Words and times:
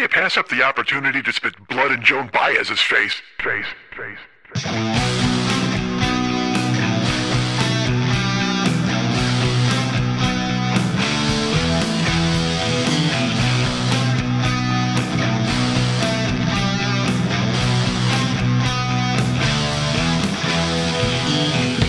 you 0.00 0.08
pass 0.08 0.38
up 0.38 0.48
the 0.48 0.62
opportunity 0.62 1.22
to 1.22 1.30
spit 1.30 1.52
blood 1.68 1.92
in 1.92 2.02
Joan 2.02 2.30
Baez's 2.32 2.80
face? 2.80 3.20
Face, 3.38 3.66
face, 3.94 4.16
face. 4.54 4.64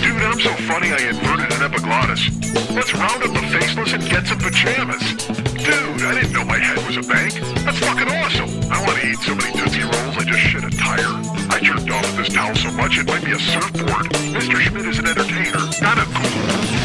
Dude, 0.02 0.22
I'm 0.22 0.40
so 0.42 0.54
funny 0.68 0.92
I 0.92 0.98
inverted 1.08 1.54
an 1.54 1.64
epiglottis. 1.64 2.30
Let's 2.72 2.94
round 2.94 3.24
up 3.24 3.32
the 3.32 3.58
faceless 3.58 3.94
and 3.94 4.04
get 4.10 4.28
some 4.28 4.40
pajamas. 4.40 5.51
Dude, 5.64 6.02
I 6.02 6.14
didn't 6.16 6.34
know 6.34 6.44
my 6.44 6.58
head 6.58 6.78
was 6.88 6.98
a 6.98 7.08
bank. 7.08 7.34
That's 7.64 7.78
fucking 7.80 8.10
awesome. 8.10 8.50
I 8.72 8.82
want 8.84 9.00
to 9.00 9.08
eat 9.08 9.20
so 9.20 9.36
many 9.36 9.52
Tootsie 9.52 9.84
Rolls 9.84 10.18
I 10.18 10.24
just 10.24 10.40
shit 10.40 10.64
a 10.64 10.72
tire. 10.72 11.14
I 11.50 11.60
jerked 11.62 11.90
off 11.92 12.02
with 12.02 12.18
this 12.18 12.34
towel 12.34 12.56
so 12.56 12.72
much 12.72 12.98
it 12.98 13.06
might 13.06 13.24
be 13.24 13.34
a 13.34 13.40
surfboard. 13.40 14.10
Mr. 14.34 14.60
Schmidt 14.60 14.88
is 14.88 14.98
an 14.98 15.08
entertainer, 15.08 15.60
not 15.82 16.00
a 16.00 16.06
ghoul. 16.14 16.81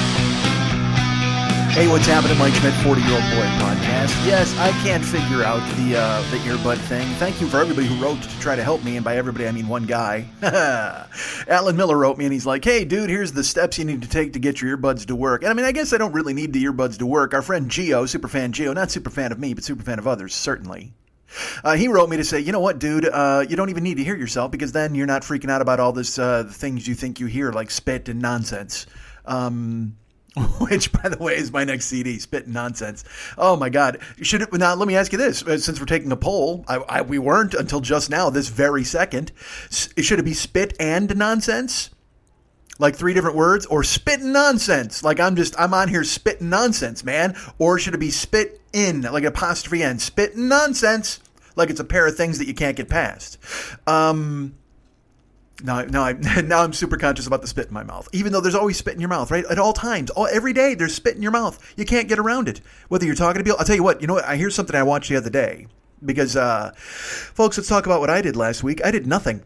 Hey, 1.76 1.88
what's 1.88 2.06
happening, 2.06 2.38
Mike 2.38 2.54
Schmidt, 2.54 2.72
40 2.72 3.02
Year 3.02 3.12
Old 3.12 3.22
Boy 3.24 3.44
podcast. 3.60 4.26
Yes, 4.26 4.56
I 4.56 4.70
can't 4.82 5.04
figure 5.04 5.42
out 5.44 5.60
the 5.76 5.98
uh, 5.98 6.22
the 6.30 6.38
earbud 6.38 6.78
thing. 6.78 7.06
Thank 7.16 7.38
you 7.38 7.46
for 7.48 7.58
everybody 7.58 7.86
who 7.86 8.02
wrote 8.02 8.22
to 8.22 8.40
try 8.40 8.56
to 8.56 8.64
help 8.64 8.82
me, 8.82 8.96
and 8.96 9.04
by 9.04 9.18
everybody 9.18 9.46
I 9.46 9.52
mean 9.52 9.68
one 9.68 9.84
guy. 9.84 10.24
Alan 11.46 11.76
Miller 11.76 11.98
wrote 11.98 12.16
me, 12.16 12.24
and 12.24 12.32
he's 12.32 12.46
like, 12.46 12.64
"Hey, 12.64 12.86
dude, 12.86 13.10
here's 13.10 13.32
the 13.32 13.44
steps 13.44 13.78
you 13.78 13.84
need 13.84 14.00
to 14.00 14.08
take 14.08 14.32
to 14.32 14.38
get 14.38 14.62
your 14.62 14.78
earbuds 14.78 15.04
to 15.04 15.14
work." 15.14 15.42
And 15.42 15.50
I 15.50 15.52
mean, 15.52 15.66
I 15.66 15.72
guess 15.72 15.92
I 15.92 15.98
don't 15.98 16.14
really 16.14 16.32
need 16.32 16.54
the 16.54 16.64
earbuds 16.64 16.96
to 16.96 17.04
work. 17.04 17.34
Our 17.34 17.42
friend 17.42 17.70
Geo, 17.70 18.06
super 18.06 18.28
fan 18.28 18.52
Geo, 18.52 18.72
not 18.72 18.90
super 18.90 19.10
fan 19.10 19.30
of 19.30 19.38
me, 19.38 19.52
but 19.52 19.62
super 19.62 19.82
fan 19.82 19.98
of 19.98 20.06
others, 20.06 20.34
certainly. 20.34 20.94
Uh, 21.62 21.77
he 21.77 21.88
wrote 21.88 22.08
me 22.08 22.16
to 22.16 22.24
say, 22.24 22.40
you 22.40 22.52
know 22.52 22.60
what, 22.60 22.78
dude, 22.78 23.06
uh, 23.06 23.44
you 23.46 23.54
don't 23.54 23.68
even 23.68 23.84
need 23.84 23.98
to 23.98 24.04
hear 24.04 24.16
yourself 24.16 24.50
because 24.50 24.72
then 24.72 24.94
you're 24.94 25.06
not 25.06 25.20
freaking 25.20 25.50
out 25.50 25.61
about 25.61 25.78
all 25.78 25.92
this 25.92 26.18
uh, 26.18 26.44
things 26.50 26.88
you 26.88 26.94
think 26.94 27.20
you 27.20 27.27
hear, 27.27 27.52
like 27.52 27.70
spit 27.70 28.08
and 28.08 28.22
nonsense. 28.22 28.86
Um, 29.27 29.96
which, 30.59 30.92
by 30.92 31.09
the 31.09 31.17
way, 31.19 31.37
is 31.37 31.51
my 31.51 31.65
next 31.65 31.87
CD, 31.87 32.19
Spit 32.19 32.47
Nonsense. 32.47 33.05
Oh 33.39 33.56
my 33.56 33.70
God! 33.70 33.98
Should 34.20 34.42
it 34.42 34.53
now? 34.53 34.75
Let 34.75 34.87
me 34.87 34.97
ask 34.97 35.12
you 35.12 35.19
this: 35.19 35.42
uh, 35.42 35.56
since 35.59 35.81
we're 35.81 35.87
taking 35.87 36.12
a 36.12 36.17
poll, 36.17 36.65
I, 36.69 36.77
I, 36.77 37.03
we 37.03 37.19
weren't 37.19 37.55
until 37.55 37.81
just 37.81 38.11
now, 38.11 38.29
this 38.29 38.48
very 38.48 38.84
second. 38.84 39.33
Should 39.70 40.19
it 40.19 40.25
be 40.25 40.34
Spit 40.34 40.75
and 40.79 41.17
Nonsense? 41.17 41.91
Like 42.79 42.95
three 42.95 43.14
different 43.14 43.37
words, 43.37 43.64
or 43.67 43.83
spit 43.83 44.20
nonsense? 44.20 45.03
Like 45.03 45.19
I'm 45.19 45.34
just 45.34 45.59
I'm 45.59 45.73
on 45.73 45.89
here 45.89 46.05
spitting 46.05 46.51
nonsense, 46.51 47.03
man. 47.03 47.34
Or 47.59 47.79
should 47.79 47.95
it 47.95 47.98
be 47.98 48.11
spit 48.11 48.61
in, 48.75 49.01
like 49.01 49.23
an 49.23 49.29
apostrophe 49.29 49.83
n, 49.83 49.98
spit 49.98 50.37
nonsense? 50.37 51.20
Like 51.55 51.70
it's 51.70 51.81
a 51.81 51.84
pair 51.84 52.07
of 52.07 52.14
things 52.14 52.37
that 52.37 52.47
you 52.47 52.53
can't 52.53 52.77
get 52.77 52.91
past. 52.91 53.39
Um, 53.87 54.57
now, 55.62 55.82
now, 55.82 56.04
I, 56.04 56.12
now 56.44 56.62
I'm 56.62 56.72
super 56.72 56.96
conscious 56.96 57.26
about 57.26 57.42
the 57.42 57.48
spit 57.48 57.68
in 57.68 57.74
my 57.74 57.82
mouth. 57.82 58.08
Even 58.12 58.32
though 58.32 58.40
there's 58.40 58.54
always 58.54 58.76
spit 58.76 58.94
in 58.94 59.00
your 59.00 59.08
mouth, 59.08 59.30
right? 59.30 59.44
At 59.46 59.58
all 59.58 59.72
times, 59.72 60.10
all, 60.10 60.26
every 60.26 60.52
day, 60.52 60.74
there's 60.74 60.94
spit 60.94 61.16
in 61.16 61.22
your 61.22 61.32
mouth. 61.32 61.74
You 61.76 61.84
can't 61.84 62.08
get 62.08 62.18
around 62.18 62.48
it. 62.48 62.60
Whether 62.88 63.06
you're 63.06 63.14
talking 63.14 63.40
to 63.40 63.44
people, 63.44 63.58
I'll 63.58 63.66
tell 63.66 63.77
you 63.77 63.82
what. 63.82 64.00
You 64.00 64.06
know 64.06 64.14
what? 64.14 64.24
I 64.24 64.36
hear 64.36 64.50
something 64.50 64.77
I 64.77 64.82
watched 64.82 65.08
the 65.08 65.16
other 65.16 65.30
day 65.30 65.66
because, 66.04 66.36
uh, 66.36 66.72
folks, 66.77 67.56
let's 67.56 67.68
talk 67.68 67.86
about 67.86 68.00
what 68.00 68.10
I 68.10 68.20
did 68.22 68.36
last 68.36 68.62
week. 68.62 68.84
I 68.84 68.90
did 68.90 69.06
nothing. 69.06 69.42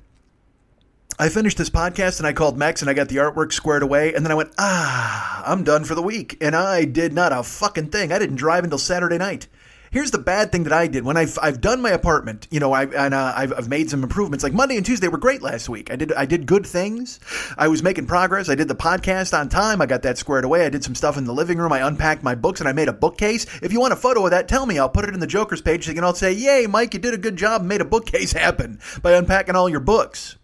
I 1.19 1.29
finished 1.29 1.59
this 1.59 1.69
podcast 1.69 2.19
and 2.19 2.27
I 2.27 2.33
called 2.33 2.57
Max 2.57 2.81
and 2.81 2.91
I 2.91 2.95
got 2.95 3.09
the 3.09 3.17
artwork 3.17 3.53
squared 3.53 3.83
away 3.83 4.15
and 4.15 4.25
then 4.25 4.33
I 4.33 4.37
went, 4.37 4.55
ah, 4.59 5.43
I'm 5.45 5.65
done 5.65 5.85
for 5.85 5.95
the 5.95 6.03
week. 6.03 6.39
And 6.41 6.57
I 6.57 6.87
did 6.87 7.13
not 7.13 7.31
a 7.31 7.43
fucking 7.43 7.91
thing. 7.91 8.11
I 8.11 8.19
didn't 8.19 8.37
drive 8.37 8.65
until 8.65 8.79
Saturday 8.79 9.19
night. 9.19 9.47
Here's 9.93 10.13
the 10.13 10.19
bad 10.19 10.53
thing 10.53 10.63
that 10.65 10.73
I 10.73 10.87
did 10.87 11.05
when 11.05 11.17
I've 11.17 11.37
I've 11.43 11.61
done 11.61 11.83
my 11.83 11.91
apartment. 11.91 12.47
You 12.53 12.61
know, 12.61 12.73
I 12.73 12.85
and 12.85 13.13
uh, 13.13 13.33
I've 13.37 13.53
I've 13.53 13.69
made 13.69 13.91
some 13.91 14.05
improvements. 14.05 14.45
Like 14.45 14.53
Monday 14.53 14.77
and 14.77 14.87
Tuesday 14.87 15.09
were 15.09 15.19
great 15.19 15.43
last 15.43 15.69
week. 15.69 15.91
I 15.91 15.97
did 15.97 16.13
I 16.13 16.27
did 16.27 16.47
good 16.47 16.65
things. 16.65 17.19
I 17.59 17.67
was 17.67 17.83
making 17.83 18.07
progress. 18.07 18.49
I 18.49 18.55
did 18.55 18.69
the 18.69 18.77
podcast 18.77 19.37
on 19.37 19.49
time. 19.49 19.83
I 19.83 19.87
got 19.87 20.03
that 20.03 20.17
squared 20.17 20.45
away. 20.45 20.65
I 20.65 20.69
did 20.69 20.85
some 20.85 20.95
stuff 20.95 21.17
in 21.19 21.25
the 21.25 21.35
living 21.35 21.59
room. 21.59 21.73
I 21.73 21.85
unpacked 21.85 22.23
my 22.23 22.37
books 22.37 22.61
and 22.61 22.69
I 22.69 22.73
made 22.73 22.87
a 22.87 22.93
bookcase. 22.93 23.47
If 23.63 23.73
you 23.73 23.81
want 23.81 23.93
a 23.93 23.97
photo 23.97 24.25
of 24.25 24.31
that, 24.31 24.47
tell 24.47 24.65
me. 24.65 24.79
I'll 24.79 24.89
put 24.89 25.07
it 25.07 25.15
in 25.15 25.19
the 25.19 25.27
Joker's 25.27 25.61
page. 25.61 25.87
So 25.87 25.91
you 25.91 25.97
can 25.97 26.05
all 26.05 26.15
say, 26.15 26.33
"Yay, 26.33 26.69
Mike, 26.69 26.95
you 26.95 27.01
did 27.01 27.15
a 27.15 27.19
good 27.19 27.35
job. 27.35 27.63
and 27.63 27.69
Made 27.69 27.81
a 27.81 27.85
bookcase 27.85 28.33
happen 28.33 28.79
by 29.03 29.15
unpacking 29.15 29.57
all 29.57 29.69
your 29.69 29.81
books." 29.81 30.37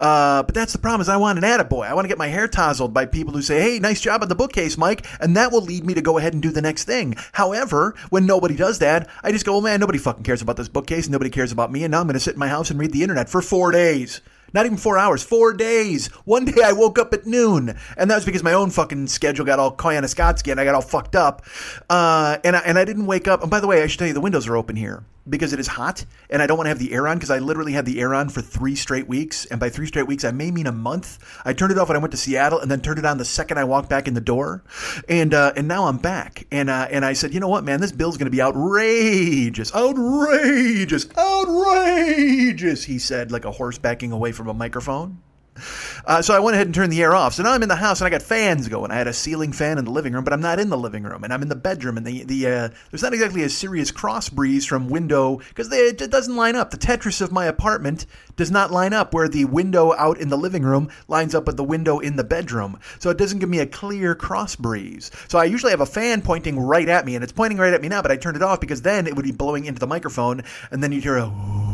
Uh, 0.00 0.42
but 0.42 0.54
that's 0.54 0.72
the 0.72 0.78
problem 0.78 1.00
is 1.00 1.08
I 1.08 1.16
want 1.16 1.38
an 1.38 1.44
attaboy. 1.44 1.86
I 1.86 1.94
want 1.94 2.04
to 2.04 2.08
get 2.08 2.18
my 2.18 2.28
hair 2.28 2.48
tousled 2.48 2.94
by 2.94 3.06
people 3.06 3.32
who 3.32 3.42
say, 3.42 3.60
hey, 3.60 3.78
nice 3.78 4.00
job 4.00 4.22
on 4.22 4.28
the 4.28 4.34
bookcase, 4.34 4.76
Mike. 4.76 5.06
And 5.20 5.36
that 5.36 5.52
will 5.52 5.62
lead 5.62 5.84
me 5.84 5.94
to 5.94 6.02
go 6.02 6.18
ahead 6.18 6.34
and 6.34 6.42
do 6.42 6.50
the 6.50 6.62
next 6.62 6.84
thing. 6.84 7.14
However, 7.32 7.94
when 8.10 8.26
nobody 8.26 8.56
does 8.56 8.78
that, 8.80 9.08
I 9.22 9.32
just 9.32 9.46
go, 9.46 9.52
well, 9.52 9.62
man, 9.62 9.80
nobody 9.80 9.98
fucking 9.98 10.24
cares 10.24 10.42
about 10.42 10.56
this 10.56 10.68
bookcase. 10.68 11.08
Nobody 11.08 11.30
cares 11.30 11.52
about 11.52 11.72
me. 11.72 11.84
And 11.84 11.92
now 11.92 12.00
I'm 12.00 12.06
going 12.06 12.14
to 12.14 12.20
sit 12.20 12.34
in 12.34 12.40
my 12.40 12.48
house 12.48 12.70
and 12.70 12.78
read 12.78 12.92
the 12.92 13.02
internet 13.02 13.28
for 13.28 13.42
four 13.42 13.70
days. 13.70 14.20
Not 14.52 14.64
even 14.64 14.78
four 14.78 14.96
hours, 14.96 15.22
four 15.22 15.52
days. 15.52 16.06
One 16.24 16.44
day 16.44 16.62
I 16.64 16.72
woke 16.72 16.98
up 16.98 17.12
at 17.12 17.26
noon, 17.26 17.76
and 17.96 18.10
that 18.10 18.14
was 18.14 18.24
because 18.24 18.42
my 18.42 18.52
own 18.52 18.70
fucking 18.70 19.08
schedule 19.08 19.44
got 19.44 19.58
all 19.58 19.74
Koyaanisqatsi 19.74 20.50
and 20.50 20.60
I 20.60 20.64
got 20.64 20.74
all 20.74 20.82
fucked 20.82 21.16
up. 21.16 21.44
Uh, 21.90 22.38
and 22.44 22.56
I, 22.56 22.60
and 22.60 22.78
I 22.78 22.84
didn't 22.84 23.06
wake 23.06 23.28
up. 23.28 23.42
And 23.42 23.50
by 23.50 23.60
the 23.60 23.66
way, 23.66 23.82
I 23.82 23.86
should 23.86 23.98
tell 23.98 24.08
you, 24.08 24.14
the 24.14 24.20
windows 24.20 24.48
are 24.48 24.56
open 24.56 24.76
here 24.76 25.04
because 25.28 25.52
it 25.52 25.60
is 25.60 25.66
hot, 25.66 26.04
and 26.30 26.42
I 26.42 26.46
don't 26.46 26.56
want 26.56 26.66
to 26.66 26.70
have 26.70 26.78
the 26.78 26.92
air 26.92 27.08
on 27.08 27.16
because 27.16 27.30
I 27.30 27.38
literally 27.38 27.72
had 27.72 27.86
the 27.86 28.00
air 28.00 28.14
on 28.14 28.28
for 28.28 28.40
three 28.40 28.74
straight 28.74 29.08
weeks. 29.08 29.44
And 29.46 29.58
by 29.58 29.68
three 29.68 29.86
straight 29.86 30.06
weeks, 30.06 30.24
I 30.24 30.30
may 30.30 30.50
mean 30.50 30.66
a 30.66 30.72
month. 30.72 31.18
I 31.44 31.52
turned 31.52 31.72
it 31.72 31.78
off 31.78 31.88
when 31.88 31.96
I 31.96 32.00
went 32.00 32.12
to 32.12 32.16
Seattle, 32.16 32.60
and 32.60 32.70
then 32.70 32.80
turned 32.80 32.98
it 32.98 33.04
on 33.04 33.18
the 33.18 33.24
second 33.24 33.58
I 33.58 33.64
walked 33.64 33.88
back 33.88 34.08
in 34.08 34.14
the 34.14 34.20
door. 34.20 34.62
And 35.08 35.34
uh, 35.34 35.52
and 35.56 35.68
now 35.68 35.86
I'm 35.86 35.98
back. 35.98 36.46
And 36.50 36.70
uh, 36.70 36.88
and 36.90 37.04
I 37.04 37.12
said, 37.12 37.34
you 37.34 37.40
know 37.40 37.48
what, 37.48 37.64
man, 37.64 37.80
this 37.80 37.92
bill's 37.92 38.16
going 38.16 38.26
to 38.26 38.30
be 38.30 38.42
outrageous, 38.42 39.74
outrageous, 39.74 41.06
outrageous. 41.16 42.84
He 42.84 42.98
said, 42.98 43.32
like 43.32 43.44
a 43.44 43.52
horse 43.52 43.78
backing 43.78 44.12
away 44.12 44.32
from 44.32 44.48
a 44.48 44.54
microphone. 44.54 45.22
Uh, 46.06 46.22
so 46.22 46.32
I 46.32 46.38
went 46.38 46.54
ahead 46.54 46.68
and 46.68 46.74
turned 46.74 46.92
the 46.92 47.02
air 47.02 47.16
off. 47.16 47.34
So 47.34 47.42
now 47.42 47.50
I'm 47.50 47.64
in 47.64 47.68
the 47.68 47.74
house 47.74 48.00
and 48.00 48.06
I 48.06 48.10
got 48.10 48.22
fans 48.22 48.68
going. 48.68 48.92
I 48.92 48.94
had 48.94 49.08
a 49.08 49.12
ceiling 49.12 49.52
fan 49.52 49.76
in 49.76 49.84
the 49.84 49.90
living 49.90 50.12
room, 50.12 50.22
but 50.22 50.32
I'm 50.32 50.40
not 50.40 50.60
in 50.60 50.68
the 50.68 50.78
living 50.78 51.02
room, 51.02 51.24
and 51.24 51.32
I'm 51.32 51.42
in 51.42 51.48
the 51.48 51.56
bedroom. 51.56 51.96
And 51.96 52.06
the 52.06 52.22
the 52.22 52.46
uh, 52.46 52.68
there's 52.90 53.02
not 53.02 53.12
exactly 53.12 53.42
a 53.42 53.48
serious 53.48 53.90
cross 53.90 54.28
breeze 54.28 54.64
from 54.64 54.88
window 54.88 55.38
because 55.48 55.72
it 55.72 55.98
doesn't 56.08 56.36
line 56.36 56.54
up. 56.54 56.70
The 56.70 56.76
Tetris 56.76 57.20
of 57.20 57.32
my 57.32 57.46
apartment 57.46 58.06
does 58.36 58.52
not 58.52 58.70
line 58.70 58.92
up 58.92 59.14
where 59.14 59.28
the 59.28 59.46
window 59.46 59.94
out 59.94 60.18
in 60.18 60.28
the 60.28 60.38
living 60.38 60.62
room 60.62 60.90
lines 61.08 61.34
up 61.34 61.46
with 61.46 61.56
the 61.56 61.64
window 61.64 61.98
in 61.98 62.14
the 62.14 62.22
bedroom. 62.22 62.78
So 63.00 63.10
it 63.10 63.18
doesn't 63.18 63.40
give 63.40 63.48
me 63.48 63.58
a 63.58 63.66
clear 63.66 64.14
cross 64.14 64.54
breeze. 64.54 65.10
So 65.26 65.40
I 65.40 65.44
usually 65.44 65.72
have 65.72 65.80
a 65.80 65.86
fan 65.86 66.22
pointing 66.22 66.56
right 66.60 66.88
at 66.88 67.04
me, 67.04 67.16
and 67.16 67.24
it's 67.24 67.32
pointing 67.32 67.58
right 67.58 67.74
at 67.74 67.82
me 67.82 67.88
now. 67.88 68.02
But 68.02 68.12
I 68.12 68.16
turned 68.16 68.36
it 68.36 68.42
off 68.42 68.60
because 68.60 68.82
then 68.82 69.08
it 69.08 69.16
would 69.16 69.24
be 69.24 69.32
blowing 69.32 69.64
into 69.64 69.80
the 69.80 69.88
microphone, 69.88 70.44
and 70.70 70.82
then 70.84 70.92
you'd 70.92 71.02
hear 71.02 71.16
a. 71.16 71.65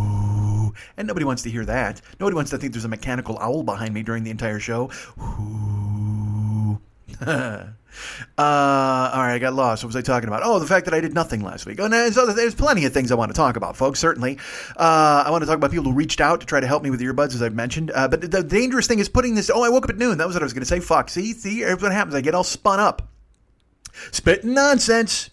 And 0.96 1.06
nobody 1.08 1.24
wants 1.24 1.42
to 1.42 1.50
hear 1.50 1.64
that. 1.64 2.00
Nobody 2.20 2.34
wants 2.34 2.50
to 2.50 2.58
think 2.58 2.72
there's 2.72 2.84
a 2.84 2.88
mechanical 2.88 3.38
owl 3.38 3.62
behind 3.62 3.94
me 3.94 4.02
during 4.02 4.24
the 4.24 4.30
entire 4.30 4.60
show. 4.60 4.90
Uh, 8.38 9.10
all 9.12 9.20
right, 9.20 9.34
I 9.34 9.38
got 9.38 9.54
lost. 9.54 9.84
What 9.84 9.88
was 9.88 9.96
I 9.96 10.02
talking 10.02 10.28
about? 10.28 10.42
Oh, 10.44 10.58
the 10.58 10.66
fact 10.66 10.86
that 10.86 10.94
I 10.94 11.00
did 11.00 11.14
nothing 11.14 11.42
last 11.42 11.66
week. 11.66 11.78
Oh, 11.80 11.84
and 11.84 11.92
there's, 11.92 12.14
there's 12.14 12.54
plenty 12.54 12.84
of 12.84 12.92
things 12.92 13.12
I 13.12 13.14
want 13.14 13.30
to 13.30 13.36
talk 13.36 13.56
about, 13.56 13.76
folks. 13.76 14.00
Certainly, 14.00 14.38
uh, 14.76 15.24
I 15.26 15.30
want 15.30 15.42
to 15.42 15.46
talk 15.46 15.56
about 15.56 15.70
people 15.70 15.84
who 15.84 15.92
reached 15.92 16.20
out 16.20 16.40
to 16.40 16.46
try 16.46 16.60
to 16.60 16.66
help 16.66 16.82
me 16.82 16.90
with 16.90 17.00
earbuds, 17.00 17.34
as 17.34 17.42
I've 17.42 17.54
mentioned. 17.54 17.90
Uh, 17.94 18.08
but 18.08 18.30
the 18.30 18.42
dangerous 18.42 18.86
thing 18.86 18.98
is 18.98 19.08
putting 19.08 19.34
this. 19.34 19.50
Oh, 19.50 19.62
I 19.62 19.68
woke 19.68 19.84
up 19.84 19.90
at 19.90 19.98
noon. 19.98 20.18
That 20.18 20.26
was 20.26 20.34
what 20.34 20.42
I 20.42 20.44
was 20.44 20.52
going 20.52 20.62
to 20.62 20.66
say. 20.66 20.80
Fuck. 20.80 21.10
See, 21.10 21.32
see, 21.34 21.64
what 21.64 21.92
happens. 21.92 22.14
I 22.14 22.20
get 22.20 22.34
all 22.34 22.44
spun 22.44 22.80
up. 22.80 23.08
Spitting 24.10 24.54
nonsense. 24.54 25.30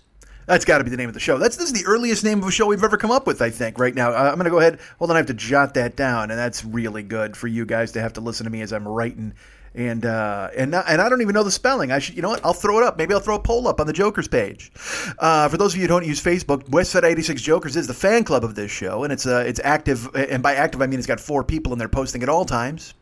That's 0.50 0.66
got 0.66 0.80
to 0.80 0.84
be 0.84 0.90
the 0.90 0.98
name 0.98 1.10
of 1.10 1.14
the 1.14 1.20
show. 1.20 1.38
That's 1.38 1.58
this 1.58 1.68
is 1.68 1.74
the 1.74 1.86
earliest 1.86 2.24
name 2.24 2.42
of 2.42 2.48
a 2.48 2.52
show 2.52 2.66
we've 2.66 2.84
ever 2.84 2.98
come 2.98 3.12
up 3.12 3.28
with, 3.28 3.40
I 3.40 3.52
think. 3.52 3.78
Right 3.78 3.94
now, 3.94 4.10
uh, 4.10 4.30
I'm 4.32 4.34
going 4.34 4.46
to 4.46 4.50
go 4.50 4.58
ahead. 4.58 4.80
Hold 4.98 5.12
on, 5.12 5.16
I 5.16 5.20
have 5.20 5.28
to 5.28 5.36
jot 5.36 5.76
that 5.76 5.96
down, 5.96 6.32
and 6.32 6.40
that's 6.40 6.66
really 6.66 7.04
good 7.04 7.38
for 7.38 7.46
you 7.46 7.68
guys 7.68 7.92
to 7.92 8.02
have 8.02 8.14
to 8.14 8.22
listen 8.22 8.46
to 8.46 8.50
me 8.50 8.64
as 8.64 8.74
I'm 8.74 8.88
writing. 8.88 9.36
And 9.76 10.04
uh, 10.08 10.50
and 10.58 10.74
and 10.74 11.02
I 11.02 11.08
don't 11.08 11.22
even 11.22 11.36
know 11.36 11.44
the 11.44 11.52
spelling. 11.52 11.92
I 11.92 12.00
should, 12.00 12.16
you 12.16 12.24
know 12.24 12.30
what? 12.30 12.44
I'll 12.44 12.56
throw 12.56 12.80
it 12.80 12.84
up. 12.84 12.98
Maybe 12.98 13.14
I'll 13.14 13.20
throw 13.20 13.36
a 13.36 13.40
poll 13.40 13.68
up 13.68 13.80
on 13.80 13.86
the 13.86 13.94
Jokers 13.94 14.28
page. 14.28 14.72
Uh, 15.20 15.48
for 15.50 15.58
those 15.58 15.74
of 15.74 15.78
you 15.78 15.84
who 15.84 15.88
don't 15.88 16.04
use 16.04 16.20
Facebook, 16.20 16.64
Westside 16.70 17.04
86 17.04 17.44
Jokers 17.44 17.76
is 17.76 17.86
the 17.86 17.94
fan 17.94 18.24
club 18.24 18.44
of 18.44 18.56
this 18.56 18.72
show, 18.72 19.04
and 19.04 19.14
it's 19.14 19.28
uh, 19.28 19.44
it's 19.46 19.60
active. 19.64 20.10
And 20.16 20.42
by 20.42 20.56
active, 20.56 20.82
I 20.82 20.88
mean 20.88 20.98
it's 20.98 21.08
got 21.08 21.20
four 21.20 21.44
people 21.44 21.74
in 21.74 21.78
there 21.78 21.88
posting 21.88 22.24
at 22.24 22.30
all 22.30 22.44
times. 22.44 22.96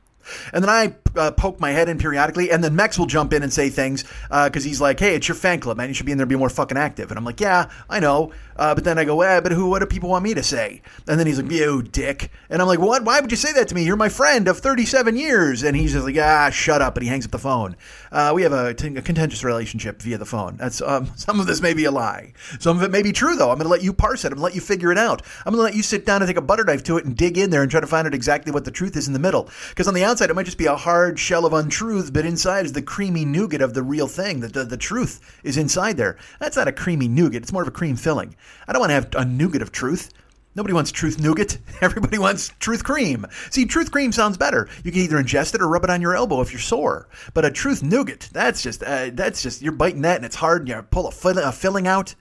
And 0.54 0.64
then 0.64 0.70
I 0.70 0.96
uh, 1.16 1.32
poke 1.32 1.60
my 1.60 1.72
head 1.72 1.90
in 1.90 1.98
periodically, 1.98 2.52
and 2.52 2.64
then 2.64 2.76
Mex 2.76 2.98
will 2.98 3.06
jump 3.06 3.34
in 3.34 3.44
and 3.44 3.52
say 3.52 3.70
things 3.70 4.04
because 4.30 4.66
uh, 4.66 4.68
he's 4.68 4.82
like, 4.82 5.00
"Hey, 5.00 5.16
it's 5.16 5.28
your 5.28 5.36
fan 5.36 5.60
club, 5.60 5.78
man. 5.78 5.88
You 5.88 5.94
should 5.94 6.06
be 6.06 6.12
in 6.12 6.18
there, 6.18 6.28
be 6.28 6.36
more 6.36 6.50
fucking 6.50 6.78
active." 6.78 7.12
And 7.12 7.18
I'm 7.18 7.26
like, 7.26 7.40
"Yeah, 7.40 7.70
I 7.90 8.00
know." 8.00 8.32
Uh, 8.57 8.75
but 8.75 8.83
then 8.83 8.98
I 8.98 9.06
go, 9.06 9.21
"Eh, 9.21 9.39
but 9.39 9.51
who? 9.51 9.69
What 9.69 9.80
do 9.80 9.86
people 9.86 10.09
want 10.09 10.24
me 10.24 10.33
to 10.33 10.44
say?" 10.44 10.81
And 11.07 11.19
then 11.19 11.27
he's 11.27 11.42
like, 11.42 11.51
"You 11.51 11.83
dick." 11.83 12.31
And 12.50 12.62
I'm 12.62 12.68
like, 12.68 12.80
"What? 12.80 13.04
Why 13.04 13.19
would 13.19 13.31
you 13.31 13.38
say 13.38 13.54
that 13.54 13.68
to 13.69 13.75
me? 13.75 13.83
You're 13.83 13.95
my 13.95 14.09
friend 14.09 14.48
of 14.48 14.59
37 14.59 15.15
years." 15.15 15.63
And 15.63 15.75
he's 15.75 15.94
just 15.94 16.06
like, 16.06 16.18
"Ah, 16.18 16.50
shut 16.50 16.81
up." 16.81 16.98
And 16.98 17.04
he 17.04 17.09
hangs 17.09 17.25
up 17.25 17.31
the 17.31 17.39
phone. 17.39 17.75
Uh, 18.12 18.31
we 18.33 18.44
have 18.44 18.54
a, 18.54 18.74
t- 18.74 18.95
a 18.95 19.01
contentious 19.01 19.44
relationship 19.44 20.01
via 20.01 20.18
the 20.18 20.25
phone. 20.25 20.57
That's 20.57 20.81
um, 20.81 21.12
some 21.15 21.39
of 21.39 21.48
this 21.48 21.62
may 21.62 21.74
be 21.74 21.86
a 21.86 21.92
lie. 21.92 22.33
Some 22.59 22.77
of 22.77 22.83
it 22.83 22.92
may 22.92 23.04
be 23.04 23.12
true, 23.12 23.36
though. 23.36 23.51
I'm 23.51 23.57
going 23.57 23.65
to 23.65 23.71
let 23.71 23.83
you 23.83 23.94
parse 23.94 24.24
it. 24.24 24.27
I'm 24.27 24.39
going 24.39 24.39
to 24.39 24.44
let 24.45 24.56
you 24.56 24.62
figure 24.62 24.92
it 24.92 24.98
out. 24.98 25.21
I'm 25.45 25.54
going 25.54 25.59
to 25.59 25.63
let 25.63 25.75
you 25.75 25.83
sit 25.83 26.06
down 26.06 26.21
and 26.21 26.27
take 26.30 26.38
a 26.38 26.42
butter 26.42 26.63
knife 26.63 26.83
to 26.83 26.98
it 26.98 27.06
and 27.06 27.15
dig 27.15 27.38
in 27.38 27.50
there 27.50 27.62
and 27.62 27.71
try 27.71 27.80
to 27.80 27.88
find 27.88 28.07
out 28.07 28.13
exactly 28.13 28.51
what 28.51 28.65
the 28.65 28.71
truth 28.71 28.95
is 28.95 29.07
in 29.07 29.13
the 29.13 29.19
middle. 29.19 29.50
Because 29.69 29.88
on 29.88 29.94
the 29.94 30.04
outside, 30.04 30.30
it 30.30 30.36
might 30.36 30.45
just 30.45 30.57
be 30.57 30.65
a 30.65 30.75
hard 30.75 31.19
shell 31.19 31.45
of 31.45 31.54
untruth, 31.54 32.13
but 32.13 32.25
inside 32.25 32.65
is 32.65 32.74
the 32.74 32.81
creamy 32.81 33.25
nougat 33.25 33.62
of 33.62 33.74
the 33.74 33.83
real 33.83 34.07
thing. 34.07 34.39
The, 34.39 34.48
the, 34.48 34.63
the 34.63 34.77
truth 34.77 35.39
is 35.44 35.57
inside 35.57 35.98
there. 35.98 36.18
That's 36.39 36.57
not 36.57 36.68
a 36.68 36.71
creamy 36.71 37.07
nougat. 37.07 37.44
It's 37.44 37.54
more 37.54 37.62
of 37.62 37.68
a 37.68 37.71
cream 37.71 37.95
filling. 37.95 38.36
I 38.68 38.74
don't 38.74 38.80
want 38.80 38.90
to 38.90 38.94
have 38.96 39.16
a 39.16 39.26
nougat 39.26 39.62
of 39.62 39.72
truth. 39.72 40.12
Nobody 40.58 40.74
wants 40.74 40.92
truth 40.92 41.20
nougat. 41.20 41.60
Everybody 41.82 42.18
wants 42.18 42.52
truth 42.60 42.84
cream. 42.84 43.28
See, 43.52 43.66
truth 43.66 43.92
cream 43.92 44.12
sounds 44.12 44.38
better. 44.38 44.68
You 44.84 44.92
can 44.92 45.02
either 45.02 45.18
ingest 45.18 45.54
it 45.54 45.62
or 45.62 45.68
rub 45.68 45.84
it 45.84 45.92
on 45.92 46.02
your 46.02 46.16
elbow 46.16 46.42
if 46.42 46.52
you're 46.52 46.60
sore. 46.60 47.08
But 47.36 47.46
a 47.46 47.52
truth 47.52 47.84
nougat, 47.84 48.30
that's 48.34 48.64
just 48.64 48.82
uh, 48.82 49.12
that's 49.14 49.44
just 49.44 49.62
you're 49.62 49.72
biting 49.72 50.02
that 50.02 50.16
and 50.16 50.26
it's 50.26 50.36
hard 50.36 50.62
and 50.62 50.70
you 50.70 50.82
pull 50.90 51.08
a, 51.08 51.12
fill, 51.12 51.38
a 51.38 51.52
filling 51.52 51.88
out. 51.88 52.16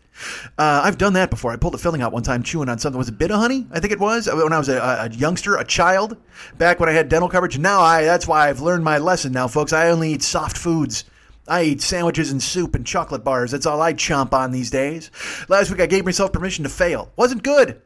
Uh, 0.58 0.82
I've 0.84 0.98
done 0.98 1.14
that 1.14 1.30
before. 1.30 1.52
I 1.52 1.56
pulled 1.56 1.74
a 1.74 1.78
filling 1.78 2.02
out 2.02 2.12
one 2.12 2.22
time 2.22 2.42
chewing 2.42 2.68
on 2.68 2.78
something. 2.78 2.98
Was 2.98 3.08
it 3.08 3.14
a 3.14 3.16
bit 3.16 3.30
of 3.30 3.38
honey? 3.38 3.66
I 3.70 3.80
think 3.80 3.92
it 3.92 4.00
was 4.00 4.26
when 4.26 4.52
I 4.52 4.58
was 4.58 4.68
a, 4.68 4.78
a, 4.78 5.10
youngster, 5.14 5.56
a 5.56 5.64
child, 5.64 6.16
back 6.58 6.78
when 6.78 6.90
I 6.90 6.92
had 6.92 7.08
dental 7.08 7.28
coverage. 7.28 7.58
Now 7.58 7.80
I 7.80 8.04
that's 8.04 8.28
why 8.28 8.48
I've 8.48 8.60
learned 8.60 8.84
my 8.84 8.98
lesson. 8.98 9.32
Now, 9.32 9.48
folks, 9.48 9.72
I 9.72 9.88
only 9.88 10.12
eat 10.12 10.22
soft 10.22 10.58
foods. 10.58 11.04
I 11.48 11.62
eat 11.62 11.80
sandwiches 11.80 12.30
and 12.30 12.42
soup 12.42 12.74
and 12.74 12.86
chocolate 12.86 13.24
bars. 13.24 13.52
That's 13.52 13.66
all 13.66 13.80
I 13.80 13.94
chomp 13.94 14.32
on 14.32 14.50
these 14.50 14.70
days. 14.70 15.10
Last 15.48 15.70
week 15.70 15.80
I 15.80 15.86
gave 15.86 16.04
myself 16.04 16.32
permission 16.32 16.64
to 16.64 16.70
fail. 16.70 17.12
Wasn't 17.16 17.42
good. 17.42 17.80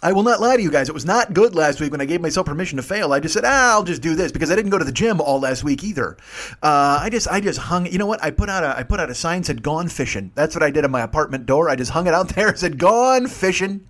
I 0.00 0.12
will 0.12 0.22
not 0.22 0.40
lie 0.40 0.56
to 0.56 0.62
you 0.62 0.70
guys. 0.70 0.88
It 0.88 0.94
was 0.94 1.04
not 1.04 1.34
good 1.34 1.56
last 1.56 1.80
week 1.80 1.90
when 1.90 2.00
I 2.00 2.04
gave 2.04 2.20
myself 2.20 2.46
permission 2.46 2.76
to 2.76 2.84
fail. 2.84 3.12
I 3.12 3.18
just 3.18 3.34
said, 3.34 3.44
ah, 3.44 3.72
I'll 3.72 3.82
just 3.82 4.00
do 4.00 4.14
this 4.14 4.30
because 4.30 4.48
I 4.50 4.54
didn't 4.54 4.70
go 4.70 4.78
to 4.78 4.84
the 4.84 4.92
gym 4.92 5.20
all 5.20 5.40
last 5.40 5.64
week 5.64 5.82
either. 5.82 6.16
Uh, 6.62 7.00
I 7.02 7.08
just, 7.10 7.26
I 7.26 7.40
just 7.40 7.58
hung. 7.58 7.86
You 7.86 7.98
know 7.98 8.06
what? 8.06 8.22
I 8.22 8.30
put 8.30 8.48
out 8.48 8.62
a, 8.62 8.78
I 8.78 8.84
put 8.84 9.00
out 9.00 9.10
a 9.10 9.14
sign 9.14 9.42
said 9.42 9.60
"Gone 9.62 9.88
fishing." 9.88 10.30
That's 10.36 10.54
what 10.54 10.62
I 10.62 10.70
did 10.70 10.84
on 10.84 10.92
my 10.92 11.00
apartment 11.00 11.46
door. 11.46 11.68
I 11.68 11.74
just 11.74 11.90
hung 11.90 12.06
it 12.06 12.14
out 12.14 12.28
there. 12.36 12.54
said 12.54 12.78
"Gone 12.78 13.26
fishing." 13.26 13.88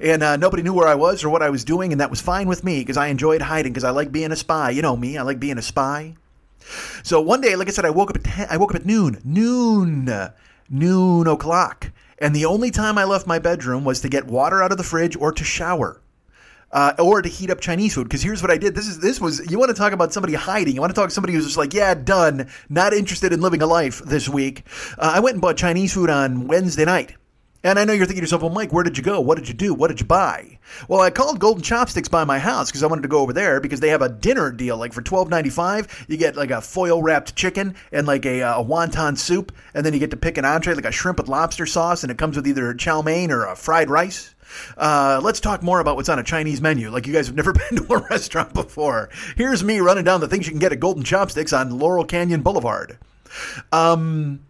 And 0.00 0.22
uh, 0.22 0.36
nobody 0.36 0.62
knew 0.62 0.74
where 0.74 0.88
I 0.88 0.94
was 0.94 1.22
or 1.24 1.28
what 1.30 1.42
I 1.42 1.50
was 1.50 1.64
doing, 1.64 1.92
and 1.92 2.00
that 2.00 2.10
was 2.10 2.20
fine 2.20 2.46
with 2.48 2.64
me 2.64 2.80
because 2.80 2.96
I 2.96 3.08
enjoyed 3.08 3.42
hiding 3.42 3.72
because 3.72 3.84
I 3.84 3.90
like 3.90 4.12
being 4.12 4.32
a 4.32 4.36
spy. 4.36 4.70
You 4.70 4.82
know 4.82 4.96
me, 4.96 5.18
I 5.18 5.22
like 5.22 5.40
being 5.40 5.58
a 5.58 5.62
spy. 5.62 6.16
So 7.02 7.20
one 7.20 7.40
day, 7.40 7.56
like 7.56 7.68
I 7.68 7.70
said, 7.70 7.84
I 7.84 7.90
woke 7.90 8.10
up 8.10 8.16
at 8.16 8.24
10, 8.24 8.46
I 8.50 8.56
woke 8.56 8.70
up 8.74 8.80
at 8.80 8.86
noon, 8.86 9.20
noon, 9.24 10.10
noon 10.68 11.26
o'clock, 11.26 11.90
and 12.18 12.34
the 12.34 12.44
only 12.44 12.70
time 12.70 12.98
I 12.98 13.04
left 13.04 13.26
my 13.26 13.38
bedroom 13.38 13.84
was 13.84 14.00
to 14.00 14.08
get 14.08 14.26
water 14.26 14.62
out 14.62 14.72
of 14.72 14.78
the 14.78 14.84
fridge 14.84 15.16
or 15.16 15.32
to 15.32 15.44
shower. 15.44 16.00
Uh, 16.70 16.94
or 16.98 17.20
to 17.20 17.28
heat 17.28 17.50
up 17.50 17.60
Chinese 17.60 17.94
food. 17.94 18.04
Because 18.04 18.22
here's 18.22 18.40
what 18.40 18.50
I 18.50 18.56
did. 18.56 18.74
This 18.74 18.86
is 18.86 18.98
this 18.98 19.20
was 19.20 19.50
you 19.50 19.58
want 19.58 19.68
to 19.68 19.74
talk 19.74 19.92
about 19.92 20.10
somebody 20.10 20.32
hiding. 20.32 20.74
You 20.74 20.80
want 20.80 20.90
to 20.90 20.98
talk 20.98 21.10
to 21.10 21.14
somebody 21.14 21.34
who's 21.34 21.44
just 21.44 21.58
like, 21.58 21.74
yeah, 21.74 21.92
done, 21.92 22.48
not 22.70 22.94
interested 22.94 23.30
in 23.30 23.42
living 23.42 23.60
a 23.60 23.66
life 23.66 23.98
this 24.06 24.26
week. 24.26 24.64
Uh, 24.96 25.12
I 25.14 25.20
went 25.20 25.34
and 25.34 25.42
bought 25.42 25.58
Chinese 25.58 25.92
food 25.92 26.08
on 26.08 26.48
Wednesday 26.48 26.86
night. 26.86 27.14
And 27.64 27.78
I 27.78 27.84
know 27.84 27.92
you're 27.92 28.06
thinking 28.06 28.20
to 28.20 28.24
yourself, 28.24 28.42
well, 28.42 28.50
Mike, 28.50 28.72
where 28.72 28.82
did 28.82 28.98
you 28.98 29.04
go? 29.04 29.20
What 29.20 29.38
did 29.38 29.46
you 29.46 29.54
do? 29.54 29.72
What 29.72 29.88
did 29.88 30.00
you 30.00 30.06
buy? 30.06 30.58
Well, 30.88 31.00
I 31.00 31.10
called 31.10 31.38
Golden 31.38 31.62
Chopsticks 31.62 32.08
by 32.08 32.24
my 32.24 32.38
house 32.38 32.70
because 32.70 32.82
I 32.82 32.88
wanted 32.88 33.02
to 33.02 33.08
go 33.08 33.20
over 33.20 33.32
there 33.32 33.60
because 33.60 33.80
they 33.80 33.90
have 33.90 34.02
a 34.02 34.08
dinner 34.08 34.50
deal. 34.50 34.76
Like 34.76 34.92
for 34.92 35.02
twelve 35.02 35.30
ninety 35.30 35.50
five, 35.50 35.86
you 36.08 36.16
get 36.16 36.36
like 36.36 36.50
a 36.50 36.60
foil 36.60 37.02
wrapped 37.02 37.36
chicken 37.36 37.74
and 37.92 38.06
like 38.06 38.26
a, 38.26 38.40
a, 38.40 38.64
wonton 38.64 39.16
soup, 39.16 39.52
and 39.74 39.86
then 39.86 39.92
you 39.92 40.00
get 40.00 40.10
to 40.10 40.16
pick 40.16 40.38
an 40.38 40.44
entree 40.44 40.74
like 40.74 40.84
a 40.84 40.92
shrimp 40.92 41.18
with 41.18 41.28
lobster 41.28 41.66
sauce, 41.66 42.02
and 42.02 42.10
it 42.10 42.18
comes 42.18 42.36
with 42.36 42.46
either 42.46 42.74
chow 42.74 43.02
mein 43.02 43.30
or 43.30 43.46
a 43.46 43.54
fried 43.54 43.90
rice. 43.90 44.34
Uh, 44.76 45.20
let's 45.22 45.40
talk 45.40 45.62
more 45.62 45.80
about 45.80 45.96
what's 45.96 46.08
on 46.08 46.18
a 46.18 46.24
Chinese 46.24 46.60
menu. 46.60 46.90
Like 46.90 47.06
you 47.06 47.12
guys 47.12 47.26
have 47.26 47.36
never 47.42 47.52
been 47.52 47.76
to 47.76 47.94
a 47.94 47.98
restaurant 48.10 48.52
before. 48.54 49.08
Here's 49.36 49.62
me 49.62 49.78
running 49.78 50.04
down 50.04 50.20
the 50.20 50.28
things 50.28 50.46
you 50.46 50.52
can 50.52 50.60
get 50.60 50.72
at 50.72 50.80
Golden 50.80 51.04
Chopsticks 51.04 51.52
on 51.52 51.78
Laurel 51.78 52.04
Canyon 52.04 52.42
Boulevard. 52.42 52.98
Um, 53.72 54.40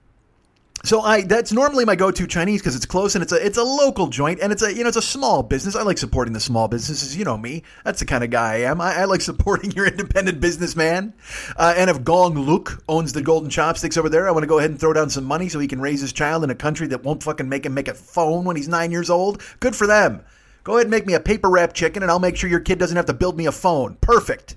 so 0.84 1.00
I 1.00 1.22
that's 1.22 1.52
normally 1.52 1.84
my 1.84 1.94
go-to 1.94 2.26
Chinese 2.26 2.60
because 2.60 2.74
it's 2.74 2.86
close 2.86 3.14
and 3.14 3.22
it's 3.22 3.32
a 3.32 3.44
it's 3.44 3.58
a 3.58 3.62
local 3.62 4.08
joint 4.08 4.40
and 4.40 4.52
it's 4.52 4.62
a 4.62 4.74
you 4.74 4.82
know 4.82 4.88
it's 4.88 4.96
a 4.96 5.02
small 5.02 5.42
business. 5.42 5.76
I 5.76 5.82
like 5.82 5.98
supporting 5.98 6.32
the 6.32 6.40
small 6.40 6.68
businesses. 6.68 7.16
You 7.16 7.24
know 7.24 7.38
me. 7.38 7.62
That's 7.84 8.00
the 8.00 8.06
kind 8.06 8.24
of 8.24 8.30
guy 8.30 8.54
I 8.54 8.56
am. 8.62 8.80
I, 8.80 9.00
I 9.00 9.04
like 9.04 9.20
supporting 9.20 9.70
your 9.76 9.86
independent 9.86 10.40
businessman. 10.40 11.14
Uh, 11.56 11.74
and 11.76 11.88
if 11.88 12.02
Gong 12.02 12.34
Luk 12.34 12.82
owns 12.88 13.12
the 13.12 13.22
Golden 13.22 13.50
Chopsticks 13.50 13.96
over 13.96 14.08
there, 14.08 14.28
I 14.28 14.32
want 14.32 14.42
to 14.42 14.48
go 14.48 14.58
ahead 14.58 14.70
and 14.70 14.80
throw 14.80 14.92
down 14.92 15.10
some 15.10 15.24
money 15.24 15.48
so 15.48 15.58
he 15.58 15.68
can 15.68 15.80
raise 15.80 16.00
his 16.00 16.12
child 16.12 16.42
in 16.42 16.50
a 16.50 16.54
country 16.54 16.88
that 16.88 17.04
won't 17.04 17.22
fucking 17.22 17.48
make 17.48 17.64
him 17.66 17.74
make 17.74 17.88
a 17.88 17.94
phone 17.94 18.44
when 18.44 18.56
he's 18.56 18.68
nine 18.68 18.90
years 18.90 19.10
old. 19.10 19.42
Good 19.60 19.76
for 19.76 19.86
them. 19.86 20.22
Go 20.64 20.74
ahead 20.74 20.86
and 20.86 20.90
make 20.90 21.06
me 21.06 21.14
a 21.14 21.20
paper 21.20 21.50
wrap 21.50 21.72
chicken, 21.72 22.02
and 22.02 22.10
I'll 22.10 22.20
make 22.20 22.36
sure 22.36 22.48
your 22.48 22.60
kid 22.60 22.78
doesn't 22.78 22.96
have 22.96 23.06
to 23.06 23.14
build 23.14 23.36
me 23.36 23.46
a 23.46 23.52
phone. 23.52 23.96
Perfect. 24.00 24.56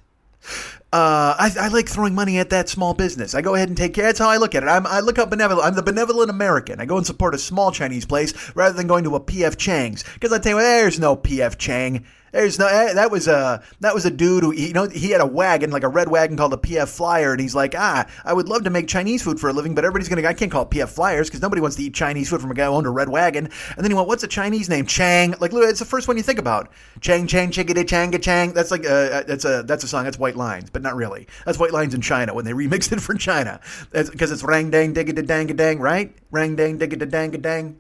Uh, 0.96 1.36
I, 1.38 1.52
I, 1.60 1.68
like 1.68 1.90
throwing 1.90 2.16
money 2.16 2.40
at 2.40 2.52
that 2.52 2.70
small 2.70 2.94
business. 2.94 3.36
I 3.36 3.42
go 3.42 3.54
ahead 3.54 3.68
and 3.68 3.78
take 3.78 3.94
care. 3.94 4.06
That's 4.06 4.20
how 4.20 4.30
I 4.30 4.38
look 4.38 4.56
at 4.56 4.64
it. 4.64 4.68
I'm, 4.68 4.88
I 4.88 5.02
look 5.02 5.20
up 5.20 5.30
benevolent. 5.30 5.68
I'm 5.68 5.76
the 5.76 5.84
benevolent 5.84 6.30
American. 6.30 6.80
I 6.80 6.86
go 6.86 6.96
and 6.96 7.06
support 7.06 7.36
a 7.36 7.38
small 7.38 7.74
Chinese 7.74 8.06
place 8.06 8.34
rather 8.56 8.78
than 8.78 8.88
going 8.88 9.04
to 9.04 9.18
a 9.18 9.20
P.F. 9.20 9.58
Chang's 9.58 10.06
because 10.14 10.32
I 10.32 10.40
tell 10.40 10.54
you, 10.54 10.64
there's 10.64 10.98
no 10.98 11.18
P.F. 11.18 11.58
Chang. 11.58 12.06
There's 12.36 12.60
no 12.60 12.68
eh, 12.68 12.92
that 12.94 13.12
was 13.12 13.30
a 13.30 13.64
that 13.80 13.94
was 13.94 14.06
a 14.06 14.12
dude 14.12 14.44
who 14.44 14.52
you 14.54 14.74
know 14.74 14.90
he 14.90 15.12
had 15.12 15.22
a 15.22 15.26
wagon 15.26 15.72
like 15.72 15.84
a 15.84 15.88
red 15.88 16.10
wagon 16.10 16.36
called 16.36 16.52
a 16.52 16.58
PF 16.58 16.90
Flyer 16.90 17.32
and 17.32 17.40
he's 17.40 17.56
like 17.56 17.74
ah 17.78 18.06
I 18.26 18.34
would 18.34 18.50
love 18.50 18.66
to 18.66 18.70
make 18.70 18.90
Chinese 18.90 19.24
food 19.24 19.40
for 19.40 19.50
a 19.50 19.54
living 19.54 19.74
but 19.74 19.86
everybody's 19.86 20.10
gonna 20.10 20.28
I 20.28 20.34
can't 20.34 20.52
call 20.52 20.64
it 20.64 20.70
PF 20.70 20.90
Flyers 20.90 21.30
because 21.30 21.42
nobody 21.42 21.62
wants 21.62 21.78
to 21.78 21.84
eat 21.84 21.94
Chinese 21.94 22.30
food 22.30 22.42
from 22.42 22.52
a 22.52 22.54
guy 22.54 22.66
who 22.66 22.72
owned 22.72 22.88
a 22.88 22.90
red 22.90 23.08
wagon. 23.08 23.46
And 23.46 23.78
then 23.78 23.90
he 23.90 23.96
went 23.96 24.10
what's 24.10 24.22
a 24.26 24.28
Chinese 24.28 24.68
name? 24.68 24.86
Chang 24.86 25.34
like 25.40 25.54
it's 25.54 25.80
the 25.80 25.86
first 25.86 26.10
one 26.10 26.18
you 26.18 26.24
think 26.24 26.38
about. 26.38 26.70
Chang 27.00 27.26
Chang 27.26 27.52
Chickadee 27.52 27.86
Changa 27.86 28.22
Chang 28.22 28.52
that's 28.52 28.70
like 28.70 28.86
uh, 28.86 29.24
that's 29.24 29.46
a 29.46 29.64
that's 29.64 29.86
a 29.86 29.88
song 29.88 30.04
that's 30.04 30.20
White 30.20 30.36
Lines 30.36 30.70
but 30.70 30.82
not 30.82 30.98
really. 30.98 31.28
That's 31.46 31.58
White 31.58 31.72
Lines 31.72 31.94
in 31.94 32.02
China 32.02 32.34
when 32.34 32.44
they 32.44 32.52
remixed 32.52 32.92
it 32.92 33.00
for 33.02 33.14
China. 33.14 33.62
Because 33.94 34.34
it's 34.34 34.44
rang 34.44 34.72
dang 34.72 34.94
digga 34.94 35.26
dang 35.26 35.48
dang 35.48 35.80
right? 35.80 36.14
Rang 36.32 36.58
dang 36.58 36.80
digga 36.80 37.10
dang 37.10 37.32
dang. 37.32 37.78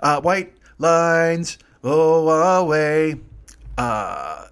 Uh, 0.00 0.22
White 0.22 0.54
Lines 0.78 1.58
oh 1.84 2.30
away 2.62 3.20
uh 3.80 4.46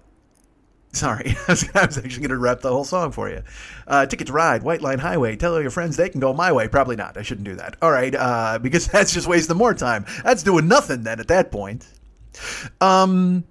Sorry, 0.91 1.35
I 1.47 1.51
was, 1.51 1.69
actually 1.75 2.09
going 2.09 2.29
to 2.29 2.37
rap 2.37 2.61
the 2.61 2.71
whole 2.71 2.83
song 2.83 3.11
for 3.11 3.29
you. 3.29 3.43
Uh, 3.85 4.07
Ticket 4.07 4.27
to 4.27 4.33
Ride, 4.33 4.63
White 4.63 4.81
Line 4.81 4.97
Highway. 4.97 5.35
Tell 5.35 5.53
all 5.53 5.61
your 5.61 5.69
friends 5.69 5.97
they 5.97 6.09
can 6.09 6.19
go 6.19 6.33
my 6.33 6.51
way. 6.51 6.67
Probably 6.67 6.95
not. 6.95 7.15
I 7.15 7.21
shouldn't 7.21 7.45
do 7.45 7.55
that. 7.55 7.75
All 7.81 7.91
right, 7.91 8.13
uh, 8.15 8.57
because 8.59 8.87
that's 8.91 9.13
just 9.13 9.27
wasting 9.27 9.55
more 9.57 9.73
time. 9.73 10.05
That's 10.23 10.41
doing 10.41 10.67
nothing 10.67 11.03
then 11.03 11.19
at 11.19 11.27
that 11.27 11.51
point. 11.51 11.87
Um, 12.81 13.43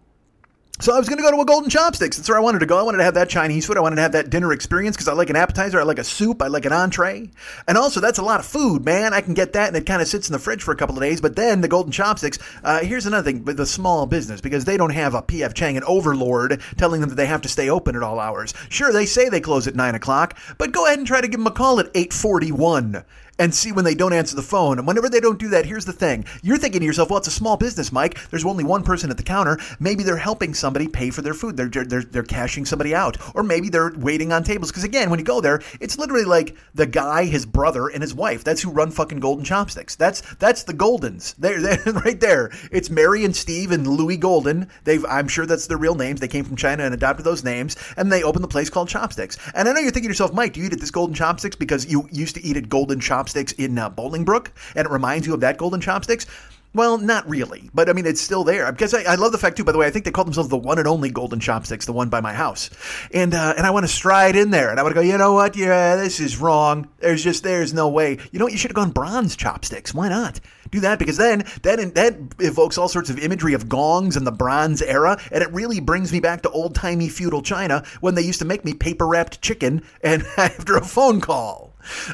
so 0.81 0.95
I 0.95 0.99
was 0.99 1.09
going 1.09 1.19
to 1.19 1.23
go 1.23 1.31
to 1.31 1.41
a 1.41 1.45
Golden 1.45 1.69
Chopsticks. 1.69 2.17
That's 2.17 2.29
where 2.29 2.39
I 2.39 2.41
wanted 2.41 2.61
to 2.61 2.67
go. 2.67 2.79
I 2.79 2.83
wanted 2.83 2.99
to 2.99 3.05
have 3.05 3.15
that 3.15 3.29
Chinese 3.29 3.67
food. 3.67 3.77
I 3.77 3.81
wanted 3.81 3.97
to 3.97 4.03
have 4.03 4.13
that 4.13 4.31
dinner 4.31 4.53
experience 4.53 4.97
because 4.97 5.09
I 5.09 5.13
like 5.13 5.29
an 5.31 5.37
appetizer. 5.37 5.81
I 5.81 5.83
like 5.83 5.99
a 5.99 6.05
soup. 6.05 6.41
I 6.41 6.47
like 6.47 6.65
an 6.65 6.73
entree. 6.73 7.31
And 7.67 7.77
also, 7.77 8.01
that's 8.01 8.19
a 8.19 8.23
lot 8.23 8.39
of 8.39 8.47
food, 8.47 8.85
man. 8.85 9.13
I 9.13 9.21
can 9.21 9.35
get 9.35 9.55
that 9.55 9.69
and 9.69 9.77
it 9.77 9.87
kind 9.87 10.01
of 10.01 10.09
sits 10.09 10.29
in 10.29 10.33
the 10.33 10.39
fridge 10.39 10.63
for 10.63 10.73
a 10.73 10.77
couple 10.77 10.97
of 10.97 11.03
days. 11.03 11.21
But 11.21 11.37
then 11.37 11.61
the 11.61 11.69
Golden 11.69 11.91
Chopsticks, 11.91 12.39
uh, 12.63 12.81
here's 12.81 13.07
another 13.07 13.33
thing 13.33 13.45
the 13.45 13.67
small 13.67 14.07
business 14.07 14.41
because 14.41 14.65
they 14.65 14.77
don't 14.77 14.91
have 14.91 15.15
a 15.15 15.23
P.F. 15.23 15.55
Chang, 15.55 15.77
an 15.77 15.85
overlord, 15.85 16.61
telling 16.77 17.01
them 17.01 17.11
that 17.11 17.17
they 17.17 17.27
have 17.27 17.43
to 17.43 17.49
stay 17.49 17.69
open 17.69 17.97
at 17.97 18.03
all 18.03 18.21
hours. 18.21 18.55
Sure, 18.69 18.93
they 18.93 19.07
say 19.07 19.29
they 19.29 19.41
close 19.41 19.67
at 19.67 19.75
9 19.75 19.95
o'clock, 19.95 20.39
but 20.59 20.71
go 20.71 20.87
ahead 20.87 20.99
and 20.99 21.07
try 21.07 21.21
to 21.21 21.29
give 21.29 21.41
them 21.41 21.47
a 21.47 21.51
call 21.51 21.81
at 21.81 21.87
841 21.95 23.05
and 23.39 23.55
see 23.55 23.73
when 23.73 23.85
they 23.85 23.95
don't 23.95 24.13
answer 24.13 24.35
the 24.35 24.43
phone. 24.43 24.79
And 24.79 24.87
whenever 24.87 25.09
they 25.09 25.21
don't 25.21 25.39
do 25.39 25.49
that, 25.49 25.65
here's 25.65 25.85
the 25.85 25.93
thing. 25.93 26.25
You're 26.43 26.59
thinking 26.59 26.81
to 26.81 26.87
yourself, 26.87 27.11
well, 27.11 27.19
it's 27.19 27.29
a 27.29 27.33
small 27.33 27.57
business, 27.57 27.93
Mike. 27.93 28.19
There's 28.31 28.45
only 28.45 28.65
one 28.65 28.83
person 28.83 29.11
at 29.11 29.17
the 29.17 29.23
counter. 29.23 29.59
Maybe 29.79 30.03
they're 30.03 30.17
helping 30.17 30.55
somebody 30.55 30.89
pay 30.89 31.11
for 31.11 31.23
their 31.23 31.35
food. 31.35 31.57
They're, 31.57 31.69
they're, 31.69 32.03
they're 32.03 32.23
cashing 32.23 32.65
somebody 32.65 32.95
out. 32.95 33.17
Or 33.35 33.43
maybe 33.43 33.69
they're 33.69 33.93
waiting 33.97 34.33
on 34.33 34.43
tables. 34.43 34.71
Because 34.71 34.85
again, 34.85 35.11
when 35.11 35.19
you 35.19 35.25
go 35.25 35.41
there, 35.41 35.63
it's 35.81 35.99
literally 35.99 36.25
like 36.25 36.57
the 36.75 36.87
guy, 36.87 37.25
his 37.25 37.47
brother, 37.47 37.89
and 37.89 38.03
his 38.03 38.15
wife. 38.15 38.43
That's 38.43 38.63
who 38.63 38.71
run 38.71 38.91
fucking 38.91 39.21
Golden 39.21 39.45
Chopsticks. 39.45 39.95
That's 39.95 40.21
that's 40.37 40.65
the 40.65 40.75
Goldens. 40.75 41.37
They're, 41.37 41.61
they're 41.61 41.93
right 42.05 42.19
there. 42.19 42.51
It's 42.73 42.91
Mary 42.91 43.25
and 43.25 43.35
Steve 43.35 43.71
and 43.71 43.87
Louis 43.87 44.17
Golden. 44.17 44.69
They've 44.85 45.05
I'm 45.07 45.29
sure 45.29 45.47
that's 45.47 45.67
their 45.67 45.79
real 45.79 45.95
names. 45.95 46.21
They 46.21 46.29
came 46.29 46.45
from 46.45 46.57
China 46.57 46.85
and 46.85 46.95
adopted 46.95 47.25
those 47.25 47.45
names. 47.45 47.77
And 47.97 48.11
they 48.11 48.23
opened 48.23 48.45
the 48.45 48.49
place 48.49 48.71
called 48.71 48.89
Chopsticks. 48.89 49.39
And 49.55 49.69
I 49.69 49.73
know 49.73 49.81
you're 49.81 49.91
thinking 49.91 50.09
to 50.09 50.11
yourself, 50.11 50.33
Mike, 50.33 50.55
do 50.55 50.61
you 50.61 50.67
eat 50.67 50.73
at 50.73 50.81
this 50.81 50.91
Golden 50.91 51.15
Chopsticks 51.15 51.57
because 51.57 51.87
you 51.87 52.09
used 52.11 52.35
to 52.35 52.45
eat 52.45 52.57
at 52.57 52.69
Golden 52.69 53.01
Chopsticks 53.01 53.28
in 53.37 53.79
uh, 53.79 53.91
Bolingbrook, 53.91 54.49
and 54.75 54.87
it 54.87 54.91
reminds 54.91 55.27
you 55.27 55.35
of 55.35 55.41
that 55.41 55.59
Golden 55.59 55.81
Chopsticks. 55.81 56.27
Well, 56.75 56.99
not 56.99 57.27
really, 57.27 57.71
but 57.73 57.89
I 57.89 57.95
mean, 57.95 58.05
it's 58.05 58.21
still 58.21 58.45
there 58.45 58.71
because 58.71 58.93
I, 58.93 59.03
I, 59.03 59.15
love 59.15 59.33
the 59.33 59.39
fact 59.39 59.57
too. 59.57 59.65
By 59.65 59.73
the 59.73 59.79
way, 59.79 59.87
I 59.87 59.91
think 59.91 60.05
they 60.05 60.11
call 60.11 60.25
themselves 60.25 60.51
the 60.51 60.59
one 60.59 60.79
and 60.79 60.87
only 60.87 61.09
Golden 61.09 61.41
Chopsticks, 61.41 61.87
the 61.87 61.95
one 61.95 62.11
by 62.11 62.21
my 62.21 62.35
house, 62.35 62.69
and 63.13 63.33
uh, 63.33 63.55
and 63.57 63.67
I 63.67 63.71
want 63.71 63.85
to 63.85 63.93
stride 63.93 64.37
in 64.37 64.51
there 64.51 64.71
and 64.71 64.79
I 64.79 64.83
want 64.83 64.95
to 64.95 65.01
go. 65.01 65.01
You 65.01 65.17
know 65.17 65.33
what? 65.33 65.57
Yeah, 65.57 65.97
this 65.97 66.21
is 66.21 66.37
wrong. 66.37 66.87
There's 66.99 67.25
just 67.25 67.43
there's 67.43 67.73
no 67.73 67.89
way. 67.89 68.19
You 68.33 68.39
know 68.39 68.45
what? 68.45 68.53
You 68.53 68.59
should 68.59 68.71
have 68.71 68.77
gone 68.77 68.91
bronze 68.91 69.35
chopsticks. 69.35 69.95
Why 69.95 70.11
not 70.11 70.41
do 70.71 70.81
that? 70.81 70.99
Because 70.99 71.17
then 71.17 71.47
that 71.63 71.95
that 71.95 72.17
evokes 72.39 72.77
all 72.77 72.89
sorts 72.89 73.09
of 73.09 73.19
imagery 73.19 73.55
of 73.55 73.71
gongs 73.71 74.15
and 74.15 74.27
the 74.27 74.33
Bronze 74.33 74.83
era, 74.83 75.19
and 75.33 75.43
it 75.43 75.51
really 75.53 75.81
brings 75.81 76.13
me 76.13 76.21
back 76.21 76.43
to 76.43 76.51
old 76.51 76.75
timey 76.75 77.09
feudal 77.09 77.41
China 77.41 77.83
when 78.03 78.15
they 78.15 78.23
used 78.23 78.41
to 78.41 78.45
make 78.45 78.67
me 78.67 78.75
paper 78.75 79.07
wrapped 79.07 79.41
chicken 79.41 79.83
and 80.03 80.23
after 80.37 80.77
a 80.77 80.85
phone 80.85 81.23
call. 81.23 81.68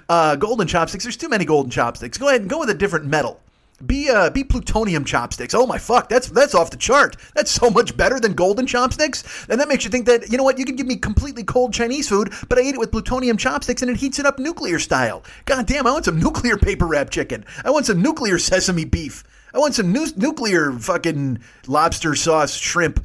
Uh, 0.08 0.36
golden 0.36 0.66
chopsticks. 0.66 1.04
There's 1.04 1.16
too 1.16 1.28
many 1.28 1.44
golden 1.44 1.70
chopsticks. 1.70 2.18
Go 2.18 2.28
ahead 2.28 2.42
and 2.42 2.50
go 2.50 2.58
with 2.60 2.70
a 2.70 2.74
different 2.74 3.06
metal. 3.06 3.40
Be 3.84 4.08
uh, 4.08 4.30
be 4.30 4.44
plutonium 4.44 5.04
chopsticks. 5.04 5.52
Oh 5.52 5.66
my 5.66 5.78
fuck, 5.78 6.08
that's 6.08 6.28
that's 6.28 6.54
off 6.54 6.70
the 6.70 6.76
chart. 6.76 7.16
That's 7.34 7.50
so 7.50 7.70
much 7.70 7.96
better 7.96 8.20
than 8.20 8.34
golden 8.34 8.66
chopsticks. 8.66 9.24
And 9.48 9.60
that 9.60 9.66
makes 9.66 9.84
you 9.84 9.90
think 9.90 10.06
that 10.06 10.30
you 10.30 10.38
know 10.38 10.44
what? 10.44 10.58
You 10.58 10.64
can 10.64 10.76
give 10.76 10.86
me 10.86 10.96
completely 10.96 11.42
cold 11.42 11.74
Chinese 11.74 12.08
food, 12.08 12.32
but 12.48 12.56
I 12.56 12.62
eat 12.62 12.76
it 12.76 12.78
with 12.78 12.92
plutonium 12.92 13.36
chopsticks 13.36 13.82
and 13.82 13.90
it 13.90 13.96
heats 13.96 14.20
it 14.20 14.26
up 14.26 14.38
nuclear 14.38 14.78
style. 14.78 15.24
God 15.44 15.66
damn, 15.66 15.88
I 15.88 15.90
want 15.90 16.04
some 16.04 16.20
nuclear 16.20 16.56
paper 16.56 16.86
wrap 16.86 17.10
chicken. 17.10 17.44
I 17.64 17.70
want 17.70 17.86
some 17.86 18.00
nuclear 18.00 18.38
sesame 18.38 18.84
beef. 18.84 19.24
I 19.52 19.58
want 19.58 19.74
some 19.74 19.92
nu- 19.92 20.06
nuclear 20.16 20.72
fucking 20.72 21.40
lobster 21.66 22.14
sauce 22.14 22.54
shrimp. 22.54 23.04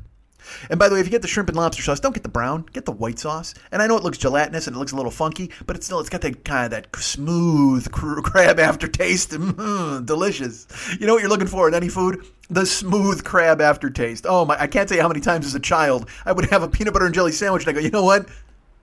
And 0.70 0.80
by 0.80 0.90
the 0.90 0.96
way, 0.96 1.02
if 1.02 1.08
you 1.08 1.12
get 1.12 1.22
the 1.22 1.28
shrimp 1.28 1.50
and 1.50 1.58
lobster 1.58 1.84
sauce, 1.84 2.00
don't 2.00 2.14
get 2.14 2.24
the 2.24 2.30
brown, 2.30 2.66
get 2.74 2.86
the 2.86 2.92
white 2.92 3.20
sauce. 3.20 3.54
And 3.72 3.82
I 3.82 3.88
know 3.88 3.98
it 3.98 4.04
looks 4.04 4.18
gelatinous 4.18 4.68
and 4.68 4.76
it 4.76 4.80
looks 4.80 4.92
a 4.92 4.96
little 4.96 5.12
funky, 5.12 5.52
but 5.66 5.76
it's 5.76 5.86
still 5.86 6.00
it's 6.00 6.10
got 6.10 6.22
that 6.22 6.44
kind 6.46 6.66
of 6.66 6.72
that 6.72 6.96
smooth 6.96 7.92
crab 7.92 8.60
aftertaste. 8.60 9.32
Mm, 9.32 10.06
delicious. 10.06 10.68
You 11.00 11.08
know 11.08 11.14
what 11.14 11.22
you're 11.22 11.30
looking 11.30 11.48
for 11.48 11.68
in 11.68 11.74
any 11.74 11.90
food? 11.90 12.26
The 12.50 12.66
smooth 12.66 13.24
crab 13.24 13.62
aftertaste. 13.62 14.26
Oh 14.28 14.46
my! 14.46 14.60
I 14.60 14.68
can't 14.68 14.88
tell 14.90 14.96
you 14.96 15.02
how 15.02 15.08
many 15.08 15.22
times 15.22 15.46
as 15.46 15.56
a 15.56 15.60
child 15.60 16.10
I 16.26 16.32
would 16.32 16.46
have 16.50 16.64
a 16.64 16.68
peanut 16.68 16.94
butter 16.94 17.06
and 17.06 17.14
jelly 17.14 17.32
sandwich 17.32 17.66
and 17.66 17.70
I 17.70 17.80
go, 17.80 17.86
you 17.86 17.92
know 17.92 18.04
what? 18.04 18.28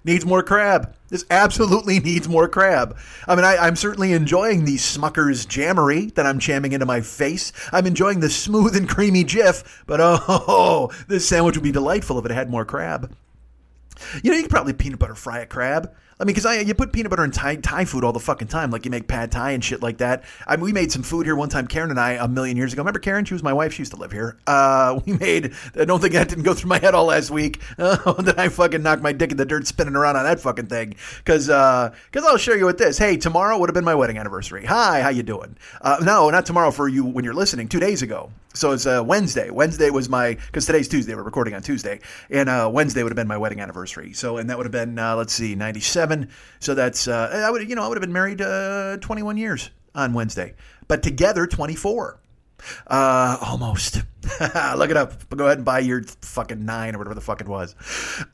Needs 0.06 0.24
more 0.24 0.44
crab. 0.44 0.94
This 1.08 1.26
absolutely 1.30 1.98
needs 2.10 2.28
more 2.28 2.48
crab. 2.48 2.96
I 3.26 3.34
mean, 3.34 3.44
I, 3.44 3.66
am 3.66 3.74
certainly 3.74 4.12
enjoying 4.12 4.64
the 4.64 4.76
Smucker's 4.76 5.44
Jammery 5.44 6.14
that 6.14 6.24
I'm 6.24 6.38
jamming 6.38 6.70
into 6.70 6.86
my 6.86 7.00
face. 7.00 7.52
I'm 7.72 7.86
enjoying 7.86 8.20
the 8.20 8.30
smooth 8.30 8.76
and 8.76 8.88
creamy 8.88 9.24
Jif, 9.24 9.64
but 9.84 9.98
oh, 10.02 10.92
this 11.08 11.28
sandwich 11.28 11.56
would 11.56 11.64
be 11.64 11.72
delightful 11.72 12.20
if 12.20 12.24
it 12.24 12.30
had 12.30 12.48
more 12.48 12.64
crab. 12.64 13.12
You 14.22 14.30
know, 14.30 14.36
you 14.36 14.44
could 14.44 14.50
probably 14.50 14.74
peanut 14.74 15.00
butter 15.00 15.16
fry 15.16 15.40
a 15.40 15.46
crab. 15.46 15.92
I 16.18 16.24
mean, 16.24 16.28
because 16.28 16.46
I 16.46 16.60
you 16.60 16.72
put 16.72 16.92
peanut 16.92 17.10
butter 17.10 17.24
in 17.24 17.30
Thai, 17.30 17.56
Thai 17.56 17.84
food 17.84 18.02
all 18.02 18.12
the 18.12 18.20
fucking 18.20 18.48
time, 18.48 18.70
like 18.70 18.86
you 18.86 18.90
make 18.90 19.06
pad 19.06 19.30
Thai 19.30 19.50
and 19.50 19.62
shit 19.62 19.82
like 19.82 19.98
that. 19.98 20.24
I 20.46 20.56
mean, 20.56 20.64
we 20.64 20.72
made 20.72 20.90
some 20.90 21.02
food 21.02 21.26
here 21.26 21.36
one 21.36 21.50
time, 21.50 21.66
Karen 21.66 21.90
and 21.90 22.00
I, 22.00 22.12
a 22.12 22.26
million 22.26 22.56
years 22.56 22.72
ago. 22.72 22.80
Remember 22.80 23.00
Karen? 23.00 23.26
She 23.26 23.34
was 23.34 23.42
my 23.42 23.52
wife. 23.52 23.74
She 23.74 23.82
used 23.82 23.92
to 23.92 23.98
live 23.98 24.12
here. 24.12 24.38
Uh, 24.46 24.98
we 25.06 25.12
made. 25.12 25.52
I 25.78 25.84
don't 25.84 26.00
think 26.00 26.14
that 26.14 26.30
didn't 26.30 26.44
go 26.44 26.54
through 26.54 26.70
my 26.70 26.78
head 26.78 26.94
all 26.94 27.06
last 27.06 27.30
week. 27.30 27.60
Uh, 27.78 28.12
that 28.22 28.38
I 28.38 28.48
fucking 28.48 28.82
knocked 28.82 29.02
my 29.02 29.12
dick 29.12 29.30
in 29.30 29.36
the 29.36 29.44
dirt 29.44 29.66
spinning 29.66 29.96
around 29.96 30.16
on 30.16 30.24
that 30.24 30.40
fucking 30.40 30.66
thing. 30.66 30.96
Because 31.18 31.46
because 31.46 32.24
uh, 32.24 32.28
I'll 32.28 32.36
show 32.36 32.54
you 32.54 32.64
with 32.64 32.78
this. 32.78 32.98
Hey, 32.98 33.16
tomorrow 33.16 33.58
would 33.58 33.68
have 33.68 33.74
been 33.74 33.84
my 33.84 33.94
wedding 33.94 34.18
anniversary. 34.18 34.64
Hi, 34.64 35.02
how 35.02 35.10
you 35.10 35.22
doing? 35.22 35.56
Uh, 35.80 35.98
no, 36.02 36.30
not 36.30 36.46
tomorrow 36.46 36.70
for 36.70 36.88
you 36.88 37.04
when 37.04 37.24
you're 37.24 37.34
listening. 37.34 37.68
Two 37.68 37.80
days 37.80 38.02
ago. 38.02 38.30
So 38.56 38.72
it's 38.72 38.86
uh, 38.86 39.02
Wednesday. 39.04 39.50
Wednesday 39.50 39.90
was 39.90 40.08
my 40.08 40.34
because 40.34 40.64
today's 40.64 40.88
Tuesday. 40.88 41.14
We're 41.14 41.22
recording 41.22 41.52
on 41.52 41.60
Tuesday, 41.60 42.00
and 42.30 42.48
uh, 42.48 42.70
Wednesday 42.72 43.02
would 43.02 43.12
have 43.12 43.16
been 43.16 43.28
my 43.28 43.36
wedding 43.36 43.60
anniversary. 43.60 44.14
So 44.14 44.38
and 44.38 44.48
that 44.48 44.56
would 44.56 44.64
have 44.64 44.72
been 44.72 44.98
uh, 44.98 45.14
let's 45.14 45.34
see, 45.34 45.54
ninety 45.54 45.80
seven. 45.80 46.30
So 46.58 46.74
that's 46.74 47.06
uh, 47.06 47.42
I 47.46 47.50
would 47.50 47.68
you 47.68 47.76
know 47.76 47.82
I 47.82 47.88
would 47.88 47.98
have 47.98 48.02
been 48.02 48.14
married 48.14 48.40
uh, 48.40 48.96
twenty 49.02 49.22
one 49.22 49.36
years 49.36 49.70
on 49.94 50.14
Wednesday, 50.14 50.54
but 50.88 51.02
together 51.02 51.46
twenty 51.46 51.76
four. 51.76 52.18
Uh, 52.86 53.36
almost. 53.42 53.96
Look 54.76 54.90
it 54.90 54.96
up. 54.96 55.28
Go 55.28 55.44
ahead 55.44 55.58
and 55.58 55.64
buy 55.64 55.80
your 55.80 56.02
fucking 56.22 56.64
nine 56.64 56.94
or 56.94 56.98
whatever 56.98 57.14
the 57.14 57.20
fuck 57.20 57.42
it 57.42 57.48
was. 57.48 57.74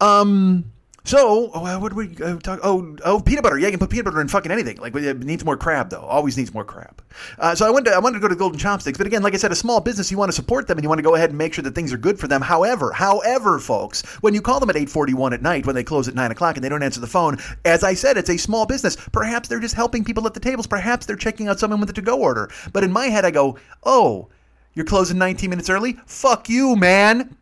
Um, 0.01 0.73
so, 1.05 1.51
oh, 1.53 1.79
what 1.81 1.93
we 1.95 2.15
uh, 2.23 2.37
talk? 2.39 2.61
Oh, 2.63 2.97
oh, 3.05 3.19
peanut 3.21 3.43
butter. 3.43 3.59
Yeah, 3.59 3.67
you 3.67 3.73
can 3.73 3.81
put 3.81 3.91
peanut 3.91 4.05
butter 4.05 4.21
in 4.21 4.29
fucking 4.29 4.53
anything. 4.53 4.77
Like 4.77 4.95
it 4.95 5.19
needs 5.19 5.45
more 5.45 5.57
crab, 5.57 5.91
though. 5.91 6.03
Always 6.03 6.37
needs 6.37 6.55
more 6.55 6.65
crab. 6.65 7.03
Uh, 7.41 7.57
so 7.57 7.67
I 7.67 7.71
went. 7.71 7.87
to, 7.87 7.93
I 7.93 7.99
wanted 7.99 8.19
to 8.19 8.21
go 8.21 8.29
to 8.29 8.37
Golden 8.37 8.59
Chopsticks, 8.59 8.99
but 8.99 9.07
again, 9.07 9.21
like 9.21 9.35
I 9.35 9.37
said, 9.37 9.51
a 9.51 9.57
small 9.57 9.81
business, 9.81 10.13
you 10.13 10.19
want 10.19 10.29
to 10.29 10.35
support 10.35 10.69
them 10.69 10.79
and 10.79 10.85
you 10.85 10.89
want 10.89 11.01
to 11.01 11.03
go 11.03 11.17
ahead 11.17 11.31
and 11.31 11.39
make 11.39 11.55
sure 11.55 11.65
that 11.65 11.75
things 11.75 11.93
are 11.93 11.99
good 11.99 12.21
for 12.21 12.29
them. 12.29 12.41
However, 12.41 12.93
however, 12.93 13.59
folks, 13.59 14.03
when 14.21 14.33
you 14.33 14.41
call 14.41 14.61
them 14.61 14.71
at 14.71 14.77
eight 14.77 14.89
forty 14.89 15.13
one 15.13 15.33
at 15.33 15.43
night 15.43 15.67
when 15.67 15.75
they 15.75 15.85
close 15.85 16.07
at 16.07 16.15
nine 16.15 16.31
o'clock 16.31 16.57
and 16.57 16.65
they 16.65 16.69
don't 16.69 16.85
answer 16.85 17.01
the 17.01 17.07
phone, 17.09 17.37
as 17.65 17.83
I 17.83 17.95
said, 17.95 18.17
it's 18.17 18.31
a 18.31 18.37
small 18.37 18.65
business. 18.65 18.97
Perhaps 19.11 19.49
they're 19.49 19.59
just 19.59 19.75
helping 19.75 20.05
people 20.05 20.25
at 20.27 20.35
the 20.35 20.41
tables. 20.41 20.69
Perhaps 20.69 21.07
they're 21.07 21.17
checking 21.17 21.49
out 21.49 21.59
someone 21.59 21.81
with 21.81 21.91
a 21.91 21.95
to 21.95 22.03
go 22.03 22.19
order. 22.21 22.49
But 22.73 22.85
in 22.85 22.93
my 22.93 23.07
head, 23.07 23.25
I 23.25 23.31
go, 23.33 23.59
oh. 23.83 24.29
You're 24.75 24.87
closing 24.87 25.19
19 25.19 25.51
minutes 25.51 25.69
early? 25.69 25.99
Fuck 26.07 26.49
you, 26.49 26.77
man 26.77 27.37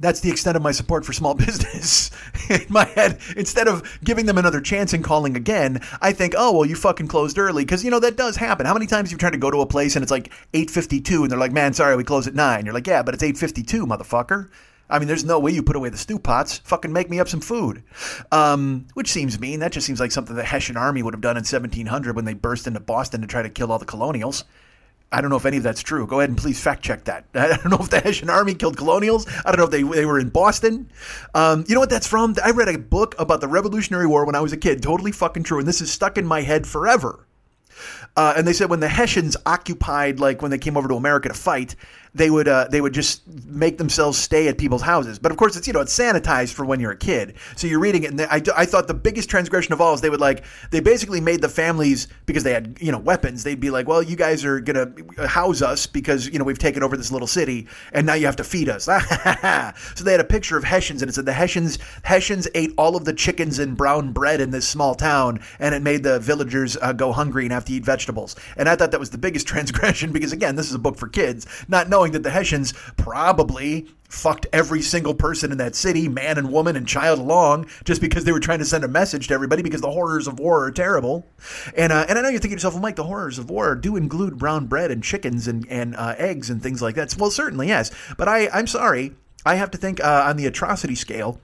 that's 0.00 0.20
the 0.20 0.30
extent 0.30 0.56
of 0.56 0.62
my 0.62 0.72
support 0.72 1.04
for 1.04 1.12
small 1.12 1.34
business. 1.46 2.10
In 2.50 2.66
my 2.68 2.84
head, 2.84 3.18
instead 3.36 3.68
of 3.68 3.98
giving 4.02 4.26
them 4.26 4.38
another 4.38 4.60
chance 4.60 4.92
and 4.92 5.04
calling 5.04 5.36
again, 5.36 5.80
I 6.00 6.12
think, 6.12 6.34
oh 6.36 6.52
well, 6.52 6.66
you 6.66 6.76
fucking 6.76 7.08
closed 7.08 7.38
early 7.38 7.64
because 7.64 7.84
you 7.84 7.90
know 7.90 8.00
that 8.00 8.16
does 8.16 8.36
happen. 8.36 8.66
How 8.66 8.74
many 8.74 8.86
times 8.86 9.10
you've 9.10 9.20
tried 9.20 9.32
to 9.32 9.38
go 9.38 9.50
to 9.50 9.60
a 9.60 9.66
place 9.66 9.96
and 9.96 10.02
it's 10.02 10.12
like 10.12 10.32
eight 10.54 10.70
fifty 10.70 11.00
two 11.00 11.22
and 11.22 11.30
they're 11.30 11.38
like, 11.38 11.52
man, 11.52 11.72
sorry, 11.72 11.96
we 11.96 12.04
close 12.04 12.26
at 12.26 12.34
nine. 12.34 12.64
You're 12.64 12.74
like, 12.74 12.86
yeah, 12.86 13.02
but 13.02 13.14
it's 13.14 13.22
eight 13.22 13.36
fifty 13.36 13.62
two, 13.62 13.86
motherfucker. 13.86 14.48
I 14.90 14.98
mean, 14.98 15.08
there's 15.08 15.24
no 15.24 15.38
way 15.38 15.50
you 15.50 15.62
put 15.62 15.76
away 15.76 15.90
the 15.90 15.98
stew 15.98 16.18
pots. 16.18 16.58
Fucking 16.58 16.92
make 16.92 17.10
me 17.10 17.20
up 17.20 17.28
some 17.28 17.40
food. 17.40 17.82
Um, 18.32 18.86
which 18.94 19.10
seems 19.10 19.38
mean. 19.38 19.60
That 19.60 19.72
just 19.72 19.86
seems 19.86 20.00
like 20.00 20.12
something 20.12 20.34
the 20.34 20.44
Hessian 20.44 20.76
army 20.78 21.02
would 21.02 21.14
have 21.14 21.20
done 21.20 21.36
in 21.36 21.42
1700 21.42 22.16
when 22.16 22.24
they 22.24 22.34
burst 22.34 22.66
into 22.66 22.80
Boston 22.80 23.20
to 23.20 23.26
try 23.26 23.42
to 23.42 23.50
kill 23.50 23.70
all 23.70 23.78
the 23.78 23.84
colonials. 23.84 24.44
I 25.10 25.22
don't 25.22 25.30
know 25.30 25.36
if 25.36 25.46
any 25.46 25.56
of 25.56 25.62
that's 25.62 25.82
true. 25.82 26.06
Go 26.06 26.20
ahead 26.20 26.28
and 26.28 26.38
please 26.38 26.60
fact 26.60 26.82
check 26.82 27.04
that. 27.04 27.24
I 27.34 27.56
don't 27.56 27.70
know 27.70 27.78
if 27.78 27.88
the 27.88 28.00
Hessian 28.00 28.28
Army 28.28 28.54
killed 28.54 28.76
colonials. 28.76 29.26
I 29.44 29.50
don't 29.50 29.58
know 29.58 29.64
if 29.64 29.70
they, 29.70 29.82
they 29.82 30.04
were 30.04 30.18
in 30.18 30.28
Boston. 30.28 30.90
Um, 31.34 31.64
you 31.66 31.74
know 31.74 31.80
what 31.80 31.90
that's 31.90 32.06
from? 32.06 32.34
I 32.44 32.50
read 32.50 32.68
a 32.68 32.78
book 32.78 33.14
about 33.18 33.40
the 33.40 33.48
Revolutionary 33.48 34.06
War 34.06 34.26
when 34.26 34.34
I 34.34 34.40
was 34.40 34.52
a 34.52 34.56
kid. 34.56 34.82
Totally 34.82 35.12
fucking 35.12 35.44
true. 35.44 35.58
And 35.58 35.66
this 35.66 35.80
is 35.80 35.90
stuck 35.90 36.18
in 36.18 36.26
my 36.26 36.42
head 36.42 36.66
forever. 36.66 37.26
Uh, 38.16 38.34
and 38.36 38.46
they 38.46 38.52
said 38.52 38.68
when 38.68 38.80
the 38.80 38.88
Hessians 38.88 39.36
occupied, 39.46 40.18
like 40.20 40.42
when 40.42 40.50
they 40.50 40.58
came 40.58 40.76
over 40.76 40.88
to 40.88 40.94
America 40.94 41.28
to 41.28 41.34
fight, 41.34 41.76
they 42.18 42.30
would 42.30 42.48
uh, 42.48 42.68
they 42.70 42.80
would 42.80 42.92
just 42.92 43.26
make 43.46 43.78
themselves 43.78 44.18
stay 44.18 44.48
at 44.48 44.58
people's 44.58 44.82
houses. 44.82 45.18
But 45.18 45.32
of 45.32 45.38
course, 45.38 45.56
it's 45.56 45.66
you 45.66 45.72
know 45.72 45.80
it's 45.80 45.96
sanitized 45.96 46.52
for 46.52 46.64
when 46.64 46.80
you're 46.80 46.90
a 46.90 46.96
kid. 46.96 47.36
So 47.56 47.66
you're 47.66 47.80
reading 47.80 48.02
it, 48.02 48.10
and 48.10 48.18
they, 48.18 48.26
I, 48.26 48.42
I 48.56 48.64
thought 48.66 48.88
the 48.88 48.94
biggest 48.94 49.30
transgression 49.30 49.72
of 49.72 49.80
all 49.80 49.94
is 49.94 50.00
they 50.00 50.10
would 50.10 50.20
like 50.20 50.44
they 50.70 50.80
basically 50.80 51.20
made 51.20 51.40
the 51.40 51.48
families 51.48 52.08
because 52.26 52.42
they 52.42 52.52
had 52.52 52.76
you 52.80 52.92
know 52.92 52.98
weapons. 52.98 53.44
They'd 53.44 53.60
be 53.60 53.70
like, 53.70 53.86
well, 53.86 54.02
you 54.02 54.16
guys 54.16 54.44
are 54.44 54.60
gonna 54.60 54.92
house 55.26 55.62
us 55.62 55.86
because 55.86 56.28
you 56.28 56.38
know 56.38 56.44
we've 56.44 56.58
taken 56.58 56.82
over 56.82 56.96
this 56.96 57.12
little 57.12 57.28
city, 57.28 57.68
and 57.92 58.06
now 58.06 58.14
you 58.14 58.26
have 58.26 58.36
to 58.36 58.44
feed 58.44 58.68
us. 58.68 58.84
so 59.94 60.04
they 60.04 60.12
had 60.12 60.20
a 60.20 60.24
picture 60.24 60.56
of 60.56 60.64
Hessians, 60.64 61.02
and 61.02 61.08
it 61.08 61.14
said 61.14 61.24
the 61.24 61.32
Hessians 61.32 61.78
Hessians 62.02 62.48
ate 62.54 62.74
all 62.76 62.96
of 62.96 63.04
the 63.04 63.12
chickens 63.12 63.58
and 63.58 63.76
brown 63.76 64.12
bread 64.12 64.40
in 64.40 64.50
this 64.50 64.66
small 64.66 64.94
town, 64.94 65.40
and 65.60 65.74
it 65.74 65.82
made 65.82 66.02
the 66.02 66.18
villagers 66.18 66.76
uh, 66.82 66.92
go 66.92 67.12
hungry 67.12 67.44
and 67.44 67.52
have 67.52 67.64
to 67.66 67.72
eat 67.72 67.84
vegetables. 67.84 68.34
And 68.56 68.68
I 68.68 68.76
thought 68.76 68.90
that 68.90 69.00
was 69.00 69.10
the 69.10 69.18
biggest 69.18 69.46
transgression 69.48 70.12
because 70.12 70.32
again, 70.32 70.56
this 70.56 70.66
is 70.66 70.74
a 70.74 70.78
book 70.78 70.96
for 70.96 71.08
kids, 71.08 71.46
not 71.68 71.88
knowing 71.88 72.07
that 72.12 72.22
the 72.22 72.30
Hessians 72.30 72.72
probably 72.96 73.86
fucked 74.08 74.46
every 74.52 74.80
single 74.80 75.14
person 75.14 75.52
in 75.52 75.58
that 75.58 75.74
city, 75.74 76.08
man 76.08 76.38
and 76.38 76.50
woman 76.50 76.76
and 76.76 76.88
child 76.88 77.18
along, 77.18 77.66
just 77.84 78.00
because 78.00 78.24
they 78.24 78.32
were 78.32 78.40
trying 78.40 78.58
to 78.58 78.64
send 78.64 78.82
a 78.82 78.88
message 78.88 79.28
to 79.28 79.34
everybody 79.34 79.62
because 79.62 79.80
the 79.80 79.90
horrors 79.90 80.26
of 80.26 80.38
war 80.38 80.64
are 80.64 80.70
terrible. 80.70 81.26
And 81.76 81.92
uh, 81.92 82.06
and 82.08 82.18
I 82.18 82.22
know 82.22 82.28
you're 82.28 82.40
thinking 82.40 82.56
to 82.56 82.56
yourself, 82.56 82.74
well, 82.74 82.82
Mike, 82.82 82.96
the 82.96 83.04
horrors 83.04 83.38
of 83.38 83.50
war 83.50 83.74
do 83.74 83.96
include 83.96 84.38
brown 84.38 84.66
bread 84.66 84.90
and 84.90 85.02
chickens 85.02 85.46
and, 85.46 85.66
and 85.70 85.94
uh, 85.96 86.14
eggs 86.16 86.50
and 86.50 86.62
things 86.62 86.80
like 86.80 86.94
that. 86.94 87.14
Well, 87.18 87.30
certainly, 87.30 87.68
yes. 87.68 87.90
But 88.16 88.28
I, 88.28 88.48
I'm 88.48 88.66
sorry. 88.66 89.12
I 89.46 89.54
have 89.54 89.70
to 89.70 89.78
think 89.78 90.02
uh, 90.02 90.24
on 90.26 90.36
the 90.36 90.46
atrocity 90.46 90.94
scale 90.94 91.40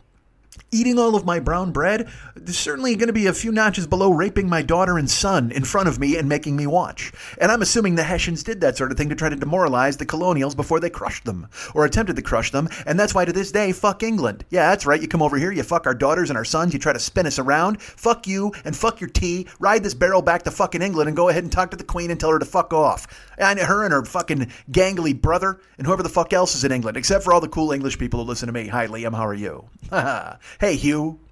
eating 0.75 0.99
all 0.99 1.14
of 1.14 1.25
my 1.25 1.38
brown 1.38 1.71
bread 1.71 2.09
certainly 2.47 2.97
going 2.97 3.07
to 3.07 3.12
be 3.12 3.26
a 3.26 3.33
few 3.33 3.52
notches 3.52 3.87
below 3.87 4.11
raping 4.11 4.49
my 4.49 4.61
daughter 4.61 4.99
and 4.99 5.09
son 5.09 5.52
in 5.52 5.64
front 5.64 5.88
of 5.88 5.99
me 5.99 6.16
and 6.16 6.28
making 6.28 6.57
me 6.57 6.66
watch. 6.66 7.12
And 7.40 7.50
I'm 7.50 7.62
assuming 7.62 7.95
the 7.95 8.02
Hessians 8.02 8.43
did 8.43 8.61
that 8.61 8.76
sort 8.76 8.90
of 8.90 8.99
thing 8.99 9.09
to 9.09 9.14
try 9.14 9.28
to 9.28 9.37
demoralize 9.37 9.97
the 9.97 10.07
colonials 10.07 10.54
before 10.54 10.81
they 10.81 10.90
crushed 10.90 11.25
them, 11.25 11.47
or 11.75 11.85
attempted 11.85 12.16
to 12.16 12.23
crush 12.23 12.50
them, 12.50 12.69
and 12.87 12.99
that's 12.99 13.14
why 13.14 13.25
to 13.25 13.33
this 13.33 13.52
day, 13.52 13.73
fuck 13.73 14.02
England. 14.02 14.45
Yeah, 14.50 14.71
that's 14.71 14.87
right, 14.87 15.00
you 15.00 15.09
come 15.09 15.23
over 15.23 15.37
here, 15.37 15.52
you 15.52 15.62
fuck 15.62 15.87
our 15.87 15.95
daughters 15.95 16.31
and 16.31 16.37
our 16.37 16.45
sons, 16.45 16.73
you 16.73 16.78
try 16.78 16.93
to 16.93 16.99
spin 16.99 17.26
us 17.26 17.38
around, 17.38 17.81
fuck 17.81 18.26
you, 18.26 18.52
and 18.64 18.76
fuck 18.76 19.00
your 19.00 19.11
tea, 19.11 19.47
ride 19.61 19.83
this 19.83 19.95
barrel 19.95 20.23
back 20.23 20.43
to 20.43 20.50
fucking 20.50 20.83
England 20.83 21.09
and 21.09 21.16
go 21.16 21.28
ahead 21.28 21.45
and 21.45 21.52
talk 21.52 21.71
to 21.71 21.76
the 21.76 21.85
Queen 21.85 22.11
and 22.11 22.19
tell 22.19 22.31
her 22.31 22.38
to 22.38 22.45
fuck 22.45 22.73
off. 22.73 23.07
And 23.38 23.59
her 23.59 23.85
and 23.85 23.93
her 23.93 24.04
fucking 24.04 24.50
gangly 24.71 25.19
brother, 25.21 25.61
and 25.78 25.87
whoever 25.87 26.02
the 26.02 26.09
fuck 26.09 26.33
else 26.33 26.54
is 26.54 26.64
in 26.64 26.73
England, 26.73 26.97
except 26.97 27.25
for 27.25 27.33
all 27.33 27.40
the 27.40 27.49
cool 27.49 27.73
English 27.73 27.99
people 27.99 28.21
who 28.23 28.28
listen 28.28 28.47
to 28.47 28.52
me. 28.52 28.69
Hi, 28.69 28.87
Liam, 28.87 29.14
how 29.14 29.26
are 29.26 29.35
you? 29.35 29.69
hey, 30.64 30.76
Hugh. 30.76 31.24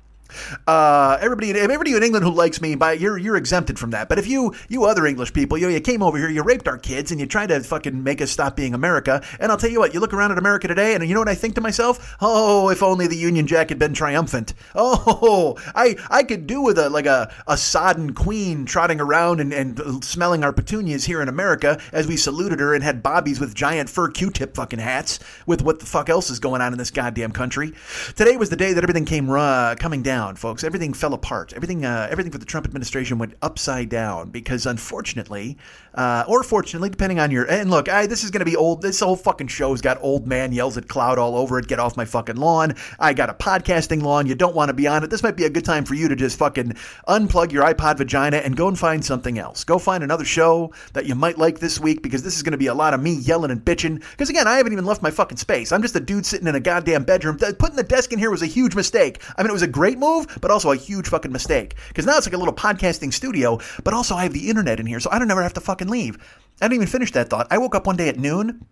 Uh, 0.67 1.19
everybody, 1.21 1.51
everybody 1.53 1.95
in 1.95 2.03
England 2.03 2.25
who 2.25 2.33
likes 2.33 2.61
me, 2.61 2.75
by 2.75 2.93
you're 2.93 3.19
you're 3.19 3.37
exempted 3.37 3.79
from 3.79 3.91
that. 3.91 4.09
But 4.09 4.19
if 4.19 4.27
you 4.27 4.55
you 4.69 4.85
other 4.85 5.07
English 5.07 5.33
people, 5.33 5.59
you 5.59 5.69
you 5.69 5.81
came 5.81 6.03
over 6.03 6.19
here, 6.19 6.31
you 6.31 6.43
raped 6.43 6.69
our 6.69 6.79
kids, 6.79 7.11
and 7.11 7.21
you 7.21 7.27
tried 7.27 7.49
to 7.49 7.61
fucking 7.61 8.03
make 8.03 8.21
us 8.21 8.31
stop 8.31 8.57
being 8.57 8.75
America. 8.75 9.23
And 9.41 9.51
I'll 9.51 9.59
tell 9.59 9.71
you 9.71 9.81
what, 9.81 9.95
you 9.95 10.01
look 10.01 10.15
around 10.15 10.33
at 10.33 10.39
America 10.39 10.69
today, 10.69 10.95
and 10.95 11.07
you 11.07 11.15
know 11.15 11.21
what 11.21 11.29
I 11.29 11.35
think 11.35 11.55
to 11.57 11.61
myself? 11.61 12.17
Oh, 12.21 12.69
if 12.69 12.83
only 12.83 13.07
the 13.07 13.17
Union 13.17 13.47
Jack 13.47 13.69
had 13.69 13.79
been 13.79 13.95
triumphant. 13.95 14.55
Oh, 14.75 15.57
I 15.75 15.97
I 16.11 16.23
could 16.23 16.47
do 16.47 16.63
with 16.63 16.79
a 16.79 16.89
like 16.89 17.07
a 17.07 17.33
a 17.47 17.57
sodden 17.57 18.15
queen 18.15 18.65
trotting 18.65 19.01
around 19.01 19.41
and, 19.41 19.53
and 19.53 20.05
smelling 20.05 20.45
our 20.45 20.53
petunias 20.53 21.05
here 21.05 21.21
in 21.21 21.29
America 21.29 21.81
as 21.93 22.07
we 22.07 22.17
saluted 22.17 22.61
her 22.61 22.75
and 22.75 22.83
had 22.85 23.03
bobbies 23.03 23.41
with 23.41 23.55
giant 23.55 23.89
fur 23.89 24.09
Q-tip 24.09 24.55
fucking 24.55 24.79
hats 24.79 25.19
with 25.47 25.63
what 25.63 25.81
the 25.81 25.87
fuck 25.87 26.09
else 26.09 26.31
is 26.31 26.39
going 26.39 26.61
on 26.61 26.73
in 26.73 26.79
this 26.79 26.91
goddamn 26.91 27.33
country. 27.33 27.73
Today 28.17 28.37
was 28.37 28.51
the 28.51 28.57
day 28.57 28.73
that 28.73 28.85
everything 28.85 29.05
came 29.05 29.31
uh, 29.31 29.75
coming 29.77 30.03
down 30.03 30.22
down, 30.23 30.37
folks. 30.37 30.63
Everything 30.63 30.93
fell 30.93 31.15
apart. 31.15 31.53
Everything, 31.53 31.85
uh, 31.85 32.07
everything 32.11 32.31
for 32.31 32.39
the 32.39 32.45
Trump 32.45 32.65
administration 32.65 33.19
went 33.19 33.35
upside 33.43 33.89
down 33.89 34.31
because, 34.31 34.67
unfortunately, 34.67 35.59
uh, 35.95 36.25
or 36.29 36.43
fortunately, 36.43 36.91
depending 36.91 37.19
on 37.19 37.31
your. 37.31 37.45
And 37.45 37.71
look, 37.71 37.89
I, 37.89 38.07
this 38.07 38.25
is 38.25 38.31
going 38.31 38.41
to 38.41 38.51
be 38.51 38.57
old. 38.57 38.83
This 38.83 39.01
whole 39.01 39.17
fucking 39.17 39.49
show's 39.49 39.81
got 39.81 39.99
old 40.01 40.27
man 40.27 40.53
yells 40.53 40.77
at 40.77 40.89
cloud 40.89 41.19
all 41.19 41.37
over 41.37 41.59
it. 41.59 41.67
Get 41.67 41.81
off 41.81 41.97
my 41.97 42.05
fucking 42.05 42.37
lawn. 42.37 42.77
I 42.99 43.13
got 43.13 43.31
a 43.31 43.35
podcasting 43.35 44.03
lawn. 44.03 44.27
You 44.27 44.35
don't 44.35 44.55
want 44.55 44.69
to 44.69 44.75
be 44.75 44.87
on 44.87 45.03
it. 45.05 45.11
This 45.11 45.23
might 45.23 45.37
be 45.37 45.45
a 45.45 45.51
good 45.51 45.65
time 45.65 45.85
for 45.85 45.95
you 45.95 46.09
to 46.09 46.17
just 46.17 46.39
fucking 46.39 46.75
unplug 47.09 47.53
your 47.53 47.65
iPod 47.65 47.99
vagina 47.99 48.39
and 48.39 48.57
go 48.57 48.69
and 48.69 48.79
find 48.79 49.05
something 49.05 49.39
else. 49.39 49.65
Go 49.65 49.79
find 49.79 50.05
another 50.05 50.25
show 50.25 50.73
that 50.93 51.07
you 51.07 51.15
might 51.15 51.39
like 51.39 51.59
this 51.59 51.81
week 51.81 52.03
because 52.03 52.23
this 52.23 52.37
is 52.37 52.43
going 52.43 52.53
to 52.53 52.59
be 52.59 52.69
a 52.69 52.75
lot 52.75 52.95
of 52.95 53.03
me 53.03 53.17
yelling 53.17 53.51
and 53.51 53.65
bitching. 53.65 54.03
Because 54.13 54.31
again, 54.31 54.47
I 54.47 54.57
haven't 54.57 54.73
even 54.73 54.87
left 54.87 55.03
my 55.03 55.11
fucking 55.11 55.39
space. 55.39 55.73
I'm 55.73 55.83
just 55.83 55.97
a 55.97 56.01
dude 56.01 56.27
sitting 56.27 56.47
in 56.47 56.55
a 56.55 56.61
goddamn 56.61 57.05
bedroom. 57.05 57.39
Putting 57.39 57.77
the 57.77 57.83
desk 57.83 58.13
in 58.13 58.19
here 58.19 58.31
was 58.31 58.43
a 58.43 58.47
huge 58.47 58.75
mistake. 58.75 59.21
I 59.37 59.43
mean, 59.43 59.51
it 59.51 59.53
was 59.53 59.63
a 59.63 59.67
great 59.67 59.99
move 59.99 60.13
move, 60.13 60.39
but 60.41 60.51
also 60.51 60.73
a 60.73 60.77
huge 60.77 61.09
fucking 61.09 61.33
mistake. 61.33 61.75
Because 61.89 62.07
now 62.07 62.17
it's 62.17 62.27
like 62.27 62.35
a 62.35 62.39
little 62.39 62.55
podcasting 62.55 63.13
studio, 63.13 63.59
but 63.85 63.95
also 63.95 64.15
I 64.15 64.23
have 64.25 64.33
the 64.33 64.49
internet 64.49 64.81
in 64.81 64.87
here, 64.87 65.01
so 65.01 65.11
I 65.11 65.19
don't 65.19 65.31
ever 65.31 65.43
have 65.43 65.55
to 65.55 65.61
fucking 65.61 65.82
leave. 65.89 66.17
I 66.61 66.67
didn't 66.67 66.75
even 66.75 66.87
finish 66.89 67.11
that 67.13 67.29
thought. 67.29 67.49
I 67.51 67.59
woke 67.59 67.75
up 67.75 67.87
one 67.87 67.97
day 67.97 68.09
at 68.09 68.19
noon 68.19 68.67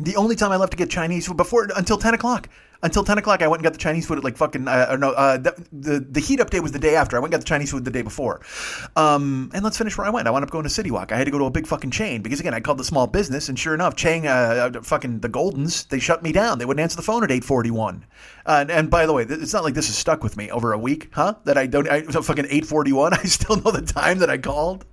The 0.00 0.14
only 0.16 0.36
time 0.36 0.52
I 0.52 0.56
left 0.56 0.70
to 0.72 0.76
get 0.76 0.90
Chinese 0.90 1.26
food 1.26 1.36
before 1.36 1.68
until 1.76 1.98
ten 1.98 2.14
o'clock. 2.14 2.48
Until 2.80 3.02
ten 3.02 3.18
o'clock, 3.18 3.42
I 3.42 3.48
went 3.48 3.58
and 3.58 3.64
got 3.64 3.72
the 3.72 3.80
Chinese 3.80 4.06
food 4.06 4.18
at 4.18 4.24
like 4.24 4.36
fucking. 4.36 4.68
Uh, 4.68 4.96
no, 4.96 5.10
uh, 5.10 5.36
the, 5.36 5.66
the 5.72 5.98
the 5.98 6.20
heat 6.20 6.38
up 6.38 6.50
day 6.50 6.60
was 6.60 6.70
the 6.70 6.78
day 6.78 6.94
after. 6.94 7.16
I 7.16 7.18
went 7.18 7.34
and 7.34 7.40
got 7.40 7.44
the 7.44 7.48
Chinese 7.48 7.72
food 7.72 7.84
the 7.84 7.90
day 7.90 8.02
before. 8.02 8.40
Um, 8.94 9.50
and 9.52 9.64
let's 9.64 9.76
finish 9.76 9.98
where 9.98 10.06
I 10.06 10.10
went. 10.10 10.28
I 10.28 10.30
wound 10.30 10.44
up 10.44 10.50
going 10.52 10.62
to 10.62 10.70
City 10.70 10.92
Walk. 10.92 11.10
I 11.10 11.16
had 11.16 11.24
to 11.24 11.32
go 11.32 11.38
to 11.38 11.46
a 11.46 11.50
big 11.50 11.66
fucking 11.66 11.90
chain 11.90 12.22
because 12.22 12.38
again, 12.38 12.54
I 12.54 12.60
called 12.60 12.78
the 12.78 12.84
small 12.84 13.08
business, 13.08 13.48
and 13.48 13.58
sure 13.58 13.74
enough, 13.74 13.96
Chang, 13.96 14.28
uh, 14.28 14.70
uh 14.72 14.82
fucking 14.82 15.18
the 15.18 15.28
Goldens, 15.28 15.88
they 15.88 15.98
shut 15.98 16.22
me 16.22 16.30
down. 16.30 16.60
They 16.60 16.64
wouldn't 16.64 16.82
answer 16.82 16.96
the 16.96 17.02
phone 17.02 17.24
at 17.24 17.32
eight 17.32 17.42
forty 17.42 17.72
one. 17.72 18.06
Uh, 18.46 18.58
and, 18.60 18.70
and 18.70 18.90
by 18.90 19.06
the 19.06 19.12
way, 19.12 19.24
it's 19.28 19.52
not 19.52 19.64
like 19.64 19.74
this 19.74 19.88
is 19.88 19.98
stuck 19.98 20.22
with 20.22 20.36
me 20.36 20.48
over 20.52 20.72
a 20.72 20.78
week, 20.78 21.08
huh? 21.12 21.34
That 21.42 21.58
I 21.58 21.66
don't. 21.66 21.90
I 21.90 22.04
so 22.04 22.22
fucking 22.22 22.46
eight 22.48 22.64
forty 22.64 22.92
one. 22.92 23.12
I 23.14 23.24
still 23.24 23.56
know 23.56 23.72
the 23.72 23.82
time 23.82 24.20
that 24.20 24.30
I 24.30 24.38
called. 24.38 24.84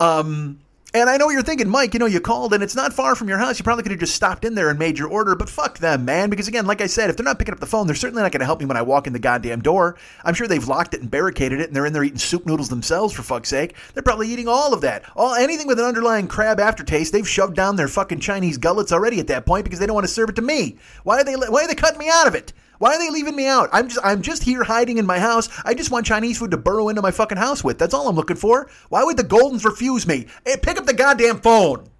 Um 0.00 0.58
and 0.92 1.08
I 1.08 1.16
know 1.16 1.26
what 1.26 1.32
you're 1.32 1.42
thinking, 1.42 1.68
Mike, 1.68 1.94
you 1.94 2.00
know, 2.00 2.06
you 2.06 2.20
called 2.20 2.52
and 2.52 2.62
it's 2.62 2.74
not 2.74 2.92
far 2.92 3.14
from 3.14 3.28
your 3.28 3.38
house. 3.38 3.58
You 3.58 3.64
probably 3.64 3.84
could 3.84 3.92
have 3.92 4.00
just 4.00 4.14
stopped 4.14 4.44
in 4.44 4.56
there 4.56 4.70
and 4.70 4.78
made 4.78 4.98
your 4.98 5.08
order, 5.08 5.36
but 5.36 5.48
fuck 5.48 5.78
them, 5.78 6.04
man. 6.04 6.30
Because 6.30 6.48
again, 6.48 6.66
like 6.66 6.80
I 6.80 6.86
said, 6.86 7.10
if 7.10 7.16
they're 7.16 7.24
not 7.24 7.38
picking 7.38 7.54
up 7.54 7.60
the 7.60 7.66
phone, 7.66 7.86
they're 7.86 7.94
certainly 7.94 8.22
not 8.22 8.32
going 8.32 8.40
to 8.40 8.46
help 8.46 8.58
me 8.58 8.66
when 8.66 8.76
I 8.76 8.82
walk 8.82 9.06
in 9.06 9.12
the 9.12 9.20
goddamn 9.20 9.60
door. 9.60 9.96
I'm 10.24 10.34
sure 10.34 10.48
they've 10.48 10.66
locked 10.66 10.94
it 10.94 11.00
and 11.00 11.10
barricaded 11.10 11.60
it 11.60 11.68
and 11.68 11.76
they're 11.76 11.86
in 11.86 11.92
there 11.92 12.02
eating 12.02 12.18
soup 12.18 12.44
noodles 12.44 12.70
themselves, 12.70 13.14
for 13.14 13.22
fuck's 13.22 13.48
sake. 13.48 13.76
They're 13.94 14.02
probably 14.02 14.28
eating 14.28 14.48
all 14.48 14.74
of 14.74 14.80
that. 14.80 15.04
All 15.14 15.34
anything 15.34 15.68
with 15.68 15.78
an 15.78 15.86
underlying 15.86 16.26
crab 16.26 16.58
aftertaste, 16.58 17.12
they've 17.12 17.28
shoved 17.28 17.54
down 17.54 17.76
their 17.76 17.88
fucking 17.88 18.20
Chinese 18.20 18.58
gullets 18.58 18.92
already 18.92 19.20
at 19.20 19.28
that 19.28 19.46
point 19.46 19.64
because 19.64 19.78
they 19.78 19.86
don't 19.86 19.94
want 19.94 20.06
to 20.06 20.12
serve 20.12 20.30
it 20.30 20.36
to 20.36 20.42
me. 20.42 20.76
Why 21.04 21.20
are 21.20 21.24
they, 21.24 21.34
why 21.34 21.64
are 21.64 21.68
they 21.68 21.74
cutting 21.74 21.98
me 21.98 22.08
out 22.10 22.26
of 22.26 22.34
it? 22.34 22.52
Why 22.80 22.94
are 22.94 22.98
they 22.98 23.10
leaving 23.10 23.36
me 23.36 23.46
out? 23.46 23.68
I'm 23.74 23.88
just 23.88 24.00
I'm 24.02 24.22
just 24.22 24.42
here 24.42 24.64
hiding 24.64 24.96
in 24.96 25.04
my 25.04 25.18
house. 25.18 25.50
I 25.66 25.74
just 25.74 25.90
want 25.90 26.06
Chinese 26.06 26.38
food 26.38 26.50
to 26.52 26.56
burrow 26.56 26.88
into 26.88 27.02
my 27.02 27.10
fucking 27.10 27.36
house 27.36 27.62
with. 27.62 27.78
That's 27.78 27.92
all 27.92 28.08
I'm 28.08 28.16
looking 28.16 28.38
for. 28.38 28.70
Why 28.88 29.04
would 29.04 29.18
the 29.18 29.22
Goldens 29.22 29.66
refuse 29.66 30.06
me? 30.06 30.28
Hey, 30.46 30.56
pick 30.56 30.78
up 30.78 30.86
the 30.86 30.94
goddamn 30.94 31.40
phone. 31.42 31.90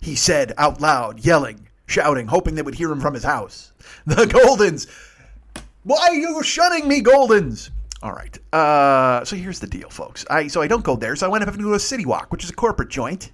He 0.00 0.16
said 0.16 0.54
out 0.58 0.80
loud, 0.80 1.24
yelling, 1.24 1.68
shouting, 1.86 2.26
hoping 2.26 2.56
they 2.56 2.62
would 2.62 2.74
hear 2.74 2.90
him 2.90 3.00
from 3.00 3.14
his 3.14 3.22
house. 3.22 3.72
The 4.06 4.24
Goldens. 4.24 4.88
Why 5.84 6.08
are 6.08 6.14
you 6.14 6.42
shunning 6.42 6.88
me, 6.88 7.00
Goldens? 7.00 7.70
All 8.02 8.12
right. 8.12 8.36
Uh, 8.52 9.24
so 9.24 9.36
here's 9.36 9.60
the 9.60 9.68
deal, 9.68 9.88
folks. 9.88 10.26
I 10.28 10.48
so 10.48 10.62
I 10.62 10.66
don't 10.66 10.82
go 10.82 10.96
there, 10.96 11.14
so 11.14 11.26
I 11.26 11.28
went 11.28 11.42
up 11.42 11.46
having 11.46 11.60
to 11.60 11.68
go 11.68 11.72
to 11.74 11.78
City 11.78 12.06
Walk, 12.06 12.32
which 12.32 12.42
is 12.42 12.50
a 12.50 12.54
corporate 12.54 12.88
joint, 12.88 13.30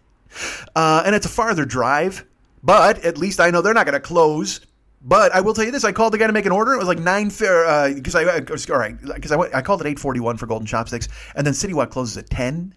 uh, 0.77 1.03
and 1.07 1.15
it's 1.15 1.25
a 1.25 1.31
farther 1.31 1.65
drive. 1.65 2.27
But 2.63 3.07
at 3.07 3.17
least 3.17 3.41
I 3.41 3.51
know 3.51 3.63
they're 3.63 3.73
not 3.73 3.87
going 3.87 3.95
to 3.95 4.01
close 4.01 4.61
but 5.01 5.33
I 5.35 5.41
will 5.41 5.55
tell 5.55 5.65
you 5.65 5.71
this: 5.71 5.85
I 5.85 5.93
called 5.93 6.13
the 6.13 6.19
guy 6.19 6.27
to 6.27 6.33
make 6.33 6.47
an 6.47 6.53
order. 6.53 6.73
It 6.73 6.79
was 6.79 6.89
like 6.89 6.99
nine 6.99 7.31
fair 7.31 7.93
because 7.95 8.15
uh, 8.15 8.21
I, 8.21 8.37
I 8.37 8.41
was 8.41 8.69
all 8.69 8.79
right 8.79 8.97
because 9.01 9.33
I, 9.33 9.37
went, 9.37 9.55
I 9.55 9.63
called 9.63 9.81
at 9.81 9.87
eight 9.87 9.99
forty 9.99 10.21
one 10.21 10.37
for 10.37 10.47
Golden 10.47 10.67
Chopsticks, 10.67 11.09
and 11.35 11.47
then 11.47 11.55
City 11.55 11.75
Walk 11.75 11.91
closes 11.91 12.17
at 12.17 12.31
ten. 12.31 12.75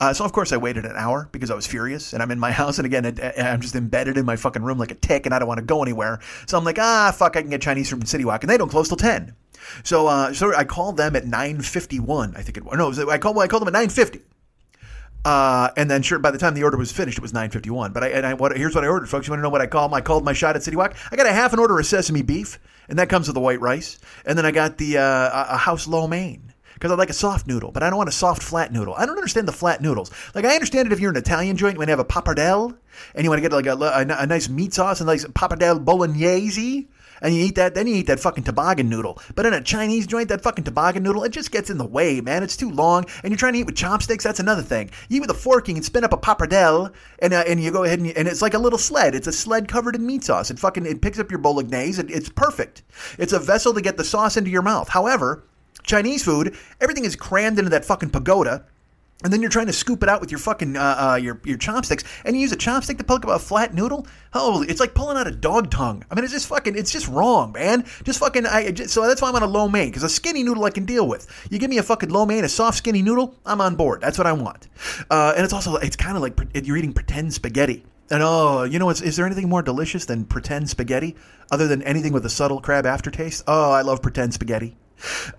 Uh, 0.00 0.12
so 0.12 0.24
of 0.24 0.32
course 0.32 0.52
I 0.52 0.56
waited 0.56 0.84
an 0.84 0.96
hour 0.96 1.28
because 1.32 1.50
I 1.50 1.54
was 1.54 1.66
furious, 1.66 2.12
and 2.12 2.22
I'm 2.22 2.30
in 2.30 2.38
my 2.38 2.50
house, 2.60 2.78
and 2.78 2.86
again 2.86 3.06
I'm 3.38 3.60
just 3.60 3.74
embedded 3.74 4.18
in 4.18 4.24
my 4.24 4.36
fucking 4.36 4.62
room 4.62 4.78
like 4.78 4.90
a 4.90 4.96
tick, 4.96 5.26
and 5.26 5.34
I 5.34 5.38
don't 5.38 5.48
want 5.48 5.58
to 5.58 5.64
go 5.64 5.82
anywhere. 5.82 6.20
So 6.46 6.58
I'm 6.58 6.64
like, 6.64 6.78
ah, 6.78 7.14
fuck, 7.16 7.36
I 7.36 7.42
can 7.42 7.50
get 7.50 7.62
Chinese 7.62 7.88
from 7.88 8.04
City 8.04 8.24
Walk, 8.24 8.42
and 8.42 8.50
they 8.50 8.58
don't 8.58 8.68
close 8.68 8.88
till 8.88 8.96
ten. 8.96 9.34
So, 9.82 10.06
uh, 10.06 10.32
so 10.32 10.54
I 10.54 10.64
called 10.64 10.96
them 10.96 11.16
at 11.16 11.24
9:51. 11.24 12.36
I 12.36 12.42
think 12.42 12.56
it 12.56 12.64
was. 12.64 12.76
No, 12.76 12.86
it 12.86 12.88
was, 12.88 12.98
I 12.98 13.18
called. 13.18 13.36
Well, 13.36 13.44
I 13.44 13.48
called 13.48 13.66
them 13.66 13.74
at 13.74 13.88
9:50. 13.88 14.22
Uh, 15.24 15.70
and 15.76 15.90
then 15.90 16.02
sure, 16.02 16.18
by 16.18 16.30
the 16.30 16.38
time 16.38 16.54
the 16.54 16.64
order 16.64 16.76
was 16.76 16.92
finished, 16.92 17.18
it 17.18 17.22
was 17.22 17.32
9:51. 17.32 17.92
But 17.92 18.04
I, 18.04 18.08
and 18.08 18.26
I, 18.26 18.34
what, 18.34 18.56
here's 18.56 18.74
what 18.74 18.84
I 18.84 18.88
ordered, 18.88 19.08
folks. 19.08 19.26
You 19.26 19.32
want 19.32 19.38
to 19.38 19.42
know 19.42 19.48
what 19.50 19.62
I 19.62 19.66
called? 19.66 19.94
I 19.94 20.00
called 20.00 20.24
my 20.24 20.34
shot 20.34 20.56
at 20.56 20.62
City 20.62 20.76
Walk. 20.76 20.94
I 21.10 21.16
got 21.16 21.26
a 21.26 21.32
half 21.32 21.52
an 21.52 21.58
order 21.58 21.78
of 21.78 21.86
sesame 21.86 22.22
beef, 22.22 22.58
and 22.88 22.98
that 22.98 23.08
comes 23.08 23.26
with 23.26 23.34
the 23.34 23.40
white 23.40 23.60
rice. 23.60 23.98
And 24.26 24.36
then 24.36 24.44
I 24.44 24.50
got 24.50 24.76
the 24.76 24.98
uh, 24.98 25.54
a 25.54 25.56
house 25.56 25.86
lo 25.86 26.06
mein 26.06 26.52
because 26.74 26.90
I 26.90 26.96
like 26.96 27.08
a 27.08 27.14
soft 27.14 27.46
noodle, 27.46 27.72
but 27.72 27.82
I 27.82 27.88
don't 27.88 27.96
want 27.96 28.10
a 28.10 28.12
soft 28.12 28.42
flat 28.42 28.70
noodle. 28.70 28.94
I 28.94 29.06
don't 29.06 29.16
understand 29.16 29.48
the 29.48 29.52
flat 29.52 29.80
noodles. 29.80 30.10
Like 30.34 30.44
I 30.44 30.52
understand 30.52 30.86
it 30.86 30.92
if 30.92 31.00
you're 31.00 31.10
an 31.10 31.16
Italian 31.16 31.56
joint, 31.56 31.74
you 31.74 31.78
want 31.78 31.88
to 31.88 31.92
have 31.92 32.00
a 32.00 32.04
pappardelle, 32.04 32.76
and 33.14 33.24
you 33.24 33.30
want 33.30 33.42
to 33.42 33.48
get 33.48 33.52
like 33.52 33.66
a, 33.66 33.72
a, 33.72 34.22
a 34.22 34.26
nice 34.26 34.50
meat 34.50 34.74
sauce 34.74 35.00
and 35.00 35.08
like 35.08 35.20
pappardelle 35.20 35.82
bolognese 35.82 36.88
and 37.24 37.34
you 37.34 37.42
eat 37.42 37.54
that, 37.54 37.74
then 37.74 37.86
you 37.86 37.96
eat 37.96 38.06
that 38.06 38.20
fucking 38.20 38.44
toboggan 38.44 38.90
noodle. 38.90 39.18
But 39.34 39.46
in 39.46 39.54
a 39.54 39.62
Chinese 39.62 40.06
joint, 40.06 40.28
that 40.28 40.42
fucking 40.42 40.64
toboggan 40.64 41.02
noodle, 41.02 41.24
it 41.24 41.30
just 41.30 41.50
gets 41.50 41.70
in 41.70 41.78
the 41.78 41.86
way, 41.86 42.20
man. 42.20 42.42
It's 42.42 42.56
too 42.56 42.70
long, 42.70 43.06
and 43.22 43.32
you're 43.32 43.38
trying 43.38 43.54
to 43.54 43.60
eat 43.60 43.66
with 43.66 43.76
chopsticks. 43.76 44.22
That's 44.22 44.40
another 44.40 44.62
thing. 44.62 44.90
You 45.08 45.16
eat 45.16 45.20
with 45.20 45.30
a 45.30 45.34
fork, 45.34 45.66
you 45.66 45.74
can 45.74 45.82
spin 45.82 46.04
up 46.04 46.12
a 46.12 46.18
pappardelle, 46.18 46.92
and 47.20 47.32
uh, 47.32 47.42
and 47.48 47.62
you 47.62 47.72
go 47.72 47.84
ahead 47.84 47.98
and, 47.98 48.10
and 48.10 48.28
it's 48.28 48.42
like 48.42 48.52
a 48.52 48.58
little 48.58 48.78
sled. 48.78 49.14
It's 49.14 49.26
a 49.26 49.32
sled 49.32 49.68
covered 49.68 49.96
in 49.96 50.06
meat 50.06 50.22
sauce. 50.22 50.50
It 50.50 50.58
fucking 50.58 50.84
it 50.84 51.00
picks 51.00 51.18
up 51.18 51.30
your 51.30 51.38
bolognese. 51.38 52.00
It, 52.00 52.10
it's 52.10 52.28
perfect. 52.28 52.82
It's 53.18 53.32
a 53.32 53.38
vessel 53.38 53.72
to 53.72 53.80
get 53.80 53.96
the 53.96 54.04
sauce 54.04 54.36
into 54.36 54.50
your 54.50 54.62
mouth. 54.62 54.90
However, 54.90 55.44
Chinese 55.82 56.22
food, 56.22 56.56
everything 56.80 57.06
is 57.06 57.16
crammed 57.16 57.58
into 57.58 57.70
that 57.70 57.86
fucking 57.86 58.10
pagoda 58.10 58.66
and 59.24 59.32
then 59.32 59.40
you're 59.40 59.50
trying 59.50 59.66
to 59.66 59.72
scoop 59.72 60.02
it 60.02 60.08
out 60.08 60.20
with 60.20 60.30
your 60.30 60.38
fucking 60.38 60.76
uh, 60.76 60.96
uh, 60.98 61.16
your 61.16 61.40
your 61.44 61.56
chopsticks, 61.56 62.04
and 62.24 62.36
you 62.36 62.42
use 62.42 62.52
a 62.52 62.56
chopstick 62.56 62.98
to 62.98 63.04
poke 63.04 63.24
up 63.24 63.30
a 63.30 63.38
flat 63.38 63.74
noodle. 63.74 64.06
Holy, 64.32 64.68
it's 64.68 64.80
like 64.80 64.94
pulling 64.94 65.16
out 65.16 65.26
a 65.26 65.30
dog 65.30 65.70
tongue. 65.70 66.04
I 66.10 66.14
mean, 66.14 66.24
it's 66.24 66.32
just 66.32 66.46
fucking, 66.48 66.76
it's 66.76 66.92
just 66.92 67.08
wrong, 67.08 67.52
man. 67.52 67.84
Just 68.04 68.20
fucking. 68.20 68.46
I 68.46 68.70
just, 68.70 68.90
so 68.90 69.06
that's 69.06 69.22
why 69.22 69.30
I'm 69.30 69.36
on 69.36 69.42
a 69.42 69.46
lo 69.46 69.66
mein 69.68 69.88
because 69.88 70.02
a 70.02 70.08
skinny 70.08 70.42
noodle 70.42 70.64
I 70.64 70.70
can 70.70 70.84
deal 70.84 71.08
with. 71.08 71.26
You 71.50 71.58
give 71.58 71.70
me 71.70 71.78
a 71.78 71.82
fucking 71.82 72.10
lo 72.10 72.26
mein, 72.26 72.44
a 72.44 72.48
soft 72.48 72.78
skinny 72.78 73.02
noodle, 73.02 73.34
I'm 73.46 73.60
on 73.60 73.74
board. 73.74 74.02
That's 74.02 74.18
what 74.18 74.26
I 74.26 74.32
want. 74.32 74.68
Uh, 75.10 75.32
and 75.34 75.44
it's 75.44 75.54
also 75.54 75.76
it's 75.76 75.96
kind 75.96 76.16
of 76.16 76.22
like 76.22 76.38
you're 76.54 76.76
eating 76.76 76.92
pretend 76.92 77.32
spaghetti. 77.32 77.84
And 78.10 78.22
oh, 78.22 78.64
you 78.64 78.78
know, 78.78 78.90
is 78.90 79.16
there 79.16 79.24
anything 79.24 79.48
more 79.48 79.62
delicious 79.62 80.04
than 80.04 80.26
pretend 80.26 80.68
spaghetti, 80.68 81.16
other 81.50 81.66
than 81.66 81.82
anything 81.82 82.12
with 82.12 82.26
a 82.26 82.30
subtle 82.30 82.60
crab 82.60 82.84
aftertaste? 82.84 83.44
Oh, 83.46 83.72
I 83.72 83.80
love 83.80 84.02
pretend 84.02 84.34
spaghetti. 84.34 84.76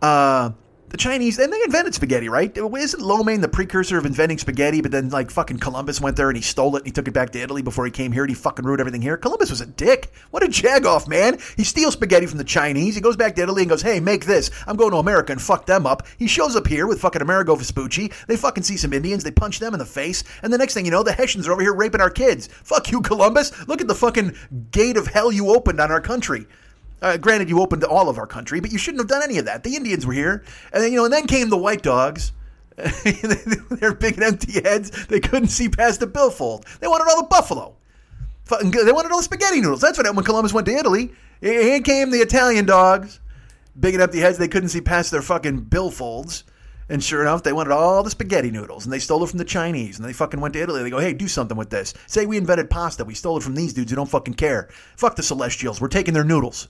Uh, 0.01 0.51
the 0.89 0.97
Chinese, 0.97 1.39
and 1.39 1.51
they 1.51 1.61
invented 1.63 1.95
spaghetti, 1.95 2.29
right? 2.29 2.55
Isn't 2.55 3.01
lo 3.01 3.23
mein 3.23 3.41
the 3.41 3.47
precursor 3.47 3.97
of 3.97 4.05
inventing 4.05 4.37
spaghetti? 4.37 4.81
But 4.81 4.91
then, 4.91 5.09
like, 5.09 5.31
fucking 5.31 5.57
Columbus 5.57 5.99
went 5.99 6.15
there 6.15 6.29
and 6.29 6.37
he 6.37 6.43
stole 6.43 6.75
it 6.75 6.79
and 6.79 6.85
he 6.85 6.91
took 6.91 7.07
it 7.07 7.13
back 7.13 7.31
to 7.31 7.39
Italy 7.39 7.61
before 7.61 7.85
he 7.85 7.91
came 7.91 8.11
here 8.11 8.23
and 8.23 8.29
he 8.29 8.35
fucking 8.35 8.63
ruined 8.63 8.79
everything 8.79 9.01
here. 9.01 9.17
Columbus 9.17 9.49
was 9.49 9.61
a 9.61 9.65
dick. 9.65 10.11
What 10.31 10.43
a 10.43 10.47
jagoff, 10.47 11.07
man. 11.07 11.39
He 11.57 11.63
steals 11.63 11.93
spaghetti 11.93 12.27
from 12.27 12.37
the 12.37 12.43
Chinese. 12.43 12.95
He 12.95 13.01
goes 13.01 13.17
back 13.17 13.35
to 13.35 13.41
Italy 13.41 13.63
and 13.63 13.69
goes, 13.69 13.81
hey, 13.81 13.99
make 13.99 14.25
this. 14.25 14.51
I'm 14.67 14.75
going 14.75 14.91
to 14.91 14.97
America 14.97 15.31
and 15.31 15.41
fuck 15.41 15.65
them 15.65 15.85
up. 15.85 16.07
He 16.17 16.27
shows 16.27 16.55
up 16.55 16.67
here 16.67 16.87
with 16.87 17.01
fucking 17.01 17.21
Amerigo 17.21 17.55
Vespucci. 17.55 18.11
They 18.27 18.37
fucking 18.37 18.63
see 18.63 18.77
some 18.77 18.93
Indians. 18.93 19.23
They 19.23 19.31
punch 19.31 19.59
them 19.59 19.73
in 19.73 19.79
the 19.79 19.85
face. 19.85 20.23
And 20.43 20.53
the 20.53 20.57
next 20.57 20.75
thing 20.75 20.85
you 20.85 20.91
know, 20.91 21.03
the 21.03 21.11
Hessians 21.11 21.47
are 21.47 21.53
over 21.53 21.61
here 21.61 21.73
raping 21.73 22.01
our 22.01 22.09
kids. 22.09 22.47
Fuck 22.63 22.91
you, 22.91 23.01
Columbus. 23.01 23.67
Look 23.67 23.81
at 23.81 23.87
the 23.87 23.95
fucking 23.95 24.35
gate 24.71 24.97
of 24.97 25.07
hell 25.07 25.31
you 25.31 25.49
opened 25.49 25.79
on 25.79 25.91
our 25.91 26.01
country. 26.01 26.47
Uh, 27.05 27.17
granted, 27.17 27.47
you 27.47 27.61
opened 27.61 27.83
all 27.83 28.09
of 28.09 28.17
our 28.17 28.25
country, 28.25 28.59
but 28.59 28.71
you 28.71 28.79
shouldn't 28.79 28.99
have 28.99 29.07
done 29.07 29.21
any 29.21 29.37
of 29.37 29.45
that. 29.45 29.63
The 29.63 29.75
Indians 29.75 30.07
were 30.07 30.13
here, 30.13 30.43
and 30.73 30.81
then 30.81 30.91
you 30.91 30.97
know, 30.97 31.05
and 31.05 31.13
then 31.13 31.27
came 31.27 31.49
the 31.49 31.57
white 31.57 31.83
dogs. 31.83 32.31
Their 32.75 33.93
big 33.93 34.15
and 34.15 34.23
empty 34.23 34.59
heads. 34.59 35.05
They 35.05 35.19
couldn't 35.19 35.49
see 35.49 35.69
past 35.69 35.99
the 35.99 36.07
billfold. 36.07 36.65
They 36.79 36.87
wanted 36.87 37.07
all 37.07 37.21
the 37.21 37.27
buffalo. 37.27 37.75
They 38.47 38.91
wanted 38.91 39.11
all 39.11 39.19
the 39.19 39.23
spaghetti 39.23 39.61
noodles. 39.61 39.81
That's 39.81 39.99
what 39.99 40.15
when 40.15 40.25
Columbus 40.25 40.51
went 40.51 40.65
to 40.65 40.75
Italy. 40.75 41.13
Here 41.41 41.79
came 41.81 42.09
the 42.09 42.21
Italian 42.21 42.65
dogs, 42.65 43.19
big 43.79 43.93
and 43.93 44.01
empty 44.01 44.19
heads. 44.19 44.39
They 44.39 44.47
couldn't 44.47 44.69
see 44.69 44.81
past 44.81 45.11
their 45.11 45.21
fucking 45.21 45.65
billfolds. 45.65 46.41
And 46.87 47.03
sure 47.03 47.21
enough, 47.21 47.43
they 47.43 47.53
wanted 47.53 47.71
all 47.71 48.03
the 48.03 48.11
spaghetti 48.11 48.51
noodles, 48.51 48.85
and 48.85 48.93
they 48.93 48.99
stole 48.99 49.23
it 49.23 49.29
from 49.29 49.39
the 49.39 49.45
Chinese. 49.45 49.97
And 49.97 50.07
they 50.07 50.13
fucking 50.13 50.39
went 50.39 50.53
to 50.53 50.61
Italy. 50.61 50.83
They 50.83 50.89
go, 50.89 50.99
hey, 50.99 51.13
do 51.13 51.27
something 51.27 51.57
with 51.57 51.71
this. 51.71 51.93
Say 52.05 52.25
we 52.25 52.37
invented 52.37 52.69
pasta. 52.69 53.03
We 53.03 53.15
stole 53.15 53.37
it 53.37 53.43
from 53.43 53.55
these 53.55 53.73
dudes 53.73 53.91
who 53.91 53.95
don't 53.95 54.09
fucking 54.09 54.35
care. 54.35 54.69
Fuck 54.95 55.15
the 55.15 55.23
Celestials. 55.23 55.81
We're 55.81 55.87
taking 55.87 56.13
their 56.13 56.23
noodles. 56.23 56.67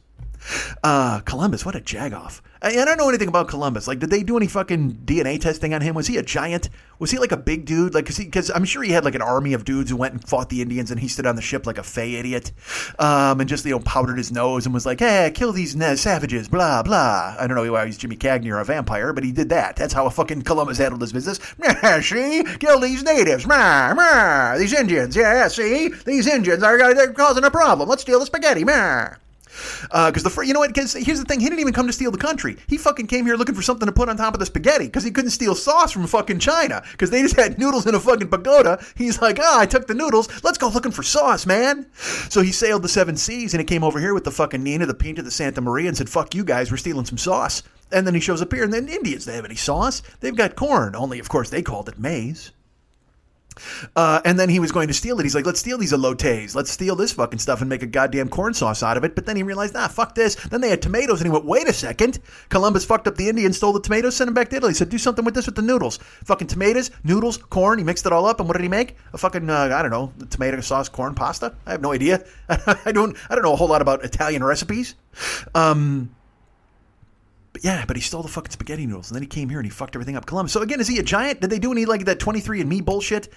Uh, 0.83 1.19
Columbus, 1.21 1.65
what 1.65 1.75
a 1.75 1.79
jagoff. 1.79 2.41
I, 2.61 2.69
I 2.69 2.85
don't 2.85 2.97
know 2.97 3.09
anything 3.09 3.27
about 3.27 3.47
Columbus. 3.47 3.87
Like, 3.87 3.99
did 3.99 4.09
they 4.09 4.23
do 4.23 4.37
any 4.37 4.47
fucking 4.47 5.01
DNA 5.05 5.39
testing 5.39 5.73
on 5.73 5.81
him? 5.81 5.95
Was 5.95 6.07
he 6.07 6.17
a 6.17 6.23
giant? 6.23 6.69
Was 6.99 7.11
he 7.11 7.19
like 7.19 7.31
a 7.31 7.37
big 7.37 7.65
dude? 7.65 7.93
Like, 7.93 8.05
because 8.05 8.17
because 8.17 8.49
I'm 8.49 8.65
sure 8.65 8.81
he 8.81 8.91
had 8.91 9.05
like 9.05 9.15
an 9.15 9.21
army 9.21 9.53
of 9.53 9.65
dudes 9.65 9.89
who 9.89 9.97
went 9.97 10.13
and 10.13 10.27
fought 10.27 10.49
the 10.49 10.61
Indians, 10.61 10.91
and 10.91 10.99
he 10.99 11.07
stood 11.07 11.25
on 11.25 11.35
the 11.35 11.41
ship 11.41 11.65
like 11.65 11.77
a 11.77 11.83
fey 11.83 12.15
idiot, 12.15 12.51
um, 12.99 13.39
and 13.39 13.49
just 13.49 13.65
you 13.65 13.71
know 13.71 13.79
powdered 13.79 14.17
his 14.17 14.31
nose 14.31 14.65
and 14.65 14.73
was 14.73 14.85
like, 14.85 14.99
"Hey, 14.99 15.31
kill 15.33 15.51
these 15.51 15.75
savages," 15.99 16.47
blah 16.47 16.81
blah. 16.83 17.35
I 17.37 17.47
don't 17.47 17.55
know 17.55 17.71
why 17.71 17.85
he's 17.85 17.97
Jimmy 17.97 18.15
Cagney 18.15 18.51
or 18.51 18.59
a 18.59 18.65
vampire, 18.65 19.13
but 19.13 19.23
he 19.23 19.31
did 19.31 19.49
that. 19.49 19.75
That's 19.75 19.93
how 19.93 20.05
a 20.05 20.11
fucking 20.11 20.43
Columbus 20.43 20.77
handled 20.77 21.01
his 21.01 21.13
business. 21.13 21.39
see, 22.01 22.43
kill 22.59 22.79
these 22.79 23.03
natives, 23.03 23.45
these 23.45 24.73
Indians. 24.73 25.15
Yeah, 25.15 25.47
see, 25.49 25.89
these 26.05 26.27
Indians 26.27 26.63
are 26.63 26.93
they're 26.93 27.13
causing 27.13 27.43
a 27.43 27.51
problem. 27.51 27.89
Let's 27.89 28.01
steal 28.01 28.19
the 28.19 28.25
spaghetti. 28.25 28.63
Because 29.83 30.25
uh, 30.25 30.29
the 30.29 30.41
you 30.41 30.53
know 30.53 30.59
what? 30.59 30.73
Because 30.73 30.93
here's 30.93 31.19
the 31.19 31.25
thing: 31.25 31.39
he 31.39 31.47
didn't 31.47 31.59
even 31.59 31.73
come 31.73 31.87
to 31.87 31.93
steal 31.93 32.11
the 32.11 32.17
country. 32.17 32.57
He 32.67 32.77
fucking 32.77 33.07
came 33.07 33.25
here 33.25 33.35
looking 33.35 33.55
for 33.55 33.61
something 33.61 33.85
to 33.85 33.91
put 33.91 34.09
on 34.09 34.17
top 34.17 34.33
of 34.33 34.39
the 34.39 34.45
spaghetti 34.45 34.85
because 34.85 35.03
he 35.03 35.11
couldn't 35.11 35.31
steal 35.31 35.55
sauce 35.55 35.91
from 35.91 36.07
fucking 36.07 36.39
China 36.39 36.83
because 36.91 37.09
they 37.09 37.21
just 37.21 37.35
had 37.35 37.57
noodles 37.57 37.85
in 37.85 37.95
a 37.95 37.99
fucking 37.99 38.29
pagoda. 38.29 38.83
He's 38.95 39.21
like, 39.21 39.39
ah, 39.41 39.59
I 39.59 39.65
took 39.65 39.87
the 39.87 39.93
noodles. 39.93 40.29
Let's 40.43 40.57
go 40.57 40.69
looking 40.69 40.91
for 40.91 41.03
sauce, 41.03 41.45
man. 41.45 41.87
So 42.29 42.41
he 42.41 42.51
sailed 42.51 42.83
the 42.83 42.89
seven 42.89 43.17
seas 43.17 43.53
and 43.53 43.61
he 43.61 43.65
came 43.65 43.83
over 43.83 43.99
here 43.99 44.13
with 44.13 44.23
the 44.23 44.31
fucking 44.31 44.63
Nina, 44.63 44.85
the 44.85 44.93
Pinta, 44.93 45.21
the 45.21 45.31
Santa 45.31 45.61
Maria, 45.61 45.87
and 45.87 45.97
said, 45.97 46.09
"Fuck 46.09 46.35
you 46.35 46.43
guys, 46.43 46.71
we're 46.71 46.77
stealing 46.77 47.05
some 47.05 47.17
sauce." 47.17 47.63
And 47.91 48.05
then 48.05 48.15
he 48.15 48.19
shows 48.19 48.41
up 48.41 48.51
here, 48.51 48.63
and 48.63 48.73
then 48.73 48.89
Indians 48.89 49.25
they 49.25 49.35
have 49.35 49.45
any 49.45 49.55
sauce? 49.55 50.01
They've 50.19 50.35
got 50.35 50.55
corn, 50.55 50.95
only 50.95 51.19
of 51.19 51.29
course 51.29 51.49
they 51.49 51.61
called 51.61 51.87
it 51.87 51.99
maize. 51.99 52.51
Uh, 53.95 54.21
and 54.25 54.39
then 54.39 54.49
he 54.49 54.59
was 54.59 54.71
going 54.71 54.87
to 54.87 54.93
steal 54.93 55.19
it. 55.19 55.23
He's 55.23 55.35
like, 55.35 55.45
let's 55.45 55.59
steal 55.59 55.77
these 55.77 55.93
elotes. 55.93 56.55
Let's 56.55 56.71
steal 56.71 56.95
this 56.95 57.11
fucking 57.13 57.39
stuff 57.39 57.61
and 57.61 57.69
make 57.69 57.83
a 57.83 57.87
goddamn 57.87 58.29
corn 58.29 58.53
sauce 58.53 58.83
out 58.83 58.97
of 58.97 59.03
it. 59.03 59.15
But 59.15 59.25
then 59.25 59.35
he 59.35 59.43
realized, 59.43 59.73
nah, 59.73 59.87
fuck 59.87 60.15
this. 60.15 60.35
Then 60.35 60.61
they 60.61 60.69
had 60.69 60.81
tomatoes, 60.81 61.21
and 61.21 61.27
he 61.27 61.31
went, 61.31 61.45
wait 61.45 61.67
a 61.67 61.73
second. 61.73 62.19
Columbus 62.49 62.85
fucked 62.85 63.07
up 63.07 63.15
the 63.15 63.29
Indians, 63.29 63.57
stole 63.57 63.73
the 63.73 63.79
tomatoes, 63.79 64.15
sent 64.15 64.27
them 64.27 64.33
back 64.33 64.49
to 64.49 64.57
Italy. 64.57 64.71
He 64.71 64.75
said, 64.75 64.89
do 64.89 64.97
something 64.97 65.25
with 65.25 65.33
this 65.33 65.45
with 65.45 65.55
the 65.55 65.61
noodles. 65.61 65.97
Fucking 66.25 66.47
tomatoes, 66.47 66.91
noodles, 67.03 67.37
corn. 67.37 67.79
He 67.79 67.83
mixed 67.83 68.05
it 68.05 68.13
all 68.13 68.25
up, 68.25 68.39
and 68.39 68.47
what 68.47 68.53
did 68.53 68.63
he 68.63 68.69
make? 68.69 68.95
A 69.13 69.17
fucking, 69.17 69.49
uh, 69.49 69.69
I 69.73 69.81
don't 69.81 69.91
know, 69.91 70.13
tomato 70.29 70.61
sauce, 70.61 70.89
corn 70.89 71.15
pasta? 71.15 71.53
I 71.65 71.71
have 71.71 71.81
no 71.81 71.91
idea. 71.91 72.25
I 72.49 72.91
don't, 72.91 73.17
I 73.29 73.35
don't 73.35 73.43
know 73.43 73.53
a 73.53 73.57
whole 73.57 73.67
lot 73.67 73.81
about 73.81 74.03
Italian 74.03 74.43
recipes. 74.43 74.95
Um, 75.53 76.14
but 77.55 77.63
yeah, 77.63 77.85
but 77.87 77.95
he 77.95 78.01
stole 78.01 78.21
the 78.21 78.27
fucking 78.27 78.51
spaghetti 78.51 78.85
noodles, 78.85 79.09
and 79.09 79.15
then 79.15 79.23
he 79.23 79.27
came 79.27 79.47
here 79.47 79.59
and 79.59 79.65
he 79.65 79.69
fucked 79.69 79.95
everything 79.95 80.17
up. 80.17 80.25
Columbus. 80.25 80.51
So 80.51 80.61
again, 80.61 80.81
is 80.81 80.89
he 80.89 80.99
a 80.99 81.03
giant? 81.03 81.39
Did 81.39 81.49
they 81.49 81.57
do 81.57 81.71
any 81.71 81.85
like 81.85 82.03
that 82.03 82.19
23andMe 82.19 82.83
bullshit? 82.83 83.29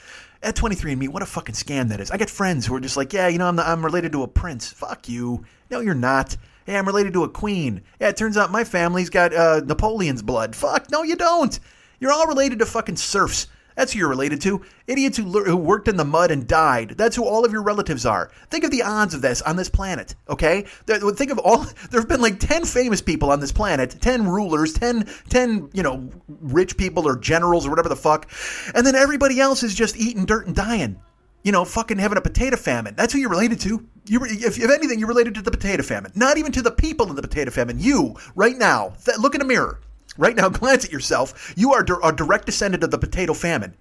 At 0.43 0.57
23andMe, 0.57 1.09
what 1.09 1.23
a 1.23 1.27
fucking 1.27 1.55
scam 1.55 1.89
that 1.91 2.01
is. 2.01 2.11
I 2.11 2.17
get 2.17 2.29
friends 2.29 2.67
who 2.67 2.75
are 2.75 2.81
just 2.81 2.97
like, 2.97 3.13
yeah, 3.13 3.29
you 3.29 3.39
know, 3.39 3.47
I'm, 3.47 3.55
the, 3.55 3.69
I'm 3.69 3.85
related 3.85 4.11
to 4.13 4.25
a 4.25 4.27
prince. 4.27 4.73
Fuck 4.73 5.09
you. 5.09 5.45
No, 5.71 5.79
you're 5.79 5.95
not. 5.95 6.37
Hey, 6.67 6.77
I'm 6.77 6.87
related 6.87 7.13
to 7.13 7.23
a 7.23 7.29
queen. 7.29 7.83
Yeah, 8.01 8.09
it 8.09 8.17
turns 8.17 8.37
out 8.37 8.51
my 8.51 8.65
family's 8.65 9.09
got 9.09 9.33
uh, 9.33 9.61
Napoleon's 9.65 10.23
blood. 10.23 10.57
Fuck, 10.57 10.91
no, 10.91 11.05
you 11.05 11.15
don't. 11.15 11.57
You're 12.01 12.11
all 12.11 12.27
related 12.27 12.59
to 12.59 12.67
fucking 12.67 12.97
serfs. 12.97 13.47
That's 13.79 13.93
who 13.93 14.01
you're 14.01 14.09
related 14.09 14.41
to. 14.41 14.61
Idiots 14.89 15.19
who, 15.19 15.45
who 15.45 15.57
worked 15.57 15.87
in 15.87 15.97
the 15.97 16.05
mud 16.05 16.33
and 16.33 16.49
died. 16.49 16.97
That's 16.99 17.15
who 17.15 17.25
all 17.25 17.45
of 17.45 17.53
your 17.53 17.63
relatives 17.63 18.05
are. 18.05 18.33
Think 18.51 18.65
of 18.65 18.73
the 18.73 18.83
odds 18.83 19.15
of 19.15 19.23
this 19.23 19.41
on 19.43 19.55
this 19.55 19.69
planet, 19.69 20.17
okay? 20.29 20.63
Think 20.89 21.31
of 21.31 21.39
all, 21.39 21.59
there 21.93 22.01
have 22.01 22.09
been 22.09 22.21
like 22.21 22.41
10 22.41 22.65
famous 22.65 23.01
people 23.01 23.31
on 23.31 23.39
this 23.39 23.53
planet, 23.53 23.97
10 24.01 24.27
rulers, 24.27 24.73
10, 24.73 25.09
10, 25.29 25.71
you 25.73 25.85
know, 25.85 26.11
rich 26.27 26.77
people 26.77 27.07
or 27.07 27.17
generals 27.17 27.69
or 27.69 27.71
whatever 27.71 27.89
the 27.89 27.95
fuck. 27.95 28.29
And 28.75 28.85
then 28.85 28.97
everybody 28.97 29.39
else 29.39 29.63
is 29.63 29.77
just 29.77 29.97
eating 29.97 30.25
dirt 30.25 30.49
and 30.49 30.57
dying. 30.57 31.01
You 31.45 31.53
know, 31.53 31.65
fucking 31.65 31.99
having 31.99 32.19
a 32.19 32.21
potato 32.21 32.57
famine. 32.57 32.97
That's 32.97 33.13
who 33.13 33.21
you're 33.21 33.31
related 33.31 33.61
to. 33.61 33.87
You, 34.07 34.25
if, 34.25 34.59
if 34.59 34.71
anything, 34.73 34.99
you're 34.99 35.07
related 35.07 35.37
to 35.37 35.43
the 35.43 35.53
potato 35.53 35.85
famine. 35.85 36.11
Not 36.17 36.37
even 36.37 36.51
to 36.51 36.63
the 36.63 36.73
people 36.73 37.11
in 37.11 37.15
the 37.15 37.23
potato 37.23 37.53
famine. 37.53 37.79
You, 37.79 38.17
right 38.35 38.57
now, 38.57 38.95
th- 39.05 39.19
look 39.19 39.37
in 39.37 39.41
a 39.41 39.45
mirror. 39.45 39.79
Right 40.19 40.37
now, 40.37 40.49
glance 40.51 40.85
at 40.85 40.93
yourself. 40.93 41.55
You 41.57 41.73
are 41.73 41.87
a 42.03 42.13
direct 42.13 42.45
descendant 42.45 42.85
of 42.85 42.91
the 42.91 42.99
potato 42.99 43.33
famine. 43.33 43.75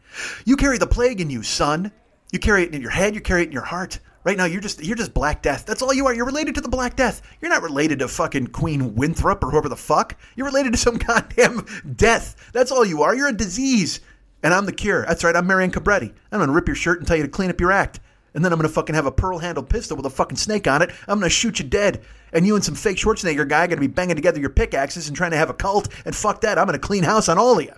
You 0.45 0.55
carry 0.55 0.77
the 0.77 0.87
plague 0.87 1.19
in 1.19 1.29
you, 1.29 1.43
son. 1.43 1.91
You 2.31 2.39
carry 2.39 2.63
it 2.63 2.73
in 2.73 2.81
your 2.81 2.91
head. 2.91 3.15
You 3.15 3.21
carry 3.21 3.41
it 3.41 3.47
in 3.47 3.51
your 3.51 3.63
heart. 3.63 3.99
Right 4.23 4.37
now, 4.37 4.45
you're 4.45 4.61
just 4.61 4.83
you're 4.83 4.97
just 4.97 5.13
Black 5.13 5.41
Death. 5.41 5.65
That's 5.65 5.81
all 5.81 5.93
you 5.93 6.05
are. 6.05 6.13
You're 6.13 6.25
related 6.25 6.55
to 6.55 6.61
the 6.61 6.69
Black 6.69 6.95
Death. 6.95 7.21
You're 7.41 7.49
not 7.49 7.63
related 7.63 7.99
to 7.99 8.07
fucking 8.07 8.47
Queen 8.47 8.93
Winthrop 8.95 9.43
or 9.43 9.51
whoever 9.51 9.69
the 9.69 9.77
fuck. 9.77 10.17
You're 10.35 10.47
related 10.47 10.73
to 10.73 10.77
some 10.77 10.97
goddamn 10.97 11.65
death. 11.95 12.35
That's 12.53 12.71
all 12.71 12.85
you 12.85 13.03
are. 13.03 13.15
You're 13.15 13.29
a 13.29 13.33
disease, 13.33 14.01
and 14.43 14.53
I'm 14.53 14.65
the 14.65 14.73
cure. 14.73 15.05
That's 15.05 15.23
right. 15.23 15.35
I'm 15.35 15.47
Marion 15.47 15.71
Cobretti. 15.71 16.13
I'm 16.31 16.39
gonna 16.39 16.51
rip 16.51 16.67
your 16.67 16.75
shirt 16.75 16.99
and 16.99 17.07
tell 17.07 17.15
you 17.15 17.23
to 17.23 17.29
clean 17.29 17.49
up 17.49 17.61
your 17.61 17.71
act 17.71 18.01
and 18.37 18.45
then 18.45 18.53
I'm 18.53 18.59
gonna 18.59 18.69
fucking 18.69 18.93
have 18.93 19.07
a 19.07 19.11
pearl 19.11 19.39
handled 19.39 19.67
pistol 19.67 19.97
with 19.97 20.05
a 20.05 20.11
fucking 20.11 20.37
snake 20.37 20.67
on 20.67 20.83
it. 20.83 20.91
I'm 21.07 21.17
gonna 21.17 21.27
shoot 21.27 21.57
you 21.57 21.65
dead. 21.65 22.03
And 22.31 22.45
you 22.45 22.53
and 22.53 22.63
some 22.63 22.75
fake 22.75 22.97
Schwarzenegger 22.97 23.49
guy 23.49 23.63
are 23.63 23.67
gonna 23.67 23.81
be 23.81 23.87
banging 23.87 24.15
together 24.15 24.39
your 24.39 24.51
pickaxes 24.51 25.07
and 25.07 25.17
trying 25.17 25.31
to 25.31 25.37
have 25.37 25.49
a 25.49 25.55
cult. 25.55 25.87
And 26.05 26.15
fuck 26.15 26.41
that, 26.41 26.59
I'm 26.59 26.67
gonna 26.67 26.77
clean 26.77 27.03
house 27.03 27.29
on 27.29 27.39
all 27.39 27.57
of 27.57 27.65
you. 27.65 27.73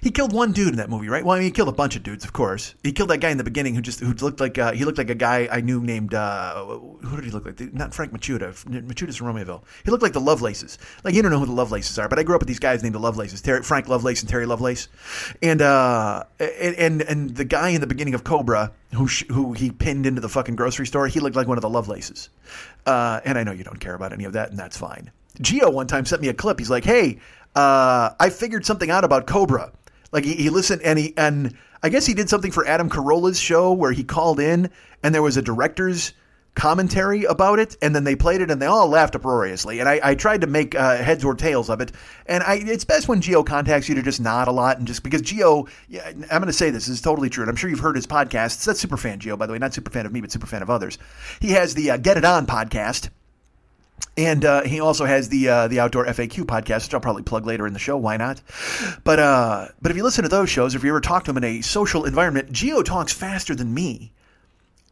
He 0.00 0.10
killed 0.10 0.32
one 0.32 0.52
dude 0.52 0.68
in 0.68 0.76
that 0.76 0.90
movie, 0.90 1.08
right? 1.08 1.24
Well, 1.24 1.34
I 1.34 1.38
mean, 1.38 1.46
he 1.46 1.50
killed 1.50 1.68
a 1.68 1.72
bunch 1.72 1.96
of 1.96 2.02
dudes, 2.02 2.24
of 2.24 2.32
course. 2.32 2.74
He 2.82 2.92
killed 2.92 3.10
that 3.10 3.18
guy 3.18 3.30
in 3.30 3.38
the 3.38 3.44
beginning 3.44 3.74
who 3.74 3.80
just 3.80 4.00
who 4.00 4.12
looked 4.14 4.40
like 4.40 4.58
uh, 4.58 4.72
he 4.72 4.84
looked 4.84 4.98
like 4.98 5.10
a 5.10 5.14
guy 5.14 5.48
I 5.50 5.60
knew 5.60 5.80
named 5.80 6.14
uh, 6.14 6.64
who 6.64 7.16
did 7.16 7.24
he 7.24 7.30
look 7.30 7.44
like? 7.44 7.60
Not 7.72 7.94
Frank 7.94 8.12
Machuda. 8.12 8.52
Machuda's 8.86 9.16
from 9.16 9.26
Romeoville. 9.28 9.62
He 9.84 9.90
looked 9.90 10.02
like 10.02 10.12
the 10.12 10.20
Lovelaces. 10.20 10.78
Like 11.04 11.14
you 11.14 11.22
don't 11.22 11.30
know 11.30 11.38
who 11.40 11.46
the 11.46 11.52
Lovelaces 11.52 11.98
are, 11.98 12.08
but 12.08 12.18
I 12.18 12.22
grew 12.22 12.34
up 12.34 12.40
with 12.40 12.48
these 12.48 12.58
guys 12.58 12.82
named 12.82 12.94
the 12.94 13.00
Lovelaces, 13.00 13.40
Terry, 13.40 13.62
Frank 13.62 13.88
Lovelace 13.88 14.20
and 14.20 14.28
Terry 14.28 14.46
Lovelace, 14.46 14.88
and 15.42 15.62
uh, 15.62 16.24
and 16.38 17.02
and 17.02 17.34
the 17.34 17.44
guy 17.44 17.70
in 17.70 17.80
the 17.80 17.86
beginning 17.86 18.14
of 18.14 18.24
Cobra 18.24 18.72
who 18.94 19.06
sh- 19.06 19.24
who 19.30 19.52
he 19.52 19.70
pinned 19.70 20.06
into 20.06 20.20
the 20.20 20.28
fucking 20.28 20.56
grocery 20.56 20.86
store, 20.86 21.06
he 21.08 21.20
looked 21.20 21.36
like 21.36 21.46
one 21.46 21.58
of 21.58 21.62
the 21.62 21.68
Lovelaces. 21.68 22.30
Uh, 22.86 23.20
and 23.24 23.38
I 23.38 23.44
know 23.44 23.52
you 23.52 23.64
don't 23.64 23.80
care 23.80 23.94
about 23.94 24.12
any 24.12 24.24
of 24.24 24.32
that, 24.32 24.50
and 24.50 24.58
that's 24.58 24.76
fine. 24.76 25.10
Geo 25.40 25.70
one 25.70 25.86
time 25.86 26.04
sent 26.04 26.22
me 26.22 26.28
a 26.28 26.34
clip. 26.34 26.58
He's 26.58 26.70
like, 26.70 26.84
"Hey, 26.84 27.18
uh, 27.54 28.10
I 28.18 28.30
figured 28.30 28.64
something 28.64 28.90
out 28.90 29.04
about 29.04 29.26
Cobra." 29.26 29.72
Like 30.12 30.24
he, 30.24 30.34
he 30.34 30.50
listened 30.50 30.82
and 30.82 30.98
he 30.98 31.14
and 31.16 31.54
I 31.82 31.88
guess 31.88 32.06
he 32.06 32.14
did 32.14 32.28
something 32.28 32.50
for 32.50 32.66
Adam 32.66 32.88
Carolla's 32.88 33.38
show 33.38 33.72
where 33.72 33.92
he 33.92 34.04
called 34.04 34.40
in 34.40 34.70
and 35.02 35.14
there 35.14 35.22
was 35.22 35.36
a 35.36 35.42
director's 35.42 36.12
commentary 36.58 37.22
about 37.24 37.60
it, 37.60 37.76
and 37.80 37.94
then 37.94 38.02
they 38.04 38.16
played 38.16 38.40
it, 38.40 38.50
and 38.50 38.60
they 38.60 38.66
all 38.66 38.88
laughed 38.88 39.14
uproariously. 39.14 39.78
And 39.78 39.88
I, 39.88 40.00
I 40.02 40.14
tried 40.16 40.40
to 40.40 40.46
make 40.46 40.74
uh, 40.74 40.96
heads 40.96 41.24
or 41.24 41.34
tails 41.34 41.70
of 41.70 41.80
it. 41.80 41.92
And 42.26 42.42
I, 42.42 42.54
it's 42.56 42.84
best 42.84 43.08
when 43.08 43.20
Geo 43.20 43.44
contacts 43.44 43.88
you 43.88 43.94
to 43.94 44.02
just 44.02 44.20
nod 44.20 44.48
a 44.48 44.52
lot 44.52 44.78
and 44.78 44.86
just 44.86 45.02
because 45.02 45.22
Geo, 45.22 45.66
yeah, 45.88 46.08
I'm 46.08 46.26
going 46.26 46.46
to 46.46 46.52
say 46.52 46.70
this, 46.70 46.86
this 46.86 46.96
is 46.96 47.00
totally 47.00 47.30
true, 47.30 47.44
and 47.44 47.50
I'm 47.50 47.56
sure 47.56 47.70
you've 47.70 47.78
heard 47.78 47.96
his 47.96 48.06
podcasts. 48.06 48.64
That's 48.64 48.80
super 48.80 48.96
fan 48.96 49.20
Geo, 49.20 49.36
by 49.36 49.46
the 49.46 49.52
way, 49.52 49.58
not 49.58 49.72
super 49.72 49.90
fan 49.90 50.04
of 50.04 50.12
me, 50.12 50.20
but 50.20 50.32
super 50.32 50.46
fan 50.46 50.62
of 50.62 50.68
others. 50.68 50.98
He 51.40 51.52
has 51.52 51.74
the 51.74 51.92
uh, 51.92 51.96
Get 51.96 52.16
It 52.16 52.24
On 52.24 52.44
podcast 52.46 53.10
and 54.18 54.44
uh, 54.44 54.62
he 54.62 54.80
also 54.80 55.04
has 55.04 55.28
the 55.28 55.48
uh, 55.48 55.68
the 55.68 55.78
outdoor 55.78 56.04
FAQ 56.04 56.44
podcast, 56.44 56.86
which 56.86 56.94
I'll 56.94 57.00
probably 57.00 57.22
plug 57.22 57.46
later 57.46 57.68
in 57.68 57.72
the 57.72 57.78
show. 57.78 57.96
Why 57.96 58.16
not? 58.16 58.42
But 59.04 59.20
uh, 59.20 59.68
but 59.80 59.92
if 59.92 59.96
you 59.96 60.02
listen 60.02 60.24
to 60.24 60.28
those 60.28 60.50
shows, 60.50 60.74
if 60.74 60.82
you 60.82 60.90
ever 60.90 61.00
talk 61.00 61.24
to 61.24 61.30
him 61.30 61.36
in 61.36 61.44
a 61.44 61.60
social 61.60 62.04
environment, 62.04 62.50
Geo 62.50 62.82
talks 62.82 63.12
faster 63.12 63.54
than 63.54 63.72
me, 63.72 64.12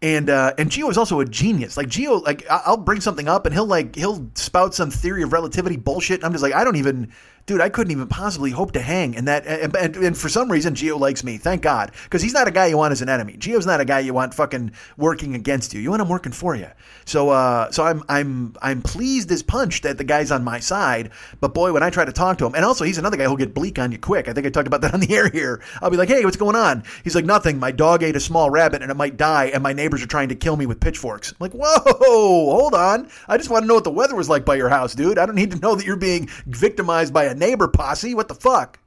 and 0.01 0.31
uh, 0.31 0.55
and 0.59 0.71
Geo 0.71 0.89
is 0.91 0.97
also 0.97 1.19
a 1.19 1.25
genius. 1.25 1.77
Like 1.77 1.89
Geo, 1.89 2.19
like 2.19 2.47
I'll 2.49 2.77
bring 2.77 3.01
something 3.01 3.27
up 3.27 3.47
and 3.47 3.55
he'll 3.55 3.67
like 3.67 3.97
he'll 3.97 4.31
spout 4.35 4.75
some 4.75 4.93
theory 4.93 5.25
of 5.25 5.33
relativity 5.33 5.77
bullshit. 5.77 6.21
And 6.21 6.25
I'm 6.25 6.33
just 6.33 6.43
like, 6.43 6.55
I 6.55 6.62
don't 6.62 6.77
even 6.77 7.12
dude, 7.47 7.61
I 7.61 7.69
couldn't 7.69 7.93
even 7.93 8.09
possibly 8.09 8.51
hope 8.51 8.73
to 8.73 8.81
hang. 8.81 9.17
And 9.17 9.29
that, 9.29 9.47
and, 9.47 9.75
and, 9.77 9.97
and 9.97 10.19
for 10.19 10.29
some 10.29 10.51
reason, 10.51 10.75
Geo 10.75 10.99
likes 10.99 11.23
me. 11.25 11.39
Thank 11.39 11.63
God, 11.63 11.93
because 12.05 12.23
he's 12.23 12.35
not 12.35 12.49
a 12.49 12.51
guy 12.51 12.67
you 12.67 12.77
want 12.77 12.93
as 12.93 13.03
an 13.03 13.09
enemy. 13.09 13.37
Geo's 13.37 13.67
not 13.67 13.81
a 13.81 13.85
guy 13.85 14.01
you 14.01 14.13
want 14.13 14.35
fucking 14.35 14.73
working 14.97 15.35
against 15.35 15.73
you. 15.73 15.81
You 15.81 15.91
want 15.91 16.03
him 16.03 16.09
working 16.09 16.33
for 16.33 16.57
you. 16.57 16.69
So, 17.05 17.31
uh, 17.31 17.71
so 17.71 17.85
I'm, 17.85 18.03
I'm, 18.09 18.55
I'm 18.61 18.83
pleased 18.83 19.31
as 19.31 19.43
punch 19.43 19.83
that 19.83 19.97
the 19.97 20.05
guy's 20.05 20.33
on 20.33 20.43
my 20.43 20.59
side. 20.59 21.11
But 21.41 21.55
boy, 21.55 21.73
when 21.73 21.83
I 21.83 21.91
try 21.91 22.05
to 22.05 22.13
talk 22.13 22.39
to 22.39 22.47
him, 22.47 22.55
and 22.55 22.65
also 22.65 22.85
he's 22.85 22.99
another 22.99 23.17
guy 23.17 23.25
who'll 23.25 23.37
get 23.37 23.55
bleak 23.55 23.79
on 23.79 23.93
you 23.93 23.99
quick. 23.99 24.29
I 24.29 24.33
think 24.33 24.47
I 24.47 24.51
talked 24.51 24.67
about 24.67 24.81
that 24.81 24.93
on 24.93 25.01
the 25.01 25.15
air 25.15 25.29
here. 25.31 25.63
I'll 25.81 25.91
be 25.91 25.97
like, 25.97 26.09
hey, 26.09 26.25
what's 26.25 26.37
going 26.37 26.57
on? 26.57 26.83
He's 27.05 27.15
like, 27.15 27.25
nothing. 27.25 27.61
My 27.61 27.71
dog 27.71 28.03
ate 28.03 28.17
a 28.17 28.21
small 28.21 28.51
rabbit 28.51 28.83
and 28.83 28.91
it 28.91 28.97
might 28.97 29.17
die, 29.17 29.47
and 29.47 29.63
my 29.63 29.73
neighbors 29.73 30.03
are 30.03 30.09
trying 30.09 30.31
to 30.31 30.35
kill 30.35 30.57
me 30.57 30.67
with 30.67 30.81
pitchforks. 30.81 31.31
I'm 31.31 31.37
like, 31.39 31.53
whoa, 31.53 31.81
hold 31.87 32.75
on. 32.75 33.09
I 33.29 33.37
just 33.37 33.51
want 33.51 33.63
to 33.63 33.67
know 33.69 33.75
what 33.75 33.85
the 33.85 33.91
weather 33.91 34.17
was 34.17 34.29
like 34.29 34.45
by 34.45 34.57
your 34.57 34.69
house, 34.69 34.95
dude. 34.95 35.19
I 35.19 35.27
don't 35.27 35.37
need 35.37 35.53
to 35.53 35.59
know 35.61 35.77
that 35.77 35.87
you're 35.87 35.97
being 35.97 36.29
victimized 36.47 37.15
by 37.15 37.25
a 37.27 37.36
neighbor 37.37 37.68
posse. 37.68 38.14
What 38.14 38.29
the 38.29 38.35
fuck? 38.35 38.79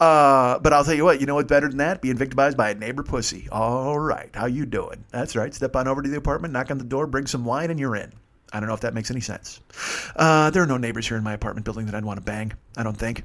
Uh, 0.00 0.58
but 0.58 0.72
I'll 0.72 0.84
tell 0.84 0.94
you 0.94 1.04
what, 1.04 1.20
you 1.20 1.26
know 1.26 1.36
what's 1.36 1.48
better 1.48 1.68
than 1.68 1.78
that? 1.78 2.02
Being 2.02 2.16
victimized 2.16 2.56
by 2.56 2.70
a 2.70 2.74
neighbor 2.74 3.02
pussy. 3.02 3.48
All 3.50 3.98
right, 3.98 4.30
how 4.34 4.46
you 4.46 4.66
doing? 4.66 5.04
That's 5.10 5.36
right. 5.36 5.54
Step 5.54 5.76
on 5.76 5.88
over 5.88 6.02
to 6.02 6.08
the 6.08 6.16
apartment, 6.16 6.52
knock 6.52 6.70
on 6.70 6.78
the 6.78 6.84
door, 6.84 7.06
bring 7.06 7.26
some 7.26 7.44
wine, 7.44 7.70
and 7.70 7.78
you're 7.78 7.96
in. 7.96 8.12
I 8.52 8.60
don't 8.60 8.68
know 8.68 8.74
if 8.74 8.80
that 8.80 8.94
makes 8.94 9.10
any 9.10 9.20
sense. 9.20 9.60
Uh, 10.14 10.50
there 10.50 10.62
are 10.62 10.66
no 10.66 10.76
neighbors 10.76 11.08
here 11.08 11.16
in 11.16 11.24
my 11.24 11.32
apartment 11.32 11.64
building 11.64 11.86
that 11.86 11.94
I'd 11.94 12.04
want 12.04 12.18
to 12.18 12.24
bang. 12.24 12.52
I 12.76 12.82
don't 12.82 12.96
think. 12.96 13.24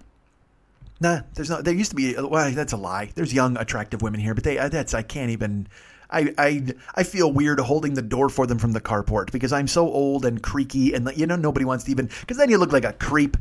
Nah, 1.00 1.22
there's 1.36 1.50
not. 1.50 1.64
There 1.64 1.74
used 1.74 1.92
to 1.92 1.96
be. 1.96 2.16
Well, 2.16 2.52
that's 2.52 2.74
a 2.74 2.78
lie. 2.78 3.12
There's 3.16 3.34
young, 3.34 3.56
attractive 3.58 4.02
women 4.02 4.20
here, 4.20 4.34
but 4.34 4.44
they. 4.44 4.56
That's. 4.56 4.94
I 4.94 5.02
can't 5.02 5.30
even. 5.32 5.68
I, 6.12 6.34
I 6.38 6.64
I 6.96 7.04
feel 7.04 7.32
weird 7.32 7.60
holding 7.60 7.94
the 7.94 8.02
door 8.02 8.30
for 8.30 8.48
them 8.48 8.58
from 8.58 8.72
the 8.72 8.82
carport 8.82 9.32
because 9.32 9.54
I'm 9.54 9.68
so 9.68 9.88
old 9.88 10.26
and 10.26 10.42
creaky, 10.42 10.94
and 10.94 11.10
you 11.16 11.28
know 11.28 11.36
nobody 11.36 11.66
wants 11.66 11.84
to 11.86 11.92
even. 11.92 12.10
Because 12.22 12.38
then 12.38 12.50
you 12.50 12.58
look 12.58 12.74
like 12.74 12.86
a 12.86 12.94
creep 12.94 13.38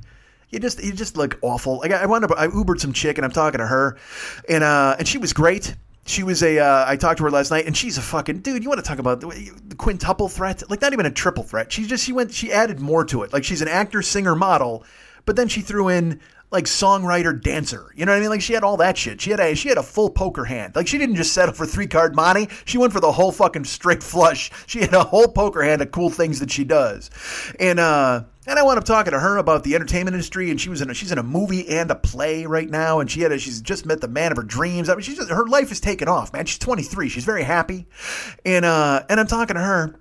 you 0.50 0.58
just 0.58 0.82
you 0.82 0.92
just 0.92 1.16
look 1.16 1.38
awful. 1.42 1.78
Like 1.78 1.92
I 1.92 2.06
wound 2.06 2.24
up 2.24 2.32
I 2.36 2.46
Ubered 2.46 2.80
some 2.80 2.92
chick 2.92 3.18
and 3.18 3.24
I'm 3.24 3.32
talking 3.32 3.58
to 3.58 3.66
her, 3.66 3.98
and 4.48 4.64
uh 4.64 4.96
and 4.98 5.06
she 5.06 5.18
was 5.18 5.32
great. 5.32 5.74
She 6.06 6.22
was 6.22 6.42
a. 6.42 6.58
Uh, 6.58 6.84
I 6.88 6.96
talked 6.96 7.18
to 7.18 7.24
her 7.24 7.30
last 7.30 7.50
night, 7.50 7.66
and 7.66 7.76
she's 7.76 7.98
a 7.98 8.00
fucking 8.00 8.38
dude. 8.38 8.62
You 8.62 8.70
want 8.70 8.82
to 8.82 8.88
talk 8.88 8.98
about 8.98 9.20
the, 9.20 9.28
the 9.66 9.74
quintuple 9.74 10.28
threat? 10.30 10.62
Like 10.70 10.80
not 10.80 10.94
even 10.94 11.04
a 11.04 11.10
triple 11.10 11.44
threat. 11.44 11.70
She 11.70 11.86
just 11.86 12.02
she 12.02 12.14
went 12.14 12.32
she 12.32 12.50
added 12.50 12.80
more 12.80 13.04
to 13.04 13.24
it. 13.24 13.32
Like 13.34 13.44
she's 13.44 13.60
an 13.60 13.68
actor, 13.68 14.00
singer, 14.00 14.34
model, 14.34 14.84
but 15.26 15.36
then 15.36 15.48
she 15.48 15.60
threw 15.60 15.88
in 15.88 16.20
like 16.50 16.64
songwriter, 16.64 17.38
dancer. 17.38 17.92
You 17.94 18.06
know 18.06 18.12
what 18.12 18.18
I 18.18 18.20
mean? 18.20 18.30
Like 18.30 18.40
she 18.40 18.54
had 18.54 18.64
all 18.64 18.78
that 18.78 18.96
shit. 18.96 19.20
She 19.20 19.30
had 19.30 19.40
a 19.40 19.54
she 19.54 19.68
had 19.68 19.76
a 19.76 19.82
full 19.82 20.08
poker 20.08 20.46
hand. 20.46 20.74
Like 20.76 20.88
she 20.88 20.96
didn't 20.96 21.16
just 21.16 21.34
settle 21.34 21.54
for 21.54 21.66
three 21.66 21.86
card 21.86 22.16
money. 22.16 22.48
She 22.64 22.78
went 22.78 22.92
for 22.94 23.00
the 23.00 23.12
whole 23.12 23.32
fucking 23.32 23.64
straight 23.64 24.02
flush. 24.02 24.50
She 24.66 24.80
had 24.80 24.94
a 24.94 25.04
whole 25.04 25.28
poker 25.28 25.62
hand 25.62 25.82
of 25.82 25.90
cool 25.90 26.08
things 26.08 26.40
that 26.40 26.50
she 26.50 26.64
does, 26.64 27.10
and 27.60 27.78
uh 27.78 28.24
and 28.48 28.58
I 28.58 28.62
wound 28.62 28.78
up 28.78 28.84
talking 28.84 29.12
to 29.12 29.20
her 29.20 29.36
about 29.36 29.62
the 29.62 29.74
entertainment 29.74 30.14
industry, 30.14 30.50
and 30.50 30.58
she 30.60 30.70
was 30.70 30.80
in 30.80 30.90
a, 30.90 30.94
she's 30.94 31.12
in 31.12 31.18
a 31.18 31.22
movie 31.22 31.68
and 31.68 31.90
a 31.90 31.94
play 31.94 32.46
right 32.46 32.68
now, 32.68 32.98
and 32.98 33.10
she 33.10 33.20
had 33.20 33.30
a, 33.30 33.38
she's 33.38 33.60
just 33.60 33.84
met 33.84 34.00
the 34.00 34.08
man 34.08 34.32
of 34.32 34.38
her 34.38 34.42
dreams. 34.42 34.88
I 34.88 34.94
mean, 34.94 35.02
she's 35.02 35.16
just, 35.16 35.30
her 35.30 35.46
life 35.46 35.70
is 35.70 35.80
taken 35.80 36.08
off, 36.08 36.32
man. 36.32 36.46
She's 36.46 36.58
23. 36.58 37.10
She's 37.10 37.24
very 37.24 37.42
happy, 37.42 37.86
and 38.46 38.64
uh, 38.64 39.04
and 39.10 39.20
I'm 39.20 39.26
talking 39.26 39.54
to 39.54 39.60
her, 39.60 39.94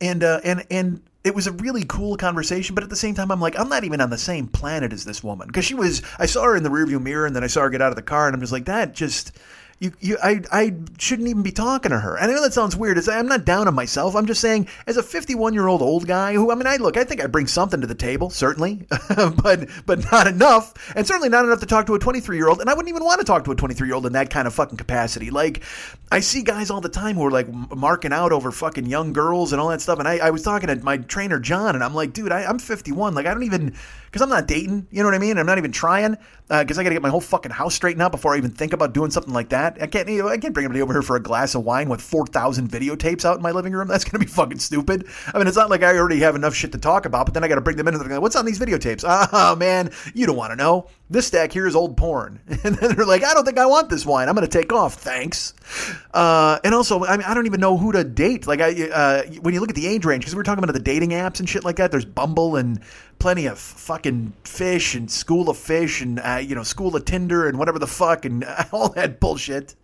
and 0.00 0.22
uh, 0.22 0.40
and 0.44 0.66
and 0.70 1.02
it 1.24 1.34
was 1.34 1.46
a 1.46 1.52
really 1.52 1.84
cool 1.84 2.16
conversation, 2.16 2.74
but 2.74 2.84
at 2.84 2.90
the 2.90 2.96
same 2.96 3.14
time, 3.14 3.30
I'm 3.30 3.40
like, 3.40 3.58
I'm 3.58 3.68
not 3.68 3.84
even 3.84 4.00
on 4.00 4.10
the 4.10 4.18
same 4.18 4.46
planet 4.46 4.92
as 4.92 5.04
this 5.04 5.24
woman 5.24 5.46
because 5.46 5.64
she 5.64 5.74
was. 5.74 6.02
I 6.18 6.26
saw 6.26 6.44
her 6.44 6.56
in 6.56 6.62
the 6.62 6.68
rearview 6.68 7.00
mirror, 7.00 7.26
and 7.26 7.34
then 7.34 7.44
I 7.44 7.48
saw 7.48 7.62
her 7.62 7.70
get 7.70 7.80
out 7.80 7.90
of 7.90 7.96
the 7.96 8.02
car, 8.02 8.26
and 8.26 8.34
I'm 8.34 8.40
just 8.40 8.52
like, 8.52 8.66
that 8.66 8.94
just 8.94 9.32
you, 9.80 9.92
you, 10.00 10.18
I, 10.22 10.40
I 10.50 10.74
shouldn't 10.98 11.28
even 11.28 11.42
be 11.42 11.52
talking 11.52 11.90
to 11.90 12.00
her. 12.00 12.16
And 12.16 12.30
I 12.30 12.34
know 12.34 12.42
that 12.42 12.52
sounds 12.52 12.74
weird. 12.74 12.98
I'm 13.08 13.28
not 13.28 13.44
down 13.44 13.68
on 13.68 13.74
myself. 13.74 14.16
I'm 14.16 14.26
just 14.26 14.40
saying, 14.40 14.66
as 14.88 14.96
a 14.96 15.04
51 15.04 15.54
year 15.54 15.68
old 15.68 15.82
old 15.82 16.06
guy 16.06 16.34
who, 16.34 16.50
I 16.50 16.56
mean, 16.56 16.66
I 16.66 16.76
look, 16.76 16.96
I 16.96 17.04
think 17.04 17.22
I 17.22 17.26
bring 17.26 17.46
something 17.46 17.80
to 17.80 17.86
the 17.86 17.94
table, 17.94 18.28
certainly, 18.28 18.86
but, 19.16 19.68
but 19.86 20.10
not 20.10 20.26
enough. 20.26 20.74
And 20.96 21.06
certainly 21.06 21.28
not 21.28 21.44
enough 21.44 21.60
to 21.60 21.66
talk 21.66 21.86
to 21.86 21.94
a 21.94 21.98
23 21.98 22.36
year 22.36 22.48
old. 22.48 22.60
And 22.60 22.68
I 22.68 22.74
wouldn't 22.74 22.88
even 22.88 23.04
want 23.04 23.20
to 23.20 23.24
talk 23.24 23.44
to 23.44 23.52
a 23.52 23.54
23 23.54 23.86
year 23.86 23.94
old 23.94 24.06
in 24.06 24.14
that 24.14 24.30
kind 24.30 24.48
of 24.48 24.54
fucking 24.54 24.78
capacity. 24.78 25.30
Like, 25.30 25.62
I 26.10 26.20
see 26.20 26.42
guys 26.42 26.70
all 26.70 26.80
the 26.80 26.88
time 26.88 27.14
who 27.14 27.24
are 27.24 27.30
like 27.30 27.48
marking 27.48 28.12
out 28.12 28.32
over 28.32 28.50
fucking 28.50 28.86
young 28.86 29.12
girls 29.12 29.52
and 29.52 29.60
all 29.60 29.68
that 29.68 29.80
stuff. 29.80 30.00
And 30.00 30.08
I, 30.08 30.18
I 30.18 30.30
was 30.30 30.42
talking 30.42 30.68
to 30.68 30.76
my 30.76 30.96
trainer, 30.96 31.38
John, 31.38 31.76
and 31.76 31.84
I'm 31.84 31.94
like, 31.94 32.12
dude, 32.12 32.32
I, 32.32 32.44
I'm 32.44 32.58
51. 32.58 33.14
Like, 33.14 33.26
I 33.26 33.32
don't 33.32 33.44
even, 33.44 33.74
because 34.08 34.22
I'm 34.22 34.30
not 34.30 34.46
dating, 34.46 34.88
you 34.90 35.02
know 35.02 35.08
what 35.08 35.14
I 35.14 35.18
mean? 35.18 35.38
I'm 35.38 35.46
not 35.46 35.58
even 35.58 35.72
trying 35.72 36.16
because 36.48 36.78
uh, 36.78 36.80
I 36.80 36.84
got 36.84 36.88
to 36.88 36.94
get 36.94 37.02
my 37.02 37.10
whole 37.10 37.20
fucking 37.20 37.52
house 37.52 37.74
straightened 37.74 38.02
out 38.02 38.10
before 38.10 38.34
I 38.34 38.38
even 38.38 38.50
think 38.50 38.72
about 38.72 38.94
doing 38.94 39.10
something 39.10 39.34
like 39.34 39.50
that. 39.50 39.76
I 39.82 39.86
can't, 39.86 40.08
you 40.08 40.22
know, 40.22 40.28
I 40.28 40.38
can't 40.38 40.54
bring 40.54 40.64
anybody 40.64 40.80
over 40.80 40.94
here 40.94 41.02
for 41.02 41.16
a 41.16 41.22
glass 41.22 41.54
of 41.54 41.64
wine 41.64 41.90
with 41.90 42.00
4,000 42.00 42.70
videotapes 42.70 43.26
out 43.26 43.36
in 43.36 43.42
my 43.42 43.50
living 43.50 43.74
room. 43.74 43.86
That's 43.86 44.04
to 44.04 44.18
be 44.18 44.24
fucking 44.24 44.58
stupid. 44.58 45.06
I 45.26 45.36
mean, 45.36 45.46
it's 45.46 45.56
not 45.56 45.68
like 45.68 45.82
I 45.82 45.96
already 45.98 46.20
have 46.20 46.36
enough 46.36 46.54
shit 46.54 46.72
to 46.72 46.78
talk 46.78 47.04
about, 47.04 47.26
but 47.26 47.34
then 47.34 47.44
I 47.44 47.48
got 47.48 47.56
to 47.56 47.60
bring 47.60 47.76
them 47.76 47.86
in 47.86 47.94
and 47.94 48.02
they're 48.02 48.08
like, 48.08 48.22
what's 48.22 48.36
on 48.36 48.46
these 48.46 48.58
videotapes? 48.58 49.04
Oh, 49.06 49.56
man, 49.56 49.90
you 50.14 50.26
don't 50.26 50.36
want 50.36 50.52
to 50.52 50.56
know. 50.56 50.88
This 51.10 51.26
stack 51.26 51.52
here 51.52 51.66
is 51.66 51.76
old 51.76 51.96
porn. 51.96 52.40
And 52.64 52.74
then 52.76 52.96
they're 52.96 53.06
like, 53.06 53.24
I 53.24 53.34
don't 53.34 53.44
think 53.44 53.56
I 53.56 53.66
want 53.66 53.88
this 53.88 54.04
wine. 54.04 54.28
I'm 54.28 54.34
to 54.36 54.46
take 54.46 54.72
off. 54.72 54.94
Thanks. 54.94 55.54
Uh, 56.12 56.58
and 56.64 56.74
also, 56.74 57.04
I 57.04 57.16
mean, 57.16 57.26
I 57.26 57.34
don't 57.34 57.46
even 57.46 57.60
know 57.60 57.76
who 57.76 57.92
to 57.92 58.04
date. 58.04 58.46
Like, 58.46 58.60
I, 58.60 58.88
uh, 58.88 59.22
when 59.40 59.54
you 59.54 59.60
look 59.60 59.70
at 59.70 59.76
the 59.76 59.86
age 59.86 60.04
range, 60.04 60.22
because 60.22 60.34
we 60.34 60.40
are 60.40 60.44
talking 60.44 60.62
about 60.62 60.72
the 60.72 60.80
dating 60.80 61.10
apps 61.10 61.40
and 61.40 61.48
shit 61.48 61.64
like 61.64 61.76
that, 61.76 61.90
there's 61.90 62.04
Bumble 62.04 62.56
and 62.56 62.80
plenty 63.18 63.46
of 63.46 63.58
fucking 63.58 64.32
fish 64.44 64.94
and 64.94 65.10
school 65.10 65.48
of 65.48 65.56
fish 65.56 66.00
and 66.00 66.20
uh, 66.20 66.40
you 66.42 66.54
know 66.54 66.62
school 66.62 66.94
of 66.94 67.04
Tinder 67.04 67.48
and 67.48 67.58
whatever 67.58 67.78
the 67.78 67.86
fuck 67.86 68.24
and 68.24 68.44
all 68.72 68.90
that 68.90 69.20
bullshit. 69.20 69.74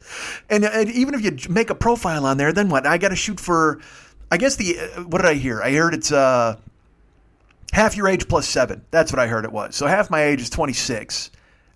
And, 0.48 0.64
and, 0.64 0.90
even 0.90 1.14
if 1.14 1.22
you 1.22 1.52
make 1.52 1.70
a 1.70 1.74
profile 1.74 2.26
on 2.26 2.36
there, 2.36 2.52
then 2.52 2.68
what? 2.68 2.86
I 2.86 2.98
got 2.98 3.08
to 3.08 3.16
shoot 3.16 3.40
for. 3.40 3.80
I 4.30 4.36
guess 4.36 4.56
the 4.56 4.78
uh, 4.78 5.02
what 5.02 5.22
did 5.22 5.28
I 5.28 5.34
hear? 5.34 5.62
I 5.62 5.72
heard 5.72 5.94
it's 5.94 6.12
uh 6.12 6.56
half 7.72 7.96
your 7.96 8.08
age 8.08 8.28
plus 8.28 8.48
seven. 8.48 8.84
That's 8.90 9.12
what 9.12 9.18
I 9.18 9.26
heard 9.26 9.44
it 9.44 9.52
was. 9.52 9.76
So 9.76 9.86
half 9.86 10.10
my 10.10 10.22
age 10.22 10.40
is 10.40 10.50
twenty 10.50 10.72
six 10.72 11.30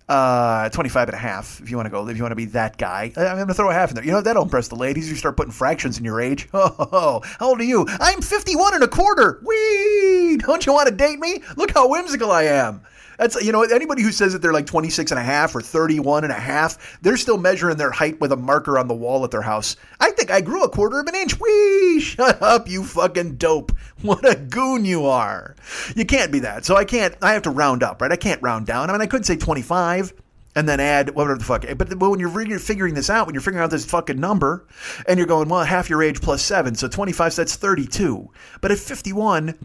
uh, 0.09 0.69
25 0.69 1.09
and 1.09 1.15
a 1.15 1.19
half 1.19 1.61
if 1.61 1.69
you 1.69 1.77
want 1.77 1.85
to 1.85 1.91
go 1.91 2.07
if 2.07 2.17
you 2.17 2.23
want 2.23 2.31
to 2.31 2.35
be 2.35 2.45
that 2.45 2.77
guy. 2.77 3.13
I'm 3.15 3.35
going 3.35 3.47
to 3.47 3.53
throw 3.53 3.69
a 3.69 3.73
half 3.73 3.89
in 3.89 3.95
there. 3.95 4.03
You 4.03 4.11
know 4.11 4.21
that'll 4.21 4.43
impress 4.43 4.67
the 4.67 4.75
ladies. 4.75 5.09
You 5.09 5.15
start 5.15 5.37
putting 5.37 5.51
fractions 5.51 5.97
in 5.97 6.03
your 6.03 6.19
age. 6.19 6.49
Oh, 6.91 7.21
how 7.39 7.49
old 7.49 7.59
are 7.59 7.65
you? 7.65 7.85
I'm 7.99 8.21
51 8.21 8.75
and 8.75 8.83
a 8.83 8.87
quarter. 8.87 9.41
Wee 9.45 10.37
don't 10.37 10.65
you 10.65 10.73
want 10.73 10.89
to 10.89 10.95
date 10.95 11.19
me? 11.19 11.41
Look 11.55 11.71
how 11.71 11.87
whimsical 11.87 12.31
i 12.31 12.43
am 12.43 12.81
that's 13.19 13.41
you 13.43 13.51
know 13.51 13.63
anybody 13.63 14.01
who 14.01 14.11
says 14.11 14.33
that 14.33 14.41
they're 14.41 14.53
like 14.53 14.65
26 14.65 15.11
and 15.11 15.19
a 15.19 15.23
half 15.23 15.53
or 15.53 15.61
31 15.61 16.23
and 16.23 16.31
a 16.31 16.39
half, 16.39 16.97
they're 17.01 17.17
still 17.17 17.37
measuring 17.37 17.77
their 17.77 17.91
height 17.91 18.19
with 18.19 18.31
a 18.31 18.37
marker 18.37 18.79
on 18.79 18.87
the 18.87 18.95
wall 18.95 19.23
at 19.23 19.31
their 19.31 19.41
house. 19.41 19.75
I 19.99 20.11
think 20.11 20.31
I 20.31 20.41
grew 20.41 20.63
a 20.63 20.69
quarter 20.69 20.99
of 20.99 21.07
an 21.07 21.15
inch. 21.15 21.39
Wee! 21.39 21.99
Shut 22.01 22.41
up, 22.41 22.67
you 22.67 22.83
fucking 22.83 23.35
dope. 23.35 23.73
What 24.01 24.27
a 24.27 24.35
goon 24.35 24.85
you 24.85 25.05
are. 25.05 25.55
You 25.95 26.05
can't 26.05 26.31
be 26.31 26.39
that. 26.39 26.65
So 26.65 26.75
I 26.77 26.85
can't 26.85 27.15
I 27.21 27.33
have 27.33 27.43
to 27.43 27.49
round 27.49 27.83
up, 27.83 28.01
right? 28.01 28.11
I 28.11 28.15
can't 28.15 28.41
round 28.41 28.65
down. 28.65 28.89
I 28.89 28.93
mean 28.93 29.01
I 29.01 29.07
could 29.07 29.25
say 29.25 29.35
25 29.35 30.13
and 30.55 30.67
then 30.67 30.79
add 30.79 31.15
whatever 31.15 31.37
the 31.37 31.43
fuck. 31.43 31.65
But, 31.77 31.97
when 31.99 32.19
you're 32.19 32.59
figuring 32.59 32.93
this 32.93 33.09
out, 33.09 33.27
when 33.27 33.35
you're 33.35 33.41
figuring 33.41 33.63
out 33.63 33.69
this 33.69 33.85
fucking 33.85 34.19
number, 34.19 34.65
and 35.07 35.17
you're 35.17 35.27
going, 35.27 35.47
well, 35.47 35.63
half 35.63 35.89
your 35.89 36.01
age 36.01 36.21
plus 36.21 36.41
seven, 36.41 36.75
so 36.75 36.87
25, 36.87 37.33
so 37.33 37.41
that's 37.41 37.55
32. 37.55 38.29
But 38.61 38.71
at 38.71 38.79
51, 38.79 39.57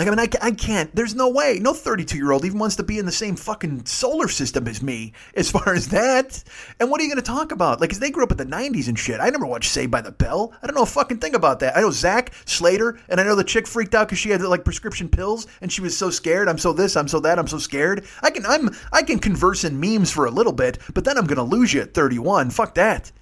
like, 0.00 0.08
I 0.08 0.10
mean, 0.10 0.28
I, 0.42 0.46
I 0.46 0.50
can't, 0.52 0.94
there's 0.96 1.14
no 1.14 1.28
way. 1.28 1.58
No 1.60 1.74
32 1.74 2.16
year 2.16 2.32
old 2.32 2.46
even 2.46 2.58
wants 2.58 2.76
to 2.76 2.82
be 2.82 2.98
in 2.98 3.04
the 3.04 3.12
same 3.12 3.36
fucking 3.36 3.84
solar 3.84 4.28
system 4.28 4.66
as 4.66 4.82
me 4.82 5.12
as 5.34 5.50
far 5.50 5.74
as 5.74 5.88
that. 5.88 6.42
And 6.78 6.90
what 6.90 7.00
are 7.00 7.04
you 7.04 7.10
going 7.10 7.22
to 7.22 7.30
talk 7.30 7.52
about? 7.52 7.80
Like, 7.80 7.90
because 7.90 8.00
they 8.00 8.10
grew 8.10 8.24
up 8.24 8.30
in 8.30 8.38
the 8.38 8.46
90s 8.46 8.88
and 8.88 8.98
shit. 8.98 9.20
I 9.20 9.28
never 9.28 9.44
watched 9.44 9.70
Saved 9.70 9.90
by 9.90 10.00
the 10.00 10.10
Bell. 10.10 10.54
I 10.62 10.66
don't 10.66 10.74
know 10.74 10.84
a 10.84 10.86
fucking 10.86 11.18
thing 11.18 11.34
about 11.34 11.60
that. 11.60 11.76
I 11.76 11.82
know 11.82 11.90
Zach 11.90 12.32
Slater, 12.46 12.98
and 13.10 13.20
I 13.20 13.24
know 13.24 13.34
the 13.34 13.44
chick 13.44 13.66
freaked 13.66 13.94
out 13.94 14.08
because 14.08 14.18
she 14.18 14.30
had 14.30 14.40
like 14.40 14.64
prescription 14.64 15.10
pills 15.10 15.46
and 15.60 15.70
she 15.70 15.82
was 15.82 15.94
so 15.94 16.08
scared. 16.08 16.48
I'm 16.48 16.58
so 16.58 16.72
this, 16.72 16.96
I'm 16.96 17.08
so 17.08 17.20
that, 17.20 17.38
I'm 17.38 17.48
so 17.48 17.58
scared. 17.58 18.06
I 18.22 18.30
can, 18.30 18.46
I'm, 18.46 18.70
I 18.92 19.02
can 19.02 19.18
converse 19.18 19.64
in 19.64 19.78
memes 19.78 20.10
for 20.10 20.24
a 20.24 20.30
little 20.30 20.54
bit, 20.54 20.78
but 20.94 21.04
then 21.04 21.18
I'm 21.18 21.26
going 21.26 21.36
to 21.36 21.42
lose 21.42 21.74
you 21.74 21.82
at 21.82 21.92
31. 21.92 22.50
Fuck 22.50 22.74
that. 22.76 23.12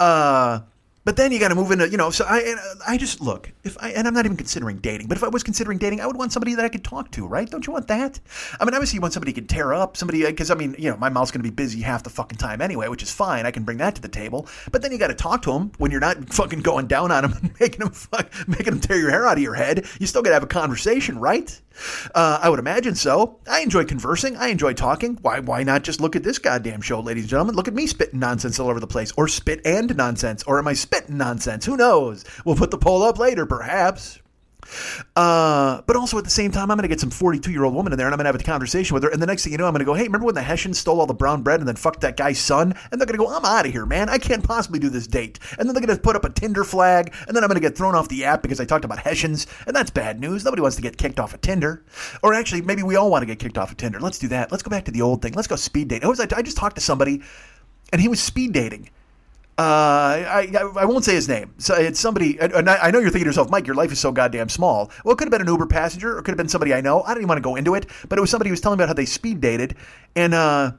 Uh, 0.00 0.60
but 1.04 1.16
then 1.16 1.32
you 1.32 1.40
got 1.40 1.48
to 1.48 1.54
move 1.54 1.70
into, 1.70 1.88
you 1.88 1.96
know, 1.96 2.10
so 2.10 2.24
I, 2.28 2.54
uh, 2.56 2.74
I 2.86 2.96
just 2.96 3.20
look, 3.20 3.50
if 3.64 3.76
I, 3.80 3.90
and 3.90 4.06
I'm 4.06 4.14
not 4.14 4.24
even 4.24 4.36
considering 4.36 4.78
dating, 4.78 5.08
but 5.08 5.16
if 5.16 5.24
I 5.24 5.28
was 5.28 5.42
considering 5.42 5.78
dating, 5.78 6.00
I 6.00 6.06
would 6.06 6.16
want 6.16 6.32
somebody 6.32 6.54
that 6.54 6.64
I 6.64 6.68
could 6.68 6.84
talk 6.84 7.10
to, 7.12 7.26
right? 7.26 7.50
Don't 7.50 7.66
you 7.66 7.72
want 7.72 7.88
that? 7.88 8.20
I 8.60 8.64
mean, 8.64 8.74
obviously 8.74 8.96
you 8.96 9.00
want 9.00 9.12
somebody 9.12 9.32
you 9.32 9.34
can 9.34 9.46
tear 9.46 9.74
up, 9.74 9.96
somebody, 9.96 10.24
uh, 10.24 10.30
because 10.30 10.50
I 10.50 10.54
mean, 10.54 10.76
you 10.78 10.90
know, 10.90 10.96
my 10.96 11.08
mouth's 11.08 11.32
going 11.32 11.42
to 11.42 11.50
be 11.50 11.54
busy 11.54 11.80
half 11.80 12.04
the 12.04 12.10
fucking 12.10 12.38
time 12.38 12.60
anyway, 12.60 12.88
which 12.88 13.02
is 13.02 13.10
fine. 13.10 13.46
I 13.46 13.50
can 13.50 13.64
bring 13.64 13.78
that 13.78 13.96
to 13.96 14.02
the 14.02 14.08
table. 14.08 14.46
But 14.70 14.82
then 14.82 14.92
you 14.92 14.98
got 14.98 15.08
to 15.08 15.14
talk 15.14 15.42
to 15.42 15.52
them 15.52 15.72
when 15.78 15.90
you're 15.90 16.00
not 16.00 16.32
fucking 16.32 16.60
going 16.60 16.86
down 16.86 17.10
on 17.10 17.22
them 17.22 17.32
and 17.42 17.60
making 17.60 17.80
them, 17.80 17.90
fuck, 17.90 18.30
making 18.46 18.66
them 18.66 18.80
tear 18.80 18.98
your 18.98 19.10
hair 19.10 19.26
out 19.26 19.36
of 19.36 19.42
your 19.42 19.54
head. 19.54 19.86
You 19.98 20.06
still 20.06 20.22
got 20.22 20.30
to 20.30 20.34
have 20.34 20.42
a 20.44 20.48
conversation, 20.48 21.18
right? 21.18 21.60
Uh, 22.14 22.38
I 22.42 22.48
would 22.48 22.58
imagine 22.58 22.94
so. 22.94 23.38
I 23.50 23.60
enjoy 23.60 23.84
conversing. 23.84 24.36
I 24.36 24.48
enjoy 24.48 24.72
talking. 24.72 25.18
Why, 25.22 25.40
why 25.40 25.62
not 25.62 25.82
just 25.82 26.00
look 26.00 26.16
at 26.16 26.22
this 26.22 26.38
goddamn 26.38 26.80
show, 26.80 27.00
ladies 27.00 27.24
and 27.24 27.30
gentlemen? 27.30 27.56
Look 27.56 27.68
at 27.68 27.74
me 27.74 27.86
spitting 27.86 28.20
nonsense 28.20 28.58
all 28.58 28.70
over 28.70 28.80
the 28.80 28.86
place, 28.86 29.12
or 29.16 29.28
spit 29.28 29.60
and 29.64 29.94
nonsense, 29.96 30.42
or 30.44 30.58
am 30.58 30.68
I 30.68 30.74
spitting 30.74 31.18
nonsense? 31.18 31.64
Who 31.66 31.76
knows? 31.76 32.24
We'll 32.44 32.56
put 32.56 32.70
the 32.70 32.78
poll 32.78 33.02
up 33.02 33.18
later, 33.18 33.46
perhaps. 33.46 34.21
Uh, 35.16 35.82
but 35.86 35.96
also 35.96 36.18
at 36.18 36.24
the 36.24 36.30
same 36.30 36.50
time, 36.50 36.70
I'm 36.70 36.76
going 36.76 36.82
to 36.82 36.88
get 36.88 37.00
some 37.00 37.10
42 37.10 37.50
year 37.50 37.64
old 37.64 37.74
woman 37.74 37.92
in 37.92 37.96
there 37.96 38.06
and 38.06 38.14
I'm 38.14 38.18
going 38.18 38.24
to 38.24 38.32
have 38.32 38.40
a 38.40 38.44
conversation 38.44 38.94
with 38.94 39.02
her. 39.02 39.10
And 39.10 39.20
the 39.20 39.26
next 39.26 39.44
thing 39.44 39.52
you 39.52 39.58
know, 39.58 39.66
I'm 39.66 39.72
going 39.72 39.80
to 39.80 39.84
go, 39.84 39.94
hey, 39.94 40.04
remember 40.04 40.26
when 40.26 40.34
the 40.34 40.42
Hessians 40.42 40.78
stole 40.78 41.00
all 41.00 41.06
the 41.06 41.14
brown 41.14 41.42
bread 41.42 41.60
and 41.60 41.68
then 41.68 41.76
fucked 41.76 42.00
that 42.02 42.16
guy's 42.16 42.38
son? 42.38 42.74
And 42.90 43.00
they're 43.00 43.06
going 43.06 43.18
to 43.18 43.24
go, 43.24 43.28
I'm 43.28 43.44
out 43.44 43.66
of 43.66 43.72
here, 43.72 43.86
man. 43.86 44.08
I 44.08 44.18
can't 44.18 44.44
possibly 44.44 44.78
do 44.78 44.88
this 44.88 45.06
date. 45.06 45.38
And 45.58 45.68
then 45.68 45.74
they're 45.74 45.84
going 45.84 45.96
to 45.96 46.02
put 46.02 46.16
up 46.16 46.24
a 46.24 46.30
Tinder 46.30 46.64
flag. 46.64 47.14
And 47.26 47.36
then 47.36 47.42
I'm 47.42 47.48
going 47.48 47.60
to 47.60 47.66
get 47.66 47.76
thrown 47.76 47.94
off 47.94 48.08
the 48.08 48.24
app 48.24 48.42
because 48.42 48.60
I 48.60 48.64
talked 48.64 48.84
about 48.84 48.98
Hessians. 48.98 49.46
And 49.66 49.74
that's 49.74 49.90
bad 49.90 50.20
news. 50.20 50.44
Nobody 50.44 50.62
wants 50.62 50.76
to 50.76 50.82
get 50.82 50.96
kicked 50.96 51.20
off 51.20 51.34
of 51.34 51.40
Tinder. 51.40 51.84
Or 52.22 52.34
actually, 52.34 52.62
maybe 52.62 52.82
we 52.82 52.96
all 52.96 53.10
want 53.10 53.22
to 53.22 53.26
get 53.26 53.38
kicked 53.38 53.58
off 53.58 53.70
of 53.70 53.76
Tinder. 53.76 54.00
Let's 54.00 54.18
do 54.18 54.28
that. 54.28 54.50
Let's 54.50 54.62
go 54.62 54.70
back 54.70 54.84
to 54.86 54.90
the 54.90 55.02
old 55.02 55.22
thing. 55.22 55.32
Let's 55.32 55.48
go 55.48 55.56
speed 55.56 55.88
date. 55.88 56.04
I, 56.04 56.08
was, 56.08 56.20
I 56.20 56.42
just 56.42 56.56
talked 56.56 56.76
to 56.76 56.82
somebody 56.82 57.22
and 57.92 58.00
he 58.00 58.08
was 58.08 58.20
speed 58.20 58.52
dating. 58.52 58.90
Uh, 59.62 60.24
I, 60.28 60.48
I 60.76 60.84
won't 60.84 61.04
say 61.04 61.14
his 61.14 61.28
name. 61.28 61.54
So 61.58 61.74
it's 61.74 62.00
somebody, 62.00 62.36
and 62.40 62.68
I 62.68 62.90
know 62.90 62.98
you're 62.98 63.10
thinking 63.10 63.26
to 63.26 63.28
yourself, 63.28 63.48
Mike, 63.48 63.66
your 63.66 63.76
life 63.76 63.92
is 63.92 64.00
so 64.00 64.10
goddamn 64.10 64.48
small. 64.48 64.90
Well, 65.04 65.14
it 65.14 65.18
could 65.18 65.26
have 65.26 65.30
been 65.30 65.40
an 65.40 65.46
Uber 65.46 65.66
passenger, 65.66 66.16
or 66.16 66.18
it 66.18 66.24
could 66.24 66.32
have 66.32 66.36
been 66.36 66.48
somebody 66.48 66.74
I 66.74 66.80
know. 66.80 67.02
I 67.02 67.08
don't 67.08 67.18
even 67.18 67.28
want 67.28 67.38
to 67.38 67.42
go 67.42 67.54
into 67.54 67.74
it, 67.76 67.86
but 68.08 68.18
it 68.18 68.20
was 68.20 68.28
somebody 68.30 68.48
who 68.48 68.52
was 68.52 68.60
telling 68.60 68.78
me 68.78 68.82
about 68.82 68.88
how 68.88 68.94
they 68.94 69.06
speed 69.06 69.40
dated, 69.40 69.76
and 70.16 70.34
uh, 70.34 70.72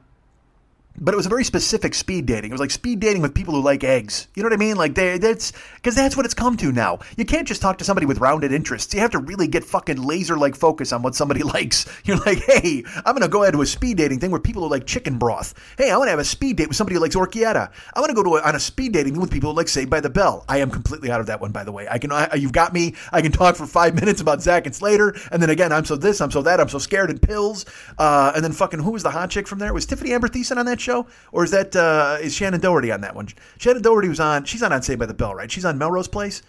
but 0.98 1.12
it 1.12 1.16
was 1.16 1.26
a 1.26 1.28
very 1.28 1.44
specific 1.44 1.94
speed 1.94 2.26
dating. 2.26 2.50
It 2.50 2.54
was 2.54 2.60
like 2.60 2.70
speed 2.70 3.00
dating 3.00 3.22
with 3.22 3.34
people 3.34 3.54
who 3.54 3.60
like 3.60 3.82
eggs. 3.82 4.28
You 4.34 4.42
know 4.42 4.48
what 4.48 4.54
I 4.54 4.58
mean? 4.58 4.76
Like 4.76 4.94
they, 4.94 5.18
that's 5.18 5.52
because 5.74 5.94
that's 5.94 6.16
what 6.16 6.24
it's 6.24 6.34
come 6.34 6.56
to 6.58 6.72
now. 6.72 7.00
You 7.16 7.24
can't 7.24 7.48
just 7.48 7.60
talk 7.60 7.78
to 7.78 7.84
somebody 7.84 8.06
with 8.06 8.18
rounded 8.18 8.52
interests. 8.52 8.94
You 8.94 9.00
have 9.00 9.10
to 9.10 9.18
really 9.18 9.48
get 9.48 9.64
fucking 9.64 10.00
laser 10.00 10.36
like 10.36 10.54
focus 10.54 10.92
on 10.92 11.02
what 11.02 11.14
somebody 11.14 11.42
likes. 11.54 11.86
You're 12.04 12.18
like, 12.18 12.38
hey, 12.38 12.84
I'm 13.04 13.14
gonna 13.14 13.28
go 13.28 13.42
ahead 13.42 13.54
to 13.54 13.62
a 13.62 13.66
speed 13.66 13.96
dating 13.96 14.20
thing 14.20 14.30
where 14.30 14.40
people 14.40 14.62
who 14.62 14.68
like 14.68 14.86
chicken 14.86 15.18
broth. 15.18 15.54
Hey, 15.76 15.90
I 15.90 15.96
want 15.96 16.06
to 16.06 16.10
have 16.10 16.20
a 16.20 16.24
speed 16.24 16.56
date 16.56 16.68
with 16.68 16.76
somebody 16.76 16.94
who 16.94 17.00
likes 17.00 17.16
orchietta. 17.16 17.70
I 17.94 18.00
want 18.00 18.10
to 18.10 18.14
go 18.14 18.22
to 18.22 18.36
a, 18.36 18.42
on 18.42 18.54
a 18.54 18.60
speed 18.60 18.92
dating 18.92 19.18
with 19.18 19.30
people 19.30 19.50
who 19.50 19.56
like 19.56 19.68
Saved 19.68 19.90
by 19.90 20.00
the 20.00 20.10
Bell. 20.10 20.44
I 20.48 20.58
am 20.58 20.70
completely 20.70 21.10
out 21.10 21.20
of 21.20 21.26
that 21.26 21.40
one, 21.40 21.50
by 21.50 21.64
the 21.64 21.72
way. 21.72 21.88
I 21.90 21.98
can, 21.98 22.12
I, 22.12 22.34
you've 22.34 22.52
got 22.52 22.72
me. 22.72 22.94
I 23.12 23.20
can 23.20 23.32
talk 23.32 23.56
for 23.56 23.66
five 23.66 23.94
minutes 24.00 24.20
about 24.20 24.42
Zach 24.42 24.66
and 24.66 24.74
Slater, 24.74 25.16
and 25.32 25.42
then 25.42 25.50
again, 25.50 25.72
I'm 25.72 25.84
so 25.84 25.96
this, 25.96 26.20
I'm 26.20 26.30
so 26.30 26.42
that, 26.42 26.60
I'm 26.60 26.68
so 26.68 26.78
scared 26.78 27.10
and 27.10 27.20
pills, 27.20 27.66
uh, 27.98 28.32
and 28.34 28.44
then 28.44 28.52
fucking 28.52 28.80
who 28.80 28.92
was 28.92 29.02
the 29.02 29.10
hot 29.10 29.30
chick 29.30 29.48
from 29.48 29.58
there? 29.58 29.74
Was 29.74 29.86
Tiffani 29.86 30.10
Amber 30.10 30.28
Thiessen 30.28 30.56
on 30.56 30.66
that 30.66 30.78
show, 30.84 31.06
or 31.32 31.44
is 31.44 31.50
that 31.50 31.74
uh, 31.74 32.18
is 32.20 32.34
Shannen 32.34 32.60
Doherty 32.60 32.92
on 32.92 33.00
that 33.00 33.14
one? 33.14 33.26
Shannen 33.58 33.82
Doherty 33.82 34.08
was 34.08 34.20
on. 34.20 34.44
She's 34.44 34.60
not 34.60 34.72
on 34.72 34.82
Saved 34.82 35.00
by 35.00 35.06
the 35.06 35.14
Bell, 35.14 35.34
right? 35.34 35.50
She's 35.50 35.64
on 35.64 35.78
Melrose 35.78 36.08
Place, 36.08 36.42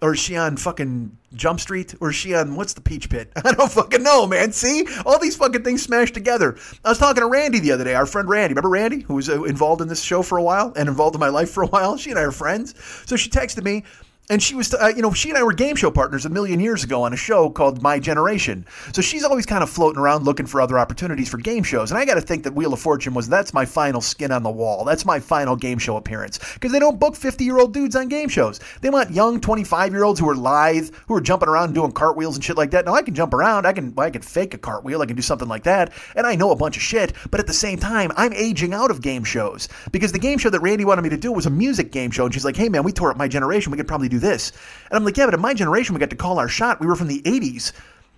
or 0.00 0.14
is 0.14 0.20
she 0.20 0.36
on 0.36 0.56
fucking 0.56 1.16
Jump 1.34 1.60
Street, 1.60 1.94
or 2.00 2.10
is 2.10 2.16
she 2.16 2.34
on 2.34 2.56
what's 2.56 2.72
the 2.72 2.80
Peach 2.80 3.10
Pit? 3.10 3.30
I 3.44 3.52
don't 3.52 3.70
fucking 3.70 4.02
know, 4.02 4.26
man. 4.26 4.52
See, 4.52 4.86
all 5.04 5.18
these 5.18 5.36
fucking 5.36 5.62
things 5.62 5.82
smashed 5.82 6.14
together. 6.14 6.56
I 6.84 6.90
was 6.90 6.98
talking 6.98 7.20
to 7.20 7.28
Randy 7.28 7.58
the 7.58 7.72
other 7.72 7.84
day, 7.84 7.94
our 7.94 8.06
friend 8.06 8.28
Randy. 8.28 8.54
Remember 8.54 8.70
Randy, 8.70 9.00
who 9.00 9.14
was 9.14 9.28
uh, 9.28 9.42
involved 9.44 9.82
in 9.82 9.88
this 9.88 10.02
show 10.02 10.22
for 10.22 10.38
a 10.38 10.42
while 10.42 10.72
and 10.76 10.88
involved 10.88 11.14
in 11.14 11.20
my 11.20 11.28
life 11.28 11.50
for 11.50 11.62
a 11.62 11.68
while? 11.68 11.96
She 11.96 12.10
and 12.10 12.18
I 12.18 12.22
are 12.22 12.32
friends. 12.32 12.74
So 13.06 13.16
she 13.16 13.28
texted 13.28 13.64
me 13.64 13.84
and 14.30 14.40
she 14.40 14.54
was, 14.54 14.72
uh, 14.72 14.92
you 14.94 15.02
know, 15.02 15.12
she 15.12 15.28
and 15.28 15.36
I 15.36 15.42
were 15.42 15.52
game 15.52 15.74
show 15.74 15.90
partners 15.90 16.24
a 16.24 16.30
million 16.30 16.60
years 16.60 16.84
ago 16.84 17.02
on 17.02 17.12
a 17.12 17.16
show 17.16 17.50
called 17.50 17.82
My 17.82 17.98
Generation. 17.98 18.64
So 18.92 19.02
she's 19.02 19.24
always 19.24 19.44
kind 19.44 19.62
of 19.62 19.68
floating 19.68 20.00
around 20.00 20.24
looking 20.24 20.46
for 20.46 20.60
other 20.60 20.78
opportunities 20.78 21.28
for 21.28 21.38
game 21.38 21.64
shows. 21.64 21.90
And 21.90 21.98
I 21.98 22.04
got 22.04 22.14
to 22.14 22.20
think 22.20 22.44
that 22.44 22.54
Wheel 22.54 22.72
of 22.72 22.78
Fortune 22.78 23.12
was 23.12 23.28
that's 23.28 23.52
my 23.52 23.66
final 23.66 24.00
skin 24.00 24.30
on 24.30 24.44
the 24.44 24.50
wall. 24.50 24.84
That's 24.84 25.04
my 25.04 25.18
final 25.18 25.56
game 25.56 25.78
show 25.78 25.96
appearance 25.96 26.38
because 26.54 26.70
they 26.70 26.78
don't 26.78 27.00
book 27.00 27.16
50 27.16 27.42
year 27.42 27.58
old 27.58 27.74
dudes 27.74 27.96
on 27.96 28.06
game 28.06 28.28
shows. 28.28 28.60
They 28.80 28.88
want 28.88 29.10
young 29.10 29.40
25 29.40 29.92
year 29.92 30.04
olds 30.04 30.20
who 30.20 30.28
are 30.28 30.36
lithe, 30.36 30.94
who 31.08 31.14
are 31.16 31.20
jumping 31.20 31.48
around 31.48 31.74
doing 31.74 31.90
cartwheels 31.90 32.36
and 32.36 32.44
shit 32.44 32.56
like 32.56 32.70
that. 32.70 32.84
Now 32.84 32.94
I 32.94 33.02
can 33.02 33.14
jump 33.16 33.34
around. 33.34 33.66
I 33.66 33.72
can, 33.72 33.92
I 33.98 34.10
can 34.10 34.22
fake 34.22 34.54
a 34.54 34.58
cartwheel. 34.58 35.02
I 35.02 35.06
can 35.06 35.16
do 35.16 35.22
something 35.22 35.48
like 35.48 35.64
that. 35.64 35.92
And 36.14 36.24
I 36.24 36.36
know 36.36 36.52
a 36.52 36.56
bunch 36.56 36.76
of 36.76 36.84
shit. 36.84 37.14
But 37.32 37.40
at 37.40 37.48
the 37.48 37.52
same 37.52 37.78
time, 37.80 38.12
I'm 38.16 38.32
aging 38.32 38.74
out 38.74 38.92
of 38.92 39.02
game 39.02 39.24
shows 39.24 39.68
because 39.90 40.12
the 40.12 40.20
game 40.20 40.38
show 40.38 40.50
that 40.50 40.60
Randy 40.60 40.84
wanted 40.84 41.02
me 41.02 41.08
to 41.08 41.16
do 41.16 41.32
was 41.32 41.46
a 41.46 41.50
music 41.50 41.90
game 41.90 42.12
show. 42.12 42.26
And 42.26 42.32
she's 42.32 42.44
like, 42.44 42.56
hey 42.56 42.68
man, 42.68 42.84
we 42.84 42.92
tore 42.92 43.10
up 43.10 43.16
My 43.16 43.26
Generation. 43.26 43.72
We 43.72 43.76
could 43.76 43.88
probably 43.88 44.08
do 44.08 44.19
this. 44.20 44.52
And 44.90 44.96
I'm 44.96 45.04
like, 45.04 45.16
yeah, 45.16 45.26
but 45.26 45.34
in 45.34 45.40
my 45.40 45.54
generation, 45.54 45.94
we 45.94 46.00
got 46.00 46.10
to 46.10 46.16
call 46.16 46.38
our 46.38 46.48
shot. 46.48 46.80
We 46.80 46.86
were 46.86 46.96
from 46.96 47.08
the 47.08 47.22
80s. 47.22 47.72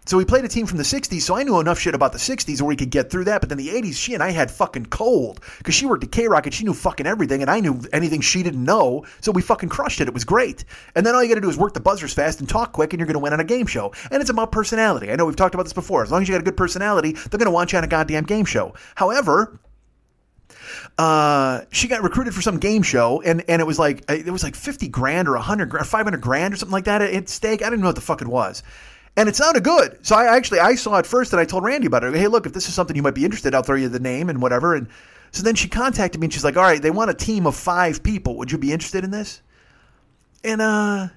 So 0.05 0.17
we 0.17 0.25
played 0.25 0.45
a 0.45 0.49
team 0.49 0.67
from 0.67 0.79
the 0.79 0.83
60s, 0.83 1.21
so 1.21 1.37
I 1.37 1.45
knew 1.45 1.61
enough 1.61 1.79
shit 1.79 1.95
about 1.95 2.11
the 2.11 2.19
60s 2.19 2.61
where 2.61 2.67
we 2.67 2.75
could 2.75 2.91
get 2.91 3.09
through 3.09 3.23
that. 3.27 3.41
But 3.41 3.49
then 3.49 3.59
the 3.59 3.69
80s, 3.69 3.95
she 3.95 4.15
and 4.15 4.23
I 4.23 4.33
had 4.33 4.51
fucking 4.51 4.87
cold 4.87 5.41
because 5.59 5.77
she 5.77 5.87
worked 5.87 6.03
at 6.03 6.11
K 6.11 6.27
Rock 6.27 6.45
and 6.45 6.53
she 6.53 6.65
knew 6.65 6.75
fucking 6.75 7.07
everything, 7.07 7.41
and 7.41 7.49
I 7.49 7.61
knew 7.61 7.81
anything 7.93 8.21
she 8.21 8.43
didn't 8.43 8.65
know. 8.65 9.05
So 9.21 9.31
we 9.31 9.43
fucking 9.43 9.69
crushed 9.69 10.01
it. 10.01 10.09
It 10.09 10.15
was 10.15 10.25
great. 10.25 10.65
And 10.97 11.07
then 11.07 11.15
all 11.15 11.23
you 11.23 11.29
got 11.29 11.37
to 11.37 11.41
do 11.41 11.49
is 11.49 11.57
work 11.57 11.75
the 11.75 11.81
buzzers 11.81 12.12
fast 12.12 12.41
and 12.41 12.49
talk 12.49 12.73
quick, 12.73 12.93
and 12.93 12.99
you're 12.99 13.07
going 13.07 13.15
to 13.15 13.21
win 13.21 13.33
on 13.33 13.38
a 13.38 13.45
game 13.45 13.67
show. 13.67 13.93
And 14.11 14.21
it's 14.21 14.31
about 14.31 14.51
personality. 14.51 15.12
I 15.12 15.15
know 15.15 15.25
we've 15.25 15.37
talked 15.37 15.55
about 15.55 15.65
this 15.65 15.73
before. 15.73 16.03
As 16.03 16.11
long 16.11 16.23
as 16.23 16.29
you 16.29 16.35
got 16.35 16.41
a 16.41 16.45
good 16.45 16.57
personality, 16.57 17.12
they're 17.12 17.38
going 17.38 17.45
to 17.45 17.53
want 17.53 17.71
you 17.71 17.79
on 17.79 17.85
a 17.85 17.88
goddamn 17.88 18.25
game 18.25 18.45
show. 18.45 18.75
However, 18.97 19.61
uh, 20.99 21.63
she 21.71 21.89
got 21.89 22.03
recruited 22.03 22.35
for 22.35 22.43
some 22.43 22.59
game 22.59 22.83
show, 22.83 23.23
and 23.23 23.45
and 23.49 23.61
it 23.61 23.65
was 23.65 23.79
like 23.79 24.11
it 24.11 24.31
was 24.31 24.43
like 24.43 24.55
fifty 24.55 24.89
grand 24.89 25.29
or 25.29 25.37
hundred 25.37 25.71
grand, 25.71 25.87
five 25.87 26.05
hundred 26.05 26.21
grand 26.21 26.55
or 26.55 26.57
something 26.57 26.73
like 26.73 26.85
that 26.85 27.03
at 27.03 27.29
stake. 27.29 27.63
I 27.63 27.71
didn't 27.71 27.81
know 27.81 27.89
what 27.89 27.95
the 27.95 28.03
fuck 28.03 28.23
it 28.23 28.29
was. 28.29 28.63
And 29.17 29.29
it 29.29 29.37
sounded 29.37 29.63
good. 29.63 29.99
So 30.07 30.17
I 30.17 30.35
actually 30.37 30.61
I 30.61 30.75
saw 30.75 30.99
it 30.99 31.07
first 31.07 31.33
and 31.33 31.41
I 31.41 31.45
told 31.45 31.65
Randy 31.65 31.87
about 31.87 32.05
it. 32.05 32.15
Hey, 32.15 32.29
look, 32.29 32.47
if 32.47 32.53
this 32.53 32.69
is 32.69 32.75
something 32.75 32.97
you 32.97 33.03
might 33.03 33.15
be 33.15 33.25
interested, 33.25 33.55
I'll 33.55 33.63
throw 33.63 33.77
you 33.77 33.89
the 33.89 34.01
name 34.01 34.31
and 34.31 34.41
whatever. 34.41 34.75
And 34.75 34.89
so 35.33 35.43
then 35.43 35.55
she 35.55 35.69
contacted 35.69 36.21
me 36.21 36.27
and 36.27 36.33
she's 36.33 36.45
like, 36.45 36.57
All 36.57 36.63
right, 36.63 36.81
they 36.81 36.91
want 36.91 37.11
a 37.11 37.15
team 37.15 37.47
of 37.47 37.55
five 37.55 38.03
people. 38.03 38.37
Would 38.39 38.51
you 38.51 38.59
be 38.59 38.73
interested 38.73 39.05
in 39.05 39.11
this? 39.11 39.43
And 40.45 40.63
uh 40.63 41.09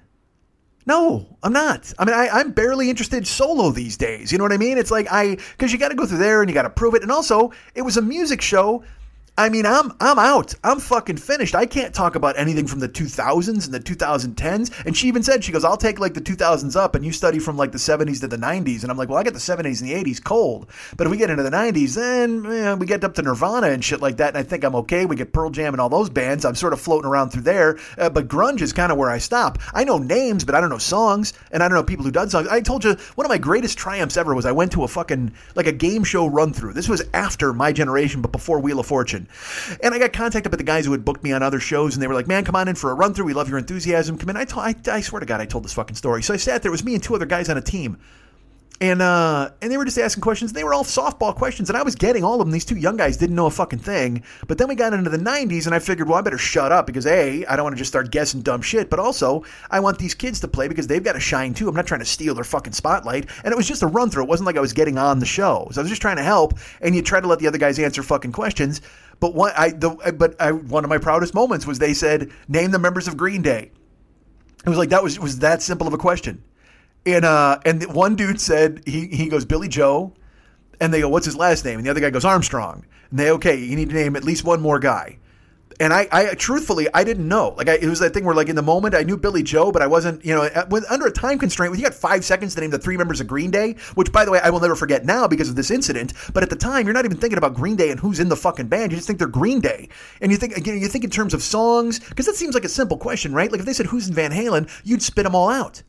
no, 0.88 1.26
I'm 1.42 1.52
not. 1.52 1.92
I 1.98 2.06
mean, 2.06 2.14
I, 2.14 2.28
I'm 2.30 2.52
barely 2.52 2.92
interested 2.92 3.26
solo 3.26 3.72
these 3.72 3.98
days. 3.98 4.32
You 4.32 4.38
know 4.38 4.44
what 4.44 4.54
I 4.54 4.58
mean? 4.58 4.78
It's 4.78 4.92
like 4.92 5.08
I, 5.12 5.36
because 5.36 5.74
you 5.74 5.80
got 5.80 5.90
to 5.90 5.96
go 5.96 6.06
through 6.06 6.20
there 6.20 6.42
and 6.42 6.50
you 6.50 6.54
got 6.54 6.62
to 6.62 6.70
prove 6.70 6.94
it. 6.94 7.02
And 7.02 7.12
also, 7.12 7.52
it 7.74 7.82
was 7.82 7.98
a 7.98 8.04
music 8.04 8.40
show 8.40 8.84
I 9.38 9.50
mean, 9.50 9.65
I'm 9.65 9.91
I'm 10.00 10.17
out. 10.17 10.54
I'm 10.63 10.80
fucking 10.80 11.17
finished. 11.17 11.56
I 11.56 11.65
can't 11.65 11.93
talk 11.93 12.15
about 12.15 12.39
anything 12.39 12.67
from 12.67 12.80
the 12.80 12.88
2000s 12.88 13.65
and 13.65 13.74
the 13.74 13.82
2010s. 13.82 14.86
And 14.86 14.95
she 14.95 15.10
even 15.10 15.24
said, 15.24 15.43
she 15.43 15.52
goes, 15.52 15.65
I'll 15.65 15.76
take 15.76 16.00
like 16.00 16.13
the 16.13 16.21
2000s 16.21 16.78
up, 16.78 16.95
and 16.95 17.04
you 17.04 17.12
study 17.12 17.39
from 17.39 17.58
like 17.58 17.74
the 17.74 17.78
70s 17.78 18.21
to 18.21 18.28
the 18.28 18.38
90s. 18.38 18.84
And 18.84 18.91
I'm 18.91 18.98
like, 18.98 19.10
well, 19.10 19.17
I 19.17 19.24
got 19.24 19.34
the 19.34 19.39
70s 19.39 19.82
and 19.82 19.89
the 19.89 19.93
80s 19.93 20.24
cold, 20.24 20.69
but 20.95 21.06
if 21.06 21.12
we 21.12 21.17
get 21.17 21.30
into 21.30 21.43
the 21.43 21.50
90s, 21.50 21.95
then 21.95 22.45
eh, 22.45 22.74
we 22.76 22.86
get 22.86 23.04
up 23.04 23.13
to 23.15 23.21
Nirvana 23.21 23.67
and 23.67 23.84
shit 23.84 24.00
like 24.00 24.15
that, 24.17 24.30
and 24.30 24.38
I 24.38 24.43
think 24.43 24.63
I'm 24.63 24.76
okay. 24.76 25.06
We 25.06 25.17
get 25.17 25.34
Pearl 25.34 25.50
Jam 25.50 25.74
and 25.74 25.82
all 25.82 25.89
those 25.89 26.10
bands. 26.10 26.45
I'm 26.45 26.56
sort 26.56 26.71
of 26.71 26.80
floating 26.80 27.10
around 27.10 27.32
through 27.32 27.43
there, 27.43 27.78
uh, 27.98 28.10
but 28.10 28.30
grunge 28.30 28.62
is 28.62 28.71
kind 28.71 28.89
of 28.89 28.98
where 28.98 29.10
I 29.10 29.17
stop. 29.17 29.58
I 29.74 29.84
know 29.84 29.98
names, 29.98 30.45
but 30.45 30.56
I 30.56 30.62
don't 30.62 30.69
know 30.69 30.78
songs, 30.78 31.34
and 31.52 31.62
I 31.62 31.67
don't 31.67 31.76
know 31.76 31.84
people 31.84 32.06
who 32.06 32.12
done 32.12 32.30
songs. 32.30 32.48
I 32.48 32.62
told 32.62 32.86
you 32.86 32.95
one 33.15 33.26
of 33.26 33.30
my 33.30 33.38
greatest 33.38 33.78
triumphs 33.78 34.15
ever 34.15 34.34
was 34.34 34.45
I 34.45 34.54
went 34.54 34.71
to 34.74 34.86
a 34.86 34.88
fucking 34.88 35.34
like 35.56 35.67
a 35.67 35.74
game 35.74 36.06
show 36.06 36.26
run 36.26 36.54
through. 36.54 36.71
This 36.71 36.88
was 36.88 37.04
after 37.13 37.52
my 37.52 37.74
generation, 37.74 38.21
but 38.21 38.32
before 38.32 38.62
Wheel 38.62 38.80
of 38.80 38.86
Fortune. 38.86 39.25
And 39.82 39.94
I 39.94 40.00
got 40.00 40.14
contacted 40.14 40.52
by 40.52 40.58
the 40.58 40.64
guys 40.64 40.86
who 40.86 40.92
had 40.92 41.06
booked 41.06 41.24
me 41.24 41.32
on 41.32 41.44
other 41.44 41.60
shows, 41.60 41.96
and 41.96 42.04
they 42.04 42.08
were 42.08 42.14
like, 42.14 42.28
"Man, 42.28 42.44
come 42.44 42.56
on 42.56 42.68
in 42.68 42.76
for 42.76 42.92
a 42.92 42.94
run 42.94 43.14
through. 43.14 43.26
We 43.26 43.34
love 43.34 43.50
your 43.50 43.58
enthusiasm. 43.58 44.18
Come 44.18 44.30
in." 44.30 44.38
I, 44.38 44.46
I, 44.56 44.76
I 44.92 45.02
swear 45.02 45.20
to 45.20 45.26
God, 45.26 45.42
I 45.42 45.46
told 45.46 45.64
this 45.66 45.74
fucking 45.74 45.96
story. 45.96 46.24
So 46.24 46.34
I 46.34 46.38
sat 46.38 46.62
there. 46.62 46.70
It 46.70 46.72
was 46.72 46.84
me 46.84 46.94
and 46.94 47.04
two 47.04 47.16
other 47.16 47.26
guys 47.26 47.50
on 47.50 47.58
a 47.58 47.62
team, 47.62 47.98
and 48.82 49.02
uh, 49.02 49.52
and 49.62 49.72
they 49.72 49.78
were 49.78 49.86
just 49.86 49.98
asking 49.98 50.22
questions. 50.22 50.52
They 50.52 50.64
were 50.64 50.74
all 50.74 50.84
softball 50.84 51.34
questions, 51.34 51.70
and 51.70 51.78
I 51.78 51.84
was 51.84 51.96
getting 51.96 52.24
all 52.24 52.34
of 52.34 52.40
them. 52.40 52.52
These 52.52 52.66
two 52.66 52.76
young 52.76 52.98
guys 52.98 53.16
didn't 53.16 53.36
know 53.36 53.46
a 53.46 53.52
fucking 53.52 53.80
thing. 53.80 54.24
But 54.48 54.58
then 54.58 54.68
we 54.68 54.76
got 54.76 54.94
into 54.94 55.10
the 55.10 55.18
'90s, 55.18 55.66
and 55.66 55.74
I 55.74 55.80
figured, 55.80 56.10
well, 56.10 56.18
I 56.18 56.22
better 56.22 56.38
shut 56.38 56.72
up 56.72 56.86
because 56.86 57.06
a, 57.08 57.46
I 57.46 57.56
don't 57.56 57.64
want 57.64 57.76
to 57.76 57.78
just 57.78 57.92
start 57.92 58.12
guessing 58.12 58.42
dumb 58.42 58.62
shit, 58.62 58.90
but 58.90 59.00
also 59.00 59.46
I 59.72 59.80
want 59.80 59.98
these 59.98 60.14
kids 60.14 60.42
to 60.42 60.48
play 60.48 60.68
because 60.68 60.88
they've 60.88 61.04
got 61.04 61.14
to 61.14 61.22
shine 61.22 61.54
too. 61.54 61.70
I'm 61.70 61.76
not 61.76 61.88
trying 61.88 62.02
to 62.02 62.06
steal 62.06 62.36
their 62.36 62.44
fucking 62.44 62.74
spotlight. 62.74 63.30
And 63.44 63.54
it 63.54 63.56
was 63.56 63.68
just 63.68 63.82
a 63.82 63.88
run 63.88 64.10
through. 64.10 64.24
It 64.24 64.30
wasn't 64.30 64.48
like 64.48 64.58
I 64.58 64.62
was 64.62 64.74
getting 64.74 64.98
on 64.98 65.20
the 65.20 65.26
show. 65.26 65.70
So 65.72 65.80
I 65.80 65.84
was 65.84 65.90
just 65.90 66.02
trying 66.02 66.18
to 66.18 66.24
help, 66.24 66.56
and 66.82 66.94
you 66.96 67.02
try 67.02 67.22
to 67.22 67.28
let 67.28 67.40
the 67.40 67.48
other 67.48 67.58
guys 67.58 67.80
answer 67.80 68.04
fucking 68.04 68.34
questions. 68.34 68.82
But 69.19 69.34
one, 69.34 69.51
I, 69.56 69.69
the, 69.69 69.91
but 70.17 70.39
I, 70.41 70.51
one 70.51 70.84
of 70.84 70.89
my 70.89 70.97
proudest 70.97 71.34
moments 71.34 71.65
was 71.65 71.80
they 71.80 71.93
said, 71.93 72.32
"Name 72.47 72.71
the 72.71 72.80
members 72.80 73.08
of 73.08 73.17
Green 73.17 73.41
Day." 73.41 73.71
It 74.65 74.69
was 74.69 74.78
like 74.78 74.89
that 74.89 75.04
was 75.04 75.19
was 75.19 75.39
that 75.39 75.62
simple 75.62 75.88
of 75.88 75.93
a 75.93 75.97
question, 75.97 76.43
and 77.06 77.23
uh, 77.23 77.60
and 77.65 77.84
one 77.93 78.15
dude 78.15 78.41
said 78.41 78.82
he 78.86 79.08
he 79.08 79.30
goes 79.30 79.45
Billie 79.45 79.67
Joe, 79.67 80.13
and 80.82 80.93
they 80.93 81.01
go, 81.01 81.10
"What's 81.10 81.25
his 81.25 81.36
last 81.36 81.63
name?" 81.65 81.78
And 81.78 81.86
the 81.86 81.91
other 81.91 82.01
guy 82.01 82.10
goes 82.10 82.25
Armstrong, 82.25 82.86
and 83.10 83.19
they 83.19 83.32
okay, 83.32 83.56
you 83.56 83.75
need 83.75 83.89
to 83.89 83.95
name 83.95 84.15
at 84.15 84.23
least 84.23 84.43
one 84.43 84.62
more 84.62 84.80
guy 84.80 85.17
and 85.80 85.94
I, 85.94 86.08
I 86.12 86.34
truthfully, 86.36 86.88
I 86.94 87.04
didn't 87.04 87.28
know. 87.28 87.54
Like, 87.58 87.70
I, 87.70 87.74
it 87.74 87.88
was 87.88 88.00
that 88.00 88.14
thing 88.14 88.24
where, 88.26 88.36
like, 88.36 88.50
in 88.50 88.56
the 88.56 88.62
moment, 88.62 88.96
I 88.96 89.04
knew 89.04 89.18
Billie 89.18 89.44
Joe, 89.44 89.72
but 89.72 89.82
I 89.82 89.88
wasn't, 89.88 90.24
you 90.24 90.34
know, 90.34 90.44
uh, 90.44 90.66
with, 90.70 90.90
under 90.90 91.08
a 91.08 91.12
time 91.12 91.38
constraint. 91.38 91.72
When 91.72 91.80
you 91.80 91.86
got 91.86 91.94
five 91.94 92.24
seconds 92.24 92.56
to 92.56 92.62
name 92.62 92.70
the 92.70 92.80
three 92.80 92.98
members 92.98 93.20
of 93.20 93.28
Green 93.28 93.52
Day, 93.52 93.76
which, 93.96 94.12
by 94.12 94.26
the 94.26 94.32
way, 94.32 94.40
I 94.44 94.50
will 94.50 94.60
never 94.60 94.76
forget 94.76 95.06
now 95.06 95.28
because 95.28 95.50
of 95.50 95.56
this 95.56 95.72
incident. 95.72 96.14
But 96.34 96.44
at 96.44 96.50
the 96.50 96.56
time, 96.56 96.86
you're 96.86 96.94
not 96.94 97.06
even 97.06 97.18
thinking 97.18 97.38
about 97.38 97.54
Green 97.54 97.76
Day 97.76 97.92
and 97.92 98.00
who's 98.00 98.20
in 98.20 98.30
the 98.30 98.36
fucking 98.36 98.68
band. 98.68 98.92
You 98.92 98.98
just 98.98 99.08
think 99.08 99.20
they're 99.20 99.28
Green 99.28 99.60
Day, 99.60 99.90
and 100.22 100.32
you 100.32 100.38
think 100.38 100.56
again, 100.56 100.80
you 100.80 100.88
think 100.88 101.04
in 101.04 101.10
terms 101.10 101.34
of 101.34 101.44
songs 101.44 102.00
because 102.00 102.26
that 102.26 102.36
seems 102.36 102.54
like 102.54 102.66
a 102.66 102.70
simple 102.70 102.98
question, 102.98 103.34
right? 103.34 103.52
Like, 103.52 103.60
if 103.60 103.66
they 103.66 103.74
said 103.74 103.88
who's 103.88 104.08
in 104.08 104.14
Van 104.14 104.32
Halen, 104.32 104.70
you'd 104.84 105.02
spit 105.02 105.24
them 105.24 105.36
all 105.36 105.50
out. 105.50 105.84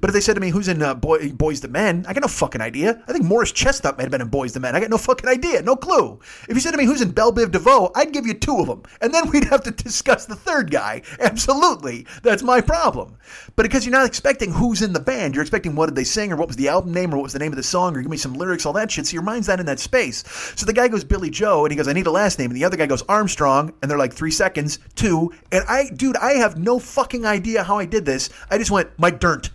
But 0.00 0.10
if 0.10 0.14
they 0.14 0.20
said 0.20 0.34
to 0.34 0.40
me, 0.40 0.50
who's 0.50 0.68
in 0.68 0.82
uh, 0.82 0.94
Boy, 0.94 1.30
Boyz 1.30 1.64
II 1.64 1.70
Men, 1.70 2.04
I 2.08 2.12
got 2.12 2.22
no 2.22 2.28
fucking 2.28 2.60
idea. 2.60 3.02
I 3.06 3.12
think 3.12 3.24
Morris 3.24 3.52
Chestnut 3.52 3.96
might 3.96 4.04
have 4.04 4.10
been 4.10 4.20
in 4.20 4.30
Boyz 4.30 4.54
II 4.56 4.62
Men. 4.62 4.74
I 4.76 4.80
got 4.80 4.90
no 4.90 4.98
fucking 4.98 5.28
idea, 5.28 5.62
no 5.62 5.76
clue. 5.76 6.18
If 6.48 6.54
you 6.54 6.60
said 6.60 6.72
to 6.72 6.78
me, 6.78 6.84
who's 6.84 7.02
in 7.02 7.10
Bell 7.10 7.32
Biv 7.32 7.50
DeVoe, 7.50 7.92
I'd 7.94 8.12
give 8.12 8.26
you 8.26 8.34
two 8.34 8.58
of 8.58 8.66
them. 8.66 8.82
And 9.00 9.12
then 9.12 9.30
we'd 9.30 9.44
have 9.44 9.62
to 9.64 9.70
discuss 9.70 10.26
the 10.26 10.36
third 10.36 10.70
guy. 10.70 11.02
Absolutely. 11.20 12.06
That's 12.22 12.42
my 12.42 12.60
problem. 12.60 13.16
But 13.54 13.64
because 13.64 13.84
you're 13.84 13.92
not 13.92 14.06
expecting 14.06 14.52
who's 14.52 14.82
in 14.82 14.92
the 14.92 15.00
band, 15.00 15.34
you're 15.34 15.42
expecting 15.42 15.74
what 15.74 15.86
did 15.86 15.96
they 15.96 16.04
sing 16.04 16.32
or 16.32 16.36
what 16.36 16.48
was 16.48 16.56
the 16.56 16.68
album 16.68 16.92
name 16.92 17.12
or 17.12 17.16
what 17.16 17.24
was 17.24 17.32
the 17.32 17.38
name 17.38 17.52
of 17.52 17.56
the 17.56 17.62
song 17.62 17.96
or 17.96 18.02
give 18.02 18.10
me 18.10 18.16
some 18.16 18.34
lyrics, 18.34 18.66
all 18.66 18.72
that 18.74 18.90
shit. 18.90 19.06
So 19.06 19.14
your 19.14 19.22
mind's 19.22 19.48
not 19.48 19.60
in 19.60 19.66
that 19.66 19.80
space. 19.80 20.24
So 20.56 20.66
the 20.66 20.72
guy 20.72 20.88
goes 20.88 21.04
Billie 21.04 21.30
Joe 21.30 21.64
and 21.64 21.72
he 21.72 21.76
goes, 21.76 21.88
I 21.88 21.92
need 21.92 22.06
a 22.06 22.10
last 22.10 22.38
name. 22.38 22.50
And 22.50 22.56
the 22.56 22.64
other 22.64 22.76
guy 22.76 22.86
goes 22.86 23.02
Armstrong. 23.08 23.72
And 23.82 23.90
they're 23.90 23.98
like 23.98 24.12
three 24.12 24.30
seconds, 24.30 24.78
two. 24.94 25.32
And 25.52 25.64
I, 25.68 25.90
dude, 25.90 26.16
I 26.16 26.34
have 26.34 26.58
no 26.58 26.78
fucking 26.78 27.24
idea 27.24 27.62
how 27.62 27.78
I 27.78 27.84
did 27.84 28.04
this. 28.04 28.30
I 28.50 28.58
just 28.58 28.70
went, 28.70 28.90
Mike 28.98 29.20
Dirnt. 29.20 29.50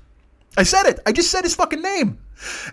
I 0.58 0.64
said 0.64 0.86
it. 0.86 1.00
I 1.06 1.12
just 1.12 1.32
said 1.32 1.44
his 1.44 1.56
fucking 1.56 1.82
name. 1.82 2.20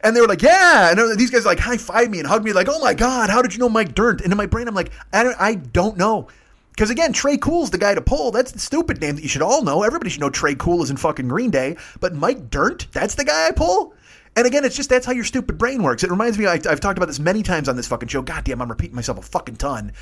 And 0.02 0.16
they 0.16 0.20
were 0.20 0.26
like, 0.26 0.42
yeah. 0.42 0.90
And 0.90 1.18
these 1.18 1.30
guys 1.30 1.44
like 1.44 1.58
high 1.58 1.76
five 1.76 2.10
me 2.10 2.18
and 2.18 2.26
hug 2.26 2.44
me 2.44 2.52
like, 2.52 2.68
oh 2.70 2.80
my 2.80 2.94
God, 2.94 3.30
how 3.30 3.42
did 3.42 3.52
you 3.52 3.58
know 3.58 3.68
Mike 3.68 3.94
Dirnt? 3.94 4.22
And 4.22 4.32
in 4.32 4.36
my 4.36 4.46
brain, 4.46 4.66
I'm 4.66 4.74
like, 4.74 4.90
I 5.12 5.22
don't, 5.22 5.36
I 5.38 5.54
don't 5.54 5.96
know. 5.96 6.28
Because 6.70 6.90
again, 6.90 7.12
Tré 7.12 7.40
Cool's 7.40 7.70
the 7.70 7.78
guy 7.78 7.94
to 7.94 8.00
pull. 8.00 8.30
That's 8.30 8.52
the 8.52 8.58
stupid 8.58 9.00
name 9.00 9.16
that 9.16 9.22
you 9.22 9.28
should 9.28 9.42
all 9.42 9.62
know. 9.62 9.82
Everybody 9.82 10.10
should 10.10 10.20
know 10.20 10.30
Tré 10.30 10.56
Cool 10.56 10.82
is 10.82 10.90
in 10.90 10.96
fucking 10.96 11.28
Green 11.28 11.50
Day. 11.50 11.76
But 12.00 12.14
Mike 12.14 12.50
Dirnt, 12.50 12.90
that's 12.92 13.16
the 13.16 13.24
guy 13.24 13.48
I 13.48 13.52
pull? 13.52 13.94
And 14.36 14.46
again, 14.46 14.64
it's 14.64 14.76
just 14.76 14.88
that's 14.88 15.04
how 15.04 15.12
your 15.12 15.24
stupid 15.24 15.58
brain 15.58 15.82
works. 15.82 16.04
It 16.04 16.10
reminds 16.10 16.38
me, 16.38 16.46
I, 16.46 16.60
have 16.64 16.80
talked 16.80 16.96
about 16.96 17.06
this 17.06 17.18
many 17.18 17.42
times 17.42 17.68
on 17.68 17.76
this 17.76 17.88
fucking 17.88 18.08
show. 18.08 18.22
God 18.22 18.44
damn, 18.44 18.62
I'm 18.62 18.68
repeating 18.68 18.94
myself 18.94 19.18
a 19.18 19.22
fucking 19.22 19.56
ton. 19.56 19.92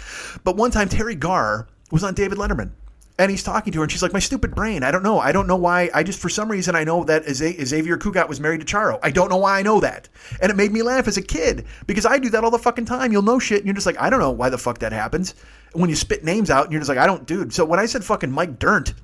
But 0.45 0.57
one 0.57 0.71
time, 0.71 0.91
Teri 0.91 1.19
Garr 1.19 1.67
was 1.91 2.05
on 2.05 2.13
David 2.13 2.37
Letterman 2.37 2.73
and 3.19 3.31
he's 3.31 3.43
talking 3.43 3.73
to 3.73 3.79
her, 3.79 3.85
and 3.85 3.91
she's 3.91 4.03
like, 4.03 4.13
"My 4.13 4.19
stupid 4.19 4.55
brain. 4.55 4.83
I 4.83 4.91
don't 4.91 5.03
know. 5.03 5.19
I 5.19 5.33
don't 5.33 5.47
know 5.47 5.57
why. 5.57 5.91
I 5.95 6.03
just 6.03 6.19
for 6.21 6.29
some 6.29 6.51
reason 6.51 6.75
I 6.77 6.85
know 6.85 7.05
that 7.05 7.25
Xavier 7.25 7.97
Cugat 7.97 8.29
was 8.29 8.41
married 8.41 8.61
to 8.61 8.67
Charo. 8.67 8.99
I 9.03 9.11
don't 9.11 9.31
know 9.31 9.39
why 9.39 9.59
I 9.59 9.63
know 9.63 9.81
that, 9.81 10.09
and 10.41 10.51
it 10.51 10.57
made 10.57 10.73
me 10.73 10.83
laugh 10.83 11.09
as 11.09 11.17
a 11.17 11.23
kid 11.23 11.67
because 11.87 12.07
I 12.07 12.19
do 12.19 12.31
that 12.31 12.45
all 12.45 12.51
the 12.51 12.59
fucking 12.59 12.85
time. 12.85 13.13
You'll 13.13 13.23
know 13.23 13.39
shit, 13.39 13.59
and 13.59 13.67
you're 13.67 13.75
just 13.75 13.87
like, 13.87 14.01
I 14.01 14.11
don't 14.11 14.21
know 14.21 14.31
why 14.31 14.51
the 14.51 14.59
fuck 14.59 14.79
that 14.79 14.93
happens. 14.93 15.35
when 15.73 15.91
you 15.91 15.97
spit 15.97 16.25
names 16.25 16.51
out, 16.51 16.65
and 16.65 16.73
you're 16.73 16.81
just 16.81 16.89
like, 16.89 16.99
I 16.99 17.07
don't, 17.07 17.27
dude. 17.27 17.53
So 17.53 17.65
when 17.65 17.79
I 17.79 17.87
said 17.87 18.05
fucking 18.05 18.31
Mike 18.31 18.59
Dirnt 18.59 18.95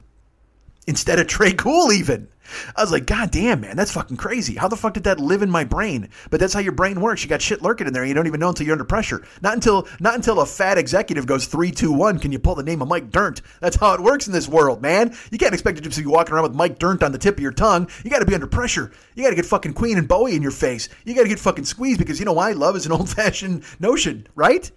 instead 0.87 1.19
of 1.19 1.27
Tré 1.27 1.57
Cool, 1.57 1.93
even 1.93 2.29
I 2.77 2.83
was 2.83 2.93
like, 2.93 3.07
God 3.07 3.31
damn, 3.31 3.61
man, 3.61 3.77
that's 3.77 3.93
fucking 3.93 4.17
crazy. 4.17 4.55
How 4.55 4.69
the 4.69 4.77
fuck 4.77 4.95
did 4.95 5.05
that 5.05 5.21
live 5.21 5.43
in 5.43 5.51
my 5.51 5.65
brain? 5.65 6.09
But 6.31 6.41
that's 6.41 6.55
how 6.55 6.61
your 6.61 6.73
brain 6.73 7.01
works. 7.01 7.23
You 7.23 7.29
got 7.29 7.43
shit 7.43 7.63
lurking 7.63 7.87
in 7.87 7.93
there. 7.93 8.05
You 8.05 8.15
don't 8.15 8.27
even 8.27 8.41
know 8.41 8.49
until 8.51 8.67
you're 8.67 8.75
under 8.75 8.85
pressure. 8.85 9.25
Not 9.41 9.55
until 9.55 9.89
not 10.01 10.15
until 10.15 10.41
a 10.41 10.47
fat 10.47 10.79
executive 10.79 11.27
goes 11.27 11.47
three, 11.47 11.71
two, 11.71 11.93
one. 11.93 12.19
Can 12.19 12.33
you 12.33 12.39
pull 12.39 12.55
the 12.55 12.63
name 12.63 12.83
of 12.83 12.89
Mike 12.89 13.11
Dirnt? 13.11 13.43
That's 13.61 13.77
how 13.77 13.95
it 13.95 14.01
works 14.01 14.27
in 14.27 14.33
this 14.33 14.49
world, 14.49 14.83
man. 14.83 15.15
You 15.31 15.39
can't 15.39 15.55
expect 15.55 15.77
to 15.79 15.83
just 15.83 15.99
be 15.99 16.07
walking 16.07 16.35
around 16.35 16.45
with 16.45 16.55
Mike 16.55 16.79
Dirnt 16.79 17.03
on 17.03 17.13
the 17.13 17.19
tip 17.19 17.37
of 17.37 17.43
your 17.43 17.53
tongue. 17.53 17.89
You 18.05 18.11
got 18.11 18.21
to 18.21 18.27
be 18.27 18.35
under 18.35 18.47
pressure. 18.47 18.93
You 19.15 19.23
got 19.23 19.31
to 19.31 19.37
get 19.37 19.47
fucking 19.47 19.75
Queen 19.75 19.99
and 19.99 20.09
Bowie 20.09 20.35
in 20.35 20.43
your 20.43 20.51
face. 20.51 20.89
You 21.05 21.15
got 21.15 21.23
to 21.23 21.29
get 21.29 21.39
fucking 21.39 21.65
squeezed 21.65 21.99
because 21.99 22.19
you 22.19 22.25
know 22.25 22.33
why? 22.33 22.53
Love 22.53 22.77
is 22.77 22.87
an 22.87 22.93
old 23.03 23.09
fashioned 23.09 23.65
notion, 23.81 24.27
right? 24.35 24.71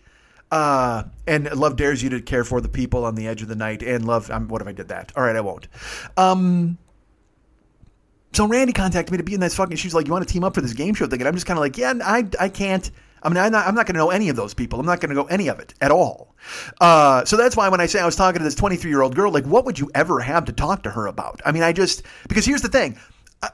Uh, 0.52 1.04
and 1.28 1.52
love 1.56 1.76
dares 1.76 2.04
you 2.04 2.10
to 2.10 2.22
care 2.22 2.44
for 2.44 2.62
the 2.62 2.70
people 2.70 3.04
on 3.04 3.16
the 3.16 3.28
edge 3.28 3.42
of 3.42 3.48
the 3.48 3.56
night. 3.56 3.82
And 3.82 4.06
love, 4.06 4.30
um, 4.30 4.48
what 4.48 4.62
if 4.62 4.68
I 4.68 4.72
did 4.72 4.90
that? 4.90 5.12
All 5.16 5.24
right, 5.24 5.36
I 5.36 5.42
won't. 5.42 5.68
Um, 6.18 6.78
so 8.36 8.46
Randy 8.46 8.74
contacted 8.74 9.12
me 9.12 9.18
to 9.18 9.24
be 9.24 9.34
in 9.34 9.40
this 9.40 9.56
fucking. 9.56 9.78
She's 9.78 9.94
like, 9.94 10.08
"You 10.08 10.14
want 10.14 10.28
to 10.28 10.32
team 10.32 10.44
up 10.44 10.56
for 10.56 10.62
this 10.62 10.74
game 10.74 10.94
show 10.94 11.08
thing?" 11.08 11.22
And 11.22 11.28
I'm 11.28 11.36
just 11.36 11.46
kind 11.46 11.58
of 11.58 11.62
like, 11.62 11.78
"Yeah, 11.78 11.94
I, 12.04 12.28
I 12.40 12.50
can't." 12.50 12.90
I 13.24 13.30
mean, 13.30 13.38
I'm 13.38 13.52
not, 13.52 13.66
I'm 13.66 13.74
not 13.74 13.88
going 13.88 13.96
to 13.96 14.00
know 14.00 14.12
any 14.12 14.30
of 14.30 14.36
those 14.36 14.54
people. 14.54 14.80
I'm 14.80 14.86
not 14.86 15.00
going 15.00 15.10
to 15.10 15.16
know 15.16 15.26
any 15.26 15.48
of 15.48 15.60
it 15.60 15.74
at 15.82 15.90
all. 15.90 16.36
Uh, 16.80 17.26
so 17.26 17.38
that's 17.38 17.58
why 17.58 17.70
when 17.70 17.82
I 17.82 17.88
say 17.88 18.00
I 18.00 18.06
was 18.06 18.16
talking 18.16 18.38
to 18.38 18.44
this 18.44 18.54
23 18.54 18.92
year 18.92 19.02
old 19.02 19.16
girl, 19.16 19.32
like, 19.32 19.46
what 19.46 19.66
would 19.66 19.80
you 19.80 19.90
ever 19.96 20.20
have 20.20 20.46
to 20.46 20.54
talk 20.54 20.84
to 20.84 20.92
her 20.92 21.08
about? 21.08 21.42
I 21.44 21.52
mean, 21.52 21.64
I 21.64 21.74
just 21.74 22.04
because 22.28 22.46
here's 22.46 22.62
the 22.62 22.68
thing 22.70 23.00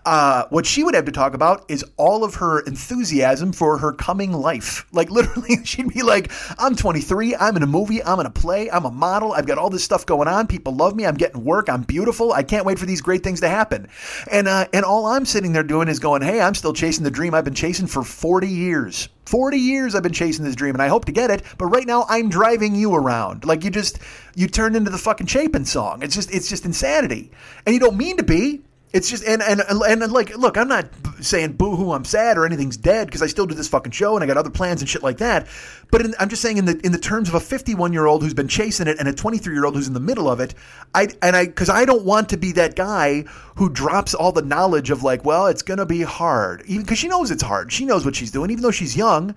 uh, 0.05 0.45
what 0.49 0.65
she 0.65 0.83
would 0.83 0.93
have 0.93 1.05
to 1.05 1.11
talk 1.11 1.33
about 1.33 1.65
is 1.69 1.83
all 1.97 2.23
of 2.23 2.35
her 2.35 2.61
enthusiasm 2.61 3.51
for 3.51 3.77
her 3.77 3.91
coming 3.91 4.31
life. 4.31 4.85
Like 4.91 5.09
literally, 5.11 5.63
she'd 5.63 5.89
be 5.89 6.01
like, 6.01 6.31
"I'm 6.57 6.75
23. 6.75 7.35
I'm 7.35 7.57
in 7.57 7.63
a 7.63 7.67
movie. 7.67 8.03
I'm 8.03 8.19
in 8.19 8.25
a 8.25 8.31
play. 8.31 8.69
I'm 8.69 8.85
a 8.85 8.91
model. 8.91 9.33
I've 9.33 9.45
got 9.45 9.57
all 9.57 9.69
this 9.69 9.83
stuff 9.83 10.05
going 10.05 10.27
on. 10.27 10.47
People 10.47 10.75
love 10.75 10.95
me. 10.95 11.05
I'm 11.05 11.15
getting 11.15 11.43
work. 11.43 11.69
I'm 11.69 11.83
beautiful. 11.83 12.33
I 12.33 12.43
can't 12.43 12.65
wait 12.65 12.79
for 12.79 12.85
these 12.85 13.01
great 13.01 13.23
things 13.23 13.41
to 13.41 13.49
happen." 13.49 13.87
And 14.31 14.47
uh, 14.47 14.67
and 14.73 14.85
all 14.85 15.05
I'm 15.05 15.25
sitting 15.25 15.53
there 15.53 15.63
doing 15.63 15.87
is 15.87 15.99
going, 15.99 16.21
"Hey, 16.21 16.41
I'm 16.41 16.55
still 16.55 16.73
chasing 16.73 17.03
the 17.03 17.11
dream 17.11 17.33
I've 17.33 17.45
been 17.45 17.53
chasing 17.53 17.87
for 17.87 18.03
40 18.03 18.47
years." 18.47 19.09
40 19.25 19.57
years 19.57 19.95
I've 19.95 20.03
been 20.03 20.11
chasing 20.11 20.43
this 20.43 20.55
dream 20.55 20.75
and 20.75 20.81
I 20.81 20.89
hope 20.89 21.05
to 21.05 21.11
get 21.13 21.29
it, 21.29 21.43
but 21.57 21.67
right 21.67 21.87
now 21.87 22.05
I'm 22.09 22.27
driving 22.27 22.75
you 22.75 22.93
around. 22.93 23.45
Like 23.45 23.63
you 23.63 23.69
just 23.69 23.99
you 24.35 24.47
turned 24.47 24.75
into 24.75 24.91
the 24.91 24.97
fucking 24.97 25.27
Chapin 25.27 25.63
song. 25.63 26.03
It's 26.03 26.15
just 26.15 26.33
it's 26.33 26.49
just 26.49 26.65
insanity. 26.65 27.31
And 27.65 27.73
you 27.73 27.79
don't 27.79 27.95
mean 27.95 28.17
to 28.17 28.23
be, 28.23 28.61
It's 28.93 29.09
just 29.09 29.23
and 29.23 29.41
and 29.41 29.61
and 29.61 30.11
like 30.11 30.35
look, 30.37 30.57
I'm 30.57 30.67
not 30.67 30.89
saying 31.21 31.53
boo 31.53 31.75
hoo, 31.75 31.93
I'm 31.93 32.03
sad 32.03 32.37
or 32.37 32.45
anything's 32.45 32.77
dead 32.77 33.07
because 33.07 33.21
I 33.21 33.27
still 33.27 33.45
do 33.45 33.55
this 33.55 33.69
fucking 33.69 33.93
show 33.93 34.15
and 34.15 34.23
I 34.23 34.27
got 34.27 34.37
other 34.37 34.49
plans 34.49 34.81
and 34.81 34.89
shit 34.89 35.03
like 35.03 35.17
that. 35.19 35.47
But 35.91 36.01
in, 36.01 36.15
I'm 36.19 36.29
just 36.29 36.41
saying 36.41 36.57
in 36.57 36.65
the 36.65 36.79
in 36.83 36.93
the 36.93 36.97
terms 36.97 37.27
of 37.27 37.35
a 37.35 37.39
51 37.39 37.91
year 37.91 38.05
old 38.05 38.23
who's 38.23 38.33
been 38.33 38.47
chasing 38.47 38.87
it 38.87 38.97
and 38.97 39.07
a 39.07 39.13
23 39.13 39.53
year 39.53 39.65
old 39.65 39.75
who's 39.75 39.87
in 39.87 39.93
the 39.93 39.99
middle 39.99 40.29
of 40.29 40.39
it, 40.39 40.55
I 40.95 41.09
and 41.21 41.35
I 41.35 41.45
because 41.45 41.69
I 41.69 41.83
don't 41.85 42.05
want 42.05 42.29
to 42.29 42.37
be 42.37 42.53
that 42.53 42.75
guy 42.75 43.25
who 43.55 43.69
drops 43.69 44.13
all 44.13 44.31
the 44.31 44.41
knowledge 44.41 44.89
of 44.89 45.03
like, 45.03 45.25
well, 45.25 45.47
it's 45.47 45.61
gonna 45.61 45.85
be 45.85 46.01
hard, 46.01 46.63
even 46.65 46.83
because 46.83 46.97
she 46.97 47.09
knows 47.09 47.29
it's 47.29 47.43
hard. 47.43 47.71
She 47.71 47.85
knows 47.85 48.05
what 48.05 48.15
she's 48.15 48.31
doing, 48.31 48.49
even 48.51 48.63
though 48.63 48.71
she's 48.71 48.95
young, 48.95 49.35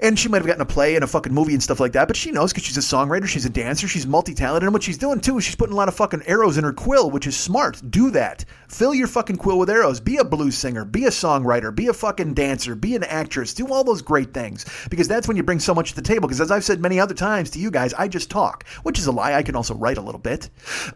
and 0.00 0.18
she 0.18 0.28
might 0.28 0.38
have 0.38 0.46
gotten 0.46 0.62
a 0.62 0.66
play 0.66 0.94
and 0.94 1.02
a 1.02 1.06
fucking 1.06 1.32
movie 1.32 1.54
and 1.54 1.62
stuff 1.62 1.80
like 1.80 1.92
that. 1.92 2.06
But 2.06 2.16
she 2.16 2.30
knows 2.30 2.52
because 2.52 2.64
she's 2.64 2.76
a 2.76 2.80
songwriter, 2.80 3.26
she's 3.26 3.46
a 3.46 3.50
dancer, 3.50 3.88
she's 3.88 4.06
multi 4.06 4.34
talented, 4.34 4.64
and 4.66 4.74
what 4.74 4.82
she's 4.82 4.98
doing 4.98 5.20
too 5.20 5.38
is 5.38 5.44
she's 5.44 5.56
putting 5.56 5.72
a 5.72 5.76
lot 5.76 5.88
of 5.88 5.94
fucking 5.94 6.22
arrows 6.26 6.58
in 6.58 6.64
her 6.64 6.72
quill, 6.72 7.10
which 7.10 7.26
is 7.26 7.36
smart. 7.36 7.80
Do 7.90 8.10
that. 8.10 8.44
Fill 8.68 8.94
your 8.94 9.06
fucking 9.06 9.36
quill 9.36 9.58
with 9.58 9.70
arrows. 9.70 10.00
Be 10.00 10.18
a 10.18 10.24
blues 10.24 10.58
singer. 10.58 10.84
Be 10.84 11.06
a 11.06 11.10
songwriter. 11.10 11.74
Be 11.74 11.86
a 11.86 11.94
fucking 11.94 12.34
dancer. 12.34 12.74
Be 12.74 12.94
an 12.94 13.04
actress. 13.04 13.54
Do 13.54 13.72
all 13.72 13.84
those 13.84 14.02
great 14.02 14.34
things 14.34 14.66
because 14.90 15.08
that's 15.08 15.26
when 15.26 15.36
you 15.36 15.42
bring 15.42 15.60
so 15.60 15.74
much 15.74 15.93
the 15.94 16.02
table. 16.02 16.28
Because 16.28 16.40
as 16.40 16.50
I've 16.50 16.64
said 16.64 16.80
many 16.80 17.00
other 17.00 17.14
times 17.14 17.50
to 17.50 17.58
you 17.58 17.70
guys, 17.70 17.94
I 17.94 18.08
just 18.08 18.30
talk, 18.30 18.66
which 18.82 18.98
is 18.98 19.06
a 19.06 19.12
lie. 19.12 19.34
I 19.34 19.42
can 19.42 19.56
also 19.56 19.74
write 19.74 19.98
a 19.98 20.02
little 20.02 20.20
bit. 20.20 20.50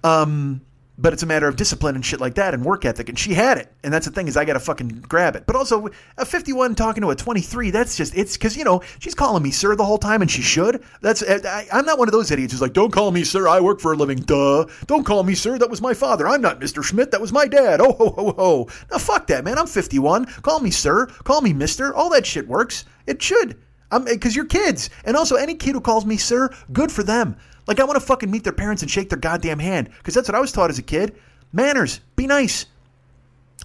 Um, 0.05 0.63
but 0.99 1.13
it's 1.13 1.23
a 1.23 1.27
matter 1.27 1.47
of 1.47 1.55
discipline 1.55 1.95
and 1.95 2.05
shit 2.05 2.21
like 2.21 2.35
that 2.35 2.55
and 2.55 2.65
work 2.65 2.85
ethic. 2.85 3.09
And 3.09 3.17
she 3.17 3.33
had 3.33 3.57
it. 3.57 3.73
And 3.85 3.95
that's 3.95 4.07
the 4.07 4.13
thing 4.13 4.27
is 4.27 4.37
I 4.37 4.45
got 4.45 4.55
to 4.55 4.61
fucking 4.61 4.89
grab 5.03 5.37
it. 5.37 5.45
But 5.47 5.55
also 5.55 5.89
a 6.17 6.27
51 6.27 6.75
talking 6.75 7.03
to 7.03 7.11
a 7.11 7.15
23, 7.15 7.71
that's 7.71 7.97
just, 7.97 8.17
it's 8.17 8.37
because, 8.37 8.57
you 8.57 8.65
know, 8.65 8.83
she's 8.99 9.15
calling 9.15 9.43
me 9.43 9.53
sir 9.53 9.77
the 9.77 9.85
whole 9.85 9.99
time 9.99 10.23
and 10.23 10.31
she 10.31 10.43
should. 10.43 10.83
That's, 11.01 11.23
I, 11.23 11.67
am 11.71 11.87
not 11.87 11.99
one 11.99 12.09
of 12.09 12.13
those 12.13 12.33
idiots 12.33 12.53
who's 12.53 12.61
like, 12.61 12.73
don't 12.73 12.93
call 12.93 13.13
me 13.13 13.23
sir. 13.23 13.47
I 13.47 13.61
work 13.61 13.81
for 13.81 13.93
a 13.93 13.97
living. 13.97 14.19
Duh. 14.19 14.67
Don't 14.87 15.05
call 15.05 15.23
me 15.23 15.37
sir. 15.37 15.57
That 15.57 15.71
was 15.71 15.81
my 15.81 15.95
father. 15.95 16.27
I'm 16.27 16.43
not 16.43 16.61
Mr. 16.61 16.83
Schmidt. 16.83 17.13
That 17.13 17.21
was 17.21 17.33
my 17.33 17.47
dad. 17.47 17.81
Oh, 17.81 17.93
ho, 17.93 18.11
ho, 18.11 18.35
ho. 18.37 18.69
Now 18.91 18.99
fuck 18.99 19.29
that, 19.29 19.45
man. 19.45 19.57
I'm 19.57 19.69
51. 19.69 20.27
Call 20.43 20.61
me 20.61 20.71
sir. 20.71 21.07
Call 21.07 21.41
me 21.41 21.53
mister. 21.53 21.95
All 21.95 22.11
that 22.11 22.27
shit 22.27 22.49
works. 22.49 22.85
It 23.07 23.23
should. 23.23 23.57
Because 23.91 24.37
you're 24.37 24.45
kids. 24.45 24.91
And 25.05 25.17
also, 25.17 25.37
any 25.37 25.55
kid 25.55 25.73
who 25.73 25.81
calls 25.81 26.05
me 26.05 26.17
sir, 26.17 26.51
good 26.73 26.93
for 26.93 27.03
them. 27.03 27.37
Like, 27.67 27.81
I 27.81 27.85
want 27.85 27.99
to 27.99 28.07
fucking 28.07 28.31
meet 28.31 28.45
their 28.45 28.53
parents 28.53 28.83
and 28.83 28.91
shake 28.91 29.11
their 29.11 29.19
goddamn 29.19 29.59
hand. 29.59 29.91
Because 29.99 30.15
that's 30.15 30.29
what 30.29 30.35
I 30.35 30.41
was 30.41 30.53
taught 30.53 30.71
as 30.71 30.79
a 30.79 30.83
kid. 30.83 31.17
Manners. 31.53 32.01
Be 32.17 32.27
nice. 32.27 32.67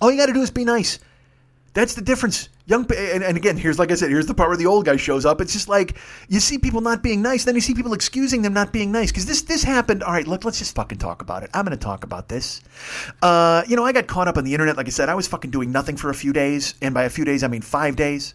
All 0.01 0.11
you 0.11 0.17
got 0.17 0.27
to 0.27 0.33
do 0.33 0.41
is 0.41 0.51
be 0.51 0.65
nice. 0.65 0.99
That's 1.73 1.95
the 1.95 2.01
difference. 2.01 2.49
Young 2.65 2.85
and, 2.95 3.23
and, 3.23 3.35
again, 3.35 3.57
here's 3.57 3.77
like 3.77 3.91
I 3.91 3.95
said, 3.95 4.09
here's 4.09 4.27
the 4.27 4.33
part 4.33 4.47
where 4.47 4.57
the 4.57 4.67
old 4.67 4.85
guy 4.85 4.95
shows 4.95 5.25
up. 5.25 5.41
It's 5.41 5.51
just 5.51 5.67
like 5.67 5.97
you 6.29 6.39
see 6.39 6.57
people 6.57 6.79
not 6.79 7.03
being 7.03 7.21
nice, 7.21 7.43
then 7.43 7.55
you 7.55 7.61
see 7.61 7.73
people 7.73 7.93
excusing 7.93 8.41
them 8.41 8.53
not 8.53 8.71
being 8.71 8.91
nice 8.91 9.11
because 9.11 9.25
this 9.25 9.41
this 9.41 9.63
happened. 9.63 10.01
All 10.01 10.13
right, 10.13 10.25
look, 10.25 10.45
let's 10.45 10.59
just 10.59 10.75
fucking 10.75 10.99
talk 10.99 11.21
about 11.21 11.43
it. 11.43 11.49
I'm 11.53 11.65
to 11.65 11.75
talk 11.75 12.05
about 12.05 12.29
this. 12.29 12.61
Uh, 13.21 13.63
you 13.67 13.75
know, 13.75 13.83
I 13.83 13.91
got 13.91 14.07
caught 14.07 14.29
up 14.29 14.37
on 14.37 14.45
the 14.45 14.53
internet. 14.53 14.77
Like 14.77 14.87
I 14.87 14.91
said, 14.91 15.09
I 15.09 15.15
was 15.15 15.27
fucking 15.27 15.51
doing 15.51 15.73
nothing 15.73 15.97
for 15.97 16.09
a 16.09 16.13
few 16.13 16.31
days, 16.31 16.75
and 16.81 16.93
by 16.93 17.03
a 17.03 17.09
few 17.09 17.25
days, 17.25 17.43
I 17.43 17.47
mean 17.47 17.61
five 17.61 17.97
days. 17.97 18.33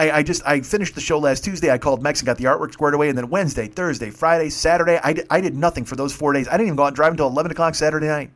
I, 0.00 0.18
I, 0.18 0.22
just 0.22 0.42
I 0.46 0.62
finished 0.62 0.94
the 0.94 1.00
show 1.02 1.18
last 1.18 1.44
Tuesday. 1.44 1.70
I 1.70 1.76
called 1.76 2.02
Mex 2.02 2.20
and 2.20 2.26
got 2.26 2.38
the 2.38 2.44
artwork 2.44 2.72
squared 2.72 2.94
away, 2.94 3.10
and 3.10 3.18
then 3.18 3.28
Wednesday, 3.28 3.66
Thursday, 3.66 4.08
Friday, 4.08 4.48
Saturday, 4.48 4.98
I 5.04 5.12
did, 5.12 5.26
I 5.28 5.42
did 5.42 5.54
nothing 5.54 5.84
for 5.84 5.94
those 5.94 6.14
four 6.14 6.32
days. 6.32 6.48
I 6.48 6.52
didn't 6.52 6.68
even 6.68 6.76
go 6.76 6.84
out 6.84 6.94
drive 6.94 7.12
until 7.12 7.26
eleven 7.26 7.52
o'clock 7.52 7.74
Saturday 7.74 8.06
night. 8.06 8.30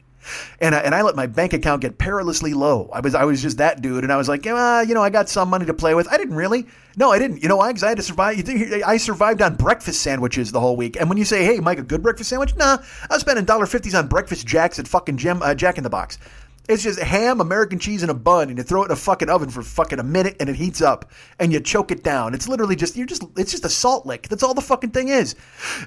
And 0.61 0.75
I, 0.75 0.79
and 0.81 0.95
I 0.95 1.03
let 1.03 1.17
my 1.17 1.27
bank 1.27 1.53
account 1.53 1.83
get 1.83 1.99
perilously 1.99 2.55
low. 2.55 2.89
I 2.93 3.01
was 3.01 3.15
I 3.15 3.25
was 3.25 3.41
just 3.43 3.59
that 3.59 3.81
dude, 3.81 4.05
and 4.05 4.13
I 4.13 4.17
was 4.17 4.29
like, 4.29 4.45
yeah, 4.45 4.83
you 4.83 4.95
know, 4.95 5.03
I 5.03 5.11
got 5.11 5.29
some 5.29 5.49
money 5.49 5.67
to 5.67 5.75
play 5.75 5.95
with. 5.95 6.07
I 6.13 6.19
didn't 6.19 6.35
really. 6.35 6.67
No, 6.97 7.11
I 7.11 7.19
didn't. 7.19 7.43
You 7.43 7.49
know 7.49 7.57
why? 7.57 7.71
Because 7.71 7.83
I 7.83 7.89
had 7.89 7.97
to 7.97 8.03
survive. 8.03 8.43
I 8.87 8.97
survived 8.99 9.43
on 9.43 9.57
breakfast 9.57 10.03
sandwiches 10.03 10.53
the 10.53 10.61
whole 10.61 10.77
week. 10.77 10.97
And 10.99 11.09
when 11.09 11.19
you 11.19 11.25
say, 11.25 11.45
"Hey, 11.45 11.61
Mike, 11.61 11.79
a 11.79 11.83
good 11.83 12.03
breakfast 12.03 12.31
sandwich?" 12.31 12.55
Nah, 12.57 12.79
I 13.11 13.15
was 13.15 13.21
spending 13.21 13.45
dollar 13.45 13.67
fifties 13.67 13.95
on 13.95 14.07
breakfast 14.07 14.47
jacks 14.47 14.79
at 14.79 14.89
fucking 14.89 15.17
Jim 15.17 15.43
uh, 15.43 15.55
Jack 15.55 15.79
in 15.79 15.85
the 15.85 15.91
Box. 15.91 16.19
It's 16.67 16.83
just 16.83 16.99
ham, 16.99 17.41
American 17.41 17.79
cheese, 17.79 18.03
and 18.03 18.11
a 18.11 18.15
bun, 18.15 18.49
and 18.49 18.57
you 18.57 18.65
throw 18.65 18.83
it 18.83 18.87
in 18.87 18.93
a 18.93 18.97
fucking 18.97 19.29
oven 19.29 19.51
for 19.51 19.63
fucking 19.63 19.99
a 19.99 20.03
minute, 20.03 20.37
and 20.41 20.49
it 20.49 20.57
heats 20.57 20.81
up, 20.81 21.11
and 21.39 21.53
you 21.53 21.61
choke 21.61 21.91
it 21.91 22.03
down. 22.03 22.33
It's 22.33 22.49
literally 22.49 22.75
just 22.75 22.97
you're 22.97 23.07
just 23.07 23.23
it's 23.37 23.51
just 23.51 23.67
a 23.67 23.69
salt 23.69 24.07
lick. 24.07 24.29
That's 24.29 24.43
all 24.43 24.55
the 24.55 24.63
fucking 24.63 24.91
thing 24.91 25.09
is. 25.09 25.35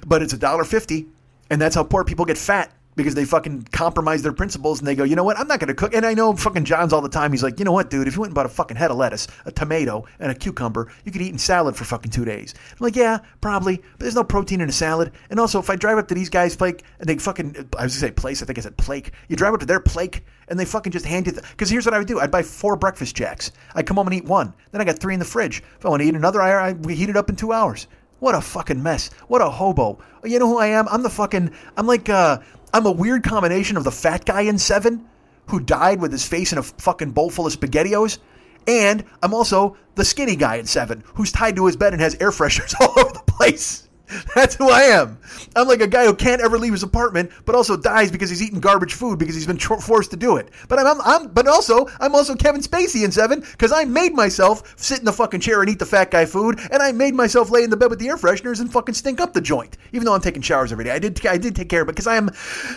But 0.06 0.22
it's 0.22 0.32
a 0.32 0.38
dollar 0.38 0.64
fifty, 0.64 1.08
and 1.50 1.60
that's 1.60 1.74
how 1.74 1.82
poor 1.82 2.04
people 2.04 2.24
get 2.24 2.38
fat 2.38 2.72
because 2.98 3.14
they 3.14 3.24
fucking 3.24 3.68
compromise 3.72 4.22
their 4.22 4.32
principles 4.32 4.80
and 4.80 4.86
they 4.86 4.94
go, 4.94 5.04
you 5.04 5.16
know 5.16 5.24
what, 5.24 5.38
I'm 5.38 5.48
not 5.48 5.60
going 5.60 5.68
to 5.68 5.74
cook. 5.74 5.94
And 5.94 6.04
I 6.04 6.12
know 6.12 6.34
fucking 6.36 6.64
John's 6.64 6.92
all 6.92 7.00
the 7.00 7.08
time. 7.08 7.30
He's 7.30 7.42
like, 7.42 7.58
you 7.58 7.64
know 7.64 7.72
what, 7.72 7.88
dude, 7.88 8.06
if 8.06 8.14
you 8.16 8.20
went 8.20 8.30
and 8.30 8.34
bought 8.34 8.44
a 8.44 8.50
fucking 8.50 8.76
head 8.76 8.90
of 8.90 8.98
lettuce, 8.98 9.28
a 9.46 9.52
tomato, 9.52 10.04
and 10.18 10.30
a 10.30 10.34
cucumber, 10.34 10.92
you 11.04 11.12
could 11.12 11.22
eat 11.22 11.32
in 11.32 11.38
salad 11.38 11.76
for 11.76 11.84
fucking 11.84 12.10
two 12.10 12.26
days. 12.26 12.54
I'm 12.72 12.76
like, 12.80 12.96
yeah, 12.96 13.20
probably, 13.40 13.76
but 13.78 14.00
there's 14.00 14.16
no 14.16 14.24
protein 14.24 14.60
in 14.60 14.68
a 14.68 14.72
salad. 14.72 15.12
And 15.30 15.40
also, 15.40 15.58
if 15.58 15.70
I 15.70 15.76
drive 15.76 15.96
up 15.96 16.08
to 16.08 16.14
these 16.14 16.28
guys' 16.28 16.56
plate 16.56 16.82
and 16.98 17.08
they 17.08 17.16
fucking, 17.16 17.54
I 17.56 17.56
was 17.56 17.64
going 17.64 17.88
to 17.88 17.90
say 17.90 18.10
place, 18.10 18.42
I 18.42 18.46
think 18.46 18.58
I 18.58 18.62
said 18.62 18.76
plate. 18.76 19.12
You 19.28 19.36
drive 19.36 19.54
up 19.54 19.60
to 19.60 19.66
their 19.66 19.80
plate 19.80 20.20
and 20.48 20.58
they 20.58 20.64
fucking 20.64 20.92
just 20.92 21.06
hand 21.06 21.26
you, 21.26 21.32
because 21.32 21.70
here's 21.70 21.86
what 21.86 21.94
I 21.94 21.98
would 21.98 22.08
do 22.08 22.20
I'd 22.20 22.30
buy 22.30 22.42
four 22.42 22.76
breakfast 22.76 23.14
jacks. 23.14 23.52
I'd 23.74 23.86
come 23.86 23.96
home 23.96 24.08
and 24.08 24.16
eat 24.16 24.24
one. 24.24 24.52
Then 24.72 24.80
I 24.80 24.84
got 24.84 24.98
three 24.98 25.14
in 25.14 25.20
the 25.20 25.24
fridge. 25.24 25.62
If 25.78 25.86
I 25.86 25.88
want 25.88 26.02
to 26.02 26.08
eat 26.08 26.14
another, 26.14 26.42
I, 26.42 26.70
I 26.70 26.92
heat 26.92 27.08
it 27.08 27.16
up 27.16 27.30
in 27.30 27.36
two 27.36 27.52
hours. 27.52 27.86
What 28.20 28.34
a 28.34 28.40
fucking 28.40 28.82
mess. 28.82 29.10
What 29.28 29.42
a 29.42 29.48
hobo. 29.48 30.00
You 30.24 30.40
know 30.40 30.48
who 30.48 30.58
I 30.58 30.68
am? 30.68 30.88
I'm 30.88 31.04
the 31.04 31.10
fucking, 31.10 31.52
I'm 31.76 31.86
like, 31.86 32.08
uh, 32.08 32.38
I'm 32.72 32.86
a 32.86 32.92
weird 32.92 33.24
combination 33.24 33.76
of 33.76 33.84
the 33.84 33.90
fat 33.90 34.24
guy 34.24 34.42
in 34.42 34.58
Seven 34.58 35.06
who 35.46 35.60
died 35.60 36.00
with 36.00 36.12
his 36.12 36.26
face 36.26 36.52
in 36.52 36.58
a 36.58 36.62
fucking 36.62 37.12
bowl 37.12 37.30
full 37.30 37.46
of 37.46 37.58
SpaghettiOs. 37.58 38.18
And 38.66 39.04
I'm 39.22 39.32
also 39.32 39.76
the 39.94 40.04
skinny 40.04 40.36
guy 40.36 40.56
in 40.56 40.66
Seven 40.66 41.02
who's 41.14 41.32
tied 41.32 41.56
to 41.56 41.66
his 41.66 41.76
bed 41.76 41.94
and 41.94 42.02
has 42.02 42.16
air 42.20 42.30
fresheners 42.32 42.74
all 42.80 42.98
over 42.98 43.12
the 43.12 43.22
place. 43.26 43.87
That's 44.34 44.54
who 44.54 44.70
I 44.70 44.82
am. 44.82 45.18
I'm 45.56 45.68
like 45.68 45.80
a 45.80 45.86
guy 45.86 46.06
who 46.06 46.14
can't 46.14 46.40
ever 46.40 46.58
leave 46.58 46.72
his 46.72 46.82
apartment, 46.82 47.30
but 47.44 47.54
also 47.54 47.76
dies 47.76 48.10
because 48.10 48.30
he's 48.30 48.42
eating 48.42 48.60
garbage 48.60 48.94
food 48.94 49.18
because 49.18 49.34
he's 49.34 49.46
been 49.46 49.58
forced 49.58 50.10
to 50.10 50.16
do 50.16 50.36
it. 50.36 50.50
But 50.68 50.78
I'm, 50.78 50.86
I'm, 50.86 51.00
I'm 51.02 51.28
but 51.28 51.46
also 51.46 51.86
I'm 52.00 52.14
also 52.14 52.34
Kevin 52.34 52.60
Spacey 52.60 53.04
in 53.04 53.12
Seven 53.12 53.40
because 53.40 53.72
I 53.72 53.84
made 53.84 54.14
myself 54.14 54.74
sit 54.78 54.98
in 54.98 55.04
the 55.04 55.12
fucking 55.12 55.40
chair 55.40 55.60
and 55.60 55.70
eat 55.70 55.78
the 55.78 55.86
fat 55.86 56.10
guy 56.10 56.24
food, 56.24 56.60
and 56.70 56.82
I 56.82 56.92
made 56.92 57.14
myself 57.14 57.50
lay 57.50 57.62
in 57.62 57.70
the 57.70 57.76
bed 57.76 57.90
with 57.90 57.98
the 57.98 58.08
air 58.08 58.16
fresheners 58.16 58.60
and 58.60 58.72
fucking 58.72 58.94
stink 58.94 59.20
up 59.20 59.32
the 59.32 59.40
joint. 59.40 59.76
Even 59.92 60.04
though 60.04 60.14
I'm 60.14 60.20
taking 60.20 60.42
showers 60.42 60.72
every 60.72 60.84
day, 60.84 60.92
I 60.92 60.98
did 60.98 61.24
I 61.26 61.38
did 61.38 61.56
take 61.56 61.68
care 61.68 61.82
of 61.82 61.88
it 61.88 61.92
because 61.92 62.06
I 62.06 62.16
am. 62.16 62.30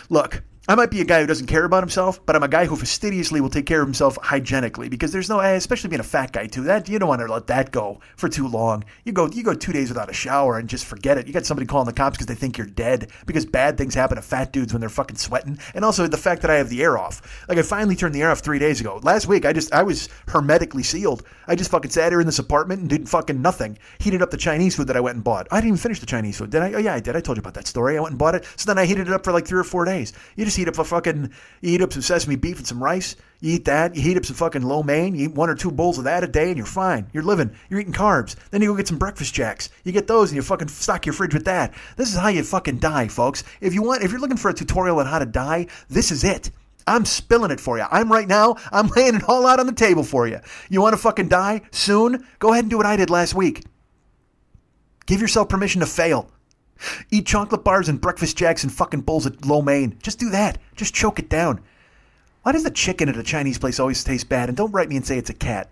Look, 0.10 0.44
I 0.68 0.76
might 0.76 0.92
be 0.92 1.02
a 1.02 1.06
guy 1.06 1.22
who 1.22 1.26
doesn't 1.26 1.48
care 1.48 1.66
about 1.66 1.82
himself, 1.82 2.24
but 2.24 2.36
I'm 2.36 2.44
a 2.44 2.48
guy 2.48 2.66
who 2.66 2.76
fastidiously 2.76 3.42
will 3.42 3.50
take 3.50 3.66
care 3.66 3.82
of 3.82 3.88
himself 3.88 4.20
hygienically 4.22 4.90
because 4.90 5.12
there's 5.12 5.28
no, 5.28 5.40
eh, 5.40 5.54
especially 5.54 5.90
being 5.90 6.02
a 6.02 6.04
fat 6.04 6.32
guy 6.34 6.46
too. 6.46 6.62
That 6.62 6.88
you 6.88 7.00
don't 7.00 7.10
want 7.10 7.20
to 7.22 7.34
let 7.34 7.48
that 7.48 7.72
go 7.72 8.00
for 8.16 8.30
too 8.30 8.48
long. 8.48 8.84
You 9.04 9.12
go, 9.12 9.28
you 9.28 9.42
go 9.42 9.56
two 9.56 9.74
days 9.74 9.90
without 9.90 10.12
a 10.12 10.14
shower 10.14 10.60
and 10.60 10.70
just 10.70 10.86
forget 10.86 11.18
it. 11.18 11.26
You 11.26 11.34
got 11.34 11.48
somebody 11.48 11.66
calling 11.66 11.88
the 11.88 11.94
cops 11.94 12.16
because 12.16 12.28
they 12.28 12.36
think 12.36 12.60
you're 12.60 12.68
dead 12.68 13.10
because 13.26 13.44
bad 13.44 13.76
things 13.76 13.96
happen 13.96 14.18
to 14.18 14.22
fat 14.22 14.54
dudes 14.54 14.72
when 14.72 14.82
they're 14.82 14.90
fucking 14.90 15.18
sweating. 15.18 15.58
And 15.74 15.84
also 15.84 16.06
the 16.06 16.16
fact 16.16 16.44
that 16.44 16.52
I 16.52 16.56
have 16.58 16.70
the 16.70 16.84
air 16.84 16.96
off. 16.96 17.44
Like 17.50 17.58
I 17.58 17.64
finally 17.64 17.96
turned 17.96 18.14
the 18.14 18.22
air 18.22 18.30
off 18.30 18.42
three 18.42 18.60
days 18.60 18.80
ago. 18.80 19.00
Last 19.02 19.26
week 19.26 19.46
I 19.46 19.54
just 19.54 19.74
I 19.74 19.82
was 19.82 20.10
hermetically 20.28 20.84
sealed. 20.84 21.24
I 21.48 21.56
just 21.56 21.72
fucking 21.72 21.90
sat 21.90 22.12
here 22.12 22.22
in 22.22 22.28
this 22.28 22.38
apartment 22.38 22.82
and 22.82 22.90
did 22.90 23.10
fucking 23.10 23.42
nothing. 23.42 23.80
Heated 23.98 24.22
up 24.22 24.30
the 24.30 24.38
Chinese 24.38 24.76
food 24.76 24.88
that 24.88 24.96
I 24.96 25.02
went 25.02 25.16
and 25.16 25.24
bought. 25.24 25.48
I 25.50 25.56
didn't 25.56 25.70
even 25.70 25.78
finish 25.80 26.00
the 26.00 26.06
Chinese 26.06 26.38
food, 26.38 26.52
did 26.52 26.62
I? 26.62 26.74
Oh 26.74 26.78
yeah, 26.78 26.94
I 26.94 27.00
did. 27.00 27.16
I 27.16 27.20
told 27.20 27.40
you 27.40 27.42
about 27.42 27.56
that 27.56 27.66
story. 27.66 27.98
I 27.98 28.00
went 28.00 28.12
and 28.12 28.20
bought 28.20 28.36
it. 28.36 28.46
So 28.58 28.68
then 28.68 28.78
I 28.78 28.86
heated 28.86 29.08
it 29.08 29.14
up 29.14 29.24
for 29.24 29.34
like 29.34 29.48
three 29.48 29.60
or 29.60 29.64
four 29.64 29.86
days. 29.86 30.14
You 30.36 30.46
just 30.46 30.51
heat 30.56 30.68
up 30.68 30.78
a 30.78 30.84
fucking 30.84 31.32
you 31.62 31.76
eat 31.76 31.82
up 31.82 31.94
some 31.94 32.02
sesame 32.02 32.36
beef 32.36 32.58
and 32.58 32.68
some 32.68 32.84
rice. 32.84 33.16
You 33.40 33.56
eat 33.56 33.66
that. 33.66 33.96
You 33.96 34.02
heat 34.02 34.18
up 34.18 34.26
some 34.26 34.36
fucking 34.36 34.62
lo 34.62 34.84
mein. 34.84 35.16
You 35.16 35.26
eat 35.26 35.36
one 35.36 35.50
or 35.50 35.56
two 35.56 35.72
bowls 35.72 35.98
of 35.98 36.04
that 36.04 36.24
a 36.24 36.28
day, 36.28 36.50
and 36.50 36.58
you're 36.58 36.66
fine. 36.66 37.08
You're 37.14 37.24
living. 37.24 37.52
You're 37.70 37.80
eating 37.80 37.94
carbs. 37.94 38.36
Then 38.52 38.62
you 38.62 38.70
go 38.70 38.76
get 38.76 38.88
some 38.88 39.00
breakfast 39.00 39.34
jacks. 39.34 39.70
You 39.84 39.92
get 39.92 40.08
those, 40.08 40.30
and 40.30 40.36
you 40.36 40.42
fucking 40.42 40.68
stock 40.68 41.06
your 41.06 41.14
fridge 41.14 41.34
with 41.34 41.46
that. 41.46 41.74
This 41.98 42.14
is 42.14 42.20
how 42.20 42.30
you 42.30 42.44
fucking 42.44 42.78
die, 42.78 43.08
folks. 43.08 43.44
If 43.60 43.74
you 43.74 43.82
want, 43.82 44.04
if 44.04 44.12
you're 44.12 44.20
looking 44.20 44.38
for 44.38 44.50
a 44.50 44.54
tutorial 44.54 45.00
on 45.00 45.06
how 45.06 45.20
to 45.20 45.26
die, 45.26 45.68
this 45.90 46.12
is 46.12 46.24
it. 46.24 46.52
I'm 46.88 47.06
spilling 47.06 47.52
it 47.52 47.60
for 47.60 47.78
you. 47.78 47.86
I'm 47.90 48.12
right 48.12 48.28
now, 48.28 48.56
I'm 48.72 48.88
laying 48.96 49.16
it 49.16 49.24
all 49.28 49.48
out 49.48 49.60
on 49.60 49.66
the 49.66 49.74
table 49.74 50.04
for 50.04 50.28
you. 50.28 50.40
You 50.70 50.82
want 50.82 50.94
to 50.94 51.02
fucking 51.02 51.30
die 51.30 51.62
soon? 51.72 52.26
Go 52.40 52.52
ahead 52.52 52.66
and 52.66 52.70
do 52.70 52.78
what 52.78 52.86
I 52.86 52.96
did 52.96 53.10
last 53.10 53.34
week. 53.34 53.64
Give 55.06 55.22
yourself 55.22 55.50
permission 55.50 55.82
to 55.82 55.88
fail. 55.88 56.32
Eat 57.12 57.26
chocolate 57.26 57.64
bars 57.64 57.90
and 57.90 58.02
breakfast 58.02 58.38
jacks 58.38 58.64
and 58.64 58.72
fucking 58.72 59.02
bowls 59.02 59.26
of 59.26 59.46
lo 59.46 59.62
mein. 59.62 59.98
Just 60.02 60.20
do 60.20 60.30
that. 60.30 60.58
Just 60.76 60.94
choke 60.94 61.20
it 61.20 61.30
down. 61.30 61.62
Why 62.44 62.52
does 62.52 62.64
the 62.64 62.72
chicken 62.72 63.10
at 63.10 63.18
a 63.18 63.24
Chinese 63.24 63.60
place 63.60 63.80
always 63.80 64.04
taste 64.04 64.30
bad? 64.30 64.50
And 64.50 64.58
don't 64.58 64.72
write 64.72 64.90
me 64.90 64.96
and 64.96 65.06
say 65.06 65.18
it's 65.18 65.30
a 65.30 65.34
cat. 65.34 65.72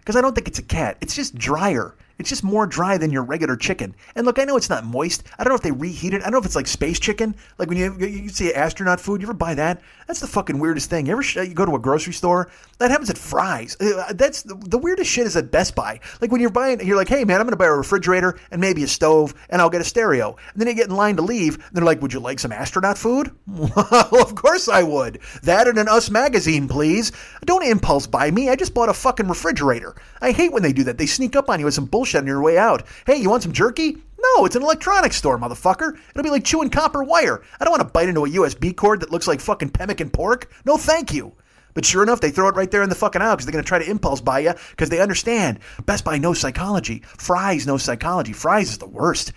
Because 0.00 0.16
I 0.16 0.20
don't 0.20 0.34
think 0.34 0.48
it's 0.48 0.58
a 0.58 0.62
cat. 0.62 0.98
It's 1.00 1.16
just 1.16 1.34
drier. 1.34 1.94
It's 2.20 2.28
just 2.28 2.44
more 2.44 2.66
dry 2.66 2.98
than 2.98 3.10
your 3.10 3.22
regular 3.22 3.56
chicken. 3.56 3.94
And 4.14 4.26
look, 4.26 4.38
I 4.38 4.44
know 4.44 4.56
it's 4.56 4.70
not 4.70 4.84
moist. 4.84 5.24
I 5.38 5.44
don't 5.44 5.50
know 5.50 5.56
if 5.56 5.62
they 5.62 5.72
reheat 5.72 6.14
it. 6.14 6.20
I 6.20 6.24
don't 6.24 6.32
know 6.32 6.38
if 6.38 6.46
it's 6.46 6.56
like 6.56 6.66
space 6.66 7.00
chicken. 7.00 7.34
Like 7.58 7.68
when 7.68 7.78
you 7.78 7.96
you 7.98 8.28
see 8.28 8.52
astronaut 8.52 9.00
food, 9.00 9.20
you 9.20 9.26
ever 9.26 9.34
buy 9.34 9.54
that? 9.54 9.80
That's 10.06 10.20
the 10.20 10.26
fucking 10.26 10.58
weirdest 10.58 10.90
thing. 10.90 11.06
You 11.06 11.12
ever 11.12 11.22
you 11.22 11.54
go 11.54 11.66
to 11.66 11.74
a 11.74 11.78
grocery 11.78 12.12
store? 12.12 12.50
That 12.78 12.90
happens 12.90 13.10
at 13.10 13.18
Fry's. 13.18 13.76
Uh, 13.80 14.12
that's 14.14 14.42
the, 14.42 14.54
the 14.54 14.78
weirdest 14.78 15.10
shit 15.10 15.26
is 15.26 15.36
at 15.36 15.50
Best 15.50 15.74
Buy. 15.74 16.00
Like 16.20 16.32
when 16.32 16.40
you're 16.40 16.50
buying, 16.50 16.84
you're 16.86 16.96
like, 16.96 17.08
hey 17.08 17.24
man, 17.24 17.40
I'm 17.40 17.48
to 17.50 17.56
buy 17.56 17.66
a 17.66 17.72
refrigerator 17.72 18.38
and 18.50 18.60
maybe 18.60 18.82
a 18.82 18.88
stove, 18.88 19.34
and 19.48 19.60
I'll 19.60 19.70
get 19.70 19.80
a 19.80 19.84
stereo. 19.84 20.36
And 20.52 20.60
then 20.60 20.68
you 20.68 20.74
get 20.74 20.88
in 20.88 20.96
line 20.96 21.16
to 21.16 21.22
leave. 21.22 21.54
And 21.54 21.76
they're 21.76 21.84
like, 21.84 22.02
would 22.02 22.12
you 22.12 22.20
like 22.20 22.40
some 22.40 22.52
astronaut 22.52 22.98
food? 22.98 23.30
well, 23.46 24.22
of 24.22 24.34
course 24.34 24.68
I 24.68 24.82
would. 24.82 25.20
That 25.42 25.68
and 25.68 25.78
an 25.78 25.88
Us 25.88 26.10
magazine, 26.10 26.68
please. 26.68 27.12
Don't 27.44 27.64
impulse 27.64 28.06
buy 28.06 28.30
me. 28.30 28.48
I 28.48 28.56
just 28.56 28.74
bought 28.74 28.88
a 28.88 28.94
fucking 28.94 29.28
refrigerator. 29.28 29.94
I 30.20 30.32
hate 30.32 30.52
when 30.52 30.62
they 30.62 30.72
do 30.72 30.84
that. 30.84 30.98
They 30.98 31.06
sneak 31.06 31.36
up 31.36 31.48
on 31.48 31.58
you 31.58 31.66
with 31.66 31.74
some 31.74 31.86
bullshit 31.86 32.09
bullshit 32.10 32.22
on 32.22 32.26
your 32.26 32.42
way 32.42 32.58
out. 32.58 32.82
Hey, 33.06 33.16
you 33.16 33.30
want 33.30 33.42
some 33.42 33.52
jerky? 33.52 33.96
No, 34.18 34.44
it's 34.44 34.56
an 34.56 34.62
electronics 34.62 35.16
store, 35.16 35.38
motherfucker. 35.38 35.98
It'll 36.10 36.22
be 36.22 36.30
like 36.30 36.44
chewing 36.44 36.70
copper 36.70 37.02
wire. 37.02 37.42
I 37.58 37.64
don't 37.64 37.72
want 37.72 37.82
to 37.82 37.92
bite 37.92 38.08
into 38.08 38.24
a 38.24 38.28
USB 38.28 38.76
cord 38.76 39.00
that 39.00 39.10
looks 39.10 39.28
like 39.28 39.40
fucking 39.40 39.70
pemmican 39.70 40.10
pork. 40.10 40.50
No, 40.64 40.76
thank 40.76 41.12
you. 41.12 41.32
But 41.72 41.84
sure 41.84 42.02
enough, 42.02 42.20
they 42.20 42.30
throw 42.30 42.48
it 42.48 42.56
right 42.56 42.70
there 42.70 42.82
in 42.82 42.88
the 42.88 42.96
fucking 42.96 43.22
aisle 43.22 43.36
because 43.36 43.46
they're 43.46 43.52
going 43.52 43.64
to 43.64 43.68
try 43.68 43.78
to 43.78 43.88
impulse 43.88 44.20
buy 44.20 44.40
you 44.40 44.54
because 44.70 44.90
they 44.90 45.00
understand 45.00 45.60
Best 45.86 46.04
Buy 46.04 46.18
knows 46.18 46.40
psychology. 46.40 47.02
Fry's 47.16 47.66
knows 47.66 47.84
psychology. 47.84 48.32
Fry's 48.32 48.70
is 48.70 48.78
the 48.78 48.88
worst. 48.88 49.32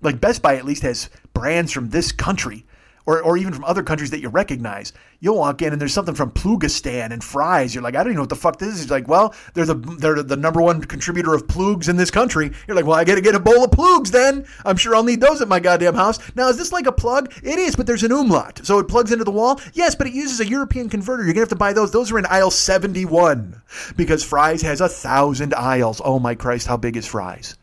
Like 0.00 0.20
Best 0.20 0.42
Buy 0.42 0.56
at 0.56 0.64
least 0.64 0.82
has 0.82 1.10
brands 1.34 1.72
from 1.72 1.90
this 1.90 2.12
country 2.12 2.64
or, 3.06 3.22
or 3.22 3.36
even 3.36 3.52
from 3.52 3.64
other 3.64 3.82
countries 3.82 4.10
that 4.10 4.20
you 4.20 4.28
recognize. 4.28 4.92
You'll 5.20 5.38
walk 5.38 5.62
in 5.62 5.72
and 5.72 5.80
there's 5.80 5.92
something 5.92 6.14
from 6.14 6.30
Plugistan 6.30 7.12
and 7.12 7.22
Fry's. 7.22 7.74
You're 7.74 7.82
like, 7.82 7.94
I 7.94 7.98
don't 7.98 8.08
even 8.08 8.16
know 8.16 8.22
what 8.22 8.30
the 8.30 8.36
fuck 8.36 8.58
this 8.58 8.74
is. 8.74 8.86
You're 8.88 8.98
like, 8.98 9.08
well, 9.08 9.34
they're 9.54 9.66
the 9.66 9.74
they're 9.74 10.22
the 10.22 10.36
number 10.36 10.60
one 10.60 10.82
contributor 10.82 11.34
of 11.34 11.46
plugs 11.48 11.88
in 11.88 11.96
this 11.96 12.10
country. 12.10 12.52
You're 12.66 12.76
like, 12.76 12.86
well, 12.86 12.96
I 12.96 13.04
got 13.04 13.16
to 13.16 13.20
get 13.20 13.34
a 13.34 13.40
bowl 13.40 13.64
of 13.64 13.70
plugs 13.70 14.10
then. 14.10 14.46
I'm 14.64 14.76
sure 14.76 14.94
I'll 14.94 15.04
need 15.04 15.20
those 15.20 15.40
at 15.40 15.48
my 15.48 15.60
goddamn 15.60 15.94
house. 15.94 16.18
Now, 16.34 16.48
is 16.48 16.56
this 16.56 16.72
like 16.72 16.86
a 16.86 16.92
plug? 16.92 17.32
It 17.42 17.58
is, 17.58 17.76
but 17.76 17.86
there's 17.86 18.02
an 18.02 18.12
umlaut, 18.12 18.60
so 18.64 18.78
it 18.78 18.88
plugs 18.88 19.12
into 19.12 19.24
the 19.24 19.30
wall. 19.30 19.60
Yes, 19.74 19.94
but 19.94 20.06
it 20.06 20.12
uses 20.12 20.40
a 20.40 20.48
European 20.48 20.88
converter. 20.88 21.24
You're 21.24 21.34
gonna 21.34 21.42
have 21.42 21.48
to 21.50 21.56
buy 21.56 21.72
those. 21.72 21.90
Those 21.90 22.10
are 22.12 22.18
in 22.18 22.26
aisle 22.26 22.50
71 22.50 23.60
because 23.96 24.24
Fry's 24.24 24.62
has 24.62 24.80
a 24.80 24.88
thousand 24.88 25.54
aisles. 25.54 26.00
Oh 26.04 26.18
my 26.18 26.34
Christ, 26.34 26.66
how 26.66 26.76
big 26.76 26.96
is 26.96 27.06
Fry's? 27.06 27.56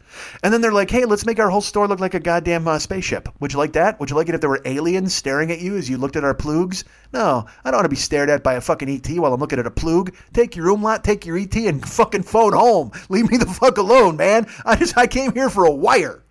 And 0.44 0.54
then 0.54 0.62
they're 0.62 0.72
like, 0.72 0.90
hey, 0.90 1.06
let's 1.06 1.26
make 1.26 1.40
our 1.40 1.50
whole 1.50 1.62
store 1.62 1.88
look 1.88 2.00
like 2.00 2.14
a 2.14 2.20
goddamn 2.20 2.68
uh, 2.68 2.80
spaceship. 2.80 3.30
Would 3.40 3.54
you 3.54 3.60
like 3.60 3.74
that? 3.74 4.00
Would 4.00 4.10
you 4.10 4.16
like 4.16 4.30
it 4.30 4.36
if 4.36 4.42
there 4.42 4.50
were 4.50 4.62
aliens 4.66 5.14
staring 5.14 5.52
at 5.52 5.60
you 5.60 5.76
as 5.76 5.90
you 5.90 5.98
looked 5.98 6.16
at 6.16 6.24
our 6.24 6.34
plugs? 6.34 6.84
No, 7.14 7.46
I 7.64 7.72
don't 7.72 7.78
want 7.78 7.86
to 7.86 7.90
be 7.90 7.96
stared 7.96 8.30
at 8.30 8.44
by 8.44 8.54
a 8.54 8.62
fucking 8.62 8.90
ET 8.90 9.20
while 9.20 9.34
I'm 9.34 9.40
looking 9.40 9.60
at 9.60 9.68
a 9.68 9.72
plug. 9.72 10.16
Take 10.34 10.56
your 10.56 10.70
umlaut, 10.70 11.04
take 11.04 11.26
your 11.26 11.38
ET, 11.38 11.56
and 11.56 11.88
fucking 11.88 12.24
phone 12.24 12.54
home. 12.54 12.92
Leave 13.10 13.30
me 13.30 13.38
the 13.38 13.46
fuck 13.46 13.78
alone, 13.78 14.18
man. 14.18 14.48
I 14.66 14.76
just 14.76 14.98
I 14.98 15.08
came 15.08 15.34
here 15.34 15.50
for 15.50 15.66
a 15.66 15.72
wire. 15.72 16.24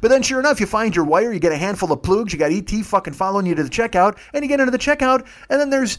But 0.00 0.08
then, 0.08 0.22
sure 0.22 0.40
enough, 0.40 0.58
you 0.58 0.66
find 0.66 0.96
your 0.96 1.04
wire, 1.04 1.32
you 1.32 1.38
get 1.38 1.52
a 1.52 1.56
handful 1.56 1.92
of 1.92 2.02
plugs, 2.02 2.32
you 2.32 2.38
got 2.38 2.50
ET 2.50 2.70
fucking 2.70 3.12
following 3.12 3.46
you 3.46 3.54
to 3.54 3.62
the 3.62 3.68
checkout, 3.68 4.18
and 4.32 4.42
you 4.42 4.48
get 4.48 4.60
into 4.60 4.72
the 4.72 4.78
checkout, 4.78 5.26
and 5.50 5.60
then 5.60 5.70
there's 5.70 5.98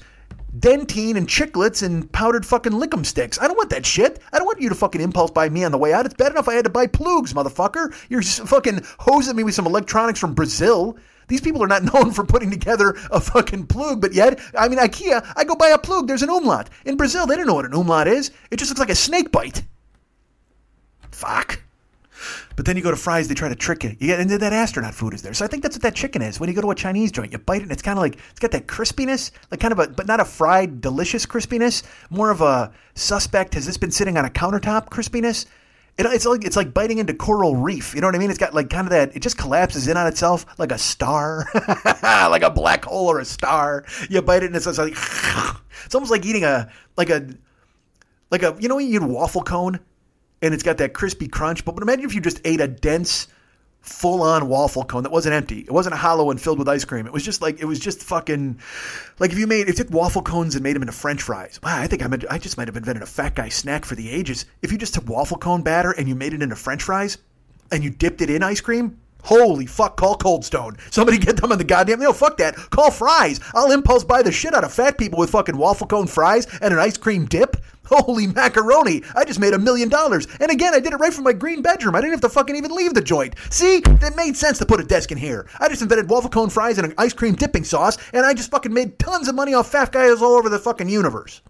Dentyne 0.59 1.17
and 1.17 1.27
chiclets 1.27 1.83
and 1.83 2.11
powdered 2.11 2.45
fucking 2.45 2.71
lick'em 2.71 3.05
sticks. 3.05 3.39
I 3.39 3.47
don't 3.47 3.57
want 3.57 3.69
that 3.71 3.85
shit. 3.85 4.19
I 4.31 4.37
don't 4.37 4.45
want 4.45 4.61
you 4.61 4.69
to 4.69 4.75
fucking 4.75 5.01
impulse 5.01 5.31
buy 5.31 5.49
me 5.49 5.63
on 5.63 5.71
the 5.71 5.77
way 5.77 5.93
out. 5.93 6.05
It's 6.05 6.15
bad 6.15 6.31
enough 6.31 6.47
I 6.47 6.53
had 6.53 6.65
to 6.65 6.69
buy 6.69 6.87
plugs, 6.87 7.33
motherfucker. 7.33 7.93
You're 8.09 8.21
fucking 8.21 8.81
hosing 8.99 9.35
me 9.35 9.43
with 9.43 9.55
some 9.55 9.65
electronics 9.65 10.19
from 10.19 10.33
Brazil. 10.33 10.97
These 11.27 11.41
people 11.41 11.63
are 11.63 11.67
not 11.67 11.83
known 11.93 12.11
for 12.11 12.23
putting 12.23 12.49
together 12.49 12.95
a 13.11 13.19
fucking 13.19 13.67
plug, 13.67 14.01
but 14.01 14.13
yet, 14.13 14.39
I 14.57 14.67
mean, 14.67 14.79
IKEA, 14.79 15.33
I 15.35 15.43
go 15.43 15.55
buy 15.55 15.69
a 15.69 15.77
plug, 15.77 16.07
there's 16.07 16.23
an 16.23 16.29
umlaut. 16.29 16.69
In 16.85 16.97
Brazil, 16.97 17.27
they 17.27 17.35
don't 17.35 17.47
know 17.47 17.55
what 17.55 17.65
an 17.65 17.73
umlaut 17.73 18.07
is. 18.07 18.31
It 18.49 18.57
just 18.57 18.71
looks 18.71 18.79
like 18.79 18.89
a 18.89 18.95
snake 18.95 19.31
bite. 19.31 19.63
Fuck. 21.11 21.61
But 22.55 22.65
then 22.65 22.76
you 22.76 22.84
go 22.84 22.91
to 22.91 22.97
Fry's, 22.97 23.28
they 23.28 23.36
try 23.36 23.49
to 23.49 23.55
trick 23.55 23.84
you. 23.84 23.91
you 23.99 24.07
get, 24.07 24.20
and 24.20 24.30
that 24.30 24.53
astronaut 24.53 24.93
food 24.93 25.13
is 25.13 25.22
there. 25.22 25.34
So 25.34 25.45
I 25.45 25.47
think 25.47 25.63
that's 25.63 25.76
what 25.76 25.84
that 25.84 25.95
chicken 25.95 26.22
is. 26.22 26.39
When 26.39 26.49
you 26.49 26.55
go 26.55 26.61
to 26.61 26.72
a 26.72 26.76
Chinese 26.76 27.11
joint, 27.11 27.32
you 27.32 27.38
bite 27.38 27.61
it, 27.61 27.63
and 27.63 27.72
it's 27.72 27.82
kind 27.82 27.97
of 27.97 28.01
like 28.01 28.18
it's 28.32 28.39
got 28.39 28.51
that 28.51 28.68
crispiness, 28.68 29.32
like 29.51 29.59
kind 29.59 29.72
of 29.72 29.80
a, 29.80 29.88
but 29.88 30.07
not 30.07 30.20
a 30.20 30.26
fried, 30.26 30.82
delicious 30.82 31.26
crispiness. 31.26 31.84
More 32.09 32.32
of 32.32 32.41
a 32.41 32.72
suspect. 32.95 33.53
Has 33.53 33.65
this 33.65 33.78
been 33.78 33.91
sitting 33.91 34.18
on 34.18 34.26
a 34.26 34.30
countertop 34.30 34.89
crispiness? 34.89 35.45
It, 35.97 36.05
it's 36.05 36.26
like 36.26 36.43
it's 36.43 36.55
like 36.55 36.74
biting 36.74 36.99
into 36.99 37.13
coral 37.13 37.55
reef. 37.55 37.95
You 37.95 38.01
know 38.01 38.07
what 38.07 38.15
I 38.15 38.20
mean? 38.20 38.30
It's 38.30 38.39
got 38.39 38.53
like 38.53 38.70
kind 38.70 38.86
of 38.86 38.91
that. 38.91 39.15
It 39.15 39.22
just 39.22 39.38
collapses 39.38 39.88
in 39.88 39.97
on 39.97 40.07
itself 40.07 40.45
like 40.57 40.72
a 40.72 40.78
star, 40.78 41.45
like 42.03 42.43
a 42.43 42.51
black 42.51 42.86
hole 42.86 43.07
or 43.07 43.20
a 43.20 43.26
star. 43.26 43.86
You 44.09 44.22
bite 44.22 44.43
it, 44.43 44.47
and 44.47 44.55
it's, 44.55 44.68
it's 44.68 44.78
like 44.78 44.93
it's 45.86 45.95
almost 45.95 46.11
like 46.11 46.26
eating 46.26 46.43
a 46.43 46.72
like 46.97 47.09
a 47.09 47.28
like 48.32 48.43
a 48.43 48.55
you 48.59 48.68
know 48.68 48.76
when 48.76 48.88
you 48.88 48.95
eat 48.95 49.03
a 49.03 49.07
waffle 49.07 49.41
cone 49.41 49.80
and 50.41 50.53
it's 50.53 50.63
got 50.63 50.77
that 50.77 50.93
crispy 50.93 51.27
crunch. 51.27 51.65
But 51.65 51.75
but 51.75 51.83
imagine 51.83 52.05
if 52.05 52.15
you 52.15 52.21
just 52.21 52.41
ate 52.45 52.61
a 52.61 52.67
dense, 52.67 53.27
full 53.88 54.21
on 54.21 54.47
waffle 54.49 54.83
cone 54.83 55.03
that 55.03 55.11
wasn't 55.11 55.33
empty. 55.33 55.59
It 55.59 55.71
wasn't 55.71 55.95
hollow 55.95 56.29
and 56.29 56.39
filled 56.39 56.59
with 56.59 56.67
ice 56.67 56.85
cream. 56.85 57.07
It 57.07 57.13
was 57.13 57.23
just 57.23 57.41
like, 57.41 57.59
it 57.59 57.65
was 57.65 57.79
just 57.79 58.03
fucking, 58.03 58.59
like 59.19 59.31
if 59.31 59.39
you 59.39 59.47
made, 59.47 59.61
if 59.61 59.77
you 59.77 59.85
took 59.85 59.93
waffle 59.93 60.21
cones 60.21 60.55
and 60.55 60.63
made 60.63 60.75
them 60.75 60.83
into 60.83 60.93
french 60.93 61.21
fries. 61.21 61.59
Wow, 61.63 61.79
I 61.79 61.88
think 61.88 62.03
I'm, 62.03 62.13
I 62.29 62.38
just 62.38 62.57
might 62.57 62.67
have 62.67 62.77
invented 62.77 63.03
a 63.03 63.07
fat 63.07 63.35
guy 63.35 63.49
snack 63.49 63.85
for 63.85 63.95
the 63.95 64.09
ages. 64.09 64.45
If 64.61 64.71
you 64.71 64.77
just 64.77 64.93
took 64.93 65.07
waffle 65.07 65.38
cone 65.38 65.61
batter 65.61 65.91
and 65.91 66.07
you 66.07 66.15
made 66.15 66.33
it 66.33 66.41
into 66.41 66.55
french 66.55 66.83
fries 66.83 67.17
and 67.71 67.83
you 67.83 67.89
dipped 67.89 68.21
it 68.21 68.29
in 68.29 68.43
ice 68.43 68.61
cream, 68.61 68.99
Holy 69.23 69.65
fuck, 69.65 69.97
call 69.97 70.15
Cold 70.15 70.45
Stone. 70.45 70.77
Somebody 70.89 71.17
get 71.17 71.38
them 71.38 71.51
on 71.51 71.57
the 71.57 71.63
goddamn. 71.63 71.99
No, 71.99 72.13
fuck 72.13 72.38
that. 72.38 72.55
Call 72.55 72.91
Fry's. 72.91 73.41
I'll 73.53 73.71
impulse 73.71 74.05
buy 74.05 74.21
the 74.21 74.31
shit 74.31 74.53
out 74.53 74.63
of 74.63 74.73
fat 74.73 74.97
people 74.97 75.19
with 75.19 75.31
fucking 75.31 75.57
waffle 75.57 75.88
cone 75.88 76.07
fries 76.07 76.47
and 76.61 76.73
an 76.73 76.79
ice 76.79 76.97
cream 76.97 77.25
dip. 77.25 77.57
Holy 77.89 78.27
macaroni! 78.27 79.03
I 79.15 79.25
just 79.25 79.39
made 79.39 79.53
a 79.53 79.59
million 79.59 79.89
dollars. 79.89 80.27
And 80.39 80.51
again, 80.51 80.73
I 80.73 80.79
did 80.79 80.93
it 80.93 80.97
right 80.97 81.13
from 81.13 81.23
my 81.23 81.33
green 81.33 81.61
bedroom. 81.61 81.95
I 81.95 82.01
didn't 82.01 82.13
have 82.13 82.21
to 82.21 82.29
fucking 82.29 82.55
even 82.55 82.75
leave 82.75 82.93
the 82.93 83.01
joint. 83.01 83.35
See? 83.49 83.77
It 83.77 84.15
made 84.15 84.35
sense 84.38 84.57
to 84.59 84.65
put 84.65 84.79
a 84.79 84.83
desk 84.83 85.11
in 85.11 85.17
here. 85.17 85.47
I 85.59 85.69
just 85.69 85.81
invented 85.81 86.09
waffle 86.09 86.29
cone 86.29 86.49
fries 86.49 86.77
and 86.77 86.88
an 86.88 86.93
ice 86.97 87.13
cream 87.13 87.35
dipping 87.35 87.63
sauce, 87.63 87.97
and 88.13 88.25
I 88.25 88.33
just 88.33 88.51
fucking 88.51 88.73
made 88.73 88.99
tons 88.99 89.27
of 89.27 89.35
money 89.35 89.53
off 89.53 89.71
fat 89.71 89.91
guys 89.91 90.21
all 90.21 90.33
over 90.33 90.49
the 90.49 90.59
fucking 90.59 90.89
universe. 90.89 91.41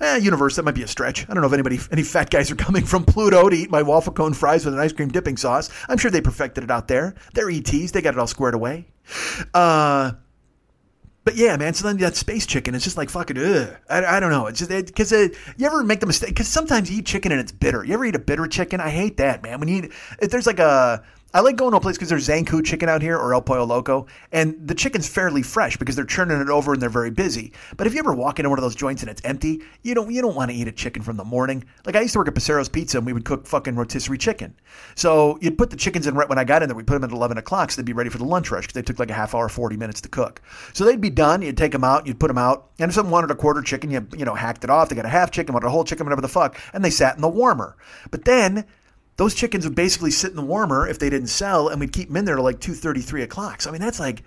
Eh, 0.00 0.16
universe, 0.16 0.56
that 0.56 0.64
might 0.64 0.74
be 0.74 0.82
a 0.82 0.86
stretch. 0.86 1.24
I 1.28 1.32
don't 1.32 1.40
know 1.40 1.46
if 1.46 1.54
anybody, 1.54 1.78
any 1.90 2.02
fat 2.02 2.28
guys 2.28 2.50
are 2.50 2.56
coming 2.56 2.84
from 2.84 3.04
Pluto 3.04 3.48
to 3.48 3.56
eat 3.56 3.70
my 3.70 3.82
waffle 3.82 4.12
cone 4.12 4.34
fries 4.34 4.64
with 4.64 4.74
an 4.74 4.80
ice 4.80 4.92
cream 4.92 5.08
dipping 5.08 5.38
sauce. 5.38 5.70
I'm 5.88 5.96
sure 5.96 6.10
they 6.10 6.20
perfected 6.20 6.64
it 6.64 6.70
out 6.70 6.86
there. 6.88 7.14
They're 7.32 7.48
ETs. 7.48 7.92
They 7.92 8.02
got 8.02 8.14
it 8.14 8.18
all 8.18 8.26
squared 8.26 8.54
away. 8.54 8.86
Uh, 9.54 10.12
but 11.26 11.34
yeah, 11.34 11.56
man. 11.56 11.74
So 11.74 11.88
then 11.88 11.96
that 11.98 12.14
space 12.14 12.46
chicken 12.46 12.76
is 12.76 12.84
just 12.84 12.96
like 12.96 13.10
fucking. 13.10 13.36
Ugh. 13.36 13.76
I, 13.90 14.04
I 14.04 14.20
don't 14.20 14.30
know. 14.30 14.46
It's 14.46 14.60
just 14.60 14.70
because 14.70 15.10
it, 15.10 15.32
it, 15.32 15.38
you 15.56 15.66
ever 15.66 15.82
make 15.82 15.98
the 15.98 16.06
mistake? 16.06 16.28
Because 16.30 16.46
sometimes 16.46 16.88
you 16.88 16.98
eat 16.98 17.06
chicken 17.06 17.32
and 17.32 17.40
it's 17.40 17.50
bitter. 17.50 17.82
You 17.82 17.94
ever 17.94 18.04
eat 18.04 18.14
a 18.14 18.20
bitter 18.20 18.46
chicken? 18.46 18.80
I 18.80 18.90
hate 18.90 19.16
that, 19.16 19.42
man. 19.42 19.58
When 19.58 19.68
you 19.68 19.76
eat, 19.82 19.92
if 20.20 20.30
there's 20.30 20.46
like 20.46 20.60
a 20.60 21.02
I 21.34 21.40
like 21.40 21.56
going 21.56 21.72
to 21.72 21.76
a 21.76 21.80
place 21.80 21.96
because 21.96 22.08
there's 22.08 22.28
Zankou 22.28 22.64
chicken 22.64 22.88
out 22.88 23.02
here 23.02 23.16
or 23.16 23.34
El 23.34 23.42
Pollo 23.42 23.64
Loco, 23.64 24.06
and 24.32 24.56
the 24.66 24.74
chicken's 24.74 25.08
fairly 25.08 25.42
fresh 25.42 25.76
because 25.76 25.94
they're 25.94 26.04
churning 26.04 26.40
it 26.40 26.48
over 26.48 26.72
and 26.72 26.80
they're 26.80 26.88
very 26.88 27.10
busy. 27.10 27.52
But 27.76 27.86
if 27.86 27.92
you 27.92 27.98
ever 27.98 28.14
walk 28.14 28.38
into 28.38 28.48
one 28.48 28.58
of 28.58 28.62
those 28.62 28.76
joints 28.76 29.02
and 29.02 29.10
it's 29.10 29.20
empty, 29.24 29.60
you 29.82 29.94
don't 29.94 30.10
you 30.10 30.22
don't 30.22 30.36
want 30.36 30.50
to 30.50 30.56
eat 30.56 30.68
a 30.68 30.72
chicken 30.72 31.02
from 31.02 31.16
the 31.16 31.24
morning. 31.24 31.64
Like 31.84 31.96
I 31.96 32.00
used 32.00 32.12
to 32.12 32.20
work 32.20 32.28
at 32.28 32.34
Pacero's 32.34 32.68
Pizza 32.68 32.98
and 32.98 33.06
we 33.06 33.12
would 33.12 33.24
cook 33.24 33.46
fucking 33.46 33.74
rotisserie 33.74 34.18
chicken. 34.18 34.54
So 34.94 35.38
you'd 35.42 35.58
put 35.58 35.70
the 35.70 35.76
chickens 35.76 36.06
in 36.06 36.14
right 36.14 36.28
when 36.28 36.38
I 36.38 36.44
got 36.44 36.62
in 36.62 36.68
there. 36.68 36.76
We 36.76 36.84
put 36.84 36.94
them 36.94 37.04
at 37.04 37.10
11 37.10 37.38
o'clock 37.38 37.70
so 37.70 37.82
they'd 37.82 37.86
be 37.86 37.92
ready 37.92 38.08
for 38.08 38.18
the 38.18 38.24
lunch 38.24 38.50
rush 38.50 38.62
because 38.62 38.74
they 38.74 38.82
took 38.82 38.98
like 38.98 39.10
a 39.10 39.14
half 39.14 39.34
hour, 39.34 39.48
40 39.48 39.76
minutes 39.76 40.00
to 40.02 40.08
cook. 40.08 40.40
So 40.72 40.84
they'd 40.84 41.00
be 41.00 41.10
done. 41.10 41.42
You'd 41.42 41.58
take 41.58 41.72
them 41.72 41.84
out, 41.84 42.06
you'd 42.06 42.20
put 42.20 42.28
them 42.28 42.38
out, 42.38 42.70
and 42.78 42.88
if 42.88 42.94
someone 42.94 43.12
wanted 43.12 43.30
a 43.30 43.34
quarter 43.34 43.62
chicken, 43.62 43.90
you 43.90 44.06
you 44.16 44.24
know 44.24 44.34
hacked 44.34 44.64
it 44.64 44.70
off. 44.70 44.88
They 44.88 44.96
got 44.96 45.04
a 45.04 45.10
half 45.10 45.32
chicken, 45.32 45.52
wanted 45.52 45.66
a 45.66 45.70
whole 45.70 45.84
chicken, 45.84 46.06
whatever 46.06 46.22
the 46.22 46.28
fuck, 46.28 46.58
and 46.72 46.84
they 46.84 46.90
sat 46.90 47.16
in 47.16 47.20
the 47.20 47.28
warmer. 47.28 47.76
But 48.10 48.24
then 48.24 48.64
those 49.16 49.34
chickens 49.34 49.64
would 49.64 49.74
basically 49.74 50.10
sit 50.10 50.30
in 50.30 50.36
the 50.36 50.42
warmer 50.42 50.86
if 50.86 50.98
they 50.98 51.10
didn't 51.10 51.28
sell, 51.28 51.68
and 51.68 51.80
we'd 51.80 51.92
keep 51.92 52.08
them 52.08 52.18
in 52.18 52.24
there 52.24 52.36
to 52.36 52.42
like 52.42 52.60
2.30, 52.60 53.02
3 53.02 53.22
o'clock. 53.22 53.62
So, 53.62 53.70
I 53.70 53.72
mean, 53.72 53.80
that's 53.80 54.00
like, 54.00 54.22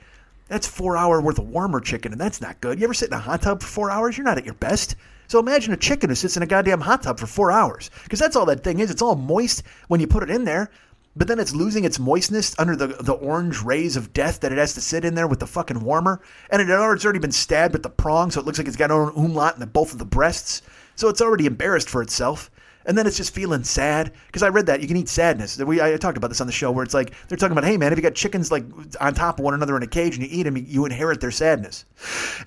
that's 0.48 0.68
four 0.68 0.98
hour 0.98 1.22
worth 1.22 1.38
of 1.38 1.48
warmer 1.48 1.80
chicken, 1.80 2.12
and 2.12 2.20
that's 2.20 2.42
not 2.42 2.60
good. 2.60 2.80
You 2.80 2.86
ever 2.86 2.94
sit 2.94 3.10
in 3.10 3.14
a 3.14 3.20
hot 3.20 3.44
tub 3.44 3.62
for 3.62 3.68
four 3.68 3.92
hours? 3.92 4.18
You're 4.18 4.26
not 4.26 4.40
at 4.40 4.46
your 4.46 4.56
best. 4.56 4.96
So 5.28 5.38
imagine 5.38 5.74
a 5.74 5.78
chicken 5.78 6.10
who 6.10 6.16
sits 6.16 6.38
in 6.38 6.44
a 6.44 6.48
goddamn 6.48 6.82
hot 6.82 7.04
tub 7.04 7.20
for 7.20 7.28
four 7.28 7.52
hours. 7.52 7.92
Because 8.04 8.18
that's 8.18 8.36
all 8.36 8.48
that 8.48 8.64
thing 8.64 8.80
is. 8.80 8.90
It's 8.90 9.04
all 9.04 9.16
moist 9.16 9.62
when 9.88 10.00
you 10.00 10.08
put 10.08 10.24
it 10.24 10.32
in 10.32 10.44
there, 10.44 10.72
but 11.16 11.28
then 11.28 11.40
it's 11.40 11.54
losing 11.54 11.84
its 11.84 12.00
moistness 12.00 12.56
under 12.58 12.76
the, 12.76 12.88
the 12.88 13.14
orange 13.14 13.62
rays 13.62 13.96
of 13.96 14.12
death 14.12 14.40
that 14.40 14.52
it 14.52 14.58
has 14.58 14.74
to 14.74 14.82
sit 14.82 15.06
in 15.06 15.14
there 15.14 15.28
with 15.28 15.40
the 15.40 15.46
fucking 15.46 15.82
warmer. 15.82 16.20
And 16.50 16.64
it, 16.64 16.68
it's 16.68 17.06
already 17.06 17.20
been 17.20 17.32
stabbed 17.32 17.74
with 17.74 17.84
the 17.84 17.92
prong, 17.92 18.32
so 18.32 18.40
it 18.40 18.48
looks 18.48 18.58
like 18.58 18.68
it's 18.68 18.76
got 18.76 18.90
an 18.90 19.12
umlaut 19.16 19.54
in 19.54 19.60
the, 19.60 19.68
both 19.68 19.92
of 19.94 20.00
the 20.00 20.06
breasts. 20.06 20.64
So 20.96 21.10
it's 21.10 21.22
already 21.22 21.46
embarrassed 21.46 21.92
for 21.92 22.02
itself 22.02 22.50
and 22.90 22.98
then 22.98 23.06
it's 23.06 23.18
just 23.18 23.36
feeling 23.36 23.64
sad 23.64 24.12
because 24.26 24.42
I 24.42 24.50
read 24.50 24.66
that 24.66 24.82
you 24.82 24.88
can 24.88 24.98
eat 24.98 25.08
sadness. 25.08 25.60
We 25.60 25.80
I 25.80 25.96
talked 25.98 26.18
about 26.18 26.30
this 26.30 26.42
on 26.42 26.48
the 26.48 26.54
show 26.54 26.72
where 26.72 26.84
it's 26.84 26.96
like 26.96 27.14
they're 27.28 27.38
talking 27.38 27.52
about, 27.52 27.64
hey 27.64 27.78
man, 27.78 27.94
if 27.94 28.00
you 28.00 28.02
got 28.02 28.16
chickens 28.16 28.52
like 28.52 28.64
on 29.00 29.14
top 29.14 29.38
of 29.38 29.46
one 29.46 29.54
another 29.54 29.78
in 29.78 29.84
a 29.84 29.88
cage 29.88 30.16
and 30.16 30.24
you 30.24 30.30
eat 30.32 30.44
them, 30.44 30.58
you 30.58 30.86
inherit 30.86 31.22
their 31.22 31.30
sadness. 31.30 31.86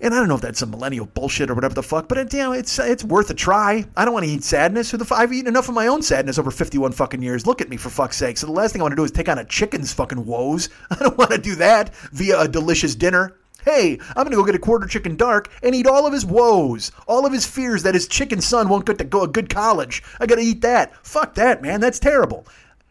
And 0.01 0.13
I 0.13 0.19
don't 0.19 0.27
know 0.27 0.35
if 0.35 0.41
that's 0.41 0.59
some 0.59 0.73
millennial 0.73 1.07
bullshit 1.07 1.49
or 1.49 1.55
whatever 1.55 1.75
the 1.75 1.83
fuck, 1.85 2.09
but 2.09 2.19
it, 2.19 2.33
you 2.33 2.41
know, 2.41 2.51
it's 2.51 2.81
it's 2.81 3.05
worth 3.05 3.31
a 3.31 3.35
try. 3.35 3.85
I 3.97 4.05
don't 4.05 4.15
want 4.15 4.27
to 4.27 4.33
eat 4.33 4.43
sadness. 4.43 4.91
Who 4.91 4.97
the 4.97 5.05
f- 5.05 5.13
I've 5.13 5.33
eaten 5.33 5.47
enough 5.47 5.69
of 5.69 5.77
my 5.77 5.87
own 5.87 6.03
sadness 6.03 6.41
over 6.41 6.51
51 6.51 6.91
fucking 6.91 7.23
years. 7.23 7.47
Look 7.47 7.61
at 7.61 7.69
me 7.69 7.77
for 7.77 7.89
fuck's 7.89 8.17
sake. 8.17 8.37
So 8.37 8.49
the 8.49 8.53
last 8.53 8.73
thing 8.73 8.83
I 8.83 8.85
want 8.85 8.93
to 8.93 8.97
do 8.97 9.05
is 9.05 9.13
take 9.13 9.29
on 9.29 9.39
a 9.39 9.45
chicken's 9.45 9.93
fucking 9.93 10.27
woes. 10.27 10.71
I 10.91 10.97
don't 10.97 11.17
want 11.17 11.31
to 11.31 11.39
do 11.39 11.55
that 11.55 11.95
via 12.11 12.41
a 12.41 12.49
delicious 12.49 12.97
dinner. 12.97 13.37
Hey, 13.65 13.99
I'm 14.17 14.25
to 14.29 14.37
go 14.37 14.45
get 14.45 14.55
a 14.55 14.59
quarter 14.59 14.87
chicken 14.87 15.17
dark 15.17 15.49
and 15.63 15.75
eat 15.75 15.87
all 15.87 16.07
of 16.07 16.13
his 16.13 16.27
woes, 16.27 16.91
all 17.07 17.25
of 17.27 17.33
his 17.33 17.47
fears 17.47 17.83
that 17.85 17.95
his 17.95 18.09
chicken 18.09 18.41
son 18.41 18.69
won't 18.69 18.87
get 18.87 18.99
to 18.99 19.05
go 19.05 19.23
a 19.23 19.29
good 19.29 19.49
college. 19.49 20.03
I 20.19 20.27
got 20.27 20.37
to 20.37 20.43
eat 20.43 20.63
that. 20.63 20.95
Fuck 21.07 21.35
that, 21.35 21.63
man. 21.63 21.81
That's 21.81 21.99
terrible. 21.99 22.47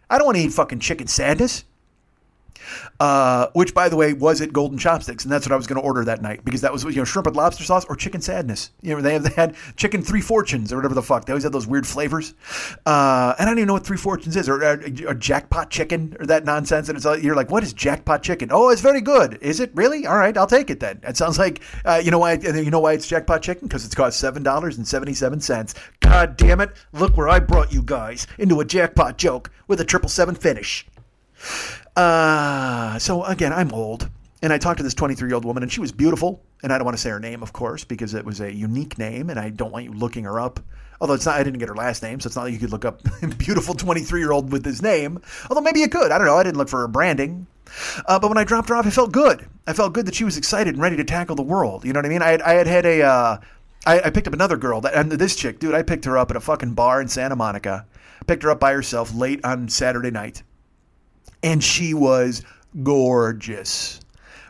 I 0.09 0.17
don't 0.17 0.25
want 0.25 0.37
to 0.37 0.43
eat 0.43 0.53
fucking 0.53 0.79
chicken 0.79 1.07
sadness 1.07 1.65
uh, 2.99 3.47
which 3.53 3.73
by 3.73 3.89
the 3.89 3.95
way 3.95 4.13
was 4.13 4.41
at 4.41 4.53
Golden 4.53 4.77
Chopsticks, 4.77 5.23
and 5.23 5.31
that's 5.31 5.45
what 5.45 5.53
I 5.53 5.55
was 5.55 5.67
going 5.67 5.81
to 5.81 5.85
order 5.85 6.03
that 6.05 6.21
night 6.21 6.43
because 6.45 6.61
that 6.61 6.71
was 6.71 6.83
you 6.83 6.91
know 6.95 7.03
shrimp 7.03 7.27
and 7.27 7.35
lobster 7.35 7.63
sauce 7.63 7.85
or 7.85 7.95
chicken 7.95 8.21
sadness. 8.21 8.71
You 8.81 8.95
know 8.95 9.01
they 9.01 9.13
have 9.13 9.23
they 9.23 9.31
had 9.31 9.55
chicken 9.75 10.01
three 10.01 10.21
fortunes 10.21 10.71
or 10.71 10.77
whatever 10.77 10.95
the 10.95 11.01
fuck. 11.01 11.25
They 11.25 11.33
always 11.33 11.43
have 11.43 11.51
those 11.51 11.67
weird 11.67 11.87
flavors, 11.87 12.33
uh, 12.85 13.35
and 13.39 13.47
I 13.47 13.51
don't 13.51 13.59
even 13.59 13.67
know 13.67 13.73
what 13.73 13.85
three 13.85 13.97
fortunes 13.97 14.35
is 14.35 14.47
or, 14.49 14.63
or 14.63 15.13
jackpot 15.13 15.69
chicken 15.69 16.15
or 16.19 16.25
that 16.27 16.45
nonsense. 16.45 16.89
And 16.89 16.97
it's 16.97 17.23
you're 17.23 17.35
like, 17.35 17.51
what 17.51 17.63
is 17.63 17.73
jackpot 17.73 18.23
chicken? 18.23 18.49
Oh, 18.51 18.69
it's 18.69 18.81
very 18.81 19.01
good. 19.01 19.37
Is 19.41 19.59
it 19.59 19.71
really? 19.73 20.05
All 20.05 20.17
right, 20.17 20.37
I'll 20.37 20.47
take 20.47 20.69
it 20.69 20.79
then. 20.79 20.99
It 21.03 21.17
sounds 21.17 21.39
like 21.39 21.61
uh, 21.85 22.01
you 22.03 22.11
know 22.11 22.19
why 22.19 22.33
you 22.33 22.71
know 22.71 22.79
why 22.79 22.93
it's 22.93 23.07
jackpot 23.07 23.41
chicken 23.41 23.67
because 23.67 23.85
it's 23.85 23.95
cost 23.95 24.19
seven 24.19 24.43
dollars 24.43 24.77
and 24.77 24.87
seventy 24.87 25.13
seven 25.13 25.39
cents. 25.39 25.73
God 25.99 26.37
damn 26.37 26.61
it! 26.61 26.71
Look 26.93 27.17
where 27.17 27.29
I 27.29 27.39
brought 27.39 27.73
you 27.73 27.81
guys 27.83 28.27
into 28.37 28.59
a 28.59 28.65
jackpot 28.65 29.17
joke 29.17 29.51
with 29.67 29.81
a 29.81 29.85
triple 29.85 30.09
seven 30.09 30.35
finish. 30.35 30.85
Uh, 31.95 32.97
so 32.99 33.23
again, 33.23 33.53
I'm 33.53 33.71
old. 33.73 34.09
and 34.41 34.51
I 34.51 34.57
talked 34.57 34.77
to 34.77 34.83
this 34.83 34.93
23 34.93 35.27
year 35.29 35.35
old 35.35 35.45
woman, 35.45 35.63
and 35.63 35.71
she 35.71 35.81
was 35.81 35.91
beautiful. 35.91 36.41
And 36.63 36.71
I 36.71 36.77
don't 36.77 36.85
want 36.85 36.97
to 36.97 37.01
say 37.01 37.09
her 37.09 37.19
name, 37.19 37.43
of 37.43 37.53
course, 37.53 37.83
because 37.83 38.13
it 38.13 38.25
was 38.25 38.39
a 38.39 38.53
unique 38.53 38.97
name, 38.97 39.29
and 39.29 39.39
I 39.39 39.49
don't 39.49 39.71
want 39.71 39.85
you 39.85 39.93
looking 39.93 40.23
her 40.25 40.39
up. 40.39 40.59
Although 40.99 41.15
it's 41.15 41.25
not, 41.25 41.35
I 41.35 41.43
didn't 41.43 41.59
get 41.59 41.69
her 41.69 41.75
last 41.75 42.03
name, 42.03 42.19
so 42.19 42.27
it's 42.27 42.35
not 42.35 42.43
like 42.43 42.53
you 42.53 42.59
could 42.59 42.71
look 42.71 42.85
up 42.85 43.01
beautiful 43.37 43.73
23 43.73 44.19
year 44.19 44.31
old 44.31 44.51
with 44.51 44.63
his 44.63 44.81
name. 44.81 45.19
Although 45.49 45.61
maybe 45.61 45.79
you 45.79 45.89
could. 45.89 46.11
I 46.11 46.17
don't 46.17 46.27
know. 46.27 46.37
I 46.37 46.43
didn't 46.43 46.57
look 46.57 46.69
for 46.69 46.79
her 46.81 46.87
branding. 46.87 47.47
Uh, 48.05 48.19
but 48.19 48.27
when 48.27 48.37
I 48.37 48.43
dropped 48.43 48.69
her 48.69 48.75
off, 48.75 48.85
I 48.85 48.89
felt 48.89 49.11
good. 49.11 49.47
I 49.65 49.73
felt 49.73 49.93
good 49.93 50.05
that 50.05 50.15
she 50.15 50.23
was 50.23 50.37
excited 50.37 50.73
and 50.73 50.81
ready 50.81 50.97
to 50.97 51.03
tackle 51.03 51.35
the 51.35 51.41
world. 51.41 51.85
You 51.85 51.93
know 51.93 51.99
what 51.99 52.05
I 52.05 52.09
mean? 52.09 52.21
I 52.21 52.31
had, 52.31 52.41
I 52.41 52.53
had 52.53 52.67
had 52.67 52.85
a, 52.85 53.01
uh, 53.01 53.37
I, 53.85 54.01
I 54.01 54.09
picked 54.09 54.27
up 54.27 54.33
another 54.33 54.57
girl, 54.57 54.81
that, 54.81 54.93
and 54.93 55.11
this 55.11 55.35
chick, 55.35 55.59
dude, 55.59 55.73
I 55.73 55.81
picked 55.81 56.05
her 56.05 56.17
up 56.17 56.29
at 56.29 56.37
a 56.37 56.41
fucking 56.41 56.73
bar 56.73 57.01
in 57.01 57.07
Santa 57.07 57.35
Monica. 57.35 57.85
Picked 58.27 58.43
her 58.43 58.51
up 58.51 58.59
by 58.59 58.73
herself 58.73 59.15
late 59.15 59.43
on 59.43 59.69
Saturday 59.69 60.11
night. 60.11 60.43
And 61.43 61.63
she 61.63 61.93
was 61.93 62.43
gorgeous. 62.83 63.99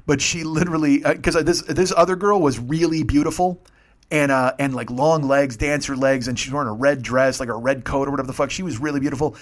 But 0.06 0.22
she 0.22 0.44
literally, 0.44 1.00
because 1.00 1.36
uh, 1.36 1.44
this 1.44 1.62
this 1.62 1.94
other 1.96 2.16
girl 2.16 2.42
was 2.42 2.60
really 2.60 3.04
beautiful, 3.04 3.62
and 4.10 4.32
uh, 4.32 4.54
and 4.60 4.74
like 4.74 4.90
long 4.90 5.24
legs, 5.24 5.58
dancer 5.58 5.96
legs, 5.96 6.28
and 6.28 6.38
she's 6.38 6.52
wearing 6.52 6.68
a 6.68 6.74
red 6.74 7.02
dress, 7.02 7.40
like 7.40 7.50
a 7.50 7.56
red 7.56 7.86
coat 7.86 8.08
or 8.08 8.12
whatever 8.12 8.28
the 8.28 8.34
fuck. 8.34 8.52
She 8.52 8.64
was 8.64 8.80
really 8.80 9.00
beautiful. 9.00 9.36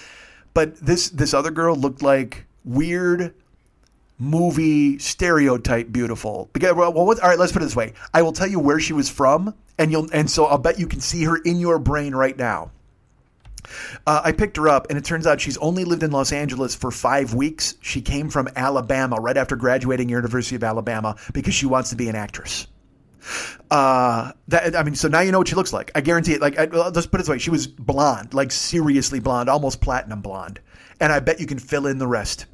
But 0.54 0.76
this 0.76 1.10
this 1.10 1.34
other 1.34 1.50
girl 1.50 1.76
looked 1.76 2.02
like 2.02 2.44
weird 2.64 3.34
movie 4.18 4.98
stereotype 4.98 5.90
beautiful. 5.90 6.50
Because 6.52 6.74
well, 6.74 6.92
what, 6.92 7.20
all 7.20 7.28
right, 7.30 7.38
let's 7.38 7.52
put 7.52 7.62
it 7.62 7.64
this 7.64 7.76
way. 7.76 7.94
I 8.12 8.22
will 8.22 8.32
tell 8.32 8.48
you 8.48 8.60
where 8.60 8.78
she 8.78 8.92
was 8.92 9.08
from, 9.08 9.54
and 9.78 9.90
you'll 9.90 10.08
and 10.12 10.30
so 10.30 10.44
I'll 10.44 10.58
bet 10.58 10.78
you 10.78 10.86
can 10.86 11.00
see 11.00 11.24
her 11.24 11.36
in 11.36 11.58
your 11.58 11.78
brain 11.78 12.14
right 12.14 12.36
now. 12.36 12.70
Uh, 14.06 14.22
I 14.24 14.32
picked 14.32 14.56
her 14.56 14.68
up, 14.68 14.86
and 14.88 14.98
it 14.98 15.04
turns 15.04 15.26
out 15.26 15.40
she's 15.40 15.56
only 15.58 15.84
lived 15.84 16.02
in 16.02 16.10
Los 16.10 16.32
Angeles 16.32 16.74
for 16.74 16.90
five 16.90 17.34
weeks. 17.34 17.74
She 17.80 18.00
came 18.00 18.28
from 18.28 18.48
Alabama 18.56 19.16
right 19.16 19.36
after 19.36 19.56
graduating 19.56 20.08
University 20.08 20.56
of 20.56 20.64
Alabama 20.64 21.16
because 21.32 21.54
she 21.54 21.66
wants 21.66 21.90
to 21.90 21.96
be 21.96 22.08
an 22.08 22.16
actress. 22.16 22.66
Uh, 23.70 24.32
that 24.48 24.74
I 24.74 24.82
mean, 24.82 24.94
so 24.94 25.08
now 25.08 25.20
you 25.20 25.32
know 25.32 25.38
what 25.38 25.48
she 25.48 25.54
looks 25.54 25.72
like. 25.72 25.90
I 25.94 26.00
guarantee 26.00 26.32
it. 26.32 26.40
Like, 26.40 26.58
I, 26.58 26.64
let's 26.64 27.06
put 27.06 27.20
it 27.20 27.24
this 27.24 27.28
way: 27.28 27.38
she 27.38 27.50
was 27.50 27.66
blonde, 27.66 28.34
like 28.34 28.50
seriously 28.50 29.20
blonde, 29.20 29.48
almost 29.48 29.80
platinum 29.80 30.22
blonde, 30.22 30.60
and 31.00 31.12
I 31.12 31.20
bet 31.20 31.40
you 31.40 31.46
can 31.46 31.58
fill 31.58 31.86
in 31.86 31.98
the 31.98 32.06
rest. 32.06 32.46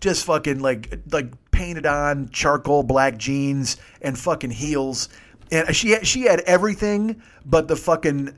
Just 0.00 0.24
fucking 0.26 0.60
like 0.60 1.00
like 1.10 1.32
painted 1.50 1.86
on 1.86 2.28
charcoal 2.30 2.82
black 2.82 3.16
jeans 3.16 3.76
and 4.02 4.18
fucking 4.18 4.50
heels, 4.50 5.08
and 5.50 5.74
she 5.74 5.96
she 6.04 6.22
had 6.22 6.40
everything 6.40 7.22
but 7.46 7.68
the 7.68 7.76
fucking 7.76 8.36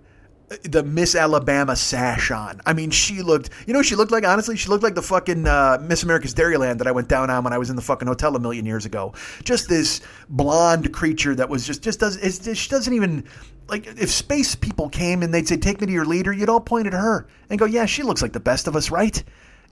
the 0.64 0.82
Miss 0.82 1.14
Alabama 1.14 1.76
sash 1.76 2.32
on. 2.32 2.60
I 2.66 2.72
mean, 2.72 2.90
she 2.90 3.22
looked, 3.22 3.50
you 3.66 3.72
know, 3.72 3.82
she 3.82 3.94
looked 3.94 4.10
like, 4.10 4.26
honestly, 4.26 4.56
she 4.56 4.68
looked 4.68 4.82
like 4.82 4.96
the 4.96 5.02
fucking 5.02 5.46
uh, 5.46 5.78
Miss 5.80 6.02
America's 6.02 6.34
Dairyland 6.34 6.78
that 6.78 6.88
I 6.88 6.92
went 6.92 7.06
down 7.06 7.30
on 7.30 7.44
when 7.44 7.52
I 7.52 7.58
was 7.58 7.70
in 7.70 7.76
the 7.76 7.82
fucking 7.82 8.08
hotel 8.08 8.34
a 8.34 8.40
million 8.40 8.66
years 8.66 8.84
ago. 8.84 9.14
Just 9.44 9.68
this 9.68 10.00
blonde 10.28 10.92
creature 10.92 11.36
that 11.36 11.48
was 11.48 11.64
just, 11.64 11.82
just 11.82 12.00
does, 12.00 12.16
it's, 12.16 12.56
she 12.58 12.68
doesn't 12.68 12.92
even, 12.92 13.24
like, 13.68 13.86
if 13.86 14.10
space 14.10 14.56
people 14.56 14.88
came 14.88 15.22
and 15.22 15.32
they'd 15.32 15.46
say, 15.46 15.56
take 15.56 15.80
me 15.80 15.86
to 15.86 15.92
your 15.92 16.04
leader, 16.04 16.32
you'd 16.32 16.48
all 16.48 16.60
point 16.60 16.88
at 16.88 16.94
her 16.94 17.28
and 17.48 17.58
go, 17.58 17.64
yeah, 17.64 17.86
she 17.86 18.02
looks 18.02 18.20
like 18.20 18.32
the 18.32 18.40
best 18.40 18.66
of 18.66 18.74
us, 18.74 18.90
right? 18.90 19.22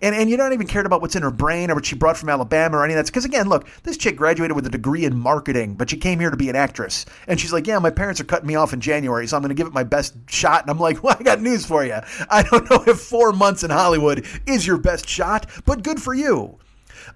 And, 0.00 0.14
and 0.14 0.30
you 0.30 0.36
don't 0.36 0.52
even 0.52 0.66
cared 0.66 0.86
about 0.86 1.00
what's 1.00 1.16
in 1.16 1.22
her 1.22 1.30
brain 1.30 1.70
or 1.70 1.74
what 1.74 1.86
she 1.86 1.96
brought 1.96 2.16
from 2.16 2.28
Alabama 2.28 2.78
or 2.78 2.84
any 2.84 2.94
of 2.94 2.98
that. 2.98 3.06
Because 3.06 3.24
again, 3.24 3.48
look, 3.48 3.66
this 3.82 3.96
chick 3.96 4.16
graduated 4.16 4.54
with 4.54 4.66
a 4.66 4.70
degree 4.70 5.04
in 5.04 5.18
marketing, 5.18 5.74
but 5.74 5.90
she 5.90 5.96
came 5.96 6.20
here 6.20 6.30
to 6.30 6.36
be 6.36 6.48
an 6.48 6.56
actress. 6.56 7.04
And 7.26 7.40
she's 7.40 7.52
like, 7.52 7.66
yeah, 7.66 7.78
my 7.78 7.90
parents 7.90 8.20
are 8.20 8.24
cutting 8.24 8.46
me 8.46 8.54
off 8.54 8.72
in 8.72 8.80
January, 8.80 9.26
so 9.26 9.36
I'm 9.36 9.42
going 9.42 9.48
to 9.48 9.54
give 9.54 9.66
it 9.66 9.72
my 9.72 9.84
best 9.84 10.14
shot. 10.28 10.62
And 10.62 10.70
I'm 10.70 10.78
like, 10.78 11.02
well, 11.02 11.16
I 11.18 11.22
got 11.22 11.40
news 11.40 11.66
for 11.66 11.84
you. 11.84 11.98
I 12.30 12.42
don't 12.42 12.68
know 12.70 12.84
if 12.86 13.00
four 13.00 13.32
months 13.32 13.64
in 13.64 13.70
Hollywood 13.70 14.24
is 14.46 14.66
your 14.66 14.78
best 14.78 15.08
shot, 15.08 15.50
but 15.64 15.82
good 15.82 16.00
for 16.00 16.14
you. 16.14 16.58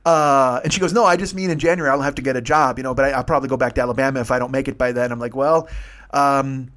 Uh, 0.04 0.60
and 0.64 0.72
she 0.72 0.80
goes, 0.80 0.92
no, 0.92 1.04
I 1.04 1.16
just 1.16 1.34
mean 1.34 1.50
in 1.50 1.58
January 1.58 1.90
I'll 1.90 2.02
have 2.02 2.16
to 2.16 2.22
get 2.22 2.36
a 2.36 2.40
job, 2.40 2.78
you 2.78 2.82
know, 2.82 2.94
but 2.94 3.12
I, 3.12 3.16
will 3.16 3.24
probably 3.24 3.48
go 3.48 3.56
back 3.56 3.74
to 3.74 3.80
Alabama 3.80 4.20
if 4.20 4.30
I 4.30 4.38
don't 4.38 4.50
make 4.50 4.68
it 4.68 4.76
by 4.76 4.92
then. 4.92 5.12
I'm 5.12 5.20
like, 5.20 5.36
well, 5.36 5.68
um, 6.10 6.70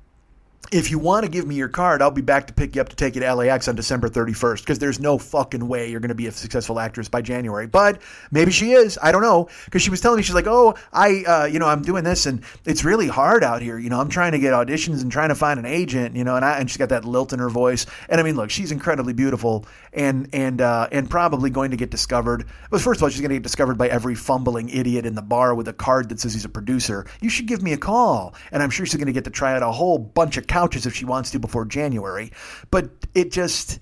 if 0.72 0.90
you 0.90 1.00
want 1.00 1.26
to 1.26 1.32
give 1.32 1.46
me 1.46 1.56
your 1.56 1.68
card, 1.68 2.02
I'll 2.02 2.12
be 2.12 2.22
back 2.22 2.48
to 2.48 2.54
pick 2.54 2.76
you 2.76 2.82
up 2.82 2.90
to 2.90 2.96
take 2.96 3.16
you 3.16 3.22
to 3.22 3.34
LAX 3.34 3.68
on 3.68 3.76
December 3.76 4.10
31st 4.10 4.62
because 4.62 4.80
there's 4.80 5.00
no 5.00 5.18
fucking 5.18 5.68
way 5.68 5.90
you're 5.90 6.00
going 6.00 6.10
to 6.10 6.16
be 6.16 6.28
a 6.28 6.32
successful 6.32 6.80
actress 6.80 7.08
by 7.08 7.22
January. 7.22 7.68
But 7.68 8.02
maybe 8.32 8.52
she 8.52 8.72
is. 8.72 8.98
I 9.02 9.12
don't 9.12 9.22
know. 9.22 9.50
Because 9.66 9.82
she 9.82 9.90
was 9.90 10.02
telling 10.02 10.18
me, 10.18 10.24
she's 10.24 10.36
like, 10.36 10.48
oh, 10.48 10.76
I, 10.92 11.24
uh, 11.24 11.46
you 11.46 11.60
know, 11.60 11.68
I'm 11.68 11.82
doing 11.82 12.04
this 12.04 12.26
and 12.26 12.42
it's 12.66 12.84
really 12.84 13.08
hard 13.08 13.44
out 13.44 13.62
here. 13.62 13.78
You 13.78 13.90
know, 13.90 14.00
I'm 14.00 14.10
trying 14.10 14.32
to 14.32 14.40
get 14.40 14.54
auditions 14.54 15.02
and 15.02 15.12
trying 15.12 15.30
to 15.30 15.36
find 15.36 15.60
an 15.60 15.66
agent, 15.66 16.16
you 16.16 16.24
know, 16.24 16.36
and, 16.36 16.44
I, 16.44 16.60
and 16.60 16.70
she's 16.70 16.78
got 16.78 16.90
that 16.90 17.06
lilt 17.06 17.34
in 17.34 17.40
her 17.40 17.50
voice. 17.50 17.86
And 18.10 18.20
I 18.20 18.24
mean, 18.24 18.36
look, 18.36 18.50
she's 18.50 18.72
incredibly 18.72 19.14
beautiful 19.14 19.66
and, 19.96 20.30
and, 20.34 20.62
uh, 20.62 20.88
and 20.92 21.10
probably 21.10 21.50
going 21.50 21.72
to 21.72 21.78
get 21.78 21.90
discovered. 21.90 22.46
But 22.70 22.82
first 22.82 23.00
of 23.00 23.04
all, 23.04 23.10
she's 23.10 23.22
going 23.22 23.30
to 23.30 23.36
get 23.36 23.44
discovered 23.44 23.78
by 23.78 23.88
every 23.88 24.14
fumbling 24.14 24.70
idiot 24.70 25.06
in 25.06 25.16
the 25.16 25.22
bar 25.22 25.56
with 25.56 25.68
a 25.68 25.74
card 25.74 26.10
that 26.10 26.20
says 26.20 26.34
he's 26.34 26.46
a 26.46 26.50
producer. 26.50 27.08
You 27.22 27.30
should 27.30 27.48
give 27.48 27.64
me 27.64 27.74
a 27.74 27.78
call. 27.78 28.36
And 28.52 28.62
I'm 28.62 28.70
sure 28.70 28.86
she's 28.86 28.96
going 28.96 29.08
to 29.08 29.14
get 29.14 29.24
to 29.24 29.30
try 29.32 29.56
out 29.56 29.64
a 29.64 29.72
whole 29.72 29.98
bunch 29.98 30.38
of 30.38 30.48
couches 30.48 30.86
if 30.86 30.94
she 30.94 31.06
wants 31.06 31.32
to 31.32 31.40
before 31.40 31.66
January. 31.66 32.32
But 32.70 32.92
it 33.16 33.32
just 33.32 33.80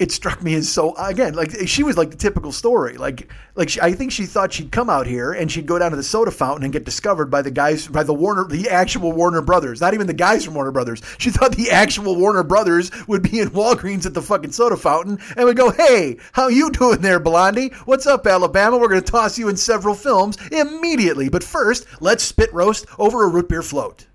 it 0.00 0.10
struck 0.10 0.42
me 0.42 0.54
as 0.54 0.66
so 0.66 0.96
again 0.96 1.34
like 1.34 1.52
she 1.68 1.82
was 1.82 1.98
like 1.98 2.10
the 2.10 2.16
typical 2.16 2.52
story. 2.52 2.96
Like 2.96 3.30
like 3.54 3.68
she, 3.68 3.80
I 3.82 3.92
think 3.92 4.12
she 4.12 4.24
thought 4.24 4.54
she'd 4.54 4.72
come 4.72 4.88
out 4.88 5.06
here 5.06 5.32
and 5.32 5.52
she'd 5.52 5.66
go 5.66 5.78
down 5.78 5.90
to 5.90 5.96
the 5.96 6.02
soda 6.02 6.30
fountain 6.30 6.64
and 6.64 6.72
get 6.72 6.84
discovered 6.84 7.26
by 7.26 7.42
the 7.42 7.50
guys 7.50 7.86
by 7.86 8.02
the 8.02 8.14
Warner 8.14 8.44
the 8.44 8.70
actual 8.70 9.12
Warner 9.12 9.42
Brothers 9.42 9.80
not 9.82 9.92
even 9.92 10.06
the 10.06 10.14
guys 10.14 10.44
from 10.44 10.54
Warner 10.54 10.72
Brothers. 10.72 11.02
She 11.18 11.30
thought 11.30 11.54
the 11.54 11.70
actual 11.70 12.16
Warner 12.16 12.42
Brothers 12.42 12.90
would 13.06 13.22
be 13.22 13.40
in 13.40 13.50
Walgreens 13.50 14.06
at 14.06 14.14
the 14.14 14.22
fucking 14.22 14.52
soda 14.52 14.78
fountain 14.78 15.18
and 15.36 15.44
would 15.44 15.58
go 15.58 15.70
hey 15.70 16.16
how 16.32 16.48
you 16.48 16.70
doing 16.70 17.02
there 17.02 17.20
Blondie? 17.20 17.68
What's 17.84 18.06
up 18.06 18.26
Alabama? 18.26 18.78
We're 18.78 18.88
to 18.88 19.02
toss 19.02 19.38
you 19.38 19.48
in 19.48 19.58
several 19.58 19.94
films 19.94 20.38
immediately. 20.50 21.28
But 21.28 21.44
first 21.44 21.86
let's 22.00 22.24
spit 22.24 22.52
roast 22.54 22.86
over 22.98 23.22
a 23.22 23.28
root 23.28 23.50
beer 23.50 23.62
float 23.62 24.06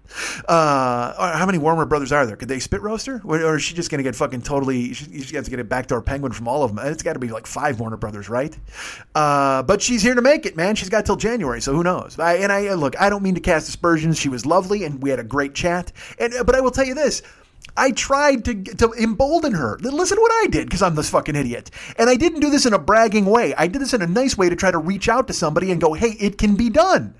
uh, 0.47 1.37
how 1.37 1.45
many 1.45 1.57
Warner 1.57 1.85
Brothers 1.85 2.11
are 2.11 2.25
there? 2.25 2.35
Could 2.35 2.47
they 2.47 2.59
spit 2.59 2.81
roaster, 2.81 3.21
or, 3.23 3.41
or 3.41 3.55
is 3.55 3.63
she 3.63 3.73
just 3.73 3.89
going 3.89 3.99
to 3.99 4.03
get 4.03 4.15
fucking 4.15 4.41
totally? 4.41 4.93
She, 4.93 5.35
has 5.35 5.45
to 5.45 5.49
get 5.49 5.59
a 5.59 5.63
backdoor 5.63 6.01
penguin 6.01 6.31
from 6.31 6.47
all 6.47 6.63
of 6.63 6.75
them. 6.75 6.85
It's 6.87 7.03
got 7.03 7.13
to 7.13 7.19
be 7.19 7.29
like 7.29 7.47
five 7.47 7.79
Warner 7.79 7.97
Brothers, 7.97 8.29
right? 8.29 8.55
Uh, 9.13 9.63
but 9.63 9.81
she's 9.81 10.01
here 10.01 10.15
to 10.15 10.21
make 10.21 10.45
it, 10.45 10.55
man. 10.55 10.75
She's 10.75 10.89
got 10.89 11.05
till 11.05 11.15
January, 11.15 11.61
so 11.61 11.73
who 11.73 11.83
knows? 11.83 12.17
I, 12.19 12.35
and 12.35 12.51
I 12.51 12.73
look, 12.73 12.99
I 12.99 13.09
don't 13.09 13.23
mean 13.23 13.35
to 13.35 13.41
cast 13.41 13.69
aspersions. 13.69 14.19
She 14.19 14.29
was 14.29 14.45
lovely, 14.45 14.83
and 14.83 15.01
we 15.01 15.09
had 15.09 15.19
a 15.19 15.23
great 15.23 15.53
chat. 15.53 15.91
And 16.19 16.33
but 16.45 16.55
I 16.55 16.61
will 16.61 16.71
tell 16.71 16.85
you 16.85 16.95
this. 16.95 17.21
I 17.77 17.91
tried 17.91 18.45
to 18.45 18.63
to 18.63 18.93
embolden 18.93 19.53
her. 19.53 19.77
Listen 19.79 20.17
to 20.17 20.21
what 20.21 20.31
I 20.43 20.47
did 20.47 20.67
because 20.67 20.81
I'm 20.81 20.95
this 20.95 21.09
fucking 21.09 21.35
idiot. 21.35 21.71
And 21.97 22.09
I 22.09 22.15
didn't 22.15 22.39
do 22.39 22.49
this 22.49 22.65
in 22.65 22.73
a 22.73 22.79
bragging 22.79 23.25
way. 23.25 23.53
I 23.55 23.67
did 23.67 23.81
this 23.81 23.93
in 23.93 24.01
a 24.01 24.07
nice 24.07 24.37
way 24.37 24.49
to 24.49 24.55
try 24.55 24.71
to 24.71 24.77
reach 24.77 25.09
out 25.09 25.27
to 25.27 25.33
somebody 25.33 25.71
and 25.71 25.81
go, 25.81 25.93
"Hey, 25.93 26.15
it 26.19 26.37
can 26.37 26.55
be 26.55 26.69
done." 26.69 27.15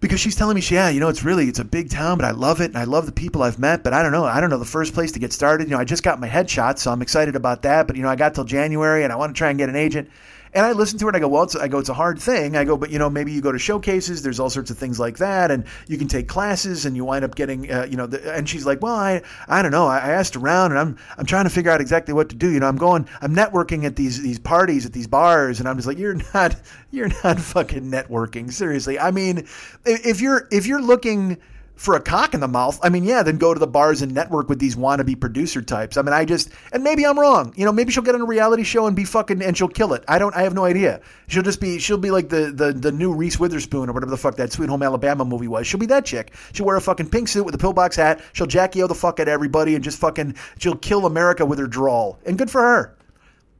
Because 0.00 0.20
she's 0.20 0.36
telling 0.36 0.54
me, 0.54 0.60
she, 0.60 0.74
yeah, 0.74 0.88
you 0.88 1.00
know, 1.00 1.08
it's 1.08 1.24
really 1.24 1.46
it's 1.46 1.58
a 1.58 1.64
big 1.64 1.90
town, 1.90 2.18
but 2.18 2.24
I 2.24 2.30
love 2.30 2.60
it 2.60 2.66
and 2.66 2.78
I 2.78 2.84
love 2.84 3.06
the 3.06 3.12
people 3.12 3.42
I've 3.42 3.58
met, 3.58 3.82
but 3.82 3.92
I 3.92 4.02
don't 4.02 4.12
know, 4.12 4.24
I 4.24 4.40
don't 4.40 4.50
know 4.50 4.58
the 4.58 4.64
first 4.64 4.94
place 4.94 5.12
to 5.12 5.18
get 5.18 5.32
started. 5.32 5.68
You 5.68 5.74
know, 5.74 5.80
I 5.80 5.84
just 5.84 6.02
got 6.02 6.20
my 6.20 6.28
headshot, 6.28 6.78
so 6.78 6.90
I'm 6.90 7.02
excited 7.02 7.36
about 7.36 7.62
that, 7.62 7.86
but 7.86 7.96
you 7.96 8.02
know, 8.02 8.08
I 8.08 8.16
got 8.16 8.34
till 8.34 8.44
January 8.44 9.04
and 9.04 9.12
I 9.12 9.16
want 9.16 9.34
to 9.34 9.38
try 9.38 9.50
and 9.50 9.58
get 9.58 9.68
an 9.68 9.76
agent. 9.76 10.08
And 10.56 10.64
I 10.64 10.72
listen 10.72 10.98
to 11.00 11.04
it 11.04 11.08
and 11.10 11.16
I 11.18 11.20
go, 11.20 11.28
well, 11.28 11.42
it's, 11.42 11.54
I 11.54 11.68
go, 11.68 11.78
it's 11.78 11.90
a 11.90 11.94
hard 11.94 12.18
thing. 12.18 12.56
I 12.56 12.64
go, 12.64 12.78
but 12.78 12.90
you 12.90 12.98
know, 12.98 13.10
maybe 13.10 13.30
you 13.30 13.42
go 13.42 13.52
to 13.52 13.58
showcases. 13.58 14.22
There's 14.22 14.40
all 14.40 14.48
sorts 14.48 14.70
of 14.70 14.78
things 14.78 14.98
like 14.98 15.18
that, 15.18 15.50
and 15.50 15.66
you 15.86 15.98
can 15.98 16.08
take 16.08 16.28
classes, 16.28 16.86
and 16.86 16.96
you 16.96 17.04
wind 17.04 17.26
up 17.26 17.34
getting, 17.34 17.70
uh, 17.70 17.84
you 17.84 17.98
know. 17.98 18.06
The, 18.06 18.34
and 18.34 18.48
she's 18.48 18.64
like, 18.64 18.80
well, 18.80 18.94
I, 18.94 19.20
I 19.48 19.60
don't 19.60 19.70
know. 19.70 19.86
I, 19.86 19.98
I 19.98 20.08
asked 20.12 20.34
around, 20.34 20.70
and 20.70 20.80
I'm, 20.80 20.96
I'm 21.18 21.26
trying 21.26 21.44
to 21.44 21.50
figure 21.50 21.70
out 21.70 21.82
exactly 21.82 22.14
what 22.14 22.30
to 22.30 22.36
do. 22.36 22.50
You 22.50 22.60
know, 22.60 22.68
I'm 22.68 22.78
going, 22.78 23.06
I'm 23.20 23.36
networking 23.36 23.84
at 23.84 23.96
these, 23.96 24.22
these 24.22 24.38
parties 24.38 24.86
at 24.86 24.94
these 24.94 25.06
bars, 25.06 25.60
and 25.60 25.68
I'm 25.68 25.76
just 25.76 25.86
like, 25.86 25.98
you're 25.98 26.18
not, 26.32 26.56
you're 26.90 27.10
not 27.22 27.38
fucking 27.38 27.90
networking. 27.90 28.50
Seriously, 28.50 28.98
I 28.98 29.10
mean, 29.10 29.46
if 29.84 30.22
you're, 30.22 30.48
if 30.50 30.66
you're 30.66 30.80
looking 30.80 31.36
for 31.76 31.94
a 31.94 32.00
cock 32.00 32.32
in 32.32 32.40
the 32.40 32.48
mouth, 32.48 32.80
I 32.82 32.88
mean, 32.88 33.04
yeah, 33.04 33.22
then 33.22 33.36
go 33.36 33.52
to 33.52 33.60
the 33.60 33.66
bars 33.66 34.00
and 34.00 34.12
network 34.12 34.48
with 34.48 34.58
these 34.58 34.76
wannabe 34.76 35.20
producer 35.20 35.60
types. 35.60 35.98
I 35.98 36.02
mean, 36.02 36.14
I 36.14 36.24
just, 36.24 36.48
and 36.72 36.82
maybe 36.82 37.06
I'm 37.06 37.18
wrong. 37.18 37.52
You 37.54 37.66
know, 37.66 37.72
maybe 37.72 37.92
she'll 37.92 38.02
get 38.02 38.14
on 38.14 38.22
a 38.22 38.26
reality 38.26 38.64
show 38.64 38.86
and 38.86 38.96
be 38.96 39.04
fucking, 39.04 39.42
and 39.42 39.56
she'll 39.56 39.68
kill 39.68 39.92
it. 39.92 40.02
I 40.08 40.18
don't, 40.18 40.34
I 40.34 40.42
have 40.42 40.54
no 40.54 40.64
idea. 40.64 41.02
She'll 41.28 41.42
just 41.42 41.60
be, 41.60 41.78
she'll 41.78 41.98
be 41.98 42.10
like 42.10 42.30
the, 42.30 42.50
the, 42.50 42.72
the 42.72 42.90
new 42.90 43.12
Reese 43.12 43.38
Witherspoon 43.38 43.90
or 43.90 43.92
whatever 43.92 44.10
the 44.10 44.16
fuck 44.16 44.36
that 44.36 44.52
Sweet 44.52 44.70
Home 44.70 44.82
Alabama 44.82 45.24
movie 45.24 45.48
was. 45.48 45.66
She'll 45.66 45.80
be 45.80 45.86
that 45.86 46.06
chick. 46.06 46.32
She'll 46.52 46.66
wear 46.66 46.76
a 46.76 46.80
fucking 46.80 47.10
pink 47.10 47.28
suit 47.28 47.44
with 47.44 47.54
a 47.54 47.58
pillbox 47.58 47.96
hat. 47.96 48.22
She'll 48.32 48.46
Jackie 48.46 48.82
O 48.82 48.86
the 48.86 48.94
fuck 48.94 49.20
at 49.20 49.28
everybody 49.28 49.74
and 49.74 49.84
just 49.84 49.98
fucking, 49.98 50.34
she'll 50.58 50.76
kill 50.76 51.04
America 51.04 51.44
with 51.44 51.58
her 51.58 51.66
drawl. 51.66 52.18
And 52.24 52.38
good 52.38 52.50
for 52.50 52.62
her. 52.62 52.96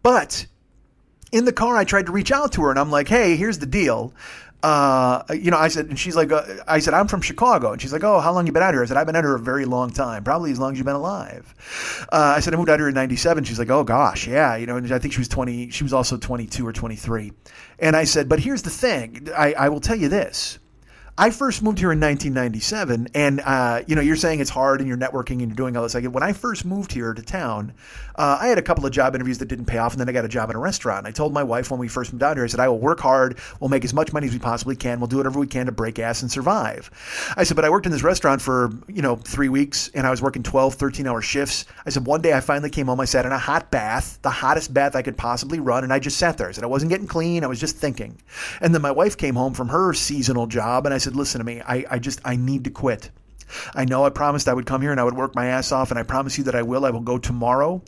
But 0.02 0.46
in 1.32 1.44
the 1.44 1.52
car, 1.52 1.76
I 1.76 1.84
tried 1.84 2.06
to 2.06 2.12
reach 2.12 2.32
out 2.32 2.52
to 2.52 2.62
her 2.62 2.70
and 2.70 2.78
I'm 2.78 2.90
like, 2.90 3.08
hey, 3.08 3.36
here's 3.36 3.58
the 3.58 3.66
deal 3.66 4.14
uh, 4.66 5.22
you 5.32 5.52
know, 5.52 5.58
I 5.58 5.68
said, 5.68 5.86
and 5.86 5.96
she's 5.96 6.16
like, 6.16 6.32
uh, 6.32 6.42
I 6.66 6.80
said, 6.80 6.92
I'm 6.92 7.06
from 7.06 7.20
Chicago. 7.20 7.70
And 7.70 7.80
she's 7.80 7.92
like, 7.92 8.02
oh, 8.02 8.18
how 8.18 8.32
long 8.32 8.48
you 8.48 8.52
been 8.52 8.64
out 8.64 8.74
here? 8.74 8.82
I 8.82 8.86
said, 8.86 8.96
I've 8.96 9.06
been 9.06 9.14
out 9.14 9.22
here 9.22 9.36
a 9.36 9.38
very 9.38 9.64
long 9.64 9.90
time, 9.90 10.24
probably 10.24 10.50
as 10.50 10.58
long 10.58 10.72
as 10.72 10.78
you've 10.78 10.86
been 10.86 10.96
alive. 10.96 11.54
Uh, 12.10 12.34
I 12.36 12.40
said, 12.40 12.52
I 12.52 12.56
moved 12.56 12.68
out 12.68 12.80
here 12.80 12.88
in 12.88 12.94
97. 12.94 13.44
She's 13.44 13.60
like, 13.60 13.70
oh 13.70 13.84
gosh, 13.84 14.26
yeah. 14.26 14.56
You 14.56 14.66
know, 14.66 14.76
and 14.76 14.92
I 14.92 14.98
think 14.98 15.14
she 15.14 15.20
was 15.20 15.28
20, 15.28 15.70
she 15.70 15.84
was 15.84 15.92
also 15.92 16.16
22 16.16 16.66
or 16.66 16.72
23. 16.72 17.32
And 17.78 17.94
I 17.94 18.02
said, 18.02 18.28
but 18.28 18.40
here's 18.40 18.62
the 18.62 18.70
thing. 18.70 19.28
I, 19.36 19.52
I 19.52 19.68
will 19.68 19.78
tell 19.78 19.96
you 19.96 20.08
this. 20.08 20.58
I 21.18 21.30
first 21.30 21.62
moved 21.62 21.78
here 21.78 21.92
in 21.92 22.00
1997, 22.00 23.08
and 23.14 23.40
uh, 23.40 23.80
you 23.86 23.96
know, 23.96 24.02
you're 24.02 24.16
saying 24.16 24.40
it's 24.40 24.50
hard 24.50 24.80
and 24.80 24.88
you're 24.88 24.98
networking 24.98 25.40
and 25.40 25.48
you're 25.48 25.56
doing 25.56 25.74
all 25.74 25.82
this. 25.82 25.94
Like 25.94 26.04
when 26.04 26.22
I 26.22 26.34
first 26.34 26.66
moved 26.66 26.92
here 26.92 27.14
to 27.14 27.22
town, 27.22 27.72
uh, 28.16 28.36
I 28.38 28.48
had 28.48 28.58
a 28.58 28.62
couple 28.62 28.84
of 28.84 28.92
job 28.92 29.14
interviews 29.14 29.38
that 29.38 29.46
didn't 29.46 29.64
pay 29.64 29.78
off, 29.78 29.92
and 29.92 30.00
then 30.00 30.10
I 30.10 30.12
got 30.12 30.26
a 30.26 30.28
job 30.28 30.50
in 30.50 30.56
a 30.56 30.58
restaurant. 30.58 31.06
I 31.06 31.12
told 31.12 31.32
my 31.32 31.42
wife 31.42 31.70
when 31.70 31.80
we 31.80 31.88
first 31.88 32.12
moved 32.12 32.22
out 32.22 32.36
here, 32.36 32.44
I 32.44 32.48
said, 32.48 32.60
I 32.60 32.68
will 32.68 32.78
work 32.78 33.00
hard, 33.00 33.38
we'll 33.60 33.70
make 33.70 33.82
as 33.82 33.94
much 33.94 34.12
money 34.12 34.26
as 34.26 34.34
we 34.34 34.38
possibly 34.38 34.76
can, 34.76 35.00
we'll 35.00 35.06
do 35.06 35.16
whatever 35.16 35.40
we 35.40 35.46
can 35.46 35.64
to 35.66 35.72
break 35.72 35.98
ass 35.98 36.20
and 36.20 36.30
survive. 36.30 36.90
I 37.34 37.44
said, 37.44 37.56
but 37.56 37.64
I 37.64 37.70
worked 37.70 37.86
in 37.86 37.92
this 37.92 38.02
restaurant 38.02 38.42
for 38.42 38.70
you 38.86 39.00
know 39.00 39.16
three 39.16 39.48
weeks, 39.48 39.88
and 39.94 40.06
I 40.06 40.10
was 40.10 40.20
working 40.20 40.42
12, 40.42 40.74
13 40.74 41.06
hour 41.06 41.22
shifts. 41.22 41.64
I 41.86 41.90
said 41.90 42.06
one 42.06 42.20
day 42.20 42.34
I 42.34 42.40
finally 42.40 42.68
came 42.68 42.88
home, 42.88 43.00
I 43.00 43.06
sat 43.06 43.24
in 43.24 43.32
a 43.32 43.38
hot 43.38 43.70
bath, 43.70 44.18
the 44.20 44.28
hottest 44.28 44.74
bath 44.74 44.94
I 44.94 45.00
could 45.00 45.16
possibly 45.16 45.60
run, 45.60 45.82
and 45.82 45.94
I 45.94 45.98
just 45.98 46.18
sat 46.18 46.36
there. 46.36 46.48
I 46.48 46.52
said 46.52 46.64
I 46.64 46.68
wasn't 46.68 46.90
getting 46.90 47.06
clean, 47.06 47.42
I 47.42 47.46
was 47.46 47.58
just 47.60 47.78
thinking. 47.78 48.18
And 48.60 48.74
then 48.74 48.82
my 48.82 48.90
wife 48.90 49.16
came 49.16 49.34
home 49.34 49.54
from 49.54 49.68
her 49.68 49.94
seasonal 49.94 50.46
job, 50.46 50.84
and 50.84 50.94
I 50.94 50.98
said, 50.98 51.05
listen 51.14 51.38
to 51.38 51.44
me, 51.44 51.61
I 51.61 51.84
I 51.90 51.98
just, 51.98 52.20
I 52.24 52.36
need 52.36 52.64
to 52.64 52.70
quit. 52.70 53.11
I 53.74 53.84
know 53.84 54.04
I 54.04 54.11
promised 54.11 54.48
I 54.48 54.54
would 54.54 54.66
come 54.66 54.82
here 54.82 54.90
and 54.90 55.00
I 55.00 55.04
would 55.04 55.16
work 55.16 55.34
my 55.34 55.46
ass 55.46 55.70
off, 55.70 55.90
and 55.90 56.00
I 56.00 56.02
promise 56.02 56.38
you 56.38 56.44
that 56.44 56.54
I 56.54 56.62
will. 56.62 56.84
I 56.84 56.90
will 56.90 57.00
go 57.00 57.18
tomorrow. 57.18 57.82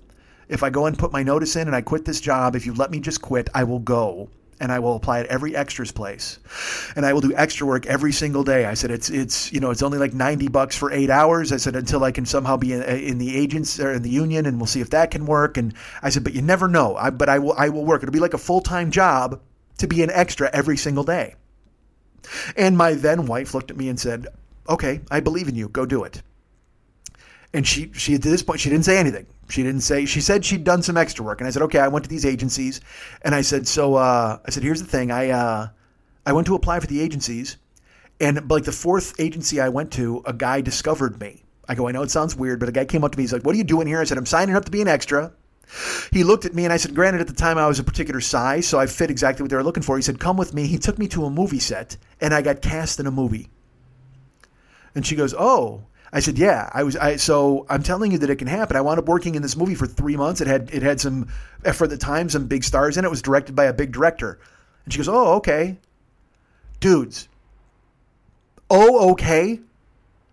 If 0.48 0.62
I 0.62 0.70
go 0.70 0.86
and 0.86 0.98
put 0.98 1.12
my 1.12 1.22
notice 1.22 1.56
in 1.56 1.66
and 1.66 1.76
I 1.76 1.82
quit 1.82 2.04
this 2.04 2.20
job, 2.20 2.56
if 2.56 2.64
you 2.64 2.74
let 2.74 2.90
me 2.90 3.00
just 3.00 3.20
quit, 3.20 3.50
I 3.54 3.64
will 3.64 3.80
go 3.80 4.30
and 4.60 4.72
I 4.72 4.78
will 4.78 4.96
apply 4.96 5.20
at 5.20 5.26
every 5.26 5.54
extras 5.54 5.92
place, 5.92 6.38
and 6.96 7.06
I 7.06 7.12
will 7.12 7.20
do 7.20 7.32
extra 7.34 7.66
work 7.66 7.86
every 7.86 8.12
single 8.12 8.42
day. 8.42 8.64
I 8.64 8.74
said 8.74 8.90
it's 8.90 9.10
it's 9.10 9.52
you 9.52 9.60
know 9.60 9.70
it's 9.70 9.82
only 9.82 9.98
like 9.98 10.14
ninety 10.14 10.48
bucks 10.48 10.76
for 10.76 10.90
eight 10.90 11.10
hours. 11.10 11.52
I 11.52 11.56
said 11.58 11.76
until 11.76 12.04
I 12.04 12.10
can 12.10 12.26
somehow 12.26 12.56
be 12.56 12.72
in, 12.72 12.82
in 12.82 13.18
the 13.18 13.36
agents 13.36 13.78
or 13.78 13.92
in 13.92 14.02
the 14.02 14.10
union, 14.10 14.46
and 14.46 14.58
we'll 14.58 14.66
see 14.66 14.80
if 14.80 14.90
that 14.90 15.10
can 15.10 15.26
work. 15.26 15.56
And 15.56 15.74
I 16.02 16.10
said, 16.10 16.24
but 16.24 16.32
you 16.32 16.42
never 16.42 16.68
know. 16.68 16.96
I, 16.96 17.10
but 17.10 17.28
I 17.28 17.38
will 17.38 17.54
I 17.56 17.68
will 17.68 17.84
work. 17.84 18.02
It'll 18.02 18.12
be 18.12 18.18
like 18.18 18.34
a 18.34 18.38
full 18.38 18.60
time 18.60 18.90
job 18.90 19.40
to 19.78 19.86
be 19.86 20.02
an 20.02 20.10
extra 20.10 20.50
every 20.52 20.76
single 20.76 21.04
day. 21.04 21.34
And 22.56 22.76
my 22.76 22.94
then 22.94 23.26
wife 23.26 23.54
looked 23.54 23.70
at 23.70 23.76
me 23.76 23.88
and 23.88 23.98
said, 23.98 24.26
"Okay, 24.68 25.00
I 25.10 25.20
believe 25.20 25.48
in 25.48 25.54
you. 25.54 25.68
Go 25.68 25.86
do 25.86 26.04
it." 26.04 26.22
And 27.54 27.66
she 27.66 27.90
she 27.94 28.14
at 28.14 28.22
this 28.22 28.42
point 28.42 28.60
she 28.60 28.70
didn't 28.70 28.84
say 28.84 28.98
anything. 28.98 29.26
She 29.48 29.62
didn't 29.62 29.80
say. 29.80 30.04
She 30.04 30.20
said 30.20 30.44
she'd 30.44 30.64
done 30.64 30.82
some 30.82 30.96
extra 30.96 31.24
work, 31.24 31.40
and 31.40 31.48
I 31.48 31.50
said, 31.50 31.62
"Okay." 31.62 31.78
I 31.78 31.88
went 31.88 32.04
to 32.04 32.10
these 32.10 32.26
agencies, 32.26 32.80
and 33.22 33.34
I 33.34 33.40
said, 33.40 33.66
"So," 33.66 33.94
uh, 33.94 34.38
I 34.46 34.50
said, 34.50 34.62
"Here's 34.62 34.82
the 34.82 34.88
thing. 34.88 35.10
I 35.10 35.30
uh, 35.30 35.68
I 36.26 36.32
went 36.32 36.46
to 36.48 36.54
apply 36.54 36.80
for 36.80 36.86
the 36.86 37.00
agencies, 37.00 37.56
and 38.20 38.50
like 38.50 38.64
the 38.64 38.72
fourth 38.72 39.18
agency 39.18 39.60
I 39.60 39.70
went 39.70 39.90
to, 39.92 40.22
a 40.26 40.32
guy 40.32 40.60
discovered 40.60 41.18
me. 41.20 41.44
I 41.68 41.74
go, 41.74 41.88
I 41.88 41.92
know 41.92 42.02
it 42.02 42.10
sounds 42.10 42.34
weird, 42.34 42.60
but 42.60 42.68
a 42.68 42.72
guy 42.72 42.84
came 42.84 43.04
up 43.04 43.12
to 43.12 43.18
me. 43.18 43.22
He's 43.24 43.32
like, 43.32 43.44
"What 43.44 43.54
are 43.54 43.58
you 43.58 43.64
doing 43.64 43.86
here?" 43.86 44.00
I 44.00 44.04
said, 44.04 44.18
"I'm 44.18 44.26
signing 44.26 44.54
up 44.54 44.66
to 44.66 44.70
be 44.70 44.82
an 44.82 44.88
extra." 44.88 45.32
He 46.12 46.24
looked 46.24 46.44
at 46.44 46.54
me 46.54 46.64
and 46.64 46.72
I 46.72 46.78
said, 46.78 46.94
granted, 46.94 47.20
at 47.20 47.26
the 47.26 47.34
time 47.34 47.58
I 47.58 47.66
was 47.66 47.78
a 47.78 47.84
particular 47.84 48.20
size, 48.20 48.66
so 48.66 48.78
I 48.78 48.86
fit 48.86 49.10
exactly 49.10 49.42
what 49.42 49.50
they 49.50 49.56
were 49.56 49.62
looking 49.62 49.82
for. 49.82 49.96
He 49.96 50.02
said, 50.02 50.18
come 50.18 50.36
with 50.36 50.54
me. 50.54 50.66
He 50.66 50.78
took 50.78 50.98
me 50.98 51.08
to 51.08 51.24
a 51.24 51.30
movie 51.30 51.58
set 51.58 51.96
and 52.20 52.32
I 52.32 52.42
got 52.42 52.62
cast 52.62 53.00
in 53.00 53.06
a 53.06 53.10
movie. 53.10 53.48
And 54.94 55.06
she 55.06 55.16
goes, 55.16 55.34
oh. 55.34 55.84
I 56.10 56.20
said, 56.20 56.38
yeah, 56.38 56.70
I 56.72 56.84
was, 56.84 56.96
I, 56.96 57.16
so 57.16 57.66
I'm 57.68 57.82
telling 57.82 58.12
you 58.12 58.18
that 58.18 58.30
it 58.30 58.36
can 58.36 58.48
happen. 58.48 58.78
I 58.78 58.80
wound 58.80 58.98
up 58.98 59.04
working 59.04 59.34
in 59.34 59.42
this 59.42 59.58
movie 59.58 59.74
for 59.74 59.86
three 59.86 60.16
months. 60.16 60.40
It 60.40 60.46
had, 60.46 60.70
it 60.72 60.82
had 60.82 61.02
some, 61.02 61.28
for 61.74 61.86
the 61.86 61.98
time, 61.98 62.30
some 62.30 62.46
big 62.46 62.64
stars 62.64 62.96
in 62.96 63.04
it. 63.04 63.08
It 63.08 63.10
was 63.10 63.20
directed 63.20 63.54
by 63.54 63.64
a 63.64 63.74
big 63.74 63.92
director. 63.92 64.38
And 64.84 64.92
she 64.92 64.96
goes, 64.96 65.08
oh, 65.08 65.34
okay. 65.34 65.76
Dudes. 66.80 67.28
Oh, 68.70 69.10
okay. 69.10 69.60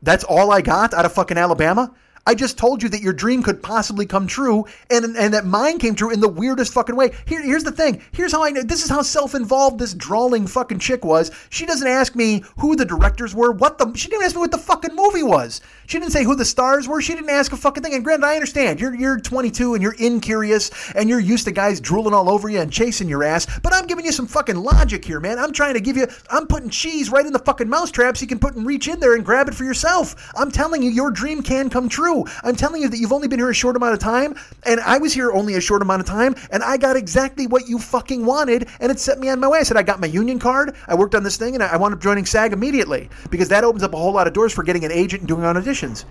That's 0.01 0.23
all 0.23 0.49
I 0.51 0.61
got 0.61 0.93
out 0.93 1.03
of 1.03 1.11
fucking 1.11 1.37
Alabama? 1.37 1.93
I 2.27 2.33
just 2.33 2.57
told 2.57 2.81
you 2.81 2.89
that 2.89 3.01
your 3.01 3.13
dream 3.13 3.43
could 3.43 3.61
possibly 3.61 4.07
come 4.07 4.25
true, 4.25 4.65
and 4.89 5.15
and 5.15 5.33
that 5.35 5.45
mine 5.45 5.77
came 5.77 5.93
true 5.93 6.09
in 6.09 6.21
the 6.21 6.27
weirdest 6.27 6.73
fucking 6.73 6.95
way. 6.95 7.11
Here, 7.25 7.41
here's 7.41 7.63
the 7.63 7.71
thing. 7.71 8.01
Here's 8.13 8.31
how 8.31 8.43
I 8.43 8.49
know. 8.49 8.63
This 8.63 8.83
is 8.83 8.89
how 8.89 9.03
self-involved 9.03 9.77
this 9.77 9.93
drawling 9.93 10.47
fucking 10.47 10.79
chick 10.79 11.05
was. 11.05 11.29
She 11.51 11.67
doesn't 11.67 11.87
ask 11.87 12.15
me 12.15 12.43
who 12.57 12.75
the 12.75 12.85
directors 12.85 13.35
were, 13.35 13.51
what 13.51 13.77
the. 13.77 13.93
She 13.93 14.09
didn't 14.09 14.23
ask 14.23 14.35
me 14.35 14.41
what 14.41 14.51
the 14.51 14.57
fucking 14.57 14.95
movie 14.95 15.21
was. 15.21 15.61
She 15.87 15.99
didn't 15.99 16.11
say 16.11 16.23
who 16.23 16.35
the 16.35 16.45
stars 16.45 16.87
were. 16.87 17.01
She 17.01 17.13
didn't 17.13 17.29
ask 17.29 17.51
a 17.51 17.57
fucking 17.57 17.83
thing. 17.83 17.93
And 17.93 18.03
granted, 18.03 18.25
I 18.25 18.35
understand 18.35 18.79
you're 18.79 18.95
you're 18.95 19.19
22 19.19 19.73
and 19.73 19.83
you're 19.83 19.95
incurious 19.99 20.71
and 20.93 21.09
you're 21.09 21.19
used 21.19 21.45
to 21.45 21.51
guys 21.51 21.79
drooling 21.79 22.13
all 22.13 22.29
over 22.29 22.49
you 22.49 22.59
and 22.59 22.71
chasing 22.71 23.09
your 23.09 23.23
ass. 23.23 23.47
But 23.59 23.73
I'm 23.73 23.87
giving 23.87 24.05
you 24.05 24.11
some 24.11 24.27
fucking 24.27 24.55
logic 24.55 25.05
here, 25.05 25.19
man. 25.19 25.39
I'm 25.39 25.53
trying 25.53 25.75
to 25.75 25.79
give 25.79 25.97
you. 25.97 26.07
I'm 26.29 26.47
putting 26.47 26.69
cheese 26.69 27.09
right 27.09 27.25
in 27.25 27.33
the 27.33 27.39
fucking 27.39 27.69
mousetrap 27.69 28.17
so 28.17 28.21
you 28.21 28.27
can 28.27 28.39
put 28.39 28.55
and 28.55 28.65
reach 28.65 28.87
in 28.87 28.99
there 28.99 29.15
and 29.15 29.25
grab 29.25 29.47
it 29.47 29.55
for 29.55 29.63
yourself. 29.63 30.31
I'm 30.35 30.51
telling 30.51 30.81
you, 30.81 30.89
your 30.89 31.11
dream 31.11 31.41
can 31.41 31.69
come 31.69 31.89
true. 31.89 32.25
I'm 32.43 32.55
telling 32.55 32.81
you 32.81 32.89
that 32.89 32.97
you've 32.97 33.13
only 33.13 33.27
been 33.27 33.39
here 33.39 33.49
a 33.49 33.53
short 33.53 33.75
amount 33.75 33.93
of 33.93 33.99
time, 33.99 34.35
and 34.63 34.79
I 34.79 34.97
was 34.97 35.13
here 35.13 35.31
only 35.31 35.55
a 35.55 35.61
short 35.61 35.81
amount 35.81 36.01
of 36.01 36.07
time, 36.07 36.35
and 36.51 36.63
I 36.63 36.77
got 36.77 36.95
exactly 36.95 37.47
what 37.47 37.67
you 37.67 37.79
fucking 37.79 38.25
wanted, 38.25 38.67
and 38.79 38.91
it 38.91 38.99
set 38.99 39.19
me 39.19 39.29
on 39.29 39.39
my 39.39 39.47
way. 39.47 39.59
I 39.59 39.63
said 39.63 39.77
I 39.77 39.83
got 39.83 39.99
my 39.99 40.07
union 40.07 40.39
card, 40.39 40.75
I 40.87 40.95
worked 40.95 41.15
on 41.15 41.23
this 41.23 41.37
thing, 41.37 41.55
and 41.55 41.63
I 41.63 41.77
wound 41.77 41.93
up 41.93 42.01
joining 42.01 42.25
SAG 42.25 42.53
immediately 42.53 43.09
because 43.29 43.49
that 43.49 43.63
opens 43.63 43.83
up 43.83 43.93
a 43.93 43.97
whole 43.97 44.13
lot 44.13 44.27
of 44.27 44.33
doors 44.33 44.53
for 44.53 44.63
getting 44.63 44.85
an 44.85 44.91
agent 44.91 45.21
and 45.21 45.27
doing 45.27 45.43
auditions. 45.75 46.05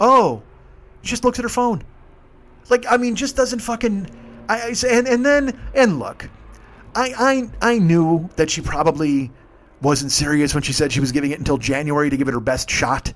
Oh, 0.00 0.42
she 1.02 1.10
just 1.10 1.24
looks 1.24 1.38
at 1.38 1.42
her 1.42 1.48
phone, 1.48 1.82
like 2.68 2.84
I 2.88 2.96
mean, 2.96 3.14
just 3.14 3.36
doesn't 3.36 3.60
fucking. 3.60 4.08
I, 4.48 4.60
I 4.60 4.74
and 4.88 5.08
and 5.08 5.24
then 5.24 5.58
and 5.74 5.98
look, 5.98 6.28
I 6.94 7.50
I 7.62 7.72
I 7.72 7.78
knew 7.78 8.28
that 8.36 8.50
she 8.50 8.60
probably 8.60 9.30
wasn't 9.80 10.12
serious 10.12 10.54
when 10.54 10.62
she 10.62 10.72
said 10.72 10.92
she 10.92 11.00
was 11.00 11.12
giving 11.12 11.30
it 11.30 11.38
until 11.38 11.58
January 11.58 12.10
to 12.10 12.16
give 12.16 12.28
it 12.28 12.34
her 12.34 12.40
best 12.40 12.68
shot 12.68 13.12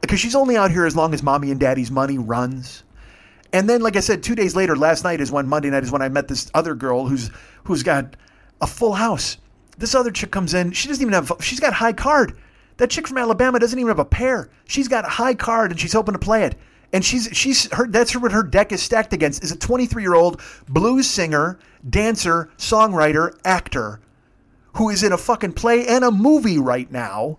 because 0.00 0.18
she's 0.18 0.34
only 0.34 0.56
out 0.56 0.70
here 0.70 0.86
as 0.86 0.96
long 0.96 1.14
as 1.14 1.22
mommy 1.22 1.50
and 1.50 1.60
daddy's 1.60 1.90
money 1.90 2.18
runs. 2.18 2.82
And 3.52 3.68
then, 3.68 3.80
like 3.80 3.96
I 3.96 4.00
said, 4.00 4.22
two 4.22 4.34
days 4.34 4.54
later, 4.54 4.76
last 4.76 5.04
night 5.04 5.20
is 5.20 5.32
when 5.32 5.48
Monday 5.48 5.70
night 5.70 5.82
is 5.82 5.90
when 5.90 6.02
I 6.02 6.08
met 6.08 6.28
this 6.28 6.50
other 6.54 6.74
girl 6.74 7.06
who's 7.06 7.30
who's 7.64 7.82
got 7.82 8.16
a 8.60 8.66
full 8.66 8.92
house. 8.92 9.38
This 9.78 9.94
other 9.94 10.10
chick 10.10 10.30
comes 10.30 10.54
in. 10.54 10.72
She 10.72 10.88
doesn't 10.88 11.02
even 11.02 11.14
have. 11.14 11.32
She's 11.40 11.60
got 11.60 11.72
high 11.72 11.92
card. 11.92 12.36
That 12.80 12.88
chick 12.88 13.06
from 13.06 13.18
Alabama 13.18 13.58
doesn't 13.58 13.78
even 13.78 13.88
have 13.88 13.98
a 13.98 14.06
pair. 14.06 14.48
She's 14.66 14.88
got 14.88 15.04
a 15.04 15.08
high 15.08 15.34
card 15.34 15.70
and 15.70 15.78
she's 15.78 15.92
hoping 15.92 16.14
to 16.14 16.18
play 16.18 16.44
it. 16.44 16.56
And 16.94 17.04
she's 17.04 17.28
she's 17.30 17.70
her. 17.74 17.86
That's 17.86 18.16
what 18.16 18.32
her 18.32 18.42
deck 18.42 18.72
is 18.72 18.82
stacked 18.82 19.12
against. 19.12 19.44
Is 19.44 19.52
a 19.52 19.58
23 19.58 20.02
year 20.02 20.14
old 20.14 20.40
blues 20.66 21.06
singer, 21.06 21.58
dancer, 21.90 22.48
songwriter, 22.56 23.38
actor, 23.44 24.00
who 24.78 24.88
is 24.88 25.02
in 25.02 25.12
a 25.12 25.18
fucking 25.18 25.52
play 25.52 25.86
and 25.88 26.04
a 26.04 26.10
movie 26.10 26.56
right 26.56 26.90
now, 26.90 27.36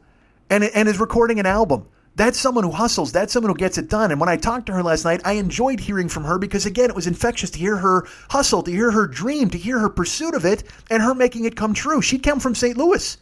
and 0.51 0.63
and 0.63 0.87
is 0.87 0.99
recording 0.99 1.39
an 1.39 1.47
album. 1.47 1.87
That's 2.15 2.39
someone 2.39 2.63
who 2.63 2.69
hustles. 2.69 3.11
That's 3.11 3.33
someone 3.33 3.49
who 3.49 3.57
gets 3.57 3.79
it 3.79 3.89
done. 3.89 4.11
And 4.11 4.19
when 4.19 4.29
I 4.29 4.37
talked 4.37 4.67
to 4.67 4.73
her 4.73 4.83
last 4.83 5.05
night, 5.05 5.21
I 5.25 5.33
enjoyed 5.33 5.79
hearing 5.79 6.07
from 6.07 6.25
her 6.25 6.37
because, 6.37 6.67
again, 6.67 6.91
it 6.91 6.95
was 6.95 7.07
infectious 7.07 7.49
to 7.51 7.57
hear 7.57 7.77
her 7.77 8.05
hustle, 8.29 8.61
to 8.61 8.71
hear 8.71 8.91
her 8.91 9.07
dream, 9.07 9.49
to 9.49 9.57
hear 9.57 9.79
her 9.79 9.89
pursuit 9.89 10.35
of 10.35 10.45
it, 10.45 10.63
and 10.91 11.01
her 11.01 11.15
making 11.15 11.45
it 11.45 11.55
come 11.55 11.73
true. 11.73 11.99
She'd 11.99 12.21
come 12.21 12.39
from 12.39 12.53
St. 12.53 12.77
Louis. 12.77 13.17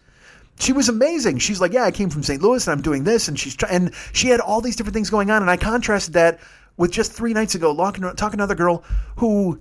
She 0.60 0.74
was 0.74 0.90
amazing. 0.90 1.40
She's 1.40 1.62
like, 1.62 1.74
yeah, 1.74 1.84
I 1.84 1.92
came 1.92 2.10
from 2.10 2.22
St. 2.22 2.42
Louis 2.42 2.68
and 2.68 2.74
I'm 2.74 2.82
doing 2.82 3.04
this, 3.06 3.28
and 3.28 3.40
she's 3.40 3.56
try- 3.56 3.70
and 3.70 3.94
she 4.12 4.28
had 4.28 4.40
all 4.40 4.62
these 4.62 4.76
different 4.76 4.94
things 4.94 5.10
going 5.10 5.32
on. 5.32 5.42
And 5.42 5.50
I 5.50 5.58
contrasted 5.58 6.14
that 6.16 6.40
with 6.78 6.92
just 6.92 7.12
three 7.14 7.34
nights 7.34 7.56
ago, 7.56 7.76
talking 7.76 8.04
to 8.16 8.28
another 8.34 8.56
girl 8.56 8.84
who 9.18 9.60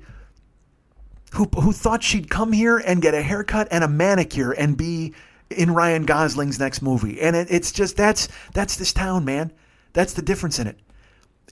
who 1.32 1.44
who 1.61 1.72
thought 1.72 2.03
she'd 2.03 2.30
come 2.30 2.53
here 2.53 2.78
and 2.78 3.03
get 3.03 3.14
a 3.14 3.22
haircut 3.22 3.68
and 3.70 3.84
a 3.84 3.88
manicure 3.88 4.53
and 4.53 4.76
be 4.76 5.14
in 5.51 5.72
Ryan 5.72 6.05
Gosling's 6.05 6.59
next 6.59 6.82
movie. 6.82 7.20
And 7.20 7.36
it, 7.36 7.49
it's 7.51 7.72
just 7.72 7.96
that's 7.96 8.28
that's 8.55 8.76
this 8.76 8.92
town, 8.92 9.24
man. 9.24 9.53
That's 9.92 10.14
the 10.14 10.22
difference 10.22 10.59
in 10.59 10.66
it. 10.66 10.78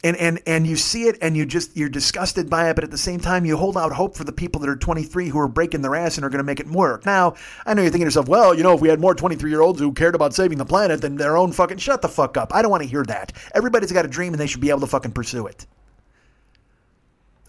And 0.05 0.17
and 0.17 0.41
and 0.47 0.67
you 0.67 0.77
see 0.77 1.05
it 1.05 1.17
and 1.23 1.37
you 1.37 1.47
just 1.47 1.77
you're 1.77 1.89
disgusted 1.89 2.51
by 2.51 2.69
it, 2.69 2.75
but 2.75 2.85
at 2.85 2.91
the 2.91 2.99
same 2.99 3.19
time 3.19 3.45
you 3.45 3.57
hold 3.57 3.77
out 3.77 3.93
hope 3.93 4.15
for 4.15 4.25
the 4.25 4.33
people 4.33 4.61
that 4.61 4.69
are 4.69 4.77
23 4.77 5.29
who 5.29 5.39
are 5.39 5.49
breaking 5.49 5.81
their 5.83 5.95
ass 5.95 6.17
and 6.17 6.25
are 6.25 6.29
going 6.29 6.39
to 6.39 6.45
make 6.45 6.61
it 6.61 6.67
work. 6.67 7.07
Now, 7.07 7.35
I 7.65 7.75
know 7.75 7.83
you're 7.83 7.91
thinking 7.91 8.05
to 8.05 8.09
yourself, 8.09 8.29
well, 8.29 8.55
you 8.55 8.63
know, 8.63 8.75
if 8.75 8.81
we 8.81 8.89
had 8.89 9.01
more 9.01 9.15
23 9.15 9.51
year 9.51 9.63
olds 9.63 9.81
who 9.81 9.93
cared 9.93 10.15
about 10.15 10.35
saving 10.35 10.59
the 10.59 10.67
planet 10.67 11.01
than 11.01 11.17
their 11.17 11.37
own 11.37 11.53
fucking 11.53 11.79
shut 11.79 12.03
the 12.03 12.09
fuck 12.09 12.37
up. 12.37 12.55
I 12.55 12.63
don't 12.63 12.71
want 12.71 12.83
to 12.83 12.89
hear 12.89 13.05
that. 13.05 13.33
Everybody's 13.55 13.93
got 13.93 14.05
a 14.05 14.09
dream 14.09 14.35
and 14.35 14.41
they 14.41 14.47
should 14.47 14.61
be 14.61 14.71
able 14.71 14.81
to 14.81 14.87
fucking 14.87 15.13
pursue 15.13 15.47
it. 15.47 15.67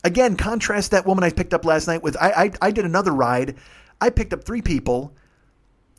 Again, 0.03 0.37
contrast 0.37 0.91
that 0.91 1.05
woman 1.05 1.23
I 1.23 1.31
picked 1.31 1.53
up 1.53 1.65
last 1.65 1.87
night 1.87 2.01
with 2.01 2.15
I 2.21 2.29
I, 2.29 2.51
I 2.61 2.71
did 2.71 2.85
another 2.85 3.11
ride. 3.11 3.57
I 3.99 4.09
picked 4.09 4.31
up 4.31 4.43
three 4.45 4.61
people 4.61 5.13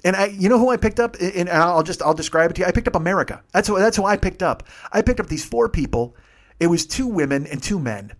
and 0.04 0.14
I, 0.14 0.26
you 0.26 0.48
know 0.48 0.58
who 0.58 0.70
I 0.70 0.76
picked 0.76 1.00
up? 1.00 1.16
And 1.20 1.48
I'll 1.48 1.82
just 1.82 2.02
I'll 2.02 2.14
describe 2.14 2.50
it 2.50 2.54
to 2.54 2.60
you. 2.60 2.66
I 2.66 2.72
picked 2.72 2.88
up 2.88 2.94
America. 2.94 3.42
That's 3.52 3.68
who, 3.68 3.78
that's 3.78 3.96
who 3.96 4.04
I 4.04 4.16
picked 4.16 4.42
up. 4.42 4.62
I 4.92 5.02
picked 5.02 5.20
up 5.20 5.26
these 5.26 5.44
four 5.44 5.68
people. 5.68 6.16
It 6.60 6.68
was 6.68 6.86
two 6.86 7.06
women 7.06 7.46
and 7.46 7.62
two 7.62 7.78
men, 7.78 8.12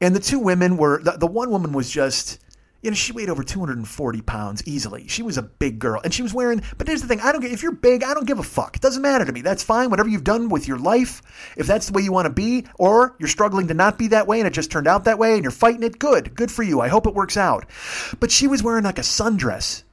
and 0.00 0.14
the 0.14 0.20
two 0.20 0.38
women 0.38 0.76
were 0.76 1.02
the, 1.02 1.12
the 1.12 1.26
one 1.26 1.50
woman 1.50 1.72
was 1.72 1.90
just 1.90 2.38
you 2.82 2.90
know 2.90 2.94
she 2.94 3.12
weighed 3.12 3.30
over 3.30 3.44
240 3.44 4.22
pounds 4.22 4.66
easily. 4.66 5.06
She 5.06 5.22
was 5.22 5.38
a 5.38 5.42
big 5.42 5.78
girl, 5.78 6.00
and 6.02 6.12
she 6.12 6.22
was 6.22 6.34
wearing. 6.34 6.62
But 6.76 6.88
here's 6.88 7.00
the 7.00 7.06
thing: 7.06 7.20
I 7.20 7.30
don't 7.30 7.40
get, 7.40 7.52
if 7.52 7.62
you're 7.62 7.72
big, 7.72 8.02
I 8.02 8.12
don't 8.12 8.26
give 8.26 8.40
a 8.40 8.42
fuck. 8.42 8.76
It 8.76 8.82
doesn't 8.82 9.02
matter 9.02 9.24
to 9.24 9.32
me. 9.32 9.40
That's 9.40 9.62
fine. 9.62 9.90
Whatever 9.90 10.08
you've 10.08 10.24
done 10.24 10.48
with 10.48 10.66
your 10.66 10.78
life, 10.78 11.22
if 11.56 11.66
that's 11.66 11.86
the 11.86 11.92
way 11.92 12.02
you 12.02 12.12
want 12.12 12.26
to 12.26 12.32
be, 12.32 12.66
or 12.74 13.14
you're 13.20 13.28
struggling 13.28 13.68
to 13.68 13.74
not 13.74 13.98
be 13.98 14.08
that 14.08 14.26
way, 14.26 14.40
and 14.40 14.46
it 14.46 14.52
just 14.52 14.72
turned 14.72 14.88
out 14.88 15.04
that 15.04 15.18
way, 15.18 15.34
and 15.34 15.44
you're 15.44 15.52
fighting 15.52 15.84
it, 15.84 16.00
good, 16.00 16.34
good 16.34 16.50
for 16.50 16.64
you. 16.64 16.80
I 16.80 16.88
hope 16.88 17.06
it 17.06 17.14
works 17.14 17.36
out. 17.36 17.66
But 18.18 18.32
she 18.32 18.48
was 18.48 18.62
wearing 18.62 18.84
like 18.84 18.98
a 18.98 19.02
sundress 19.02 19.84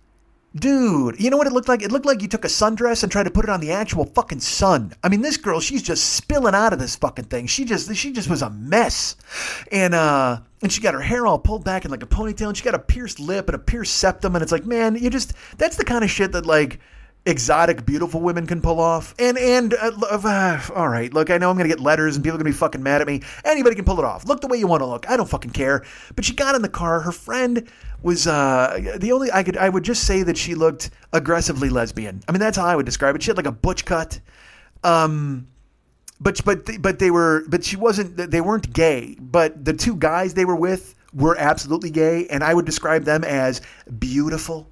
Dude, 0.55 1.19
you 1.21 1.29
know 1.29 1.37
what 1.37 1.45
it 1.45 1.53
looked 1.53 1.67
like? 1.67 1.83
It 1.83 1.91
looked 1.91 2.07
like 2.07 2.23
you 2.23 2.27
took 2.27 2.43
a 2.43 2.47
sundress 2.47 3.03
and 3.03 3.11
tried 3.11 3.23
to 3.23 3.31
put 3.31 3.45
it 3.45 3.51
on 3.51 3.59
the 3.59 3.71
actual 3.71 4.05
fucking 4.05 4.39
sun. 4.39 4.93
I 5.03 5.09
mean, 5.09 5.21
this 5.21 5.37
girl, 5.37 5.59
she's 5.59 5.83
just 5.83 6.13
spilling 6.13 6.55
out 6.55 6.73
of 6.73 6.79
this 6.79 6.95
fucking 6.95 7.25
thing. 7.25 7.45
She 7.45 7.65
just 7.65 7.93
she 7.95 8.11
just 8.11 8.29
was 8.29 8.41
a 8.41 8.49
mess. 8.49 9.15
And 9.71 9.93
uh 9.93 10.39
and 10.63 10.71
she 10.71 10.81
got 10.81 10.95
her 10.95 11.01
hair 11.01 11.27
all 11.27 11.37
pulled 11.37 11.63
back 11.63 11.85
in 11.85 11.91
like 11.91 12.01
a 12.01 12.07
ponytail 12.07 12.47
and 12.47 12.57
she 12.57 12.63
got 12.63 12.73
a 12.73 12.79
pierced 12.79 13.19
lip 13.19 13.47
and 13.47 13.55
a 13.55 13.59
pierced 13.59 13.97
septum 13.97 14.35
and 14.35 14.41
it's 14.41 14.51
like, 14.51 14.65
man, 14.65 14.95
you 14.95 15.11
just 15.11 15.33
that's 15.59 15.77
the 15.77 15.85
kind 15.85 16.03
of 16.03 16.09
shit 16.09 16.31
that 16.31 16.47
like 16.47 16.79
exotic, 17.25 17.85
beautiful 17.85 18.21
women 18.21 18.47
can 18.47 18.61
pull 18.61 18.79
off. 18.79 19.13
And 19.19 19.37
and 19.37 19.73
uh, 19.73 19.91
uh, 20.01 20.61
all 20.75 20.87
right, 20.87 21.13
look, 21.13 21.29
I 21.29 21.37
know 21.37 21.49
I'm 21.49 21.57
gonna 21.57 21.69
get 21.69 21.79
letters 21.79 22.15
and 22.15 22.23
people 22.23 22.35
are 22.35 22.39
gonna 22.39 22.49
be 22.49 22.55
fucking 22.55 22.81
mad 22.81 23.01
at 23.01 23.07
me. 23.07 23.21
Anybody 23.45 23.75
can 23.75 23.85
pull 23.85 23.99
it 23.99 24.05
off. 24.05 24.25
Look 24.25 24.41
the 24.41 24.47
way 24.47 24.57
you 24.57 24.67
want 24.67 24.81
to 24.81 24.87
look. 24.87 25.09
I 25.09 25.17
don't 25.17 25.29
fucking 25.29 25.51
care. 25.51 25.83
But 26.15 26.25
she 26.25 26.33
got 26.33 26.55
in 26.55 26.61
the 26.61 26.69
car. 26.69 27.01
Her 27.01 27.11
friend 27.11 27.69
was 28.01 28.27
uh, 28.27 28.95
the 28.97 29.11
only 29.11 29.31
I 29.31 29.43
could 29.43 29.57
I 29.57 29.69
would 29.69 29.83
just 29.83 30.05
say 30.05 30.23
that 30.23 30.37
she 30.37 30.55
looked 30.55 30.89
aggressively 31.13 31.69
lesbian. 31.69 32.21
I 32.27 32.31
mean 32.31 32.39
that's 32.39 32.57
how 32.57 32.65
I 32.65 32.75
would 32.75 32.85
describe 32.85 33.15
it. 33.15 33.23
She 33.23 33.29
had 33.29 33.37
like 33.37 33.45
a 33.45 33.51
butch 33.51 33.85
cut. 33.85 34.19
Um, 34.83 35.47
but 36.19 36.43
but 36.45 36.81
but 36.81 36.99
they 36.99 37.11
were 37.11 37.43
but 37.47 37.63
she 37.63 37.75
wasn't 37.75 38.17
they 38.17 38.41
weren't 38.41 38.73
gay. 38.73 39.15
But 39.19 39.65
the 39.65 39.73
two 39.73 39.95
guys 39.95 40.33
they 40.33 40.45
were 40.45 40.55
with 40.55 40.95
were 41.13 41.35
absolutely 41.37 41.89
gay, 41.89 42.27
and 42.27 42.43
I 42.43 42.53
would 42.53 42.65
describe 42.65 43.03
them 43.03 43.23
as 43.23 43.61
beautiful 43.97 44.69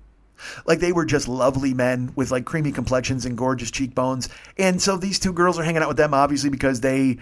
like 0.65 0.80
they 0.80 0.91
were 0.91 1.05
just 1.05 1.28
lovely 1.28 1.73
men 1.73 2.11
with 2.15 2.32
like 2.32 2.45
creamy 2.45 2.71
complexions 2.71 3.25
and 3.25 3.38
gorgeous 3.38 3.71
cheekbones. 3.71 4.30
And 4.57 4.82
so 4.82 4.97
these 4.97 5.19
two 5.19 5.34
girls 5.34 5.57
are 5.57 5.63
hanging 5.63 5.82
out 5.82 5.88
with 5.88 5.97
them 5.97 6.13
obviously 6.13 6.49
because 6.49 6.82
they 6.82 7.17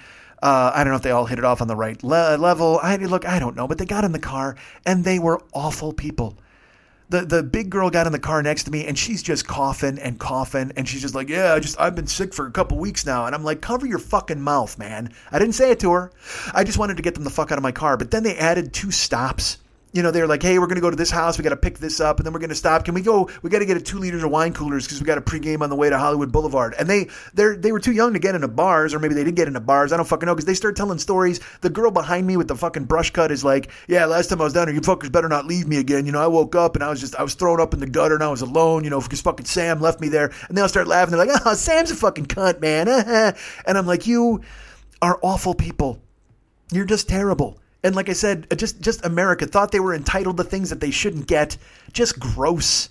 uh, 0.45 0.71
I 0.75 0.83
don't 0.83 0.91
know 0.91 0.97
if 0.97 1.01
they 1.01 1.09
all 1.09 1.25
hit 1.25 1.39
it 1.39 1.43
off 1.43 1.59
on 1.59 1.67
the 1.67 1.75
right 1.75 2.01
le- 2.03 2.37
level. 2.37 2.79
I 2.83 2.95
look, 2.97 3.27
I 3.27 3.39
don't 3.39 3.55
know, 3.55 3.67
but 3.67 3.79
they 3.79 3.85
got 3.85 4.03
in 4.03 4.11
the 4.11 4.19
car 4.19 4.55
and 4.85 5.03
they 5.03 5.17
were 5.17 5.41
awful 5.53 5.91
people. 5.91 6.37
The 7.09 7.21
the 7.21 7.41
big 7.41 7.71
girl 7.71 7.89
got 7.89 8.05
in 8.05 8.11
the 8.11 8.19
car 8.19 8.43
next 8.43 8.65
to 8.65 8.71
me 8.71 8.85
and 8.85 8.95
she's 8.95 9.23
just 9.23 9.47
coughing 9.47 9.97
and 9.97 10.19
coughing 10.19 10.71
and 10.75 10.87
she's 10.87 11.01
just 11.01 11.15
like, 11.15 11.29
"Yeah, 11.29 11.55
I 11.55 11.59
just 11.59 11.79
I've 11.79 11.95
been 11.95 12.05
sick 12.05 12.31
for 12.31 12.45
a 12.45 12.51
couple 12.51 12.77
weeks 12.77 13.07
now." 13.07 13.25
And 13.25 13.33
I'm 13.33 13.43
like, 13.43 13.61
"Cover 13.61 13.87
your 13.87 13.97
fucking 13.97 14.39
mouth, 14.39 14.77
man." 14.77 15.11
I 15.31 15.39
didn't 15.39 15.55
say 15.55 15.71
it 15.71 15.79
to 15.79 15.91
her. 15.93 16.11
I 16.53 16.63
just 16.63 16.77
wanted 16.77 16.97
to 16.97 17.03
get 17.03 17.15
them 17.15 17.23
the 17.23 17.31
fuck 17.31 17.51
out 17.51 17.57
of 17.57 17.63
my 17.63 17.71
car. 17.71 17.97
But 17.97 18.11
then 18.11 18.21
they 18.21 18.37
added 18.37 18.71
two 18.71 18.91
stops 18.91 19.57
you 19.95 20.03
know, 20.03 20.11
they're 20.11 20.27
like, 20.27 20.43
hey, 20.43 20.59
we're 20.59 20.67
going 20.67 20.75
to 20.75 20.81
go 20.81 20.89
to 20.89 20.95
this 20.97 21.09
house. 21.09 21.37
We 21.37 21.43
got 21.43 21.51
to 21.51 21.57
pick 21.57 21.77
this 21.77 22.01
up, 22.01 22.19
and 22.19 22.25
then 22.25 22.33
we're 22.33 22.39
going 22.39 22.49
to 22.49 22.55
stop. 22.55 22.83
Can 22.83 22.93
we 22.93 23.01
go? 23.01 23.29
We 23.41 23.49
got 23.49 23.59
to 23.59 23.65
get 23.65 23.77
a 23.77 23.81
two 23.81 23.97
liters 23.97 24.23
of 24.23 24.29
wine 24.29 24.51
coolers 24.51 24.83
because 24.83 24.99
we 24.99 25.05
got 25.05 25.17
a 25.17 25.21
pregame 25.21 25.61
on 25.61 25.69
the 25.69 25.75
way 25.77 25.89
to 25.89 25.97
Hollywood 25.97 26.33
Boulevard. 26.33 26.75
And 26.77 26.89
they 26.89 27.07
they 27.33 27.55
they 27.55 27.71
were 27.71 27.79
too 27.79 27.93
young 27.93 28.11
to 28.11 28.19
get 28.19 28.35
into 28.35 28.49
bars, 28.49 28.93
or 28.93 28.99
maybe 28.99 29.13
they 29.13 29.23
didn't 29.23 29.37
get 29.37 29.47
into 29.47 29.61
bars. 29.61 29.93
I 29.93 29.97
don't 29.97 30.05
fucking 30.05 30.25
know 30.27 30.35
because 30.35 30.43
they 30.43 30.53
start 30.53 30.75
telling 30.75 30.99
stories. 30.99 31.39
The 31.61 31.69
girl 31.69 31.91
behind 31.91 32.27
me 32.27 32.35
with 32.35 32.49
the 32.49 32.57
fucking 32.57 32.85
brush 32.85 33.11
cut 33.11 33.31
is 33.31 33.45
like, 33.45 33.71
yeah, 33.87 34.05
last 34.05 34.27
time 34.27 34.41
I 34.41 34.43
was 34.43 34.51
down 34.51 34.67
here, 34.67 34.75
you 34.75 34.81
fuckers 34.81 35.09
better 35.09 35.29
not 35.29 35.45
leave 35.45 35.65
me 35.65 35.77
again. 35.77 36.05
You 36.05 36.11
know, 36.11 36.21
I 36.21 36.27
woke 36.27 36.55
up 36.57 36.75
and 36.75 36.83
I 36.83 36.89
was 36.89 36.99
just 36.99 37.15
I 37.15 37.23
was 37.23 37.33
thrown 37.33 37.61
up 37.61 37.73
in 37.73 37.79
the 37.79 37.87
gutter 37.87 38.15
and 38.15 38.23
I 38.23 38.29
was 38.29 38.41
alone. 38.41 38.83
You 38.83 38.89
know, 38.89 38.99
because 38.99 39.21
fucking 39.21 39.45
Sam 39.45 39.79
left 39.79 40.01
me 40.01 40.09
there, 40.09 40.29
and 40.49 40.57
they 40.57 40.61
all 40.61 40.67
start 40.67 40.87
laughing. 40.87 41.15
They're 41.15 41.25
like, 41.25 41.41
oh, 41.45 41.53
Sam's 41.53 41.91
a 41.91 41.95
fucking 41.95 42.25
cunt, 42.25 42.59
man. 42.59 42.89
and 43.65 43.77
I'm 43.77 43.87
like, 43.87 44.07
you 44.07 44.41
are 45.01 45.17
awful 45.21 45.53
people. 45.53 46.01
You're 46.73 46.83
just 46.83 47.07
terrible. 47.07 47.59
And 47.85 47.95
like 47.95 48.09
I 48.09 48.13
said, 48.13 48.47
uh, 48.49 48.55
just 48.55 48.81
just 48.81 49.05
America 49.05 49.45
thought 49.45 49.71
they 49.71 49.79
were 49.79 49.93
entitled 49.93 50.37
to 50.37 50.43
things 50.43 50.71
that 50.71 50.81
they 50.81 50.89
shouldn't 50.89 51.27
get. 51.27 51.55
Just 51.93 52.19
gross. 52.19 52.89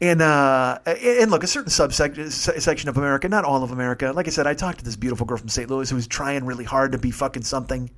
And 0.00 0.20
uh, 0.20 0.80
and 0.84 1.30
look, 1.30 1.44
a 1.44 1.46
certain 1.46 1.70
subsection 1.70 2.28
section 2.28 2.88
of 2.88 2.96
America, 2.98 3.28
not 3.28 3.44
all 3.44 3.62
of 3.62 3.70
America. 3.70 4.10
Like 4.12 4.26
I 4.26 4.30
said, 4.30 4.48
I 4.48 4.54
talked 4.54 4.80
to 4.80 4.84
this 4.84 4.96
beautiful 4.96 5.26
girl 5.26 5.38
from 5.38 5.48
St. 5.48 5.70
Louis 5.70 5.88
who 5.88 5.94
was 5.94 6.08
trying 6.08 6.44
really 6.44 6.64
hard 6.64 6.90
to 6.90 6.98
be 6.98 7.12
fucking 7.12 7.44
something. 7.44 7.88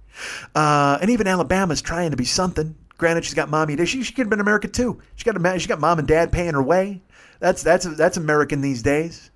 Uh, 0.55 0.99
and 1.01 1.09
even 1.09 1.27
Alabama's 1.27 1.81
trying 1.81 2.11
to 2.11 2.17
be 2.19 2.27
something. 2.27 2.77
Granted, 2.99 3.25
she's 3.25 3.33
got 3.33 3.49
mommy. 3.49 3.83
She, 3.87 4.03
she 4.03 4.13
could 4.13 4.27
have 4.27 4.31
been 4.31 4.41
America 4.41 4.69
too. 4.69 5.01
She 5.17 5.25
got 5.25 5.43
a, 5.43 5.59
she 5.59 5.67
got 5.67 5.81
mom 5.81 5.99
and 5.99 6.07
dad 6.07 6.31
paying 6.31 6.53
her 6.53 6.63
way. 6.63 7.01
That's 7.41 7.63
that's 7.63 7.87
that's 7.97 8.19
American 8.19 8.61
these 8.61 8.83
days. 8.83 9.31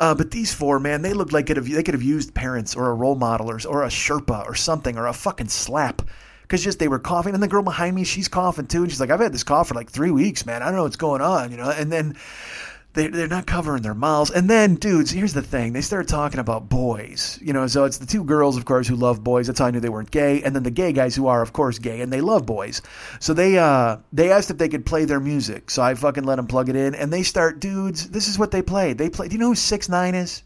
Uh, 0.00 0.16
but 0.16 0.32
these 0.32 0.52
four, 0.52 0.80
man, 0.80 1.02
they 1.02 1.12
looked 1.12 1.32
like 1.32 1.50
it, 1.50 1.62
they 1.62 1.84
could 1.84 1.94
have 1.94 2.02
used 2.02 2.34
parents 2.34 2.74
or 2.74 2.90
a 2.90 2.94
role 2.94 3.14
model 3.14 3.48
or, 3.48 3.60
or 3.68 3.84
a 3.84 3.88
Sherpa 3.88 4.44
or 4.44 4.56
something 4.56 4.98
or 4.98 5.06
a 5.06 5.12
fucking 5.12 5.48
slap 5.48 6.02
because 6.48 6.64
just 6.64 6.78
they 6.78 6.88
were 6.88 6.98
coughing, 6.98 7.34
and 7.34 7.42
the 7.42 7.48
girl 7.48 7.62
behind 7.62 7.94
me, 7.94 8.04
she's 8.04 8.26
coughing 8.26 8.66
too, 8.66 8.82
and 8.82 8.90
she's 8.90 9.00
like, 9.00 9.10
"I've 9.10 9.20
had 9.20 9.34
this 9.34 9.44
cough 9.44 9.68
for 9.68 9.74
like 9.74 9.90
three 9.90 10.10
weeks, 10.10 10.46
man. 10.46 10.62
I 10.62 10.66
don't 10.66 10.76
know 10.76 10.84
what's 10.84 10.96
going 10.96 11.20
on," 11.20 11.50
you 11.50 11.58
know. 11.58 11.68
And 11.68 11.92
then 11.92 12.16
they 12.94 13.08
they're 13.08 13.28
not 13.28 13.46
covering 13.46 13.82
their 13.82 13.94
mouths, 13.94 14.30
and 14.30 14.48
then 14.48 14.76
dudes, 14.76 15.10
here's 15.10 15.34
the 15.34 15.42
thing: 15.42 15.74
they 15.74 15.82
start 15.82 16.08
talking 16.08 16.40
about 16.40 16.70
boys, 16.70 17.38
you 17.42 17.52
know. 17.52 17.66
So 17.66 17.84
it's 17.84 17.98
the 17.98 18.06
two 18.06 18.24
girls, 18.24 18.56
of 18.56 18.64
course, 18.64 18.88
who 18.88 18.96
love 18.96 19.22
boys. 19.22 19.46
That's 19.46 19.58
how 19.58 19.66
I 19.66 19.70
knew 19.72 19.80
they 19.80 19.90
weren't 19.90 20.10
gay, 20.10 20.42
and 20.42 20.56
then 20.56 20.62
the 20.62 20.70
gay 20.70 20.92
guys 20.92 21.14
who 21.14 21.26
are, 21.26 21.42
of 21.42 21.52
course, 21.52 21.78
gay, 21.78 22.00
and 22.00 22.10
they 22.10 22.22
love 22.22 22.46
boys. 22.46 22.80
So 23.20 23.34
they 23.34 23.58
uh 23.58 23.98
they 24.14 24.32
asked 24.32 24.50
if 24.50 24.56
they 24.56 24.70
could 24.70 24.86
play 24.86 25.04
their 25.04 25.20
music, 25.20 25.70
so 25.70 25.82
I 25.82 25.94
fucking 25.94 26.24
let 26.24 26.36
them 26.36 26.46
plug 26.46 26.70
it 26.70 26.76
in, 26.76 26.94
and 26.94 27.12
they 27.12 27.24
start, 27.24 27.60
dudes. 27.60 28.08
This 28.08 28.26
is 28.26 28.38
what 28.38 28.52
they 28.52 28.62
play. 28.62 28.94
They 28.94 29.10
play. 29.10 29.28
Do 29.28 29.34
you 29.34 29.38
know 29.38 29.48
who 29.48 29.54
Six 29.54 29.90
Nine 29.90 30.14
is? 30.14 30.42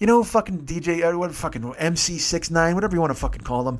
You 0.00 0.06
know, 0.06 0.22
fucking 0.24 0.64
DJ, 0.64 1.02
uh, 1.02 1.16
what 1.16 1.32
fucking 1.32 1.74
MC 1.76 2.18
Six 2.18 2.50
Nine, 2.50 2.74
whatever 2.74 2.96
you 2.96 3.00
want 3.00 3.12
to 3.12 3.18
fucking 3.18 3.42
call 3.42 3.62
them 3.62 3.78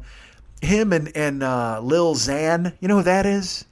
him 0.61 0.93
and 0.93 1.15
and 1.17 1.43
uh, 1.43 1.81
Lil 1.81 2.15
Xan. 2.15 2.75
You 2.81 2.89
know 2.89 2.97
who 2.99 3.03
that 3.05 3.27
is? 3.27 3.65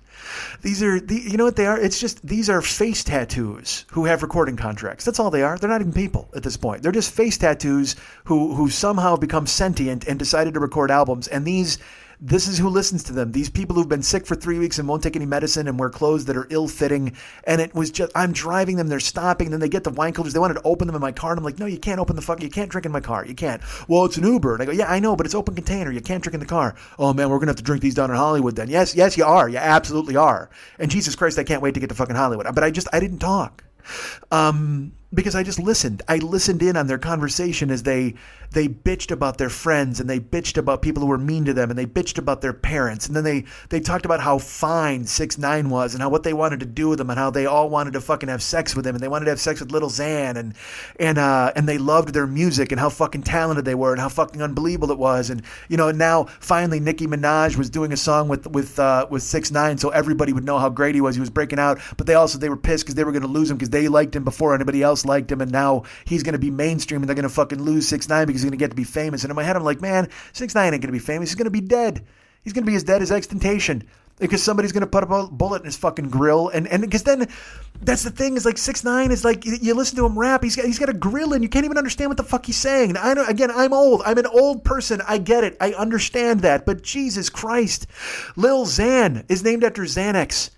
These 0.62 0.82
are 0.82 0.98
the, 0.98 1.16
you 1.16 1.36
know 1.36 1.44
what 1.44 1.56
they 1.56 1.66
are? 1.66 1.78
It's 1.78 2.00
just 2.00 2.26
these 2.26 2.50
are 2.50 2.60
face 2.60 3.04
tattoos 3.04 3.84
who 3.92 4.06
have 4.06 4.22
recording 4.22 4.56
contracts. 4.56 5.04
That's 5.04 5.20
all 5.20 5.30
they 5.30 5.42
are. 5.42 5.56
They're 5.56 5.70
not 5.70 5.80
even 5.80 5.92
people 5.92 6.28
at 6.34 6.42
this 6.42 6.56
point. 6.56 6.82
They're 6.82 6.92
just 6.92 7.12
face 7.12 7.38
tattoos 7.38 7.96
who 8.24 8.54
who 8.54 8.68
somehow 8.68 9.16
become 9.16 9.46
sentient 9.46 10.06
and 10.06 10.18
decided 10.18 10.54
to 10.54 10.60
record 10.60 10.90
albums. 10.90 11.28
And 11.28 11.44
these 11.44 11.78
this 12.20 12.48
is 12.48 12.58
who 12.58 12.68
listens 12.68 13.02
to 13.04 13.12
them. 13.12 13.32
These 13.32 13.50
people 13.50 13.76
who've 13.76 13.88
been 13.88 14.02
sick 14.02 14.26
for 14.26 14.34
three 14.34 14.58
weeks 14.58 14.78
and 14.78 14.88
won't 14.88 15.02
take 15.02 15.16
any 15.16 15.26
medicine 15.26 15.68
and 15.68 15.78
wear 15.78 15.90
clothes 15.90 16.24
that 16.26 16.36
are 16.36 16.46
ill 16.50 16.68
fitting. 16.68 17.16
And 17.44 17.60
it 17.60 17.74
was 17.74 17.90
just, 17.90 18.12
I'm 18.14 18.32
driving 18.32 18.76
them, 18.76 18.88
they're 18.88 19.00
stopping, 19.00 19.50
then 19.50 19.60
they 19.60 19.68
get 19.68 19.84
the 19.84 19.90
wine 19.90 20.12
coolers. 20.12 20.32
They 20.32 20.38
wanted 20.38 20.54
to 20.54 20.62
open 20.62 20.86
them 20.86 20.94
in 20.94 21.02
my 21.02 21.12
car. 21.12 21.32
And 21.32 21.38
I'm 21.38 21.44
like, 21.44 21.58
no, 21.58 21.66
you 21.66 21.78
can't 21.78 22.00
open 22.00 22.16
the 22.16 22.22
fuck, 22.22 22.42
you 22.42 22.50
can't 22.50 22.70
drink 22.70 22.86
in 22.86 22.92
my 22.92 23.00
car. 23.00 23.26
You 23.26 23.34
can't. 23.34 23.62
Well, 23.88 24.04
it's 24.04 24.16
an 24.16 24.24
Uber. 24.24 24.54
And 24.54 24.62
I 24.62 24.66
go, 24.66 24.72
yeah, 24.72 24.90
I 24.90 24.98
know, 24.98 25.14
but 25.14 25.26
it's 25.26 25.34
open 25.34 25.54
container. 25.54 25.92
You 25.92 26.00
can't 26.00 26.22
drink 26.22 26.34
in 26.34 26.40
the 26.40 26.46
car. 26.46 26.74
Oh 26.98 27.12
man, 27.12 27.28
we're 27.28 27.36
going 27.36 27.46
to 27.46 27.50
have 27.50 27.56
to 27.56 27.62
drink 27.62 27.82
these 27.82 27.94
down 27.94 28.10
in 28.10 28.16
Hollywood 28.16 28.56
then. 28.56 28.68
Yes, 28.68 28.94
yes, 28.94 29.16
you 29.16 29.24
are. 29.24 29.48
You 29.48 29.58
absolutely 29.58 30.16
are. 30.16 30.50
And 30.78 30.90
Jesus 30.90 31.14
Christ, 31.14 31.38
I 31.38 31.44
can't 31.44 31.62
wait 31.62 31.74
to 31.74 31.80
get 31.80 31.88
to 31.90 31.94
fucking 31.94 32.16
Hollywood. 32.16 32.46
But 32.54 32.64
I 32.64 32.70
just, 32.70 32.88
I 32.92 33.00
didn't 33.00 33.18
talk. 33.18 33.62
Um, 34.30 34.92
because 35.14 35.36
I 35.36 35.42
just 35.42 35.60
listened. 35.60 36.02
I 36.08 36.16
listened 36.16 36.62
in 36.62 36.76
on 36.76 36.88
their 36.88 36.98
conversation 36.98 37.70
as 37.70 37.84
they 37.84 38.14
they 38.52 38.68
bitched 38.68 39.10
about 39.10 39.38
their 39.38 39.50
friends 39.50 40.00
and 40.00 40.08
they 40.08 40.20
bitched 40.20 40.56
about 40.56 40.80
people 40.80 41.02
who 41.02 41.08
were 41.08 41.18
mean 41.18 41.44
to 41.44 41.52
them 41.52 41.68
and 41.68 41.78
they 41.78 41.86
bitched 41.86 42.18
about 42.18 42.40
their 42.40 42.52
parents. 42.52 43.06
And 43.06 43.14
then 43.14 43.24
they 43.24 43.44
they 43.68 43.80
talked 43.80 44.04
about 44.04 44.20
how 44.20 44.38
fine 44.38 45.04
six 45.04 45.38
nine 45.38 45.70
was 45.70 45.94
and 45.94 46.02
how 46.02 46.08
what 46.08 46.22
they 46.22 46.32
wanted 46.32 46.60
to 46.60 46.66
do 46.66 46.88
with 46.88 46.98
them 46.98 47.10
and 47.10 47.18
how 47.18 47.30
they 47.30 47.46
all 47.46 47.68
wanted 47.70 47.92
to 47.92 48.00
fucking 48.00 48.28
have 48.28 48.42
sex 48.42 48.74
with 48.74 48.86
him 48.86 48.94
and 48.94 49.02
they 49.02 49.08
wanted 49.08 49.26
to 49.26 49.30
have 49.30 49.40
sex 49.40 49.60
with 49.60 49.70
Lil 49.70 49.88
Xan 49.88 50.36
and 50.36 50.54
and 50.98 51.18
uh 51.18 51.52
and 51.54 51.68
they 51.68 51.78
loved 51.78 52.12
their 52.12 52.26
music 52.26 52.72
and 52.72 52.80
how 52.80 52.88
fucking 52.88 53.22
talented 53.22 53.64
they 53.64 53.74
were 53.74 53.92
and 53.92 54.00
how 54.00 54.08
fucking 54.08 54.42
unbelievable 54.42 54.90
it 54.90 54.98
was. 54.98 55.30
And 55.30 55.42
you 55.68 55.76
know 55.76 55.90
now 55.92 56.24
finally 56.40 56.80
Nicki 56.80 57.06
Minaj 57.06 57.56
was 57.56 57.70
doing 57.70 57.92
a 57.92 57.96
song 57.96 58.28
with 58.28 58.46
with 58.48 58.78
uh, 58.78 59.06
with 59.08 59.22
six 59.22 59.50
nine 59.50 59.78
so 59.78 59.90
everybody 59.90 60.32
would 60.32 60.44
know 60.44 60.58
how 60.58 60.68
great 60.68 60.94
he 60.94 61.00
was. 61.00 61.14
He 61.14 61.20
was 61.20 61.30
breaking 61.30 61.58
out 61.58 61.78
but 61.96 62.06
they 62.06 62.14
also 62.14 62.38
they 62.38 62.48
were 62.48 62.56
pissed 62.56 62.84
because 62.84 62.96
they 62.96 63.04
were 63.04 63.12
going 63.12 63.22
to 63.22 63.28
lose 63.28 63.50
him 63.50 63.56
because 63.56 63.70
they 63.70 63.88
liked 63.88 64.16
him 64.16 64.24
before 64.24 64.54
anybody 64.54 64.82
else 64.82 64.95
liked 65.04 65.30
him, 65.30 65.40
and 65.40 65.52
now 65.52 65.82
he's 66.04 66.22
going 66.22 66.32
to 66.32 66.38
be 66.38 66.50
mainstream, 66.50 67.02
and 67.02 67.08
they're 67.08 67.14
going 67.14 67.24
to 67.24 67.28
fucking 67.28 67.62
lose 67.62 67.86
six 67.86 68.08
nine 68.08 68.26
because 68.26 68.42
he's 68.42 68.50
going 68.50 68.58
to 68.58 68.62
get 68.62 68.70
to 68.70 68.76
be 68.76 68.84
famous. 68.84 69.24
And 69.24 69.30
in 69.30 69.36
my 69.36 69.42
head, 69.42 69.56
I'm 69.56 69.64
like, 69.64 69.80
man, 69.80 70.08
six 70.32 70.54
nine 70.54 70.72
ain't 70.72 70.82
going 70.82 70.88
to 70.88 70.92
be 70.92 70.98
famous. 70.98 71.30
He's 71.30 71.36
going 71.36 71.44
to 71.44 71.50
be 71.50 71.60
dead. 71.60 72.04
He's 72.42 72.52
going 72.52 72.64
to 72.64 72.70
be 72.70 72.76
as 72.76 72.84
dead 72.84 73.02
as 73.02 73.10
XXXTentacion 73.10 73.82
because 74.18 74.42
somebody's 74.42 74.72
going 74.72 74.82
to 74.82 74.86
put 74.86 75.02
a 75.02 75.26
bullet 75.26 75.60
in 75.60 75.66
his 75.66 75.76
fucking 75.76 76.08
grill, 76.08 76.48
and 76.48 76.66
and 76.68 76.82
because 76.82 77.02
then 77.02 77.28
that's 77.82 78.02
the 78.02 78.10
thing 78.10 78.36
is 78.36 78.44
like 78.44 78.56
six 78.56 78.82
nine 78.82 79.10
is 79.10 79.24
like 79.24 79.44
you 79.44 79.74
listen 79.74 79.96
to 79.96 80.06
him 80.06 80.18
rap, 80.18 80.42
he's 80.42 80.56
got 80.56 80.64
he's 80.64 80.78
got 80.78 80.88
a 80.88 80.94
grill, 80.94 81.32
and 81.34 81.42
you 81.42 81.48
can't 81.48 81.64
even 81.64 81.76
understand 81.76 82.08
what 82.08 82.16
the 82.16 82.22
fuck 82.22 82.46
he's 82.46 82.56
saying. 82.56 82.96
I 82.96 83.14
know 83.14 83.26
again, 83.26 83.50
I'm 83.50 83.72
old, 83.72 84.02
I'm 84.04 84.18
an 84.18 84.26
old 84.26 84.64
person, 84.64 85.02
I 85.06 85.18
get 85.18 85.44
it, 85.44 85.56
I 85.60 85.72
understand 85.72 86.40
that, 86.40 86.64
but 86.64 86.82
Jesus 86.82 87.28
Christ, 87.28 87.86
Lil 88.36 88.64
Xan 88.64 89.24
is 89.28 89.44
named 89.44 89.64
after 89.64 89.82
Xanax 89.82 90.50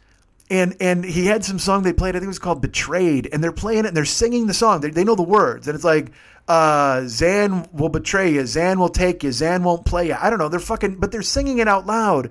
and 0.50 0.76
and 0.80 1.04
he 1.04 1.26
had 1.26 1.44
some 1.44 1.58
song 1.58 1.82
they 1.82 1.92
played. 1.92 2.10
I 2.10 2.18
think 2.18 2.24
it 2.24 2.28
was 2.28 2.38
called 2.38 2.62
"Betrayed," 2.62 3.28
and 3.32 3.42
they're 3.42 3.52
playing 3.52 3.80
it 3.80 3.86
and 3.86 3.96
they're 3.96 4.04
singing 4.04 4.46
the 4.46 4.54
song. 4.54 4.80
They, 4.80 4.90
they 4.90 5.04
know 5.04 5.14
the 5.14 5.22
words, 5.22 5.68
and 5.68 5.74
it's 5.74 5.84
like 5.84 6.10
uh, 6.48 7.00
Xan 7.02 7.72
will 7.72 7.90
betray 7.90 8.32
you, 8.32 8.46
Zan 8.46 8.78
will 8.78 8.88
take 8.88 9.22
you, 9.22 9.32
Zan 9.32 9.62
won't 9.62 9.84
play 9.84 10.08
you. 10.08 10.16
I 10.18 10.30
don't 10.30 10.38
know. 10.38 10.48
They're 10.48 10.60
fucking, 10.60 10.96
but 10.96 11.12
they're 11.12 11.22
singing 11.22 11.58
it 11.58 11.68
out 11.68 11.86
loud, 11.86 12.30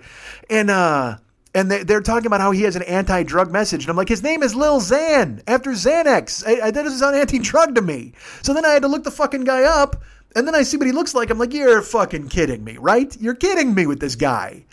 and 0.50 0.72
uh, 0.72 1.18
and 1.54 1.72
they, 1.72 1.94
are 1.94 2.02
talking 2.02 2.26
about 2.28 2.42
how 2.42 2.52
he 2.52 2.64
has 2.64 2.76
an 2.76 2.84
anti-drug 2.84 3.52
message, 3.52 3.84
and 3.84 3.90
I'm 3.90 3.96
like, 3.96 4.10
his 4.10 4.24
name 4.24 4.44
is 4.44 4.56
Lil 4.56 4.80
Xan 4.80 5.42
after 5.48 5.72
Xanax. 5.72 6.46
I, 6.46 6.68
I, 6.68 6.72
that 6.72 6.84
doesn't 6.84 7.00
sound 7.00 7.16
anti-drug 7.16 7.76
to 7.76 7.82
me. 7.82 8.14
So 8.42 8.54
then 8.54 8.66
I 8.66 8.70
had 8.70 8.82
to 8.84 8.88
look 8.88 9.04
the 9.04 9.12
fucking 9.12 9.44
guy 9.44 9.64
up. 9.64 10.04
And 10.36 10.46
then 10.46 10.54
I 10.54 10.62
see 10.62 10.78
what 10.78 10.86
he 10.86 10.94
looks 10.94 11.16
like. 11.16 11.32
I'm 11.32 11.40
like, 11.40 11.54
you're 11.54 11.82
fucking 11.82 12.28
kidding 12.28 12.64
me, 12.64 12.78
right? 12.78 13.16
You're 13.20 13.34
kidding 13.34 13.74
me 13.74 13.88
with 13.88 14.00
this 14.00 14.16
guy. 14.16 14.66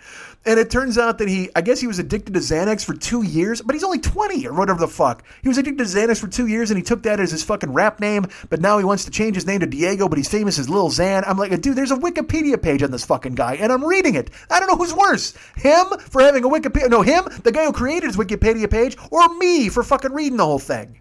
And 0.47 0.61
it 0.61 0.70
turns 0.70 0.99
out 0.99 1.18
that 1.18 1.28
he, 1.28 1.49
I 1.57 1.62
guess 1.62 1.80
he 1.80 1.86
was 1.86 1.99
addicted 1.99 2.34
to 2.34 2.40
Xanax 2.40 2.84
for 2.84 2.92
two 2.92 3.22
years, 3.22 3.62
but 3.62 3.74
he's 3.74 3.84
only 3.84 3.99
20 3.99 4.47
or 4.47 4.53
whatever 4.53 4.78
the 4.78 4.88
fuck. 4.88 5.24
He 5.42 5.49
was 5.49 5.57
addicted 5.57 5.84
to 5.84 5.90
Xanax 5.90 6.20
for 6.20 6.26
two 6.26 6.47
years 6.47 6.70
and 6.70 6.76
he 6.76 6.82
took 6.82 7.03
that 7.05 7.18
as 7.18 7.30
his 7.30 7.42
fucking 7.42 7.72
rap 7.72 7.99
name, 7.99 8.26
but 8.51 8.61
now 8.61 8.76
he 8.76 8.84
wants 8.84 9.07
to 9.07 9.11
change 9.11 9.36
his 9.36 9.47
name 9.47 9.61
to 9.61 9.66
Diego, 9.66 10.07
but 10.07 10.18
he's 10.18 10.28
famous 10.28 10.59
as 10.59 10.68
Lil 10.68 10.90
Xan. 10.90 11.24
I'm 11.26 11.38
like, 11.38 11.59
dude, 11.62 11.76
there's 11.76 11.90
a 11.90 11.97
Wikipedia 11.97 12.61
page 12.61 12.82
on 12.82 12.90
this 12.90 13.07
fucking 13.07 13.36
guy 13.36 13.55
and 13.55 13.72
I'm 13.72 13.84
reading 13.84 14.16
it. 14.16 14.30
I 14.51 14.61
don't 14.61 14.68
know 14.68 14.76
who's 14.76 14.95
worse. 14.95 15.32
Him 15.57 15.86
for 15.99 16.20
having 16.20 16.45
a 16.45 16.49
Wikipedia, 16.49 16.90
no, 16.90 17.01
him, 17.01 17.24
the 17.42 17.53
guy 17.53 17.64
who 17.64 17.72
created 17.72 18.07
his 18.09 18.16
Wikipedia 18.16 18.70
page, 18.70 18.97
or 19.11 19.26
me 19.36 19.70
for 19.70 19.82
fucking 19.82 20.12
reading 20.12 20.36
the 20.36 20.45
whole 20.45 20.59
thing. 20.59 21.01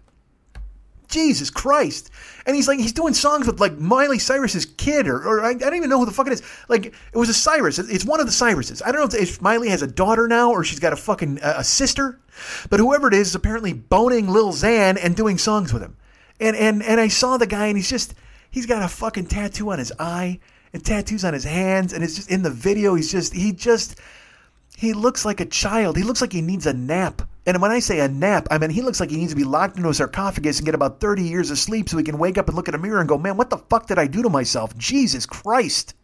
Jesus 1.14 1.48
Christ. 1.48 2.10
And 2.44 2.56
he's 2.56 2.66
like, 2.66 2.80
he's 2.80 2.92
doing 2.92 3.14
songs 3.14 3.46
with 3.46 3.60
like 3.60 3.78
Miley 3.78 4.18
Cyrus's 4.18 4.66
kid, 4.66 5.06
or, 5.06 5.16
or 5.16 5.44
I, 5.44 5.50
I, 5.50 5.54
don't 5.54 5.76
even 5.76 5.88
know 5.88 6.00
who 6.00 6.06
the 6.06 6.12
fuck 6.12 6.26
it 6.26 6.32
is. 6.32 6.42
Like, 6.68 6.86
it 6.86 7.16
was 7.16 7.28
a 7.28 7.34
Cyrus. 7.34 7.78
It's 7.78 8.04
one 8.04 8.20
of 8.20 8.26
the 8.26 8.32
Cyruses. 8.32 8.82
I 8.84 8.90
don't 8.90 9.00
know 9.00 9.18
if, 9.18 9.30
if 9.30 9.40
Miley 9.40 9.68
has 9.68 9.80
a 9.80 9.86
daughter 9.86 10.26
now 10.26 10.50
or 10.50 10.64
she's 10.64 10.80
got 10.80 10.92
a 10.92 10.96
fucking 10.96 11.38
a 11.42 11.62
sister, 11.62 12.20
but 12.68 12.80
whoever 12.80 13.08
it 13.08 13.14
is 13.14 13.28
is 13.28 13.34
apparently 13.36 13.72
boning 13.72 14.28
Lil 14.28 14.52
Xan 14.52 14.98
and 15.00 15.14
doing 15.14 15.38
songs 15.38 15.72
with 15.72 15.82
him. 15.82 15.96
And 16.40 16.56
and 16.56 16.82
and 16.82 17.00
I 17.00 17.08
saw 17.08 17.36
the 17.36 17.46
guy, 17.46 17.66
and 17.66 17.76
he's 17.76 17.88
just 17.88 18.14
he's 18.50 18.66
got 18.66 18.82
a 18.82 18.88
fucking 18.88 19.26
tattoo 19.26 19.70
on 19.70 19.78
his 19.78 19.92
eye 20.00 20.40
and 20.72 20.84
tattoos 20.84 21.24
on 21.24 21.32
his 21.32 21.44
hands, 21.44 21.92
and 21.92 22.02
it's 22.02 22.16
just 22.16 22.28
in 22.28 22.42
the 22.42 22.50
video. 22.50 22.96
He's 22.96 23.12
just 23.12 23.32
he 23.32 23.52
just 23.52 24.00
he 24.76 24.92
looks 24.92 25.24
like 25.24 25.40
a 25.40 25.46
child. 25.46 25.96
He 25.96 26.02
looks 26.02 26.20
like 26.20 26.32
he 26.32 26.42
needs 26.42 26.66
a 26.66 26.72
nap. 26.72 27.22
And 27.46 27.60
when 27.60 27.70
I 27.70 27.78
say 27.78 28.00
a 28.00 28.08
nap, 28.08 28.48
I 28.50 28.58
mean 28.58 28.70
he 28.70 28.82
looks 28.82 29.00
like 29.00 29.10
he 29.10 29.16
needs 29.16 29.32
to 29.32 29.36
be 29.36 29.44
locked 29.44 29.76
into 29.76 29.88
a 29.88 29.94
sarcophagus 29.94 30.58
and 30.58 30.66
get 30.66 30.74
about 30.74 31.00
30 31.00 31.22
years 31.22 31.50
of 31.50 31.58
sleep 31.58 31.88
so 31.88 31.96
he 31.96 32.04
can 32.04 32.18
wake 32.18 32.38
up 32.38 32.48
and 32.48 32.56
look 32.56 32.68
in 32.68 32.74
a 32.74 32.78
mirror 32.78 33.00
and 33.00 33.08
go, 33.08 33.18
man, 33.18 33.36
what 33.36 33.50
the 33.50 33.58
fuck 33.58 33.86
did 33.86 33.98
I 33.98 34.06
do 34.06 34.22
to 34.22 34.30
myself? 34.30 34.76
Jesus 34.76 35.26
Christ. 35.26 35.94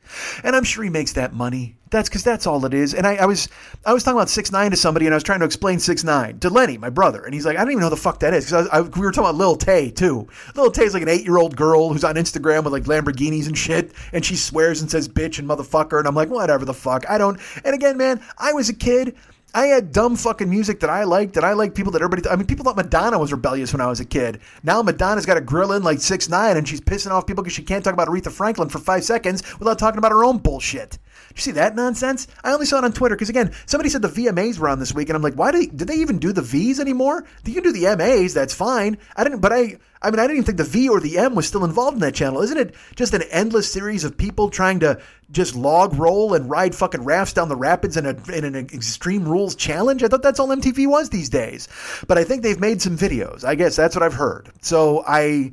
And 0.43 0.57
I'm 0.57 0.64
sure 0.64 0.84
he 0.84 0.91
makes 0.91 1.12
that 1.14 1.32
money. 1.32 1.76
That's 1.91 2.09
because 2.09 2.22
that's 2.22 2.47
all 2.47 2.64
it 2.64 2.74
is. 2.74 2.95
And 2.95 3.07
I, 3.07 3.16
I, 3.16 3.26
was 3.26 3.49
I 3.84 3.93
was 3.93 4.05
talking 4.05 4.16
about 4.16 4.30
six 4.30 4.53
nine 4.53 4.70
to 4.70 4.76
somebody, 4.76 5.07
and 5.07 5.14
I 5.14 5.16
was 5.16 5.24
trying 5.24 5.41
to 5.41 5.45
explain 5.45 5.78
six 5.80 6.05
nine 6.05 6.38
to 6.41 6.51
Lenny, 6.51 6.78
my 6.78 6.91
brother, 6.91 7.24
and 7.24 7.34
he's 7.34 7.45
like, 7.45 7.57
I 7.57 7.61
don't 7.61 7.72
even 7.72 7.80
know 7.80 7.91
the 7.91 7.97
fuck 7.97 8.20
that 8.20 8.32
is 8.32 8.47
because 8.47 8.68
we 8.97 9.03
were 9.03 9.11
talking 9.11 9.30
about 9.30 9.34
Lil 9.34 9.57
Tay 9.57 9.91
too. 9.91 10.28
Lil 10.55 10.70
Tay's 10.70 10.95
like 10.95 11.03
an 11.03 11.09
eight 11.09 11.24
year 11.24 11.38
old 11.38 11.57
girl 11.57 11.93
who's 11.93 12.05
on 12.05 12.14
Instagram 12.14 12.64
with 12.64 12.72
like 12.72 12.84
Lamborghinis 12.84 13.47
and 13.47 13.59
shit, 13.59 13.93
and 14.12 14.24
she 14.24 14.36
swears 14.36 14.80
and 14.80 14.91
says 14.91 15.09
bitch 15.09 15.38
and 15.38 15.49
motherfucker, 15.49 15.99
and 15.99 16.07
I'm 16.07 16.14
like, 16.14 16.30
whatever 16.30 16.64
the 16.64 16.74
fuck. 16.74 17.09
I 17.09 17.18
don't. 17.18 17.41
And 17.64 17.74
again, 17.74 17.97
man, 17.97 18.20
I 18.38 18.53
was 18.53 18.68
a 18.68 18.74
kid. 18.74 19.16
I 19.55 19.66
had 19.66 19.92
dumb 19.92 20.16
fucking 20.16 20.48
music 20.48 20.80
that 20.80 20.90
I 20.90 21.05
liked, 21.05 21.34
that 21.34 21.44
I 21.44 21.55
like 21.55 21.74
people 21.74 21.92
that 21.92 22.03
everybody. 22.03 22.22
Th- 22.22 22.32
I 22.32 22.36
mean, 22.36 22.46
people 22.46 22.64
thought 22.64 22.76
Madonna 22.76 23.18
was 23.18 23.32
rebellious 23.32 23.72
when 23.72 23.80
I 23.80 23.86
was 23.86 24.01
a 24.01 24.05
kid. 24.05 24.40
Now 24.62 24.82
Madonna's 24.82 25.26
got 25.26 25.36
a 25.36 25.40
grill 25.40 25.72
in 25.72 25.82
like 25.82 26.01
six 26.01 26.28
nine, 26.28 26.57
and 26.57 26.68
she's 26.68 26.80
pissing 26.80 27.11
off 27.11 27.26
people 27.26 27.42
because 27.42 27.55
she 27.55 27.62
can't 27.62 27.84
talk 27.84 27.92
about 27.94 28.09
Aretha 28.09 28.30
Franklin 28.30 28.68
for 28.68 28.78
five 28.78 29.05
seconds 29.05 29.42
without 29.59 29.78
talking 29.78 29.98
about 29.98 30.12
her 30.12 30.24
own 30.24 30.38
bullshit. 30.38 30.98
You 31.34 31.40
see 31.40 31.53
that 31.53 31.74
nonsense? 31.74 32.26
I 32.44 32.53
only 32.53 32.66
saw 32.66 32.78
it 32.78 32.84
on 32.84 32.92
Twitter 32.92 33.16
because 33.16 33.28
again, 33.28 33.53
somebody 33.66 33.90
said 33.90 34.03
the 34.03 34.09
VMAs 34.09 34.59
were 34.59 34.68
on 34.68 34.78
this 34.78 34.94
week, 34.94 35.09
and 35.09 35.16
I'm 35.16 35.22
like, 35.22 35.34
why 35.34 35.51
did 35.53 35.62
they, 35.62 35.66
did 35.76 35.88
they 35.88 35.96
even 35.96 36.18
do 36.18 36.32
the 36.32 36.42
V's 36.42 36.80
anymore? 36.80 37.24
You 37.44 37.55
can 37.55 37.62
do 37.62 37.72
the 37.72 37.96
MAs, 37.96 38.34
that's 38.34 38.55
fine. 38.55 38.98
I 39.16 39.24
didn't, 39.24 39.40
but 39.40 39.53
I 39.53 39.78
I 40.03 40.11
mean, 40.11 40.18
I 40.18 40.22
didn't 40.22 40.36
even 40.36 40.44
think 40.44 40.59
the 40.59 40.64
V 40.64 40.88
or 40.88 40.98
the 40.98 41.18
M 41.18 41.34
was 41.34 41.46
still 41.46 41.64
involved 41.64 41.94
in 41.94 42.01
that 42.01 42.14
channel. 42.14 42.40
Isn't 42.40 42.57
it 42.57 42.74
just 42.96 43.12
an 43.12 43.22
endless 43.30 43.70
series 43.70 44.03
of 44.03 44.16
people 44.16 44.48
trying 44.48 44.80
to 44.80 44.98
just 45.30 45.55
log 45.55 45.94
roll 45.94 46.32
and 46.32 46.48
ride 46.48 46.74
fucking 46.74 47.05
rafts 47.05 47.34
down 47.34 47.51
the 47.51 47.57
rapids 47.57 47.98
in, 47.98 48.07
a, 48.07 48.16
in 48.32 48.44
an 48.44 48.57
extreme 48.57 49.28
rules 49.28 49.55
challenge? 49.55 50.03
I 50.03 50.09
thought 50.09 50.22
that's 50.22 50.40
all 50.40 50.48
MTV 50.48 50.86
was 50.86 51.11
these 51.11 51.28
days. 51.28 51.68
But 52.09 52.16
I 52.16 52.24
think 52.24 52.42
they've 52.42 52.59
made 52.59 52.80
some 52.80 52.96
videos. 52.96 53.44
I 53.44 53.55
guess 53.57 53.76
that's 53.76 53.94
what 53.94 54.03
I've 54.03 54.14
heard. 54.14 54.51
So 54.62 55.05
I. 55.07 55.53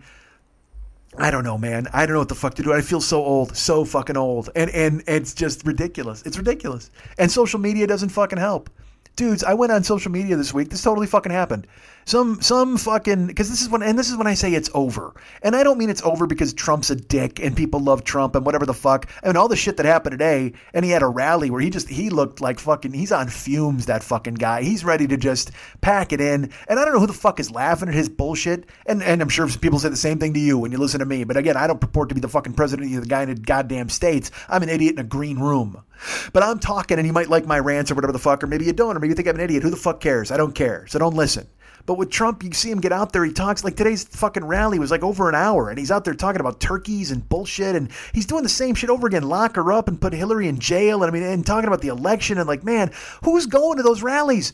I 1.19 1.31
don't 1.31 1.43
know, 1.43 1.57
man. 1.57 1.87
I 1.93 2.05
don't 2.05 2.13
know 2.13 2.19
what 2.19 2.29
the 2.29 2.35
fuck 2.35 2.53
to 2.55 2.63
do. 2.63 2.71
I 2.71 2.81
feel 2.81 3.01
so 3.01 3.23
old, 3.23 3.57
so 3.57 3.85
fucking 3.85 4.17
old, 4.17 4.51
and 4.55 4.69
and 4.69 5.03
it's 5.07 5.33
just 5.33 5.65
ridiculous. 5.65 6.21
It's 6.27 6.37
ridiculous, 6.37 6.91
and 7.17 7.31
social 7.31 7.59
media 7.59 7.87
doesn't 7.87 8.09
fucking 8.09 8.37
help 8.37 8.69
dudes, 9.17 9.43
I 9.43 9.55
went 9.55 9.73
on 9.73 9.83
social 9.83 10.11
media 10.11 10.37
this 10.37 10.53
week. 10.53 10.69
This 10.69 10.81
totally 10.81 11.07
fucking 11.07 11.33
happened. 11.33 11.67
Some 12.07 12.41
some 12.41 12.77
fucking 12.77 13.27
because 13.27 13.49
this 13.49 13.61
is 13.61 13.67
when 13.67 13.83
and 13.83 13.99
this 13.99 14.09
is 14.09 14.15
when 14.15 14.27
I 14.27 14.33
say 14.33 14.53
it's 14.53 14.69
over. 14.73 15.13
And 15.41 15.57
I 15.57 15.63
don't 15.63 15.77
mean 15.77 15.89
it's 15.89 16.01
over 16.03 16.25
because 16.25 16.53
Trump's 16.53 16.89
a 16.89 16.95
dick 16.95 17.41
and 17.41 17.53
people 17.53 17.81
love 17.81 18.05
Trump 18.05 18.33
and 18.33 18.45
whatever 18.45 18.65
the 18.65 18.73
fuck. 18.73 19.09
I 19.21 19.27
mean 19.27 19.35
all 19.35 19.49
the 19.49 19.57
shit 19.57 19.75
that 19.75 19.85
happened 19.85 20.13
today. 20.13 20.53
And 20.73 20.85
he 20.85 20.91
had 20.91 21.03
a 21.03 21.07
rally 21.07 21.49
where 21.49 21.59
he 21.59 21.69
just 21.69 21.89
he 21.89 22.09
looked 22.09 22.39
like 22.39 22.59
fucking 22.59 22.93
he's 22.93 23.11
on 23.11 23.27
fumes. 23.27 23.87
That 23.87 24.03
fucking 24.03 24.35
guy. 24.35 24.63
He's 24.63 24.85
ready 24.85 25.05
to 25.05 25.17
just 25.17 25.51
pack 25.81 26.13
it 26.13 26.21
in. 26.21 26.49
And 26.69 26.79
I 26.79 26.85
don't 26.85 26.93
know 26.93 27.01
who 27.01 27.07
the 27.07 27.13
fuck 27.13 27.41
is 27.41 27.51
laughing 27.51 27.89
at 27.89 27.93
his 27.93 28.07
bullshit. 28.07 28.67
And 28.85 29.03
and 29.03 29.21
I'm 29.21 29.27
sure 29.27 29.45
people 29.49 29.79
say 29.79 29.89
the 29.89 29.97
same 29.97 30.17
thing 30.17 30.33
to 30.35 30.39
you 30.39 30.57
when 30.57 30.71
you 30.71 30.77
listen 30.77 31.01
to 31.01 31.05
me. 31.05 31.25
But 31.25 31.35
again, 31.35 31.57
I 31.57 31.67
don't 31.67 31.81
purport 31.81 32.07
to 32.07 32.15
be 32.15 32.21
the 32.21 32.29
fucking 32.29 32.53
president 32.53 32.95
of 32.95 33.01
the 33.01 33.09
guy 33.09 33.23
in 33.23 33.29
the 33.29 33.35
goddamn 33.35 33.89
states. 33.89 34.31
I'm 34.47 34.63
an 34.63 34.69
idiot 34.69 34.93
in 34.93 34.99
a 34.99 35.03
green 35.03 35.39
room. 35.39 35.83
But 36.31 36.43
I'm 36.43 36.59
talking 36.59 36.99
and 36.99 37.07
you 37.07 37.11
might 37.11 37.27
like 37.27 37.45
my 37.45 37.59
rants 37.59 37.91
or 37.91 37.95
whatever 37.95 38.13
the 38.13 38.19
fuck, 38.19 38.43
or 38.43 38.47
maybe 38.47 38.63
you 38.63 38.71
don't, 38.71 38.95
or 38.95 38.99
maybe 39.01 39.09
you 39.09 39.15
think 39.15 39.27
I'm 39.27 39.35
an 39.35 39.41
idiot. 39.41 39.63
Who 39.63 39.71
the 39.71 39.75
fuck 39.75 39.99
cares? 39.99 40.31
I 40.31 40.37
don't 40.37 40.55
care. 40.55 40.87
So 40.87 40.99
don't 40.99 41.13
listen. 41.13 41.47
But 41.88 41.97
with 41.97 42.11
Trump, 42.11 42.43
you 42.43 42.51
see 42.51 42.69
him 42.69 42.81
get 42.81 42.91
out 42.91 43.13
there. 43.13 43.23
He 43.23 43.31
talks 43.31 43.63
like 43.63 43.77
today's 43.77 44.03
fucking 44.03 44.43
rally 44.43 44.77
was 44.77 44.91
like 44.91 45.03
over 45.03 45.29
an 45.29 45.35
hour, 45.35 45.69
and 45.69 45.79
he's 45.79 45.89
out 45.89 46.03
there 46.03 46.13
talking 46.13 46.41
about 46.41 46.59
turkeys 46.59 47.11
and 47.11 47.27
bullshit, 47.27 47.77
and 47.77 47.89
he's 48.13 48.25
doing 48.25 48.43
the 48.43 48.49
same 48.49 48.75
shit 48.75 48.89
over 48.89 49.07
again. 49.07 49.23
Lock 49.23 49.55
her 49.55 49.71
up 49.71 49.88
and 49.88 49.99
put 49.99 50.11
Hillary 50.11 50.49
in 50.49 50.59
jail, 50.59 51.01
and 51.01 51.09
I 51.09 51.13
mean, 51.13 51.23
and 51.23 51.45
talking 51.45 51.69
about 51.69 51.79
the 51.81 51.88
election, 51.88 52.38
and 52.38 52.47
like, 52.47 52.65
man, 52.65 52.91
who's 53.23 53.45
going 53.45 53.77
to 53.77 53.83
those 53.83 54.03
rallies? 54.03 54.51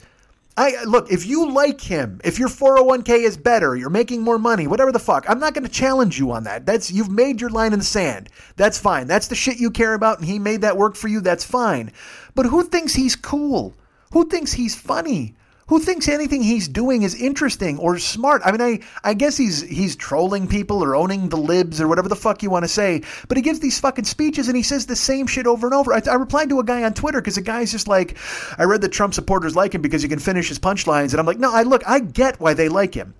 I 0.55 0.83
look, 0.83 1.11
if 1.11 1.25
you 1.25 1.51
like 1.51 1.81
him, 1.81 2.21
if 2.23 2.37
your 2.37 2.49
401k 2.49 3.23
is 3.23 3.35
better, 3.35 3.75
you're 3.75 3.89
making 3.89 4.21
more 4.21 4.37
money, 4.37 4.67
whatever 4.67 4.91
the 4.91 4.99
fuck, 4.99 5.27
I'm 5.27 5.39
not 5.39 5.55
going 5.55 5.63
to 5.63 5.71
challenge 5.71 6.19
you 6.19 6.31
on 6.31 6.43
that. 6.43 6.67
That's 6.67 6.91
you've 6.91 7.09
made 7.09 7.41
your 7.41 7.49
line 7.49 7.73
in 7.73 7.79
the 7.79 7.85
sand. 7.85 8.29
That's 8.55 8.77
fine. 8.77 9.07
That's 9.07 9.27
the 9.27 9.35
shit 9.35 9.59
you 9.59 9.71
care 9.71 9.95
about 9.95 10.19
and 10.19 10.27
he 10.27 10.37
made 10.37 10.61
that 10.61 10.77
work 10.77 10.95
for 10.95 11.07
you. 11.07 11.21
That's 11.21 11.43
fine. 11.43 11.91
But 12.35 12.45
who 12.45 12.63
thinks 12.63 12.93
he's 12.93 13.15
cool? 13.15 13.73
Who 14.11 14.29
thinks 14.29 14.53
he's 14.53 14.75
funny? 14.75 15.33
Who 15.73 15.79
thinks 15.79 16.07
anything 16.07 16.43
he's 16.43 16.67
doing 16.67 17.01
is 17.01 17.15
interesting 17.15 17.79
or 17.79 17.97
smart? 17.97 18.43
I 18.45 18.51
mean, 18.51 18.61
I, 18.61 18.79
I 19.03 19.15
guess 19.15 19.35
he's 19.35 19.63
he's 19.63 19.95
trolling 19.95 20.47
people 20.47 20.83
or 20.83 20.95
owning 20.95 21.29
the 21.29 21.37
libs 21.37 21.81
or 21.81 21.87
whatever 21.87 22.07
the 22.07 22.15
fuck 22.15 22.43
you 22.43 22.51
want 22.51 22.63
to 22.63 22.67
say. 22.67 23.01
But 23.27 23.37
he 23.37 23.41
gives 23.41 23.59
these 23.59 23.79
fucking 23.79 24.05
speeches 24.05 24.47
and 24.47 24.55
he 24.55 24.61
says 24.61 24.85
the 24.85 24.95
same 24.95 25.25
shit 25.25 25.47
over 25.47 25.65
and 25.65 25.73
over. 25.73 25.91
I, 25.91 26.03
I 26.07 26.13
replied 26.13 26.49
to 26.49 26.59
a 26.59 26.63
guy 26.63 26.83
on 26.83 26.93
Twitter 26.93 27.19
because 27.19 27.33
the 27.33 27.41
guy's 27.41 27.71
just 27.71 27.87
like, 27.87 28.19
I 28.59 28.65
read 28.65 28.81
that 28.81 28.91
Trump 28.91 29.15
supporters 29.15 29.55
like 29.55 29.73
him 29.73 29.81
because 29.81 30.03
he 30.03 30.07
can 30.07 30.19
finish 30.19 30.47
his 30.47 30.59
punchlines, 30.59 31.09
and 31.09 31.19
I'm 31.19 31.25
like, 31.25 31.39
no, 31.39 31.51
I 31.51 31.63
look, 31.63 31.81
I 31.87 32.01
get 32.01 32.39
why 32.39 32.53
they 32.53 32.69
like 32.69 32.93
him. 32.93 33.15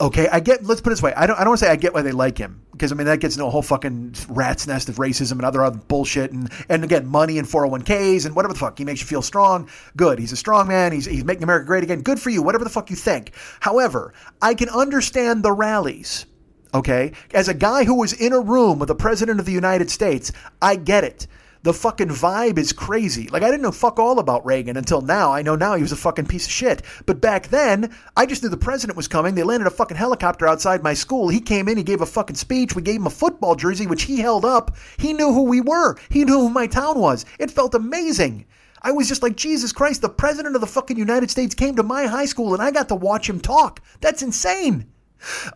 Okay, 0.00 0.28
I 0.28 0.38
get. 0.38 0.64
Let's 0.64 0.80
put 0.80 0.90
it 0.90 0.94
this 0.94 1.02
way. 1.02 1.12
I 1.14 1.26
don't. 1.26 1.36
I 1.36 1.40
don't 1.40 1.50
want 1.50 1.58
to 1.60 1.66
say 1.66 1.72
I 1.72 1.76
get 1.76 1.92
why 1.92 2.02
they 2.02 2.12
like 2.12 2.38
him 2.38 2.62
because 2.70 2.92
I 2.92 2.94
mean 2.94 3.06
that 3.06 3.18
gets 3.18 3.34
into 3.34 3.46
a 3.46 3.50
whole 3.50 3.62
fucking 3.62 4.14
rat's 4.28 4.64
nest 4.66 4.88
of 4.88 4.96
racism 4.96 5.32
and 5.32 5.44
other 5.44 5.64
other 5.64 5.78
bullshit 5.78 6.30
and 6.30 6.50
and 6.68 6.84
again 6.84 7.06
money 7.06 7.38
and 7.38 7.48
401ks 7.48 8.24
and 8.24 8.36
whatever 8.36 8.54
the 8.54 8.60
fuck. 8.60 8.78
He 8.78 8.84
makes 8.84 9.00
you 9.00 9.08
feel 9.08 9.22
strong. 9.22 9.68
Good. 9.96 10.20
He's 10.20 10.30
a 10.30 10.36
strong 10.36 10.68
man. 10.68 10.92
He's 10.92 11.04
he's 11.04 11.24
making 11.24 11.42
America 11.42 11.66
great 11.66 11.82
again. 11.82 12.02
Good 12.02 12.20
for 12.20 12.30
you. 12.30 12.42
Whatever 12.42 12.62
the 12.62 12.70
fuck 12.70 12.90
you 12.90 12.96
think. 12.96 13.32
However, 13.58 14.14
I 14.40 14.54
can 14.54 14.68
understand 14.68 15.42
the 15.42 15.52
rallies. 15.52 16.26
Okay, 16.74 17.12
as 17.32 17.48
a 17.48 17.54
guy 17.54 17.84
who 17.84 17.94
was 17.94 18.12
in 18.12 18.32
a 18.32 18.40
room 18.40 18.78
with 18.78 18.88
the 18.88 18.94
president 18.94 19.40
of 19.40 19.46
the 19.46 19.52
United 19.52 19.90
States, 19.90 20.30
I 20.60 20.76
get 20.76 21.02
it. 21.02 21.26
The 21.62 21.74
fucking 21.74 22.08
vibe 22.08 22.56
is 22.58 22.72
crazy. 22.72 23.28
Like 23.28 23.42
I 23.42 23.50
didn't 23.50 23.62
know 23.62 23.72
fuck 23.72 23.98
all 23.98 24.18
about 24.18 24.46
Reagan 24.46 24.76
until 24.76 25.00
now. 25.00 25.32
I 25.32 25.42
know 25.42 25.56
now 25.56 25.74
he 25.74 25.82
was 25.82 25.92
a 25.92 25.96
fucking 25.96 26.26
piece 26.26 26.46
of 26.46 26.52
shit. 26.52 26.82
But 27.04 27.20
back 27.20 27.48
then, 27.48 27.94
I 28.16 28.26
just 28.26 28.42
knew 28.42 28.48
the 28.48 28.56
president 28.56 28.96
was 28.96 29.08
coming. 29.08 29.34
They 29.34 29.42
landed 29.42 29.66
a 29.66 29.70
fucking 29.70 29.96
helicopter 29.96 30.46
outside 30.46 30.82
my 30.82 30.94
school. 30.94 31.28
He 31.28 31.40
came 31.40 31.68
in, 31.68 31.76
he 31.76 31.82
gave 31.82 32.00
a 32.00 32.06
fucking 32.06 32.36
speech. 32.36 32.76
We 32.76 32.82
gave 32.82 32.96
him 33.00 33.06
a 33.06 33.10
football 33.10 33.56
jersey, 33.56 33.86
which 33.86 34.04
he 34.04 34.18
held 34.18 34.44
up. 34.44 34.76
He 34.98 35.12
knew 35.12 35.32
who 35.32 35.44
we 35.44 35.60
were. 35.60 35.96
He 36.10 36.24
knew 36.24 36.38
who 36.38 36.50
my 36.50 36.66
town 36.66 36.98
was. 37.00 37.24
It 37.38 37.50
felt 37.50 37.74
amazing. 37.74 38.46
I 38.80 38.92
was 38.92 39.08
just 39.08 39.24
like, 39.24 39.34
Jesus 39.34 39.72
Christ, 39.72 40.02
the 40.02 40.08
president 40.08 40.54
of 40.54 40.60
the 40.60 40.66
fucking 40.68 40.96
United 40.96 41.30
States 41.30 41.54
came 41.54 41.74
to 41.74 41.82
my 41.82 42.06
high 42.06 42.26
school 42.26 42.54
and 42.54 42.62
I 42.62 42.70
got 42.70 42.88
to 42.88 42.94
watch 42.94 43.28
him 43.28 43.40
talk. 43.40 43.80
That's 44.00 44.22
insane 44.22 44.86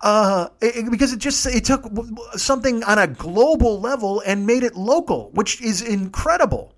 uh, 0.02 0.48
it, 0.60 0.90
because 0.90 1.12
it 1.12 1.18
just 1.18 1.46
it 1.46 1.64
took 1.64 1.84
something 2.36 2.82
on 2.84 2.98
a 2.98 3.06
global 3.06 3.80
level 3.80 4.22
and 4.26 4.46
made 4.46 4.62
it 4.62 4.76
local, 4.76 5.30
which 5.32 5.60
is 5.60 5.82
incredible. 5.82 6.74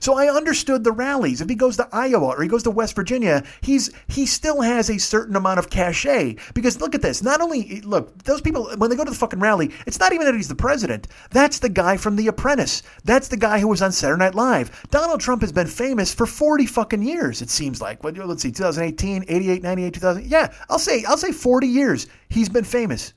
So 0.00 0.16
I 0.16 0.34
understood 0.34 0.84
the 0.84 0.92
rallies. 0.92 1.40
If 1.40 1.48
he 1.48 1.54
goes 1.54 1.76
to 1.76 1.88
Iowa 1.92 2.28
or 2.36 2.42
he 2.42 2.48
goes 2.48 2.62
to 2.64 2.70
West 2.70 2.94
Virginia, 2.94 3.42
he's 3.60 3.90
he 4.08 4.26
still 4.26 4.60
has 4.60 4.90
a 4.90 4.98
certain 4.98 5.36
amount 5.36 5.58
of 5.58 5.70
cachet. 5.70 6.36
Because 6.54 6.80
look 6.80 6.94
at 6.94 7.02
this. 7.02 7.22
Not 7.22 7.40
only 7.40 7.80
look, 7.82 8.22
those 8.24 8.40
people 8.40 8.70
when 8.76 8.90
they 8.90 8.96
go 8.96 9.04
to 9.04 9.10
the 9.10 9.16
fucking 9.16 9.40
rally, 9.40 9.70
it's 9.86 10.00
not 10.00 10.12
even 10.12 10.26
that 10.26 10.34
he's 10.34 10.48
the 10.48 10.54
president. 10.54 11.08
That's 11.30 11.58
the 11.58 11.68
guy 11.68 11.96
from 11.96 12.16
The 12.16 12.28
Apprentice. 12.28 12.82
That's 13.04 13.28
the 13.28 13.36
guy 13.36 13.58
who 13.58 13.68
was 13.68 13.82
on 13.82 13.92
Saturday 13.92 14.24
Night 14.24 14.34
Live. 14.34 14.86
Donald 14.90 15.20
Trump 15.20 15.42
has 15.42 15.52
been 15.52 15.66
famous 15.66 16.12
for 16.14 16.26
40 16.26 16.66
fucking 16.66 17.02
years, 17.02 17.42
it 17.42 17.50
seems 17.50 17.80
like. 17.80 18.02
Let's 18.02 18.42
see, 18.42 18.52
2018, 18.52 19.24
88, 19.28 19.62
98, 19.62 19.94
2000. 19.94 20.26
Yeah, 20.26 20.52
I'll 20.68 20.78
say 20.78 21.04
I'll 21.04 21.16
say 21.16 21.32
40 21.32 21.66
years 21.66 22.06
he's 22.28 22.48
been 22.48 22.64
famous. 22.64 23.12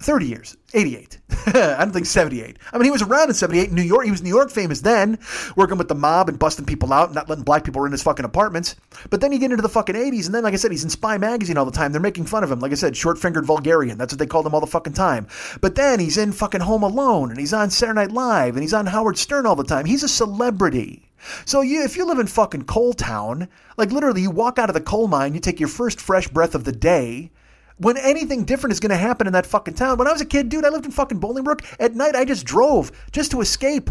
30 0.00 0.26
years, 0.26 0.56
88. 0.74 1.18
I 1.46 1.78
don't 1.78 1.92
think 1.92 2.06
78. 2.06 2.56
I 2.72 2.76
mean, 2.76 2.84
he 2.84 2.90
was 2.90 3.02
around 3.02 3.28
in 3.28 3.34
78 3.34 3.68
in 3.68 3.74
New 3.74 3.82
York. 3.82 4.04
He 4.04 4.10
was 4.10 4.22
New 4.22 4.28
York 4.28 4.50
famous 4.50 4.80
then, 4.80 5.18
working 5.56 5.76
with 5.76 5.88
the 5.88 5.94
mob 5.94 6.28
and 6.28 6.38
busting 6.38 6.66
people 6.66 6.92
out, 6.92 7.06
and 7.06 7.14
not 7.16 7.28
letting 7.28 7.44
black 7.44 7.64
people 7.64 7.84
in 7.84 7.92
his 7.92 8.02
fucking 8.02 8.24
apartments. 8.24 8.76
But 9.10 9.20
then 9.20 9.32
you 9.32 9.40
get 9.40 9.50
into 9.50 9.62
the 9.62 9.68
fucking 9.68 9.96
80s, 9.96 10.26
and 10.26 10.34
then, 10.34 10.44
like 10.44 10.54
I 10.54 10.56
said, 10.56 10.70
he's 10.70 10.84
in 10.84 10.90
Spy 10.90 11.18
Magazine 11.18 11.58
all 11.58 11.64
the 11.64 11.72
time. 11.72 11.90
They're 11.90 12.00
making 12.00 12.26
fun 12.26 12.44
of 12.44 12.52
him. 12.52 12.60
Like 12.60 12.72
I 12.72 12.76
said, 12.76 12.96
short 12.96 13.18
fingered 13.18 13.44
vulgarian. 13.44 13.98
That's 13.98 14.12
what 14.12 14.18
they 14.18 14.26
called 14.26 14.46
him 14.46 14.54
all 14.54 14.60
the 14.60 14.66
fucking 14.66 14.92
time. 14.92 15.26
But 15.60 15.74
then 15.74 15.98
he's 15.98 16.18
in 16.18 16.32
fucking 16.32 16.60
Home 16.60 16.84
Alone, 16.84 17.30
and 17.30 17.38
he's 17.38 17.52
on 17.52 17.70
Saturday 17.70 17.98
Night 17.98 18.12
Live, 18.12 18.54
and 18.54 18.62
he's 18.62 18.74
on 18.74 18.86
Howard 18.86 19.18
Stern 19.18 19.46
all 19.46 19.56
the 19.56 19.64
time. 19.64 19.84
He's 19.84 20.04
a 20.04 20.08
celebrity. 20.08 21.08
So 21.44 21.60
you, 21.62 21.82
if 21.82 21.96
you 21.96 22.06
live 22.06 22.20
in 22.20 22.28
fucking 22.28 22.64
Coal 22.64 22.92
Town, 22.92 23.48
like 23.76 23.90
literally, 23.90 24.22
you 24.22 24.30
walk 24.30 24.58
out 24.58 24.70
of 24.70 24.74
the 24.74 24.80
coal 24.80 25.08
mine, 25.08 25.34
you 25.34 25.40
take 25.40 25.58
your 25.58 25.68
first 25.68 26.00
fresh 26.00 26.28
breath 26.28 26.54
of 26.54 26.64
the 26.64 26.72
day 26.72 27.30
when 27.78 27.96
anything 27.96 28.44
different 28.44 28.72
is 28.72 28.80
going 28.80 28.90
to 28.90 28.96
happen 28.96 29.26
in 29.26 29.32
that 29.32 29.46
fucking 29.46 29.74
town. 29.74 29.98
When 29.98 30.06
I 30.06 30.12
was 30.12 30.20
a 30.20 30.26
kid, 30.26 30.48
dude, 30.48 30.64
I 30.64 30.68
lived 30.68 30.84
in 30.84 30.90
fucking 30.90 31.20
Bolingbrook. 31.20 31.64
At 31.80 31.94
night, 31.94 32.14
I 32.14 32.24
just 32.24 32.44
drove 32.44 32.92
just 33.12 33.30
to 33.32 33.40
escape. 33.40 33.90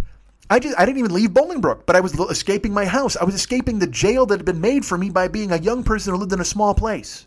I 0.50 0.60
just 0.60 0.80
I 0.80 0.86
didn't 0.86 1.00
even 1.00 1.14
leave 1.14 1.32
Bolingbrook, 1.32 1.86
but 1.86 1.96
I 1.96 2.00
was 2.00 2.18
escaping 2.20 2.74
my 2.74 2.86
house. 2.86 3.18
I 3.18 3.26
was 3.26 3.36
escaping 3.36 3.80
the 3.80 3.88
jail 3.88 4.26
that 4.28 4.40
had 4.40 4.46
been 4.46 4.62
made 4.62 4.86
for 4.86 4.98
me 4.98 5.10
by 5.10 5.28
being 5.28 5.52
a 5.52 5.58
young 5.58 5.84
person 5.84 6.14
who 6.14 6.20
lived 6.20 6.32
in 6.32 6.40
a 6.40 6.46
small 6.46 6.74
place. 6.74 7.26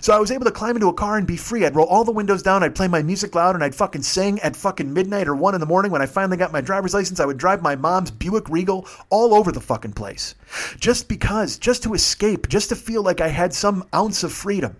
So 0.00 0.12
I 0.12 0.18
was 0.18 0.30
able 0.30 0.44
to 0.44 0.50
climb 0.50 0.76
into 0.76 0.88
a 0.88 0.94
car 0.94 1.16
and 1.16 1.26
be 1.26 1.36
free. 1.36 1.64
I'd 1.64 1.76
roll 1.76 1.86
all 1.86 2.04
the 2.04 2.10
windows 2.10 2.42
down, 2.42 2.62
I'd 2.62 2.74
play 2.74 2.88
my 2.88 3.02
music 3.02 3.34
loud, 3.34 3.54
and 3.54 3.62
I'd 3.62 3.74
fucking 3.74 4.02
sing 4.02 4.40
at 4.40 4.56
fucking 4.56 4.92
midnight 4.92 5.28
or 5.28 5.36
one 5.36 5.54
in 5.54 5.60
the 5.60 5.66
morning. 5.66 5.92
When 5.92 6.02
I 6.02 6.06
finally 6.06 6.36
got 6.36 6.52
my 6.52 6.60
driver's 6.60 6.94
license, 6.94 7.20
I 7.20 7.26
would 7.26 7.38
drive 7.38 7.62
my 7.62 7.76
mom's 7.76 8.10
Buick 8.10 8.48
Regal 8.48 8.86
all 9.08 9.34
over 9.34 9.52
the 9.52 9.60
fucking 9.60 9.92
place. 9.92 10.34
Just 10.80 11.08
because, 11.08 11.58
just 11.58 11.82
to 11.84 11.94
escape, 11.94 12.48
just 12.48 12.70
to 12.70 12.76
feel 12.76 13.02
like 13.02 13.20
I 13.20 13.28
had 13.28 13.54
some 13.54 13.86
ounce 13.94 14.24
of 14.24 14.32
freedom. 14.32 14.76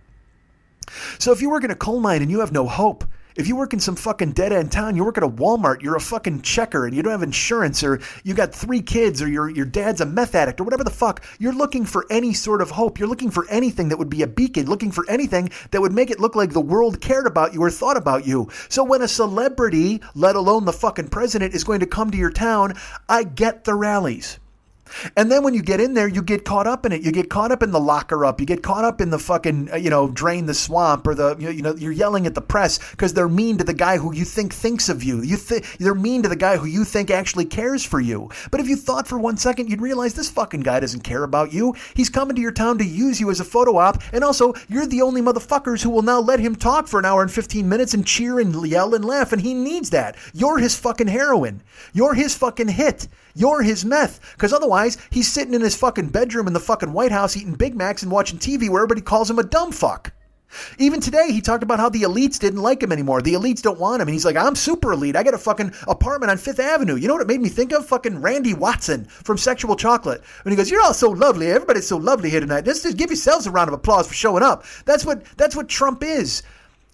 So 1.18 1.32
if 1.32 1.40
you 1.42 1.50
work 1.50 1.64
in 1.64 1.70
a 1.70 1.76
coal 1.76 2.00
mine 2.00 2.22
and 2.22 2.30
you 2.30 2.40
have 2.40 2.52
no 2.52 2.66
hope, 2.66 3.04
if 3.38 3.46
you 3.46 3.54
work 3.54 3.72
in 3.72 3.78
some 3.78 3.94
fucking 3.94 4.32
dead 4.32 4.52
end 4.52 4.72
town, 4.72 4.96
you 4.96 5.04
work 5.04 5.16
at 5.16 5.22
a 5.22 5.28
Walmart, 5.28 5.80
you're 5.80 5.94
a 5.94 6.00
fucking 6.00 6.42
checker 6.42 6.86
and 6.86 6.96
you 6.96 7.04
don't 7.04 7.12
have 7.12 7.22
insurance 7.22 7.84
or 7.84 8.00
you 8.24 8.34
got 8.34 8.52
three 8.52 8.82
kids 8.82 9.22
or 9.22 9.28
your, 9.28 9.48
your 9.48 9.64
dad's 9.64 10.00
a 10.00 10.06
meth 10.06 10.34
addict 10.34 10.60
or 10.60 10.64
whatever 10.64 10.82
the 10.82 10.90
fuck, 10.90 11.24
you're 11.38 11.52
looking 11.52 11.84
for 11.84 12.04
any 12.10 12.34
sort 12.34 12.60
of 12.60 12.72
hope. 12.72 12.98
You're 12.98 13.08
looking 13.08 13.30
for 13.30 13.48
anything 13.48 13.90
that 13.90 13.96
would 13.96 14.10
be 14.10 14.22
a 14.22 14.26
beacon, 14.26 14.66
looking 14.66 14.90
for 14.90 15.08
anything 15.08 15.50
that 15.70 15.80
would 15.80 15.92
make 15.92 16.10
it 16.10 16.18
look 16.18 16.34
like 16.34 16.52
the 16.52 16.60
world 16.60 17.00
cared 17.00 17.28
about 17.28 17.54
you 17.54 17.62
or 17.62 17.70
thought 17.70 17.96
about 17.96 18.26
you. 18.26 18.48
So 18.68 18.82
when 18.82 19.02
a 19.02 19.08
celebrity, 19.08 20.00
let 20.16 20.34
alone 20.34 20.64
the 20.64 20.72
fucking 20.72 21.08
president, 21.08 21.54
is 21.54 21.62
going 21.62 21.78
to 21.78 21.86
come 21.86 22.10
to 22.10 22.18
your 22.18 22.32
town, 22.32 22.74
I 23.08 23.22
get 23.22 23.62
the 23.62 23.74
rallies. 23.74 24.40
And 25.16 25.30
then 25.30 25.42
when 25.42 25.54
you 25.54 25.62
get 25.62 25.80
in 25.80 25.94
there, 25.94 26.08
you 26.08 26.22
get 26.22 26.44
caught 26.44 26.66
up 26.66 26.86
in 26.86 26.92
it. 26.92 27.02
You 27.02 27.12
get 27.12 27.30
caught 27.30 27.52
up 27.52 27.62
in 27.62 27.70
the 27.70 27.80
locker 27.80 28.24
up. 28.24 28.40
You 28.40 28.46
get 28.46 28.62
caught 28.62 28.84
up 28.84 29.00
in 29.00 29.10
the 29.10 29.18
fucking, 29.18 29.72
uh, 29.72 29.76
you 29.76 29.90
know, 29.90 30.08
drain 30.08 30.46
the 30.46 30.54
swamp 30.54 31.06
or 31.06 31.14
the, 31.14 31.36
you 31.38 31.62
know, 31.62 31.74
you're 31.74 31.92
yelling 31.92 32.26
at 32.26 32.34
the 32.34 32.40
press 32.40 32.78
because 32.90 33.14
they're 33.14 33.28
mean 33.28 33.58
to 33.58 33.64
the 33.64 33.74
guy 33.74 33.98
who 33.98 34.14
you 34.14 34.24
think 34.24 34.52
thinks 34.52 34.88
of 34.88 35.02
you. 35.02 35.22
You 35.22 35.36
they're 35.78 35.94
mean 35.94 36.22
to 36.22 36.28
the 36.28 36.36
guy 36.36 36.56
who 36.56 36.66
you 36.66 36.84
think 36.84 37.10
actually 37.10 37.44
cares 37.44 37.84
for 37.84 38.00
you. 38.00 38.30
But 38.50 38.60
if 38.60 38.68
you 38.68 38.76
thought 38.76 39.06
for 39.06 39.18
one 39.18 39.36
second, 39.36 39.70
you'd 39.70 39.80
realize 39.80 40.14
this 40.14 40.30
fucking 40.30 40.60
guy 40.60 40.80
doesn't 40.80 41.02
care 41.02 41.24
about 41.24 41.52
you. 41.52 41.74
He's 41.94 42.10
coming 42.10 42.36
to 42.36 42.42
your 42.42 42.52
town 42.52 42.78
to 42.78 42.84
use 42.84 43.20
you 43.20 43.30
as 43.30 43.40
a 43.40 43.44
photo 43.44 43.76
op. 43.76 44.02
And 44.12 44.24
also, 44.24 44.54
you're 44.68 44.86
the 44.86 45.02
only 45.02 45.22
motherfuckers 45.22 45.82
who 45.82 45.90
will 45.90 46.02
now 46.02 46.20
let 46.20 46.40
him 46.40 46.56
talk 46.56 46.86
for 46.86 46.98
an 46.98 47.04
hour 47.04 47.22
and 47.22 47.30
15 47.30 47.68
minutes 47.68 47.94
and 47.94 48.06
cheer 48.06 48.40
and 48.40 48.66
yell 48.66 48.94
and 48.94 49.04
laugh. 49.04 49.32
And 49.32 49.42
he 49.42 49.54
needs 49.54 49.90
that. 49.90 50.16
You're 50.32 50.58
his 50.58 50.76
fucking 50.76 51.08
heroin. 51.08 51.62
You're 51.92 52.14
his 52.14 52.34
fucking 52.34 52.68
hit. 52.68 53.08
You're 53.38 53.62
his 53.62 53.84
meth. 53.84 54.34
Because 54.34 54.52
otherwise, 54.52 54.98
he's 55.10 55.30
sitting 55.30 55.54
in 55.54 55.60
his 55.60 55.76
fucking 55.76 56.08
bedroom 56.08 56.48
in 56.48 56.54
the 56.54 56.60
fucking 56.60 56.92
White 56.92 57.12
House 57.12 57.36
eating 57.36 57.54
Big 57.54 57.76
Macs 57.76 58.02
and 58.02 58.10
watching 58.10 58.38
TV 58.38 58.68
where 58.68 58.82
everybody 58.82 59.00
calls 59.00 59.30
him 59.30 59.38
a 59.38 59.44
dumb 59.44 59.70
fuck. 59.70 60.12
Even 60.78 61.00
today, 61.00 61.30
he 61.30 61.40
talked 61.40 61.62
about 61.62 61.78
how 61.78 61.88
the 61.88 62.02
elites 62.02 62.38
didn't 62.38 62.62
like 62.62 62.82
him 62.82 62.90
anymore. 62.90 63.22
The 63.22 63.34
elites 63.34 63.62
don't 63.62 63.78
want 63.78 64.02
him. 64.02 64.08
And 64.08 64.14
he's 64.14 64.24
like, 64.24 64.36
I'm 64.36 64.56
super 64.56 64.92
elite. 64.92 65.14
I 65.14 65.22
got 65.22 65.34
a 65.34 65.38
fucking 65.38 65.72
apartment 65.86 66.30
on 66.30 66.38
Fifth 66.38 66.58
Avenue. 66.58 66.96
You 66.96 67.06
know 67.06 67.14
what 67.14 67.22
it 67.22 67.28
made 67.28 67.40
me 67.40 67.48
think 67.48 67.72
of? 67.72 67.86
Fucking 67.86 68.20
Randy 68.20 68.54
Watson 68.54 69.04
from 69.04 69.38
Sexual 69.38 69.76
Chocolate. 69.76 70.22
And 70.44 70.52
he 70.52 70.56
goes, 70.56 70.70
You're 70.70 70.82
all 70.82 70.94
so 70.94 71.10
lovely. 71.10 71.48
Everybody's 71.48 71.86
so 71.86 71.98
lovely 71.98 72.30
here 72.30 72.40
tonight. 72.40 72.64
Just, 72.64 72.82
just 72.82 72.96
give 72.96 73.10
yourselves 73.10 73.46
a 73.46 73.50
round 73.50 73.68
of 73.68 73.74
applause 73.74 74.08
for 74.08 74.14
showing 74.14 74.42
up. 74.42 74.64
That's 74.84 75.04
what 75.04 75.24
that's 75.36 75.54
what 75.54 75.68
Trump 75.68 76.02
is. 76.02 76.42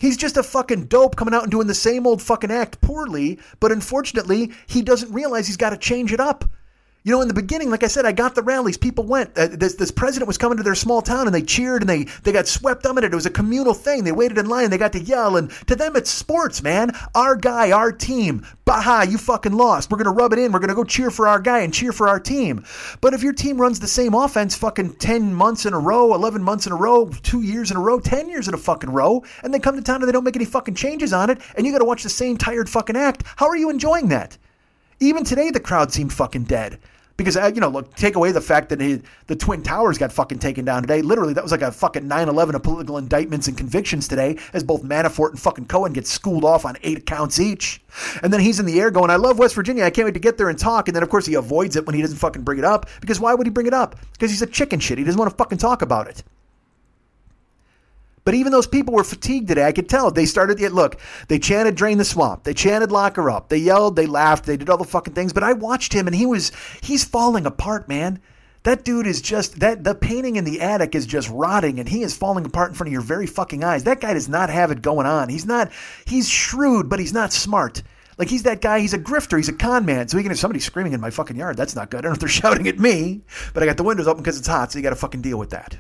He's 0.05 0.19
just 0.19 0.37
a 0.37 0.43
fucking 0.43 0.89
dope 0.89 1.17
coming 1.17 1.33
out 1.33 1.45
and 1.45 1.51
doing 1.51 1.67
the 1.67 1.73
same 1.73 2.07
old 2.07 2.21
fucking 2.21 2.51
act 2.51 2.79
poorly, 2.83 3.39
but 3.59 3.73
unfortunately, 3.73 4.53
he 4.67 4.83
doesn't 4.83 5.11
realize 5.11 5.47
he's 5.47 5.57
got 5.57 5.71
to 5.71 5.79
change 5.79 6.13
it 6.13 6.21
up. 6.21 6.45
You 7.07 7.13
know, 7.13 7.21
in 7.21 7.29
the 7.29 7.35
beginning, 7.35 7.69
like 7.69 7.83
I 7.83 7.89
said, 7.89 8.07
I 8.07 8.13
got 8.13 8.35
the 8.35 8.43
rallies. 8.43 8.79
People 8.79 9.05
went. 9.05 9.37
Uh, 9.37 9.49
this, 9.49 9.75
this 9.75 9.91
president 9.91 10.27
was 10.27 10.39
coming 10.39 10.57
to 10.57 10.63
their 10.63 10.75
small 10.75 11.03
town, 11.03 11.27
and 11.27 11.35
they 11.35 11.43
cheered, 11.43 11.83
and 11.83 11.89
they 11.89 12.05
they 12.23 12.33
got 12.33 12.49
swept 12.49 12.87
up 12.87 12.97
in 12.97 13.05
it. 13.05 13.13
It 13.13 13.15
was 13.15 13.27
a 13.27 13.31
communal 13.31 13.75
thing. 13.75 14.05
They 14.05 14.13
waited 14.13 14.39
in 14.39 14.49
line. 14.49 14.65
and 14.65 14.73
They 14.73 14.79
got 14.79 14.95
to 14.95 15.01
yell, 15.01 15.37
and 15.37 15.51
to 15.67 15.77
them, 15.77 15.97
it's 15.97 16.09
sports, 16.09 16.63
man. 16.63 16.93
Our 17.15 17.37
guy, 17.37 17.73
our 17.73 17.93
team. 17.93 18.47
Baha, 18.65 19.07
you 19.07 19.19
fucking 19.19 19.53
lost. 19.53 19.91
We're 19.91 19.99
gonna 19.99 20.13
rub 20.17 20.33
it 20.33 20.39
in. 20.39 20.51
We're 20.51 20.61
gonna 20.61 20.75
go 20.75 20.83
cheer 20.83 21.11
for 21.11 21.29
our 21.29 21.39
guy 21.41 21.59
and 21.59 21.75
cheer 21.75 21.93
for 21.93 22.09
our 22.09 22.19
team. 22.19 22.65
But 23.03 23.13
if 23.13 23.23
your 23.23 23.35
team 23.35 23.61
runs 23.61 23.81
the 23.81 23.87
same 23.87 24.15
offense, 24.15 24.57
fucking 24.57 24.95
ten 24.95 25.35
months 25.35 25.67
in 25.67 25.75
a 25.75 25.79
row, 25.79 26.15
eleven 26.15 26.43
months 26.43 26.65
in 26.67 26.73
a 26.73 26.77
row, 26.77 27.11
two 27.23 27.43
years 27.43 27.71
in 27.71 27.77
a 27.77 27.81
row, 27.81 28.01
ten 28.01 28.31
years 28.31 28.49
in 28.49 28.55
a 28.55 28.57
fucking 28.57 28.89
row, 28.89 29.23
and 29.43 29.53
they 29.53 29.59
come 29.59 29.77
to 29.77 29.83
town 29.83 29.97
and 29.97 30.09
they 30.09 30.13
don't 30.13 30.25
make 30.25 30.37
any 30.37 30.47
fucking 30.47 30.75
changes 30.75 31.13
on 31.13 31.29
it, 31.29 31.39
and 31.55 31.67
you 31.67 31.73
got 31.73 31.81
to 31.81 31.85
watch 31.85 32.03
the 32.03 32.09
same 32.09 32.39
tired 32.39 32.71
fucking 32.71 32.97
act, 32.97 33.25
how 33.37 33.47
are 33.47 33.59
you 33.59 33.69
enjoying 33.69 34.09
that? 34.09 34.39
Even 35.01 35.23
today, 35.23 35.51
the 35.51 35.61
crowd 35.61 35.93
seemed 35.93 36.15
fucking 36.15 36.45
dead. 36.45 36.79
Because, 37.17 37.37
uh, 37.37 37.51
you 37.55 37.61
know, 37.61 37.69
look, 37.69 37.95
take 37.95 38.17
away 38.17 38.33
the 38.33 38.41
fact 38.41 38.71
that 38.71 38.81
he, 38.81 39.01
the 39.29 39.37
Twin 39.37 39.63
Towers 39.63 39.99
got 39.99 40.13
fucking 40.13 40.41
taken 40.41 40.65
down 40.65 40.83
today. 40.83 41.01
Literally, 41.01 41.33
that 41.35 41.45
was 41.45 41.53
like 41.53 41.63
a 41.63 41.71
fucking 41.71 42.09
9 42.09 42.29
11 42.29 42.57
of 42.57 42.63
political 42.65 42.99
indictments 42.99 43.47
and 43.47 43.57
convictions 43.57 44.09
today, 44.09 44.37
as 44.53 44.65
both 44.65 44.83
Manafort 44.83 45.31
and 45.31 45.39
fucking 45.39 45.67
Cohen 45.67 45.93
get 45.93 46.09
schooled 46.09 46.45
off 46.45 46.65
on 46.65 46.77
eight 46.83 47.07
counts 47.07 47.39
each. 47.39 47.81
And 48.23 48.33
then 48.33 48.41
he's 48.41 48.59
in 48.59 48.67
the 48.67 48.81
air 48.81 48.91
going, 48.91 49.11
I 49.11 49.17
love 49.17 49.39
West 49.39 49.55
Virginia. 49.55 49.85
I 49.85 49.91
can't 49.91 50.07
wait 50.07 50.15
to 50.15 50.21
get 50.21 50.39
there 50.39 50.49
and 50.49 50.59
talk. 50.59 50.89
And 50.89 50.97
then, 50.97 51.05
of 51.05 51.09
course, 51.09 51.27
he 51.27 51.35
avoids 51.35 51.77
it 51.77 51.87
when 51.87 51.95
he 51.95 52.03
doesn't 52.03 52.19
fucking 52.19 52.43
bring 52.43 52.59
it 52.59 52.65
up. 52.65 52.89
Because 53.01 53.21
why 53.21 53.33
would 53.35 53.47
he 53.47 53.51
bring 53.51 53.67
it 53.67 53.75
up? 53.75 53.97
Because 54.13 54.31
he's 54.31 54.43
a 54.43 54.47
chicken 54.47 54.81
shit. 54.81 54.99
He 54.99 55.05
doesn't 55.05 55.19
want 55.19 55.31
to 55.31 55.37
fucking 55.37 55.59
talk 55.59 55.83
about 55.83 56.09
it. 56.09 56.25
But 58.25 58.35
even 58.35 58.53
those 58.53 58.67
people 58.67 58.95
were 58.95 59.05
fatigued 59.05 59.49
today. 59.49 59.65
I 59.65 59.73
could 59.73 59.89
tell. 59.89 60.11
They 60.11 60.27
started 60.27 60.59
to 60.59 60.71
look, 60.71 60.99
they 61.29 61.39
chanted 61.39 61.75
drain 61.75 61.99
the 61.99 62.05
swamp. 62.05 62.45
They 62.45 62.55
chanted 62.55 62.91
lock 62.91 63.17
her 63.17 63.31
up. 63.31 63.49
They 63.49 63.59
yelled, 63.59 63.97
they 63.97 64.07
laughed, 64.07 64.47
they 64.47 64.57
did 64.57 64.71
all 64.71 64.79
the 64.79 64.85
fucking 64.85 65.15
things. 65.15 65.33
But 65.33 65.43
I 65.43 65.53
watched 65.53 65.93
him 65.93 66.07
and 66.07 66.17
he 66.17 66.27
was 66.27 66.53
he's 66.81 67.05
falling 67.05 67.47
apart, 67.47 67.89
man. 67.89 68.21
That 68.63 68.83
dude 68.83 69.07
is 69.07 69.21
just 69.21 69.61
that 69.61 69.85
the 69.85 69.95
painting 69.95 70.37
in 70.37 70.45
the 70.45 70.63
attic 70.63 70.95
is 70.95 71.05
just 71.05 71.29
rotting 71.29 71.79
and 71.79 71.87
he 71.87 72.03
is 72.03 72.17
falling 72.17 72.47
apart 72.47 72.71
in 72.71 72.75
front 72.75 72.89
of 72.89 72.93
your 72.93 73.03
very 73.03 73.27
fucking 73.27 73.63
eyes. 73.63 73.85
That 73.85 74.01
guy 74.01 74.15
does 74.15 74.29
not 74.29 74.49
have 74.49 74.71
it 74.71 74.81
going 74.81 75.07
on. 75.07 75.29
He's 75.29 75.45
not 75.45 75.71
he's 76.07 76.29
shrewd, 76.29 76.89
but 76.89 76.99
he's 76.99 77.13
not 77.13 77.33
smart. 77.33 77.83
Like 78.17 78.29
he's 78.31 78.45
that 78.45 78.63
guy, 78.63 78.81
he's 78.81 78.95
a 78.95 78.99
grifter, 78.99 79.37
he's 79.37 79.51
a 79.51 79.53
con 79.53 79.85
man. 79.85 80.09
So 80.09 80.17
he 80.17 80.23
can 80.23 80.31
have 80.31 80.39
somebody 80.39 80.61
screaming 80.61 80.95
in 80.95 81.01
my 81.01 81.11
fucking 81.11 81.37
yard. 81.37 81.59
That's 81.59 81.77
not 81.77 81.91
good. 81.91 81.99
I 81.99 82.01
don't 82.03 82.13
know 82.13 82.15
if 82.15 82.21
they're 82.21 82.29
shouting 82.41 82.69
at 82.69 82.79
me, 82.79 83.21
but 83.53 83.63
I 83.63 83.67
got 83.67 83.77
the 83.77 83.83
windows 83.83 84.09
open 84.09 84.23
because 84.23 84.39
it's 84.39 84.49
hot, 84.49 84.73
so 84.73 84.79
you 84.79 84.83
gotta 84.83 84.97
fucking 84.97 85.21
deal 85.21 85.39
with 85.39 85.51
that. 85.51 85.79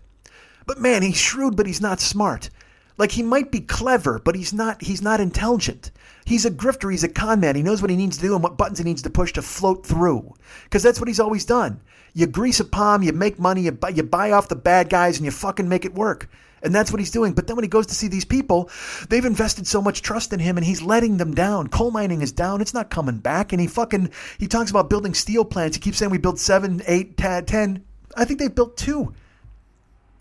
But 0.67 0.81
man, 0.81 1.03
he's 1.03 1.17
shrewd, 1.17 1.57
but 1.57 1.67
he's 1.67 1.81
not 1.81 2.01
smart. 2.01 2.51
Like 2.97 3.13
he 3.13 3.23
might 3.23 3.51
be 3.51 3.61
clever, 3.61 4.21
but 4.25 4.37
he's 4.37 4.53
not 4.53 4.83
he's 4.83 5.03
not 5.03 5.21
intelligent. 5.21 5.91
He's 6.25 6.47
a 6.47 6.51
grifter, 6.51 6.91
he's 6.91 7.05
a 7.05 7.09
con 7.09 7.41
man. 7.41 7.57
He 7.57 7.63
knows 7.63 7.83
what 7.83 7.91
he 7.91 7.97
needs 7.97 8.17
to 8.17 8.23
do 8.23 8.35
and 8.35 8.43
what 8.43 8.57
buttons 8.57 8.79
he 8.79 8.85
needs 8.85 9.03
to 9.03 9.11
push 9.11 9.33
to 9.33 9.43
float 9.43 9.85
through. 9.85 10.33
Because 10.65 10.83
that's 10.83 11.01
what 11.01 11.09
he's 11.09 11.21
always 11.21 11.45
done. 11.45 11.81
You 12.15 12.27
grease 12.27 12.61
a 12.61 12.65
palm, 12.65 13.03
you 13.03 13.13
make 13.13 13.39
money, 13.39 13.63
you 13.63 13.73
buy, 13.73 13.89
you 13.91 14.05
buy 14.05 14.31
off 14.31 14.49
the 14.49 14.57
bad 14.57 14.89
guys, 14.89 15.17
and 15.17 15.25
you 15.25 15.33
fucking 15.33 15.69
make 15.69 15.85
it 15.85 15.95
work. 15.95 16.31
And 16.63 16.75
that's 16.75 16.91
what 16.91 16.99
he's 16.99 17.11
doing. 17.11 17.35
But 17.35 17.47
then 17.47 17.57
when 17.57 17.65
he 17.65 17.69
goes 17.69 17.87
to 17.89 17.95
see 17.95 18.09
these 18.09 18.25
people, 18.25 18.71
they've 19.11 19.25
invested 19.25 19.67
so 19.67 19.83
much 19.83 20.01
trust 20.01 20.33
in 20.33 20.41
him 20.41 20.57
and 20.57 20.65
he's 20.65 20.81
letting 20.81 21.19
them 21.19 21.35
down. 21.35 21.69
Coal 21.69 21.91
mining 21.91 22.23
is 22.23 22.33
down. 22.33 22.63
It's 22.63 22.73
not 22.73 22.89
coming 22.89 23.19
back. 23.19 23.53
And 23.53 23.61
he 23.61 23.67
fucking, 23.67 24.09
he 24.39 24.47
talks 24.47 24.71
about 24.71 24.89
building 24.89 25.13
steel 25.13 25.45
plants. 25.45 25.77
He 25.77 25.83
keeps 25.83 25.99
saying 25.99 26.11
we 26.11 26.17
built 26.17 26.39
seven, 26.39 26.81
eight, 26.87 27.19
ten. 27.19 27.85
I 28.17 28.25
think 28.25 28.41
they've 28.41 28.55
built 28.55 28.79
two. 28.79 29.13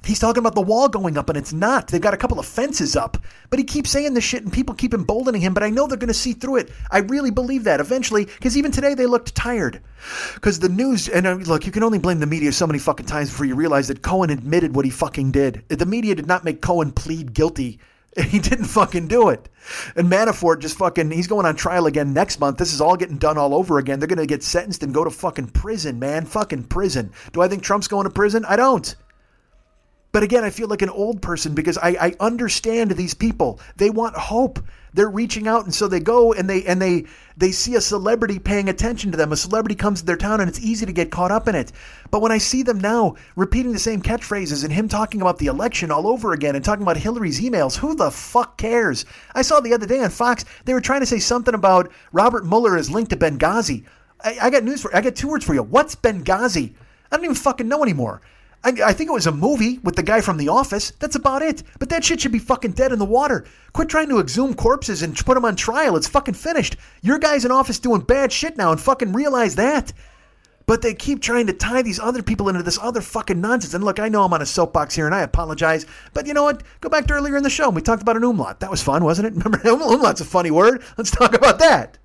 He's 0.05 0.19
talking 0.19 0.39
about 0.39 0.55
the 0.55 0.61
wall 0.61 0.89
going 0.89 1.17
up, 1.17 1.29
and 1.29 1.37
it's 1.37 1.53
not. 1.53 1.87
They've 1.87 2.01
got 2.01 2.13
a 2.13 2.17
couple 2.17 2.39
of 2.39 2.45
fences 2.45 2.95
up. 2.95 3.17
But 3.49 3.59
he 3.59 3.63
keeps 3.63 3.89
saying 3.89 4.13
this 4.13 4.23
shit, 4.23 4.43
and 4.43 4.51
people 4.51 4.75
keep 4.75 4.93
emboldening 4.93 5.41
him, 5.41 5.53
but 5.53 5.63
I 5.63 5.69
know 5.69 5.87
they're 5.87 5.97
going 5.97 6.07
to 6.09 6.13
see 6.13 6.33
through 6.33 6.57
it. 6.57 6.71
I 6.91 6.99
really 6.99 7.31
believe 7.31 7.63
that 7.63 7.79
eventually, 7.79 8.25
because 8.25 8.57
even 8.57 8.71
today 8.71 8.95
they 8.95 9.05
looked 9.05 9.33
tired. 9.33 9.81
Because 10.33 10.59
the 10.59 10.67
news, 10.67 11.07
and 11.07 11.25
uh, 11.25 11.35
look, 11.35 11.65
you 11.65 11.71
can 11.71 11.83
only 11.83 11.99
blame 11.99 12.19
the 12.19 12.25
media 12.25 12.51
so 12.51 12.67
many 12.67 12.79
fucking 12.79 13.05
times 13.05 13.29
before 13.29 13.45
you 13.45 13.55
realize 13.55 13.87
that 13.87 14.01
Cohen 14.01 14.29
admitted 14.29 14.75
what 14.75 14.85
he 14.85 14.91
fucking 14.91 15.31
did. 15.31 15.63
The 15.69 15.85
media 15.85 16.15
did 16.15 16.27
not 16.27 16.43
make 16.43 16.61
Cohen 16.61 16.91
plead 16.91 17.33
guilty. 17.33 17.79
He 18.27 18.37
didn't 18.37 18.65
fucking 18.65 19.07
do 19.07 19.29
it. 19.29 19.49
And 19.95 20.07
Manafort 20.07 20.59
just 20.59 20.77
fucking, 20.77 21.09
he's 21.09 21.25
going 21.25 21.47
on 21.47 21.55
trial 21.55 21.87
again 21.87 22.13
next 22.13 22.39
month. 22.39 22.57
This 22.57 22.71
is 22.71 22.79
all 22.79 22.95
getting 22.95 23.17
done 23.17 23.39
all 23.39 23.55
over 23.55 23.79
again. 23.79 23.97
They're 23.97 24.07
going 24.07 24.19
to 24.19 24.27
get 24.27 24.43
sentenced 24.43 24.83
and 24.83 24.93
go 24.93 25.03
to 25.03 25.09
fucking 25.09 25.47
prison, 25.47 25.97
man. 25.97 26.25
Fucking 26.25 26.65
prison. 26.65 27.11
Do 27.31 27.41
I 27.41 27.47
think 27.47 27.63
Trump's 27.63 27.87
going 27.87 28.03
to 28.03 28.11
prison? 28.11 28.45
I 28.45 28.55
don't. 28.55 28.95
But 30.14 30.22
again, 30.22 30.43
I 30.43 30.51
feel 30.51 30.68
like 30.68 30.84
an 30.84 30.91
old 30.91 31.24
person 31.24 31.55
because 31.55 31.80
I, 31.80 31.97
I 31.99 32.16
understand 32.20 32.91
these 32.91 33.16
people. 33.16 33.59
They 33.78 33.89
want 33.89 34.16
hope. 34.16 34.59
They're 34.93 35.09
reaching 35.09 35.47
out, 35.47 35.66
and 35.66 35.74
so 35.74 35.88
they 35.88 35.99
go 35.99 36.34
and 36.34 36.47
they 36.47 36.64
and 36.66 36.80
they 36.80 37.05
they 37.36 37.51
see 37.51 37.74
a 37.74 37.82
celebrity 37.82 38.38
paying 38.38 38.70
attention 38.70 39.09
to 39.09 39.18
them. 39.18 39.32
A 39.32 39.36
celebrity 39.36 39.74
comes 39.74 40.01
to 40.01 40.05
their 40.05 40.16
town, 40.16 40.39
and 40.39 40.47
it's 40.47 40.59
easy 40.59 40.86
to 40.86 40.93
get 40.93 41.09
caught 41.09 41.32
up 41.32 41.47
in 41.47 41.55
it. 41.55 41.72
But 42.11 42.22
when 42.22 42.32
I 42.32 42.38
see 42.38 42.61
them 42.61 42.78
now 42.78 43.16
repeating 43.36 43.74
the 43.74 43.80
same 43.80 44.03
catchphrases 44.03 44.64
and 44.64 44.72
him 44.72 44.88
talking 44.88 45.20
about 45.20 45.39
the 45.39 45.47
election 45.47 45.89
all 45.89 46.07
over 46.07 46.32
again 46.32 46.55
and 46.55 46.64
talking 46.64 46.84
about 46.84 46.97
Hillary's 46.97 47.41
emails, 47.41 47.76
who 47.76 47.95
the 47.95 48.11
fuck 48.11 48.55
cares? 48.59 49.05
I 49.34 49.41
saw 49.41 49.61
the 49.61 49.74
other 49.74 49.88
day 49.88 49.99
on 50.03 50.11
Fox 50.11 50.45
they 50.66 50.76
were 50.76 50.82
trying 50.82 51.01
to 51.01 51.07
say 51.07 51.18
something 51.18 51.55
about 51.55 51.91
Robert 52.11 52.45
Mueller 52.45 52.78
is 52.78 52.91
linked 52.91 53.09
to 53.09 53.18
Benghazi. 53.18 53.84
I, 54.24 54.38
I 54.43 54.49
got 54.51 54.64
news 54.64 54.84
for 54.84 54.95
I 54.95 55.01
got 55.01 55.16
two 55.16 55.30
words 55.30 55.43
for 55.43 55.55
you. 55.55 55.64
What's 55.64 55.95
Benghazi? 55.95 56.76
I 57.11 57.16
don't 57.16 57.26
even 57.26 57.36
fucking 57.36 57.68
know 57.68 57.82
anymore. 57.82 58.22
I, 58.64 58.70
I, 58.86 58.93
think 58.93 59.09
it 59.09 59.14
was 59.14 59.28
a 59.28 59.32
movie 59.32 59.80
with 59.80 59.95
the 59.95 60.03
guy 60.03 60.22
from 60.22 60.38
The 60.38 60.47
Office. 60.47 60.91
That's 60.91 61.16
about 61.16 61.41
it. 61.41 61.64
But 61.80 61.89
that 61.89 62.03
shit 62.03 62.22
should 62.22 62.32
be 62.32 62.39
fucking 62.39 62.72
dead 62.72 62.93
in 62.93 62.99
the 62.99 63.05
water. 63.05 63.45
Quit 63.74 63.89
trying 63.89 64.09
to 64.09 64.20
exhume 64.20 64.53
corpses 64.53 65.01
and 65.01 65.16
put 65.18 65.36
them 65.36 65.45
on 65.45 65.55
trial. 65.55 65.97
It's 65.97 66.07
fucking 66.07 66.36
finished. 66.36 66.78
Your 67.01 67.20
guy's 67.20 67.43
in 67.43 67.51
office 67.51 67.80
doing 67.80 68.01
bad 68.01 68.32
shit 68.32 68.57
now 68.57 68.72
and 68.72 68.80
fucking 68.80 69.11
realize 69.11 69.55
that. 69.55 69.91
But 70.66 70.82
they 70.82 70.93
keep 70.93 71.22
trying 71.22 71.47
to 71.47 71.53
tie 71.53 71.82
these 71.82 71.99
other 71.99 72.24
people 72.24 72.47
into 72.47 72.64
this 72.64 72.80
other 72.82 73.01
fucking 73.01 73.41
nonsense. 73.41 73.74
And 73.74 73.84
look, 73.84 73.99
I 73.99 74.07
know 74.07 74.24
I'm 74.24 74.34
on 74.34 74.41
a 74.41 74.45
soapbox 74.45 74.95
here 74.95 75.05
and 75.05 75.14
I 75.14 75.22
apologize. 75.22 75.86
But 76.14 76.26
you 76.26 76.34
know 76.34 76.43
what? 76.43 76.64
Go 76.80 76.88
back 76.88 77.05
to 77.07 77.14
earlier 77.14 77.36
in 77.36 77.43
the 77.43 77.49
show. 77.49 77.68
and 77.68 77.76
We 77.76 77.82
talked 77.82 78.01
about 78.01 78.16
an 78.16 78.24
umlaut. 78.24 78.61
That 78.61 78.72
was 78.72 78.82
fun, 78.82 79.03
wasn't 79.03 79.28
it? 79.28 79.34
Remember, 79.43 79.59
umlaut's 79.68 80.22
a 80.22 80.26
funny 80.26 80.51
word. 80.51 80.82
Let's 80.97 81.11
talk 81.11 81.34
about 81.34 81.59
that. 81.59 81.97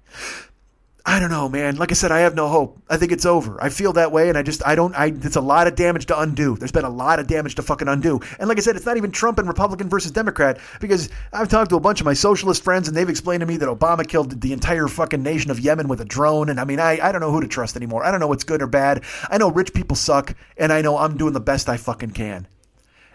I 1.09 1.21
don't 1.21 1.31
know, 1.31 1.49
man. 1.49 1.77
Like 1.77 1.91
I 1.91 1.95
said, 1.95 2.13
I 2.13 2.19
have 2.19 2.35
no 2.35 2.49
hope. 2.49 2.83
I 2.91 2.99
think 2.99 3.13
it's 3.13 3.25
over. 3.25 3.57
I 3.65 3.71
feel 3.71 3.95
that 3.95 4.13
way, 4.13 4.29
and 4.29 4.37
I 4.37 4.43
just, 4.43 4.61
I 4.67 4.75
don't, 4.75 4.95
I, 4.95 5.07
it's 5.07 5.37
a 5.37 5.41
lot 5.41 5.67
of 5.67 5.75
damage 5.75 6.05
to 6.07 6.21
undo. 6.21 6.55
There's 6.55 6.71
been 6.71 6.85
a 6.85 6.91
lot 6.91 7.19
of 7.19 7.27
damage 7.27 7.55
to 7.55 7.63
fucking 7.63 7.89
undo. 7.89 8.21
And 8.39 8.47
like 8.47 8.59
I 8.59 8.61
said, 8.61 8.77
it's 8.77 8.85
not 8.85 8.99
even 8.99 9.11
Trump 9.11 9.39
and 9.39 9.49
Republican 9.49 9.89
versus 9.89 10.11
Democrat, 10.11 10.59
because 10.83 11.09
I've 11.33 11.49
talked 11.49 11.71
to 11.71 11.77
a 11.77 11.81
bunch 11.81 12.03
of 12.03 12.05
my 12.05 12.13
socialist 12.13 12.63
friends, 12.63 12.89
and 12.89 12.97
they've 12.97 13.09
explained 13.09 13.41
to 13.41 13.47
me 13.47 13.57
that 13.57 13.71
Obama 13.71 14.07
killed 14.07 14.39
the 14.39 14.53
entire 14.53 14.87
fucking 14.87 15.23
nation 15.23 15.51
of 15.51 15.59
Yemen 15.59 15.89
with 15.89 16.03
a 16.03 16.05
drone. 16.05 16.51
And 16.51 16.61
I 16.61 16.65
mean, 16.65 16.79
I, 16.79 16.99
I 17.03 17.11
don't 17.11 17.23
know 17.23 17.33
who 17.33 17.41
to 17.41 17.49
trust 17.49 17.75
anymore. 17.75 18.05
I 18.05 18.11
don't 18.11 18.21
know 18.21 18.29
what's 18.29 18.45
good 18.45 18.61
or 18.61 18.67
bad. 18.67 19.03
I 19.31 19.39
know 19.39 19.51
rich 19.51 19.73
people 19.73 19.97
suck, 19.97 20.35
and 20.59 20.71
I 20.71 20.83
know 20.83 20.99
I'm 20.99 21.17
doing 21.17 21.33
the 21.33 21.41
best 21.41 21.71
I 21.71 21.79
fucking 21.79 22.11
can. 22.11 22.47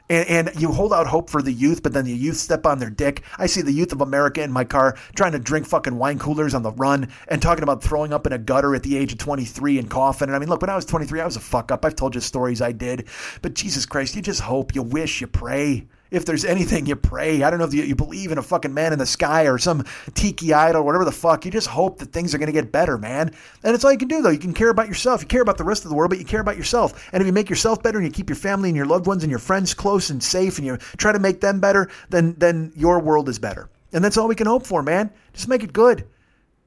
And, 0.09 0.47
and, 0.47 0.61
you 0.61 0.71
hold 0.71 0.93
out 0.93 1.07
hope 1.07 1.30
for 1.30 1.41
the 1.41 1.51
youth, 1.51 1.81
but 1.81 1.93
then 1.93 2.05
the 2.05 2.11
youth 2.11 2.38
step 2.38 2.65
on 2.65 2.80
their 2.80 2.89
dick. 2.89 3.23
I 3.38 3.45
see 3.45 3.61
the 3.61 3.71
youth 3.71 3.93
of 3.93 4.01
America 4.01 4.43
in 4.43 4.51
my 4.51 4.63
car 4.65 4.97
trying 5.15 5.31
to 5.31 5.39
drink 5.39 5.65
fucking 5.65 5.97
wine 5.97 6.19
coolers 6.19 6.53
on 6.53 6.61
the 6.61 6.71
run 6.71 7.09
and 7.27 7.41
talking 7.41 7.63
about 7.63 7.81
throwing 7.81 8.13
up 8.13 8.27
in 8.27 8.34
a 8.34 8.38
gutter 8.38 8.75
at 8.75 8.84
the 8.84 8.97
age 8.97 9.13
of 9.13 9.17
23 9.19 9.80
and 9.80 9.89
coughing. 9.89 10.27
And 10.27 10.35
I 10.35 10.39
mean, 10.39 10.49
look, 10.49 10.61
when 10.61 10.69
I 10.69 10.75
was 10.75 10.85
23, 10.85 11.21
I 11.21 11.25
was 11.25 11.38
a 11.38 11.41
fuck 11.41 11.71
up. 11.71 11.85
I've 11.85 11.95
told 11.95 12.15
you 12.15 12.21
stories 12.21 12.61
I 12.61 12.73
did, 12.73 13.07
but 13.41 13.53
Jesus 13.53 13.85
Christ, 13.85 14.15
you 14.15 14.21
just 14.21 14.41
hope, 14.41 14.75
you 14.75 14.84
wish, 14.84 15.21
you 15.21 15.27
pray 15.27 15.88
if 16.14 16.26
there's 16.26 16.45
anything 16.45 16.85
you 16.85 16.95
pray. 16.95 17.41
I 17.41 17.49
don't 17.49 17.57
know 17.57 17.65
if 17.65 17.73
you, 17.73 17.81
you, 17.81 17.95
believe 17.95 18.31
in 18.31 18.38
a 18.38 18.44
fucking 18.44 18.72
man 18.72 18.94
in 18.94 18.99
the 18.99 19.06
sky 19.06 19.48
or 19.48 19.57
some 19.57 19.84
tiki 20.14 20.53
idol, 20.53 20.85
whatever 20.85 21.06
the 21.06 21.11
fuck. 21.11 21.44
You 21.44 21.49
just 21.49 21.68
hope 21.68 21.98
that 21.98 22.14
things 22.14 22.35
are 22.35 22.38
going 22.38 22.48
to 22.48 22.53
get 22.53 22.72
better, 22.72 22.99
man. 22.99 23.34
And 23.64 23.73
it's 23.73 23.84
all 23.84 23.91
you 23.91 23.98
can 23.98 24.07
do, 24.07 24.22
though. 24.22 24.30
You 24.30 24.38
can 24.38 24.53
care 24.53 24.69
about 24.69 24.88
yourself. 24.88 25.22
You 25.22 25.27
care 25.27 25.41
about 25.41 25.57
the 25.57 25.64
rest 25.64 25.85
of 25.85 25.90
the 25.90 25.95
world, 25.95 26.11
but 26.11 26.19
you 26.19 26.26
care 26.26 26.40
about 26.40 26.56
yourself. 26.56 27.10
And 27.11 27.19
if 27.19 27.26
you 27.26 27.34
make 27.34 27.49
yourself 27.49 27.81
better 27.81 27.98
and 27.98 28.06
you 28.06 28.14
keep 28.14 28.30
your 28.30 28.35
family 28.35 28.69
and 28.69 28.76
your 28.76 28.85
loved 28.85 29.07
ones 29.07 29.23
and 29.23 29.31
your 29.31 29.40
friends 29.40 29.73
close 29.73 30.11
and 30.11 30.23
safe 30.23 30.60
and 30.60 30.68
you 30.68 30.77
try 30.98 31.11
to 31.11 31.19
make 31.19 31.41
them 31.41 31.60
better, 31.60 31.90
then 32.10 32.35
then 32.38 32.72
your 32.76 32.99
world 32.99 33.27
is 33.27 33.40
better. 33.40 33.69
And 33.91 34.03
that's 34.03 34.15
all 34.15 34.27
we 34.27 34.35
can 34.35 34.48
hope 34.48 34.68
for, 34.68 34.84
man. 34.84 35.10
Just 35.34 35.48
make 35.48 35.64
it 35.64 35.73
good. 35.73 36.06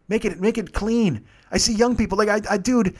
Make 0.09 0.24
it 0.24 0.40
make 0.40 0.59
it 0.59 0.73
clean. 0.73 1.24
I 1.52 1.59
see 1.59 1.73
young 1.73 1.97
people 1.97 2.18
like 2.18 2.28
I, 2.28 2.40
I 2.51 2.56
dude 2.56 2.97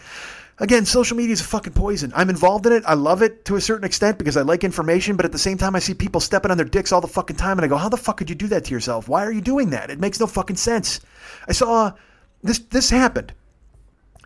Again, 0.59 0.87
social 0.87 1.19
media 1.19 1.35
is 1.35 1.43
a 1.43 1.45
fucking 1.45 1.74
poison. 1.74 2.12
I'm 2.16 2.31
involved 2.31 2.65
in 2.66 2.73
it. 2.73 2.83
I 2.87 2.95
love 2.95 3.20
it 3.20 3.45
to 3.45 3.57
a 3.57 3.61
certain 3.61 3.85
extent 3.85 4.16
because 4.16 4.39
I 4.39 4.43
like 4.43 4.65
information, 4.65 5.16
but 5.16 5.27
at 5.27 5.33
the 5.33 5.39
same 5.39 5.59
time, 5.59 5.77
I 5.77 5.81
see 5.81 5.93
people 5.93 6.20
stepping 6.20 6.51
on 6.51 6.57
their 6.57 6.66
dicks 6.66 6.93
all 6.93 7.03
the 7.03 7.07
fucking 7.07 7.37
time, 7.37 7.59
and 7.59 7.65
I 7.65 7.69
go, 7.69 7.77
"How 7.77 7.91
the 7.91 7.99
fuck 7.99 8.16
could 8.16 8.31
you 8.31 8.37
do 8.37 8.47
that 8.49 8.65
to 8.65 8.70
yourself? 8.70 9.07
Why 9.07 9.27
are 9.27 9.33
you 9.33 9.43
doing 9.43 9.70
that? 9.70 9.91
It 9.91 10.01
makes 10.01 10.19
no 10.19 10.27
fucking 10.27 10.57
sense." 10.57 11.01
I 11.47 11.53
saw 11.53 11.93
this. 12.43 12.59
This 12.59 12.89
happened. 12.89 13.35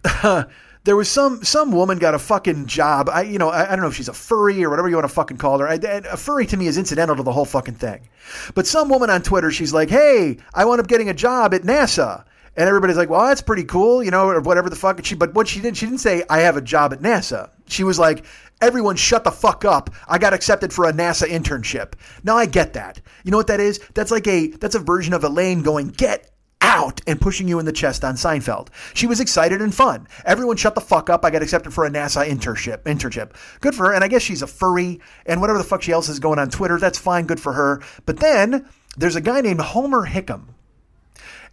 there 0.84 0.96
was 0.96 1.10
some 1.10 1.42
some 1.42 1.72
woman 1.72 1.98
got 1.98 2.14
a 2.14 2.18
fucking 2.18 2.66
job. 2.66 3.08
I 3.08 3.22
you 3.22 3.38
know 3.38 3.48
I, 3.48 3.64
I, 3.64 3.70
don't 3.70 3.80
know 3.80 3.88
if 3.88 3.96
she's 3.96 4.08
a 4.08 4.14
furry 4.14 4.64
or 4.64 4.70
whatever 4.70 4.88
you 4.88 4.94
want 4.94 5.08
to 5.08 5.14
fucking 5.14 5.36
call 5.36 5.58
her. 5.58 5.68
I, 5.68 5.74
a 5.74 6.16
furry 6.16 6.46
to 6.46 6.56
me 6.56 6.68
is 6.68 6.78
incidental 6.78 7.16
to 7.16 7.24
the 7.24 7.32
whole 7.32 7.44
fucking 7.44 7.74
thing. 7.74 8.08
But 8.54 8.68
some 8.68 8.88
woman 8.88 9.10
on 9.10 9.22
Twitter, 9.22 9.50
she's 9.50 9.72
like, 9.72 9.90
"Hey, 9.90 10.38
I 10.54 10.64
wound 10.64 10.80
up 10.80 10.86
getting 10.86 11.08
a 11.08 11.14
job 11.14 11.54
at 11.54 11.62
NASA." 11.62 12.24
And 12.56 12.68
everybody's 12.68 12.96
like, 12.96 13.08
well, 13.08 13.26
that's 13.26 13.42
pretty 13.42 13.64
cool, 13.64 14.02
you 14.02 14.10
know, 14.10 14.28
or 14.28 14.40
whatever 14.40 14.68
the 14.68 14.76
fuck. 14.76 15.04
she, 15.04 15.14
but 15.14 15.34
what 15.34 15.48
she 15.48 15.60
did, 15.60 15.76
she 15.76 15.86
didn't 15.86 16.00
say, 16.00 16.24
I 16.28 16.40
have 16.40 16.56
a 16.56 16.60
job 16.60 16.92
at 16.92 17.00
NASA. 17.00 17.50
She 17.68 17.84
was 17.84 17.98
like, 17.98 18.24
everyone 18.60 18.96
shut 18.96 19.24
the 19.24 19.30
fuck 19.30 19.64
up. 19.64 19.90
I 20.08 20.18
got 20.18 20.34
accepted 20.34 20.72
for 20.72 20.86
a 20.86 20.92
NASA 20.92 21.28
internship. 21.28 21.94
Now 22.24 22.36
I 22.36 22.46
get 22.46 22.72
that. 22.74 23.00
You 23.24 23.30
know 23.30 23.36
what 23.36 23.46
that 23.46 23.60
is? 23.60 23.78
That's 23.94 24.10
like 24.10 24.26
a, 24.26 24.48
that's 24.48 24.74
a 24.74 24.80
version 24.80 25.14
of 25.14 25.24
Elaine 25.24 25.62
going, 25.62 25.88
get 25.88 26.30
out 26.60 27.00
and 27.06 27.20
pushing 27.20 27.48
you 27.48 27.58
in 27.58 27.64
the 27.64 27.72
chest 27.72 28.04
on 28.04 28.14
Seinfeld. 28.14 28.68
She 28.94 29.06
was 29.06 29.20
excited 29.20 29.62
and 29.62 29.74
fun. 29.74 30.06
Everyone 30.24 30.56
shut 30.56 30.74
the 30.74 30.80
fuck 30.80 31.08
up. 31.08 31.24
I 31.24 31.30
got 31.30 31.42
accepted 31.42 31.72
for 31.72 31.86
a 31.86 31.90
NASA 31.90 32.26
internship. 32.28 32.82
Internship. 32.82 33.32
Good 33.60 33.74
for 33.74 33.86
her. 33.86 33.94
And 33.94 34.04
I 34.04 34.08
guess 34.08 34.22
she's 34.22 34.42
a 34.42 34.46
furry 34.46 35.00
and 35.26 35.40
whatever 35.40 35.58
the 35.58 35.64
fuck 35.64 35.82
she 35.82 35.92
else 35.92 36.08
is 36.08 36.18
going 36.18 36.38
on 36.38 36.50
Twitter. 36.50 36.78
That's 36.78 36.98
fine. 36.98 37.26
Good 37.26 37.40
for 37.40 37.54
her. 37.54 37.82
But 38.06 38.18
then 38.18 38.68
there's 38.96 39.16
a 39.16 39.20
guy 39.20 39.40
named 39.40 39.60
Homer 39.60 40.06
Hickam. 40.06 40.48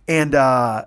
And 0.07 0.35
uh, 0.35 0.85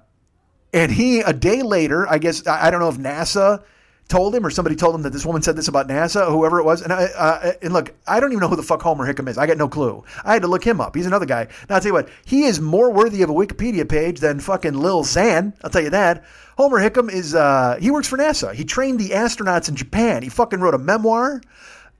and 0.72 0.92
he, 0.92 1.20
a 1.20 1.32
day 1.32 1.62
later, 1.62 2.08
I 2.08 2.18
guess, 2.18 2.46
I 2.46 2.70
don't 2.70 2.80
know 2.80 2.88
if 2.88 2.96
NASA 2.96 3.62
told 4.10 4.34
him 4.34 4.44
or 4.44 4.50
somebody 4.50 4.74
told 4.74 4.94
him 4.94 5.02
that 5.02 5.12
this 5.12 5.24
woman 5.24 5.40
said 5.40 5.56
this 5.56 5.68
about 5.68 5.88
NASA 5.88 6.28
whoever 6.30 6.58
it 6.58 6.64
was. 6.64 6.82
And 6.82 6.92
I, 6.92 7.04
uh, 7.04 7.52
and 7.62 7.72
look, 7.72 7.94
I 8.06 8.18
don't 8.18 8.32
even 8.32 8.40
know 8.40 8.48
who 8.48 8.56
the 8.56 8.62
fuck 8.62 8.82
Homer 8.82 9.10
Hickam 9.10 9.28
is. 9.28 9.38
I 9.38 9.46
got 9.46 9.56
no 9.56 9.68
clue. 9.68 10.04
I 10.24 10.32
had 10.32 10.42
to 10.42 10.48
look 10.48 10.64
him 10.64 10.80
up. 10.80 10.96
He's 10.96 11.06
another 11.06 11.26
guy. 11.26 11.46
Now 11.68 11.76
I'll 11.76 11.80
tell 11.80 11.90
you 11.90 11.94
what, 11.94 12.08
he 12.24 12.42
is 12.42 12.60
more 12.60 12.92
worthy 12.92 13.22
of 13.22 13.30
a 13.30 13.32
Wikipedia 13.32 13.88
page 13.88 14.18
than 14.18 14.40
fucking 14.40 14.74
Lil 14.74 15.04
Xan. 15.04 15.54
I'll 15.62 15.70
tell 15.70 15.82
you 15.82 15.90
that. 15.90 16.24
Homer 16.56 16.78
Hickam 16.78 17.10
is, 17.10 17.34
uh, 17.34 17.78
he 17.80 17.90
works 17.90 18.08
for 18.08 18.18
NASA. 18.18 18.52
He 18.52 18.64
trained 18.64 18.98
the 18.98 19.10
astronauts 19.10 19.68
in 19.68 19.76
Japan. 19.76 20.22
He 20.22 20.28
fucking 20.28 20.60
wrote 20.60 20.74
a 20.74 20.78
memoir 20.78 21.40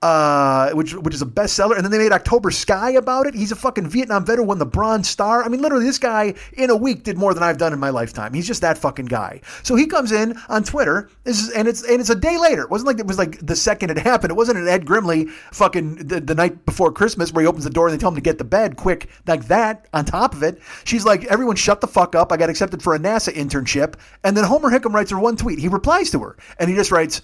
uh, 0.03 0.71
which 0.71 0.95
which 0.95 1.15
is 1.15 1.23
a 1.23 1.27
bestseller. 1.27 1.77
And 1.77 1.85
then 1.85 1.91
they 1.91 1.99
made 1.99 2.13
October 2.13 2.51
Sky 2.51 2.93
about 2.93 3.27
it. 3.27 3.35
He's 3.35 3.53
a 3.53 3.57
fucking 3.57 3.89
Vietnam 3.89 4.25
vet 4.25 4.39
who 4.39 4.45
won 4.45 4.59
the 4.59 4.67
Bronze 4.67 5.09
Star. 5.09 5.45
I 5.45 5.49
mean, 5.49 5.61
literally, 5.61 5.85
this 5.85 5.99
guy 5.99 6.35
in 6.55 6.71
a 6.71 6.77
week 6.77 7.03
did 7.03 7.19
more 7.19 7.35
than 7.35 7.43
I've 7.43 7.59
done 7.59 7.73
in 7.73 7.79
my 7.79 7.91
lifetime. 7.91 8.33
He's 8.33 8.47
just 8.47 8.63
that 8.63 8.79
fucking 8.79 9.07
guy. 9.07 9.41
So 9.63 9.75
he 9.77 9.87
comes 9.87 10.13
in 10.13 10.39
on 10.49 10.65
Twitter, 10.65 11.11
and 11.25 11.69
it's 11.69 11.83
and 11.83 12.01
it's 12.01 12.11
a 12.11 12.15
day 12.15 12.39
later. 12.39 12.63
It 12.63 12.71
wasn't 12.71 12.89
like 12.89 12.99
it 12.99 13.07
was 13.07 13.19
like 13.19 13.45
the 13.45 13.57
second 13.57 13.91
it 13.91 13.99
happened. 13.99 14.31
It 14.31 14.37
wasn't 14.37 14.59
an 14.59 14.69
Ed 14.69 14.87
Grimley 14.87 15.29
fucking 15.53 15.97
the, 15.97 16.21
the 16.21 16.35
night 16.35 16.65
before 16.65 16.93
Christmas 16.93 17.33
where 17.33 17.43
he 17.43 17.49
opens 17.49 17.65
the 17.65 17.71
door 17.71 17.89
and 17.89 17.95
they 17.95 18.01
tell 18.01 18.11
him 18.11 18.15
to 18.15 18.21
get 18.21 18.39
to 18.39 18.45
bed 18.45 18.77
quick 18.77 19.09
like 19.27 19.47
that. 19.49 19.87
On 19.93 20.05
top 20.05 20.35
of 20.35 20.43
it, 20.43 20.61
she's 20.85 21.05
like, 21.05 21.25
everyone 21.25 21.57
shut 21.57 21.81
the 21.81 21.87
fuck 21.87 22.15
up. 22.15 22.33
I 22.33 22.37
got 22.37 22.49
accepted 22.49 22.83
for 22.83 22.95
a 22.95 22.99
NASA 22.99 23.33
internship. 23.35 23.95
And 24.25 24.37
then 24.37 24.45
Homer 24.45 24.71
Hickam 24.71 24.95
writes 24.95 25.11
her 25.11 25.19
one 25.19 25.37
tweet. 25.37 25.59
He 25.59 25.69
replies 25.69 26.11
to 26.13 26.21
her, 26.21 26.37
and 26.59 26.71
he 26.71 26.77
just 26.77 26.91
writes, 26.91 27.23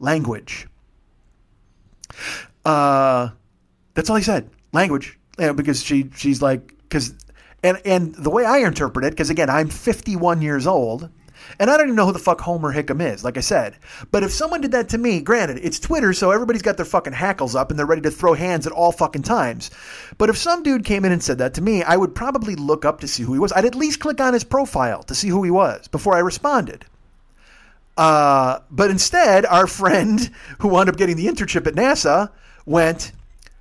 language. 0.00 0.66
Uh, 2.64 3.30
that's 3.94 4.10
all 4.10 4.16
he 4.16 4.22
said. 4.22 4.50
Language, 4.72 5.18
yeah, 5.38 5.52
because 5.52 5.82
she 5.82 6.10
she's 6.16 6.40
like 6.40 6.74
because 6.82 7.14
and 7.62 7.80
and 7.84 8.14
the 8.14 8.30
way 8.30 8.44
I 8.44 8.58
interpret 8.58 9.04
it, 9.04 9.10
because 9.10 9.30
again 9.30 9.50
I'm 9.50 9.68
51 9.68 10.42
years 10.42 10.66
old, 10.66 11.10
and 11.58 11.70
I 11.70 11.76
don't 11.76 11.86
even 11.86 11.96
know 11.96 12.06
who 12.06 12.12
the 12.12 12.18
fuck 12.18 12.40
Homer 12.40 12.72
Hickam 12.72 13.00
is, 13.00 13.24
like 13.24 13.36
I 13.36 13.40
said. 13.40 13.76
But 14.10 14.22
if 14.22 14.32
someone 14.32 14.60
did 14.60 14.72
that 14.72 14.88
to 14.90 14.98
me, 14.98 15.20
granted, 15.20 15.58
it's 15.62 15.78
Twitter, 15.78 16.12
so 16.12 16.30
everybody's 16.30 16.62
got 16.62 16.76
their 16.76 16.86
fucking 16.86 17.12
hackles 17.12 17.54
up 17.54 17.70
and 17.70 17.78
they're 17.78 17.86
ready 17.86 18.02
to 18.02 18.10
throw 18.10 18.34
hands 18.34 18.66
at 18.66 18.72
all 18.72 18.92
fucking 18.92 19.22
times. 19.22 19.70
But 20.18 20.30
if 20.30 20.36
some 20.36 20.62
dude 20.62 20.84
came 20.84 21.04
in 21.04 21.12
and 21.12 21.22
said 21.22 21.38
that 21.38 21.54
to 21.54 21.62
me, 21.62 21.82
I 21.82 21.96
would 21.96 22.14
probably 22.14 22.54
look 22.54 22.84
up 22.84 23.00
to 23.00 23.08
see 23.08 23.22
who 23.22 23.32
he 23.32 23.38
was. 23.38 23.52
I'd 23.52 23.64
at 23.64 23.74
least 23.74 24.00
click 24.00 24.20
on 24.20 24.34
his 24.34 24.44
profile 24.44 25.02
to 25.04 25.14
see 25.14 25.28
who 25.28 25.42
he 25.42 25.50
was 25.50 25.88
before 25.88 26.14
I 26.14 26.20
responded. 26.20 26.84
Uh, 27.96 28.60
but 28.70 28.90
instead, 28.90 29.44
our 29.46 29.66
friend 29.66 30.30
who 30.60 30.68
wound 30.68 30.88
up 30.88 30.96
getting 30.96 31.16
the 31.16 31.26
internship 31.26 31.66
at 31.66 31.74
NASA 31.74 32.30
went. 32.64 33.12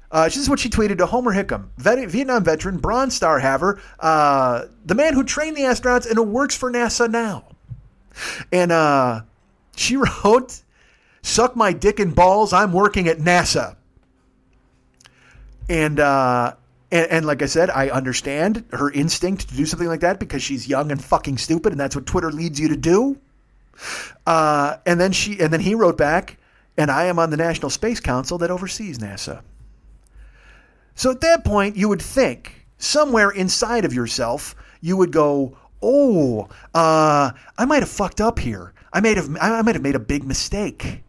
Uh, 0.10 0.26
this 0.26 0.36
is 0.36 0.49
what 0.49 0.60
she 0.60 0.70
tweeted 0.70 0.98
to 0.98 1.06
Homer 1.06 1.34
Hickam, 1.34 1.70
vet- 1.78 2.10
Vietnam 2.10 2.44
veteran, 2.44 2.78
Bronze 2.78 3.16
Star 3.16 3.40
haver, 3.40 3.82
uh, 4.02 4.66
the 4.86 4.94
man 4.94 5.14
who 5.14 5.24
trained 5.24 5.56
the 5.56 5.62
astronauts 5.62 6.06
and 6.06 6.16
who 6.16 6.24
works 6.24 6.53
for 6.53 6.70
NASA 6.70 7.10
now. 7.10 7.45
And 8.52 8.74
uh, 8.74 9.22
she 9.76 9.95
wrote, 10.24 10.62
"Suck 11.22 11.56
my 11.56 11.72
dick 11.72 11.99
and 11.99 12.14
balls. 12.14 12.52
I'm 12.52 12.74
working 12.74 13.08
at 13.08 13.20
NASA." 13.20 13.78
And 15.70 15.99
uh, 16.02 16.56
and, 16.91 17.08
and, 17.10 17.26
like 17.26 17.41
I 17.41 17.45
said, 17.45 17.70
I 17.70 17.90
understand 17.90 18.66
her 18.74 18.91
instinct 18.91 19.48
to 19.48 19.56
do 19.56 19.66
something 19.66 19.88
like 19.88 20.02
that 20.02 20.20
because 20.20 20.44
she's 20.44 20.68
young 20.68 20.91
and 20.91 21.02
fucking 21.02 21.38
stupid, 21.38 21.72
and 21.72 21.80
that's 21.80 21.95
what 21.95 22.06
Twitter 22.06 22.32
leads 22.32 22.60
you 22.60 22.68
to 22.68 22.76
do. 22.76 23.18
Uh, 24.26 24.78
and 24.86 24.99
then 24.99 25.12
she 25.12 25.40
and 25.40 25.52
then 25.52 25.60
he 25.60 25.76
wrote 25.76 25.98
back, 25.98 26.38
and 26.78 26.91
I 26.91 27.06
am 27.06 27.20
on 27.20 27.30
the 27.30 27.38
National 27.38 27.70
Space 27.70 27.99
Council 27.99 28.38
that 28.40 28.52
oversees 28.52 28.99
NASA. 28.99 29.41
So 30.95 31.12
at 31.12 31.22
that 31.22 31.44
point, 31.44 31.76
you 31.76 31.90
would 31.90 32.02
think 32.02 32.68
somewhere 32.78 33.32
inside 33.32 33.86
of 33.86 33.94
yourself, 33.94 34.56
you 34.82 34.98
would 34.98 35.12
go, 35.12 35.58
"Oh, 35.82 36.48
uh, 36.74 37.32
I 37.58 37.66
might 37.66 37.82
have 37.82 37.90
fucked 37.90 38.22
up 38.22 38.40
here. 38.40 38.74
I 38.94 39.02
might 39.02 39.18
have 39.18 39.30
I 39.41 39.62
might 39.62 39.76
have 39.76 39.84
made 39.84 39.95
a 39.95 39.99
big 39.99 40.24
mistake." 40.24 41.03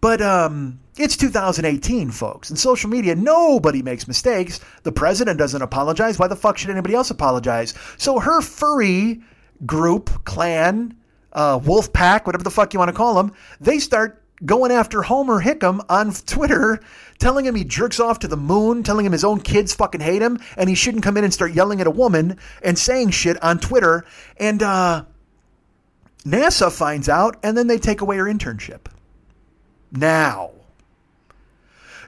But 0.00 0.20
um, 0.20 0.80
it's 0.98 1.16
2018, 1.16 2.10
folks. 2.10 2.50
In 2.50 2.56
social 2.56 2.90
media, 2.90 3.14
nobody 3.14 3.80
makes 3.82 4.06
mistakes. 4.06 4.60
The 4.82 4.92
president 4.92 5.38
doesn't 5.38 5.62
apologize. 5.62 6.18
Why 6.18 6.28
the 6.28 6.36
fuck 6.36 6.58
should 6.58 6.68
anybody 6.68 6.94
else 6.94 7.10
apologize? 7.10 7.72
So 7.96 8.18
her 8.18 8.42
furry 8.42 9.22
group, 9.64 10.24
clan, 10.24 10.94
uh, 11.34 11.60
Wolf 11.62 11.92
Pack, 11.92 12.26
whatever 12.26 12.44
the 12.44 12.50
fuck 12.50 12.72
you 12.72 12.78
want 12.78 12.88
to 12.88 12.96
call 12.96 13.14
them, 13.14 13.32
they 13.60 13.78
start 13.78 14.22
going 14.44 14.72
after 14.72 15.02
Homer 15.02 15.40
Hickam 15.40 15.84
on 15.88 16.12
Twitter, 16.12 16.80
telling 17.18 17.46
him 17.46 17.54
he 17.54 17.64
jerks 17.64 18.00
off 18.00 18.18
to 18.20 18.28
the 18.28 18.36
moon, 18.36 18.82
telling 18.82 19.06
him 19.06 19.12
his 19.12 19.24
own 19.24 19.40
kids 19.40 19.74
fucking 19.74 20.00
hate 20.00 20.22
him, 20.22 20.38
and 20.56 20.68
he 20.68 20.74
shouldn't 20.74 21.04
come 21.04 21.16
in 21.16 21.24
and 21.24 21.32
start 21.32 21.52
yelling 21.52 21.80
at 21.80 21.86
a 21.86 21.90
woman 21.90 22.38
and 22.62 22.78
saying 22.78 23.10
shit 23.10 23.42
on 23.42 23.58
Twitter. 23.58 24.04
And 24.38 24.62
uh, 24.62 25.04
NASA 26.26 26.70
finds 26.70 27.08
out, 27.08 27.36
and 27.42 27.56
then 27.56 27.66
they 27.66 27.78
take 27.78 28.00
away 28.00 28.16
her 28.16 28.24
internship. 28.24 28.86
Now, 29.92 30.50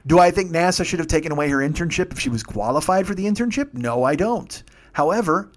do 0.05 0.19
I 0.19 0.31
think 0.31 0.51
NASA 0.51 0.85
should 0.85 0.99
have 0.99 1.07
taken 1.07 1.31
away 1.31 1.49
her 1.49 1.59
internship 1.59 2.11
if 2.11 2.19
she 2.19 2.29
was 2.29 2.43
qualified 2.43 3.07
for 3.07 3.15
the 3.15 3.25
internship? 3.25 3.73
No, 3.73 4.03
I 4.03 4.15
don't. 4.15 4.63
However, 4.93 5.51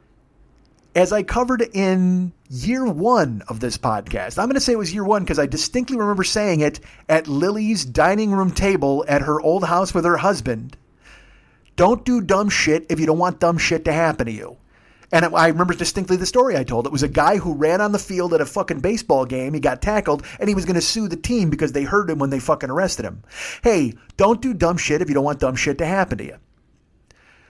as 0.94 1.12
I 1.12 1.22
covered 1.22 1.62
in 1.72 2.32
year 2.48 2.84
one 2.84 3.42
of 3.48 3.60
this 3.60 3.78
podcast, 3.78 4.38
I'm 4.38 4.46
going 4.46 4.54
to 4.54 4.60
say 4.60 4.72
it 4.72 4.78
was 4.78 4.92
year 4.92 5.04
one 5.04 5.22
because 5.22 5.38
I 5.38 5.46
distinctly 5.46 5.96
remember 5.96 6.24
saying 6.24 6.60
it 6.60 6.80
at 7.08 7.28
Lily's 7.28 7.84
dining 7.84 8.32
room 8.32 8.50
table 8.50 9.04
at 9.08 9.22
her 9.22 9.40
old 9.40 9.64
house 9.64 9.94
with 9.94 10.04
her 10.04 10.16
husband. 10.16 10.76
Don't 11.76 12.04
do 12.04 12.20
dumb 12.20 12.48
shit 12.48 12.86
if 12.88 12.98
you 12.98 13.06
don't 13.06 13.18
want 13.18 13.40
dumb 13.40 13.56
shit 13.56 13.84
to 13.84 13.92
happen 13.92 14.26
to 14.26 14.32
you. 14.32 14.56
And 15.12 15.24
I 15.24 15.48
remember 15.48 15.74
distinctly 15.74 16.16
the 16.16 16.26
story 16.26 16.56
I 16.56 16.62
told. 16.62 16.86
It 16.86 16.92
was 16.92 17.02
a 17.02 17.08
guy 17.08 17.36
who 17.36 17.54
ran 17.54 17.80
on 17.80 17.90
the 17.90 17.98
field 17.98 18.32
at 18.32 18.40
a 18.40 18.46
fucking 18.46 18.80
baseball 18.80 19.24
game. 19.24 19.54
He 19.54 19.60
got 19.60 19.82
tackled 19.82 20.24
and 20.38 20.48
he 20.48 20.54
was 20.54 20.64
going 20.64 20.76
to 20.76 20.80
sue 20.80 21.08
the 21.08 21.16
team 21.16 21.50
because 21.50 21.72
they 21.72 21.82
hurt 21.82 22.10
him 22.10 22.18
when 22.18 22.30
they 22.30 22.38
fucking 22.38 22.70
arrested 22.70 23.04
him. 23.04 23.24
Hey, 23.62 23.94
don't 24.16 24.40
do 24.40 24.54
dumb 24.54 24.76
shit 24.76 25.02
if 25.02 25.08
you 25.08 25.14
don't 25.14 25.24
want 25.24 25.40
dumb 25.40 25.56
shit 25.56 25.78
to 25.78 25.86
happen 25.86 26.18
to 26.18 26.24
you. 26.24 26.36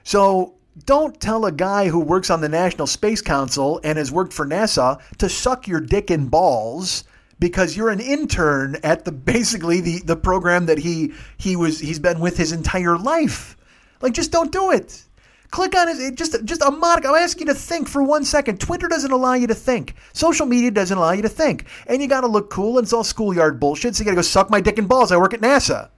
So 0.04 0.54
don't 0.86 1.20
tell 1.20 1.44
a 1.46 1.52
guy 1.52 1.88
who 1.88 2.00
works 2.00 2.30
on 2.30 2.40
the 2.40 2.48
National 2.48 2.86
Space 2.86 3.22
Council 3.22 3.80
and 3.84 3.98
has 3.98 4.12
worked 4.12 4.32
for 4.32 4.46
NASA 4.46 5.00
to 5.18 5.28
suck 5.28 5.66
your 5.66 5.80
dick 5.80 6.10
and 6.10 6.30
balls 6.30 7.04
because 7.38 7.76
you're 7.76 7.88
an 7.88 8.00
intern 8.00 8.76
at 8.84 9.04
the 9.04 9.12
basically 9.12 9.80
the 9.80 10.00
the 10.00 10.16
program 10.16 10.66
that 10.66 10.78
he 10.78 11.12
he 11.38 11.56
was 11.56 11.80
he's 11.80 11.98
been 11.98 12.20
with 12.20 12.36
his 12.36 12.52
entire 12.52 12.98
life. 12.98 13.56
Like 14.00 14.12
just 14.12 14.30
don't 14.30 14.52
do 14.52 14.70
it. 14.70 15.04
Click 15.50 15.74
on 15.74 15.88
it. 15.88 16.14
Just 16.14 16.44
just 16.44 16.62
a 16.62 16.70
mod. 16.70 17.04
I'm 17.04 17.14
asking 17.16 17.48
you 17.48 17.54
to 17.54 17.58
think 17.58 17.88
for 17.88 18.02
one 18.02 18.24
second. 18.24 18.60
Twitter 18.60 18.86
doesn't 18.86 19.10
allow 19.10 19.34
you 19.34 19.48
to 19.48 19.54
think. 19.54 19.96
Social 20.12 20.46
media 20.46 20.70
doesn't 20.70 20.96
allow 20.96 21.12
you 21.12 21.22
to 21.22 21.28
think. 21.28 21.66
And 21.88 22.00
you 22.00 22.06
got 22.06 22.20
to 22.20 22.28
look 22.28 22.50
cool, 22.50 22.78
and 22.78 22.84
it's 22.84 22.92
all 22.92 23.02
schoolyard 23.02 23.58
bullshit. 23.58 23.96
So 23.96 24.00
you 24.00 24.04
got 24.04 24.12
to 24.12 24.16
go 24.16 24.22
suck 24.22 24.48
my 24.48 24.60
dick 24.60 24.78
and 24.78 24.88
balls. 24.88 25.10
I 25.10 25.16
work 25.16 25.34
at 25.34 25.40
NASA. 25.40 25.90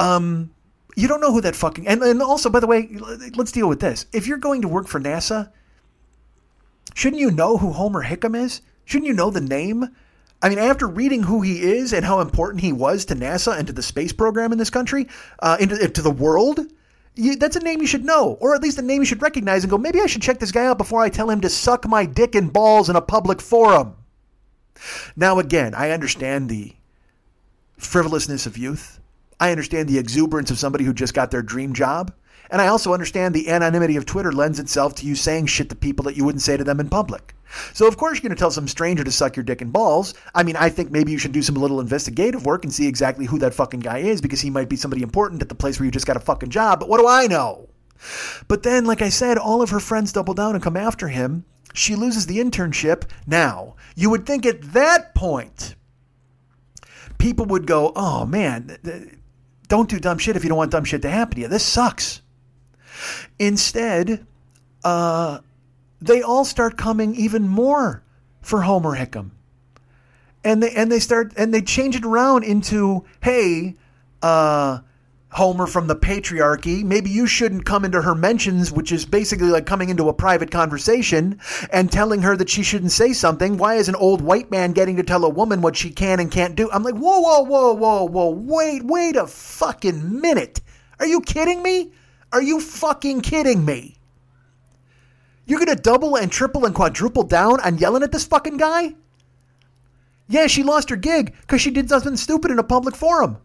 Um, 0.00 0.50
you 0.96 1.06
don't 1.06 1.20
know 1.20 1.32
who 1.32 1.42
that 1.42 1.54
fucking. 1.54 1.86
And, 1.86 2.02
and 2.02 2.20
also, 2.22 2.50
by 2.50 2.58
the 2.58 2.66
way, 2.66 2.88
let's 3.36 3.52
deal 3.52 3.68
with 3.68 3.80
this. 3.80 4.06
If 4.12 4.26
you're 4.26 4.38
going 4.38 4.62
to 4.62 4.68
work 4.68 4.88
for 4.88 4.98
NASA, 4.98 5.52
shouldn't 6.94 7.20
you 7.20 7.30
know 7.30 7.58
who 7.58 7.72
Homer 7.72 8.02
Hickam 8.02 8.34
is? 8.34 8.62
Shouldn't 8.86 9.06
you 9.06 9.12
know 9.12 9.30
the 9.30 9.40
name? 9.40 9.94
I 10.42 10.48
mean, 10.48 10.58
after 10.58 10.86
reading 10.86 11.22
who 11.22 11.42
he 11.42 11.62
is 11.62 11.92
and 11.92 12.04
how 12.04 12.20
important 12.20 12.62
he 12.62 12.72
was 12.72 13.04
to 13.06 13.14
NASA 13.14 13.56
and 13.56 13.66
to 13.66 13.72
the 13.72 13.82
space 13.82 14.12
program 14.12 14.52
in 14.52 14.58
this 14.58 14.70
country, 14.70 15.08
uh, 15.40 15.58
into, 15.60 15.82
into 15.82 16.02
the 16.02 16.10
world, 16.10 16.60
you, 17.14 17.36
that's 17.36 17.56
a 17.56 17.60
name 17.60 17.80
you 17.80 17.86
should 17.86 18.04
know, 18.04 18.38
or 18.40 18.54
at 18.54 18.62
least 18.62 18.78
a 18.78 18.82
name 18.82 19.02
you 19.02 19.06
should 19.06 19.22
recognize 19.22 19.64
and 19.64 19.70
go, 19.70 19.78
maybe 19.78 20.00
I 20.00 20.06
should 20.06 20.22
check 20.22 20.38
this 20.38 20.52
guy 20.52 20.66
out 20.66 20.78
before 20.78 21.00
I 21.00 21.08
tell 21.08 21.30
him 21.30 21.40
to 21.42 21.50
suck 21.50 21.86
my 21.86 22.06
dick 22.06 22.34
and 22.34 22.52
balls 22.52 22.88
in 22.88 22.96
a 22.96 23.00
public 23.00 23.40
forum. 23.40 23.96
Now, 25.14 25.38
again, 25.38 25.74
I 25.74 25.90
understand 25.90 26.48
the 26.48 26.74
frivolousness 27.78 28.46
of 28.46 28.58
youth. 28.58 29.00
I 29.38 29.50
understand 29.50 29.88
the 29.88 29.98
exuberance 29.98 30.50
of 30.50 30.58
somebody 30.58 30.84
who 30.84 30.92
just 30.92 31.14
got 31.14 31.30
their 31.30 31.42
dream 31.42 31.72
job. 31.72 32.12
And 32.50 32.62
I 32.62 32.68
also 32.68 32.92
understand 32.92 33.34
the 33.34 33.50
anonymity 33.50 33.96
of 33.96 34.06
Twitter 34.06 34.32
lends 34.32 34.60
itself 34.60 34.94
to 34.96 35.06
you 35.06 35.14
saying 35.14 35.46
shit 35.46 35.68
to 35.70 35.76
people 35.76 36.04
that 36.04 36.16
you 36.16 36.24
wouldn't 36.24 36.42
say 36.42 36.56
to 36.56 36.64
them 36.64 36.78
in 36.78 36.88
public. 36.88 37.34
So, 37.72 37.86
of 37.86 37.96
course, 37.96 38.18
you're 38.18 38.28
going 38.28 38.36
to 38.36 38.38
tell 38.38 38.50
some 38.50 38.68
stranger 38.68 39.04
to 39.04 39.10
suck 39.10 39.36
your 39.36 39.44
dick 39.44 39.60
and 39.60 39.72
balls. 39.72 40.14
I 40.34 40.42
mean, 40.42 40.56
I 40.56 40.68
think 40.68 40.90
maybe 40.90 41.12
you 41.12 41.18
should 41.18 41.32
do 41.32 41.42
some 41.42 41.54
little 41.56 41.80
investigative 41.80 42.46
work 42.46 42.64
and 42.64 42.72
see 42.72 42.86
exactly 42.86 43.26
who 43.26 43.38
that 43.40 43.54
fucking 43.54 43.80
guy 43.80 43.98
is 43.98 44.20
because 44.20 44.40
he 44.40 44.50
might 44.50 44.68
be 44.68 44.76
somebody 44.76 45.02
important 45.02 45.42
at 45.42 45.48
the 45.48 45.54
place 45.54 45.78
where 45.78 45.84
you 45.84 45.90
just 45.90 46.06
got 46.06 46.16
a 46.16 46.20
fucking 46.20 46.50
job. 46.50 46.80
But 46.80 46.88
what 46.88 47.00
do 47.00 47.08
I 47.08 47.26
know? 47.26 47.68
But 48.48 48.62
then, 48.62 48.84
like 48.84 49.02
I 49.02 49.08
said, 49.08 49.38
all 49.38 49.62
of 49.62 49.70
her 49.70 49.80
friends 49.80 50.12
double 50.12 50.34
down 50.34 50.54
and 50.54 50.62
come 50.62 50.76
after 50.76 51.08
him. 51.08 51.44
She 51.72 51.94
loses 51.94 52.26
the 52.26 52.38
internship. 52.38 53.04
Now, 53.26 53.76
you 53.94 54.10
would 54.10 54.26
think 54.26 54.46
at 54.46 54.72
that 54.72 55.14
point, 55.14 55.74
people 57.18 57.46
would 57.46 57.66
go, 57.66 57.92
oh 57.96 58.26
man, 58.26 58.78
don't 59.68 59.88
do 59.88 59.98
dumb 59.98 60.18
shit 60.18 60.36
if 60.36 60.44
you 60.44 60.48
don't 60.48 60.58
want 60.58 60.70
dumb 60.70 60.84
shit 60.84 61.02
to 61.02 61.10
happen 61.10 61.36
to 61.36 61.40
you. 61.42 61.48
This 61.48 61.64
sucks. 61.64 62.22
Instead, 63.38 64.26
uh, 64.84 65.40
they 66.00 66.22
all 66.22 66.44
start 66.44 66.76
coming 66.76 67.14
even 67.14 67.48
more 67.48 68.02
for 68.40 68.62
Homer 68.62 68.96
Hickam. 68.96 69.30
And 70.44 70.62
they 70.62 70.70
and 70.70 70.90
they 70.92 71.00
start 71.00 71.32
and 71.36 71.52
they 71.52 71.62
change 71.62 71.96
it 71.96 72.04
around 72.04 72.44
into, 72.44 73.04
hey, 73.20 73.74
uh, 74.22 74.78
Homer 75.30 75.66
from 75.66 75.86
the 75.86 75.96
patriarchy. 75.96 76.84
Maybe 76.84 77.10
you 77.10 77.26
shouldn't 77.26 77.64
come 77.64 77.84
into 77.84 78.00
her 78.00 78.14
mentions, 78.14 78.72
which 78.72 78.92
is 78.92 79.04
basically 79.04 79.48
like 79.48 79.66
coming 79.66 79.88
into 79.88 80.08
a 80.08 80.14
private 80.14 80.50
conversation 80.50 81.40
and 81.70 81.90
telling 81.90 82.22
her 82.22 82.36
that 82.36 82.48
she 82.48 82.62
shouldn't 82.62 82.92
say 82.92 83.12
something. 83.12 83.58
Why 83.58 83.74
is 83.74 83.88
an 83.88 83.96
old 83.96 84.20
white 84.22 84.50
man 84.50 84.72
getting 84.72 84.96
to 84.96 85.02
tell 85.02 85.24
a 85.24 85.28
woman 85.28 85.60
what 85.62 85.76
she 85.76 85.90
can 85.90 86.20
and 86.20 86.30
can't 86.30 86.54
do? 86.54 86.70
I'm 86.70 86.84
like, 86.84 86.94
whoa, 86.94 87.20
whoa, 87.20 87.42
whoa, 87.42 87.74
whoa, 87.74 88.04
whoa, 88.04 88.30
wait, 88.30 88.84
wait 88.84 89.16
a 89.16 89.26
fucking 89.26 90.20
minute. 90.20 90.60
Are 91.00 91.06
you 91.06 91.20
kidding 91.20 91.62
me? 91.62 91.92
Are 92.32 92.42
you 92.42 92.60
fucking 92.60 93.20
kidding 93.20 93.64
me? 93.64 93.96
You're 95.44 95.64
going 95.64 95.76
to 95.76 95.82
double 95.82 96.16
and 96.16 96.30
triple 96.30 96.64
and 96.64 96.74
quadruple 96.74 97.22
down 97.22 97.60
on 97.60 97.78
yelling 97.78 98.02
at 98.02 98.12
this 98.12 98.24
fucking 98.24 98.56
guy? 98.56 98.94
Yeah, 100.28 100.46
she 100.46 100.62
lost 100.62 100.90
her 100.90 100.96
gig 100.96 101.34
because 101.40 101.60
she 101.60 101.70
did 101.70 101.88
something 101.88 102.16
stupid 102.16 102.50
in 102.50 102.58
a 102.58 102.64
public 102.64 102.96
forum. 102.96 103.38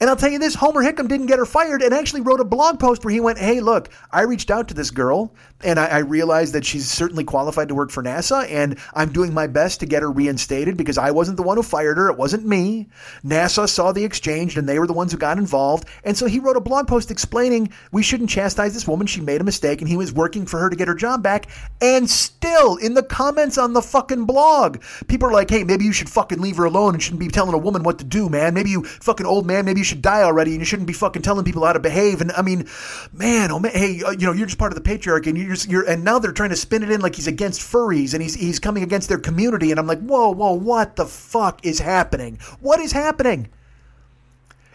And 0.00 0.08
I'll 0.08 0.16
tell 0.16 0.30
you 0.30 0.38
this 0.38 0.54
Homer 0.54 0.82
Hickam 0.82 1.08
didn't 1.08 1.26
get 1.26 1.40
her 1.40 1.44
fired 1.44 1.82
and 1.82 1.92
actually 1.92 2.20
wrote 2.20 2.38
a 2.38 2.44
blog 2.44 2.78
post 2.78 3.04
where 3.04 3.12
he 3.12 3.18
went, 3.18 3.38
Hey, 3.38 3.60
look, 3.60 3.88
I 4.12 4.22
reached 4.22 4.50
out 4.50 4.68
to 4.68 4.74
this 4.74 4.92
girl 4.92 5.34
and 5.64 5.78
I, 5.78 5.86
I, 5.86 5.98
realized 5.98 6.54
that 6.54 6.64
she's 6.64 6.88
certainly 6.88 7.24
qualified 7.24 7.66
to 7.68 7.74
work 7.74 7.90
for 7.90 8.00
NASA 8.00 8.48
and 8.48 8.78
I'm 8.94 9.10
doing 9.10 9.34
my 9.34 9.48
best 9.48 9.80
to 9.80 9.86
get 9.86 10.02
her 10.02 10.10
reinstated 10.10 10.76
because 10.76 10.98
I 10.98 11.10
wasn't 11.10 11.36
the 11.36 11.42
one 11.42 11.56
who 11.56 11.64
fired 11.64 11.96
her. 11.96 12.08
It 12.08 12.16
wasn't 12.16 12.46
me. 12.46 12.86
NASA 13.24 13.68
saw 13.68 13.90
the 13.90 14.04
exchange 14.04 14.56
and 14.56 14.68
they 14.68 14.78
were 14.78 14.86
the 14.86 14.92
ones 14.92 15.10
who 15.10 15.18
got 15.18 15.36
involved. 15.36 15.88
And 16.04 16.16
so 16.16 16.26
he 16.26 16.38
wrote 16.38 16.56
a 16.56 16.60
blog 16.60 16.86
post 16.86 17.10
explaining 17.10 17.72
we 17.90 18.04
shouldn't 18.04 18.30
chastise 18.30 18.74
this 18.74 18.86
woman. 18.86 19.08
She 19.08 19.20
made 19.20 19.40
a 19.40 19.44
mistake 19.44 19.80
and 19.80 19.88
he 19.88 19.96
was 19.96 20.12
working 20.12 20.46
for 20.46 20.60
her 20.60 20.70
to 20.70 20.76
get 20.76 20.86
her 20.86 20.94
job 20.94 21.24
back. 21.24 21.48
And 21.80 22.08
still, 22.08 22.76
in 22.76 22.94
the 22.94 23.02
comments 23.02 23.58
on 23.58 23.72
the 23.72 23.82
fucking 23.82 24.26
blog, 24.26 24.80
people 25.08 25.28
are 25.28 25.32
like, 25.32 25.50
Hey, 25.50 25.64
maybe 25.64 25.84
you 25.84 25.92
should 25.92 26.08
fucking 26.08 26.40
leave 26.40 26.56
her 26.58 26.66
alone 26.66 26.94
and 26.94 27.02
shouldn't 27.02 27.18
be 27.18 27.26
telling 27.26 27.54
a 27.54 27.58
woman 27.58 27.82
what 27.82 27.98
to 27.98 28.04
do, 28.04 28.28
man. 28.28 28.54
Maybe 28.54 28.70
you 28.70 28.84
fucking 28.84 29.26
old 29.26 29.44
man, 29.44 29.64
maybe 29.64 29.80
you 29.80 29.87
should 29.88 30.02
die 30.02 30.22
already 30.22 30.52
and 30.52 30.60
you 30.60 30.64
shouldn't 30.64 30.86
be 30.86 30.92
fucking 30.92 31.22
telling 31.22 31.44
people 31.44 31.64
how 31.64 31.72
to 31.72 31.80
behave. 31.80 32.20
And 32.20 32.30
I 32.32 32.42
mean, 32.42 32.68
man, 33.12 33.50
oh 33.50 33.58
man, 33.58 33.72
hey, 33.72 34.02
uh, 34.02 34.12
you 34.12 34.26
know, 34.26 34.32
you're 34.32 34.46
just 34.46 34.58
part 34.58 34.72
of 34.72 34.82
the 34.82 34.88
patriarchy 34.88 35.26
and 35.26 35.36
you're, 35.36 35.54
just, 35.54 35.68
you're, 35.68 35.88
and 35.88 36.04
now 36.04 36.18
they're 36.18 36.32
trying 36.32 36.50
to 36.50 36.56
spin 36.56 36.82
it 36.82 36.90
in 36.90 37.00
like 37.00 37.16
he's 37.16 37.26
against 37.26 37.60
furries 37.60 38.14
and 38.14 38.22
he's, 38.22 38.34
he's 38.34 38.58
coming 38.58 38.82
against 38.82 39.08
their 39.08 39.18
community. 39.18 39.70
And 39.70 39.80
I'm 39.80 39.86
like, 39.86 40.00
whoa, 40.00 40.30
whoa, 40.30 40.52
what 40.52 40.96
the 40.96 41.06
fuck 41.06 41.64
is 41.64 41.78
happening? 41.78 42.38
What 42.60 42.80
is 42.80 42.92
happening? 42.92 43.48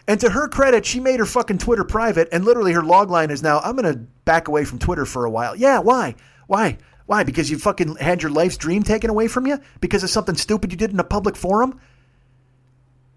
And 0.06 0.20
to 0.20 0.30
her 0.30 0.48
credit, 0.48 0.84
she 0.84 1.00
made 1.00 1.18
her 1.18 1.26
fucking 1.26 1.58
Twitter 1.58 1.84
private, 1.84 2.28
and 2.30 2.44
literally 2.44 2.72
her 2.72 2.82
log 2.82 3.10
line 3.10 3.30
is 3.30 3.42
now, 3.42 3.60
I'm 3.60 3.76
to 3.78 3.94
back 4.26 4.48
away 4.48 4.66
from 4.66 4.78
Twitter 4.78 5.06
for 5.06 5.24
a 5.24 5.30
while. 5.30 5.56
Yeah, 5.56 5.78
why? 5.78 6.14
Why? 6.46 6.76
Why? 7.06 7.24
Because 7.24 7.50
you 7.50 7.58
fucking 7.58 7.96
had 7.96 8.22
your 8.22 8.30
life's 8.30 8.58
dream 8.58 8.82
taken 8.82 9.08
away 9.08 9.28
from 9.28 9.46
you? 9.46 9.58
Because 9.80 10.04
of 10.04 10.10
something 10.10 10.36
stupid 10.36 10.72
you 10.72 10.78
did 10.78 10.90
in 10.90 11.00
a 11.00 11.04
public 11.04 11.36
forum? 11.36 11.80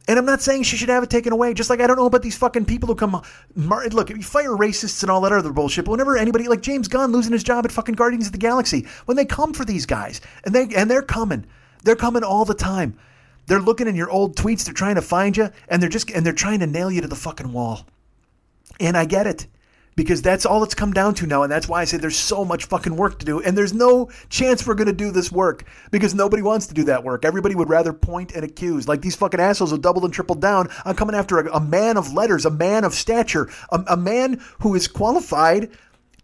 And 0.07 0.17
I'm 0.17 0.25
not 0.25 0.41
saying 0.41 0.63
she 0.63 0.77
should 0.77 0.89
have 0.89 1.03
it 1.03 1.09
taken 1.09 1.33
away. 1.33 1.53
Just 1.53 1.69
like 1.69 1.81
I 1.81 1.87
don't 1.87 1.97
know 1.97 2.05
about 2.05 2.21
these 2.21 2.37
fucking 2.37 2.65
people 2.65 2.87
who 2.87 2.95
come. 2.95 3.21
Look, 3.55 4.09
you 4.09 4.21
fire 4.21 4.51
racists 4.51 5.03
and 5.03 5.11
all 5.11 5.21
that 5.21 5.33
other 5.33 5.51
bullshit. 5.51 5.85
But 5.85 5.91
whenever 5.91 6.17
anybody 6.17 6.47
like 6.47 6.61
James 6.61 6.87
Gunn 6.87 7.11
losing 7.11 7.33
his 7.33 7.43
job 7.43 7.65
at 7.65 7.71
fucking 7.71 7.95
Guardians 7.95 8.27
of 8.27 8.31
the 8.31 8.37
Galaxy, 8.37 8.87
when 9.05 9.17
they 9.17 9.25
come 9.25 9.53
for 9.53 9.65
these 9.65 9.85
guys, 9.85 10.21
and 10.45 10.55
they 10.55 10.67
and 10.75 10.89
they're 10.89 11.01
coming, 11.01 11.45
they're 11.83 11.95
coming 11.95 12.23
all 12.23 12.45
the 12.45 12.53
time. 12.53 12.97
They're 13.47 13.59
looking 13.59 13.87
in 13.87 13.95
your 13.95 14.09
old 14.09 14.35
tweets. 14.35 14.63
They're 14.65 14.73
trying 14.73 14.95
to 14.95 15.01
find 15.01 15.35
you, 15.35 15.49
and 15.67 15.81
they're 15.81 15.89
just 15.89 16.09
and 16.11 16.25
they're 16.25 16.33
trying 16.33 16.59
to 16.59 16.67
nail 16.67 16.89
you 16.89 17.01
to 17.01 17.07
the 17.07 17.15
fucking 17.15 17.51
wall. 17.51 17.85
And 18.79 18.95
I 18.95 19.05
get 19.05 19.27
it 19.27 19.47
because 19.97 20.21
that's 20.21 20.45
all 20.45 20.63
it's 20.63 20.75
come 20.75 20.93
down 20.93 21.15
to 21.15 21.25
now. 21.25 21.41
And 21.41 21.51
that's 21.51 21.67
why 21.67 21.81
I 21.81 21.85
say 21.85 21.97
there's 21.97 22.15
so 22.15 22.45
much 22.45 22.65
fucking 22.65 22.95
work 22.95 23.17
to 23.19 23.25
do. 23.25 23.41
And 23.41 23.57
there's 23.57 23.73
no 23.73 24.09
chance 24.29 24.65
we're 24.65 24.75
going 24.75 24.85
to 24.87 24.93
do 24.93 25.11
this 25.11 25.31
work 25.31 25.65
because 25.89 26.13
nobody 26.13 26.43
wants 26.43 26.67
to 26.67 26.75
do 26.75 26.83
that 26.83 27.03
work. 27.03 27.25
Everybody 27.25 27.55
would 27.55 27.67
rather 27.67 27.91
point 27.91 28.31
and 28.33 28.45
accuse. 28.45 28.87
Like 28.87 29.01
these 29.01 29.15
fucking 29.15 29.39
assholes 29.39 29.71
who 29.71 29.79
doubled 29.79 30.05
and 30.05 30.13
tripled 30.13 30.39
down 30.39 30.69
I'm 30.85 30.95
coming 30.95 31.15
after 31.15 31.39
a, 31.39 31.55
a 31.55 31.59
man 31.59 31.97
of 31.97 32.13
letters, 32.13 32.45
a 32.45 32.51
man 32.51 32.83
of 32.83 32.93
stature, 32.93 33.49
a, 33.71 33.83
a 33.87 33.97
man 33.97 34.39
who 34.59 34.75
is 34.75 34.87
qualified 34.87 35.71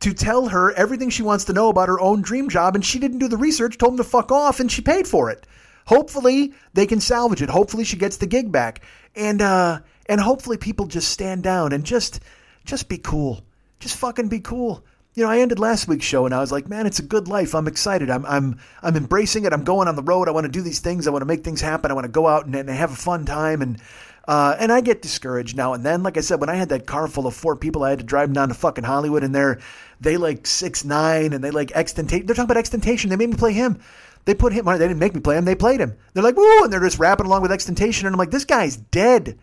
to 0.01 0.13
tell 0.13 0.49
her 0.49 0.71
everything 0.73 1.09
she 1.09 1.23
wants 1.23 1.45
to 1.45 1.53
know 1.53 1.69
about 1.69 1.89
her 1.89 1.99
own 1.99 2.21
dream 2.21 2.49
job. 2.49 2.75
And 2.75 2.85
she 2.85 2.99
didn't 2.99 3.19
do 3.19 3.27
the 3.27 3.37
research, 3.37 3.79
told 3.79 3.93
him 3.93 3.97
to 3.97 4.03
fuck 4.03 4.31
off, 4.31 4.59
and 4.59 4.71
she 4.71 4.83
paid 4.83 5.07
for 5.07 5.31
it. 5.31 5.47
Hopefully 5.87 6.53
they 6.73 6.85
can 6.85 6.99
salvage 6.99 7.41
it. 7.41 7.49
Hopefully 7.49 7.85
she 7.85 7.97
gets 7.97 8.17
the 8.17 8.27
gig 8.27 8.51
back. 8.51 8.83
And, 9.15 9.41
uh, 9.41 9.79
and 10.05 10.21
hopefully 10.21 10.57
people 10.57 10.85
just 10.85 11.09
stand 11.09 11.41
down 11.41 11.73
and 11.73 11.83
just, 11.83 12.19
just 12.65 12.87
be 12.87 12.99
cool 12.99 13.43
just 13.83 13.97
fucking 13.97 14.29
be 14.29 14.39
cool. 14.39 14.83
You 15.13 15.23
know, 15.23 15.29
I 15.29 15.39
ended 15.39 15.59
last 15.59 15.87
week's 15.87 16.05
show 16.05 16.25
and 16.25 16.33
I 16.33 16.39
was 16.39 16.51
like, 16.51 16.67
man, 16.67 16.87
it's 16.87 16.97
a 16.97 17.03
good 17.03 17.27
life. 17.27 17.53
I'm 17.53 17.67
excited. 17.67 18.09
I'm 18.09 18.25
I'm 18.25 18.59
I'm 18.81 18.95
embracing 18.95 19.45
it. 19.45 19.53
I'm 19.53 19.63
going 19.63 19.87
on 19.87 19.95
the 19.95 20.01
road. 20.01 20.27
I 20.27 20.31
want 20.31 20.45
to 20.45 20.51
do 20.51 20.61
these 20.61 20.79
things. 20.79 21.05
I 21.05 21.11
want 21.11 21.21
to 21.21 21.27
make 21.27 21.43
things 21.43 21.61
happen. 21.61 21.91
I 21.91 21.93
want 21.93 22.05
to 22.05 22.11
go 22.11 22.27
out 22.27 22.45
and, 22.45 22.55
and 22.55 22.69
have 22.69 22.91
a 22.91 22.95
fun 22.95 23.25
time 23.25 23.61
and 23.61 23.79
uh, 24.25 24.55
and 24.57 24.71
I 24.71 24.79
get 24.79 25.01
discouraged 25.01 25.57
now 25.57 25.73
and 25.73 25.85
then. 25.85 26.01
Like 26.01 26.17
I 26.17 26.21
said, 26.21 26.39
when 26.39 26.49
I 26.49 26.55
had 26.55 26.69
that 26.69 26.87
car 26.87 27.07
full 27.09 27.27
of 27.27 27.35
four 27.35 27.57
people, 27.57 27.83
I 27.83 27.89
had 27.89 27.99
to 27.99 28.05
drive 28.05 28.29
them 28.29 28.33
down 28.33 28.47
to 28.47 28.53
fucking 28.53 28.85
Hollywood, 28.85 29.21
and 29.21 29.35
they're 29.35 29.59
they 29.99 30.15
like 30.15 30.47
six 30.47 30.85
nine, 30.85 31.33
and 31.33 31.43
they 31.43 31.51
like 31.51 31.69
XXXTentacion. 31.69 32.25
They're 32.25 32.35
talking 32.35 32.49
about 32.49 32.63
XXXTentacion. 32.63 33.09
They 33.09 33.17
made 33.17 33.29
me 33.29 33.35
play 33.35 33.53
him. 33.53 33.79
They 34.25 34.33
put 34.33 34.53
him. 34.53 34.67
on. 34.67 34.79
They 34.79 34.87
didn't 34.87 34.99
make 34.99 35.13
me 35.13 35.21
play 35.21 35.37
him. 35.37 35.45
They 35.45 35.55
played 35.55 35.81
him. 35.81 35.97
They're 36.13 36.23
like, 36.23 36.37
woo, 36.37 36.63
and 36.63 36.71
they're 36.71 36.79
just 36.79 36.99
rapping 36.99 37.25
along 37.25 37.41
with 37.41 37.51
XXXTentacion. 37.51 38.05
And 38.05 38.13
I'm 38.13 38.19
like, 38.19 38.31
this 38.31 38.45
guy's 38.45 38.77
dead. 38.77 39.37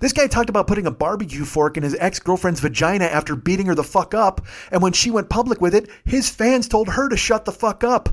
This 0.00 0.12
guy 0.12 0.26
talked 0.26 0.50
about 0.50 0.66
putting 0.66 0.86
a 0.86 0.90
barbecue 0.90 1.44
fork 1.44 1.76
in 1.76 1.82
his 1.82 1.96
ex 1.98 2.18
girlfriend's 2.18 2.60
vagina 2.60 3.04
after 3.04 3.34
beating 3.34 3.66
her 3.66 3.74
the 3.74 3.82
fuck 3.82 4.14
up. 4.14 4.44
And 4.70 4.82
when 4.82 4.92
she 4.92 5.10
went 5.10 5.30
public 5.30 5.60
with 5.60 5.74
it, 5.74 5.88
his 6.04 6.28
fans 6.28 6.68
told 6.68 6.88
her 6.90 7.08
to 7.08 7.16
shut 7.16 7.44
the 7.44 7.52
fuck 7.52 7.82
up. 7.82 8.10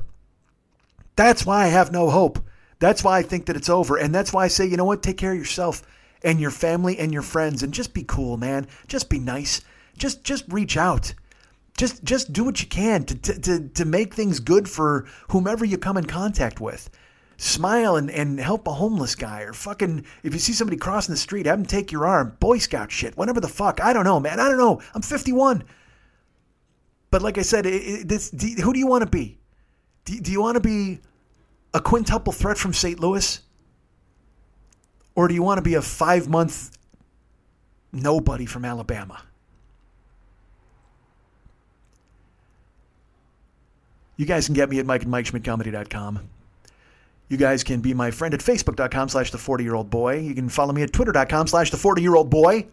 That's 1.16 1.44
why 1.44 1.64
I 1.64 1.68
have 1.68 1.92
no 1.92 2.10
hope. 2.10 2.38
That's 2.78 3.04
why 3.04 3.18
I 3.18 3.22
think 3.22 3.46
that 3.46 3.56
it's 3.56 3.68
over. 3.68 3.96
And 3.96 4.14
that's 4.14 4.32
why 4.32 4.44
I 4.44 4.48
say, 4.48 4.66
you 4.66 4.76
know 4.76 4.84
what? 4.84 5.02
Take 5.02 5.18
care 5.18 5.32
of 5.32 5.38
yourself 5.38 5.82
and 6.22 6.40
your 6.40 6.50
family 6.50 6.98
and 6.98 7.12
your 7.12 7.22
friends 7.22 7.62
and 7.62 7.72
just 7.72 7.94
be 7.94 8.02
cool, 8.02 8.36
man. 8.36 8.66
Just 8.88 9.10
be 9.10 9.18
nice. 9.18 9.60
Just 9.96 10.24
just 10.24 10.44
reach 10.50 10.76
out 10.76 11.14
just 11.76 12.04
just 12.04 12.32
do 12.32 12.44
what 12.44 12.60
you 12.60 12.68
can 12.68 13.04
to, 13.04 13.14
to, 13.16 13.40
to, 13.40 13.68
to 13.68 13.84
make 13.84 14.14
things 14.14 14.40
good 14.40 14.68
for 14.68 15.06
whomever 15.30 15.64
you 15.64 15.78
come 15.78 15.96
in 15.96 16.04
contact 16.04 16.60
with. 16.60 16.88
Smile 17.36 17.96
and, 17.96 18.10
and 18.10 18.38
help 18.38 18.68
a 18.68 18.72
homeless 18.72 19.16
guy 19.16 19.40
or 19.40 19.52
fucking 19.52 20.04
if 20.22 20.32
you 20.32 20.38
see 20.38 20.52
somebody 20.52 20.76
crossing 20.76 21.12
the 21.12 21.18
street, 21.18 21.46
have 21.46 21.58
them 21.58 21.66
take 21.66 21.90
your 21.90 22.06
arm. 22.06 22.36
Boy 22.38 22.58
Scout 22.58 22.92
shit, 22.92 23.16
whatever 23.16 23.40
the 23.40 23.48
fuck. 23.48 23.82
I 23.82 23.92
don't 23.92 24.04
know, 24.04 24.20
man. 24.20 24.38
I 24.38 24.48
don't 24.48 24.58
know. 24.58 24.80
I'm 24.94 25.02
51. 25.02 25.64
But 27.10 27.22
like 27.22 27.38
I 27.38 27.42
said, 27.42 27.66
it, 27.66 27.74
it, 27.74 28.08
this, 28.08 28.30
do, 28.30 28.46
who 28.62 28.72
do 28.72 28.78
you 28.78 28.86
want 28.86 29.02
to 29.02 29.10
be? 29.10 29.38
Do, 30.04 30.18
do 30.20 30.30
you 30.30 30.40
want 30.40 30.56
to 30.56 30.60
be 30.60 31.00
a 31.72 31.80
quintuple 31.80 32.32
threat 32.32 32.56
from 32.56 32.72
St. 32.72 33.00
Louis? 33.00 33.40
Or 35.16 35.28
do 35.28 35.34
you 35.34 35.42
want 35.42 35.58
to 35.58 35.62
be 35.62 35.74
a 35.74 35.82
five 35.82 36.28
month 36.28 36.76
nobody 37.92 38.46
from 38.46 38.64
Alabama? 38.64 39.22
You 44.16 44.26
guys 44.26 44.46
can 44.46 44.54
get 44.54 44.70
me 44.70 44.78
at 44.78 44.86
Mike 44.86 45.02
and 45.02 45.12
MikeSchmidtComedy.com. 45.12 46.20
You 47.28 47.36
guys 47.36 47.64
can 47.64 47.80
be 47.80 47.94
my 47.94 48.10
friend 48.10 48.34
at 48.34 48.40
Facebook.com 48.40 49.08
slash 49.08 49.30
the 49.30 49.38
40 49.38 49.64
year 49.64 49.74
old 49.74 49.90
boy. 49.90 50.18
You 50.18 50.34
can 50.34 50.48
follow 50.48 50.72
me 50.72 50.82
at 50.82 50.92
Twitter.com 50.92 51.46
slash 51.46 51.70
the 51.70 51.76
40 51.76 52.02
year 52.02 52.14
old 52.14 52.30
boy. 52.30 52.66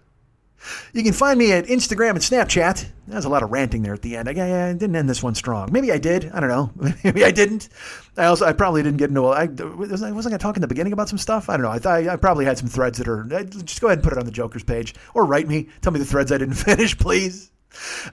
You 0.94 1.04
can 1.04 1.14
find 1.14 1.40
me 1.40 1.52
at 1.54 1.66
Instagram 1.66 2.12
and 2.12 2.20
Snapchat. 2.20 2.86
That 3.08 3.16
was 3.16 3.26
a 3.26 3.30
lot 3.30 3.42
of 3.42 3.52
ranting 3.52 3.82
there 3.82 3.94
at 3.94 4.02
the 4.02 4.16
end. 4.16 4.30
I, 4.30 4.32
I, 4.32 4.74
didn't 4.74 4.96
end 4.96 5.10
this 5.10 5.24
one 5.24 5.34
strong. 5.34 5.72
Maybe 5.72 5.92
I 5.92 5.98
did. 5.98 6.30
I 6.34 6.40
don't 6.40 6.50
know. 6.50 6.72
Maybe 7.04 7.26
I 7.26 7.32
didn't. 7.32 7.70
I 8.16 8.26
also 8.26 8.46
I 8.46 8.54
probably 8.54 8.84
didn't 8.84 8.98
get 8.98 9.10
into. 9.10 9.26
I 9.26 9.46
wasn't 9.48 10.36
I 10.36 10.38
talk 10.38 10.58
in 10.58 10.62
the 10.62 10.68
beginning 10.68 10.94
about 10.94 11.10
some 11.10 11.18
stuff. 11.18 11.50
I 11.50 11.54
don't 11.58 11.64
know. 11.64 11.72
I 11.72 11.80
thought 11.80 12.08
I 12.08 12.16
probably 12.16 12.46
had 12.46 12.58
some 12.58 12.68
threads 12.68 13.00
that 13.00 13.08
are. 13.08 13.24
Just 13.44 13.82
go 13.82 13.88
ahead 13.88 14.00
and 14.00 14.04
put 14.04 14.14
it 14.14 14.20
on 14.20 14.26
the 14.26 14.32
Joker's 14.32 14.64
page 14.64 14.94
or 15.14 15.26
write 15.26 15.48
me. 15.48 15.70
Tell 15.82 15.92
me 15.92 16.00
the 16.00 16.06
threads 16.06 16.32
I 16.32 16.38
didn't 16.38 16.54
finish, 16.70 16.98
please. 16.98 17.52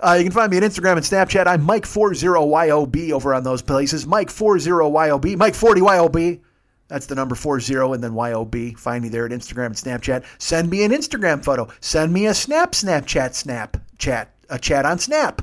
Uh, 0.00 0.14
you 0.18 0.24
can 0.24 0.32
find 0.32 0.50
me 0.50 0.56
on 0.56 0.62
Instagram 0.62 0.92
and 0.92 1.02
Snapchat. 1.02 1.46
I'm 1.46 1.66
Mike40YOB 1.66 3.10
over 3.12 3.34
on 3.34 3.42
those 3.42 3.62
places. 3.62 4.06
Mike40YOB. 4.06 5.36
Mike40YOB. 5.36 6.40
That's 6.88 7.06
the 7.06 7.14
number 7.14 7.34
40 7.34 7.74
and 7.74 8.02
then 8.02 8.14
YOB. 8.14 8.78
Find 8.78 9.02
me 9.02 9.10
there 9.10 9.26
at 9.26 9.32
Instagram 9.32 9.66
and 9.66 9.74
Snapchat. 9.74 10.24
Send 10.38 10.70
me 10.70 10.84
an 10.84 10.90
Instagram 10.90 11.44
photo. 11.44 11.68
Send 11.80 12.12
me 12.12 12.26
a 12.26 12.34
Snap 12.34 12.72
Snapchat 12.72 13.34
Snap 13.34 13.76
chat. 13.98 14.34
A 14.48 14.58
chat 14.58 14.86
on 14.86 14.98
Snap. 14.98 15.42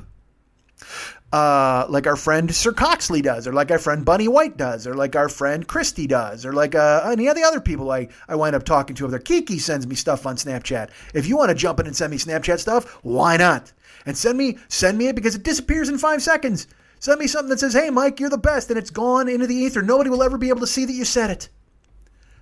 Uh, 1.32 1.86
like 1.88 2.06
our 2.06 2.16
friend 2.16 2.54
Sir 2.54 2.72
Coxley 2.72 3.20
does, 3.20 3.46
or 3.46 3.52
like 3.52 3.70
our 3.70 3.78
friend 3.78 4.04
Bunny 4.04 4.26
White 4.28 4.56
does, 4.56 4.86
or 4.86 4.94
like 4.94 5.16
our 5.16 5.28
friend 5.28 5.66
Christy 5.66 6.06
does, 6.06 6.46
or 6.46 6.52
like 6.52 6.74
uh, 6.74 7.02
any 7.10 7.26
of 7.26 7.34
the 7.36 7.42
other 7.42 7.60
people 7.60 7.90
I, 7.90 8.08
I 8.28 8.36
wind 8.36 8.56
up 8.56 8.62
talking 8.62 8.96
to 8.96 9.04
over 9.04 9.10
there. 9.10 9.20
Kiki 9.20 9.58
sends 9.58 9.86
me 9.86 9.96
stuff 9.96 10.24
on 10.24 10.36
Snapchat. 10.36 10.90
If 11.14 11.26
you 11.26 11.36
want 11.36 11.50
to 11.50 11.54
jump 11.54 11.80
in 11.80 11.86
and 11.86 11.96
send 11.96 12.12
me 12.12 12.16
Snapchat 12.16 12.58
stuff, 12.60 12.98
why 13.02 13.36
not? 13.36 13.72
And 14.06 14.16
send 14.16 14.38
me 14.38 14.58
send 14.68 14.96
me 14.96 15.08
it 15.08 15.16
because 15.16 15.34
it 15.34 15.42
disappears 15.42 15.88
in 15.88 15.98
five 15.98 16.22
seconds. 16.22 16.66
Send 16.98 17.20
me 17.20 17.26
something 17.26 17.50
that 17.50 17.60
says, 17.60 17.74
hey, 17.74 17.90
Mike, 17.90 18.18
you're 18.20 18.30
the 18.30 18.38
best, 18.38 18.70
and 18.70 18.78
it's 18.78 18.90
gone 18.90 19.28
into 19.28 19.46
the 19.46 19.54
ether. 19.54 19.82
Nobody 19.82 20.08
will 20.08 20.22
ever 20.22 20.38
be 20.38 20.48
able 20.48 20.60
to 20.60 20.66
see 20.66 20.86
that 20.86 20.92
you 20.92 21.04
said 21.04 21.30
it. 21.30 21.50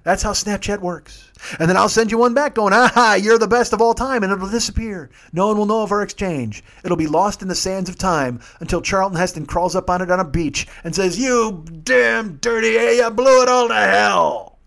That's 0.04 0.22
how 0.22 0.32
Snapchat 0.32 0.80
works. 0.80 1.32
And 1.58 1.68
then 1.68 1.78
I'll 1.78 1.88
send 1.88 2.12
you 2.12 2.18
one 2.18 2.34
back 2.34 2.54
going, 2.54 2.74
aha, 2.74 3.18
you're 3.20 3.38
the 3.38 3.48
best 3.48 3.72
of 3.72 3.80
all 3.80 3.94
time, 3.94 4.22
and 4.22 4.30
it'll 4.30 4.50
disappear. 4.50 5.10
No 5.32 5.48
one 5.48 5.56
will 5.56 5.66
know 5.66 5.82
of 5.82 5.92
our 5.92 6.02
exchange. 6.02 6.62
It'll 6.84 6.96
be 6.96 7.06
lost 7.06 7.40
in 7.40 7.48
the 7.48 7.54
sands 7.54 7.88
of 7.88 7.96
time 7.96 8.40
until 8.60 8.82
Charlton 8.82 9.18
Heston 9.18 9.46
crawls 9.46 9.74
up 9.74 9.88
on 9.88 10.02
it 10.02 10.10
on 10.10 10.20
a 10.20 10.24
beach 10.24 10.68
and 10.84 10.94
says, 10.94 11.18
You 11.18 11.64
damn 11.82 12.36
dirty 12.36 12.68
you 12.68 13.10
blew 13.10 13.42
it 13.42 13.48
all 13.48 13.68
to 13.68 13.74
hell. 13.74 14.58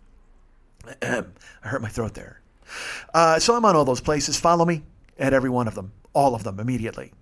I 1.03 1.23
hurt 1.61 1.83
my 1.83 1.89
throat 1.89 2.15
there. 2.15 2.41
Uh, 3.13 3.37
so 3.37 3.55
I'm 3.55 3.65
on 3.65 3.75
all 3.75 3.85
those 3.85 4.01
places. 4.01 4.39
Follow 4.39 4.65
me 4.65 4.81
at 5.19 5.33
every 5.33 5.51
one 5.51 5.67
of 5.67 5.75
them, 5.75 5.91
all 6.13 6.35
of 6.35 6.43
them 6.43 6.59
immediately. 6.59 7.13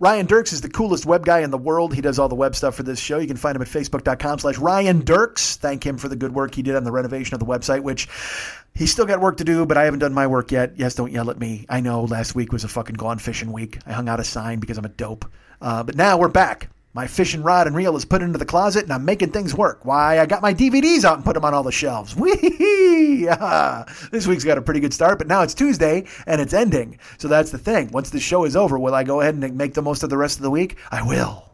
Ryan 0.00 0.26
Dirks 0.26 0.52
is 0.52 0.60
the 0.60 0.68
coolest 0.68 1.06
web 1.06 1.24
guy 1.24 1.40
in 1.40 1.50
the 1.50 1.58
world. 1.58 1.94
He 1.94 2.00
does 2.00 2.18
all 2.18 2.28
the 2.28 2.34
web 2.34 2.54
stuff 2.54 2.74
for 2.74 2.82
this 2.82 2.98
show. 2.98 3.18
You 3.18 3.26
can 3.26 3.36
find 3.36 3.54
him 3.54 3.62
at 3.62 3.68
facebook.com 3.68 4.38
slash 4.38 4.58
Ryan 4.58 5.04
Dirks. 5.04 5.56
Thank 5.56 5.84
him 5.84 5.98
for 5.98 6.08
the 6.08 6.16
good 6.16 6.32
work 6.34 6.54
he 6.54 6.62
did 6.62 6.74
on 6.74 6.84
the 6.84 6.92
renovation 6.92 7.34
of 7.34 7.40
the 7.40 7.46
website, 7.46 7.82
which 7.82 8.08
he's 8.74 8.90
still 8.90 9.06
got 9.06 9.20
work 9.20 9.36
to 9.38 9.44
do, 9.44 9.66
but 9.66 9.76
I 9.76 9.84
haven't 9.84 10.00
done 10.00 10.14
my 10.14 10.26
work 10.26 10.52
yet. 10.52 10.72
Yes, 10.76 10.94
don't 10.94 11.12
yell 11.12 11.30
at 11.30 11.38
me. 11.38 11.66
I 11.68 11.80
know 11.80 12.04
last 12.04 12.34
week 12.34 12.52
was 12.52 12.64
a 12.64 12.68
fucking 12.68 12.96
gone 12.96 13.18
fishing 13.18 13.52
week. 13.52 13.78
I 13.86 13.92
hung 13.92 14.08
out 14.08 14.20
a 14.20 14.24
sign 14.24 14.58
because 14.58 14.78
I'm 14.78 14.84
a 14.84 14.90
dope. 14.90 15.26
Uh, 15.60 15.82
but 15.82 15.96
now 15.96 16.18
we're 16.18 16.28
back. 16.28 16.70
My 16.94 17.06
fishing 17.06 17.42
rod 17.42 17.66
and 17.66 17.76
reel 17.76 17.96
is 17.96 18.04
put 18.04 18.22
into 18.22 18.38
the 18.38 18.46
closet, 18.46 18.84
and 18.84 18.92
I'm 18.92 19.04
making 19.04 19.30
things 19.30 19.54
work. 19.54 19.84
Why, 19.84 20.18
I 20.18 20.26
got 20.26 20.42
my 20.42 20.54
DVDs 20.54 21.04
out 21.04 21.16
and 21.16 21.24
put 21.24 21.34
them 21.34 21.44
on 21.44 21.52
all 21.54 21.62
the 21.62 21.70
shelves. 21.70 22.16
Wee! 22.16 23.28
This 24.10 24.26
week's 24.26 24.44
got 24.44 24.58
a 24.58 24.62
pretty 24.62 24.80
good 24.80 24.94
start, 24.94 25.18
but 25.18 25.28
now 25.28 25.42
it's 25.42 25.54
Tuesday 25.54 26.06
and 26.26 26.40
it's 26.40 26.54
ending. 26.54 26.98
So 27.18 27.28
that's 27.28 27.50
the 27.50 27.58
thing. 27.58 27.88
Once 27.92 28.10
the 28.10 28.18
show 28.20 28.44
is 28.44 28.56
over, 28.56 28.78
will 28.78 28.94
I 28.94 29.04
go 29.04 29.20
ahead 29.20 29.34
and 29.34 29.56
make 29.56 29.74
the 29.74 29.82
most 29.82 30.02
of 30.02 30.10
the 30.10 30.16
rest 30.16 30.38
of 30.38 30.42
the 30.42 30.50
week? 30.50 30.76
I 30.90 31.06
will. 31.06 31.44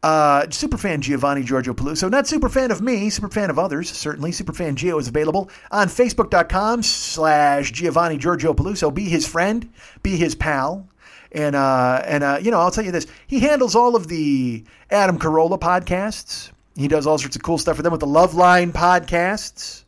Uh, 0.00 0.42
superfan 0.42 1.00
Giovanni 1.00 1.42
Giorgio 1.42 1.74
Peluso, 1.74 2.08
not 2.08 2.28
super 2.28 2.48
fan 2.48 2.70
of 2.70 2.80
me, 2.80 3.10
super 3.10 3.28
fan 3.28 3.50
of 3.50 3.58
others, 3.58 3.90
certainly. 3.90 4.30
Superfan 4.30 4.76
Gio 4.76 5.00
is 5.00 5.08
available 5.08 5.50
on 5.72 5.88
Facebook.com 5.88 6.84
slash 6.84 7.72
Giovanni 7.72 8.16
Giorgio 8.16 8.54
Peluso. 8.54 8.94
Be 8.94 9.08
his 9.08 9.26
friend, 9.26 9.68
be 10.04 10.16
his 10.16 10.36
pal. 10.36 10.88
And 11.32 11.54
uh, 11.54 12.02
and 12.06 12.24
uh, 12.24 12.38
you 12.40 12.50
know, 12.50 12.58
I'll 12.58 12.70
tell 12.70 12.84
you 12.84 12.92
this: 12.92 13.06
he 13.26 13.40
handles 13.40 13.74
all 13.74 13.96
of 13.96 14.08
the 14.08 14.64
Adam 14.90 15.18
Carolla 15.18 15.58
podcasts. 15.58 16.50
He 16.76 16.86
does 16.86 17.08
all 17.08 17.18
sorts 17.18 17.34
of 17.34 17.42
cool 17.42 17.58
stuff 17.58 17.76
for 17.76 17.82
them 17.82 17.90
with 17.90 18.00
the 18.00 18.06
Loveline 18.06 18.70
podcasts. 18.70 19.82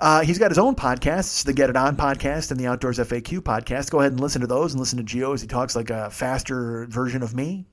Uh, 0.00 0.20
he's 0.20 0.38
got 0.38 0.52
his 0.52 0.58
own 0.58 0.76
podcasts, 0.76 1.44
the 1.44 1.52
Get 1.52 1.70
It 1.70 1.76
On 1.76 1.96
podcast 1.96 2.52
and 2.52 2.60
the 2.60 2.68
Outdoors 2.68 2.98
FAQ 2.98 3.40
podcast. 3.40 3.90
Go 3.90 3.98
ahead 3.98 4.12
and 4.12 4.20
listen 4.20 4.42
to 4.42 4.46
those 4.46 4.72
and 4.72 4.78
listen 4.78 4.96
to 4.96 5.04
Gio 5.04 5.34
as 5.34 5.42
he 5.42 5.48
talks 5.48 5.74
like 5.74 5.90
a 5.90 6.08
faster 6.08 6.86
version 6.86 7.24
of 7.24 7.34
me. 7.34 7.66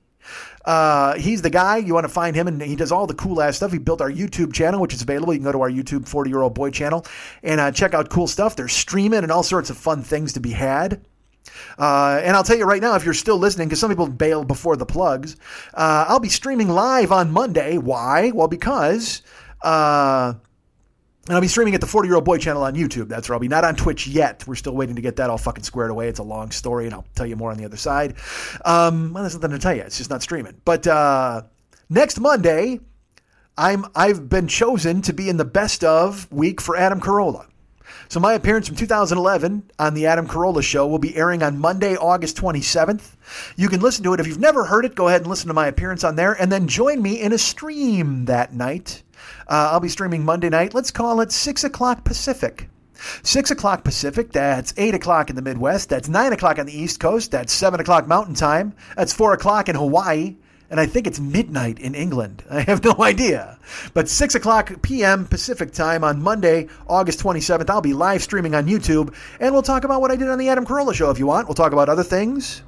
Uh, 0.64 1.14
he's 1.14 1.42
the 1.42 1.50
guy. 1.50 1.76
You 1.76 1.94
want 1.94 2.04
to 2.04 2.12
find 2.12 2.34
him, 2.34 2.48
and 2.48 2.60
he 2.60 2.74
does 2.74 2.90
all 2.90 3.06
the 3.06 3.14
cool 3.14 3.40
ass 3.40 3.56
stuff. 3.56 3.70
He 3.70 3.78
built 3.78 4.00
our 4.00 4.10
YouTube 4.10 4.52
channel, 4.52 4.80
which 4.80 4.94
is 4.94 5.02
available. 5.02 5.32
You 5.32 5.38
can 5.38 5.44
go 5.44 5.52
to 5.52 5.60
our 5.60 5.70
YouTube 5.70 6.08
40 6.08 6.30
year 6.30 6.42
old 6.42 6.54
boy 6.54 6.70
channel 6.70 7.06
and 7.42 7.60
uh, 7.60 7.70
check 7.70 7.94
out 7.94 8.08
cool 8.08 8.26
stuff. 8.26 8.56
There's 8.56 8.72
streaming 8.72 9.22
and 9.22 9.30
all 9.30 9.42
sorts 9.42 9.70
of 9.70 9.76
fun 9.76 10.02
things 10.02 10.32
to 10.32 10.40
be 10.40 10.50
had. 10.50 11.04
Uh, 11.78 12.20
and 12.22 12.36
I'll 12.36 12.44
tell 12.44 12.56
you 12.56 12.64
right 12.64 12.82
now, 12.82 12.94
if 12.94 13.04
you're 13.04 13.14
still 13.14 13.38
listening, 13.38 13.68
because 13.68 13.80
some 13.80 13.90
people 13.90 14.08
bail 14.08 14.44
before 14.44 14.76
the 14.76 14.86
plugs, 14.86 15.36
uh, 15.74 16.06
I'll 16.08 16.20
be 16.20 16.28
streaming 16.28 16.68
live 16.68 17.12
on 17.12 17.30
Monday. 17.30 17.78
Why? 17.78 18.30
Well, 18.32 18.48
because. 18.48 19.22
Uh, 19.62 20.34
and 21.26 21.34
I'll 21.34 21.40
be 21.40 21.48
streaming 21.48 21.74
at 21.74 21.80
the 21.80 21.86
40 21.86 22.06
year 22.06 22.16
old 22.16 22.24
boy 22.24 22.36
channel 22.36 22.62
on 22.64 22.74
YouTube. 22.74 23.08
That's 23.08 23.28
where 23.28 23.34
I'll 23.34 23.40
be. 23.40 23.48
Not 23.48 23.64
on 23.64 23.76
Twitch 23.76 24.06
yet. 24.06 24.46
We're 24.46 24.56
still 24.56 24.74
waiting 24.74 24.96
to 24.96 25.02
get 25.02 25.16
that 25.16 25.30
all 25.30 25.38
fucking 25.38 25.64
squared 25.64 25.90
away. 25.90 26.08
It's 26.08 26.18
a 26.18 26.24
long 26.24 26.50
story, 26.50 26.84
and 26.84 26.94
I'll 26.94 27.06
tell 27.14 27.26
you 27.26 27.36
more 27.36 27.50
on 27.50 27.56
the 27.56 27.64
other 27.64 27.78
side. 27.78 28.16
Um, 28.64 29.14
well, 29.14 29.22
there's 29.22 29.34
nothing 29.34 29.52
to 29.52 29.58
tell 29.58 29.74
you. 29.74 29.82
It's 29.82 29.96
just 29.96 30.10
not 30.10 30.22
streaming. 30.22 30.60
But 30.66 30.86
uh, 30.86 31.42
next 31.88 32.20
Monday, 32.20 32.80
I'm 33.56 33.86
I've 33.94 34.28
been 34.28 34.48
chosen 34.48 35.00
to 35.02 35.14
be 35.14 35.30
in 35.30 35.38
the 35.38 35.46
best 35.46 35.82
of 35.82 36.30
week 36.30 36.60
for 36.60 36.76
Adam 36.76 37.00
Carolla. 37.00 37.46
So 38.14 38.20
my 38.20 38.34
appearance 38.34 38.68
from 38.68 38.76
2011 38.76 39.72
on 39.76 39.94
the 39.94 40.06
Adam 40.06 40.28
Carolla 40.28 40.62
Show 40.62 40.86
will 40.86 41.00
be 41.00 41.16
airing 41.16 41.42
on 41.42 41.58
Monday, 41.58 41.96
August 41.96 42.36
27th. 42.36 43.16
You 43.56 43.68
can 43.68 43.80
listen 43.80 44.04
to 44.04 44.14
it. 44.14 44.20
If 44.20 44.28
you've 44.28 44.38
never 44.38 44.64
heard 44.64 44.84
it, 44.84 44.94
go 44.94 45.08
ahead 45.08 45.22
and 45.22 45.28
listen 45.28 45.48
to 45.48 45.52
my 45.52 45.66
appearance 45.66 46.04
on 46.04 46.14
there 46.14 46.32
and 46.32 46.52
then 46.52 46.68
join 46.68 47.02
me 47.02 47.20
in 47.20 47.32
a 47.32 47.38
stream 47.38 48.26
that 48.26 48.54
night. 48.54 49.02
Uh, 49.48 49.70
I'll 49.72 49.80
be 49.80 49.88
streaming 49.88 50.24
Monday 50.24 50.48
night. 50.48 50.74
Let's 50.74 50.92
call 50.92 51.22
it 51.22 51.32
6 51.32 51.64
o'clock 51.64 52.04
Pacific. 52.04 52.68
6 53.24 53.50
o'clock 53.50 53.82
Pacific, 53.82 54.30
that's 54.30 54.72
8 54.76 54.94
o'clock 54.94 55.28
in 55.28 55.34
the 55.34 55.42
Midwest, 55.42 55.88
that's 55.88 56.08
9 56.08 56.32
o'clock 56.32 56.60
on 56.60 56.66
the 56.66 56.78
East 56.78 57.00
Coast, 57.00 57.32
that's 57.32 57.52
7 57.52 57.80
o'clock 57.80 58.06
Mountain 58.06 58.36
Time, 58.36 58.74
that's 58.96 59.12
4 59.12 59.32
o'clock 59.32 59.68
in 59.68 59.74
Hawaii, 59.74 60.36
and 60.70 60.80
I 60.80 60.86
think 60.86 61.06
it's 61.06 61.20
midnight 61.20 61.78
in 61.78 61.94
England. 61.94 62.42
I 62.50 62.60
have 62.62 62.84
no 62.84 62.96
idea. 63.00 63.58
But 63.92 64.08
6 64.08 64.34
o'clock 64.34 64.82
p.m. 64.82 65.26
Pacific 65.26 65.72
time 65.72 66.04
on 66.04 66.22
Monday, 66.22 66.68
August 66.86 67.20
27th, 67.20 67.70
I'll 67.70 67.80
be 67.80 67.92
live 67.92 68.22
streaming 68.22 68.54
on 68.54 68.66
YouTube, 68.66 69.14
and 69.40 69.52
we'll 69.52 69.62
talk 69.62 69.84
about 69.84 70.00
what 70.00 70.10
I 70.10 70.16
did 70.16 70.28
on 70.28 70.38
the 70.38 70.48
Adam 70.48 70.66
Carolla 70.66 70.94
Show 70.94 71.10
if 71.10 71.18
you 71.18 71.26
want. 71.26 71.48
We'll 71.48 71.54
talk 71.54 71.72
about 71.72 71.88
other 71.88 72.04
things. 72.04 72.62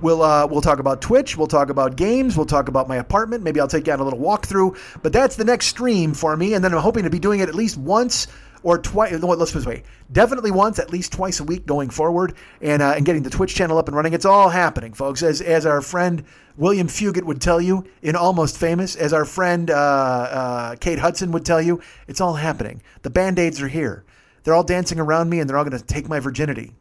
We'll 0.00 0.22
uh, 0.22 0.46
we'll 0.46 0.62
talk 0.62 0.78
about 0.78 1.02
Twitch. 1.02 1.36
We'll 1.36 1.46
talk 1.46 1.68
about 1.68 1.96
games. 1.96 2.36
We'll 2.36 2.46
talk 2.46 2.68
about 2.68 2.88
my 2.88 2.96
apartment. 2.96 3.44
Maybe 3.44 3.60
I'll 3.60 3.68
take 3.68 3.86
you 3.86 3.92
on 3.92 4.00
a 4.00 4.04
little 4.04 4.18
walkthrough. 4.18 4.78
But 5.02 5.12
that's 5.12 5.36
the 5.36 5.44
next 5.44 5.66
stream 5.66 6.14
for 6.14 6.36
me, 6.36 6.54
and 6.54 6.64
then 6.64 6.72
I'm 6.72 6.80
hoping 6.80 7.04
to 7.04 7.10
be 7.10 7.18
doing 7.18 7.40
it 7.40 7.48
at 7.48 7.54
least 7.54 7.76
once 7.76 8.26
or 8.62 8.78
twice. 8.78 9.12
Let's 9.12 9.52
put 9.52 9.58
this 9.58 9.66
way: 9.66 9.82
definitely 10.12 10.50
once, 10.50 10.78
at 10.78 10.90
least 10.90 11.12
twice 11.12 11.40
a 11.40 11.44
week 11.44 11.66
going 11.66 11.90
forward, 11.90 12.34
and 12.60 12.82
uh, 12.82 12.94
and 12.96 13.04
getting 13.04 13.22
the 13.22 13.30
Twitch 13.30 13.54
channel 13.54 13.78
up 13.78 13.88
and 13.88 13.96
running. 13.96 14.12
It's 14.12 14.24
all 14.24 14.48
happening, 14.48 14.92
folks. 14.92 15.22
As 15.22 15.40
as 15.40 15.66
our 15.66 15.80
friend 15.80 16.24
William 16.56 16.86
Fugit 16.86 17.24
would 17.24 17.40
tell 17.40 17.60
you 17.60 17.84
in 18.02 18.16
Almost 18.16 18.58
Famous, 18.58 18.96
as 18.96 19.12
our 19.12 19.24
friend 19.24 19.70
uh, 19.70 19.74
uh, 19.74 20.76
Kate 20.76 20.98
Hudson 20.98 21.32
would 21.32 21.44
tell 21.44 21.60
you, 21.60 21.80
it's 22.08 22.20
all 22.20 22.34
happening. 22.34 22.82
The 23.02 23.10
band 23.10 23.38
aids 23.38 23.60
are 23.62 23.68
here. 23.68 24.04
They're 24.42 24.54
all 24.54 24.64
dancing 24.64 24.98
around 24.98 25.28
me, 25.28 25.40
and 25.40 25.48
they're 25.48 25.58
all 25.58 25.64
going 25.64 25.78
to 25.78 25.84
take 25.84 26.08
my 26.08 26.20
virginity. 26.20 26.72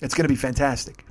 It's 0.00 0.14
going 0.14 0.24
to 0.24 0.32
be 0.32 0.36
fantastic 0.36 1.04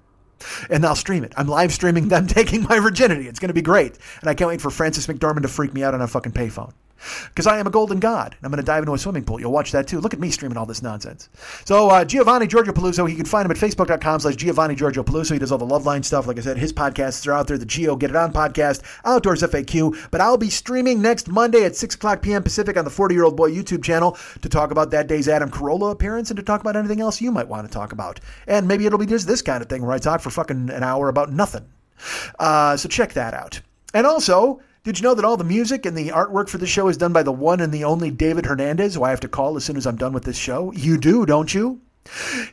and 0.69 0.85
I'll 0.85 0.95
stream 0.95 1.23
it. 1.25 1.33
I'm 1.35 1.47
live 1.47 1.73
streaming 1.73 2.07
them 2.07 2.27
taking 2.27 2.63
my 2.63 2.79
virginity. 2.79 3.27
It's 3.27 3.39
going 3.39 3.49
to 3.49 3.53
be 3.53 3.61
great. 3.61 3.97
And 4.21 4.29
I 4.29 4.33
can't 4.33 4.47
wait 4.47 4.61
for 4.61 4.69
Frances 4.69 5.05
McDormand 5.07 5.41
to 5.41 5.49
freak 5.49 5.73
me 5.73 5.83
out 5.83 5.93
on 5.93 6.01
a 6.01 6.07
fucking 6.07 6.31
payphone 6.31 6.71
because 7.29 7.47
I 7.47 7.59
am 7.59 7.67
a 7.67 7.71
golden 7.71 7.99
god. 7.99 8.35
And 8.37 8.45
I'm 8.45 8.51
going 8.51 8.61
to 8.61 8.65
dive 8.65 8.83
into 8.83 8.93
a 8.93 8.97
swimming 8.97 9.23
pool. 9.23 9.39
You'll 9.39 9.51
watch 9.51 9.71
that 9.71 9.87
too. 9.87 9.99
Look 9.99 10.13
at 10.13 10.19
me 10.19 10.29
streaming 10.31 10.57
all 10.57 10.65
this 10.65 10.81
nonsense. 10.81 11.29
So 11.65 11.89
uh, 11.89 12.05
Giovanni 12.05 12.47
Giorgio 12.47 12.73
Peluso, 12.73 13.09
you 13.09 13.15
can 13.15 13.25
find 13.25 13.45
him 13.45 13.51
at 13.51 13.57
facebook.com 13.57 14.19
slash 14.19 14.35
Giovanni 14.35 14.75
Giorgio 14.75 15.03
Peluso. 15.03 15.33
He 15.33 15.39
does 15.39 15.51
all 15.51 15.57
the 15.57 15.65
Loveline 15.65 16.03
stuff. 16.03 16.27
Like 16.27 16.37
I 16.37 16.41
said, 16.41 16.57
his 16.57 16.73
podcasts 16.73 17.27
are 17.27 17.33
out 17.33 17.47
there. 17.47 17.57
The 17.57 17.65
Gio 17.65 17.97
Get 17.97 18.09
It 18.09 18.15
On 18.15 18.31
podcast, 18.31 18.83
Outdoors 19.05 19.41
FAQ. 19.41 20.09
But 20.11 20.21
I'll 20.21 20.37
be 20.37 20.49
streaming 20.49 21.01
next 21.01 21.27
Monday 21.27 21.63
at 21.65 21.75
6 21.75 21.95
o'clock 21.95 22.21
p.m. 22.21 22.43
Pacific 22.43 22.77
on 22.77 22.85
the 22.85 22.91
40 22.91 23.15
Year 23.15 23.23
Old 23.23 23.37
Boy 23.37 23.51
YouTube 23.51 23.83
channel 23.83 24.17
to 24.41 24.49
talk 24.49 24.71
about 24.71 24.91
that 24.91 25.07
day's 25.07 25.27
Adam 25.27 25.49
Carolla 25.49 25.91
appearance 25.91 26.29
and 26.29 26.37
to 26.37 26.43
talk 26.43 26.61
about 26.61 26.75
anything 26.75 27.01
else 27.01 27.21
you 27.21 27.31
might 27.31 27.47
want 27.47 27.67
to 27.67 27.73
talk 27.73 27.91
about. 27.91 28.19
And 28.47 28.67
maybe 28.67 28.85
it'll 28.85 28.99
be 28.99 29.05
just 29.05 29.27
this 29.27 29.41
kind 29.41 29.61
of 29.61 29.69
thing 29.69 29.81
where 29.81 29.91
I 29.91 29.99
talk 29.99 30.21
for 30.21 30.29
fucking 30.29 30.69
an 30.69 30.83
hour 30.83 31.09
about 31.09 31.31
nothing. 31.31 31.65
Uh, 32.39 32.77
so 32.77 32.87
check 32.89 33.13
that 33.13 33.33
out. 33.33 33.61
And 33.93 34.05
also, 34.05 34.61
Did 34.89 35.01
you 35.01 35.03
know 35.03 35.13
that 35.13 35.23
all 35.23 35.37
the 35.37 35.43
music 35.43 35.85
and 35.85 35.95
the 35.95 36.09
artwork 36.09 36.49
for 36.49 36.57
the 36.57 36.65
show 36.65 36.87
is 36.87 36.97
done 36.97 37.13
by 37.13 37.21
the 37.21 37.31
one 37.31 37.59
and 37.59 37.71
the 37.71 37.83
only 37.83 38.09
David 38.09 38.47
Hernandez, 38.47 38.95
who 38.95 39.03
I 39.03 39.11
have 39.11 39.19
to 39.19 39.27
call 39.27 39.55
as 39.55 39.63
soon 39.63 39.77
as 39.77 39.85
I'm 39.85 39.97
done 39.97 40.13
with 40.13 40.23
this 40.23 40.35
show? 40.35 40.71
You 40.71 40.97
do, 40.97 41.27
don't 41.27 41.53
you? 41.53 41.81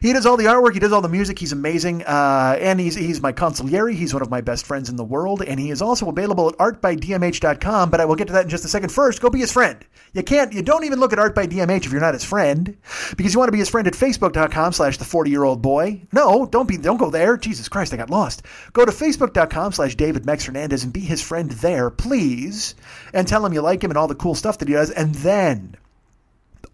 He 0.00 0.12
does 0.12 0.26
all 0.26 0.36
the 0.36 0.44
artwork. 0.44 0.74
He 0.74 0.80
does 0.80 0.92
all 0.92 1.00
the 1.00 1.08
music. 1.08 1.38
He's 1.38 1.52
amazing, 1.52 2.02
uh, 2.04 2.56
and 2.60 2.78
he's 2.78 2.94
he's 2.94 3.20
my 3.20 3.32
consigliere. 3.32 3.94
He's 3.94 4.12
one 4.12 4.22
of 4.22 4.30
my 4.30 4.40
best 4.40 4.66
friends 4.66 4.88
in 4.88 4.96
the 4.96 5.04
world, 5.04 5.42
and 5.42 5.58
he 5.58 5.70
is 5.70 5.82
also 5.82 6.08
available 6.08 6.48
at 6.48 6.56
artbydmh.com. 6.56 7.90
But 7.90 8.00
I 8.00 8.04
will 8.04 8.16
get 8.16 8.26
to 8.28 8.32
that 8.34 8.44
in 8.44 8.48
just 8.50 8.64
a 8.64 8.68
second. 8.68 8.90
First, 8.90 9.20
go 9.20 9.30
be 9.30 9.40
his 9.40 9.52
friend. 9.52 9.84
You 10.12 10.22
can't. 10.22 10.52
You 10.52 10.62
don't 10.62 10.84
even 10.84 11.00
look 11.00 11.12
at 11.12 11.18
Art 11.18 11.34
by 11.34 11.46
DMH 11.46 11.86
if 11.86 11.92
you're 11.92 12.00
not 12.00 12.14
his 12.14 12.24
friend, 12.24 12.76
because 13.16 13.34
you 13.34 13.38
want 13.38 13.48
to 13.48 13.52
be 13.52 13.58
his 13.58 13.68
friend 13.68 13.86
at 13.86 13.94
Facebook.com/slash 13.94 14.98
The 14.98 15.04
Forty 15.04 15.30
Year 15.30 15.44
Old 15.44 15.62
Boy. 15.62 16.02
No, 16.12 16.46
don't 16.46 16.68
be. 16.68 16.76
Don't 16.76 16.96
go 16.96 17.10
there. 17.10 17.36
Jesus 17.36 17.68
Christ, 17.68 17.92
I 17.92 17.96
got 17.96 18.10
lost. 18.10 18.42
Go 18.72 18.84
to 18.84 18.92
Facebook.com/slash 18.92 19.94
David 19.96 20.26
Mex 20.26 20.44
Hernandez 20.44 20.84
and 20.84 20.92
be 20.92 21.00
his 21.00 21.22
friend 21.22 21.50
there, 21.50 21.90
please, 21.90 22.74
and 23.12 23.26
tell 23.26 23.44
him 23.44 23.52
you 23.52 23.60
like 23.60 23.82
him 23.82 23.90
and 23.90 23.98
all 23.98 24.08
the 24.08 24.14
cool 24.14 24.34
stuff 24.34 24.58
that 24.58 24.68
he 24.68 24.74
does, 24.74 24.90
and 24.90 25.14
then. 25.16 25.76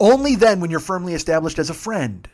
Only 0.01 0.35
then, 0.35 0.61
when 0.61 0.71
you're 0.71 0.81
firmly 0.81 1.15
established 1.15 1.59
as 1.59 1.71
a 1.71 1.75
friend, 1.75 2.29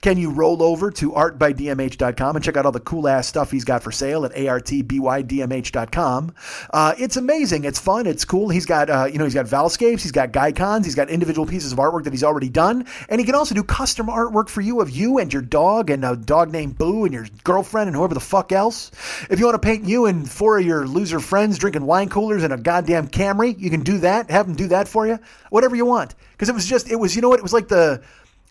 can 0.00 0.18
you 0.18 0.30
roll 0.30 0.62
over 0.62 0.90
to 0.92 1.12
artbydmh.com 1.12 2.36
and 2.36 2.44
check 2.44 2.56
out 2.56 2.66
all 2.66 2.72
the 2.72 2.80
cool 2.80 3.08
ass 3.08 3.26
stuff 3.26 3.50
he's 3.50 3.64
got 3.64 3.82
for 3.82 3.92
sale 3.92 4.24
at 4.24 4.32
artbydmh.com? 4.32 6.34
Uh, 6.72 6.94
it's 6.98 7.16
amazing. 7.16 7.64
It's 7.64 7.78
fun. 7.78 8.06
It's 8.06 8.24
cool. 8.24 8.48
He's 8.48 8.66
got, 8.66 8.90
uh, 8.90 9.08
you 9.10 9.18
know, 9.18 9.24
he's 9.24 9.34
got 9.34 9.46
Valscapes, 9.46 10.02
he's 10.02 10.12
got 10.12 10.32
Gycons, 10.32 10.84
he's 10.84 10.94
got 10.94 11.10
individual 11.10 11.46
pieces 11.46 11.72
of 11.72 11.78
artwork 11.78 12.04
that 12.04 12.12
he's 12.12 12.24
already 12.24 12.48
done, 12.48 12.86
and 13.08 13.20
he 13.20 13.24
can 13.24 13.34
also 13.34 13.54
do 13.54 13.62
custom 13.62 14.08
artwork 14.08 14.48
for 14.48 14.60
you 14.60 14.80
of 14.80 14.90
you 14.90 15.18
and 15.18 15.32
your 15.32 15.42
dog 15.42 15.90
and 15.90 16.04
a 16.04 16.16
dog 16.16 16.50
named 16.50 16.78
Boo 16.78 17.04
and 17.04 17.14
your 17.14 17.26
girlfriend 17.44 17.88
and 17.88 17.96
whoever 17.96 18.14
the 18.14 18.20
fuck 18.20 18.52
else. 18.52 18.90
If 19.30 19.38
you 19.38 19.46
want 19.46 19.60
to 19.60 19.66
paint 19.66 19.84
you 19.84 20.06
and 20.06 20.30
four 20.30 20.58
of 20.58 20.66
your 20.66 20.86
loser 20.86 21.20
friends 21.20 21.58
drinking 21.58 21.86
wine 21.86 22.08
coolers 22.08 22.44
in 22.44 22.52
a 22.52 22.56
goddamn 22.56 23.08
Camry, 23.08 23.58
you 23.58 23.70
can 23.70 23.82
do 23.82 23.98
that. 23.98 24.30
Have 24.30 24.46
him 24.46 24.54
do 24.54 24.68
that 24.68 24.88
for 24.88 25.06
you. 25.06 25.18
Whatever 25.50 25.76
you 25.76 25.84
want. 25.84 26.14
Because 26.32 26.48
it 26.48 26.54
was 26.54 26.66
just, 26.66 26.90
it 26.90 26.96
was, 26.96 27.14
you 27.14 27.22
know 27.22 27.28
what? 27.28 27.38
It 27.38 27.42
was 27.42 27.52
like 27.52 27.68
the 27.68 28.02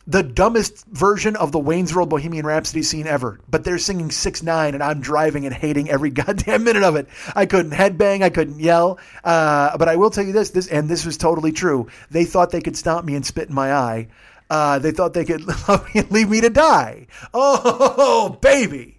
the 0.08 0.24
dumbest 0.24 0.86
version 0.88 1.36
of 1.36 1.52
the 1.52 1.60
Wayne's 1.60 1.96
World 1.96 2.10
Bohemian 2.10 2.46
Rhapsody 2.46 2.84
scene 2.84 3.08
ever. 3.08 3.40
But 3.50 3.64
they're 3.64 3.78
singing 3.78 4.12
six 4.12 4.44
nine, 4.44 4.74
and 4.74 4.84
I'm 4.84 5.02
driving 5.02 5.46
and 5.46 5.54
hating 5.54 5.90
every 5.90 6.10
goddamn 6.12 6.64
minute 6.64 6.84
of 6.84 6.96
it. 6.96 7.08
I 7.36 7.46
couldn't 7.46 7.72
headbang, 7.72 8.24
I 8.24 8.30
couldn't 8.30 8.60
yell. 8.60 9.00
Uh, 9.24 9.78
but 9.78 9.88
I 9.88 9.96
will 9.96 10.10
tell 10.10 10.26
you 10.26 10.34
this, 10.34 10.52
this, 10.52 10.68
and 10.68 10.90
this 10.90 11.06
was 11.06 11.18
totally 11.18 11.52
true. 11.52 11.88
They 12.12 12.26
thought 12.26 12.52
they 12.52 12.62
could 12.62 12.78
stomp 12.78 13.06
me 13.06 13.16
and 13.16 13.26
spit 13.26 13.50
in 13.50 13.56
my 13.56 13.74
eye. 13.74 14.08
Uh, 14.50 14.78
they 14.80 14.92
thought 14.92 15.14
they 15.14 15.26
could 15.26 15.44
leave 16.12 16.30
me 16.30 16.42
to 16.42 16.50
die. 16.50 17.08
Oh, 17.34 18.38
baby. 18.42 18.95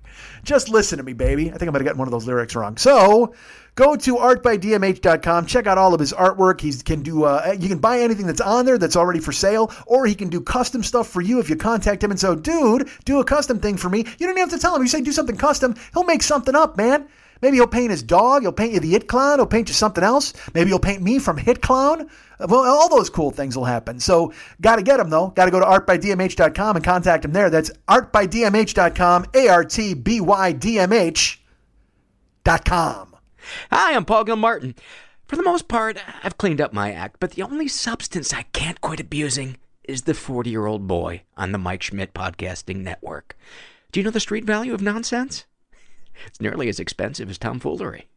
Just 0.46 0.70
listen 0.70 0.96
to 0.98 1.04
me, 1.04 1.12
baby. 1.12 1.52
I 1.52 1.58
think 1.58 1.68
I 1.68 1.72
might 1.72 1.80
have 1.80 1.84
gotten 1.84 1.98
one 1.98 2.08
of 2.08 2.12
those 2.12 2.26
lyrics 2.26 2.54
wrong. 2.54 2.76
So, 2.78 3.34
Go 3.76 3.94
to 3.94 4.16
artbydmh.com. 4.16 5.44
Check 5.44 5.66
out 5.66 5.76
all 5.76 5.92
of 5.92 6.00
his 6.00 6.14
artwork. 6.14 6.62
He 6.62 6.72
can 6.72 7.02
do. 7.02 7.24
Uh, 7.24 7.54
you 7.60 7.68
can 7.68 7.76
buy 7.76 8.00
anything 8.00 8.26
that's 8.26 8.40
on 8.40 8.64
there 8.64 8.78
that's 8.78 8.96
already 8.96 9.20
for 9.20 9.32
sale, 9.32 9.70
or 9.84 10.06
he 10.06 10.14
can 10.14 10.30
do 10.30 10.40
custom 10.40 10.82
stuff 10.82 11.08
for 11.08 11.20
you 11.20 11.40
if 11.40 11.50
you 11.50 11.56
contact 11.56 12.02
him 12.02 12.10
and 12.10 12.18
so, 12.18 12.34
dude, 12.34 12.88
do 13.04 13.20
a 13.20 13.24
custom 13.24 13.60
thing 13.60 13.76
for 13.76 13.90
me. 13.90 13.98
You 13.98 14.26
don't 14.26 14.30
even 14.30 14.38
have 14.38 14.50
to 14.50 14.58
tell 14.58 14.74
him. 14.74 14.80
You 14.80 14.88
say 14.88 15.02
do 15.02 15.12
something 15.12 15.36
custom, 15.36 15.74
he'll 15.92 16.04
make 16.04 16.22
something 16.22 16.54
up, 16.54 16.78
man. 16.78 17.06
Maybe 17.42 17.58
he'll 17.58 17.66
paint 17.66 17.90
his 17.90 18.02
dog. 18.02 18.42
He'll 18.42 18.52
paint 18.52 18.72
you 18.72 18.80
the 18.80 18.94
It 18.94 19.08
Clown. 19.08 19.38
He'll 19.38 19.46
paint 19.46 19.68
you 19.68 19.74
something 19.74 20.02
else. 20.02 20.32
Maybe 20.54 20.70
he'll 20.70 20.78
paint 20.78 21.02
me 21.02 21.18
from 21.18 21.36
Hit 21.36 21.60
Clown. 21.60 22.08
Well, 22.38 22.60
all 22.60 22.88
those 22.88 23.10
cool 23.10 23.30
things 23.30 23.56
will 23.56 23.64
happen. 23.64 23.98
So, 24.00 24.32
got 24.60 24.76
to 24.76 24.82
get 24.82 24.98
them 24.98 25.10
though. 25.10 25.28
Got 25.28 25.46
to 25.46 25.50
go 25.50 25.60
to 25.60 25.66
artbydmh.com 25.66 26.76
and 26.76 26.84
contact 26.84 27.24
him 27.24 27.32
there. 27.32 27.50
That's 27.50 27.70
artbydmh.com. 27.88 29.26
A 29.34 29.48
R 29.48 29.64
T 29.64 29.94
B 29.94 30.20
Y 30.20 30.52
D 30.52 30.78
M 30.78 30.92
H.com. 30.92 31.40
Hi, 33.70 33.94
I'm 33.94 34.04
Paul 34.04 34.24
Gilmartin. 34.24 34.74
For 35.26 35.36
the 35.36 35.42
most 35.42 35.66
part, 35.66 35.98
I've 36.22 36.38
cleaned 36.38 36.60
up 36.60 36.72
my 36.72 36.92
act, 36.92 37.16
but 37.18 37.32
the 37.32 37.42
only 37.42 37.66
substance 37.68 38.32
I 38.32 38.42
can't 38.42 38.80
quit 38.80 39.00
abusing 39.00 39.56
is 39.84 40.02
the 40.02 40.14
40 40.14 40.50
year 40.50 40.66
old 40.66 40.86
boy 40.86 41.22
on 41.36 41.52
the 41.52 41.58
Mike 41.58 41.82
Schmidt 41.82 42.14
Podcasting 42.14 42.76
Network. 42.76 43.36
Do 43.90 44.00
you 44.00 44.04
know 44.04 44.10
the 44.10 44.20
street 44.20 44.44
value 44.44 44.74
of 44.74 44.82
nonsense? 44.82 45.46
It's 46.26 46.40
nearly 46.40 46.68
as 46.68 46.80
expensive 46.80 47.28
as 47.30 47.38
tomfoolery. 47.38 48.08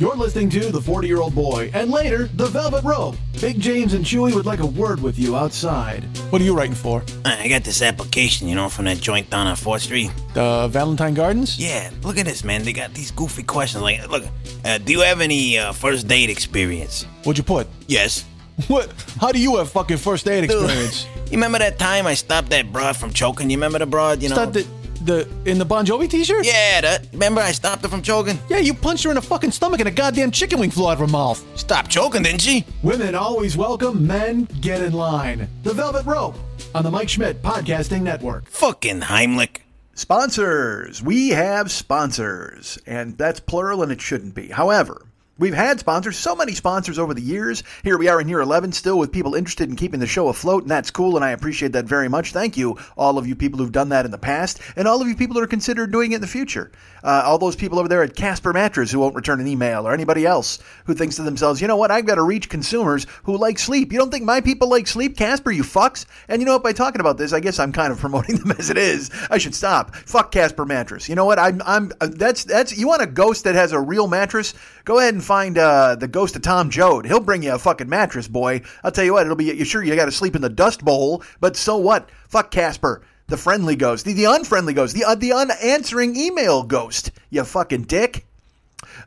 You're 0.00 0.16
listening 0.16 0.50
to 0.50 0.72
The 0.72 0.80
40 0.80 1.06
Year 1.06 1.20
Old 1.20 1.36
Boy, 1.36 1.70
and 1.72 1.88
later, 1.88 2.28
The 2.34 2.46
Velvet 2.46 2.82
Rope. 2.82 3.14
Big 3.40 3.60
James 3.60 3.94
and 3.94 4.04
Chewy 4.04 4.34
would 4.34 4.44
like 4.44 4.58
a 4.58 4.66
word 4.66 5.00
with 5.00 5.16
you 5.16 5.36
outside. 5.36 6.02
What 6.30 6.42
are 6.42 6.44
you 6.44 6.52
writing 6.52 6.74
for? 6.74 7.04
I 7.24 7.46
got 7.46 7.62
this 7.62 7.80
application, 7.80 8.48
you 8.48 8.56
know, 8.56 8.68
from 8.68 8.86
that 8.86 8.98
joint 8.98 9.30
down 9.30 9.46
on 9.46 9.54
4th 9.54 9.82
Street. 9.82 10.10
The 10.32 10.66
Valentine 10.68 11.14
Gardens? 11.14 11.60
Yeah, 11.60 11.90
look 12.02 12.18
at 12.18 12.26
this, 12.26 12.42
man. 12.42 12.64
They 12.64 12.72
got 12.72 12.92
these 12.92 13.12
goofy 13.12 13.44
questions 13.44 13.84
like, 13.84 14.08
look, 14.10 14.24
uh, 14.64 14.78
do 14.78 14.90
you 14.90 15.00
have 15.02 15.20
any 15.20 15.58
uh, 15.58 15.70
first 15.70 16.08
date 16.08 16.28
experience? 16.28 17.04
What'd 17.22 17.38
you 17.38 17.44
put? 17.44 17.68
Yes. 17.86 18.24
What? 18.66 18.92
How 19.20 19.30
do 19.30 19.38
you 19.40 19.56
have 19.58 19.70
fucking 19.70 19.98
first 19.98 20.24
date 20.24 20.42
experience? 20.44 21.06
you 21.26 21.32
remember 21.32 21.58
that 21.58 21.78
time 21.78 22.06
I 22.06 22.14
stopped 22.14 22.50
that 22.50 22.72
broad 22.72 22.96
from 22.96 23.12
choking? 23.12 23.48
You 23.48 23.56
remember 23.58 23.78
the 23.78 23.86
broad, 23.86 24.22
you 24.22 24.28
know? 24.28 24.34
Stop 24.34 24.52
the, 24.54 24.66
the, 25.04 25.28
in 25.44 25.58
the 25.58 25.64
Bon 25.64 25.84
Jovi 25.84 26.08
t-shirt? 26.08 26.46
Yeah, 26.46 26.80
that. 26.80 27.06
Remember 27.12 27.40
I 27.40 27.52
stopped 27.52 27.82
her 27.82 27.88
from 27.88 28.02
choking? 28.02 28.38
Yeah, 28.48 28.58
you 28.58 28.74
punched 28.74 29.04
her 29.04 29.10
in 29.10 29.16
the 29.16 29.22
fucking 29.22 29.50
stomach 29.50 29.80
and 29.80 29.88
a 29.88 29.92
goddamn 29.92 30.30
chicken 30.30 30.58
wing 30.58 30.70
flew 30.70 30.88
out 30.88 30.94
of 30.94 30.98
her 31.00 31.06
mouth. 31.06 31.44
Stop 31.58 31.88
choking, 31.88 32.22
didn't 32.22 32.40
she? 32.40 32.64
Women 32.82 33.14
always 33.14 33.56
welcome, 33.56 34.06
men 34.06 34.48
get 34.60 34.82
in 34.82 34.92
line. 34.92 35.48
The 35.62 35.74
Velvet 35.74 36.06
Rope 36.06 36.36
on 36.74 36.82
the 36.82 36.90
Mike 36.90 37.08
Schmidt 37.08 37.42
Podcasting 37.42 38.02
Network. 38.02 38.48
Fucking 38.48 39.02
Heimlich. 39.02 39.58
Sponsors. 39.94 41.00
We 41.02 41.28
have 41.28 41.70
sponsors, 41.70 42.78
and 42.84 43.16
that's 43.16 43.38
plural 43.38 43.82
and 43.82 43.92
it 43.92 44.00
shouldn't 44.00 44.34
be. 44.34 44.48
However, 44.48 45.06
We've 45.36 45.52
had 45.52 45.80
sponsors, 45.80 46.16
so 46.16 46.36
many 46.36 46.52
sponsors 46.52 46.96
over 46.96 47.12
the 47.12 47.20
years. 47.20 47.64
Here 47.82 47.98
we 47.98 48.06
are 48.06 48.20
in 48.20 48.28
year 48.28 48.40
11, 48.40 48.70
still 48.70 48.96
with 48.96 49.10
people 49.10 49.34
interested 49.34 49.68
in 49.68 49.74
keeping 49.74 49.98
the 49.98 50.06
show 50.06 50.28
afloat, 50.28 50.62
and 50.62 50.70
that's 50.70 50.92
cool, 50.92 51.16
and 51.16 51.24
I 51.24 51.30
appreciate 51.30 51.72
that 51.72 51.86
very 51.86 52.08
much. 52.08 52.30
Thank 52.30 52.56
you, 52.56 52.78
all 52.96 53.18
of 53.18 53.26
you 53.26 53.34
people 53.34 53.58
who've 53.58 53.72
done 53.72 53.88
that 53.88 54.04
in 54.04 54.12
the 54.12 54.18
past, 54.18 54.60
and 54.76 54.86
all 54.86 55.02
of 55.02 55.08
you 55.08 55.16
people 55.16 55.34
that 55.34 55.42
are 55.42 55.48
considered 55.48 55.90
doing 55.90 56.12
it 56.12 56.16
in 56.16 56.20
the 56.20 56.28
future. 56.28 56.70
Uh, 57.04 57.22
all 57.24 57.38
those 57.38 57.54
people 57.54 57.78
over 57.78 57.86
there 57.86 58.02
at 58.02 58.16
Casper 58.16 58.52
Mattress 58.52 58.90
who 58.90 58.98
won't 58.98 59.14
return 59.14 59.40
an 59.40 59.46
email, 59.46 59.86
or 59.86 59.92
anybody 59.92 60.24
else 60.24 60.58
who 60.86 60.94
thinks 60.94 61.16
to 61.16 61.22
themselves, 61.22 61.60
you 61.60 61.68
know 61.68 61.76
what, 61.76 61.90
I've 61.90 62.06
got 62.06 62.14
to 62.14 62.22
reach 62.22 62.48
consumers 62.48 63.06
who 63.24 63.36
like 63.36 63.58
sleep. 63.58 63.92
You 63.92 63.98
don't 63.98 64.10
think 64.10 64.24
my 64.24 64.40
people 64.40 64.68
like 64.68 64.86
sleep, 64.86 65.16
Casper, 65.16 65.50
you 65.50 65.62
fucks? 65.62 66.06
And 66.28 66.40
you 66.40 66.46
know 66.46 66.54
what, 66.54 66.62
by 66.62 66.72
talking 66.72 67.00
about 67.00 67.18
this, 67.18 67.34
I 67.34 67.40
guess 67.40 67.58
I'm 67.58 67.72
kind 67.72 67.92
of 67.92 67.98
promoting 68.04 68.36
them 68.36 68.52
as 68.58 68.70
it 68.70 68.78
is. 68.78 69.10
I 69.30 69.38
should 69.38 69.54
stop. 69.54 69.94
Fuck 69.94 70.32
Casper 70.32 70.64
Mattress. 70.64 71.08
You 71.08 71.14
know 71.14 71.26
what, 71.26 71.38
I'm, 71.38 71.60
I'm, 71.66 71.92
uh, 72.00 72.08
that's, 72.10 72.44
that's, 72.44 72.76
you 72.76 72.88
want 72.88 73.02
a 73.02 73.06
ghost 73.06 73.44
that 73.44 73.54
has 73.54 73.72
a 73.72 73.80
real 73.80 74.06
mattress? 74.06 74.54
Go 74.84 74.98
ahead 74.98 75.12
and 75.12 75.22
find 75.22 75.58
uh, 75.58 75.96
the 75.96 76.08
ghost 76.08 76.36
of 76.36 76.42
Tom 76.42 76.70
Joad. 76.70 77.06
He'll 77.06 77.20
bring 77.20 77.42
you 77.42 77.54
a 77.54 77.58
fucking 77.58 77.88
mattress, 77.88 78.28
boy. 78.28 78.62
I'll 78.82 78.90
tell 78.90 79.04
you 79.04 79.12
what, 79.12 79.26
it'll 79.26 79.36
be 79.36 79.44
you 79.44 79.64
sure 79.64 79.82
you 79.82 79.94
got 79.94 80.06
to 80.06 80.12
sleep 80.12 80.34
in 80.34 80.42
the 80.42 80.48
dust 80.48 80.84
bowl, 80.84 81.22
but 81.40 81.56
so 81.56 81.76
what? 81.76 82.08
Fuck 82.28 82.50
Casper, 82.50 83.02
the 83.26 83.36
friendly 83.36 83.76
ghost, 83.76 84.04
the, 84.04 84.12
the 84.12 84.24
unfriendly 84.24 84.74
ghost, 84.74 84.94
the 84.94 85.04
uh, 85.04 85.14
the 85.14 85.32
unanswering 85.32 86.16
email 86.16 86.62
ghost. 86.62 87.10
You 87.30 87.44
fucking 87.44 87.82
dick. 87.82 88.26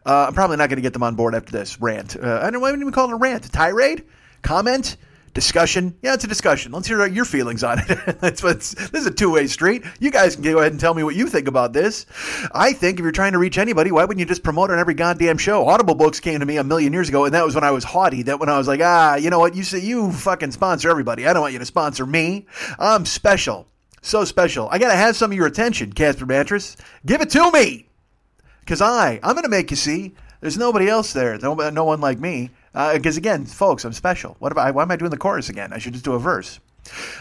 Uh, 0.05 0.25
I'm 0.27 0.33
probably 0.33 0.57
not 0.57 0.69
going 0.69 0.77
to 0.77 0.81
get 0.81 0.93
them 0.93 1.03
on 1.03 1.15
board 1.15 1.35
after 1.35 1.51
this 1.51 1.79
rant. 1.79 2.15
Uh, 2.15 2.39
I 2.41 2.49
don't 2.49 2.63
I 2.63 2.69
even 2.69 2.91
call 2.91 3.09
it 3.09 3.13
a 3.13 3.17
rant. 3.17 3.45
A 3.45 3.51
tirade, 3.51 4.03
comment, 4.41 4.97
discussion. 5.33 5.95
Yeah, 6.01 6.15
it's 6.15 6.23
a 6.23 6.27
discussion. 6.27 6.71
Let's 6.71 6.87
hear 6.87 7.05
your 7.05 7.25
feelings 7.25 7.63
on 7.63 7.79
it. 7.79 7.87
That's 8.21 8.41
what's, 8.41 8.73
this 8.73 9.01
is 9.01 9.05
a 9.05 9.11
two 9.11 9.31
way 9.31 9.45
street. 9.45 9.83
You 9.99 10.09
guys 10.09 10.35
can 10.35 10.43
go 10.43 10.57
ahead 10.57 10.71
and 10.71 10.81
tell 10.81 10.95
me 10.95 11.03
what 11.03 11.15
you 11.15 11.27
think 11.27 11.47
about 11.47 11.73
this. 11.73 12.07
I 12.53 12.73
think 12.73 12.99
if 12.99 13.03
you're 13.03 13.11
trying 13.11 13.33
to 13.33 13.37
reach 13.37 13.57
anybody, 13.57 13.91
why 13.91 14.03
wouldn't 14.03 14.19
you 14.19 14.25
just 14.25 14.43
promote 14.43 14.71
on 14.71 14.79
every 14.79 14.95
goddamn 14.95 15.37
show? 15.37 15.67
Audible 15.67 15.93
Books 15.93 16.19
came 16.19 16.39
to 16.39 16.45
me 16.45 16.57
a 16.57 16.63
million 16.63 16.91
years 16.91 17.09
ago, 17.09 17.25
and 17.25 17.33
that 17.35 17.45
was 17.45 17.53
when 17.53 17.63
I 17.63 17.71
was 17.71 17.83
haughty. 17.83 18.23
That 18.23 18.39
when 18.39 18.49
I 18.49 18.57
was 18.57 18.67
like, 18.67 18.81
ah, 18.81 19.15
you 19.15 19.29
know 19.29 19.39
what? 19.39 19.55
You 19.55 19.63
say 19.63 19.79
you 19.79 20.11
fucking 20.11 20.51
sponsor 20.51 20.89
everybody. 20.89 21.27
I 21.27 21.33
don't 21.33 21.41
want 21.41 21.53
you 21.53 21.59
to 21.59 21.65
sponsor 21.65 22.05
me. 22.05 22.47
I'm 22.79 23.05
special. 23.05 23.67
So 24.07 24.23
special. 24.23 24.69
I 24.71 24.77
got 24.77 24.87
to 24.87 24.95
have 24.95 25.17
some 25.17 25.31
of 25.31 25.37
your 25.37 25.47
attention, 25.47 25.91
Casper 25.91 26.25
Mattress. 26.25 26.77
Give 27.05 27.19
it 27.19 27.29
to 27.31 27.51
me. 27.51 27.89
Because 28.61 28.81
I, 28.81 29.19
I'm 29.21 29.33
going 29.33 29.43
to 29.43 29.49
make 29.49 29.69
you 29.69 29.75
see 29.75 30.15
there's 30.39 30.57
nobody 30.57 30.87
else 30.87 31.11
there. 31.11 31.37
No, 31.39 31.55
no 31.55 31.83
one 31.83 31.99
like 31.99 32.17
me. 32.17 32.49
Because 32.71 33.17
uh, 33.17 33.19
again, 33.19 33.45
folks, 33.45 33.83
I'm 33.83 33.91
special. 33.91 34.37
What 34.39 34.53
about? 34.53 34.73
Why 34.73 34.83
am 34.83 34.91
I 34.91 34.95
doing 34.95 35.11
the 35.11 35.17
chorus 35.17 35.49
again? 35.49 35.73
I 35.73 35.79
should 35.79 35.91
just 35.91 36.05
do 36.05 36.13
a 36.13 36.19
verse. 36.19 36.61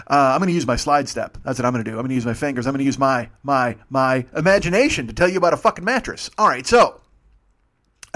Uh, 0.06 0.30
I'm 0.32 0.38
going 0.38 0.46
to 0.46 0.54
use 0.54 0.64
my 0.64 0.76
slide 0.76 1.08
step. 1.08 1.36
That's 1.42 1.58
what 1.58 1.66
I'm 1.66 1.72
going 1.72 1.84
to 1.84 1.90
do. 1.90 1.96
I'm 1.96 2.02
going 2.02 2.10
to 2.10 2.14
use 2.14 2.24
my 2.24 2.34
fingers. 2.34 2.68
I'm 2.68 2.72
going 2.72 2.78
to 2.78 2.84
use 2.84 3.00
my 3.00 3.30
my 3.42 3.76
my 3.90 4.24
imagination 4.36 5.08
to 5.08 5.12
tell 5.12 5.28
you 5.28 5.38
about 5.38 5.54
a 5.54 5.56
fucking 5.56 5.84
mattress. 5.84 6.30
All 6.38 6.46
right, 6.46 6.64
so 6.64 7.00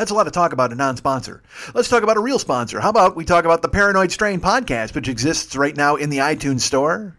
that's 0.00 0.10
a 0.10 0.14
lot 0.14 0.26
of 0.26 0.32
talk 0.32 0.54
about 0.54 0.72
a 0.72 0.74
non-sponsor. 0.74 1.42
Let's 1.74 1.90
talk 1.90 2.02
about 2.02 2.16
a 2.16 2.20
real 2.20 2.38
sponsor. 2.38 2.80
How 2.80 2.88
about 2.88 3.16
we 3.16 3.26
talk 3.26 3.44
about 3.44 3.60
the 3.60 3.68
Paranoid 3.68 4.10
Strain 4.10 4.40
podcast, 4.40 4.94
which 4.94 5.08
exists 5.08 5.54
right 5.56 5.76
now 5.76 5.96
in 5.96 6.08
the 6.08 6.18
iTunes 6.18 6.62
store. 6.62 7.18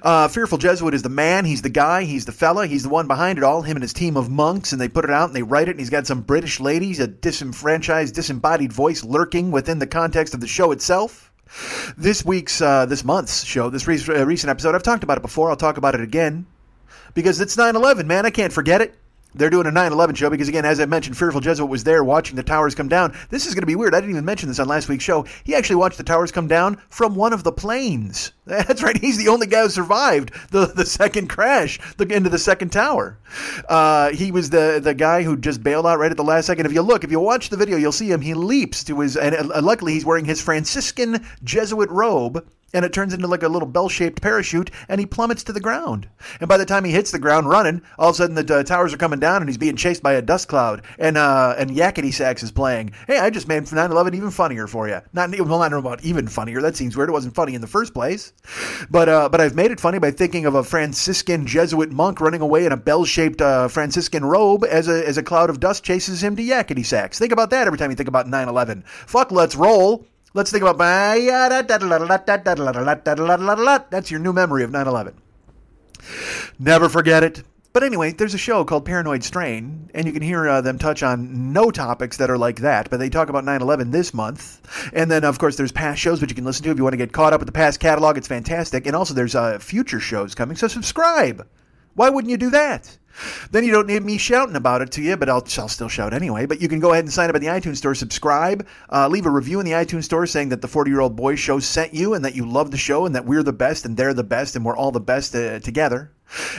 Uh, 0.00 0.28
Fearful 0.28 0.58
Jesuit 0.58 0.94
is 0.94 1.02
the 1.02 1.08
man. 1.08 1.44
He's 1.44 1.62
the 1.62 1.68
guy. 1.68 2.04
He's 2.04 2.26
the 2.26 2.32
fella. 2.32 2.68
He's 2.68 2.84
the 2.84 2.88
one 2.88 3.08
behind 3.08 3.36
it 3.38 3.42
all. 3.42 3.62
Him 3.62 3.76
and 3.76 3.82
his 3.82 3.92
team 3.92 4.16
of 4.16 4.30
monks, 4.30 4.70
and 4.70 4.80
they 4.80 4.86
put 4.88 5.04
it 5.04 5.10
out 5.10 5.30
and 5.30 5.34
they 5.34 5.42
write 5.42 5.66
it. 5.66 5.72
And 5.72 5.80
he's 5.80 5.90
got 5.90 6.06
some 6.06 6.20
British 6.20 6.60
ladies, 6.60 7.00
a 7.00 7.08
disenfranchised, 7.08 8.14
disembodied 8.14 8.72
voice 8.72 9.02
lurking 9.02 9.50
within 9.50 9.80
the 9.80 9.88
context 9.88 10.32
of 10.32 10.40
the 10.40 10.46
show 10.46 10.70
itself. 10.70 11.32
This 11.98 12.24
week's, 12.24 12.60
uh, 12.62 12.86
this 12.86 13.02
month's 13.02 13.42
show, 13.44 13.70
this 13.70 13.88
re- 13.88 13.98
uh, 14.08 14.24
recent 14.24 14.50
episode, 14.50 14.76
I've 14.76 14.84
talked 14.84 15.02
about 15.02 15.18
it 15.18 15.22
before. 15.22 15.50
I'll 15.50 15.56
talk 15.56 15.78
about 15.78 15.96
it 15.96 16.00
again 16.00 16.46
because 17.12 17.40
it's 17.40 17.56
9/11, 17.56 18.06
man. 18.06 18.24
I 18.24 18.30
can't 18.30 18.52
forget 18.52 18.80
it. 18.80 18.94
They're 19.34 19.50
doing 19.50 19.66
a 19.66 19.70
9/11 19.70 20.16
show 20.16 20.30
because 20.30 20.48
again, 20.48 20.64
as 20.64 20.80
I 20.80 20.86
mentioned, 20.86 21.16
Fearful 21.16 21.40
Jesuit 21.40 21.68
was 21.68 21.84
there 21.84 22.02
watching 22.04 22.36
the 22.36 22.42
towers 22.42 22.74
come 22.74 22.88
down. 22.88 23.14
This 23.28 23.46
is 23.46 23.54
going 23.54 23.62
to 23.62 23.66
be 23.66 23.76
weird. 23.76 23.94
I 23.94 24.00
didn't 24.00 24.10
even 24.10 24.24
mention 24.24 24.48
this 24.48 24.58
on 24.58 24.68
last 24.68 24.88
week's 24.88 25.04
show. 25.04 25.24
He 25.44 25.54
actually 25.54 25.76
watched 25.76 25.98
the 25.98 26.04
towers 26.04 26.32
come 26.32 26.48
down 26.48 26.80
from 26.88 27.14
one 27.14 27.32
of 27.32 27.44
the 27.44 27.52
planes. 27.52 28.32
That's 28.44 28.82
right. 28.82 28.96
He's 28.96 29.18
the 29.18 29.28
only 29.28 29.46
guy 29.46 29.62
who 29.62 29.68
survived 29.68 30.32
the, 30.50 30.66
the 30.66 30.86
second 30.86 31.28
crash, 31.28 31.78
the 31.96 32.06
into 32.06 32.30
the 32.30 32.38
second 32.38 32.70
tower. 32.70 33.18
Uh, 33.68 34.10
he 34.10 34.32
was 34.32 34.50
the 34.50 34.80
the 34.82 34.94
guy 34.94 35.22
who 35.22 35.36
just 35.36 35.62
bailed 35.62 35.86
out 35.86 35.98
right 35.98 36.10
at 36.10 36.16
the 36.16 36.24
last 36.24 36.46
second. 36.46 36.66
If 36.66 36.72
you 36.72 36.82
look, 36.82 37.04
if 37.04 37.10
you 37.10 37.20
watch 37.20 37.50
the 37.50 37.56
video, 37.56 37.76
you'll 37.76 37.92
see 37.92 38.10
him. 38.10 38.20
He 38.20 38.34
leaps 38.34 38.84
to 38.84 39.00
his 39.00 39.16
and 39.16 39.48
luckily 39.48 39.92
he's 39.92 40.04
wearing 40.04 40.24
his 40.24 40.40
Franciscan 40.40 41.24
Jesuit 41.44 41.90
robe 41.90 42.46
and 42.72 42.84
it 42.84 42.92
turns 42.92 43.12
into 43.12 43.26
like 43.26 43.42
a 43.42 43.48
little 43.48 43.68
bell-shaped 43.68 44.20
parachute, 44.20 44.70
and 44.88 45.00
he 45.00 45.06
plummets 45.06 45.42
to 45.44 45.52
the 45.52 45.60
ground. 45.60 46.08
And 46.40 46.48
by 46.48 46.56
the 46.56 46.66
time 46.66 46.84
he 46.84 46.92
hits 46.92 47.10
the 47.10 47.18
ground 47.18 47.48
running, 47.48 47.82
all 47.98 48.10
of 48.10 48.14
a 48.14 48.18
sudden 48.18 48.34
the 48.34 48.56
uh, 48.56 48.62
towers 48.62 48.94
are 48.94 48.98
coming 48.98 49.20
down, 49.20 49.42
and 49.42 49.48
he's 49.48 49.58
being 49.58 49.76
chased 49.76 50.02
by 50.02 50.14
a 50.14 50.22
dust 50.22 50.48
cloud. 50.48 50.82
And 50.98 51.16
uh, 51.16 51.54
and 51.58 51.70
Yakety 51.70 52.12
Sax 52.12 52.42
is 52.42 52.52
playing. 52.52 52.92
Hey, 53.06 53.18
I 53.18 53.30
just 53.30 53.48
made 53.48 53.64
9/11 53.64 54.14
even 54.14 54.30
funnier 54.30 54.66
for 54.66 54.88
you. 54.88 55.00
Not 55.12 55.30
well, 55.38 55.58
not 55.58 55.72
about 55.72 56.02
even 56.04 56.28
funnier. 56.28 56.60
That 56.60 56.76
seems 56.76 56.96
weird. 56.96 57.08
It 57.08 57.12
wasn't 57.12 57.34
funny 57.34 57.54
in 57.54 57.60
the 57.60 57.66
first 57.66 57.94
place. 57.94 58.32
But 58.90 59.08
uh, 59.08 59.28
but 59.28 59.40
I've 59.40 59.54
made 59.54 59.70
it 59.70 59.80
funny 59.80 59.98
by 59.98 60.10
thinking 60.10 60.46
of 60.46 60.54
a 60.54 60.64
Franciscan 60.64 61.46
Jesuit 61.46 61.90
monk 61.90 62.20
running 62.20 62.40
away 62.40 62.66
in 62.66 62.72
a 62.72 62.76
bell-shaped 62.76 63.40
uh, 63.40 63.68
Franciscan 63.68 64.24
robe 64.24 64.64
as 64.64 64.88
a 64.88 65.06
as 65.06 65.18
a 65.18 65.22
cloud 65.22 65.50
of 65.50 65.60
dust 65.60 65.84
chases 65.84 66.22
him 66.22 66.36
to 66.36 66.42
Yakety 66.42 66.84
Sax. 66.84 67.18
Think 67.18 67.32
about 67.32 67.50
that 67.50 67.66
every 67.66 67.78
time 67.78 67.90
you 67.90 67.96
think 67.96 68.08
about 68.08 68.26
9/11. 68.26 68.84
Fuck, 68.86 69.32
let's 69.32 69.56
roll. 69.56 70.06
Let's 70.32 70.52
think 70.52 70.62
about 70.62 70.78
that's 73.90 74.10
your 74.10 74.20
new 74.20 74.32
memory 74.32 74.62
of 74.62 74.70
9/11. 74.70 75.14
Never 76.58 76.88
forget 76.88 77.24
it. 77.24 77.42
But 77.72 77.84
anyway, 77.84 78.12
there's 78.12 78.34
a 78.34 78.38
show 78.38 78.64
called 78.64 78.84
Paranoid 78.84 79.22
Strain, 79.22 79.90
and 79.94 80.04
you 80.04 80.12
can 80.12 80.22
hear 80.22 80.48
uh, 80.48 80.60
them 80.60 80.76
touch 80.76 81.04
on 81.04 81.52
no 81.52 81.70
topics 81.70 82.16
that 82.16 82.28
are 82.28 82.38
like 82.38 82.60
that, 82.60 82.90
but 82.90 82.98
they 82.98 83.08
talk 83.08 83.28
about 83.28 83.44
9 83.44 83.62
11 83.62 83.92
this 83.92 84.12
month. 84.12 84.60
And 84.92 85.08
then, 85.08 85.22
of 85.22 85.38
course, 85.38 85.56
there's 85.56 85.70
past 85.70 86.00
shows 86.00 86.20
which 86.20 86.30
you 86.30 86.34
can 86.34 86.44
listen 86.44 86.64
to 86.64 86.70
if 86.70 86.78
you 86.78 86.82
want 86.82 86.94
to 86.94 86.98
get 86.98 87.12
caught 87.12 87.32
up 87.32 87.40
with 87.40 87.46
the 87.46 87.52
past 87.52 87.78
catalog. 87.78 88.16
It's 88.16 88.26
fantastic. 88.26 88.86
And 88.86 88.96
also, 88.96 89.14
there's 89.14 89.36
uh, 89.36 89.60
future 89.60 90.00
shows 90.00 90.34
coming, 90.34 90.56
so 90.56 90.66
subscribe. 90.66 91.46
Why 91.94 92.08
wouldn't 92.08 92.30
you 92.30 92.36
do 92.36 92.50
that? 92.50 92.98
Then 93.50 93.64
you 93.64 93.72
don't 93.72 93.86
need 93.86 94.02
me 94.04 94.18
shouting 94.18 94.56
about 94.56 94.82
it 94.82 94.92
to 94.92 95.02
you, 95.02 95.16
but 95.16 95.28
I'll, 95.28 95.44
I'll 95.58 95.68
still 95.68 95.88
shout 95.88 96.14
anyway. 96.14 96.46
But 96.46 96.60
you 96.60 96.68
can 96.68 96.80
go 96.80 96.92
ahead 96.92 97.04
and 97.04 97.12
sign 97.12 97.28
up 97.28 97.36
in 97.36 97.42
the 97.42 97.48
iTunes 97.48 97.76
Store, 97.76 97.94
subscribe, 97.94 98.66
uh, 98.90 99.08
leave 99.08 99.26
a 99.26 99.30
review 99.30 99.60
in 99.60 99.66
the 99.66 99.72
iTunes 99.72 100.04
Store 100.04 100.26
saying 100.26 100.50
that 100.50 100.62
the 100.62 100.68
40 100.68 100.90
year 100.90 101.00
old 101.00 101.16
boy 101.16 101.34
show 101.34 101.58
sent 101.58 101.92
you 101.92 102.14
and 102.14 102.24
that 102.24 102.34
you 102.34 102.46
love 102.46 102.70
the 102.70 102.76
show 102.76 103.06
and 103.06 103.14
that 103.14 103.26
we're 103.26 103.42
the 103.42 103.52
best 103.52 103.84
and 103.84 103.96
they're 103.96 104.14
the 104.14 104.24
best 104.24 104.56
and 104.56 104.64
we're 104.64 104.76
all 104.76 104.92
the 104.92 105.00
best 105.00 105.34
uh, 105.34 105.58
together. 105.60 106.12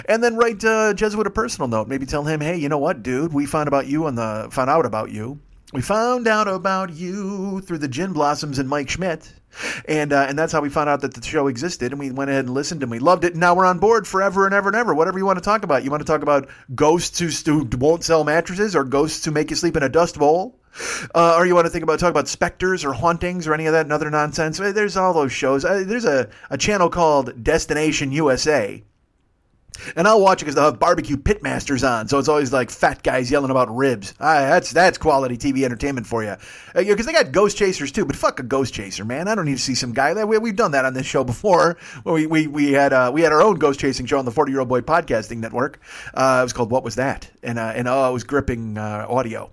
And 0.08 0.24
then 0.24 0.36
write 0.36 0.64
uh, 0.64 0.94
Jesuit 0.94 1.26
a 1.26 1.32
personal 1.32 1.68
note. 1.68 1.88
Maybe 1.88 2.06
tell 2.06 2.24
him, 2.24 2.42
hey, 2.42 2.58
you 2.58 2.70
know 2.70 2.78
what, 2.78 3.04
dude? 3.04 3.34
We 3.34 3.46
found 3.46 3.68
about 3.68 3.88
you 3.88 4.06
on 4.06 4.16
the 4.16 4.50
found 4.52 4.70
out 4.70 4.86
about 4.86 5.12
you. 5.12 5.40
We 5.74 5.82
found 5.82 6.28
out 6.28 6.50
about 6.50 6.92
you 6.92 7.62
through 7.62 7.78
the 7.78 7.88
Gin 7.88 8.12
Blossoms 8.12 8.60
and 8.60 8.68
Mike 8.68 8.90
Schmidt. 8.90 9.32
And 9.86 10.14
uh, 10.14 10.26
and 10.28 10.38
that's 10.38 10.54
how 10.54 10.62
we 10.62 10.70
found 10.70 10.90
out 10.90 11.02
that 11.02 11.14
the 11.14 11.22
show 11.22 11.48
existed, 11.48 11.92
and 11.92 12.00
we 12.00 12.12
went 12.12 12.30
ahead 12.30 12.46
and 12.46 12.54
listened, 12.54 12.84
and 12.84 12.92
we 12.92 13.00
loved 13.00 13.24
it. 13.24 13.34
And 13.34 13.40
now 13.40 13.56
we're 13.56 13.66
on 13.66 13.80
board 13.80 14.08
forever 14.08 14.46
and 14.46 14.54
ever 14.54 14.70
and 14.70 14.76
ever. 14.76 14.94
Whatever 14.94 15.18
you 15.18 15.26
want 15.26 15.40
to 15.40 15.44
talk 15.44 15.64
about, 15.64 15.84
you 15.84 15.92
want 15.92 16.02
to 16.02 16.08
talk 16.08 16.22
about 16.22 16.50
ghosts 16.74 17.20
who, 17.20 17.28
who 17.46 17.68
won't 17.78 18.04
sell 18.04 18.24
mattresses, 18.24 18.76
or 18.76 18.84
ghosts 18.84 19.26
who 19.26 19.32
make 19.32 19.50
you 19.50 19.56
sleep 19.56 19.76
in 19.76 19.84
a 19.84 19.90
dust 19.90 20.18
bowl, 20.18 20.60
uh, 21.14 21.36
or 21.38 21.46
you 21.46 21.56
want 21.56 21.66
to 21.66 21.72
think 21.72 21.84
about 21.84 22.00
talk 22.00 22.12
about 22.12 22.28
specters 22.28 22.86
or 22.86 22.94
hauntings 22.94 23.48
or 23.48 23.54
any 23.54 23.66
of 23.66 23.74
that 23.74 23.86
and 23.86 23.94
other 23.94 24.10
nonsense. 24.10 24.58
There's 24.58 24.98
all 24.98 25.14
those 25.14 25.32
shows. 25.32 25.66
Uh, 25.66 25.84
there's 25.86 26.06
a, 26.06 26.30
a 26.50 26.58
channel 26.58 26.90
called 26.90 27.44
Destination 27.44 28.12
USA 28.12 28.84
and 29.96 30.08
I'll 30.08 30.22
watch 30.22 30.42
it 30.42 30.46
because 30.46 30.56
they'll 30.56 30.66
have 30.66 30.80
barbecue 30.80 31.18
pitmasters 31.18 31.88
on, 31.88 32.08
so 32.08 32.20
it's 32.20 32.28
always 32.28 32.52
like 32.54 32.70
fat 32.70 33.04
guys 33.04 33.32
yelling 33.32 33.52
about 33.52 33.76
ribs. 33.76 34.14
Ah, 34.20 34.42
that's 34.42 34.72
that's 34.72 34.98
quality 34.98 35.38
TV 35.38 35.64
entertainment 35.64 36.08
for 36.08 36.24
you. 36.24 36.36
Because 36.74 37.08
uh, 37.08 37.12
they 37.12 37.24
got 37.24 37.32
ghost 37.32 37.58
chasers 37.58 37.92
too, 37.92 38.06
but 38.06 38.16
fuck 38.16 38.40
a 38.40 38.44
ghost 38.44 38.74
chaser, 38.74 39.06
man. 39.06 39.28
I 39.28 39.36
don't 39.36 39.46
need 39.46 39.58
to 39.58 39.64
see 39.64 39.76
some 39.76 39.94
guy. 39.94 40.24
We, 40.24 40.38
we've 40.38 40.56
done 40.56 40.72
that 40.72 40.86
on 40.86 40.94
this 40.94 41.06
show 41.06 41.24
before. 41.24 41.78
We 42.06 42.28
we, 42.28 42.48
we 42.48 42.72
had 42.72 42.94
uh, 42.94 43.12
we 43.14 43.22
had 43.22 43.32
our 43.32 43.42
own 43.42 43.56
ghost 43.56 43.80
chasing 43.80 44.06
show 44.06 44.20
on 44.20 44.26
the 44.26 44.32
Forty 44.32 44.52
Year 44.52 44.60
Old 44.60 44.70
Boy 44.70 44.82
Podcasting 44.82 45.38
Network. 45.38 45.80
Uh, 46.14 46.40
it 46.42 46.44
was 46.44 46.54
called 46.54 46.72
What 46.72 46.84
Was 46.84 46.96
That? 46.96 47.30
And 47.44 47.60
uh, 47.60 47.74
and 47.76 47.88
oh, 47.88 48.10
it 48.10 48.14
was 48.14 48.24
gripping 48.24 48.78
uh, 48.78 49.06
audio. 49.10 49.52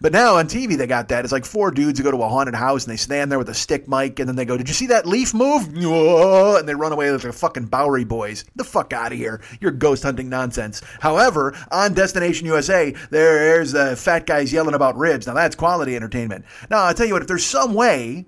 But 0.00 0.12
now 0.12 0.36
on 0.36 0.46
TV 0.46 0.76
they 0.76 0.86
got 0.86 1.08
that. 1.08 1.24
It's 1.24 1.32
like 1.32 1.44
four 1.44 1.70
dudes 1.70 1.98
who 1.98 2.04
go 2.04 2.10
to 2.10 2.22
a 2.22 2.28
haunted 2.28 2.54
house 2.54 2.84
and 2.84 2.92
they 2.92 2.96
stand 2.96 3.30
there 3.30 3.38
with 3.38 3.48
a 3.48 3.54
stick 3.54 3.88
mic 3.88 4.18
and 4.18 4.28
then 4.28 4.36
they 4.36 4.44
go, 4.44 4.56
"Did 4.56 4.68
you 4.68 4.74
see 4.74 4.86
that 4.86 5.06
leaf 5.06 5.34
move?" 5.34 5.68
And 5.68 6.68
they 6.68 6.74
run 6.74 6.92
away 6.92 7.10
like 7.10 7.22
the 7.22 7.32
fucking 7.32 7.66
Bowery 7.66 8.04
Boys. 8.04 8.44
The 8.56 8.64
fuck 8.64 8.92
out 8.92 9.12
of 9.12 9.18
here! 9.18 9.40
You're 9.60 9.70
ghost 9.70 10.02
hunting 10.02 10.28
nonsense. 10.28 10.82
However, 11.00 11.54
on 11.70 11.94
Destination 11.94 12.46
USA, 12.46 12.94
there's 13.10 13.72
the 13.72 13.96
fat 13.96 14.26
guys 14.26 14.52
yelling 14.52 14.74
about 14.74 14.96
ribs. 14.96 15.26
Now 15.26 15.34
that's 15.34 15.56
quality 15.56 15.96
entertainment. 15.96 16.44
Now 16.70 16.78
I'll 16.78 16.94
tell 16.94 17.06
you 17.06 17.12
what, 17.14 17.22
if 17.22 17.28
there's 17.28 17.44
some 17.44 17.74
way 17.74 18.26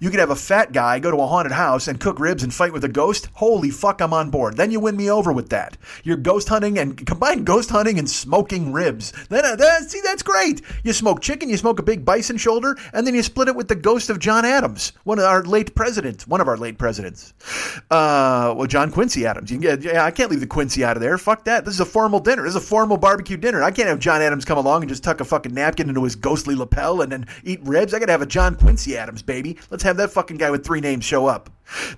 you 0.00 0.10
could 0.10 0.20
have 0.20 0.30
a 0.30 0.36
fat 0.36 0.72
guy 0.72 0.98
go 0.98 1.10
to 1.10 1.16
a 1.16 1.26
haunted 1.26 1.52
house 1.52 1.88
and 1.88 2.00
cook 2.00 2.18
ribs 2.18 2.42
and 2.42 2.52
fight 2.52 2.72
with 2.72 2.84
a 2.84 2.88
ghost. 2.88 3.28
Holy 3.34 3.70
fuck, 3.70 4.00
I'm 4.00 4.12
on 4.12 4.30
board. 4.30 4.56
Then 4.56 4.70
you 4.70 4.80
win 4.80 4.96
me 4.96 5.10
over 5.10 5.32
with 5.32 5.50
that. 5.50 5.76
You're 6.04 6.16
ghost 6.16 6.48
hunting 6.48 6.78
and 6.78 7.06
combine 7.06 7.44
ghost 7.44 7.70
hunting 7.70 7.98
and 7.98 8.08
smoking 8.08 8.72
ribs. 8.72 9.12
Then 9.28 9.44
uh, 9.44 9.80
see, 9.80 10.00
that's 10.02 10.22
great. 10.22 10.62
You 10.84 10.92
smoke 10.92 11.20
chicken, 11.20 11.48
you 11.48 11.56
smoke 11.56 11.78
a 11.78 11.82
big 11.82 12.04
bison 12.04 12.36
shoulder, 12.36 12.76
and 12.92 13.06
then 13.06 13.14
you 13.14 13.22
split 13.22 13.48
it 13.48 13.56
with 13.56 13.68
the 13.68 13.74
ghost 13.74 14.10
of 14.10 14.18
John 14.18 14.44
Adams, 14.44 14.92
one 15.04 15.18
of 15.18 15.24
our 15.24 15.42
late 15.42 15.74
presidents. 15.74 16.26
One 16.26 16.40
of 16.40 16.48
our 16.48 16.56
late 16.56 16.78
presidents. 16.78 17.34
Uh, 17.90 18.54
well, 18.56 18.66
John 18.66 18.90
Quincy 18.90 19.26
Adams. 19.26 19.50
You 19.50 19.58
can 19.58 19.62
get, 19.62 19.82
yeah, 19.82 20.04
I 20.04 20.10
can't 20.10 20.30
leave 20.30 20.40
the 20.40 20.46
Quincy 20.46 20.84
out 20.84 20.96
of 20.96 21.02
there. 21.02 21.18
Fuck 21.18 21.44
that. 21.44 21.64
This 21.64 21.74
is 21.74 21.80
a 21.80 21.84
formal 21.84 22.20
dinner. 22.20 22.42
This 22.42 22.50
is 22.50 22.62
a 22.62 22.66
formal 22.66 22.96
barbecue 22.96 23.36
dinner. 23.36 23.62
I 23.62 23.70
can't 23.70 23.88
have 23.88 23.98
John 23.98 24.22
Adams 24.22 24.44
come 24.44 24.58
along 24.58 24.82
and 24.82 24.88
just 24.88 25.02
tuck 25.02 25.20
a 25.20 25.24
fucking 25.24 25.54
napkin 25.54 25.88
into 25.88 26.04
his 26.04 26.16
ghostly 26.16 26.54
lapel 26.54 27.02
and 27.02 27.10
then 27.10 27.26
eat 27.44 27.60
ribs. 27.64 27.94
I 27.94 27.98
gotta 27.98 28.12
have 28.12 28.22
a 28.22 28.26
John 28.26 28.54
Quincy 28.54 28.96
Adams, 28.96 29.22
baby. 29.22 29.58
Let's 29.70 29.84
have 29.84 29.96
that 29.98 30.10
fucking 30.10 30.36
guy 30.36 30.50
with 30.50 30.64
three 30.64 30.80
names 30.80 31.04
show 31.04 31.26
up 31.26 31.48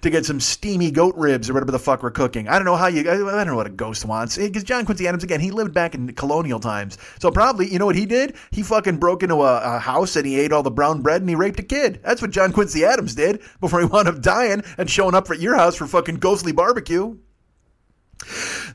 to 0.03 0.11
get 0.11 0.27
some 0.27 0.40
steamy 0.40 0.90
goat 0.90 1.15
ribs 1.16 1.49
or 1.49 1.55
whatever 1.55 1.73
the 1.73 1.78
fuck 1.78 2.03
we're 2.03 2.11
cooking. 2.11 2.49
I 2.49 2.57
don't 2.57 2.66
know 2.66 2.77
how 2.77 2.89
you. 2.89 3.01
I 3.01 3.16
don't 3.16 3.47
know 3.47 3.57
what 3.57 3.66
a 3.66 3.70
ghost 3.70 4.05
wants. 4.05 4.36
Eh, 4.39 4.47
because 4.47 4.65
John 4.65 4.85
Quincy 4.85 5.09
Adams 5.09 5.24
again, 5.24 5.40
he 5.40 5.51
lived 5.51 5.73
back 5.73 5.94
in 5.94 6.12
colonial 6.12 6.61
times, 6.61 6.99
so 7.19 7.31
probably 7.31 7.69
you 7.69 7.78
know 7.78 7.86
what 7.86 7.97
he 7.97 8.07
did? 8.07 8.36
He 8.51 8.62
fucking 8.62 8.99
broke 8.99 9.23
into 9.23 9.36
a, 9.36 9.77
a 9.77 9.78
house 9.78 10.16
and 10.16 10.27
he 10.27 10.39
ate 10.39 10.53
all 10.53 10.62
the 10.62 10.70
brown 10.70 11.01
bread 11.01 11.23
and 11.23 11.28
he 11.28 11.35
raped 11.35 11.61
a 11.61 11.65
kid. 11.65 12.01
That's 12.05 12.20
what 12.20 12.31
John 12.31 12.53
Quincy 12.53 12.85
Adams 12.85 13.15
did 13.15 13.40
before 13.61 13.81
he 13.81 13.86
wound 13.86 14.09
up 14.09 14.20
dying 14.20 14.62
and 14.77 14.90
showing 14.90 15.15
up 15.15 15.31
at 15.31 15.40
your 15.40 15.57
house 15.57 15.77
for 15.77 15.86
fucking 15.86 16.16
ghostly 16.16 16.53
barbecue. 16.53 17.16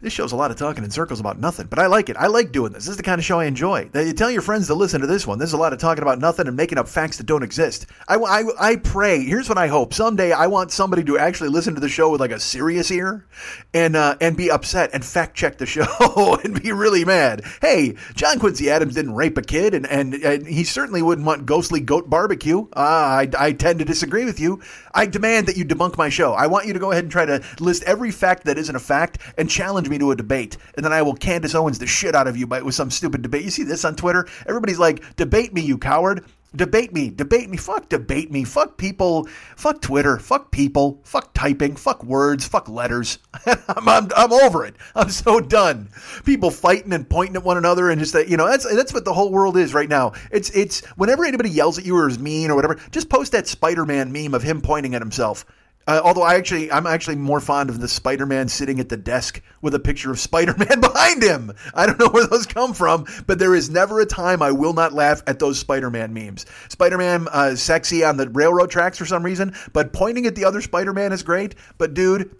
This 0.01 0.13
show's 0.13 0.31
a 0.31 0.35
lot 0.35 0.51
of 0.51 0.57
talking 0.57 0.83
in 0.83 0.91
circles 0.91 1.19
about 1.19 1.39
nothing, 1.39 1.67
but 1.67 1.79
I 1.79 1.87
like 1.87 2.09
it. 2.09 2.17
I 2.17 2.27
like 2.27 2.51
doing 2.51 2.73
this. 2.73 2.85
This 2.85 2.91
is 2.91 2.97
the 2.97 3.03
kind 3.03 3.19
of 3.19 3.25
show 3.25 3.39
I 3.39 3.45
enjoy. 3.45 3.89
You 3.93 4.13
tell 4.13 4.31
your 4.31 4.41
friends 4.41 4.67
to 4.67 4.73
listen 4.73 5.01
to 5.01 5.07
this 5.07 5.25
one. 5.25 5.37
There's 5.37 5.53
a 5.53 5.57
lot 5.57 5.73
of 5.73 5.79
talking 5.79 6.01
about 6.01 6.19
nothing 6.19 6.47
and 6.47 6.55
making 6.55 6.77
up 6.77 6.87
facts 6.87 7.17
that 7.17 7.25
don't 7.25 7.43
exist. 7.43 7.87
I, 8.07 8.15
I, 8.15 8.43
I 8.59 8.75
pray. 8.75 9.23
Here's 9.23 9.49
what 9.49 9.57
I 9.57 9.67
hope. 9.67 9.93
Someday 9.93 10.31
I 10.31 10.47
want 10.47 10.71
somebody 10.71 11.03
to 11.05 11.17
actually 11.17 11.49
listen 11.49 11.75
to 11.75 11.81
the 11.81 11.89
show 11.89 12.09
with 12.09 12.21
like 12.21 12.31
a 12.31 12.39
serious 12.39 12.91
ear 12.91 13.25
and 13.73 13.95
uh, 13.95 14.15
and 14.21 14.37
be 14.37 14.51
upset 14.51 14.91
and 14.93 15.03
fact 15.03 15.35
check 15.35 15.57
the 15.57 15.65
show 15.65 16.39
and 16.43 16.61
be 16.61 16.71
really 16.71 17.05
mad. 17.05 17.43
Hey, 17.61 17.95
John 18.15 18.39
Quincy 18.39 18.69
Adams 18.69 18.95
didn't 18.95 19.15
rape 19.15 19.37
a 19.37 19.41
kid, 19.41 19.73
and, 19.73 19.85
and, 19.87 20.13
and 20.15 20.47
he 20.47 20.63
certainly 20.63 21.01
wouldn't 21.01 21.25
want 21.25 21.45
ghostly 21.45 21.79
goat 21.79 22.09
barbecue. 22.09 22.67
Uh, 22.75 22.79
I, 22.79 23.29
I 23.37 23.51
tend 23.53 23.79
to 23.79 23.85
disagree 23.85 24.25
with 24.25 24.39
you. 24.39 24.61
I 24.97 25.05
demand 25.05 25.45
that 25.47 25.55
you 25.55 25.63
debunk 25.63 25.95
my 25.95 26.09
show. 26.09 26.33
I 26.33 26.47
want 26.47 26.65
you 26.65 26.73
to 26.73 26.79
go 26.79 26.91
ahead 26.91 27.03
and 27.03 27.11
try 27.11 27.23
to 27.23 27.43
list 27.59 27.83
every 27.83 28.09
fact 28.09 28.45
that 28.45 28.57
isn't 28.57 28.75
a 28.75 28.79
fact 28.79 29.19
and 29.37 29.47
challenge 29.47 29.89
me 29.89 29.99
to 29.99 30.09
a 30.09 30.15
debate, 30.15 30.57
and 30.75 30.83
then 30.83 30.91
I 30.91 31.03
will 31.03 31.13
Candace 31.13 31.53
Owens 31.53 31.77
the 31.77 31.85
shit 31.85 32.15
out 32.15 32.25
of 32.27 32.35
you 32.35 32.47
by, 32.47 32.63
with 32.63 32.73
some 32.73 32.89
stupid 32.89 33.21
debate. 33.21 33.43
You 33.43 33.51
see 33.51 33.61
this 33.61 33.85
on 33.85 33.95
Twitter? 33.95 34.27
Everybody's 34.47 34.79
like, 34.79 35.15
debate 35.15 35.53
me, 35.53 35.61
you 35.61 35.77
coward. 35.77 36.25
Debate 36.57 36.91
me, 36.91 37.11
debate 37.11 37.49
me, 37.51 37.55
fuck 37.55 37.87
debate 37.87 38.31
me, 38.31 38.43
fuck 38.43 38.77
people, 38.77 39.27
fuck 39.55 39.79
Twitter, 39.79 40.17
fuck 40.17 40.49
people, 40.49 40.99
fuck 41.03 41.31
typing, 41.35 41.75
fuck 41.75 42.03
words, 42.03 42.47
fuck 42.47 42.67
letters. 42.67 43.19
I'm, 43.45 43.87
I'm, 43.87 44.09
I'm 44.15 44.33
over 44.33 44.65
it. 44.65 44.75
I'm 44.95 45.09
so 45.09 45.39
done. 45.39 45.89
People 46.25 46.49
fighting 46.49 46.93
and 46.93 47.07
pointing 47.07 47.35
at 47.35 47.43
one 47.43 47.57
another 47.57 47.91
and 47.91 47.99
just 47.99 48.13
that, 48.13 48.27
you 48.27 48.37
know, 48.37 48.47
that's 48.47 48.65
that's 48.75 48.91
what 48.91 49.05
the 49.05 49.13
whole 49.13 49.31
world 49.31 49.55
is 49.55 49.75
right 49.75 49.87
now. 49.87 50.13
It's 50.31 50.49
it's 50.49 50.83
whenever 50.95 51.25
anybody 51.25 51.51
yells 51.51 51.77
at 51.77 51.85
you 51.85 51.95
or 51.95 52.07
is 52.07 52.17
mean 52.17 52.49
or 52.49 52.55
whatever, 52.55 52.79
just 52.89 53.07
post 53.07 53.33
that 53.33 53.47
Spider-Man 53.47 54.11
meme 54.11 54.33
of 54.33 54.41
him 54.41 54.59
pointing 54.59 54.95
at 54.95 55.01
himself. 55.01 55.45
Uh, 55.87 56.01
although 56.03 56.23
I 56.23 56.35
actually, 56.35 56.71
I'm 56.71 56.85
actually 56.85 57.15
more 57.15 57.39
fond 57.39 57.69
of 57.69 57.79
the 57.79 57.87
Spider-Man 57.87 58.49
sitting 58.49 58.79
at 58.79 58.89
the 58.89 58.97
desk 58.97 59.41
with 59.61 59.73
a 59.73 59.79
picture 59.79 60.11
of 60.11 60.19
Spider-Man 60.19 60.79
behind 60.81 61.23
him. 61.23 61.53
I 61.73 61.85
don't 61.85 61.97
know 61.97 62.09
where 62.09 62.27
those 62.27 62.45
come 62.45 62.73
from, 62.73 63.05
but 63.25 63.39
there 63.39 63.55
is 63.55 63.69
never 63.69 63.99
a 64.01 64.05
time 64.05 64.41
I 64.41 64.51
will 64.51 64.73
not 64.73 64.93
laugh 64.93 65.23
at 65.27 65.39
those 65.39 65.57
Spider-Man 65.59 66.13
memes. 66.13 66.45
Spider-Man 66.69 67.27
uh, 67.31 67.55
sexy 67.55 68.03
on 68.03 68.17
the 68.17 68.29
railroad 68.29 68.69
tracks 68.69 68.97
for 68.97 69.05
some 69.05 69.23
reason, 69.23 69.55
but 69.73 69.93
pointing 69.93 70.25
at 70.25 70.35
the 70.35 70.45
other 70.45 70.61
Spider-Man 70.61 71.13
is 71.13 71.23
great. 71.23 71.55
But 71.77 71.93
dude, 71.93 72.35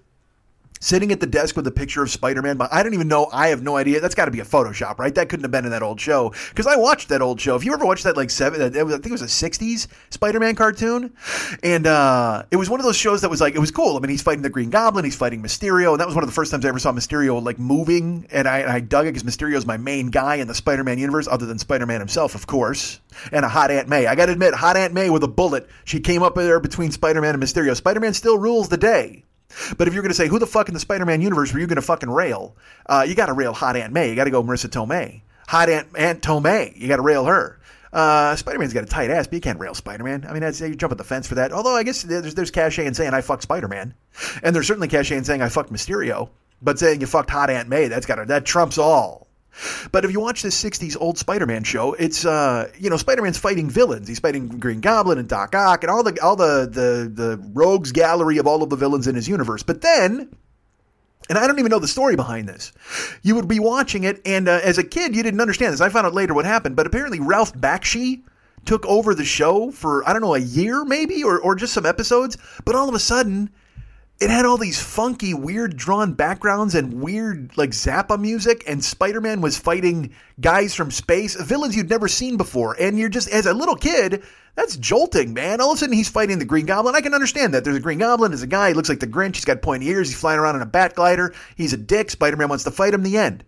sitting 0.80 1.12
at 1.12 1.20
the 1.20 1.28
desk 1.28 1.56
with 1.56 1.68
a 1.68 1.72
picture 1.72 2.04
of 2.04 2.10
Spider-Man. 2.10 2.58
But 2.58 2.74
I 2.74 2.84
don't 2.84 2.94
even 2.94 3.08
know. 3.08 3.28
I 3.32 3.49
have 3.49 3.62
no 3.62 3.78
idea. 3.78 3.99
That's 3.99 4.16
got 4.16 4.26
to 4.26 4.32
be 4.32 4.40
a 4.40 4.45
Photoshop, 4.45 4.99
right? 4.99 5.14
That 5.14 5.30
couldn't 5.30 5.44
have 5.44 5.52
been 5.52 5.66
in 5.66 5.72
that 5.72 5.84
old 5.84 5.99
show 5.99 6.34
because 6.49 6.68
I 6.68 6.76
watched 6.76 7.10
that 7.10 7.22
old 7.22 7.40
show. 7.40 7.56
If 7.56 7.64
you 7.64 7.74
ever 7.74 7.86
watched 7.86 8.04
that, 8.04 8.18
like 8.18 8.30
seven, 8.30 8.62
I 8.62 8.70
think 8.70 9.06
it 9.06 9.12
was 9.12 9.22
a 9.22 9.26
'60s 9.26 9.88
Spider-Man 10.10 10.56
cartoon, 10.56 11.14
and 11.64 11.88
uh, 11.88 12.44
it 12.52 12.56
was 12.58 12.70
one 12.70 12.80
of 12.80 12.86
those 12.86 12.98
shows 12.98 13.22
that 13.22 13.30
was 13.30 13.41
like 13.41 13.56
it 13.56 13.60
was 13.60 13.72
cool. 13.72 13.98
I 13.98 13.99
mean, 13.99 14.10
he's 14.10 14.22
fighting 14.22 14.41
the 14.41 14.49
Green 14.49 14.70
Goblin, 14.70 15.06
he's 15.06 15.16
fighting 15.16 15.41
Mysterio, 15.41 15.91
and 15.91 15.99
that 15.99 16.08
was 16.08 16.16
one 16.16 16.24
of 16.24 16.30
the 16.30 16.34
first 16.34 16.52
times 16.52 16.66
I 16.66 16.70
ever 16.70 16.80
saw 16.80 16.91
Mysterio 16.91 17.41
like 17.44 17.60
moving, 17.60 18.28
and 18.32 18.48
I, 18.48 18.76
I 18.76 18.80
dug 18.80 19.08
it 19.08 19.14
because 19.14 19.24
Mysterio's 19.24 19.66
my 19.66 19.78
main 19.78 20.08
guy 20.08 20.36
in 20.36 20.48
the 20.48 20.56
Spider-Man 20.56 20.98
universe, 20.99 21.28
other 21.28 21.45
than 21.45 21.60
Spider-Man 21.60 21.99
himself, 21.99 22.36
of 22.36 22.48
course, 22.48 22.99
and 23.32 23.45
a 23.45 23.49
hot 23.49 23.72
Aunt 23.72 23.88
May. 23.88 24.08
I 24.08 24.16
got 24.16 24.28
to 24.28 24.32
admit, 24.32 24.54
hot 24.54 24.78
Aunt 24.78 24.94
May 24.94 25.10
with 25.10 25.24
a 25.24 25.28
bullet. 25.28 25.68
She 25.86 25.99
came 25.99 26.24
up 26.24 26.36
there 26.36 26.60
between 26.60 26.91
Spider-Man 26.91 27.34
and 27.34 27.44
Mysterio. 27.44 27.76
Spider-Man 27.76 28.14
still 28.14 28.38
rules 28.38 28.70
the 28.70 28.78
day. 28.78 29.24
But 29.78 29.88
if 29.88 29.94
you're 29.94 30.03
going 30.03 30.11
to 30.11 30.15
say 30.15 30.28
who 30.28 30.40
the 30.40 30.48
fuck 30.48 30.68
in 30.68 30.74
the 30.74 30.80
Spider-Man 30.80 31.22
universe 31.22 31.53
were 31.53 31.60
you 31.60 31.68
going 31.68 31.78
to 31.78 31.82
fucking 31.82 32.10
rail, 32.10 32.56
uh, 32.88 33.06
you 33.07 33.15
got 33.15 33.28
to 33.28 33.34
rail 33.34 33.53
Hot 33.53 33.76
Aunt 33.76 33.94
May. 33.94 34.10
You 34.10 34.15
got 34.15 34.26
to 34.26 34.32
go 34.32 34.44
Marisa 34.44 34.69
Tomei. 34.69 35.22
Hot 35.48 35.69
Aunt 35.69 35.88
Aunt 35.98 36.22
Tomei. 36.22 36.76
You 36.76 36.88
got 36.88 36.98
to 36.98 37.02
rail 37.02 37.26
her. 37.26 37.60
Uh, 37.94 38.36
Spider-Man's 38.36 38.74
got 38.74 38.84
a 38.84 38.88
tight 38.88 39.10
ass, 39.10 39.28
but 39.28 39.34
you 39.36 39.41
can't 39.41 39.60
rail 39.60 39.74
Spider-Man. 39.74 40.26
I 40.28 40.34
mean, 40.34 40.44
I'd 40.44 40.56
say 40.56 40.68
you 40.68 40.76
jump 40.76 40.91
at 40.91 40.98
the 40.98 41.03
fence 41.03 41.28
for 41.28 41.36
that. 41.36 41.52
Although 41.52 41.76
I 41.76 41.84
guess 41.84 42.03
there's 42.03 42.36
there's 42.36 42.52
cachet 42.52 42.86
in 42.86 42.94
saying 42.94 43.14
I 43.14 43.22
fucked 43.22 43.44
Spider-Man, 43.44 43.94
and 44.44 44.56
there's 44.56 44.68
certainly 44.68 44.88
cachet 44.90 45.18
in 45.18 45.24
saying 45.24 45.41
I 45.41 45.49
fucked 45.49 45.72
Mysterio. 45.72 46.30
But 46.61 46.80
saying 46.80 47.02
you 47.02 47.07
fucked 47.07 47.30
Hot 47.30 47.49
Aunt 47.49 47.69
May, 47.69 47.88
that's 47.88 48.06
got 48.06 48.15
to, 48.15 48.26
that 48.26 48.45
trumps 48.45 48.78
all. 48.78 49.27
But 49.92 50.06
if 50.06 50.12
you 50.12 50.20
watch 50.20 50.44
this 50.44 50.62
60s 50.62 50.98
old 51.00 51.18
Spider-Man 51.18 51.64
show, 51.64 51.94
it's 51.94 52.26
uh, 52.26 52.72
you 52.78 52.90
know, 52.90 52.98
Spider-Man's 52.98 53.38
fighting 53.38 53.70
villains. 53.70 54.08
He's 54.08 54.20
fighting 54.20 54.48
Green 54.48 54.82
Goblin 54.82 55.18
and 55.18 55.28
Doc 55.28 55.56
Ock 55.56 55.84
and 55.84 55.92
all 55.92 56.04
the 56.04 56.18
all 56.22 56.36
the 56.36 56.70
the 56.72 57.12
the 57.14 57.52
rogues 57.54 57.92
gallery 57.92 58.38
of 58.38 58.48
all 58.48 58.64
of 58.64 58.70
the 58.70 58.76
villains 58.76 59.08
in 59.08 59.16
his 59.16 59.28
universe. 59.28 59.64
But 59.64 59.82
then 59.82 60.30
and 61.30 61.38
I 61.38 61.46
don't 61.48 61.60
even 61.60 61.70
know 61.70 61.80
the 61.80 61.88
story 61.88 62.16
behind 62.16 62.48
this. 62.48 62.72
You 63.22 63.36
would 63.36 63.48
be 63.48 63.60
watching 63.60 64.04
it, 64.04 64.22
and 64.26 64.48
uh, 64.48 64.62
as 64.64 64.78
a 64.78 64.84
kid, 64.84 65.16
you 65.16 65.24
didn't 65.24 65.42
understand 65.42 65.74
this. 65.74 65.82
I 65.82 65.90
found 65.90 66.08
out 66.08 66.14
later 66.14 66.34
what 66.34 66.46
happened, 66.46 66.76
but 66.76 66.88
apparently 66.88 67.20
Ralph 67.20 67.54
Bakshi 67.54 68.22
took 68.66 68.86
over 68.86 69.14
the 69.14 69.26
show 69.26 69.72
for 69.72 70.08
I 70.08 70.14
don't 70.14 70.22
know 70.22 70.36
a 70.36 70.40
year 70.40 70.86
maybe, 70.86 71.24
or 71.24 71.40
or 71.40 71.56
just 71.56 71.74
some 71.74 71.86
episodes. 71.86 72.38
But 72.66 72.76
all 72.76 72.88
of 72.88 72.96
a 72.96 73.00
sudden, 73.00 73.50
it 74.19 74.30
had 74.30 74.45
all 74.45 74.57
these 74.57 74.81
funky, 74.81 75.34
weird 75.34 75.77
drawn 75.77 76.14
backgrounds 76.14 76.73
and 76.73 77.02
weird 77.02 77.56
like 77.56 77.69
Zappa 77.69 78.19
music, 78.19 78.64
and 78.68 78.84
Spider 78.84 79.22
Man 79.22 79.41
was 79.41 79.57
fighting 79.57 80.14
guys 80.39 80.73
from 80.73 80.89
space, 80.89 81.35
villains 81.35 81.76
you'd 81.76 81.89
never 81.89 82.07
seen 82.07 82.35
before. 82.35 82.76
And 82.80 82.98
you're 82.98 83.10
just, 83.10 83.30
as 83.30 83.45
a 83.45 83.53
little 83.53 83.76
kid, 83.76 84.23
that's 84.56 84.76
jolting, 84.77 85.35
man. 85.35 85.61
All 85.61 85.72
of 85.72 85.76
a 85.76 85.80
sudden 85.80 85.94
he's 85.94 86.10
fighting 86.10 86.39
the 86.39 86.45
Green 86.45 86.65
Goblin. 86.65 86.95
I 86.95 87.02
can 87.02 87.14
understand 87.14 87.53
that. 87.53 87.64
There's 87.64 87.77
a 87.77 87.81
Green 87.81 87.99
Goblin, 87.99 88.31
there's 88.31 88.41
a 88.41 88.48
guy, 88.48 88.69
he 88.69 88.73
looks 88.73 88.89
like 88.89 88.99
the 88.99 89.07
Grinch, 89.07 89.35
he's 89.35 89.45
got 89.45 89.61
pointy 89.61 89.88
ears, 89.88 90.10
he's 90.10 90.19
flying 90.19 90.39
around 90.39 90.56
in 90.56 90.64
a 90.64 90.68
bat 90.68 90.95
glider, 90.95 91.34
he's 91.56 91.73
a 91.73 91.77
dick, 91.77 92.10
Spider 92.10 92.38
Man 92.38 92.49
wants 92.49 92.64
to 92.64 92.72
fight 92.72 92.95
him, 92.95 93.03
the 93.03 93.18
end. 93.18 93.44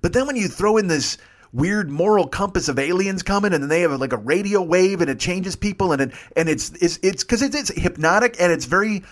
But 0.00 0.14
then 0.14 0.26
when 0.26 0.36
you 0.36 0.48
throw 0.48 0.78
in 0.78 0.88
this 0.88 1.18
weird 1.52 1.88
moral 1.88 2.26
compass 2.26 2.68
of 2.68 2.80
aliens 2.80 3.22
coming 3.22 3.52
and 3.52 3.62
then 3.62 3.68
they 3.68 3.82
have 3.82 3.92
like 4.00 4.12
a 4.12 4.18
radio 4.18 4.60
wave 4.60 5.00
and 5.00 5.08
it 5.08 5.20
changes 5.20 5.54
people 5.54 5.92
and 5.92 6.02
it 6.02 6.12
and 6.36 6.48
it's 6.48 6.70
it's 6.82 6.98
it's 7.00 7.22
because 7.22 7.42
it's, 7.42 7.54
it's 7.54 7.80
hypnotic 7.80 8.34
and 8.40 8.50
it's 8.50 8.64
very 8.64 9.04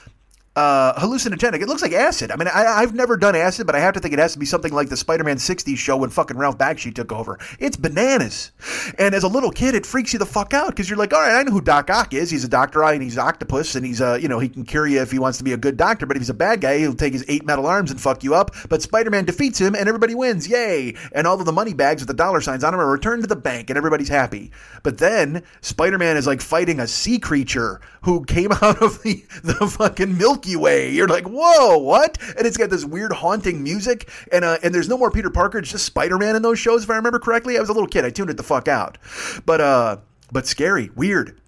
uh, 0.55 0.93
hallucinogenic. 1.01 1.62
It 1.62 1.69
looks 1.69 1.81
like 1.81 1.93
acid. 1.93 2.31
I 2.31 2.37
mean, 2.37 2.49
I, 2.49 2.81
have 2.81 2.95
never 2.95 3.16
done 3.16 3.35
acid, 3.35 3.66
but 3.66 3.74
I 3.74 3.81
have 3.81 3.95
to 3.95 4.01
think 4.01 4.12
it 4.12 4.19
has 4.19 4.35
to 4.35 4.39
be 4.39 4.45
something 4.45 4.73
like 4.73 4.91
the 4.91 4.97
Spider-Man 4.99 5.37
60s 5.37 5.79
show 5.79 5.97
when 5.97 6.11
fucking 6.11 6.37
Ralph 6.37 6.59
Bakshi 6.59 6.95
took 6.95 7.11
over. 7.11 7.39
It's 7.59 7.77
bananas. 7.77 8.53
And 8.99 9.15
as 9.15 9.23
a 9.23 9.29
little 9.29 9.51
kid, 9.51 9.74
it 9.74 9.87
freaks 9.87 10.12
you 10.12 10.19
the 10.19 10.27
fuck 10.27 10.53
out 10.53 10.69
because 10.69 10.91
you're 10.91 10.99
like, 10.99 11.15
all 11.15 11.20
right, 11.20 11.41
I 11.41 11.43
know 11.43 11.53
who 11.53 11.62
Doc 11.62 11.89
Ock 11.89 12.12
is. 12.12 12.31
He's 12.31 12.45
a 12.45 12.49
doctor 12.49 12.83
and 12.83 13.03
he's 13.03 13.16
octopus 13.16 13.77
and 13.77 13.87
he's, 13.87 14.01
uh, 14.03 14.19
you 14.20 14.29
know, 14.29 14.39
he 14.39 14.49
can 14.49 14.65
cure 14.65 14.87
you 14.87 15.01
if 15.01 15.11
he 15.11 15.19
wants 15.19 15.39
to 15.39 15.45
be 15.45 15.55
a 15.55 15.57
good 15.57 15.77
doctor, 15.79 16.05
but 16.05 16.16
if 16.16 16.20
he's 16.20 16.31
a 16.31 16.35
bad 16.35 16.61
guy, 16.61 16.79
he'll 16.79 16.95
take 16.95 17.15
his 17.15 17.24
eight 17.29 17.47
metal 17.47 17.66
arms 17.66 17.91
and 17.91 18.01
fuck 18.01 18.23
you 18.23 18.35
up. 18.35 18.55
But 18.69 18.83
Spider-Man 18.83 19.24
defeats 19.24 19.59
him 19.59 19.74
and 19.74 19.89
everybody 19.89 20.15
wins. 20.15 20.49
Yay. 20.49 20.97
And 21.12 21.27
all 21.27 21.39
of 21.39 21.47
the 21.47 21.53
money 21.53 21.73
bags 21.73 22.03
with 22.03 22.09
the 22.09 22.15
dollar 22.15 22.43
signs 22.43 22.62
on 22.62 22.73
them 22.73 22.81
are 22.81 22.91
returned 22.91 23.23
to 23.23 23.29
the 23.29 23.37
bank 23.37 23.70
and 23.70 23.79
everybody's 23.79 24.09
happy. 24.09 24.51
But 24.83 24.99
then 24.99 25.45
Spider-Man 25.62 26.19
is 26.19 26.27
like 26.27 26.43
fighting 26.43 26.79
a 26.79 26.87
sea 26.87 27.19
creature 27.19 27.81
who 28.03 28.24
came 28.24 28.53
out 28.61 28.83
of 28.83 29.03
the, 29.03 29.24
the 29.43 29.66
fucking 29.66 30.19
Milky 30.43 30.56
Way. 30.56 30.90
You're 30.90 31.09
like, 31.09 31.24
whoa, 31.24 31.78
what? 31.78 32.19
And 32.36 32.47
it's 32.47 32.56
got 32.56 32.70
this 32.70 32.85
weird 32.85 33.12
haunting 33.12 33.62
music, 33.62 34.10
and 34.32 34.44
uh, 34.44 34.59
and 34.62 34.74
there's 34.74 34.89
no 34.89 34.98
more 34.98 35.10
Peter 35.10 35.31
Parker. 35.31 35.59
It's 35.59 35.70
just 35.70 35.85
Spider 35.85 36.19
Man 36.19 36.35
in 36.35 36.43
those 36.43 36.59
shows, 36.59 36.82
if 36.82 36.90
I 36.90 36.97
remember 36.97 37.19
correctly. 37.19 37.56
I 37.56 37.60
was 37.60 37.69
a 37.69 37.73
little 37.73 37.89
kid. 37.89 38.05
I 38.05 38.10
tuned 38.10 38.31
it 38.31 38.36
the 38.36 38.43
fuck 38.43 38.66
out, 38.66 38.98
but 39.47 39.60
uh, 39.60 39.98
but 40.32 40.47
scary, 40.47 40.90
weird. 40.97 41.40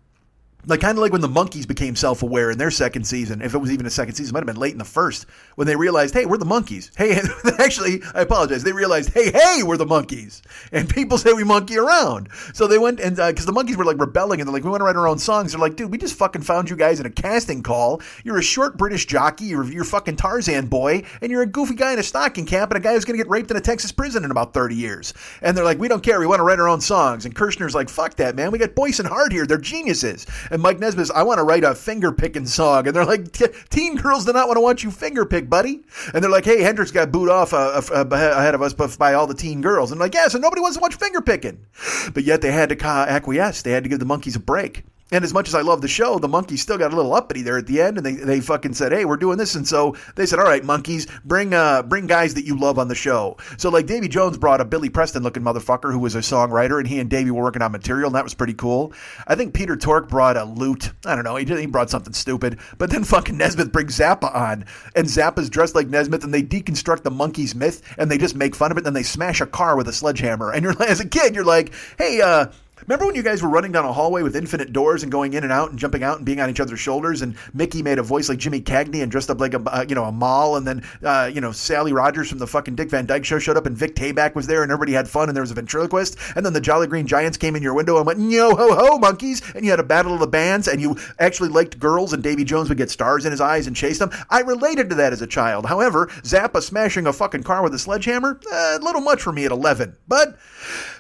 Like 0.67 0.81
kind 0.81 0.97
of 0.97 1.03
like 1.03 1.13
when 1.13 1.21
the 1.21 1.29
Monkees 1.29 1.67
became 1.67 1.97
self-aware 1.97 2.51
in 2.51 2.59
their 2.59 2.71
second 2.71 3.05
season. 3.05 3.43
If 3.43 3.55
it 3.55 3.59
was 3.59 3.71
even 3.71 3.87
a 3.87 3.91
second 3.91 4.15
season, 4.15 4.33
it 4.33 4.35
might 4.35 4.41
have 4.41 4.55
been 4.55 4.61
late 4.61 4.73
in 4.73 4.79
the 4.79 4.85
first 4.85 5.27
when 5.57 5.67
they 5.67 5.77
realized, 5.77 6.15
"Hey, 6.15 6.27
we're 6.27 6.39
the 6.39 6.45
Monkees 6.45 6.91
Hey, 6.97 7.21
actually, 7.59 8.03
I 8.15 8.21
apologize. 8.23 8.63
They 8.63 8.73
realized, 8.73 9.13
"Hey, 9.13 9.31
hey, 9.31 9.63
we're 9.63 9.77
the 9.77 9.87
Monkees 9.87 10.43
and 10.73 10.89
people 10.89 11.19
say 11.25 11.33
we 11.33 11.45
monkey 11.45 11.77
around. 11.77 12.29
So 12.53 12.67
they 12.67 12.79
went 12.79 13.01
and 13.01 13.17
because 13.17 13.49
uh, 13.49 13.53
the 13.53 13.53
Monkees 13.53 13.77
were 13.77 13.85
like 13.85 13.99
rebelling 13.99 14.41
and 14.41 14.49
they're 14.49 14.53
like, 14.55 14.65
"We 14.65 14.71
want 14.71 14.81
to 14.81 14.85
write 14.85 14.97
our 14.97 15.09
own 15.09 15.19
songs." 15.19 15.53
They're 15.53 15.61
like, 15.61 15.77
"Dude, 15.77 15.91
we 15.91 15.99
just 15.99 16.17
fucking 16.17 16.43
found 16.43 16.71
you 16.71 16.77
guys 16.77 17.01
in 17.01 17.07
a 17.07 17.11
casting 17.11 17.63
call. 17.63 18.01
You're 18.23 18.39
a 18.39 18.43
short 18.43 18.77
British 18.77 19.07
jockey. 19.07 19.47
You're, 19.47 19.65
you're 19.65 19.85
fucking 19.85 20.17
Tarzan 20.17 20.67
boy, 20.67 21.05
and 21.21 21.31
you're 21.31 21.43
a 21.43 21.47
goofy 21.47 21.75
guy 21.75 21.93
in 21.93 21.99
a 21.99 22.03
stocking 22.03 22.47
cap 22.47 22.71
and 22.71 22.79
a 22.79 22.81
guy 22.81 22.95
who's 22.95 23.05
going 23.05 23.19
to 23.19 23.23
get 23.23 23.31
raped 23.31 23.51
in 23.51 23.57
a 23.57 23.61
Texas 23.61 23.93
prison 23.93 24.25
in 24.25 24.31
about 24.31 24.55
30 24.55 24.75
years." 24.75 25.15
And 25.43 25.57
they're 25.57 25.65
like, 25.65 25.79
"We 25.79 25.89
don't 25.89 26.03
care. 26.03 26.21
We 26.21 26.27
want 26.27 26.41
to 26.41 26.45
write 26.45 26.59
our 26.59 26.69
own 26.69 26.81
songs." 26.81 27.25
And 27.25 27.35
Kirshner's 27.35 27.75
like, 27.75 27.89
"Fuck 27.89 28.17
that, 28.17 28.37
man. 28.37 28.51
We 28.51 28.59
got 28.59 28.75
Boyce 28.75 28.99
and 28.99 29.09
Hart 29.09 29.33
here. 29.33 29.47
They're 29.47 29.59
geniuses." 29.59 30.27
And 30.55 30.63
Mike 30.63 30.79
Nesmith, 30.81 31.11
"I 31.15 31.23
want." 31.23 31.35
to 31.45 31.45
write 31.45 31.65
a 31.65 31.75
finger 31.75 32.13
picking 32.13 32.47
song. 32.47 32.87
And 32.87 32.97
they're 32.97 33.05
like, 33.05 33.33
teen 33.71 33.97
girls 33.97 34.25
do 34.25 34.33
not 34.33 34.49
want 34.49 34.57
to 34.57 34.61
watch 34.61 34.83
you 34.83 34.91
finger 34.91 35.25
pick, 35.25 35.49
buddy. 35.49 35.83
And 36.13 36.23
they're 36.23 36.31
like, 36.31 36.45
hey, 36.45 36.63
Hendrix 36.63 36.91
got 36.91 37.13
booed 37.13 37.29
off 37.29 37.53
uh, 37.53 37.81
uh, 37.93 38.05
ahead 38.11 38.55
of 38.55 38.63
us 38.63 38.73
by 38.97 39.15
all 39.15 39.27
the 39.27 39.35
teen 39.35 39.61
girls. 39.61 39.91
And 39.91 40.01
like, 40.01 40.15
yeah, 40.15 40.29
so 40.29 40.39
nobody 40.39 40.61
wants 40.61 40.77
to 40.77 40.81
watch 40.81 40.95
finger 40.97 41.21
picking. 41.21 41.67
But 42.13 42.25
yet 42.25 42.41
they 42.41 42.53
had 42.53 42.71
to 42.71 42.85
acquiesce. 42.85 43.63
They 43.63 43.73
had 43.73 43.85
to 43.85 43.91
give 43.91 43.99
the 43.99 44.07
Monkees 44.07 44.37
a 44.37 44.41
break. 44.41 44.85
And 45.15 45.25
as 45.25 45.33
much 45.33 45.47
as 45.47 45.55
I 45.55 45.61
love 45.61 45.81
the 45.81 45.87
show, 45.87 46.19
the 46.19 46.27
Monkees 46.27 46.59
still 46.59 46.77
got 46.77 46.93
a 46.93 46.97
little 46.97 47.15
uppity 47.15 47.43
there 47.43 47.57
at 47.57 47.69
the 47.69 47.81
end, 47.81 47.99
and 47.99 48.05
they, 48.05 48.15
they 48.15 48.41
fucking 48.41 48.75
said, 48.75 48.91
"Hey, 48.91 49.05
we're 49.05 49.17
doing 49.17 49.39
this." 49.39 49.55
And 49.55 49.67
so 49.67 49.95
they 50.17 50.27
said, 50.27 50.41
"All 50.41 50.45
right, 50.45 50.65
Monkees, 50.65 51.09
bring 51.25 51.55
uh 51.55 51.83
bring 51.85 52.09
guys 52.09 52.35
that 52.35 52.45
you 52.45 52.59
love 52.59 52.81
on 52.81 52.89
the 52.89 52.97
show." 52.97 53.37
So 53.57 53.71
like 53.71 53.87
Davy 53.87 54.09
Jones 54.09 54.37
brought 54.37 54.61
a 54.61 54.65
Billy 54.65 54.89
Preston 54.89 55.23
looking 55.23 55.45
motherfucker 55.45 55.93
who 55.93 56.01
was 56.01 56.17
a 56.17 56.19
songwriter, 56.19 56.81
and 56.81 56.89
he 56.89 56.99
and 56.99 57.09
Davy 57.09 57.31
were 57.31 57.45
working 57.45 57.63
on 57.63 57.71
material, 57.71 58.09
and 58.09 58.17
that 58.17 58.25
was 58.25 58.35
pretty 58.35 58.55
cool. 58.55 58.93
I 59.29 59.37
think 59.37 59.55
Peter 59.55 59.77
Tork 59.77 60.09
brought 60.09 60.37
a 60.37 60.45
lute. 60.45 60.91
I 61.07 61.15
don't 61.15 61.23
know, 61.23 61.37
he 61.37 61.45
he 61.45 61.67
brought 61.67 61.91
something 61.91 62.13
stupid, 62.13 62.59
but 62.79 62.91
then 62.91 63.05
fucking 63.05 63.39
Nesmith 63.39 63.71
brings 63.71 63.97
Zappa 63.97 64.35
on, 64.35 64.65
and 64.97 65.07
Zappa's 65.07 65.49
dressed 65.49 65.77
like 65.77 65.87
Nesmith, 65.87 66.25
and 66.25 66.35
they 66.35 66.43
deconstruct 66.43 67.05
the 67.05 67.13
Monkees 67.13 67.55
myth, 67.55 67.83
and 67.99 68.11
they 68.11 68.19
just 68.19 68.35
make 68.35 68.57
fun 68.57 68.73
of 68.73 68.79
it, 68.79 68.81
and 68.81 68.87
then 68.87 68.95
they 68.95 69.05
smash 69.05 69.41
a 69.41 69.47
car 69.47 69.77
with 69.77 69.87
a 69.87 69.93
sledgehammer, 69.93 70.51
and 70.51 70.65
you're 70.65 70.83
as 70.83 70.99
a 70.99 71.09
kid, 71.09 71.37
you're 71.37 71.45
like, 71.45 71.73
"Hey, 71.99 72.21
uh." 72.21 72.47
Remember 72.83 73.07
when 73.07 73.15
you 73.15 73.23
guys 73.23 73.41
were 73.41 73.49
running 73.49 73.73
down 73.73 73.85
a 73.85 73.93
hallway 73.93 74.23
with 74.23 74.35
infinite 74.35 74.73
doors 74.73 75.05
and 75.05 75.13
going 75.13 75.33
in 75.33 75.45
and 75.45 75.53
out 75.53 75.71
and 75.71 75.79
jumping 75.79 76.03
out 76.03 76.17
and 76.17 76.27
being 76.27 76.41
on 76.41 76.51
each 76.51 76.61
other's 76.61 76.81
shoulders? 76.81 77.23
And 77.23 77.37
Mickey 77.53 77.83
made 77.83 77.99
a 77.99 78.03
voice 78.03 78.29
like 78.29 78.39
Jimmy 78.39 78.61
Cagney 78.61 79.03
and 79.03 79.11
dressed 79.11 79.31
up 79.31 79.41
like 79.41 79.55
a 79.55 79.63
uh, 79.67 79.85
you 79.89 79.95
know 79.95 80.05
a 80.05 80.13
mall. 80.13 80.57
And 80.57 80.67
then 80.67 80.85
uh, 81.03 81.31
you 81.33 81.41
know 81.41 81.53
Sally 81.53 81.93
Rogers 81.93 82.29
from 82.29 82.39
the 82.39 82.47
fucking 82.47 82.75
Dick 82.75 82.91
Van 82.91 83.07
Dyke 83.07 83.25
Show 83.25 83.39
showed 83.39 83.57
up 83.57 83.67
and 83.67 83.77
Vic 83.77 83.95
Tayback 83.95 84.35
was 84.35 84.47
there 84.47 84.63
and 84.63 84.73
everybody 84.73 84.93
had 84.93 85.09
fun 85.09 85.29
and 85.29 85.37
there 85.37 85.43
was 85.43 85.53
a 85.53 85.55
ventriloquist. 85.55 86.17
And 86.35 86.45
then 86.45 86.53
the 86.53 86.61
Jolly 86.61 86.89
Green 86.89 87.07
Giants 87.07 87.39
came 87.39 87.55
in 87.55 87.63
your 87.63 87.75
window 87.75 87.97
and 87.97 88.07
went 88.07 88.21
yo 88.21 88.55
ho 88.57 88.75
ho 88.75 88.99
Monkees, 88.99 89.55
and 89.55 89.65
you 89.65 89.71
had 89.71 89.81
a 89.81 89.85
battle 89.85 90.15
of 90.15 90.21
the 90.21 90.27
bands 90.27 90.67
and 90.67 90.81
you 90.81 90.97
actually 91.19 91.51
liked 91.51 91.79
girls 91.79 92.13
and 92.13 92.23
Davy 92.23 92.45
Jones 92.45 92.69
would 92.69 92.79
get 92.79 92.91
stars 92.91 93.25
in 93.25 93.31
his 93.31 93.41
eyes 93.41 93.67
and 93.67 93.77
chase 93.77 93.99
them. 93.99 94.11
I 94.31 94.41
related 94.41 94.91
to 94.91 94.97
that 94.97 95.13
as 95.13 95.23
a 95.23 95.27
child. 95.27 95.67
However, 95.67 96.07
Zappa 96.23 96.61
smashing 96.61 97.07
a 97.07 97.13
fucking 97.13 97.45
car 97.45 97.63
with 97.63 97.75
a 97.75 97.79
sledgehammer, 97.79 98.41
a 98.53 98.55
uh, 98.55 98.79
little 98.83 99.01
much 99.01 99.23
for 99.23 99.33
me 99.33 99.45
at 99.45 99.53
11. 99.53 99.97
But 100.09 100.37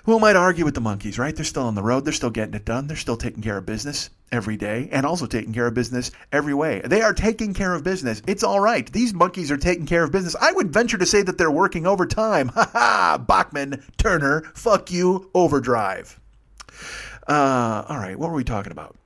who 0.04 0.18
might 0.18 0.36
argue 0.36 0.64
with 0.64 0.74
the 0.74 0.80
Monkees, 0.80 1.18
right? 1.18 1.34
They're 1.34 1.44
still 1.44 1.64
on 1.64 1.74
the 1.74 1.82
road. 1.82 2.04
They're 2.04 2.12
still 2.12 2.30
getting 2.30 2.54
it 2.54 2.64
done. 2.64 2.86
They're 2.86 2.96
still 2.96 3.16
taking 3.16 3.42
care 3.42 3.56
of 3.56 3.66
business 3.66 4.10
every 4.30 4.56
day 4.56 4.88
and 4.92 5.06
also 5.06 5.26
taking 5.26 5.52
care 5.52 5.66
of 5.66 5.74
business 5.74 6.10
every 6.30 6.54
way. 6.54 6.82
They 6.84 7.00
are 7.02 7.14
taking 7.14 7.54
care 7.54 7.74
of 7.74 7.84
business. 7.84 8.20
It's 8.26 8.42
all 8.42 8.60
right. 8.60 8.90
These 8.92 9.12
Monkees 9.12 9.50
are 9.50 9.56
taking 9.56 9.86
care 9.86 10.04
of 10.04 10.12
business. 10.12 10.36
I 10.40 10.52
would 10.52 10.72
venture 10.72 10.98
to 10.98 11.06
say 11.06 11.22
that 11.22 11.38
they're 11.38 11.50
working 11.50 11.86
overtime. 11.86 12.48
Ha 12.54 12.70
ha! 12.72 13.18
Bachman, 13.18 13.82
Turner, 13.96 14.42
fuck 14.54 14.90
you, 14.90 15.30
overdrive. 15.34 16.20
Uh, 17.28 17.84
all 17.88 17.96
right, 17.96 18.18
what 18.18 18.30
were 18.30 18.36
we 18.36 18.44
talking 18.44 18.72
about? 18.72 18.96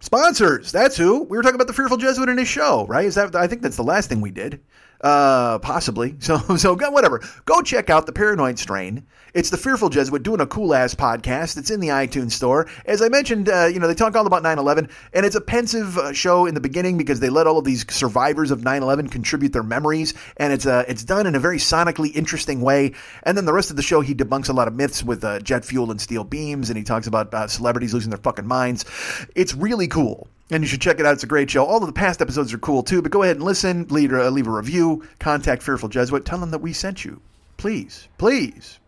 Sponsors. 0.00 0.72
That's 0.72 0.96
who. 0.96 1.22
We 1.22 1.36
were 1.36 1.42
talking 1.42 1.54
about 1.54 1.66
the 1.66 1.72
Fearful 1.72 1.96
Jesuit 1.96 2.28
in 2.28 2.36
his 2.38 2.48
show, 2.48 2.86
right? 2.86 3.06
Is 3.06 3.14
that? 3.14 3.34
I 3.34 3.46
think 3.46 3.62
that's 3.62 3.76
the 3.76 3.84
last 3.84 4.08
thing 4.08 4.20
we 4.20 4.30
did. 4.30 4.60
Uh, 5.04 5.58
possibly. 5.58 6.16
So, 6.24 6.38
so 6.56 6.74
whatever. 6.74 7.20
Go 7.44 7.60
check 7.60 7.90
out 7.90 8.06
the 8.06 8.12
Paranoid 8.12 8.58
Strain. 8.58 9.06
It's 9.34 9.50
the 9.50 9.58
Fearful 9.58 9.90
Jesuit 9.90 10.22
doing 10.22 10.40
a 10.40 10.46
cool 10.46 10.74
ass 10.74 10.94
podcast. 10.94 11.58
It's 11.58 11.70
in 11.70 11.80
the 11.80 11.88
iTunes 11.88 12.32
store. 12.32 12.66
As 12.86 13.02
I 13.02 13.08
mentioned, 13.10 13.50
uh, 13.50 13.66
you 13.66 13.78
know, 13.78 13.86
they 13.86 13.94
talk 13.94 14.16
all 14.16 14.26
about 14.26 14.42
9/11, 14.42 14.88
and 15.12 15.26
it's 15.26 15.36
a 15.36 15.40
pensive 15.42 15.98
uh, 15.98 16.14
show 16.14 16.46
in 16.46 16.54
the 16.54 16.60
beginning 16.60 16.96
because 16.96 17.20
they 17.20 17.28
let 17.28 17.46
all 17.46 17.58
of 17.58 17.64
these 17.66 17.84
survivors 17.92 18.50
of 18.50 18.60
9/11 18.60 19.10
contribute 19.10 19.52
their 19.52 19.62
memories, 19.62 20.14
and 20.38 20.52
it's 20.52 20.64
uh, 20.64 20.84
it's 20.88 21.04
done 21.04 21.26
in 21.26 21.34
a 21.34 21.40
very 21.40 21.58
sonically 21.58 22.14
interesting 22.14 22.62
way. 22.62 22.92
And 23.24 23.36
then 23.36 23.44
the 23.44 23.52
rest 23.52 23.68
of 23.68 23.76
the 23.76 23.82
show, 23.82 24.00
he 24.00 24.14
debunks 24.14 24.48
a 24.48 24.54
lot 24.54 24.68
of 24.68 24.74
myths 24.74 25.04
with 25.04 25.22
uh, 25.24 25.40
jet 25.40 25.66
fuel 25.66 25.90
and 25.90 26.00
steel 26.00 26.24
beams, 26.24 26.70
and 26.70 26.78
he 26.78 26.84
talks 26.84 27.06
about 27.06 27.34
uh, 27.34 27.46
celebrities 27.48 27.92
losing 27.92 28.10
their 28.10 28.18
fucking 28.18 28.46
minds. 28.46 28.86
It's 29.34 29.52
really 29.52 29.88
cool. 29.88 30.28
And 30.50 30.62
you 30.62 30.68
should 30.68 30.80
check 30.80 31.00
it 31.00 31.06
out. 31.06 31.14
It's 31.14 31.24
a 31.24 31.28
great 31.28 31.50
show. 31.50 31.64
All 31.64 31.78
of 31.78 31.86
the 31.86 31.92
past 31.92 32.20
episodes 32.20 32.52
are 32.52 32.58
cool 32.58 32.82
too, 32.82 33.02
but 33.02 33.10
go 33.10 33.22
ahead 33.22 33.36
and 33.36 33.44
listen, 33.44 33.86
leave 33.88 34.12
a, 34.12 34.30
leave 34.30 34.46
a 34.46 34.50
review, 34.50 35.06
contact 35.18 35.62
Fearful 35.62 35.88
Jesuit, 35.88 36.24
tell 36.24 36.38
them 36.38 36.50
that 36.50 36.58
we 36.58 36.72
sent 36.72 37.04
you. 37.04 37.20
Please, 37.56 38.08
please. 38.18 38.78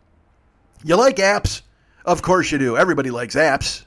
You 0.85 0.97
like 0.97 1.17
apps? 1.17 1.63
Of 2.05 2.23
course 2.23 2.53
you 2.53 2.59
do. 2.59 2.77
Everybody 2.77 3.11
likes 3.11 3.35
apps. 3.35 3.85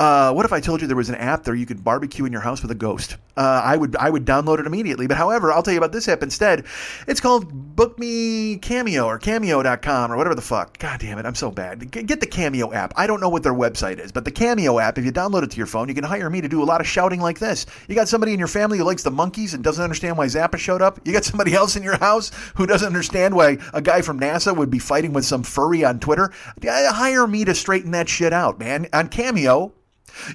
Uh, 0.00 0.32
what 0.32 0.44
if 0.44 0.52
I 0.52 0.60
told 0.60 0.80
you 0.80 0.88
there 0.88 0.96
was 0.96 1.08
an 1.08 1.14
app 1.14 1.44
there 1.44 1.54
you 1.54 1.66
could 1.66 1.84
barbecue 1.84 2.24
in 2.24 2.32
your 2.32 2.40
house 2.40 2.62
with 2.62 2.70
a 2.70 2.76
ghost? 2.76 3.16
Uh, 3.36 3.62
I 3.64 3.76
would 3.76 3.96
I 3.96 4.10
would 4.10 4.24
download 4.24 4.60
it 4.60 4.66
immediately. 4.66 5.06
But 5.06 5.16
however, 5.16 5.52
I'll 5.52 5.62
tell 5.62 5.72
you 5.72 5.78
about 5.78 5.92
this 5.92 6.08
app 6.08 6.22
instead. 6.22 6.64
It's 7.06 7.20
called 7.20 7.76
Book 7.76 7.98
Me 7.98 8.56
Cameo 8.58 9.06
or 9.06 9.18
Cameo.com 9.18 10.12
or 10.12 10.16
whatever 10.16 10.34
the 10.34 10.42
fuck. 10.42 10.78
God 10.78 11.00
damn 11.00 11.18
it, 11.18 11.26
I'm 11.26 11.34
so 11.34 11.50
bad. 11.50 11.90
Get 11.90 12.20
the 12.20 12.26
Cameo 12.26 12.72
app. 12.72 12.92
I 12.96 13.06
don't 13.06 13.20
know 13.20 13.28
what 13.28 13.42
their 13.42 13.54
website 13.54 13.98
is, 13.98 14.12
but 14.12 14.24
the 14.24 14.30
Cameo 14.30 14.78
app, 14.78 14.98
if 14.98 15.04
you 15.04 15.12
download 15.12 15.42
it 15.42 15.50
to 15.52 15.56
your 15.56 15.66
phone, 15.66 15.88
you 15.88 15.94
can 15.94 16.04
hire 16.04 16.30
me 16.30 16.40
to 16.40 16.48
do 16.48 16.62
a 16.62 16.64
lot 16.64 16.80
of 16.80 16.86
shouting 16.86 17.20
like 17.20 17.38
this. 17.38 17.66
You 17.88 17.94
got 17.94 18.08
somebody 18.08 18.32
in 18.32 18.38
your 18.38 18.48
family 18.48 18.78
who 18.78 18.84
likes 18.84 19.02
the 19.02 19.10
Monkees 19.10 19.54
and 19.54 19.64
doesn't 19.64 19.82
understand 19.82 20.16
why 20.16 20.26
Zappa 20.26 20.58
showed 20.58 20.82
up. 20.82 21.00
You 21.04 21.12
got 21.12 21.24
somebody 21.24 21.54
else 21.54 21.76
in 21.76 21.82
your 21.82 21.98
house 21.98 22.30
who 22.54 22.66
doesn't 22.66 22.86
understand 22.86 23.34
why 23.34 23.58
a 23.72 23.82
guy 23.82 24.02
from 24.02 24.20
NASA 24.20 24.56
would 24.56 24.70
be 24.70 24.78
fighting 24.78 25.12
with 25.12 25.24
some 25.24 25.42
furry 25.42 25.84
on 25.84 26.00
Twitter. 26.00 26.30
Hire 26.64 27.26
me 27.26 27.44
to 27.44 27.54
straighten 27.54 27.90
that 27.92 28.08
shit 28.08 28.32
out, 28.32 28.58
man. 28.58 28.86
On 28.92 29.08
Cameo, 29.08 29.72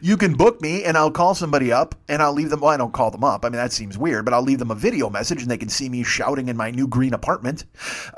you 0.01 0.17
can 0.17 0.33
book 0.33 0.61
me 0.61 0.83
and 0.83 0.97
I'll 0.97 1.11
call 1.11 1.35
somebody 1.35 1.71
up 1.71 1.95
and 2.07 2.21
I'll 2.21 2.33
leave 2.33 2.49
them. 2.49 2.61
Well, 2.61 2.71
I 2.71 2.77
don't 2.77 2.93
call 2.93 3.11
them 3.11 3.23
up. 3.23 3.45
I 3.45 3.49
mean, 3.49 3.57
that 3.57 3.71
seems 3.71 3.97
weird, 3.97 4.25
but 4.25 4.33
I'll 4.33 4.41
leave 4.41 4.59
them 4.59 4.71
a 4.71 4.75
video 4.75 5.09
message 5.09 5.41
and 5.41 5.49
they 5.49 5.57
can 5.57 5.69
see 5.69 5.89
me 5.89 6.03
shouting 6.03 6.49
in 6.49 6.57
my 6.57 6.71
new 6.71 6.87
green 6.87 7.13
apartment. 7.13 7.65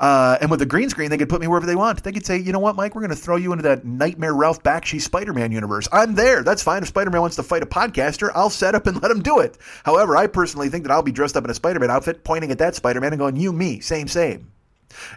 Uh, 0.00 0.38
and 0.40 0.50
with 0.50 0.60
the 0.60 0.66
green 0.66 0.88
screen, 0.90 1.10
they 1.10 1.18
could 1.18 1.28
put 1.28 1.40
me 1.40 1.46
wherever 1.46 1.66
they 1.66 1.76
want. 1.76 2.02
They 2.02 2.12
could 2.12 2.26
say, 2.26 2.38
you 2.38 2.52
know 2.52 2.58
what, 2.58 2.76
Mike, 2.76 2.94
we're 2.94 3.02
going 3.02 3.10
to 3.10 3.16
throw 3.16 3.36
you 3.36 3.52
into 3.52 3.62
that 3.62 3.84
nightmare 3.84 4.34
Ralph 4.34 4.62
Bakshi 4.62 5.00
Spider 5.00 5.32
Man 5.32 5.52
universe. 5.52 5.88
I'm 5.92 6.14
there. 6.14 6.42
That's 6.42 6.62
fine. 6.62 6.82
If 6.82 6.88
Spider 6.88 7.10
Man 7.10 7.20
wants 7.20 7.36
to 7.36 7.42
fight 7.42 7.62
a 7.62 7.66
podcaster, 7.66 8.30
I'll 8.34 8.50
set 8.50 8.74
up 8.74 8.86
and 8.86 9.00
let 9.02 9.10
him 9.10 9.22
do 9.22 9.40
it. 9.40 9.58
However, 9.84 10.16
I 10.16 10.26
personally 10.26 10.68
think 10.68 10.84
that 10.84 10.92
I'll 10.92 11.02
be 11.02 11.12
dressed 11.12 11.36
up 11.36 11.44
in 11.44 11.50
a 11.50 11.54
Spider 11.54 11.80
Man 11.80 11.90
outfit, 11.90 12.24
pointing 12.24 12.50
at 12.50 12.58
that 12.58 12.74
Spider 12.74 13.00
Man 13.00 13.12
and 13.12 13.18
going, 13.18 13.36
you, 13.36 13.52
me, 13.52 13.80
same, 13.80 14.08
same 14.08 14.52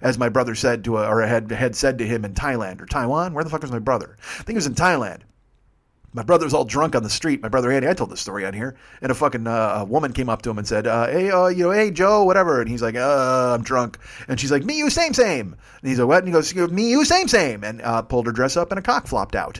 as 0.01 0.17
my 0.17 0.29
brother 0.29 0.55
said 0.55 0.83
to 0.85 0.97
a, 0.97 1.07
or 1.07 1.21
had 1.21 1.51
had 1.51 1.75
said 1.75 1.97
to 1.97 2.07
him 2.07 2.25
in 2.25 2.33
Thailand 2.33 2.81
or 2.81 2.85
Taiwan. 2.85 3.33
Where 3.33 3.43
the 3.43 3.49
fuck 3.49 3.61
was 3.61 3.71
my 3.71 3.79
brother? 3.79 4.17
I 4.39 4.43
think 4.43 4.55
it 4.55 4.55
was 4.55 4.67
in 4.67 4.75
Thailand. 4.75 5.21
My 6.15 6.23
brother 6.23 6.45
was 6.45 6.53
all 6.53 6.63
drunk 6.63 6.95
on 6.95 7.03
the 7.03 7.09
street. 7.09 7.41
My 7.41 7.49
brother 7.49 7.69
Andy, 7.69 7.89
I 7.89 7.93
told 7.93 8.09
this 8.09 8.21
story 8.21 8.45
on 8.45 8.53
here, 8.53 8.77
and 9.01 9.11
a 9.11 9.15
fucking 9.15 9.45
uh, 9.47 9.79
a 9.79 9.83
woman 9.83 10.13
came 10.13 10.29
up 10.29 10.43
to 10.43 10.49
him 10.49 10.57
and 10.57 10.65
said, 10.65 10.87
uh, 10.87 11.07
"Hey, 11.07 11.29
uh, 11.29 11.47
you 11.47 11.65
know, 11.65 11.71
hey 11.71 11.91
Joe, 11.91 12.23
whatever." 12.23 12.61
And 12.61 12.69
he's 12.69 12.81
like, 12.81 12.95
uh, 12.95 13.53
"I'm 13.53 13.63
drunk," 13.63 13.97
and 14.29 14.39
she's 14.39 14.49
like, 14.49 14.63
"Me, 14.63 14.77
you, 14.77 14.89
same, 14.89 15.13
same." 15.13 15.57
And 15.81 15.89
he's 15.89 15.99
like, 15.99 16.07
"What?" 16.07 16.19
And 16.19 16.27
he 16.27 16.31
goes, 16.31 16.55
"Me, 16.71 16.89
you, 16.89 17.03
same, 17.03 17.27
same," 17.27 17.65
and 17.65 17.81
uh, 17.81 18.01
pulled 18.01 18.27
her 18.27 18.31
dress 18.31 18.55
up, 18.55 18.71
and 18.71 18.79
a 18.79 18.81
cock 18.81 19.07
flopped 19.07 19.35
out. 19.35 19.59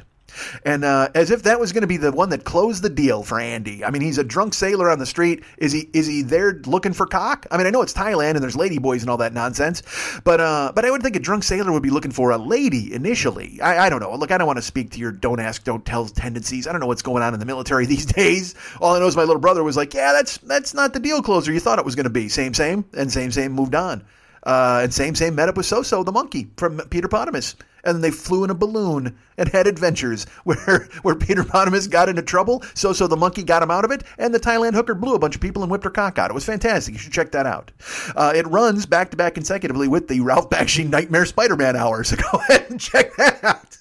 And 0.63 0.83
uh, 0.83 1.09
as 1.15 1.31
if 1.31 1.43
that 1.43 1.59
was 1.59 1.71
going 1.71 1.81
to 1.81 1.87
be 1.87 1.97
the 1.97 2.11
one 2.11 2.29
that 2.29 2.43
closed 2.43 2.83
the 2.83 2.89
deal 2.89 3.23
for 3.23 3.39
Andy. 3.39 3.83
I 3.83 3.89
mean, 3.89 4.01
he's 4.01 4.17
a 4.17 4.23
drunk 4.23 4.53
sailor 4.53 4.89
on 4.89 4.99
the 4.99 5.05
street. 5.05 5.43
Is 5.57 5.71
he 5.71 5.89
is 5.93 6.07
he 6.07 6.21
there 6.21 6.61
looking 6.65 6.93
for 6.93 7.05
cock? 7.05 7.45
I 7.51 7.57
mean, 7.57 7.67
I 7.67 7.69
know 7.69 7.81
it's 7.81 7.93
Thailand 7.93 8.31
and 8.31 8.43
there's 8.43 8.55
lady 8.55 8.77
boys 8.77 9.01
and 9.01 9.09
all 9.09 9.17
that 9.17 9.33
nonsense, 9.33 9.81
but 10.23 10.39
uh, 10.39 10.71
but 10.75 10.85
I 10.85 10.91
would 10.91 11.01
think 11.01 11.15
a 11.15 11.19
drunk 11.19 11.43
sailor 11.43 11.71
would 11.71 11.83
be 11.83 11.89
looking 11.89 12.11
for 12.11 12.31
a 12.31 12.37
lady 12.37 12.93
initially. 12.93 13.59
I, 13.61 13.85
I 13.85 13.89
don't 13.89 13.99
know. 13.99 14.13
Look, 14.15 14.31
I 14.31 14.37
don't 14.37 14.47
want 14.47 14.57
to 14.57 14.63
speak 14.63 14.91
to 14.91 14.99
your 14.99 15.11
don't 15.11 15.39
ask, 15.39 15.63
don't 15.63 15.85
tell 15.85 16.05
tendencies. 16.07 16.67
I 16.67 16.71
don't 16.71 16.81
know 16.81 16.87
what's 16.87 17.01
going 17.01 17.23
on 17.23 17.33
in 17.33 17.39
the 17.39 17.45
military 17.45 17.85
these 17.87 18.05
days. 18.05 18.55
All 18.81 18.95
I 18.95 18.99
know 18.99 19.07
is 19.07 19.15
my 19.15 19.23
little 19.23 19.41
brother 19.41 19.63
was 19.63 19.77
like, 19.77 19.93
yeah, 19.93 20.11
that's 20.13 20.37
that's 20.39 20.73
not 20.73 20.93
the 20.93 20.99
deal 20.99 21.21
closer 21.21 21.51
you 21.51 21.59
thought 21.59 21.79
it 21.79 21.85
was 21.85 21.95
going 21.95 22.05
to 22.05 22.09
be. 22.09 22.29
Same, 22.29 22.53
same, 22.53 22.85
and 22.93 23.11
same, 23.11 23.31
same 23.31 23.51
moved 23.51 23.75
on. 23.75 24.05
Uh, 24.43 24.81
and 24.83 24.93
same, 24.93 25.15
same 25.15 25.33
met 25.33 25.49
up 25.49 25.57
with 25.57 25.65
So-So 25.65 26.03
the 26.03 26.11
monkey 26.11 26.47
from 26.55 26.77
Peter 26.89 27.07
Potamus. 27.07 27.55
And 27.85 27.95
then 27.95 28.01
they 28.01 28.11
flew 28.11 28.43
in 28.43 28.49
a 28.49 28.55
balloon 28.55 29.15
and 29.37 29.49
had 29.49 29.67
adventures 29.67 30.25
where 30.43 30.89
where 31.03 31.15
Peter 31.15 31.43
Potamus 31.43 31.87
got 31.87 32.09
into 32.09 32.21
trouble. 32.21 32.63
So-So 32.73 33.07
the 33.07 33.15
monkey 33.15 33.43
got 33.43 33.63
him 33.63 33.71
out 33.71 33.85
of 33.85 33.91
it, 33.91 34.03
and 34.17 34.33
the 34.33 34.39
Thailand 34.39 34.73
hooker 34.73 34.95
blew 34.95 35.15
a 35.15 35.19
bunch 35.19 35.35
of 35.35 35.41
people 35.41 35.61
and 35.61 35.71
whipped 35.71 35.83
her 35.83 35.89
cock 35.89 36.17
out. 36.17 36.31
It 36.31 36.33
was 36.33 36.45
fantastic. 36.45 36.93
You 36.93 36.99
should 36.99 37.13
check 37.13 37.31
that 37.31 37.45
out. 37.45 37.71
Uh, 38.15 38.33
it 38.35 38.47
runs 38.47 38.85
back 38.85 39.11
to 39.11 39.17
back 39.17 39.35
consecutively 39.35 39.87
with 39.87 40.07
the 40.07 40.19
Ralph 40.21 40.49
Bakshi 40.49 40.89
Nightmare 40.89 41.25
Spider-Man 41.25 41.75
hour. 41.75 42.03
So 42.03 42.15
go 42.31 42.39
ahead 42.39 42.65
and 42.69 42.79
check 42.79 43.15
that 43.17 43.43
out. 43.43 43.77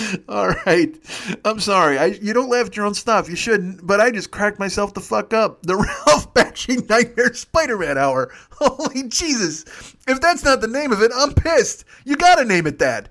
All 0.29 0.51
right. 0.67 0.97
I'm 1.45 1.61
sorry. 1.61 1.99
I, 1.99 2.07
you 2.07 2.33
don't 2.33 2.49
laugh 2.49 2.67
at 2.67 2.77
your 2.77 2.87
own 2.87 2.95
stuff. 2.95 3.29
You 3.29 3.37
shouldn't, 3.37 3.87
but 3.87 4.01
I 4.01 4.11
just 4.11 4.31
cracked 4.31 4.59
myself 4.59 4.95
the 4.95 5.01
fuck 5.01 5.33
up. 5.33 5.63
The 5.63 5.77
Ralph 6.07 6.33
Bakshi 6.35 6.89
Nightmare 6.89 7.35
Spider-Man 7.35 7.99
Hour. 7.99 8.33
Holy 8.53 9.05
Jesus. 9.05 9.65
If 10.09 10.23
that's 10.23 10.43
not 10.43 10.63
the 10.63 10.69
name 10.69 10.91
of 10.91 11.03
it, 11.03 11.13
I'm 11.15 11.35
pissed. 11.35 11.85
You 12.05 12.17
gotta 12.17 12.45
name 12.45 12.67
it 12.67 12.79
that. 12.79 13.11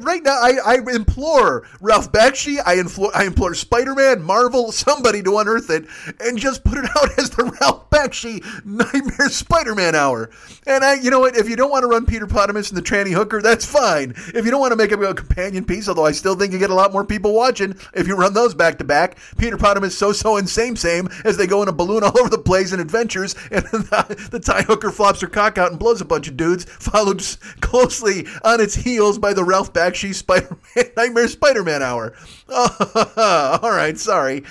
Right 0.00 0.22
now, 0.22 0.38
I, 0.40 0.56
I 0.64 0.74
implore 0.94 1.66
Ralph 1.82 2.10
Bakshi, 2.10 2.56
I, 2.64 2.74
implore, 2.74 3.14
I 3.14 3.24
implore 3.24 3.54
Spider-Man, 3.54 4.22
Marvel, 4.22 4.72
somebody 4.72 5.22
to 5.22 5.36
unearth 5.36 5.68
it, 5.68 5.86
and 6.18 6.38
just 6.38 6.64
put 6.64 6.78
it 6.78 6.84
out 6.96 7.18
as 7.18 7.28
the 7.30 7.44
Ralph 7.60 7.90
Bakshi 7.90 8.42
Nightmare 8.64 9.28
Spider-Man 9.28 9.94
Hour. 9.94 10.30
And 10.66 10.82
I, 10.82 10.94
you 10.94 11.10
know 11.10 11.20
what, 11.20 11.36
if 11.36 11.46
you 11.48 11.56
don't 11.56 11.70
want 11.70 11.82
to 11.82 11.88
run 11.88 12.06
Peter 12.06 12.26
Potamus 12.26 12.70
and 12.70 12.78
the 12.78 12.82
tranny 12.82 13.12
hooker, 13.12 13.42
that's 13.42 13.66
fine. 13.66 14.14
If 14.34 14.46
you 14.46 14.50
don't 14.50 14.60
want 14.60 14.72
to 14.72 14.76
make 14.76 14.92
it 14.92 15.02
a 15.02 15.14
companion 15.14 15.64
piece, 15.64 15.88
although 15.88 16.06
I 16.06 16.12
still 16.12 16.36
think 16.36 16.54
you 16.54 16.58
get 16.58 16.70
a 16.70 16.74
lot 16.74 16.92
more 16.92 17.04
people 17.04 17.34
watching 17.34 17.76
if 17.92 18.08
you 18.08 18.16
run 18.16 18.32
those 18.32 18.54
back 18.54 18.78
to 18.78 18.84
back, 18.84 19.18
Peter 19.36 19.58
Potamus, 19.58 19.96
So-So, 19.98 20.36
and 20.36 20.48
Same 20.48 20.74
Same, 20.76 21.08
as 21.24 21.36
they 21.36 21.46
go 21.46 21.62
in 21.62 21.68
a 21.68 21.72
balloon 21.72 22.02
all 22.04 22.18
over 22.18 22.30
the 22.30 22.38
place 22.38 22.72
in 22.72 22.80
adventures, 22.80 23.34
and 23.50 23.64
the, 23.72 24.28
the 24.30 24.40
Thai 24.40 24.62
hooker 24.62 24.90
flops 24.90 25.20
her 25.20 25.26
cock 25.26 25.58
out 25.58 25.70
and 25.70 25.78
blows 25.78 26.00
a 26.00 26.06
bunch 26.06 26.28
of 26.28 26.29
dudes, 26.36 26.64
followed 26.64 27.22
closely 27.60 28.26
on 28.44 28.60
its 28.60 28.74
heels 28.74 29.18
by 29.18 29.32
the 29.32 29.44
Ralph 29.44 29.72
Bakshi 29.72 30.14
Spider-Man 30.14 30.92
Nightmare 30.96 31.28
Spider-Man 31.28 31.82
Hour. 31.82 32.14
all 32.48 33.70
right, 33.70 33.98
sorry. 33.98 34.44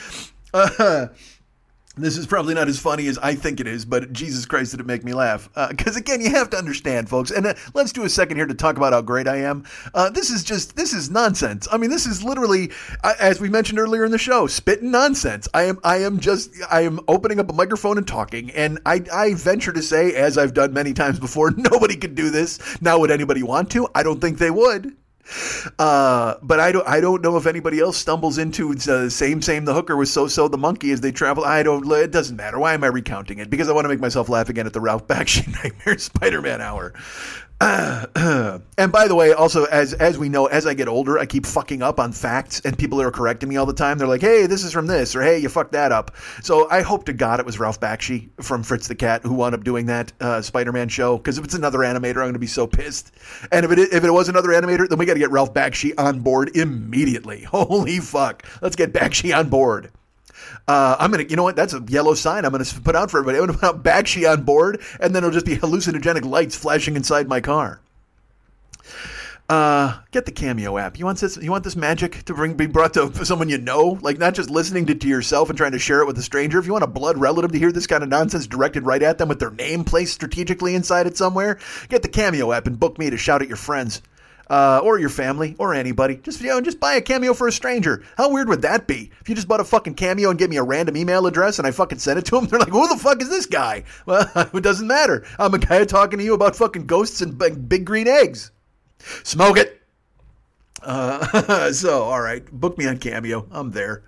Uh, 0.53 1.07
this 1.97 2.17
is 2.17 2.27
probably 2.27 2.53
not 2.53 2.67
as 2.67 2.79
funny 2.79 3.07
as 3.07 3.17
I 3.17 3.35
think 3.35 3.59
it 3.59 3.67
is, 3.67 3.83
but 3.83 4.13
Jesus 4.13 4.45
Christ, 4.45 4.71
did 4.71 4.79
it 4.79 4.85
make 4.85 5.03
me 5.03 5.13
laugh? 5.13 5.49
Because 5.69 5.95
uh, 5.95 5.99
again, 5.99 6.21
you 6.21 6.29
have 6.29 6.49
to 6.51 6.57
understand, 6.57 7.09
folks. 7.09 7.31
And 7.31 7.45
uh, 7.45 7.55
let's 7.73 7.91
do 7.91 8.03
a 8.03 8.09
second 8.09 8.37
here 8.37 8.45
to 8.45 8.53
talk 8.53 8.77
about 8.77 8.93
how 8.93 9.01
great 9.01 9.27
I 9.27 9.37
am. 9.37 9.65
Uh, 9.93 10.09
this 10.09 10.29
is 10.29 10.43
just 10.43 10.75
this 10.75 10.93
is 10.93 11.09
nonsense. 11.09 11.67
I 11.71 11.77
mean, 11.77 11.89
this 11.89 12.05
is 12.05 12.23
literally, 12.23 12.71
as 13.19 13.41
we 13.41 13.49
mentioned 13.49 13.79
earlier 13.79 14.05
in 14.05 14.11
the 14.11 14.17
show, 14.17 14.47
spitting 14.47 14.91
nonsense. 14.91 15.47
I 15.53 15.63
am 15.63 15.79
I 15.83 15.97
am 15.97 16.19
just 16.19 16.51
I 16.71 16.81
am 16.81 16.99
opening 17.07 17.39
up 17.39 17.49
a 17.49 17.53
microphone 17.53 17.97
and 17.97 18.07
talking, 18.07 18.51
and 18.51 18.79
I 18.85 19.03
I 19.11 19.33
venture 19.33 19.73
to 19.73 19.81
say, 19.81 20.13
as 20.13 20.37
I've 20.37 20.53
done 20.53 20.73
many 20.73 20.93
times 20.93 21.19
before, 21.19 21.51
nobody 21.57 21.97
could 21.97 22.15
do 22.15 22.29
this. 22.29 22.59
Now, 22.81 22.99
would 22.99 23.11
anybody 23.11 23.43
want 23.43 23.71
to? 23.71 23.87
I 23.93 24.03
don't 24.03 24.21
think 24.21 24.37
they 24.37 24.51
would. 24.51 24.95
Uh, 25.77 26.35
but 26.41 26.60
I 26.60 26.72
don't 26.72 26.88
I 26.88 26.99
don't 26.99 27.22
know 27.22 27.38
if 27.38 27.45
anybody 27.45 27.80
else 27.80 27.97
stumbles 27.97 28.38
into 28.38 28.72
uh, 28.72 29.10
same 29.10 29.41
same 29.41 29.65
the 29.65 29.73
hooker 29.73 29.95
with 29.95 30.10
So-So 30.10 30.47
the 30.47 30.57
monkey 30.57 30.91
as 30.91 31.01
they 31.01 31.11
travel. 31.11 31.43
I 31.45 31.64
don't. 31.64 31.89
It 31.91 32.11
doesn't 32.11 32.35
matter. 32.35 32.60
Why 32.60 32.73
am 32.73 32.84
I 32.84 32.88
recounting 32.88 33.39
it? 33.39 33.49
Because 33.49 33.69
I 33.69 33.73
want 33.73 33.85
to 33.85 33.89
make 33.89 33.99
myself 33.99 34.30
laugh 34.30 34.49
again 34.49 34.65
at 34.65 34.73
the 34.73 34.81
Ralph 34.81 35.07
Bakshi 35.07 35.47
Nightmare 35.64 35.97
Spider-Man 35.97 36.61
hour. 36.61 36.93
And 38.80 38.94
by 38.94 39.10
the 39.10 39.15
way, 39.15 39.34
also 39.34 39.65
as 39.65 39.94
as 39.95 40.18
we 40.18 40.30
know, 40.30 40.45
as 40.45 40.65
I 40.65 40.73
get 40.73 40.88
older, 40.88 41.19
I 41.19 41.26
keep 41.26 41.45
fucking 41.45 41.81
up 41.81 41.99
on 41.99 42.14
facts, 42.14 42.61
and 42.61 42.77
people 42.77 43.02
are 43.02 43.11
correcting 43.11 43.49
me 43.49 43.57
all 43.57 43.65
the 43.65 43.73
time. 43.73 43.98
They're 43.98 44.07
like, 44.07 44.22
"Hey, 44.22 44.45
this 44.45 44.64
is 44.64 44.72
from 44.72 44.88
this," 44.88 45.14
or 45.14 45.22
"Hey, 45.22 45.40
you 45.40 45.49
fucked 45.49 45.73
that 45.73 45.91
up." 45.91 46.15
So 46.41 46.69
I 46.69 46.81
hope 46.81 47.03
to 47.06 47.14
God 47.14 47.41
it 47.41 47.45
was 47.45 47.60
Ralph 47.60 47.81
Bakshi 47.81 48.30
from 48.41 48.64
Fritz 48.64 48.88
the 48.88 48.95
Cat 48.95 49.23
who 49.23 49.34
wound 49.34 49.53
up 49.53 49.65
doing 49.65 49.88
that 49.88 50.14
uh, 50.22 50.41
Spider-Man 50.41 50.88
show. 50.88 51.18
Because 51.18 51.38
if 51.38 51.44
it's 51.44 51.53
another 51.53 51.80
animator, 51.80 52.18
I'm 52.18 52.27
going 52.27 52.34
to 52.34 52.40
be 52.40 52.48
so 52.48 52.65
pissed. 52.65 53.11
And 53.52 53.65
if 53.65 53.72
it 53.72 53.80
if 53.91 54.06
it 54.06 54.11
was 54.11 54.30
another 54.30 54.49
animator, 54.49 54.88
then 54.88 54.98
we 54.98 55.06
got 55.06 55.15
to 55.15 55.19
get 55.19 55.31
Ralph 55.31 55.53
Bakshi 55.53 55.94
on 55.98 56.22
board 56.22 56.56
immediately. 56.56 57.44
Holy 57.44 57.99
fuck! 57.99 58.45
Let's 58.61 58.77
get 58.77 58.94
Bakshi 58.94 59.38
on 59.38 59.49
board. 59.49 59.91
Uh, 60.67 60.95
I'm 60.99 61.11
gonna, 61.11 61.23
you 61.23 61.35
know 61.35 61.43
what? 61.43 61.55
That's 61.55 61.73
a 61.73 61.83
yellow 61.87 62.13
sign. 62.13 62.45
I'm 62.45 62.51
gonna 62.51 62.65
put 62.83 62.95
out 62.95 63.09
for 63.09 63.19
everybody. 63.19 63.39
I'm 63.39 63.47
gonna 63.47 63.57
put 63.57 63.67
out 63.67 63.83
Bakshi 63.83 64.31
on 64.31 64.43
board, 64.43 64.81
and 64.99 65.15
then 65.15 65.23
it'll 65.23 65.33
just 65.33 65.45
be 65.45 65.57
hallucinogenic 65.57 66.23
lights 66.23 66.55
flashing 66.55 66.95
inside 66.95 67.27
my 67.27 67.41
car. 67.41 67.81
Uh, 69.49 69.99
get 70.11 70.27
the 70.27 70.31
Cameo 70.31 70.77
app. 70.77 70.99
You 70.99 71.05
want 71.05 71.17
this? 71.17 71.35
You 71.37 71.49
want 71.49 71.63
this 71.63 71.75
magic 71.75 72.23
to 72.25 72.35
bring 72.35 72.53
be 72.53 72.67
brought 72.67 72.93
to 72.93 73.25
someone 73.25 73.49
you 73.49 73.57
know, 73.57 73.97
like 74.01 74.19
not 74.19 74.35
just 74.35 74.51
listening 74.51 74.85
to, 74.85 74.95
to 74.95 75.07
yourself 75.07 75.49
and 75.49 75.57
trying 75.57 75.71
to 75.71 75.79
share 75.79 76.01
it 76.01 76.05
with 76.05 76.19
a 76.19 76.21
stranger. 76.21 76.59
If 76.59 76.67
you 76.67 76.71
want 76.71 76.83
a 76.83 76.87
blood 76.87 77.17
relative 77.17 77.51
to 77.53 77.57
hear 77.57 77.71
this 77.71 77.87
kind 77.87 78.03
of 78.03 78.09
nonsense 78.09 78.45
directed 78.45 78.85
right 78.85 79.01
at 79.01 79.17
them 79.17 79.27
with 79.27 79.39
their 79.39 79.49
name 79.49 79.83
placed 79.83 80.13
strategically 80.13 80.75
inside 80.75 81.07
it 81.07 81.17
somewhere, 81.17 81.57
get 81.87 82.03
the 82.03 82.09
Cameo 82.09 82.51
app 82.51 82.67
and 82.67 82.79
book 82.79 82.99
me 82.99 83.09
to 83.09 83.17
shout 83.17 83.41
at 83.41 83.47
your 83.47 83.57
friends 83.57 84.03
uh, 84.49 84.81
or 84.84 84.99
your 84.99 85.09
family 85.09 85.55
or 85.59 85.73
anybody. 85.73 86.17
Just 86.17 86.41
you 86.41 86.47
know, 86.47 86.61
just 86.61 86.80
buy 86.80 86.95
a 86.95 87.01
cameo 87.01 87.34
for 87.34 87.47
a 87.47 87.51
stranger. 87.51 88.03
How 88.17 88.31
weird 88.31 88.49
would 88.49 88.61
that 88.63 88.88
be? 88.88 89.11
If 89.21 89.30
you 89.30 89.35
just 89.35 89.47
bought 89.47 89.59
a 89.59 89.65
fucking 89.65 89.95
cameo 89.95 90.30
and 90.30 90.39
gave 90.39 90.49
me 90.49 90.57
a 90.57 90.63
random 90.63 90.97
email 90.97 91.27
address 91.27 91.59
and 91.59 91.67
I 91.67 91.71
fucking 91.71 91.99
sent 91.99 92.19
it 92.19 92.26
to 92.26 92.35
them, 92.35 92.45
they're 92.47 92.59
like, 92.59 92.69
"Who 92.69 92.88
the 92.88 92.97
fuck 92.97 93.21
is 93.21 93.30
this 93.30 93.45
guy?" 93.45 93.84
Well, 94.05 94.30
it 94.53 94.63
doesn't 94.63 94.88
matter. 94.88 95.26
I'm 95.38 95.53
a 95.53 95.59
guy 95.59 95.84
talking 95.85 96.19
to 96.19 96.26
you 96.26 96.34
about 96.34 96.55
fucking 96.55 96.85
ghosts 96.85 97.21
and 97.21 97.38
big 97.38 97.85
green 97.85 98.07
eggs. 98.07 98.51
Smoke 99.23 99.57
it. 99.57 99.81
Uh, 100.81 101.71
so, 101.73 102.03
all 102.03 102.21
right, 102.21 102.45
book 102.51 102.77
me 102.77 102.88
on 102.88 102.97
Cameo. 102.97 103.47
I'm 103.51 103.71
there. 103.71 104.03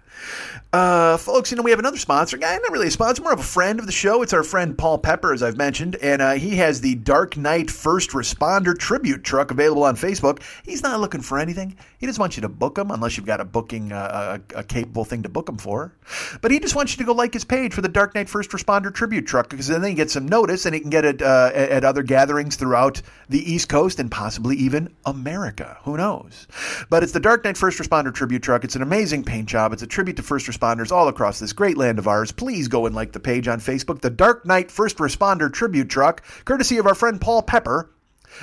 Uh, 0.73 1.17
folks, 1.17 1.51
you 1.51 1.57
know, 1.57 1.63
we 1.63 1.69
have 1.69 1.79
another 1.79 1.97
sponsor. 1.97 2.38
Guy, 2.38 2.57
not 2.57 2.71
really 2.71 2.88
a 2.88 2.91
sponsor, 2.91 3.21
more 3.21 3.33
of 3.33 3.39
a 3.39 3.43
friend 3.43 3.77
of 3.79 3.85
the 3.85 3.91
show. 3.91 4.21
It's 4.21 4.31
our 4.31 4.43
friend 4.43 4.77
Paul 4.77 4.99
Pepper, 4.99 5.33
as 5.33 5.43
I've 5.43 5.57
mentioned, 5.57 5.97
and 5.97 6.21
uh, 6.21 6.33
he 6.33 6.55
has 6.57 6.79
the 6.79 6.95
Dark 6.95 7.35
Knight 7.35 7.69
First 7.69 8.11
Responder 8.11 8.77
Tribute 8.77 9.23
Truck 9.23 9.51
available 9.51 9.83
on 9.83 9.97
Facebook. 9.97 10.41
He's 10.63 10.81
not 10.81 11.01
looking 11.01 11.21
for 11.21 11.39
anything. 11.39 11.75
He 11.97 12.05
just 12.05 12.19
wants 12.19 12.38
you 12.38 12.41
to 12.41 12.49
book 12.49 12.77
him, 12.77 12.89
unless 12.89 13.17
you've 13.17 13.25
got 13.25 13.41
a 13.41 13.45
booking, 13.45 13.91
uh, 13.91 14.39
a, 14.55 14.59
a 14.59 14.63
capable 14.63 15.03
thing 15.03 15.23
to 15.23 15.29
book 15.29 15.49
him 15.49 15.57
for. 15.57 15.93
But 16.41 16.51
he 16.51 16.59
just 16.59 16.75
wants 16.75 16.93
you 16.93 16.99
to 16.99 17.03
go 17.03 17.13
like 17.13 17.33
his 17.33 17.43
page 17.43 17.73
for 17.73 17.81
the 17.81 17.89
Dark 17.89 18.15
Knight 18.15 18.29
First 18.29 18.51
Responder 18.51 18.93
Tribute 18.93 19.27
Truck, 19.27 19.49
because 19.49 19.67
then 19.67 19.83
he 19.83 19.93
gets 19.93 20.13
some 20.13 20.25
notice, 20.25 20.65
and 20.65 20.73
he 20.73 20.79
can 20.79 20.89
get 20.89 21.03
it 21.03 21.21
uh, 21.21 21.51
at, 21.53 21.83
other 21.83 22.03
gatherings 22.03 22.55
throughout 22.55 23.01
the 23.27 23.51
East 23.51 23.67
Coast 23.67 23.99
and 23.99 24.09
possibly 24.09 24.55
even 24.55 24.93
America. 25.05 25.77
Who 25.83 25.97
knows? 25.97 26.47
But 26.89 27.03
it's 27.03 27.11
the 27.11 27.19
Dark 27.19 27.43
Knight 27.43 27.57
First 27.57 27.77
Responder 27.77 28.13
Tribute 28.13 28.43
Truck. 28.43 28.63
It's 28.63 28.77
an 28.77 28.81
amazing 28.81 29.25
paint 29.25 29.49
job. 29.49 29.73
It's 29.73 29.83
a 29.83 29.88
tribute 30.02 30.18
to 30.18 30.23
first 30.23 30.48
responders 30.48 30.91
all 30.91 31.10
across 31.10 31.38
this 31.38 31.53
great 31.53 31.78
land 31.78 31.99
of 31.99 32.07
ours. 32.07 32.32
Please 32.32 32.68
go 32.68 32.88
and 32.88 32.95
like 32.95 33.11
the 33.11 33.19
page 33.19 33.48
on 33.48 33.60
Facebook, 33.60 34.02
the 34.02 34.10
Dark 34.10 34.48
Knight 34.48 34.72
First 34.72 34.98
Responder 34.98 35.53
Tribute 35.53 35.91
Truck, 35.91 36.23
courtesy 36.44 36.80
of 36.80 36.88
our 36.88 36.95
friend 36.95 37.22
Paul 37.22 37.44
Pepper 37.44 37.91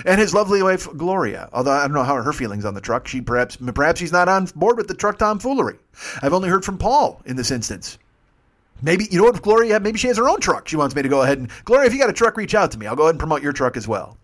and 0.06 0.20
his 0.20 0.32
lovely 0.32 0.62
wife 0.62 0.86
Gloria. 0.96 1.48
Although 1.52 1.72
I 1.72 1.80
don't 1.80 1.94
know 1.94 2.04
how 2.04 2.14
her 2.14 2.32
feelings 2.32 2.64
on 2.64 2.74
the 2.74 2.80
truck. 2.80 3.08
She 3.08 3.20
perhaps 3.20 3.56
perhaps 3.56 3.98
she's 3.98 4.12
not 4.12 4.28
on 4.28 4.44
board 4.54 4.76
with 4.76 4.86
the 4.86 4.94
truck 4.94 5.18
tomfoolery. 5.18 5.80
I've 6.22 6.32
only 6.32 6.48
heard 6.48 6.64
from 6.64 6.78
Paul 6.78 7.20
in 7.26 7.34
this 7.34 7.50
instance. 7.50 7.98
Maybe 8.80 9.08
you 9.10 9.18
know 9.18 9.24
what, 9.24 9.42
Gloria? 9.42 9.80
Maybe 9.80 9.98
she 9.98 10.08
has 10.08 10.16
her 10.18 10.28
own 10.28 10.40
truck. 10.40 10.68
She 10.68 10.76
wants 10.76 10.94
me 10.94 11.02
to 11.02 11.08
go 11.08 11.22
ahead 11.22 11.38
and 11.38 11.50
Gloria, 11.64 11.86
if 11.86 11.92
you 11.92 11.98
got 11.98 12.10
a 12.10 12.14
truck, 12.14 12.36
reach 12.36 12.54
out 12.54 12.70
to 12.72 12.78
me. 12.78 12.86
I'll 12.86 12.96
go 12.96 13.04
ahead 13.04 13.14
and 13.14 13.18
promote 13.18 13.42
your 13.42 13.52
truck 13.52 13.76
as 13.76 13.88
well. 13.88 14.16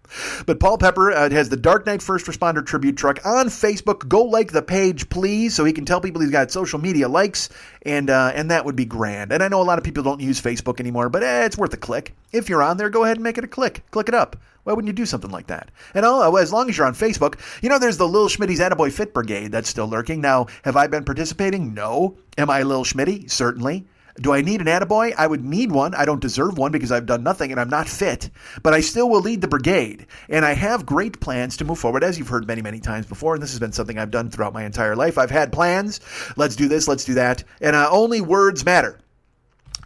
But 0.46 0.60
Paul 0.60 0.78
Pepper 0.78 1.10
uh, 1.12 1.30
has 1.30 1.48
the 1.48 1.56
Dark 1.56 1.86
Knight 1.86 2.02
First 2.02 2.26
Responder 2.26 2.64
Tribute 2.64 2.96
Truck 2.96 3.24
on 3.24 3.46
Facebook. 3.46 4.06
Go 4.06 4.22
like 4.22 4.52
the 4.52 4.62
page, 4.62 5.08
please, 5.08 5.54
so 5.54 5.64
he 5.64 5.72
can 5.72 5.84
tell 5.84 6.00
people 6.00 6.20
he's 6.20 6.30
got 6.30 6.50
social 6.50 6.78
media 6.78 7.08
likes, 7.08 7.48
and 7.82 8.10
uh, 8.10 8.30
and 8.34 8.50
that 8.50 8.64
would 8.64 8.76
be 8.76 8.84
grand. 8.84 9.32
And 9.32 9.42
I 9.42 9.48
know 9.48 9.60
a 9.60 9.64
lot 9.64 9.78
of 9.78 9.84
people 9.84 10.02
don't 10.02 10.20
use 10.20 10.40
Facebook 10.40 10.78
anymore, 10.78 11.08
but 11.08 11.22
eh, 11.22 11.44
it's 11.44 11.58
worth 11.58 11.72
a 11.74 11.78
click. 11.78 12.14
If 12.32 12.48
you're 12.48 12.62
on 12.62 12.76
there, 12.76 12.90
go 12.90 13.04
ahead 13.04 13.16
and 13.16 13.24
make 13.24 13.38
it 13.38 13.44
a 13.44 13.48
click. 13.48 13.82
Click 13.90 14.08
it 14.08 14.14
up. 14.14 14.36
Why 14.64 14.72
wouldn't 14.72 14.88
you 14.88 14.94
do 14.94 15.06
something 15.06 15.30
like 15.30 15.48
that? 15.48 15.70
And 15.94 16.06
oh, 16.06 16.36
as 16.36 16.52
long 16.52 16.70
as 16.70 16.76
you're 16.76 16.86
on 16.86 16.94
Facebook, 16.94 17.38
you 17.62 17.68
know, 17.68 17.78
there's 17.78 17.98
the 17.98 18.08
Lil 18.08 18.28
Schmitty's 18.28 18.60
Attaboy 18.60 18.92
Fit 18.92 19.12
Brigade 19.12 19.52
that's 19.52 19.68
still 19.68 19.86
lurking. 19.86 20.20
Now, 20.20 20.46
have 20.62 20.76
I 20.76 20.86
been 20.86 21.04
participating? 21.04 21.74
No. 21.74 22.16
Am 22.38 22.48
I 22.48 22.62
Lil 22.62 22.84
Schmitty? 22.84 23.30
Certainly. 23.30 23.84
Do 24.20 24.32
I 24.32 24.42
need 24.42 24.60
an 24.60 24.68
attaboy? 24.68 25.12
I 25.18 25.26
would 25.26 25.44
need 25.44 25.72
one. 25.72 25.94
I 25.94 26.04
don't 26.04 26.20
deserve 26.20 26.56
one 26.56 26.70
because 26.70 26.92
I've 26.92 27.06
done 27.06 27.24
nothing 27.24 27.50
and 27.50 27.60
I'm 27.60 27.68
not 27.68 27.88
fit, 27.88 28.30
but 28.62 28.72
I 28.72 28.80
still 28.80 29.10
will 29.10 29.20
lead 29.20 29.40
the 29.40 29.48
brigade. 29.48 30.06
And 30.28 30.44
I 30.44 30.52
have 30.52 30.86
great 30.86 31.20
plans 31.20 31.56
to 31.56 31.64
move 31.64 31.80
forward, 31.80 32.04
as 32.04 32.16
you've 32.16 32.28
heard 32.28 32.46
many, 32.46 32.62
many 32.62 32.78
times 32.78 33.06
before. 33.06 33.34
And 33.34 33.42
this 33.42 33.50
has 33.50 33.58
been 33.58 33.72
something 33.72 33.98
I've 33.98 34.12
done 34.12 34.30
throughout 34.30 34.54
my 34.54 34.64
entire 34.64 34.94
life. 34.94 35.18
I've 35.18 35.32
had 35.32 35.52
plans. 35.52 36.00
Let's 36.36 36.54
do 36.54 36.68
this, 36.68 36.86
let's 36.86 37.04
do 37.04 37.14
that. 37.14 37.42
And 37.60 37.74
uh, 37.74 37.88
only 37.90 38.20
words 38.20 38.64
matter. 38.64 39.00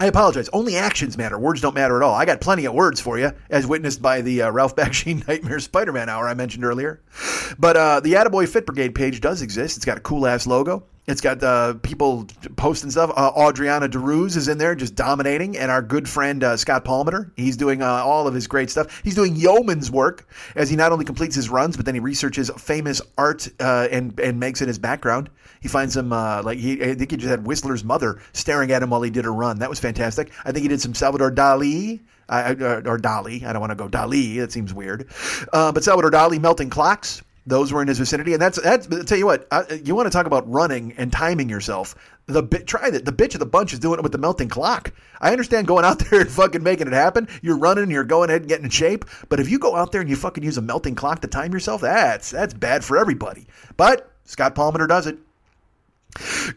I 0.00 0.06
apologize. 0.06 0.48
Only 0.52 0.76
actions 0.76 1.18
matter. 1.18 1.38
Words 1.38 1.60
don't 1.60 1.74
matter 1.74 1.96
at 1.96 2.02
all. 2.04 2.14
I 2.14 2.24
got 2.24 2.40
plenty 2.40 2.66
of 2.66 2.74
words 2.74 3.00
for 3.00 3.18
you, 3.18 3.32
as 3.50 3.66
witnessed 3.66 4.00
by 4.00 4.20
the 4.20 4.42
uh, 4.42 4.50
Ralph 4.50 4.76
Bakshi 4.76 5.26
Nightmare 5.26 5.58
Spider 5.58 5.92
Man 5.92 6.08
hour 6.08 6.28
I 6.28 6.34
mentioned 6.34 6.64
earlier. 6.64 7.00
But 7.58 7.76
uh, 7.76 8.00
the 8.00 8.12
Attaboy 8.12 8.46
Fit 8.48 8.66
Brigade 8.66 8.94
page 8.94 9.20
does 9.20 9.42
exist. 9.42 9.76
It's 9.76 9.86
got 9.86 9.96
a 9.96 10.00
cool 10.00 10.26
ass 10.26 10.46
logo. 10.46 10.84
It's 11.08 11.22
got 11.22 11.42
uh, 11.42 11.72
people 11.82 12.26
posting 12.56 12.90
stuff. 12.90 13.10
Uh, 13.16 13.32
Adriana 13.48 13.88
DeRuz 13.88 14.36
is 14.36 14.46
in 14.46 14.58
there 14.58 14.74
just 14.74 14.94
dominating. 14.94 15.56
And 15.56 15.70
our 15.70 15.80
good 15.80 16.06
friend 16.06 16.44
uh, 16.44 16.56
Scott 16.58 16.84
Palmer, 16.84 17.32
he's 17.34 17.56
doing 17.56 17.80
uh, 17.80 17.86
all 17.86 18.28
of 18.28 18.34
his 18.34 18.46
great 18.46 18.68
stuff. 18.68 19.00
He's 19.02 19.14
doing 19.14 19.34
yeoman's 19.34 19.90
work 19.90 20.28
as 20.54 20.68
he 20.68 20.76
not 20.76 20.92
only 20.92 21.06
completes 21.06 21.34
his 21.34 21.48
runs, 21.48 21.76
but 21.76 21.86
then 21.86 21.94
he 21.94 22.00
researches 22.00 22.50
famous 22.58 23.00
art 23.16 23.48
uh, 23.58 23.88
and, 23.90 24.20
and 24.20 24.38
makes 24.38 24.60
it 24.60 24.68
his 24.68 24.78
background. 24.78 25.30
He 25.62 25.68
finds 25.68 25.96
him 25.96 26.12
uh, 26.12 26.42
like, 26.42 26.58
he, 26.58 26.82
I 26.82 26.94
think 26.94 27.10
he 27.10 27.16
just 27.16 27.30
had 27.30 27.46
Whistler's 27.46 27.84
mother 27.84 28.20
staring 28.34 28.70
at 28.70 28.82
him 28.82 28.90
while 28.90 29.00
he 29.00 29.10
did 29.10 29.24
a 29.24 29.30
run. 29.30 29.58
That 29.60 29.70
was 29.70 29.80
fantastic. 29.80 30.30
I 30.44 30.52
think 30.52 30.62
he 30.62 30.68
did 30.68 30.82
some 30.82 30.92
Salvador 30.94 31.32
Dali. 31.32 32.00
Or 32.30 32.98
Dali. 32.98 33.44
I 33.44 33.54
don't 33.54 33.60
want 33.60 33.70
to 33.70 33.74
go 33.74 33.88
Dali. 33.88 34.36
That 34.36 34.52
seems 34.52 34.74
weird. 34.74 35.08
But 35.50 35.82
Salvador 35.82 36.10
Dali 36.10 36.38
melting 36.38 36.68
clocks. 36.68 37.22
Those 37.48 37.72
were 37.72 37.80
in 37.80 37.88
his 37.88 37.98
vicinity, 37.98 38.34
and 38.34 38.42
that's 38.42 38.60
that's. 38.60 38.86
I'll 38.92 39.04
tell 39.04 39.16
you 39.16 39.24
what, 39.24 39.48
uh, 39.50 39.64
you 39.82 39.94
want 39.94 40.06
to 40.06 40.10
talk 40.10 40.26
about 40.26 40.48
running 40.50 40.92
and 40.98 41.10
timing 41.10 41.48
yourself. 41.48 41.94
The 42.26 42.42
bit, 42.42 42.66
try 42.66 42.90
that. 42.90 43.06
The 43.06 43.12
bitch 43.12 43.32
of 43.34 43.40
the 43.40 43.46
bunch 43.46 43.72
is 43.72 43.78
doing 43.78 43.98
it 43.98 44.02
with 44.02 44.12
the 44.12 44.18
melting 44.18 44.50
clock. 44.50 44.92
I 45.18 45.32
understand 45.32 45.66
going 45.66 45.84
out 45.84 45.98
there 46.10 46.20
and 46.20 46.30
fucking 46.30 46.62
making 46.62 46.88
it 46.88 46.92
happen. 46.92 47.26
You're 47.40 47.56
running, 47.56 47.90
you're 47.90 48.04
going 48.04 48.28
ahead 48.28 48.42
and 48.42 48.48
getting 48.50 48.66
in 48.66 48.70
shape. 48.70 49.06
But 49.30 49.40
if 49.40 49.48
you 49.48 49.58
go 49.58 49.74
out 49.74 49.92
there 49.92 50.02
and 50.02 50.10
you 50.10 50.16
fucking 50.16 50.44
use 50.44 50.58
a 50.58 50.62
melting 50.62 50.94
clock 50.94 51.20
to 51.22 51.28
time 51.28 51.52
yourself, 51.52 51.80
that's 51.80 52.30
that's 52.30 52.52
bad 52.52 52.84
for 52.84 52.98
everybody. 52.98 53.46
But 53.78 54.12
Scott 54.24 54.54
Palmer 54.54 54.86
does 54.86 55.06
it. 55.06 55.18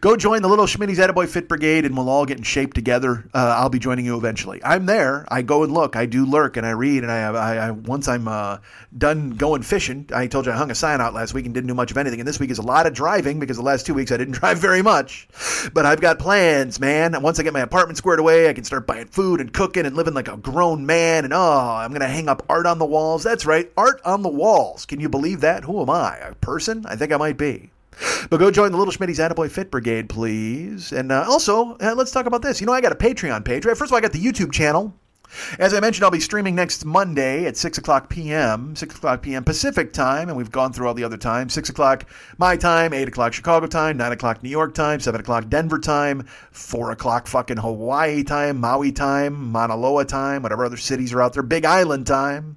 Go 0.00 0.16
join 0.16 0.42
the 0.42 0.48
Little 0.48 0.66
Schmitty's 0.66 0.98
Attaboy 0.98 1.28
Fit 1.28 1.48
Brigade 1.48 1.84
and 1.84 1.96
we'll 1.96 2.08
all 2.08 2.26
get 2.26 2.38
in 2.38 2.42
shape 2.42 2.74
together. 2.74 3.28
Uh, 3.32 3.54
I'll 3.58 3.68
be 3.68 3.78
joining 3.78 4.04
you 4.04 4.16
eventually. 4.16 4.60
I'm 4.64 4.86
there. 4.86 5.26
I 5.28 5.42
go 5.42 5.62
and 5.62 5.72
look. 5.72 5.94
I 5.94 6.06
do 6.06 6.24
lurk 6.24 6.56
and 6.56 6.66
I 6.66 6.70
read. 6.70 7.02
And 7.04 7.12
I, 7.12 7.20
I, 7.28 7.68
I 7.68 7.70
once 7.70 8.08
I'm 8.08 8.26
uh, 8.26 8.58
done 8.96 9.30
going 9.30 9.62
fishing, 9.62 10.08
I 10.12 10.26
told 10.26 10.46
you 10.46 10.52
I 10.52 10.56
hung 10.56 10.70
a 10.70 10.74
sign 10.74 11.00
out 11.00 11.14
last 11.14 11.34
week 11.34 11.44
and 11.44 11.54
didn't 11.54 11.68
do 11.68 11.74
much 11.74 11.90
of 11.90 11.98
anything. 11.98 12.20
And 12.20 12.26
this 12.26 12.40
week 12.40 12.50
is 12.50 12.58
a 12.58 12.62
lot 12.62 12.86
of 12.86 12.94
driving 12.94 13.38
because 13.38 13.56
the 13.56 13.62
last 13.62 13.86
two 13.86 13.94
weeks 13.94 14.10
I 14.10 14.16
didn't 14.16 14.34
drive 14.40 14.58
very 14.58 14.82
much. 14.82 15.28
But 15.72 15.86
I've 15.86 16.00
got 16.00 16.18
plans, 16.18 16.80
man. 16.80 17.20
Once 17.22 17.38
I 17.38 17.42
get 17.42 17.52
my 17.52 17.60
apartment 17.60 17.98
squared 17.98 18.18
away, 18.18 18.48
I 18.48 18.54
can 18.54 18.64
start 18.64 18.86
buying 18.86 19.06
food 19.06 19.40
and 19.40 19.52
cooking 19.52 19.86
and 19.86 19.94
living 19.94 20.14
like 20.14 20.28
a 20.28 20.36
grown 20.36 20.86
man. 20.86 21.24
And 21.24 21.32
oh, 21.32 21.76
I'm 21.76 21.90
going 21.90 22.00
to 22.00 22.08
hang 22.08 22.28
up 22.28 22.44
art 22.48 22.66
on 22.66 22.78
the 22.78 22.86
walls. 22.86 23.22
That's 23.22 23.46
right, 23.46 23.70
art 23.76 24.00
on 24.04 24.22
the 24.22 24.28
walls. 24.28 24.86
Can 24.86 24.98
you 24.98 25.08
believe 25.08 25.42
that? 25.42 25.64
Who 25.64 25.82
am 25.82 25.90
I? 25.90 26.16
A 26.16 26.34
person? 26.34 26.84
I 26.86 26.96
think 26.96 27.12
I 27.12 27.16
might 27.18 27.36
be. 27.36 27.70
But 28.30 28.38
go 28.38 28.50
join 28.50 28.72
the 28.72 28.78
Little 28.78 28.92
Schmitty's 28.92 29.18
Attaboy 29.18 29.50
Fit 29.50 29.70
Brigade, 29.70 30.08
please. 30.08 30.92
And 30.92 31.12
uh, 31.12 31.24
also, 31.28 31.76
uh, 31.76 31.94
let's 31.96 32.10
talk 32.10 32.26
about 32.26 32.42
this. 32.42 32.60
You 32.60 32.66
know, 32.66 32.72
I 32.72 32.80
got 32.80 32.92
a 32.92 32.96
Patreon 32.96 33.44
page, 33.44 33.64
right? 33.64 33.76
First 33.76 33.90
of 33.90 33.92
all, 33.92 33.98
I 33.98 34.00
got 34.00 34.12
the 34.12 34.22
YouTube 34.22 34.52
channel. 34.52 34.94
As 35.58 35.74
I 35.74 35.80
mentioned, 35.80 36.04
I'll 36.04 36.10
be 36.10 36.20
streaming 36.20 36.54
next 36.54 36.84
Monday 36.84 37.46
at 37.46 37.56
6 37.56 37.78
o'clock 37.78 38.08
p.m., 38.08 38.76
6 38.76 38.94
o'clock 38.96 39.22
p.m. 39.22 39.44
Pacific 39.44 39.92
time, 39.92 40.28
and 40.28 40.36
we've 40.36 40.50
gone 40.50 40.72
through 40.72 40.88
all 40.88 40.94
the 40.94 41.04
other 41.04 41.16
times. 41.16 41.52
6 41.54 41.68
o'clock 41.68 42.04
my 42.38 42.56
time, 42.56 42.92
8 42.92 43.08
o'clock 43.08 43.32
Chicago 43.32 43.66
time, 43.66 43.96
9 43.96 44.12
o'clock 44.12 44.42
New 44.42 44.50
York 44.50 44.74
time, 44.74 45.00
7 45.00 45.20
o'clock 45.20 45.48
Denver 45.48 45.78
time, 45.78 46.26
4 46.50 46.90
o'clock 46.90 47.26
fucking 47.26 47.58
Hawaii 47.58 48.22
time, 48.22 48.58
Maui 48.58 48.92
time, 48.92 49.50
Mauna 49.52 49.76
Loa 49.76 50.04
time, 50.04 50.42
whatever 50.42 50.64
other 50.64 50.76
cities 50.76 51.12
are 51.12 51.22
out 51.22 51.32
there, 51.32 51.42
Big 51.42 51.64
Island 51.64 52.06
time. 52.06 52.56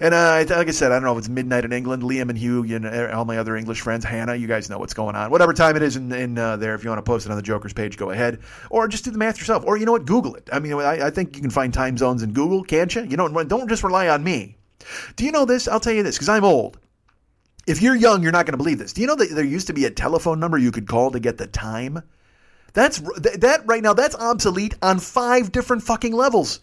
And 0.00 0.14
uh, 0.14 0.44
like 0.48 0.68
I 0.68 0.70
said, 0.70 0.90
I 0.90 0.96
don't 0.96 1.04
know 1.04 1.12
if 1.12 1.18
it's 1.18 1.28
midnight 1.28 1.64
in 1.64 1.72
England. 1.72 2.02
Liam 2.02 2.30
and 2.30 2.38
Hugh, 2.38 2.64
you 2.64 2.78
know, 2.78 3.10
all 3.12 3.24
my 3.24 3.38
other 3.38 3.56
English 3.56 3.80
friends, 3.82 4.04
Hannah, 4.04 4.34
you 4.34 4.46
guys 4.46 4.70
know 4.70 4.78
what's 4.78 4.94
going 4.94 5.16
on. 5.16 5.30
Whatever 5.30 5.52
time 5.52 5.76
it 5.76 5.82
is 5.82 5.96
in, 5.96 6.10
in 6.12 6.38
uh, 6.38 6.56
there, 6.56 6.74
if 6.74 6.82
you 6.82 6.90
want 6.90 6.98
to 6.98 7.08
post 7.08 7.26
it 7.26 7.30
on 7.30 7.36
the 7.36 7.42
Joker's 7.42 7.72
page, 7.72 7.96
go 7.96 8.10
ahead. 8.10 8.40
Or 8.70 8.88
just 8.88 9.04
do 9.04 9.10
the 9.10 9.18
math 9.18 9.38
yourself. 9.38 9.64
Or 9.66 9.76
you 9.76 9.86
know 9.86 9.92
what, 9.92 10.06
Google 10.06 10.34
it. 10.34 10.48
I 10.52 10.58
mean, 10.60 10.72
I, 10.74 11.06
I 11.06 11.10
think 11.10 11.36
you 11.36 11.42
can 11.42 11.50
find 11.50 11.74
time 11.74 11.98
zones 11.98 12.09
in 12.18 12.32
Google, 12.32 12.64
can't 12.64 12.94
you? 12.94 13.04
You 13.04 13.16
know, 13.16 13.28
don't 13.44 13.68
just 13.68 13.84
rely 13.84 14.08
on 14.08 14.24
me. 14.24 14.56
Do 15.16 15.24
you 15.24 15.32
know 15.32 15.44
this? 15.44 15.68
I'll 15.68 15.80
tell 15.80 15.92
you 15.92 16.02
this 16.02 16.16
because 16.16 16.28
I'm 16.28 16.44
old. 16.44 16.78
If 17.66 17.82
you're 17.82 17.94
young, 17.94 18.22
you're 18.22 18.32
not 18.32 18.46
going 18.46 18.54
to 18.54 18.58
believe 18.58 18.78
this. 18.78 18.92
Do 18.92 19.00
you 19.00 19.06
know 19.06 19.16
that 19.16 19.30
there 19.30 19.44
used 19.44 19.68
to 19.68 19.72
be 19.72 19.84
a 19.84 19.90
telephone 19.90 20.40
number 20.40 20.58
you 20.58 20.72
could 20.72 20.88
call 20.88 21.10
to 21.10 21.20
get 21.20 21.38
the 21.38 21.46
time? 21.46 22.02
That's 22.72 22.98
that 22.98 23.62
right 23.66 23.82
now. 23.82 23.94
That's 23.94 24.14
obsolete 24.16 24.74
on 24.82 24.98
five 24.98 25.52
different 25.52 25.82
fucking 25.82 26.12
levels 26.12 26.60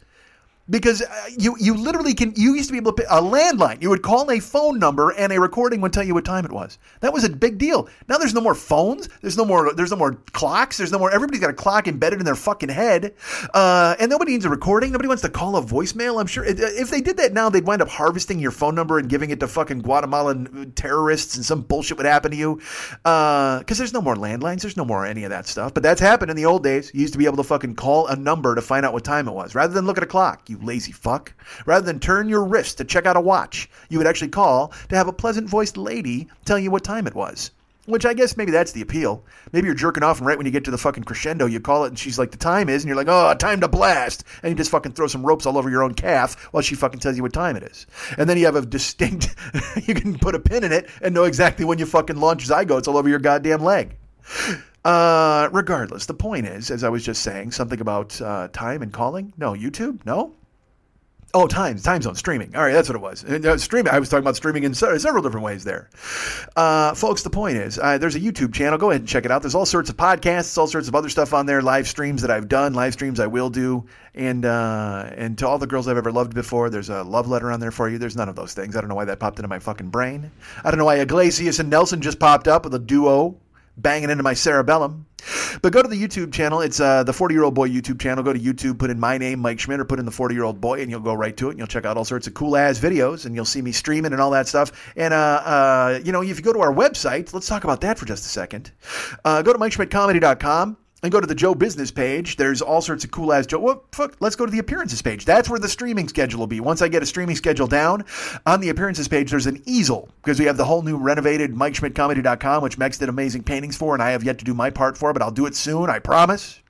because 0.70 1.02
uh, 1.02 1.26
you 1.38 1.56
you 1.60 1.76
literally 1.76 2.14
can 2.14 2.34
you 2.36 2.56
used 2.56 2.70
to 2.70 2.74
be 2.74 2.78
able 2.78 2.94
to 2.94 3.04
a 3.16 3.22
landline 3.22 3.82
you 3.82 3.90
would 3.90 4.02
call 4.02 4.30
a 4.32 4.40
phone 4.40 4.80
number 4.80 5.12
and 5.12 5.32
a 5.32 5.40
recording 5.40 5.82
would 5.82 5.94
tell 5.94 6.04
you 6.04 6.14
what 6.14 6.26
time 6.26 6.46
it 6.46 6.52
was. 6.52 6.78
That 7.02 7.14
was 7.14 7.24
a 7.24 7.30
big 7.30 7.58
deal. 7.58 7.88
Now 8.08 8.18
there's 8.18 8.34
no 8.34 8.42
more 8.42 8.56
phones 8.56 9.10
there's 9.22 9.38
no 9.38 9.46
more 9.46 9.74
there's 9.74 9.92
no 9.92 9.98
more 9.98 10.14
clocks 10.34 10.78
there's 10.78 10.92
no 10.92 11.00
more 11.00 11.12
everybody's 11.12 11.42
got 11.42 11.50
a 11.50 11.54
clock 11.54 11.88
embedded 11.88 12.20
in 12.20 12.26
their 12.26 12.36
fucking 12.36 12.70
head 12.70 13.14
uh, 13.54 13.96
and 14.00 14.10
nobody 14.10 14.34
needs 14.34 14.46
a 14.46 14.50
recording 14.50 14.92
nobody 14.92 15.08
wants 15.08 15.22
to 15.22 15.30
call 15.30 15.56
a 15.58 15.62
voicemail 15.62 16.20
i'm 16.20 16.28
sure 16.28 16.44
if 16.46 16.90
they 16.90 17.02
did 17.02 17.18
that 17.18 17.34
now 17.34 17.50
they'd 17.50 17.66
wind 17.66 17.82
up 17.82 17.88
harvesting 17.88 18.40
your 18.40 18.52
phone 18.52 18.76
number 18.76 19.00
and 19.00 19.10
giving 19.10 19.30
it 19.30 19.40
to 19.40 19.48
fucking 19.48 19.80
guatemalan 19.80 20.72
terrorists 20.76 21.36
and 21.36 21.46
some 21.46 21.62
bullshit 21.62 21.98
would 21.98 22.06
happen 22.06 22.32
to 22.32 22.38
you 22.38 22.56
because 22.56 23.02
uh, 23.06 23.64
there's 23.76 23.94
no 23.94 24.02
more 24.02 24.16
landlines 24.16 24.62
there's 24.62 24.78
no 24.78 24.86
more 24.86 25.06
any 25.06 25.24
of 25.24 25.30
that 25.30 25.48
stuff 25.48 25.74
but 25.74 25.84
that's 25.84 26.02
happened 26.02 26.32
in 26.32 26.38
the 26.38 26.46
old 26.46 26.64
days. 26.64 26.92
You 26.94 27.02
used 27.02 27.14
to 27.14 27.20
be 27.20 27.26
able 27.26 27.38
to 27.38 27.44
fucking 27.44 27.76
call 27.76 28.08
a 28.08 28.16
number 28.16 28.56
to 28.56 28.62
find 28.62 28.86
out 28.86 28.94
what 28.94 29.04
time 29.04 29.28
it 29.28 29.34
was 29.34 29.56
rather 29.56 29.74
than 29.74 29.86
look 29.86 29.98
at 29.98 30.04
a 30.04 30.08
clock 30.08 30.50
you 30.50 30.57
lazy 30.64 30.92
fuck. 30.92 31.34
Rather 31.66 31.86
than 31.86 32.00
turn 32.00 32.30
your 32.30 32.44
wrist 32.44 32.78
to 32.78 32.86
check 32.86 33.06
out 33.06 33.18
a 33.18 33.22
watch, 33.22 33.70
you 33.90 33.98
would 33.98 34.08
actually 34.08 34.30
call 34.30 34.74
to 34.90 34.96
have 34.96 35.08
a 35.08 35.14
pleasant 35.14 35.50
voiced 35.50 35.78
lady 35.78 36.28
tell 36.46 36.60
you 36.60 36.72
what 36.72 36.84
time 36.84 37.08
it 37.08 37.16
was. 37.16 37.52
Which 37.86 38.06
I 38.06 38.14
guess 38.14 38.36
maybe 38.36 38.52
that's 38.52 38.74
the 38.74 38.82
appeal. 38.82 39.24
Maybe 39.54 39.68
you're 39.68 39.74
jerking 39.74 40.04
off, 40.04 40.18
and 40.18 40.28
right 40.28 40.38
when 40.38 40.46
you 40.46 40.52
get 40.52 40.66
to 40.66 40.72
the 40.72 40.78
fucking 40.78 41.06
crescendo, 41.06 41.46
you 41.46 41.62
call 41.62 41.86
it, 41.86 41.88
and 41.88 41.98
she's 41.98 42.20
like, 42.20 42.32
"The 42.32 42.38
time 42.38 42.68
is," 42.68 42.84
and 42.84 42.90
you're 42.90 42.98
like, 42.98 43.08
"Oh, 43.08 43.34
time 43.36 43.62
to 43.62 43.70
blast!" 43.70 44.26
And 44.44 44.52
you 44.52 44.58
just 44.58 44.72
fucking 44.72 44.92
throw 44.92 45.08
some 45.08 45.26
ropes 45.26 45.46
all 45.46 45.58
over 45.58 45.70
your 45.70 45.84
own 45.84 45.94
calf 45.94 46.36
while 46.52 46.62
she 46.62 46.76
fucking 46.76 47.00
tells 47.00 47.16
you 47.16 47.24
what 47.24 47.32
time 47.32 47.56
it 47.56 47.64
is. 47.64 47.88
And 48.18 48.30
then 48.30 48.38
you 48.38 48.44
have 48.44 48.58
a 48.58 48.66
distinct, 48.66 49.34
you 49.88 49.94
can 49.94 50.20
put 50.20 50.36
a 50.36 50.40
pin 50.40 50.66
in 50.66 50.74
it 50.74 50.90
and 51.02 51.16
know 51.16 51.24
exactly 51.24 51.64
when 51.64 51.80
you 51.80 51.86
fucking 51.86 52.18
launch 52.18 52.46
zygotes 52.46 52.90
all 52.90 52.98
over 52.98 53.08
your 53.08 53.20
goddamn 53.20 53.64
leg. 53.64 53.96
Uh, 54.84 55.50
regardless, 55.52 56.06
the 56.06 56.14
point 56.14 56.46
is, 56.46 56.72
as 56.72 56.84
I 56.84 56.90
was 56.90 57.04
just 57.04 57.22
saying, 57.22 57.52
something 57.52 57.82
about 57.82 58.22
uh, 58.22 58.48
time 58.54 58.82
and 58.82 58.94
calling. 58.94 59.34
No, 59.38 59.54
YouTube. 59.54 60.06
No, 60.06 60.34
Oh, 61.34 61.46
time, 61.46 61.78
time 61.78 62.02
zone 62.02 62.16
streaming. 62.16 62.56
All 62.56 62.64
right, 62.64 62.72
that's 62.72 62.88
what 62.88 62.96
it 62.96 63.02
was. 63.02 63.24
Uh, 63.26 63.58
streaming. 63.58 63.94
I 63.94 64.00
was 64.00 64.08
talking 64.08 64.24
about 64.24 64.38
streaming 64.38 64.64
in 64.64 64.74
se- 64.74 64.98
several 65.00 65.22
different 65.22 65.46
ways 65.46 65.66
there, 65.66 65.90
uh, 66.56 66.94
folks. 66.96 67.22
The 67.22 67.30
point 67.30 67.58
is, 67.58 67.78
uh, 67.78 67.98
there's 67.98 68.16
a 68.16 68.20
YouTube 68.20 68.54
channel. 68.54 68.78
Go 68.78 68.92
ahead 68.92 69.02
and 69.02 69.10
check 69.10 69.26
it 69.26 69.32
out. 69.32 69.42
There's 69.42 69.54
all 69.54 69.66
sorts 69.66 69.90
of 69.90 69.98
podcasts, 69.98 70.58
all 70.58 70.68
sorts 70.68 70.88
of 70.88 70.96
other 70.96 71.10
stuff 71.10 71.34
on 71.34 71.46
there. 71.46 71.62
Live 71.62 71.88
streams 71.88 72.22
that 72.22 72.32
I've 72.32 72.48
done, 72.48 72.74
live 72.74 72.94
streams 72.94 73.20
I 73.20 73.28
will 73.28 73.50
do, 73.50 73.86
and 74.16 74.46
uh, 74.46 75.12
and 75.18 75.38
to 75.40 75.48
all 75.48 75.58
the 75.58 75.68
girls 75.68 75.90
I've 75.90 75.98
ever 75.98 76.14
loved 76.14 76.34
before. 76.34 76.70
There's 76.70 76.90
a 76.90 77.04
love 77.04 77.28
letter 77.28 77.52
on 77.52 77.60
there 77.60 77.72
for 77.72 77.90
you. 77.90 77.98
There's 77.98 78.16
none 78.16 78.30
of 78.30 78.38
those 78.38 78.54
things. 78.54 78.78
I 78.78 78.80
don't 78.80 78.90
know 78.90 78.96
why 78.96 79.06
that 79.06 79.20
popped 79.20 79.38
into 79.38 79.50
my 79.50 79.60
fucking 79.60 79.90
brain. 79.90 80.32
I 80.64 80.72
don't 80.72 80.78
know 80.78 80.86
why 80.86 80.96
Iglesias 80.96 81.60
and 81.60 81.70
Nelson 81.70 82.02
just 82.02 82.20
popped 82.20 82.48
up 82.48 82.64
with 82.64 82.74
a 82.74 82.80
duo 82.80 83.36
banging 83.78 84.10
into 84.10 84.24
my 84.24 84.34
cerebellum. 84.34 85.06
But 85.62 85.74
go 85.74 85.82
to 85.82 85.88
the 85.88 86.02
YouTube 86.02 86.34
channel. 86.34 86.62
It's 86.62 86.80
uh, 86.80 87.04
the 87.04 87.14
40 87.14 87.34
year 87.34 87.44
old 87.44 87.54
boy 87.54 87.70
YouTube 87.70 88.00
channel. 88.00 88.24
Go 88.24 88.34
to 88.34 88.40
YouTube, 88.40 88.80
put 88.80 88.90
in 88.90 89.00
my 89.00 89.18
name, 89.18 89.40
Mike 89.40 89.60
Schmidt, 89.60 89.80
or 89.80 89.86
put 89.86 90.00
in 90.00 90.06
the 90.06 90.12
40 90.12 90.36
year 90.36 90.44
old 90.44 90.62
boy, 90.62 90.82
and 90.82 90.90
you'll 90.90 91.00
go 91.00 91.14
right 91.14 91.36
to 91.38 91.48
it. 91.48 91.52
And 91.52 91.60
you'll 91.60 91.68
check 91.68 91.86
out 91.86 91.98
all 91.98 92.06
sorts 92.06 92.28
of 92.28 92.34
cool 92.34 92.56
ass 92.56 92.80
videos, 92.80 93.26
and 93.26 93.36
you'll 93.36 93.46
see 93.46 93.62
me 93.62 93.72
streaming 93.72 94.14
and 94.14 94.22
all 94.22 94.32
that 94.32 94.48
stuff. 94.48 94.72
And, 94.96 95.14
uh, 95.14 95.18
uh, 95.18 96.00
you 96.04 96.12
know, 96.12 96.22
if 96.22 96.38
you 96.38 96.44
go 96.44 96.54
to 96.54 96.60
our 96.60 96.74
website, 96.74 97.34
let's 97.34 97.48
talk 97.48 97.64
about 97.64 97.82
that 97.82 97.98
for 97.98 98.06
just 98.06 98.26
a 98.26 98.30
second. 98.30 98.72
Uh, 99.26 99.42
go 99.42 99.54
to 99.54 99.60
MikeSchmidtComedy.com 99.60 100.78
and 101.04 101.12
go 101.12 101.22
to 101.22 101.28
the 101.28 101.36
Joe 101.36 101.54
Business 101.54 101.92
page. 101.92 102.38
There's 102.38 102.62
all 102.62 102.82
sorts 102.82 103.04
of 103.04 103.12
cool 103.12 103.32
ass 103.32 103.46
Joe. 103.46 103.60
Well, 103.60 103.84
fuck, 103.92 104.16
let's 104.20 104.36
go 104.36 104.46
to 104.46 104.52
the 104.52 104.60
appearances 104.60 105.02
page. 105.02 105.26
That's 105.26 105.50
where 105.50 105.60
the 105.60 105.70
streaming 105.70 106.08
schedule 106.08 106.40
will 106.40 106.48
be. 106.48 106.60
Once 106.60 106.82
I 106.82 106.88
get 106.88 107.04
a 107.04 107.06
streaming 107.06 107.36
schedule 107.36 107.68
down, 107.68 108.06
on 108.46 108.62
the 108.62 108.70
appearances 108.70 109.08
page, 109.08 109.30
there's 109.30 109.46
an 109.46 109.62
easel 109.66 110.10
because 110.22 110.40
we 110.40 110.46
have 110.46 110.58
the 110.58 110.66
whole 110.66 110.82
new 110.82 110.98
renovated 110.98 111.54
MikeSchmidtComedy.com, 111.54 112.64
which 112.64 112.78
Mex 112.78 112.98
did 112.98 113.10
amazing 113.10 113.44
paintings 113.44 113.78
for, 113.78 113.94
and 113.94 114.02
I 114.02 114.12
have 114.12 114.24
yet 114.24 114.40
to 114.40 114.46
do 114.46 114.54
my 114.54 114.70
part 114.70 114.98
for, 114.98 115.14
but 115.14 115.22
I'll 115.22 115.32
do 115.32 115.46
it 115.46 115.56
soon. 115.56 115.90
I 115.90 116.00
promise. 116.00 116.62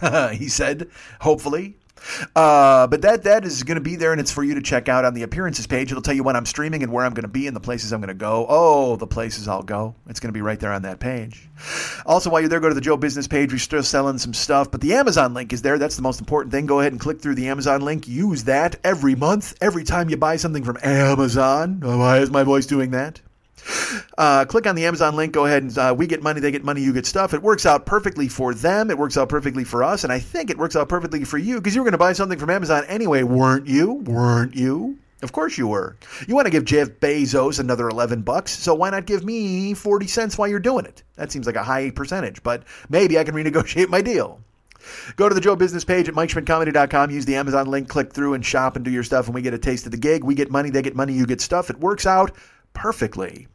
he 0.32 0.48
said, 0.48 0.88
hopefully. 1.20 1.76
Uh, 2.34 2.86
but 2.86 3.02
that 3.02 3.24
that 3.24 3.44
is 3.44 3.62
going 3.62 3.76
to 3.76 3.80
be 3.80 3.96
there, 3.96 4.12
and 4.12 4.20
it's 4.20 4.32
for 4.32 4.42
you 4.42 4.54
to 4.54 4.62
check 4.62 4.88
out 4.88 5.04
on 5.04 5.14
the 5.14 5.22
appearances 5.22 5.66
page. 5.66 5.90
It'll 5.90 6.02
tell 6.02 6.14
you 6.14 6.22
when 6.22 6.36
I'm 6.36 6.46
streaming 6.46 6.82
and 6.82 6.92
where 6.92 7.04
I'm 7.04 7.14
going 7.14 7.22
to 7.22 7.28
be 7.28 7.46
and 7.46 7.54
the 7.54 7.60
places 7.60 7.92
I'm 7.92 8.00
going 8.00 8.08
to 8.08 8.14
go. 8.14 8.46
Oh, 8.48 8.96
the 8.96 9.06
places 9.06 9.48
I'll 9.48 9.62
go. 9.62 9.94
It's 10.08 10.20
going 10.20 10.28
to 10.28 10.36
be 10.36 10.42
right 10.42 10.58
there 10.58 10.72
on 10.72 10.82
that 10.82 11.00
page. 11.00 11.48
Also, 12.06 12.30
while 12.30 12.40
you're 12.40 12.48
there, 12.48 12.60
go 12.60 12.68
to 12.68 12.74
the 12.74 12.80
Joe 12.80 12.96
Business 12.96 13.26
page. 13.26 13.52
We're 13.52 13.58
still 13.58 13.82
selling 13.82 14.18
some 14.18 14.34
stuff, 14.34 14.70
but 14.70 14.80
the 14.80 14.94
Amazon 14.94 15.34
link 15.34 15.52
is 15.52 15.62
there. 15.62 15.78
That's 15.78 15.96
the 15.96 16.02
most 16.02 16.20
important 16.20 16.52
thing. 16.52 16.66
Go 16.66 16.80
ahead 16.80 16.92
and 16.92 17.00
click 17.00 17.20
through 17.20 17.34
the 17.34 17.48
Amazon 17.48 17.82
link. 17.82 18.08
Use 18.08 18.44
that 18.44 18.76
every 18.84 19.14
month, 19.14 19.54
every 19.60 19.84
time 19.84 20.08
you 20.08 20.16
buy 20.16 20.36
something 20.36 20.64
from 20.64 20.78
Amazon. 20.82 21.80
Why 21.80 22.18
is 22.18 22.30
my 22.30 22.44
voice 22.44 22.66
doing 22.66 22.92
that? 22.92 23.20
Uh, 24.16 24.44
click 24.44 24.66
on 24.66 24.74
the 24.74 24.84
Amazon 24.86 25.16
link. 25.16 25.32
Go 25.32 25.46
ahead 25.46 25.62
and 25.62 25.78
uh, 25.78 25.94
we 25.96 26.06
get 26.06 26.22
money, 26.22 26.40
they 26.40 26.50
get 26.50 26.64
money, 26.64 26.80
you 26.80 26.92
get 26.92 27.06
stuff. 27.06 27.34
It 27.34 27.42
works 27.42 27.66
out 27.66 27.86
perfectly 27.86 28.28
for 28.28 28.54
them. 28.54 28.90
It 28.90 28.98
works 28.98 29.16
out 29.16 29.28
perfectly 29.28 29.64
for 29.64 29.82
us, 29.82 30.04
and 30.04 30.12
I 30.12 30.18
think 30.18 30.50
it 30.50 30.58
works 30.58 30.76
out 30.76 30.88
perfectly 30.88 31.24
for 31.24 31.38
you 31.38 31.56
because 31.56 31.74
you 31.74 31.80
were 31.80 31.84
going 31.84 31.92
to 31.92 31.98
buy 31.98 32.12
something 32.12 32.38
from 32.38 32.50
Amazon 32.50 32.84
anyway, 32.86 33.22
weren't 33.22 33.66
you? 33.66 33.92
Weren't 33.92 34.54
you? 34.54 34.98
Of 35.22 35.32
course 35.32 35.58
you 35.58 35.68
were. 35.68 35.96
You 36.26 36.34
want 36.34 36.46
to 36.46 36.50
give 36.50 36.64
Jeff 36.64 36.88
Bezos 36.88 37.60
another 37.60 37.88
11 37.88 38.22
bucks, 38.22 38.58
so 38.58 38.74
why 38.74 38.88
not 38.88 39.04
give 39.04 39.22
me 39.22 39.74
40 39.74 40.06
cents 40.06 40.38
while 40.38 40.48
you're 40.48 40.58
doing 40.58 40.86
it? 40.86 41.02
That 41.16 41.30
seems 41.30 41.46
like 41.46 41.56
a 41.56 41.62
high 41.62 41.90
percentage, 41.90 42.42
but 42.42 42.62
maybe 42.88 43.18
I 43.18 43.24
can 43.24 43.34
renegotiate 43.36 43.88
my 43.88 44.00
deal. 44.00 44.40
Go 45.16 45.28
to 45.28 45.34
the 45.34 45.42
Joe 45.42 45.56
Business 45.56 45.84
page 45.84 46.08
at 46.08 46.14
MikeSchmidtComedy.com. 46.14 47.10
Use 47.10 47.26
the 47.26 47.36
Amazon 47.36 47.66
link, 47.66 47.88
click 47.88 48.14
through, 48.14 48.32
and 48.32 48.44
shop 48.44 48.76
and 48.76 48.84
do 48.84 48.90
your 48.90 49.02
stuff. 49.02 49.26
And 49.26 49.34
we 49.34 49.42
get 49.42 49.52
a 49.52 49.58
taste 49.58 49.84
of 49.84 49.92
the 49.92 49.98
gig. 49.98 50.24
We 50.24 50.34
get 50.34 50.50
money, 50.50 50.70
they 50.70 50.80
get 50.80 50.96
money, 50.96 51.12
you 51.12 51.26
get 51.26 51.42
stuff. 51.42 51.68
It 51.68 51.78
works 51.78 52.06
out 52.06 52.32
perfectly. 52.74 53.46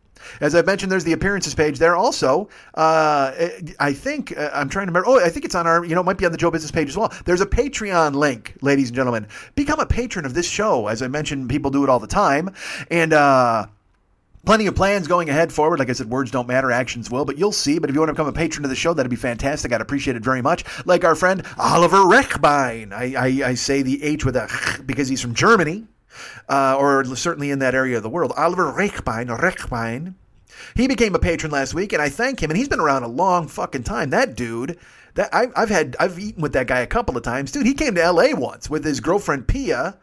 As 0.42 0.56
I've 0.56 0.66
mentioned, 0.66 0.92
there's 0.92 1.04
the 1.04 1.14
appearances 1.14 1.54
page 1.54 1.78
there 1.78 1.96
also. 1.96 2.50
Uh, 2.74 3.32
I 3.80 3.94
think, 3.94 4.36
uh, 4.38 4.50
I'm 4.54 4.70
trying 4.70 4.88
to 4.88 4.92
remember. 4.92 5.08
Oh, 5.08 5.24
I 5.24 5.30
think 5.30 5.46
it's 5.46 5.56
on 5.56 5.68
our, 5.68 5.86
you 5.86 5.94
know, 5.94 6.02
it 6.02 6.06
might 6.06 6.18
be 6.18 6.26
on 6.26 6.32
the 6.32 6.38
Joe 6.38 6.52
Business 6.52 6.72
page 6.72 6.90
as 6.90 6.98
well. 6.98 7.14
There's 7.26 7.42
a 7.42 7.46
Patreon 7.46 8.16
link, 8.16 8.56
ladies 8.62 8.90
and 8.90 8.96
gentlemen. 8.96 9.28
Become 9.56 9.80
a 9.80 9.86
patron 9.86 10.26
of 10.26 10.34
this 10.34 10.50
show. 10.50 10.88
As 10.88 11.02
I 11.02 11.08
mentioned, 11.08 11.50
people 11.50 11.72
do 11.72 11.84
it 11.84 11.90
all 11.90 12.00
the 12.00 12.08
time. 12.08 12.50
And, 12.90 13.14
uh, 13.14 13.68
Plenty 14.46 14.68
of 14.68 14.76
plans 14.76 15.08
going 15.08 15.28
ahead 15.28 15.52
forward. 15.52 15.80
Like 15.80 15.90
I 15.90 15.94
said, 15.94 16.08
words 16.08 16.30
don't 16.30 16.48
matter, 16.48 16.72
actions 16.72 17.10
will, 17.10 17.26
but 17.26 17.40
you'll 17.40 17.52
see. 17.52 17.80
But 17.80 17.90
if 17.90 17.96
you 17.96 18.00
want 18.00 18.10
to 18.10 18.14
become 18.14 18.28
a 18.28 18.32
patron 18.32 18.64
of 18.64 18.70
the 18.70 18.76
show, 18.76 18.94
that'd 18.94 19.10
be 19.10 19.16
fantastic. 19.16 19.74
I'd 19.74 19.82
appreciate 19.82 20.16
it 20.16 20.24
very 20.24 20.44
much. 20.44 20.64
Like 20.86 21.04
our 21.04 21.16
friend 21.16 21.44
Oliver 21.58 21.98
Rechbein. 21.98 22.94
I, 22.94 23.16
I, 23.18 23.50
I 23.50 23.54
say 23.56 23.82
the 23.82 24.04
H 24.04 24.24
with 24.24 24.36
a 24.36 24.84
because 24.86 25.08
he's 25.08 25.20
from 25.20 25.34
Germany 25.34 25.88
uh, 26.50 26.76
or 26.80 27.04
certainly 27.16 27.52
in 27.52 27.60
that 27.60 27.76
area 27.76 27.98
of 27.98 28.04
the 28.04 28.10
world. 28.10 28.34
Oliver 28.38 28.72
Reichbein, 28.72 29.28
Reichbein. 29.28 30.16
He 30.76 30.88
became 30.88 31.16
a 31.16 31.20
patron 31.20 31.52
last 31.52 31.74
week, 31.74 31.94
and 31.94 32.02
I 32.02 32.10
thank 32.10 32.42
him. 32.42 32.50
And 32.50 32.58
he's 32.58 32.70
been 32.70 32.80
around 32.80 33.04
a 33.04 33.08
long 33.08 33.48
fucking 33.48 33.84
time. 33.84 34.12
That 34.12 34.36
dude, 34.36 34.78
that 35.16 35.34
I, 35.34 35.48
I've 35.56 35.70
had, 35.70 35.96
I've 36.00 36.20
eaten 36.20 36.42
with 36.42 36.54
that 36.54 36.68
guy 36.68 36.80
a 36.80 36.88
couple 36.88 37.18
of 37.18 37.24
times, 37.24 37.52
dude. 37.52 37.66
He 37.66 37.74
came 37.74 37.96
to 37.96 38.04
L.A. 38.04 38.34
once 38.34 38.70
with 38.70 38.86
his 38.86 39.00
girlfriend 39.00 39.48
Pia, 39.48 39.98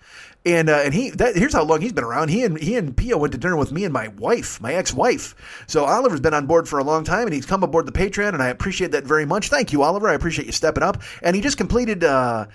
and 0.44 0.68
uh, 0.68 0.80
and 0.84 0.92
he 0.92 1.10
that 1.10 1.36
here's 1.36 1.52
how 1.52 1.62
long 1.62 1.80
he's 1.80 1.92
been 1.92 2.04
around. 2.04 2.28
He 2.28 2.42
and 2.42 2.58
he 2.58 2.76
and 2.76 2.96
Pia 2.96 3.16
went 3.16 3.32
to 3.32 3.38
dinner 3.38 3.56
with 3.56 3.72
me 3.72 3.84
and 3.84 3.92
my 3.92 4.08
wife, 4.08 4.60
my 4.60 4.74
ex-wife. 4.74 5.64
So 5.68 5.84
Oliver's 5.84 6.20
been 6.20 6.34
on 6.34 6.46
board 6.46 6.68
for 6.68 6.78
a 6.78 6.84
long 6.84 7.04
time, 7.04 7.26
and 7.26 7.34
he's 7.34 7.46
come 7.46 7.62
aboard 7.62 7.86
the 7.86 7.92
Patreon, 7.92 8.34
and 8.34 8.42
I 8.42 8.48
appreciate 8.48 8.90
that 8.92 9.04
very 9.04 9.24
much. 9.24 9.48
Thank 9.48 9.72
you, 9.72 9.82
Oliver. 9.82 10.08
I 10.08 10.14
appreciate 10.14 10.46
you 10.46 10.52
stepping 10.52 10.82
up. 10.82 11.02
And 11.22 11.36
he 11.36 11.42
just 11.42 11.58
completed. 11.58 12.04
Uh, 12.04 12.46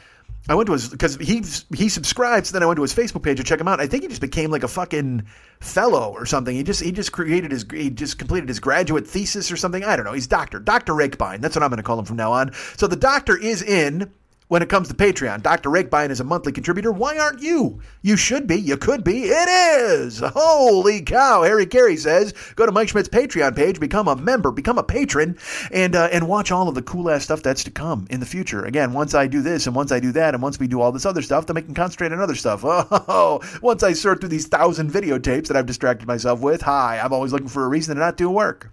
I 0.49 0.56
went 0.56 0.68
to 0.68 0.74
his 0.74 0.90
because 0.90 1.15
he 1.18 1.44
he 1.76 1.90
subscribes. 1.90 2.52
Then 2.52 2.64
I 2.64 2.65
went 2.65 2.78
to 2.78 2.82
his 2.82 2.94
Facebook 2.94 3.24
page 3.24 3.38
to 3.38 3.44
check 3.44 3.60
him 3.60 3.68
out. 3.68 3.80
I 3.80 3.88
think 3.88 4.03
he 4.03 4.10
just 4.10 4.22
became 4.22 4.49
like 4.49 4.64
a 4.64 4.68
fucking 4.68 5.24
fellow 5.60 6.11
or 6.14 6.26
something. 6.26 6.56
He 6.56 6.64
just 6.64 6.82
he 6.82 6.91
just 6.91 7.11
created 7.11 7.52
his 7.52 7.65
he 7.72 7.90
just 7.90 8.18
completed 8.18 8.48
his 8.48 8.60
graduate 8.60 9.07
thesis 9.07 9.52
or 9.52 9.57
something. 9.57 9.84
I 9.84 9.95
don't 9.95 10.06
know. 10.06 10.14
He's 10.14 10.28
doctor 10.28 10.60
Doctor 10.60 10.94
Rakebein. 10.94 11.41
That's 11.41 11.56
what 11.56 11.64
I'm 11.64 11.69
going 11.69 11.78
to 11.78 11.84
call 11.84 11.99
him 11.99 12.06
from 12.06 12.18
now 12.18 12.32
on. 12.32 12.53
So 12.78 12.88
the 12.88 12.95
doctor 12.95 13.38
is 13.38 13.61
in 13.61 14.11
when 14.48 14.61
it 14.61 14.69
comes 14.69 14.88
to 14.88 14.94
Patreon. 14.94 15.44
Dr. 15.44 15.69
Rakebein 15.69 16.10
is 16.10 16.19
a 16.19 16.24
monthly 16.24 16.52
contributor. 16.52 16.91
Why 16.91 17.18
aren't 17.18 17.41
you? 17.41 17.82
You 18.02 18.18
should 18.18 18.48
be. 18.48 18.56
You 18.56 18.78
could 18.78 19.03
be. 19.03 19.24
It 19.26 19.49
is. 19.49 20.19
Holy 20.19 21.02
cow. 21.02 21.44
Harry 21.44 21.65
Caray 21.65 21.98
says, 21.98 22.34
go 22.56 22.65
to 22.65 22.72
Mike 22.72 22.90
Schmidt's 22.90 23.10
Patreon 23.10 23.56
page, 23.56 23.80
become 23.80 24.07
a 24.07 24.15
member, 24.15 24.52
become 24.52 24.78
a 24.78 24.84
patron, 24.84 25.38
and 25.72 25.95
uh, 25.95 26.10
and 26.11 26.28
watch 26.28 26.52
all 26.52 26.68
of 26.69 26.76
the 26.76 26.82
cool 26.82 27.10
ass 27.10 27.24
stuff 27.24 27.44
that's 27.44 27.64
to 27.65 27.72
come 27.72 28.07
in 28.10 28.19
the 28.19 28.26
future. 28.26 28.65
Again, 28.65 28.94
once 28.94 29.14
I 29.14 29.28
do 29.28 29.41
this 29.41 29.68
and 29.68 29.76
once 29.76 29.91
I 29.91 29.99
do 29.99 30.11
that 30.14 30.34
and 30.34 30.41
once 30.41 30.60
we 30.60 30.68
do 30.68 30.82
all 30.82 30.91
this 30.91 31.06
other 31.06 31.22
stuff, 31.22 31.45
then 31.45 31.57
I 31.57 31.61
can 31.61 31.74
concentrate 31.74 32.11
on 32.11 32.19
other 32.19 32.36
stuff. 32.36 32.64
Oh, 33.10 33.41
once 33.61 33.84
I 33.84 33.94
sort 33.94 34.19
through 34.19 34.30
these 34.30 34.48
thousand 34.48 34.91
videotapes 34.91 35.48
that 35.48 35.57
I've 35.57 35.65
distracted 35.65 36.07
myself 36.07 36.40
with, 36.41 36.61
hi, 36.61 36.99
I'm 36.99 37.14
always 37.14 37.32
looking 37.32 37.48
for 37.48 37.64
a 37.64 37.68
reason 37.68 37.95
to 37.95 38.02
not 38.02 38.18
do 38.18 38.30
work. 38.30 38.72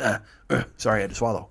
Uh, 0.00 0.18
uh, 0.50 0.64
sorry, 0.76 0.98
I 0.98 1.00
had 1.02 1.10
to 1.10 1.16
swallow. 1.16 1.50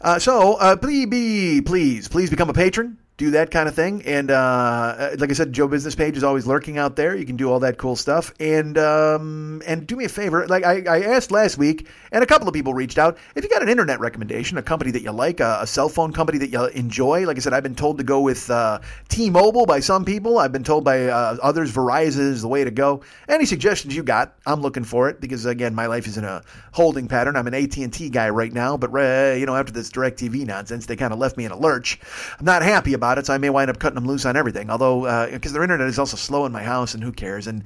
Uh, 0.00 0.18
so, 0.18 0.54
uh, 0.54 0.76
please, 0.76 1.06
be, 1.06 1.60
please, 1.60 2.08
please 2.08 2.30
become 2.30 2.50
a 2.50 2.54
patron. 2.54 2.98
Do 3.18 3.32
that 3.32 3.50
kind 3.50 3.68
of 3.68 3.74
thing. 3.74 4.02
And 4.06 4.30
uh, 4.30 5.10
like 5.18 5.28
I 5.28 5.32
said, 5.32 5.52
Joe 5.52 5.66
Business 5.66 5.96
page 5.96 6.16
is 6.16 6.22
always 6.22 6.46
lurking 6.46 6.78
out 6.78 6.94
there. 6.94 7.16
You 7.16 7.26
can 7.26 7.36
do 7.36 7.50
all 7.50 7.58
that 7.60 7.76
cool 7.76 7.96
stuff. 7.96 8.32
And 8.38 8.78
um, 8.78 9.60
and 9.66 9.88
do 9.88 9.96
me 9.96 10.04
a 10.04 10.08
favor. 10.08 10.46
Like 10.46 10.64
I, 10.64 10.84
I 10.88 11.02
asked 11.02 11.32
last 11.32 11.58
week, 11.58 11.88
and 12.12 12.22
a 12.22 12.26
couple 12.26 12.46
of 12.46 12.54
people 12.54 12.74
reached 12.74 12.96
out. 12.96 13.18
If 13.34 13.42
you 13.42 13.50
got 13.50 13.60
an 13.60 13.68
internet 13.68 13.98
recommendation, 13.98 14.56
a 14.56 14.62
company 14.62 14.92
that 14.92 15.02
you 15.02 15.10
like, 15.10 15.40
a, 15.40 15.58
a 15.62 15.66
cell 15.66 15.88
phone 15.88 16.12
company 16.12 16.38
that 16.38 16.50
you 16.50 16.66
enjoy, 16.66 17.26
like 17.26 17.36
I 17.36 17.40
said, 17.40 17.52
I've 17.52 17.64
been 17.64 17.74
told 17.74 17.98
to 17.98 18.04
go 18.04 18.20
with 18.20 18.48
uh, 18.50 18.78
T-Mobile 19.08 19.66
by 19.66 19.80
some 19.80 20.04
people. 20.04 20.38
I've 20.38 20.52
been 20.52 20.62
told 20.62 20.84
by 20.84 21.06
uh, 21.06 21.38
others 21.42 21.72
Verizon 21.72 22.20
is 22.20 22.42
the 22.42 22.48
way 22.48 22.62
to 22.62 22.70
go. 22.70 23.02
Any 23.28 23.46
suggestions 23.46 23.96
you 23.96 24.04
got? 24.04 24.36
I'm 24.46 24.60
looking 24.60 24.84
for 24.84 25.08
it 25.08 25.20
because 25.20 25.44
again, 25.44 25.74
my 25.74 25.86
life 25.86 26.06
is 26.06 26.18
in 26.18 26.24
a 26.24 26.44
holding 26.70 27.08
pattern. 27.08 27.34
I'm 27.34 27.48
an 27.48 27.54
AT&T 27.54 28.10
guy 28.10 28.30
right 28.30 28.52
now, 28.52 28.76
but 28.76 28.94
uh, 28.94 29.34
you 29.34 29.44
know, 29.44 29.56
after 29.56 29.72
this 29.72 29.90
DirecTV 29.90 30.46
nonsense, 30.46 30.86
they 30.86 30.94
kind 30.94 31.12
of 31.12 31.18
left 31.18 31.36
me 31.36 31.46
in 31.46 31.50
a 31.50 31.58
lurch. 31.58 31.98
I'm 32.38 32.46
not 32.46 32.62
happy 32.62 32.94
about 32.94 33.07
it, 33.16 33.24
so 33.24 33.32
I 33.32 33.38
may 33.38 33.48
wind 33.48 33.70
up 33.70 33.78
cutting 33.78 33.94
them 33.94 34.06
loose 34.06 34.26
on 34.26 34.36
everything. 34.36 34.68
Although, 34.68 35.30
because 35.32 35.54
their 35.54 35.62
internet 35.62 35.88
is 35.88 35.98
also 35.98 36.18
slow 36.18 36.44
in 36.44 36.52
my 36.52 36.62
house, 36.62 36.92
and 36.92 37.02
who 37.02 37.12
cares? 37.12 37.46
And 37.46 37.64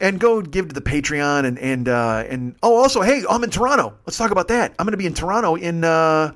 and 0.00 0.18
go 0.18 0.40
give 0.40 0.68
to 0.68 0.74
the 0.74 0.80
Patreon 0.80 1.44
and 1.44 1.58
and 1.58 1.88
uh, 1.88 2.24
and 2.28 2.56
oh, 2.62 2.76
also, 2.76 3.02
hey, 3.02 3.22
I'm 3.28 3.44
in 3.44 3.50
Toronto. 3.50 3.94
Let's 4.06 4.18
talk 4.18 4.30
about 4.30 4.48
that. 4.48 4.74
I'm 4.78 4.86
going 4.86 4.92
to 4.92 4.98
be 4.98 5.06
in 5.06 5.14
Toronto 5.14 5.54
in 5.54 5.84
uh, 5.84 6.32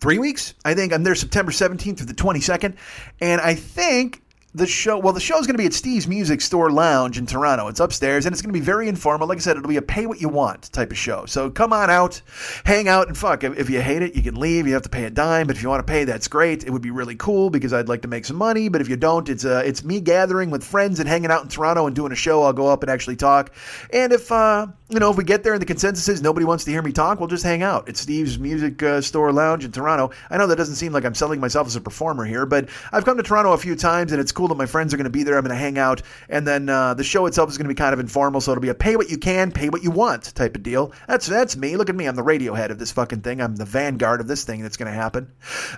three 0.00 0.18
weeks. 0.18 0.54
I 0.64 0.74
think 0.74 0.92
I'm 0.92 1.02
there 1.02 1.14
September 1.14 1.52
17th 1.52 1.98
through 1.98 2.06
the 2.06 2.14
22nd, 2.14 2.76
and 3.20 3.40
I 3.40 3.54
think 3.54 4.22
the 4.52 4.66
show 4.66 4.98
well 4.98 5.12
the 5.12 5.20
show 5.20 5.38
is 5.38 5.46
going 5.46 5.54
to 5.54 5.62
be 5.62 5.66
at 5.66 5.72
steve's 5.72 6.08
music 6.08 6.40
store 6.40 6.70
lounge 6.70 7.18
in 7.18 7.26
toronto. 7.26 7.68
It's 7.68 7.78
upstairs 7.78 8.26
and 8.26 8.32
it's 8.32 8.42
going 8.42 8.52
to 8.52 8.58
be 8.58 8.64
very 8.64 8.88
informal. 8.88 9.28
Like 9.28 9.38
i 9.38 9.40
said 9.40 9.56
it'll 9.56 9.68
be 9.68 9.76
a 9.76 9.82
pay 9.82 10.06
what 10.06 10.20
you 10.20 10.28
want 10.28 10.72
type 10.72 10.90
of 10.90 10.98
show. 10.98 11.24
So 11.26 11.50
come 11.50 11.72
on 11.72 11.88
out 11.88 12.20
hang 12.64 12.88
out 12.88 13.06
and 13.06 13.16
fuck 13.16 13.44
if, 13.44 13.70
you 13.70 13.80
hate 13.80 14.02
it 14.02 14.16
you 14.16 14.22
can 14.22 14.34
leave. 14.34 14.66
You 14.66 14.74
have 14.74 14.82
to 14.82 14.88
pay 14.88 15.04
a 15.04 15.10
dime 15.10 15.46
but 15.46 15.56
if 15.56 15.62
you 15.62 15.68
want 15.68 15.86
to 15.86 15.90
pay 15.90 16.04
that's 16.04 16.26
great. 16.26 16.64
It 16.64 16.70
would 16.70 16.82
be 16.82 16.90
really 16.90 17.14
cool 17.14 17.50
because 17.50 17.72
i'd 17.72 17.88
like 17.88 18.02
to 18.02 18.08
make 18.08 18.24
some 18.24 18.36
money 18.36 18.68
but 18.68 18.80
if 18.80 18.88
you 18.88 18.96
don't 18.96 19.28
it's 19.28 19.44
uh, 19.44 19.62
it's 19.64 19.84
me 19.84 20.00
gathering 20.00 20.50
with 20.50 20.64
friends 20.64 20.98
and 20.98 21.08
hanging 21.08 21.30
out 21.30 21.42
in 21.42 21.48
toronto 21.48 21.86
and 21.86 21.94
doing 21.94 22.12
a 22.12 22.16
show. 22.16 22.42
I'll 22.42 22.52
go 22.52 22.66
up 22.66 22.82
and 22.82 22.90
actually 22.90 23.16
talk. 23.16 23.52
And 23.92 24.12
if 24.12 24.32
uh 24.32 24.66
you 24.90 24.98
know 24.98 25.10
if 25.10 25.16
we 25.16 25.24
get 25.24 25.42
there 25.42 25.52
and 25.52 25.62
the 25.62 25.66
consensus 25.66 26.08
is 26.08 26.22
nobody 26.22 26.44
wants 26.44 26.64
to 26.64 26.70
hear 26.70 26.82
me 26.82 26.92
talk 26.92 27.20
we'll 27.20 27.28
just 27.28 27.44
hang 27.44 27.62
out 27.62 27.88
it's 27.88 28.00
steve's 28.00 28.38
music 28.38 28.82
uh, 28.82 29.00
store 29.00 29.32
lounge 29.32 29.64
in 29.64 29.72
toronto 29.72 30.10
i 30.30 30.36
know 30.36 30.46
that 30.46 30.56
doesn't 30.56 30.76
seem 30.76 30.92
like 30.92 31.04
i'm 31.04 31.14
selling 31.14 31.40
myself 31.40 31.66
as 31.66 31.76
a 31.76 31.80
performer 31.80 32.24
here 32.24 32.44
but 32.46 32.68
i've 32.92 33.04
come 33.04 33.16
to 33.16 33.22
toronto 33.22 33.52
a 33.52 33.58
few 33.58 33.76
times 33.76 34.12
and 34.12 34.20
it's 34.20 34.32
cool 34.32 34.48
that 34.48 34.56
my 34.56 34.66
friends 34.66 34.92
are 34.92 34.96
going 34.96 35.04
to 35.04 35.10
be 35.10 35.22
there. 35.22 35.36
I'm 35.36 35.44
going 35.44 35.56
to 35.56 35.60
hang 35.60 35.78
out, 35.78 36.02
and 36.28 36.46
then 36.46 36.68
uh, 36.68 36.94
the 36.94 37.04
show 37.04 37.26
itself 37.26 37.50
is 37.50 37.58
going 37.58 37.64
to 37.64 37.68
be 37.68 37.74
kind 37.74 37.92
of 37.92 38.00
informal, 38.00 38.40
so 38.40 38.52
it'll 38.52 38.62
be 38.62 38.68
a 38.68 38.74
pay 38.74 38.96
what 38.96 39.10
you 39.10 39.18
can, 39.18 39.50
pay 39.52 39.68
what 39.68 39.82
you 39.82 39.90
want 39.90 40.34
type 40.34 40.54
of 40.54 40.62
deal. 40.62 40.92
That's 41.08 41.26
that's 41.26 41.56
me. 41.56 41.76
Look 41.76 41.88
at 41.88 41.96
me. 41.96 42.06
I'm 42.06 42.16
the 42.16 42.22
Radiohead 42.22 42.70
of 42.70 42.78
this 42.78 42.92
fucking 42.92 43.22
thing. 43.22 43.40
I'm 43.40 43.56
the 43.56 43.64
vanguard 43.64 44.20
of 44.20 44.28
this 44.28 44.44
thing 44.44 44.62
that's 44.62 44.76
going 44.76 44.90
to 44.90 44.96
happen. 44.96 45.32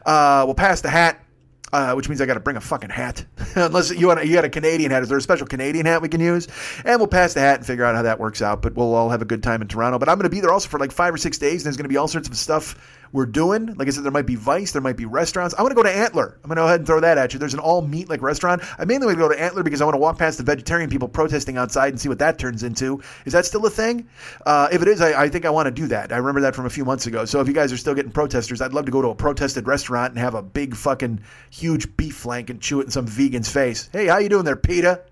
Uh, 0.05 0.43
we'll 0.47 0.55
pass 0.55 0.81
the 0.81 0.91
hat. 0.91 1.25
Uh, 1.73 1.95
which 1.95 2.09
means 2.09 2.21
I 2.21 2.27
got 2.27 2.35
to 2.35 2.41
bring 2.41 2.57
a 2.57 2.61
fucking 2.61 2.91
hat. 2.91 3.25
Unless 3.57 3.93
you 3.93 4.07
want, 4.07 4.25
you 4.27 4.35
got 4.35 4.45
a 4.45 4.51
Canadian 4.51 4.91
hat. 4.91 5.03
Is 5.03 5.09
there 5.09 5.19
a 5.19 5.23
special 5.23 5.47
Canadian 5.47 5.87
hat 5.87 6.03
we 6.03 6.09
can 6.09 6.21
use? 6.21 6.49
And 6.85 6.99
we'll 6.99 7.09
pass 7.09 7.35
the 7.35 7.41
hat 7.41 7.59
and 7.59 7.67
figure 7.67 7.85
out 7.85 7.95
how 7.95 8.03
that 8.03 8.21
works 8.21 8.43
out. 8.43 8.61
But 8.63 8.75
we'll 8.75 8.95
all 8.95 9.11
have 9.11 9.23
a 9.23 9.25
good 9.25 9.43
time 9.43 9.63
in 9.63 9.69
Toronto. 9.69 9.99
But 9.99 10.09
I'm 10.09 10.17
going 10.17 10.25
to 10.25 10.31
be 10.31 10.41
there 10.41 10.53
also 10.53 10.69
for 10.69 10.79
like 10.79 10.93
five 10.93 11.15
or 11.15 11.19
six 11.19 11.39
days. 11.39 11.63
And 11.63 11.67
there's 11.67 11.77
going 11.77 11.85
to 11.85 11.89
be 11.89 11.97
all 11.97 12.09
sorts 12.09 12.29
of 12.29 12.37
stuff 12.37 12.77
we're 13.13 13.27
doing. 13.27 13.75
Like 13.75 13.89
I 13.89 13.91
said, 13.91 14.05
there 14.05 14.13
might 14.13 14.27
be 14.27 14.35
Vice, 14.35 14.73
there 14.73 14.83
might 14.83 14.97
be 14.97 15.05
restaurants. 15.05 15.55
I 15.57 15.63
want 15.63 15.71
to 15.71 15.75
go 15.75 15.83
to 15.83 15.95
Antler. 15.95 16.39
I'm 16.43 16.49
going 16.49 16.57
to 16.57 16.63
go 16.63 16.67
ahead 16.67 16.81
and 16.81 16.87
throw 16.87 17.01
that 17.01 17.19
at 17.19 17.33
you. 17.33 17.39
There's 17.39 17.55
an 17.55 17.61
all 17.61 17.83
meat 17.83 18.09
like 18.09 18.23
restaurant. 18.23 18.63
I 18.79 18.85
mainly 18.85 19.07
want 19.07 19.19
to 19.19 19.23
go 19.23 19.29
to 19.29 19.41
Antler 19.41 19.63
because 19.63 19.81
I 19.81 19.85
want 19.85 19.95
to 19.95 19.99
walk 19.99 20.19
past 20.19 20.39
the 20.39 20.45
vegetarian 20.45 20.89
people 20.89 21.09
protesting 21.09 21.57
outside 21.57 21.89
and 21.89 22.01
see 22.01 22.09
what 22.09 22.19
that 22.21 22.39
turns 22.39 22.63
into. 22.63 23.03
Is 23.27 23.33
that 23.33 23.45
still 23.45 23.65
a 23.67 23.71
thing? 23.71 24.09
Uh, 24.47 24.69
if 24.73 24.83
it 24.83 24.89
is, 24.89 25.01
I, 25.01 25.25
I 25.25 25.29
think 25.29 25.45
I 25.45 25.51
want 25.51 25.67
to 25.67 25.71
do 25.71 25.87
that. 25.89 26.13
I 26.13 26.17
remember 26.17 26.41
that 26.41 26.57
from 26.57 26.67
a 26.67 26.71
few 26.71 26.85
months 26.85 27.07
ago. 27.07 27.25
So 27.25 27.41
if 27.41 27.49
you 27.49 27.55
guys 27.55 27.73
are 27.73 27.77
still 27.77 27.95
getting 27.95 28.13
protesters, 28.13 28.61
I'd 28.61 28.73
love 28.73 28.87
to 28.87 28.93
go 28.93 29.03
to 29.03 29.09
a 29.09 29.15
protested 29.15 29.67
restaurant 29.67 30.13
and 30.13 30.19
have 30.19 30.35
a 30.35 30.43
big 30.43 30.75
fucking 30.75 31.21
huge 31.51 31.97
beef 31.97 32.17
flank 32.17 32.51
and 32.51 32.61
chew 32.61 32.81
it 32.81 32.85
in 32.85 32.91
some 32.91 33.07
vegan's 33.07 33.51
face. 33.51 33.91
Hey, 33.93 34.07
how 34.07 34.19
you 34.19 34.29
doing 34.29 34.45
there, 34.45 34.57
PETA? 34.57 35.03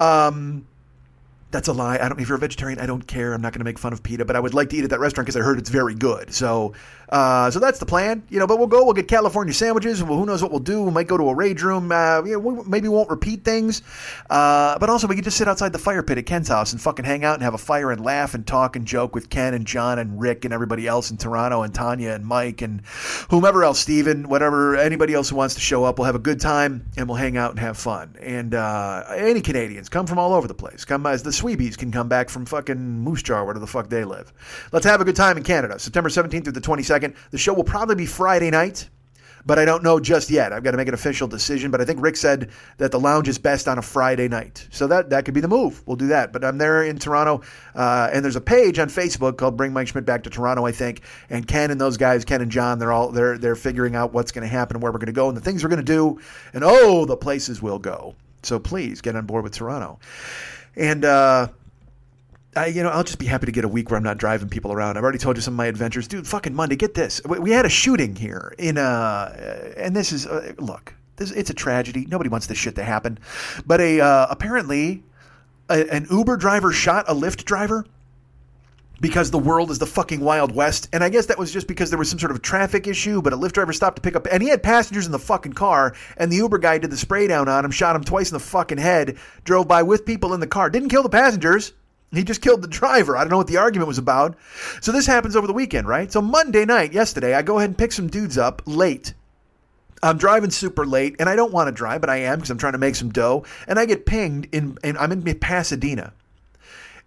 Um, 0.00 0.66
that's 1.56 1.68
a 1.68 1.72
lie. 1.72 1.96
I 1.96 2.08
don't. 2.10 2.20
If 2.20 2.28
you're 2.28 2.36
a 2.36 2.40
vegetarian, 2.40 2.78
I 2.78 2.84
don't 2.84 3.06
care. 3.06 3.32
I'm 3.32 3.40
not 3.40 3.54
going 3.54 3.60
to 3.60 3.64
make 3.64 3.78
fun 3.78 3.94
of 3.94 4.02
PETA, 4.02 4.26
but 4.26 4.36
I 4.36 4.40
would 4.40 4.52
like 4.52 4.68
to 4.70 4.76
eat 4.76 4.84
at 4.84 4.90
that 4.90 5.00
restaurant 5.00 5.26
because 5.26 5.40
I 5.40 5.40
heard 5.40 5.58
it's 5.58 5.70
very 5.70 5.94
good. 5.94 6.34
So, 6.34 6.74
uh, 7.08 7.50
so 7.50 7.58
that's 7.58 7.78
the 7.78 7.86
plan. 7.86 8.22
You 8.28 8.38
know, 8.38 8.46
but 8.46 8.58
we'll 8.58 8.66
go. 8.66 8.84
We'll 8.84 8.92
get 8.92 9.08
California 9.08 9.54
sandwiches. 9.54 10.02
Well, 10.02 10.18
who 10.18 10.26
knows 10.26 10.42
what 10.42 10.50
we'll 10.50 10.60
do? 10.60 10.82
We 10.82 10.90
might 10.90 11.06
go 11.06 11.16
to 11.16 11.30
a 11.30 11.34
rage 11.34 11.62
room. 11.62 11.90
Uh, 11.90 12.22
you 12.24 12.32
know, 12.32 12.38
we 12.40 12.62
maybe 12.64 12.88
won't 12.88 13.08
repeat 13.08 13.42
things. 13.42 13.80
Uh, 14.28 14.78
but 14.78 14.90
also, 14.90 15.06
we 15.06 15.14
could 15.14 15.24
just 15.24 15.38
sit 15.38 15.48
outside 15.48 15.72
the 15.72 15.78
fire 15.78 16.02
pit 16.02 16.18
at 16.18 16.26
Ken's 16.26 16.48
house 16.48 16.72
and 16.72 16.80
fucking 16.80 17.06
hang 17.06 17.24
out 17.24 17.34
and 17.34 17.42
have 17.42 17.54
a 17.54 17.58
fire 17.58 17.90
and 17.90 18.04
laugh 18.04 18.34
and 18.34 18.46
talk 18.46 18.76
and 18.76 18.86
joke 18.86 19.14
with 19.14 19.30
Ken 19.30 19.54
and 19.54 19.66
John 19.66 19.98
and 19.98 20.20
Rick 20.20 20.44
and 20.44 20.52
everybody 20.52 20.86
else 20.86 21.10
in 21.10 21.16
Toronto 21.16 21.62
and 21.62 21.74
Tanya 21.74 22.10
and 22.10 22.26
Mike 22.26 22.60
and 22.60 22.84
whomever 23.30 23.64
else, 23.64 23.80
Steven, 23.80 24.28
whatever, 24.28 24.76
anybody 24.76 25.14
else 25.14 25.30
who 25.30 25.36
wants 25.36 25.54
to 25.54 25.60
show 25.62 25.84
up. 25.84 25.98
We'll 25.98 26.04
have 26.04 26.14
a 26.16 26.18
good 26.18 26.38
time 26.40 26.84
and 26.98 27.08
we'll 27.08 27.16
hang 27.16 27.38
out 27.38 27.52
and 27.52 27.60
have 27.60 27.78
fun. 27.78 28.14
And 28.20 28.54
uh, 28.54 29.04
any 29.16 29.40
Canadians 29.40 29.88
come 29.88 30.06
from 30.06 30.18
all 30.18 30.34
over 30.34 30.46
the 30.46 30.54
place. 30.54 30.84
Come 30.84 31.06
as 31.06 31.22
the 31.22 31.32
Sweebies 31.46 31.78
can 31.78 31.92
come 31.92 32.08
back 32.08 32.28
from 32.28 32.44
fucking 32.44 32.76
Moose 32.76 33.22
Jaw, 33.22 33.44
where 33.44 33.54
the 33.54 33.66
fuck 33.68 33.88
they 33.88 34.04
live. 34.04 34.32
Let's 34.72 34.84
have 34.84 35.00
a 35.00 35.04
good 35.04 35.14
time 35.14 35.36
in 35.36 35.44
Canada. 35.44 35.78
September 35.78 36.08
17th 36.08 36.42
through 36.42 36.52
the 36.52 36.60
22nd. 36.60 37.14
The 37.30 37.38
show 37.38 37.54
will 37.54 37.62
probably 37.62 37.94
be 37.94 38.04
Friday 38.04 38.50
night, 38.50 38.88
but 39.44 39.56
I 39.56 39.64
don't 39.64 39.84
know 39.84 40.00
just 40.00 40.28
yet. 40.28 40.52
I've 40.52 40.64
got 40.64 40.72
to 40.72 40.76
make 40.76 40.88
an 40.88 40.94
official 40.94 41.28
decision, 41.28 41.70
but 41.70 41.80
I 41.80 41.84
think 41.84 42.02
Rick 42.02 42.16
said 42.16 42.50
that 42.78 42.90
the 42.90 42.98
lounge 42.98 43.28
is 43.28 43.38
best 43.38 43.68
on 43.68 43.78
a 43.78 43.82
Friday 43.82 44.26
night. 44.26 44.66
So 44.72 44.88
that, 44.88 45.10
that 45.10 45.24
could 45.24 45.34
be 45.34 45.40
the 45.40 45.46
move. 45.46 45.84
We'll 45.86 45.96
do 45.96 46.08
that. 46.08 46.32
But 46.32 46.44
I'm 46.44 46.58
there 46.58 46.82
in 46.82 46.98
Toronto, 46.98 47.42
uh, 47.76 48.10
and 48.12 48.24
there's 48.24 48.34
a 48.34 48.40
page 48.40 48.80
on 48.80 48.88
Facebook 48.88 49.36
called 49.36 49.56
Bring 49.56 49.72
Mike 49.72 49.86
Schmidt 49.86 50.04
Back 50.04 50.24
to 50.24 50.30
Toronto, 50.30 50.66
I 50.66 50.72
think. 50.72 51.02
And 51.30 51.46
Ken 51.46 51.70
and 51.70 51.80
those 51.80 51.96
guys, 51.96 52.24
Ken 52.24 52.40
and 52.40 52.50
John, 52.50 52.80
they're 52.80 52.92
all 52.92 53.12
they're 53.12 53.38
they're 53.38 53.54
figuring 53.54 53.94
out 53.94 54.12
what's 54.12 54.32
going 54.32 54.42
to 54.42 54.48
happen 54.48 54.80
where 54.80 54.90
we're 54.90 54.98
going 54.98 55.06
to 55.06 55.12
go 55.12 55.28
and 55.28 55.36
the 55.36 55.40
things 55.40 55.62
we're 55.62 55.70
going 55.70 55.84
to 55.84 55.84
do, 55.84 56.18
and 56.52 56.64
oh, 56.64 57.04
the 57.04 57.16
places 57.16 57.62
we'll 57.62 57.78
go. 57.78 58.16
So 58.42 58.58
please 58.58 59.00
get 59.00 59.14
on 59.14 59.26
board 59.26 59.44
with 59.44 59.54
Toronto. 59.54 60.00
And 60.76 61.04
uh 61.04 61.48
I, 62.56 62.66
you 62.66 62.82
know, 62.82 62.88
I'll 62.88 63.04
just 63.04 63.18
be 63.18 63.26
happy 63.26 63.44
to 63.44 63.52
get 63.52 63.64
a 63.64 63.68
week 63.68 63.90
where 63.90 63.98
I'm 63.98 64.02
not 64.02 64.16
driving 64.16 64.48
people 64.48 64.72
around. 64.72 64.96
I've 64.96 65.02
already 65.02 65.18
told 65.18 65.36
you 65.36 65.42
some 65.42 65.54
of 65.54 65.58
my 65.58 65.66
adventures, 65.66 66.08
dude. 66.08 66.26
Fucking 66.26 66.54
Monday, 66.54 66.74
get 66.74 66.94
this. 66.94 67.20
We, 67.26 67.38
we 67.38 67.50
had 67.50 67.66
a 67.66 67.68
shooting 67.68 68.16
here 68.16 68.54
in 68.58 68.78
uh, 68.78 69.74
and 69.76 69.94
this 69.94 70.10
is 70.10 70.26
uh, 70.26 70.54
look, 70.58 70.94
this 71.16 71.30
it's 71.32 71.50
a 71.50 71.54
tragedy. 71.54 72.06
Nobody 72.08 72.30
wants 72.30 72.46
this 72.46 72.56
shit 72.56 72.74
to 72.76 72.82
happen, 72.82 73.18
but 73.66 73.80
a 73.80 74.00
uh, 74.00 74.26
apparently 74.30 75.04
a, 75.68 75.86
an 75.92 76.06
Uber 76.10 76.38
driver 76.38 76.72
shot 76.72 77.04
a 77.08 77.14
Lyft 77.14 77.44
driver 77.44 77.84
because 79.00 79.30
the 79.30 79.38
world 79.38 79.70
is 79.70 79.78
the 79.78 79.86
fucking 79.86 80.20
Wild 80.20 80.54
West. 80.54 80.88
And 80.92 81.04
I 81.04 81.08
guess 81.08 81.26
that 81.26 81.38
was 81.38 81.52
just 81.52 81.66
because 81.66 81.90
there 81.90 81.98
was 81.98 82.08
some 82.08 82.18
sort 82.18 82.32
of 82.32 82.42
traffic 82.42 82.86
issue, 82.86 83.20
but 83.20 83.32
a 83.32 83.36
Lyft 83.36 83.52
driver 83.52 83.72
stopped 83.72 83.96
to 83.96 84.02
pick 84.02 84.16
up, 84.16 84.26
and 84.30 84.42
he 84.42 84.48
had 84.48 84.62
passengers 84.62 85.06
in 85.06 85.12
the 85.12 85.18
fucking 85.18 85.52
car, 85.52 85.94
and 86.16 86.30
the 86.30 86.36
Uber 86.36 86.58
guy 86.58 86.78
did 86.78 86.90
the 86.90 86.96
spray 86.96 87.26
down 87.26 87.48
on 87.48 87.64
him, 87.64 87.70
shot 87.70 87.96
him 87.96 88.04
twice 88.04 88.30
in 88.30 88.34
the 88.34 88.40
fucking 88.40 88.78
head, 88.78 89.18
drove 89.44 89.68
by 89.68 89.82
with 89.82 90.06
people 90.06 90.34
in 90.34 90.40
the 90.40 90.46
car, 90.46 90.70
didn't 90.70 90.88
kill 90.88 91.02
the 91.02 91.08
passengers. 91.08 91.72
He 92.12 92.22
just 92.22 92.40
killed 92.40 92.62
the 92.62 92.68
driver. 92.68 93.16
I 93.16 93.20
don't 93.20 93.30
know 93.30 93.36
what 93.36 93.48
the 93.48 93.56
argument 93.56 93.88
was 93.88 93.98
about. 93.98 94.36
So 94.80 94.92
this 94.92 95.06
happens 95.06 95.34
over 95.34 95.46
the 95.46 95.52
weekend, 95.52 95.88
right? 95.88 96.10
So 96.10 96.22
Monday 96.22 96.64
night, 96.64 96.92
yesterday, 96.92 97.34
I 97.34 97.42
go 97.42 97.58
ahead 97.58 97.70
and 97.70 97.78
pick 97.78 97.92
some 97.92 98.06
dudes 98.06 98.38
up 98.38 98.62
late. 98.64 99.12
I'm 100.02 100.16
driving 100.16 100.50
super 100.50 100.86
late, 100.86 101.16
and 101.18 101.28
I 101.28 101.36
don't 101.36 101.52
want 101.52 101.68
to 101.68 101.72
drive, 101.72 102.00
but 102.00 102.10
I 102.10 102.18
am 102.18 102.38
because 102.38 102.50
I'm 102.50 102.58
trying 102.58 102.74
to 102.74 102.78
make 102.78 102.94
some 102.94 103.10
dough. 103.10 103.44
And 103.66 103.78
I 103.78 103.86
get 103.86 104.06
pinged 104.06 104.48
in, 104.52 104.78
and 104.84 104.96
I'm 104.96 105.10
in 105.10 105.22
Pasadena 105.38 106.12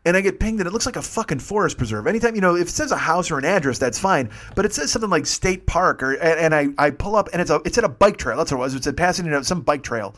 and 0.05 0.15
I 0.15 0.21
get 0.21 0.39
pinged 0.39 0.59
and 0.59 0.67
it 0.67 0.71
looks 0.71 0.85
like 0.85 0.95
a 0.95 1.01
fucking 1.01 1.39
forest 1.39 1.77
preserve. 1.77 2.07
Anytime, 2.07 2.35
you 2.35 2.41
know, 2.41 2.55
if 2.55 2.69
it 2.69 2.71
says 2.71 2.91
a 2.91 2.97
house 2.97 3.29
or 3.29 3.37
an 3.37 3.45
address, 3.45 3.79
that's 3.79 3.99
fine. 3.99 4.29
But 4.55 4.65
it 4.65 4.73
says 4.73 4.91
something 4.91 5.09
like 5.09 5.25
State 5.25 5.65
Park 5.65 6.01
or 6.01 6.13
and, 6.13 6.53
and 6.53 6.55
I, 6.55 6.69
I 6.77 6.91
pull 6.91 7.15
up 7.15 7.29
and 7.33 7.41
it's 7.41 7.51
a 7.51 7.61
it's 7.65 7.77
at 7.77 7.83
a 7.83 7.89
bike 7.89 8.17
trail. 8.17 8.37
That's 8.37 8.51
what 8.51 8.59
it 8.59 8.61
was. 8.61 8.75
It 8.75 8.83
said 8.83 8.97
passing 8.97 9.25
in 9.25 9.43
some 9.43 9.61
bike 9.61 9.83
trail. 9.83 10.15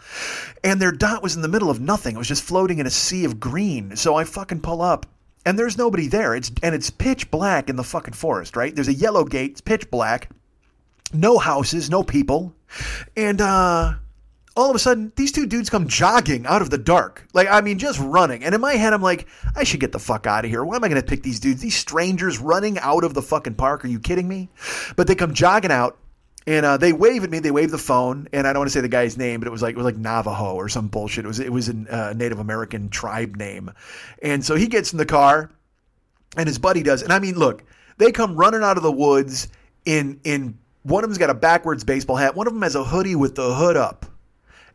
And 0.63 0.79
their 0.79 0.91
dot 0.91 1.23
was 1.23 1.35
in 1.35 1.41
the 1.41 1.47
middle 1.47 1.69
of 1.69 1.81
nothing. 1.81 2.15
It 2.15 2.19
was 2.19 2.27
just 2.27 2.43
floating 2.43 2.79
in 2.79 2.85
a 2.85 2.91
sea 2.91 3.25
of 3.25 3.39
green. 3.39 3.95
So 3.95 4.15
I 4.15 4.23
fucking 4.23 4.61
pull 4.61 4.81
up 4.81 5.07
and 5.45 5.57
there's 5.57 5.77
nobody 5.77 6.07
there. 6.07 6.35
It's 6.35 6.51
and 6.61 6.75
it's 6.75 6.89
pitch 6.89 7.31
black 7.31 7.69
in 7.69 7.75
the 7.75 7.83
fucking 7.83 8.13
forest, 8.13 8.55
right? 8.55 8.73
There's 8.73 8.87
a 8.87 8.93
yellow 8.93 9.25
gate, 9.25 9.51
it's 9.51 9.61
pitch 9.61 9.89
black. 9.89 10.29
No 11.13 11.39
houses, 11.39 11.89
no 11.89 12.03
people. 12.03 12.53
And 13.17 13.41
uh 13.41 13.95
all 14.55 14.69
of 14.69 14.75
a 14.75 14.79
sudden, 14.79 15.13
these 15.15 15.31
two 15.31 15.45
dudes 15.45 15.69
come 15.69 15.87
jogging 15.87 16.45
out 16.45 16.61
of 16.61 16.69
the 16.69 16.77
dark. 16.77 17.25
Like, 17.33 17.47
I 17.49 17.61
mean, 17.61 17.79
just 17.79 17.99
running. 17.99 18.43
And 18.43 18.53
in 18.53 18.59
my 18.59 18.73
head, 18.73 18.93
I'm 18.93 19.01
like, 19.01 19.27
I 19.55 19.63
should 19.63 19.79
get 19.79 19.93
the 19.93 19.99
fuck 19.99 20.27
out 20.27 20.43
of 20.43 20.51
here. 20.51 20.63
Why 20.63 20.75
am 20.75 20.83
I 20.83 20.89
going 20.89 21.01
to 21.01 21.07
pick 21.07 21.23
these 21.23 21.39
dudes? 21.39 21.61
These 21.61 21.75
strangers 21.75 22.39
running 22.39 22.77
out 22.79 23.03
of 23.03 23.13
the 23.13 23.21
fucking 23.21 23.55
park. 23.55 23.85
Are 23.85 23.87
you 23.87 23.99
kidding 23.99 24.27
me? 24.27 24.49
But 24.95 25.07
they 25.07 25.15
come 25.15 25.33
jogging 25.33 25.71
out. 25.71 25.97
And 26.47 26.65
uh, 26.65 26.77
they 26.77 26.91
wave 26.91 27.23
at 27.23 27.29
me. 27.29 27.37
They 27.37 27.51
wave 27.51 27.69
the 27.69 27.77
phone, 27.77 28.27
and 28.33 28.47
I 28.47 28.53
don't 28.53 28.61
want 28.61 28.69
to 28.69 28.73
say 28.73 28.81
the 28.81 28.87
guy's 28.87 29.15
name, 29.15 29.39
but 29.39 29.47
it 29.47 29.51
was 29.51 29.61
like 29.61 29.73
it 29.73 29.77
was 29.77 29.85
like 29.85 29.97
Navajo 29.97 30.55
or 30.55 30.69
some 30.69 30.87
bullshit. 30.87 31.23
It 31.23 31.27
was 31.27 31.39
it 31.39 31.53
was 31.53 31.69
a 31.69 31.73
uh, 31.91 32.13
Native 32.13 32.39
American 32.39 32.89
tribe 32.89 33.35
name, 33.35 33.69
and 34.23 34.43
so 34.43 34.55
he 34.55 34.65
gets 34.65 34.91
in 34.91 34.97
the 34.97 35.05
car, 35.05 35.51
and 36.35 36.47
his 36.47 36.57
buddy 36.57 36.81
does. 36.81 37.03
And 37.03 37.13
I 37.13 37.19
mean, 37.19 37.35
look, 37.35 37.63
they 37.99 38.11
come 38.11 38.35
running 38.35 38.63
out 38.63 38.75
of 38.75 38.81
the 38.81 38.91
woods 38.91 39.49
in 39.85 40.19
in 40.23 40.57
one 40.81 41.03
of 41.03 41.11
them's 41.11 41.19
got 41.19 41.29
a 41.29 41.35
backwards 41.35 41.83
baseball 41.83 42.15
hat. 42.15 42.35
One 42.35 42.47
of 42.47 42.53
them 42.53 42.63
has 42.63 42.73
a 42.73 42.83
hoodie 42.83 43.15
with 43.15 43.35
the 43.35 43.53
hood 43.53 43.77
up 43.77 44.07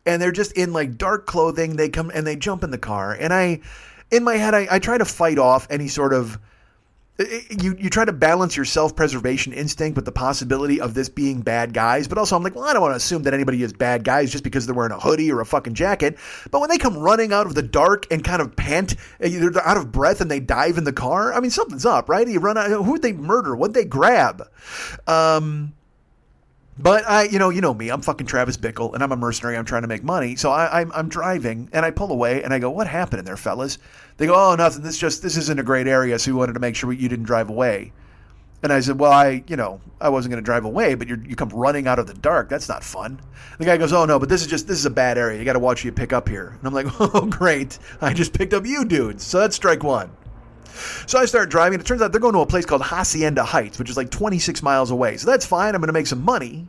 and 0.07 0.21
they're 0.21 0.31
just 0.31 0.53
in 0.53 0.73
like 0.73 0.97
dark 0.97 1.27
clothing. 1.27 1.75
They 1.75 1.89
come 1.89 2.09
and 2.13 2.25
they 2.25 2.37
jump 2.37 2.63
in 2.63 2.71
the 2.71 2.77
car, 2.77 3.13
and 3.13 3.33
I, 3.33 3.59
in 4.09 4.23
my 4.23 4.35
head, 4.35 4.55
I, 4.55 4.67
I 4.71 4.79
try 4.79 4.97
to 4.97 5.05
fight 5.05 5.37
off 5.37 5.67
any 5.69 5.87
sort 5.87 6.13
of. 6.13 6.39
You 7.19 7.75
you 7.79 7.89
try 7.89 8.05
to 8.05 8.13
balance 8.13 8.55
your 8.55 8.65
self 8.65 8.95
preservation 8.95 9.51
instinct 9.51 9.95
with 9.95 10.05
the 10.05 10.11
possibility 10.11 10.79
of 10.79 10.93
this 10.93 11.09
being 11.09 11.41
bad 11.41 11.73
guys, 11.73 12.07
but 12.07 12.19
also 12.19 12.35
I'm 12.35 12.43
like, 12.43 12.53
well, 12.53 12.65
I 12.65 12.73
don't 12.73 12.81
want 12.83 12.91
to 12.91 12.97
assume 12.97 13.23
that 13.23 13.33
anybody 13.33 13.63
is 13.63 13.73
bad 13.73 14.03
guys 14.03 14.31
just 14.31 14.43
because 14.43 14.67
they're 14.67 14.75
wearing 14.75 14.91
a 14.91 14.99
hoodie 14.99 15.31
or 15.31 15.41
a 15.41 15.45
fucking 15.45 15.73
jacket. 15.73 16.19
But 16.51 16.61
when 16.61 16.69
they 16.69 16.77
come 16.77 16.95
running 16.95 17.33
out 17.33 17.47
of 17.47 17.55
the 17.55 17.63
dark 17.63 18.05
and 18.11 18.23
kind 18.23 18.39
of 18.39 18.55
pant, 18.55 18.93
eh, 19.19 19.29
they're 19.29 19.67
out 19.67 19.77
of 19.77 19.91
breath 19.91 20.21
and 20.21 20.29
they 20.29 20.39
dive 20.39 20.77
in 20.77 20.83
the 20.83 20.93
car. 20.93 21.33
I 21.33 21.39
mean, 21.39 21.49
something's 21.49 21.87
up, 21.87 22.07
right? 22.07 22.27
You 22.27 22.39
run 22.39 22.55
out. 22.55 22.69
Who'd 22.69 23.01
they 23.01 23.13
murder? 23.13 23.55
What'd 23.55 23.73
they 23.73 23.85
grab? 23.85 24.47
Um, 25.07 25.73
but 26.79 27.03
I, 27.07 27.23
you 27.23 27.39
know, 27.39 27.49
you 27.49 27.61
know 27.61 27.73
me. 27.73 27.89
I'm 27.89 28.01
fucking 28.01 28.27
Travis 28.27 28.57
Bickle, 28.57 28.93
and 28.93 29.01
I'm 29.01 29.11
a 29.11 29.15
mercenary. 29.15 29.57
I'm 29.57 29.65
trying 29.65 29.81
to 29.81 29.87
make 29.87 30.03
money. 30.03 30.35
So 30.35 30.51
I, 30.51 30.81
I'm, 30.81 30.91
I'm 30.93 31.09
driving, 31.09 31.69
and 31.73 31.85
I 31.85 31.91
pull 31.91 32.11
away, 32.11 32.43
and 32.43 32.53
I 32.53 32.59
go, 32.59 32.69
"What 32.69 32.87
happened 32.87 33.19
in 33.19 33.25
there, 33.25 33.37
fellas?" 33.37 33.79
They 34.17 34.27
go, 34.27 34.35
"Oh, 34.35 34.55
nothing. 34.55 34.83
This 34.83 34.97
just 34.97 35.23
this 35.23 35.37
isn't 35.37 35.59
a 35.59 35.63
great 35.63 35.87
area, 35.87 36.19
so 36.19 36.31
we 36.31 36.37
wanted 36.37 36.53
to 36.53 36.59
make 36.59 36.75
sure 36.75 36.91
you 36.91 37.09
didn't 37.09 37.25
drive 37.25 37.49
away." 37.49 37.93
And 38.61 38.71
I 38.71 38.79
said, 38.79 38.99
"Well, 38.99 39.11
I, 39.11 39.43
you 39.47 39.55
know, 39.55 39.81
I 39.99 40.09
wasn't 40.09 40.31
going 40.31 40.43
to 40.43 40.45
drive 40.45 40.65
away, 40.65 40.93
but 40.93 41.07
you 41.07 41.21
you 41.27 41.35
come 41.35 41.49
running 41.49 41.87
out 41.87 41.99
of 41.99 42.07
the 42.07 42.13
dark. 42.13 42.49
That's 42.49 42.69
not 42.69 42.83
fun." 42.83 43.19
The 43.57 43.65
guy 43.65 43.77
goes, 43.77 43.93
"Oh 43.93 44.05
no, 44.05 44.19
but 44.19 44.29
this 44.29 44.41
is 44.41 44.47
just 44.47 44.67
this 44.67 44.77
is 44.77 44.85
a 44.85 44.91
bad 44.91 45.17
area. 45.17 45.39
You 45.39 45.45
got 45.45 45.53
to 45.53 45.59
watch 45.59 45.81
who 45.81 45.87
you 45.87 45.93
pick 45.93 46.13
up 46.13 46.29
here." 46.29 46.57
And 46.59 46.67
I'm 46.67 46.73
like, 46.73 46.87
"Oh 46.99 47.25
great, 47.25 47.79
I 48.01 48.13
just 48.13 48.33
picked 48.33 48.53
up 48.53 48.65
you 48.65 48.85
dudes. 48.85 49.25
So 49.25 49.39
that's 49.39 49.55
strike 49.55 49.83
one." 49.83 50.11
So 51.07 51.19
I 51.19 51.25
start 51.25 51.49
driving. 51.49 51.79
It 51.79 51.85
turns 51.85 52.01
out 52.01 52.11
they're 52.11 52.21
going 52.21 52.33
to 52.33 52.39
a 52.39 52.45
place 52.45 52.65
called 52.65 52.81
Hacienda 52.81 53.43
Heights, 53.43 53.79
which 53.79 53.89
is 53.89 53.97
like 53.97 54.09
26 54.09 54.61
miles 54.63 54.91
away. 54.91 55.17
So 55.17 55.29
that's 55.29 55.45
fine. 55.45 55.75
I'm 55.75 55.81
going 55.81 55.87
to 55.87 55.93
make 55.93 56.07
some 56.07 56.23
money. 56.23 56.67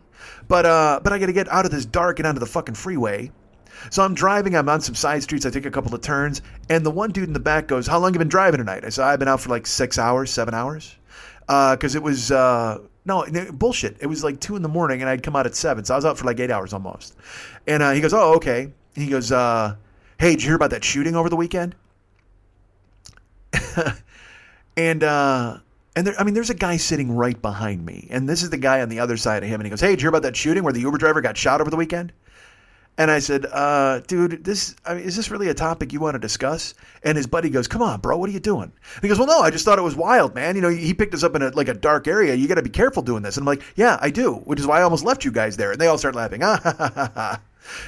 But 0.48 0.66
uh, 0.66 1.00
but 1.02 1.12
I 1.12 1.18
got 1.18 1.26
to 1.26 1.32
get 1.32 1.48
out 1.48 1.64
of 1.64 1.70
this 1.70 1.84
dark 1.84 2.18
and 2.18 2.26
onto 2.26 2.40
the 2.40 2.46
fucking 2.46 2.74
freeway. 2.74 3.30
So 3.90 4.02
I'm 4.02 4.14
driving. 4.14 4.56
I'm 4.56 4.68
on 4.68 4.80
some 4.80 4.94
side 4.94 5.22
streets. 5.22 5.46
I 5.46 5.50
take 5.50 5.66
a 5.66 5.70
couple 5.70 5.94
of 5.94 6.00
turns, 6.00 6.42
and 6.68 6.84
the 6.84 6.90
one 6.90 7.10
dude 7.10 7.24
in 7.24 7.32
the 7.32 7.40
back 7.40 7.68
goes, 7.68 7.86
"How 7.86 7.98
long 7.98 8.12
you 8.12 8.18
been 8.18 8.28
driving 8.28 8.58
tonight?" 8.58 8.84
I 8.84 8.88
said, 8.88 9.04
"I've 9.04 9.18
been 9.18 9.28
out 9.28 9.40
for 9.40 9.50
like 9.50 9.66
six 9.66 9.98
hours, 9.98 10.30
seven 10.30 10.54
hours." 10.54 10.96
Because 11.46 11.94
uh, 11.94 11.98
it 11.98 12.02
was 12.02 12.30
uh, 12.30 12.78
no 13.04 13.24
bullshit. 13.52 13.96
It 14.00 14.06
was 14.06 14.24
like 14.24 14.40
two 14.40 14.56
in 14.56 14.62
the 14.62 14.68
morning, 14.68 15.00
and 15.00 15.08
I'd 15.08 15.22
come 15.22 15.36
out 15.36 15.46
at 15.46 15.54
seven, 15.54 15.84
so 15.84 15.94
I 15.94 15.96
was 15.96 16.04
out 16.04 16.18
for 16.18 16.24
like 16.24 16.40
eight 16.40 16.50
hours 16.50 16.72
almost. 16.72 17.16
And 17.66 17.82
uh, 17.82 17.92
he 17.92 18.00
goes, 18.00 18.12
"Oh, 18.12 18.34
okay." 18.34 18.72
He 18.94 19.06
goes, 19.06 19.32
uh, 19.32 19.76
"Hey, 20.18 20.30
did 20.30 20.42
you 20.42 20.48
hear 20.48 20.56
about 20.56 20.70
that 20.70 20.84
shooting 20.84 21.14
over 21.14 21.28
the 21.28 21.36
weekend?" 21.36 21.74
and 24.76 25.02
uh, 25.02 25.58
and 25.96 26.06
there, 26.06 26.14
I 26.18 26.24
mean, 26.24 26.34
there's 26.34 26.50
a 26.50 26.54
guy 26.54 26.76
sitting 26.76 27.10
right 27.12 27.40
behind 27.40 27.84
me, 27.84 28.08
and 28.10 28.28
this 28.28 28.42
is 28.42 28.50
the 28.50 28.58
guy 28.58 28.80
on 28.82 28.88
the 28.88 29.00
other 29.00 29.16
side 29.16 29.42
of 29.42 29.48
him, 29.48 29.60
and 29.60 29.66
he 29.66 29.70
goes, 29.70 29.80
"Hey, 29.80 29.90
did 29.90 30.00
you 30.00 30.04
hear 30.04 30.10
about 30.10 30.22
that 30.22 30.36
shooting 30.36 30.62
where 30.64 30.72
the 30.72 30.80
Uber 30.80 30.98
driver 30.98 31.20
got 31.20 31.36
shot 31.36 31.60
over 31.60 31.70
the 31.70 31.76
weekend?" 31.76 32.12
And 32.98 33.12
I 33.12 33.20
said, 33.20 33.46
uh, 33.46 34.00
dude, 34.08 34.42
this 34.42 34.74
I 34.84 34.94
mean, 34.94 35.04
is 35.04 35.14
this 35.14 35.30
really 35.30 35.48
a 35.48 35.54
topic 35.54 35.92
you 35.92 36.00
want 36.00 36.16
to 36.16 36.18
discuss? 36.18 36.74
And 37.04 37.16
his 37.16 37.28
buddy 37.28 37.48
goes, 37.48 37.68
come 37.68 37.80
on, 37.80 38.00
bro, 38.00 38.18
what 38.18 38.28
are 38.28 38.32
you 38.32 38.40
doing? 38.40 38.72
And 38.94 39.02
he 39.02 39.06
goes, 39.06 39.18
well, 39.18 39.28
no, 39.28 39.38
I 39.38 39.50
just 39.52 39.64
thought 39.64 39.78
it 39.78 39.82
was 39.82 39.94
wild, 39.94 40.34
man. 40.34 40.56
You 40.56 40.62
know, 40.62 40.68
he 40.68 40.92
picked 40.92 41.14
us 41.14 41.22
up 41.22 41.36
in 41.36 41.42
a, 41.42 41.50
like 41.50 41.68
a 41.68 41.74
dark 41.74 42.08
area. 42.08 42.34
You 42.34 42.48
got 42.48 42.56
to 42.56 42.62
be 42.62 42.70
careful 42.70 43.04
doing 43.04 43.22
this. 43.22 43.36
And 43.36 43.42
I'm 43.42 43.46
like, 43.46 43.62
yeah, 43.76 43.98
I 44.00 44.10
do, 44.10 44.34
which 44.34 44.58
is 44.58 44.66
why 44.66 44.80
I 44.80 44.82
almost 44.82 45.04
left 45.04 45.24
you 45.24 45.30
guys 45.30 45.56
there. 45.56 45.70
And 45.70 45.80
they 45.80 45.86
all 45.86 45.96
start 45.96 46.16
laughing. 46.16 46.42
Ah, 46.42 46.58
ha, 46.64 46.74
ha, 46.76 46.92
ha, 46.92 47.12
ha. 47.14 47.40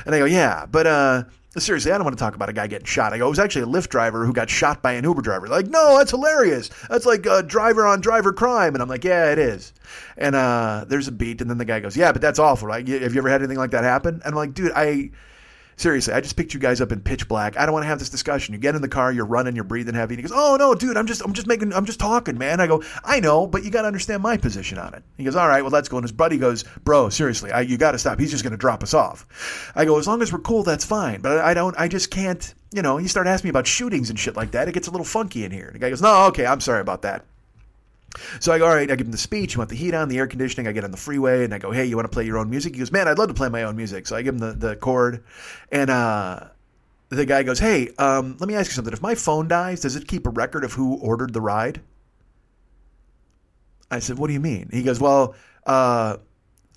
And 0.06 0.14
I 0.14 0.18
go, 0.18 0.24
yeah, 0.24 0.66
but 0.66 0.86
uh, 0.86 1.24
seriously, 1.58 1.92
I 1.92 1.98
don't 1.98 2.04
want 2.04 2.16
to 2.16 2.22
talk 2.22 2.34
about 2.34 2.48
a 2.48 2.52
guy 2.52 2.66
getting 2.66 2.86
shot. 2.86 3.12
I 3.12 3.18
go, 3.18 3.26
it 3.26 3.30
was 3.30 3.38
actually 3.38 3.62
a 3.62 3.66
Lyft 3.66 3.88
driver 3.88 4.24
who 4.24 4.32
got 4.32 4.48
shot 4.50 4.82
by 4.82 4.92
an 4.92 5.04
Uber 5.04 5.22
driver. 5.22 5.48
Like, 5.48 5.66
no, 5.66 5.98
that's 5.98 6.10
hilarious. 6.10 6.70
That's 6.88 7.06
like 7.06 7.26
uh, 7.26 7.42
driver 7.42 7.86
on 7.86 8.00
driver 8.00 8.32
crime. 8.32 8.74
And 8.74 8.82
I'm 8.82 8.88
like, 8.88 9.04
yeah, 9.04 9.32
it 9.32 9.38
is. 9.38 9.72
And 10.16 10.34
uh, 10.34 10.84
there's 10.88 11.08
a 11.08 11.12
beat, 11.12 11.40
and 11.40 11.50
then 11.50 11.58
the 11.58 11.64
guy 11.64 11.80
goes, 11.80 11.96
yeah, 11.96 12.12
but 12.12 12.22
that's 12.22 12.38
awful, 12.38 12.68
right? 12.68 12.86
Have 12.86 13.14
you 13.14 13.18
ever 13.20 13.28
had 13.28 13.40
anything 13.40 13.58
like 13.58 13.72
that 13.72 13.84
happen? 13.84 14.14
And 14.14 14.24
I'm 14.24 14.34
like, 14.34 14.54
dude, 14.54 14.72
I 14.74 15.10
seriously, 15.80 16.12
I 16.12 16.20
just 16.20 16.36
picked 16.36 16.54
you 16.54 16.60
guys 16.60 16.80
up 16.80 16.92
in 16.92 17.00
pitch 17.00 17.26
black. 17.26 17.58
I 17.58 17.64
don't 17.64 17.72
want 17.72 17.84
to 17.84 17.88
have 17.88 17.98
this 17.98 18.10
discussion. 18.10 18.54
You 18.54 18.60
get 18.60 18.74
in 18.74 18.82
the 18.82 18.88
car, 18.88 19.10
you're 19.10 19.24
running, 19.24 19.54
you're 19.54 19.64
breathing 19.64 19.94
heavy. 19.94 20.14
And 20.14 20.22
he 20.22 20.28
goes, 20.28 20.36
"Oh 20.36 20.56
no, 20.56 20.74
dude, 20.74 20.96
I'm 20.96 21.06
just, 21.06 21.22
I'm 21.22 21.32
just 21.32 21.46
making, 21.46 21.72
I'm 21.72 21.86
just 21.86 21.98
talking, 21.98 22.38
man." 22.38 22.60
I 22.60 22.66
go, 22.66 22.82
"I 23.02 23.20
know, 23.20 23.46
but 23.46 23.64
you 23.64 23.70
got 23.70 23.82
to 23.82 23.88
understand 23.88 24.22
my 24.22 24.36
position 24.36 24.78
on 24.78 24.94
it." 24.94 25.02
He 25.16 25.24
goes, 25.24 25.36
"All 25.36 25.48
right, 25.48 25.62
well, 25.62 25.70
let's 25.70 25.88
go." 25.88 25.96
And 25.96 26.04
his 26.04 26.12
buddy 26.12 26.38
goes, 26.38 26.64
"Bro, 26.84 27.08
seriously, 27.08 27.50
I, 27.50 27.62
you 27.62 27.78
got 27.78 27.92
to 27.92 27.98
stop. 27.98 28.20
He's 28.20 28.30
just 28.30 28.44
going 28.44 28.52
to 28.52 28.58
drop 28.58 28.82
us 28.82 28.94
off." 28.94 29.72
I 29.74 29.84
go, 29.84 29.98
"As 29.98 30.06
long 30.06 30.22
as 30.22 30.32
we're 30.32 30.40
cool, 30.40 30.62
that's 30.62 30.84
fine, 30.84 31.20
but 31.20 31.38
I, 31.38 31.50
I 31.50 31.54
don't, 31.54 31.74
I 31.78 31.88
just 31.88 32.10
can't." 32.10 32.54
You 32.72 32.82
know, 32.82 32.98
you 32.98 33.08
start 33.08 33.26
asking 33.26 33.48
me 33.48 33.50
about 33.50 33.66
shootings 33.66 34.10
and 34.10 34.18
shit 34.18 34.36
like 34.36 34.52
that, 34.52 34.68
it 34.68 34.72
gets 34.72 34.86
a 34.86 34.92
little 34.92 35.04
funky 35.04 35.44
in 35.44 35.50
here. 35.50 35.66
And 35.66 35.74
the 35.74 35.78
guy 35.78 35.90
goes, 35.90 36.02
"No, 36.02 36.26
okay, 36.26 36.46
I'm 36.46 36.60
sorry 36.60 36.80
about 36.80 37.02
that." 37.02 37.24
So 38.40 38.52
I 38.52 38.58
go, 38.58 38.66
all 38.66 38.74
right, 38.74 38.90
I 38.90 38.96
give 38.96 39.06
him 39.06 39.12
the 39.12 39.18
speech. 39.18 39.54
You 39.54 39.58
want 39.58 39.70
the 39.70 39.76
heat 39.76 39.94
on, 39.94 40.08
the 40.08 40.18
air 40.18 40.26
conditioning. 40.26 40.66
I 40.66 40.72
get 40.72 40.84
on 40.84 40.90
the 40.90 40.96
freeway 40.96 41.44
and 41.44 41.54
I 41.54 41.58
go, 41.58 41.70
hey, 41.70 41.84
you 41.84 41.96
want 41.96 42.06
to 42.06 42.12
play 42.12 42.24
your 42.24 42.38
own 42.38 42.50
music? 42.50 42.74
He 42.74 42.78
goes, 42.78 42.92
man, 42.92 43.08
I'd 43.08 43.18
love 43.18 43.28
to 43.28 43.34
play 43.34 43.48
my 43.48 43.62
own 43.62 43.76
music. 43.76 44.06
So 44.06 44.16
I 44.16 44.22
give 44.22 44.34
him 44.34 44.40
the, 44.40 44.52
the 44.52 44.76
chord. 44.76 45.24
And 45.70 45.90
uh, 45.90 46.48
the 47.08 47.24
guy 47.24 47.42
goes, 47.42 47.58
hey, 47.58 47.90
um, 47.98 48.36
let 48.40 48.48
me 48.48 48.54
ask 48.54 48.70
you 48.70 48.74
something. 48.74 48.92
If 48.92 49.02
my 49.02 49.14
phone 49.14 49.48
dies, 49.48 49.80
does 49.80 49.96
it 49.96 50.08
keep 50.08 50.26
a 50.26 50.30
record 50.30 50.64
of 50.64 50.72
who 50.72 50.96
ordered 50.96 51.32
the 51.32 51.40
ride? 51.40 51.80
I 53.90 53.98
said, 53.98 54.18
what 54.18 54.28
do 54.28 54.32
you 54.32 54.40
mean? 54.40 54.68
He 54.72 54.82
goes, 54.82 55.00
well, 55.00 55.34
uh, 55.66 56.16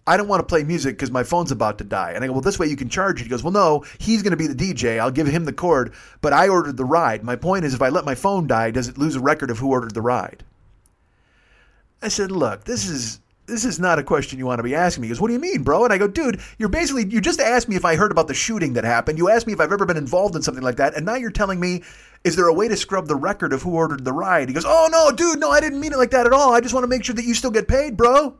I 0.06 0.18
don't 0.18 0.28
want 0.28 0.42
to 0.42 0.46
play 0.46 0.64
music 0.64 0.96
because 0.96 1.12
my 1.12 1.24
phone's 1.24 1.52
about 1.52 1.78
to 1.78 1.84
die. 1.84 2.12
And 2.12 2.24
I 2.24 2.28
go, 2.28 2.34
well, 2.34 2.42
this 2.42 2.60
way 2.60 2.68
you 2.68 2.76
can 2.76 2.90
charge 2.90 3.22
it. 3.22 3.24
He 3.24 3.30
goes, 3.30 3.44
well, 3.44 3.54
no, 3.54 3.86
he's 4.00 4.22
going 4.22 4.32
to 4.32 4.38
be 4.38 4.48
the 4.48 4.56
DJ. 4.56 5.00
I'll 5.00 5.12
give 5.12 5.28
him 5.28 5.46
the 5.46 5.54
cord, 5.54 5.94
but 6.22 6.34
I 6.34 6.50
ordered 6.50 6.78
the 6.78 6.86
ride. 6.86 7.24
My 7.24 7.36
point 7.36 7.64
is, 7.64 7.74
if 7.74 7.82
I 7.82 7.90
let 7.90 8.04
my 8.04 8.16
phone 8.16 8.48
die, 8.48 8.72
does 8.72 8.90
it 8.90 8.98
lose 8.98 9.16
a 9.16 9.22
record 9.22 9.50
of 9.50 9.60
who 9.60 9.70
ordered 9.70 9.94
the 9.94 10.02
ride? 10.02 10.44
I 12.04 12.10
said, 12.10 12.32
look, 12.32 12.66
this 12.66 12.88
is 12.88 13.20
this 13.46 13.66
is 13.66 13.80
not 13.80 14.00
a 14.00 14.04
question 14.04 14.40
you 14.40 14.46
want 14.46 14.60
to 14.60 14.64
be 14.64 14.76
asking 14.76 15.02
me. 15.02 15.08
He 15.08 15.10
goes, 15.12 15.20
what 15.20 15.28
do 15.28 15.34
you 15.34 15.40
mean, 15.40 15.64
bro? 15.64 15.84
And 15.84 15.92
I 15.92 15.98
go, 15.98 16.08
dude, 16.08 16.40
you're 16.58 16.70
basically 16.70 17.06
you 17.08 17.20
just 17.20 17.40
asked 17.40 17.68
me 17.68 17.76
if 17.76 17.86
I 17.86 17.96
heard 17.96 18.12
about 18.12 18.28
the 18.28 18.34
shooting 18.34 18.74
that 18.74 18.84
happened. 18.84 19.18
You 19.18 19.30
asked 19.30 19.48
me 19.48 19.54
if 19.54 19.60
I've 19.60 19.72
ever 19.72 19.86
been 19.86 19.98
involved 19.98 20.36
in 20.36 20.42
something 20.42 20.64
like 20.64 20.78
that, 20.78 20.96
and 20.96 21.06
now 21.06 21.16
you're 21.16 21.32
telling 21.32 21.60
me, 21.60 21.84
is 22.24 22.36
there 22.36 22.48
a 22.48 22.54
way 22.54 22.68
to 22.68 22.78
scrub 22.78 23.08
the 23.08 23.16
record 23.16 23.54
of 23.54 23.64
who 23.64 23.76
ordered 23.76 24.06
the 24.06 24.14
ride? 24.14 24.50
He 24.50 24.54
goes, 24.54 24.66
oh 24.66 24.90
no, 24.92 25.12
dude, 25.12 25.40
no, 25.40 25.50
I 25.50 25.60
didn't 25.60 25.80
mean 25.80 25.94
it 25.94 25.98
like 25.98 26.12
that 26.12 26.26
at 26.26 26.34
all. 26.34 26.54
I 26.54 26.62
just 26.62 26.74
want 26.74 26.84
to 26.84 26.90
make 26.90 27.04
sure 27.04 27.16
that 27.16 27.26
you 27.26 27.34
still 27.34 27.52
get 27.52 27.68
paid, 27.68 27.98
bro. 27.98 28.38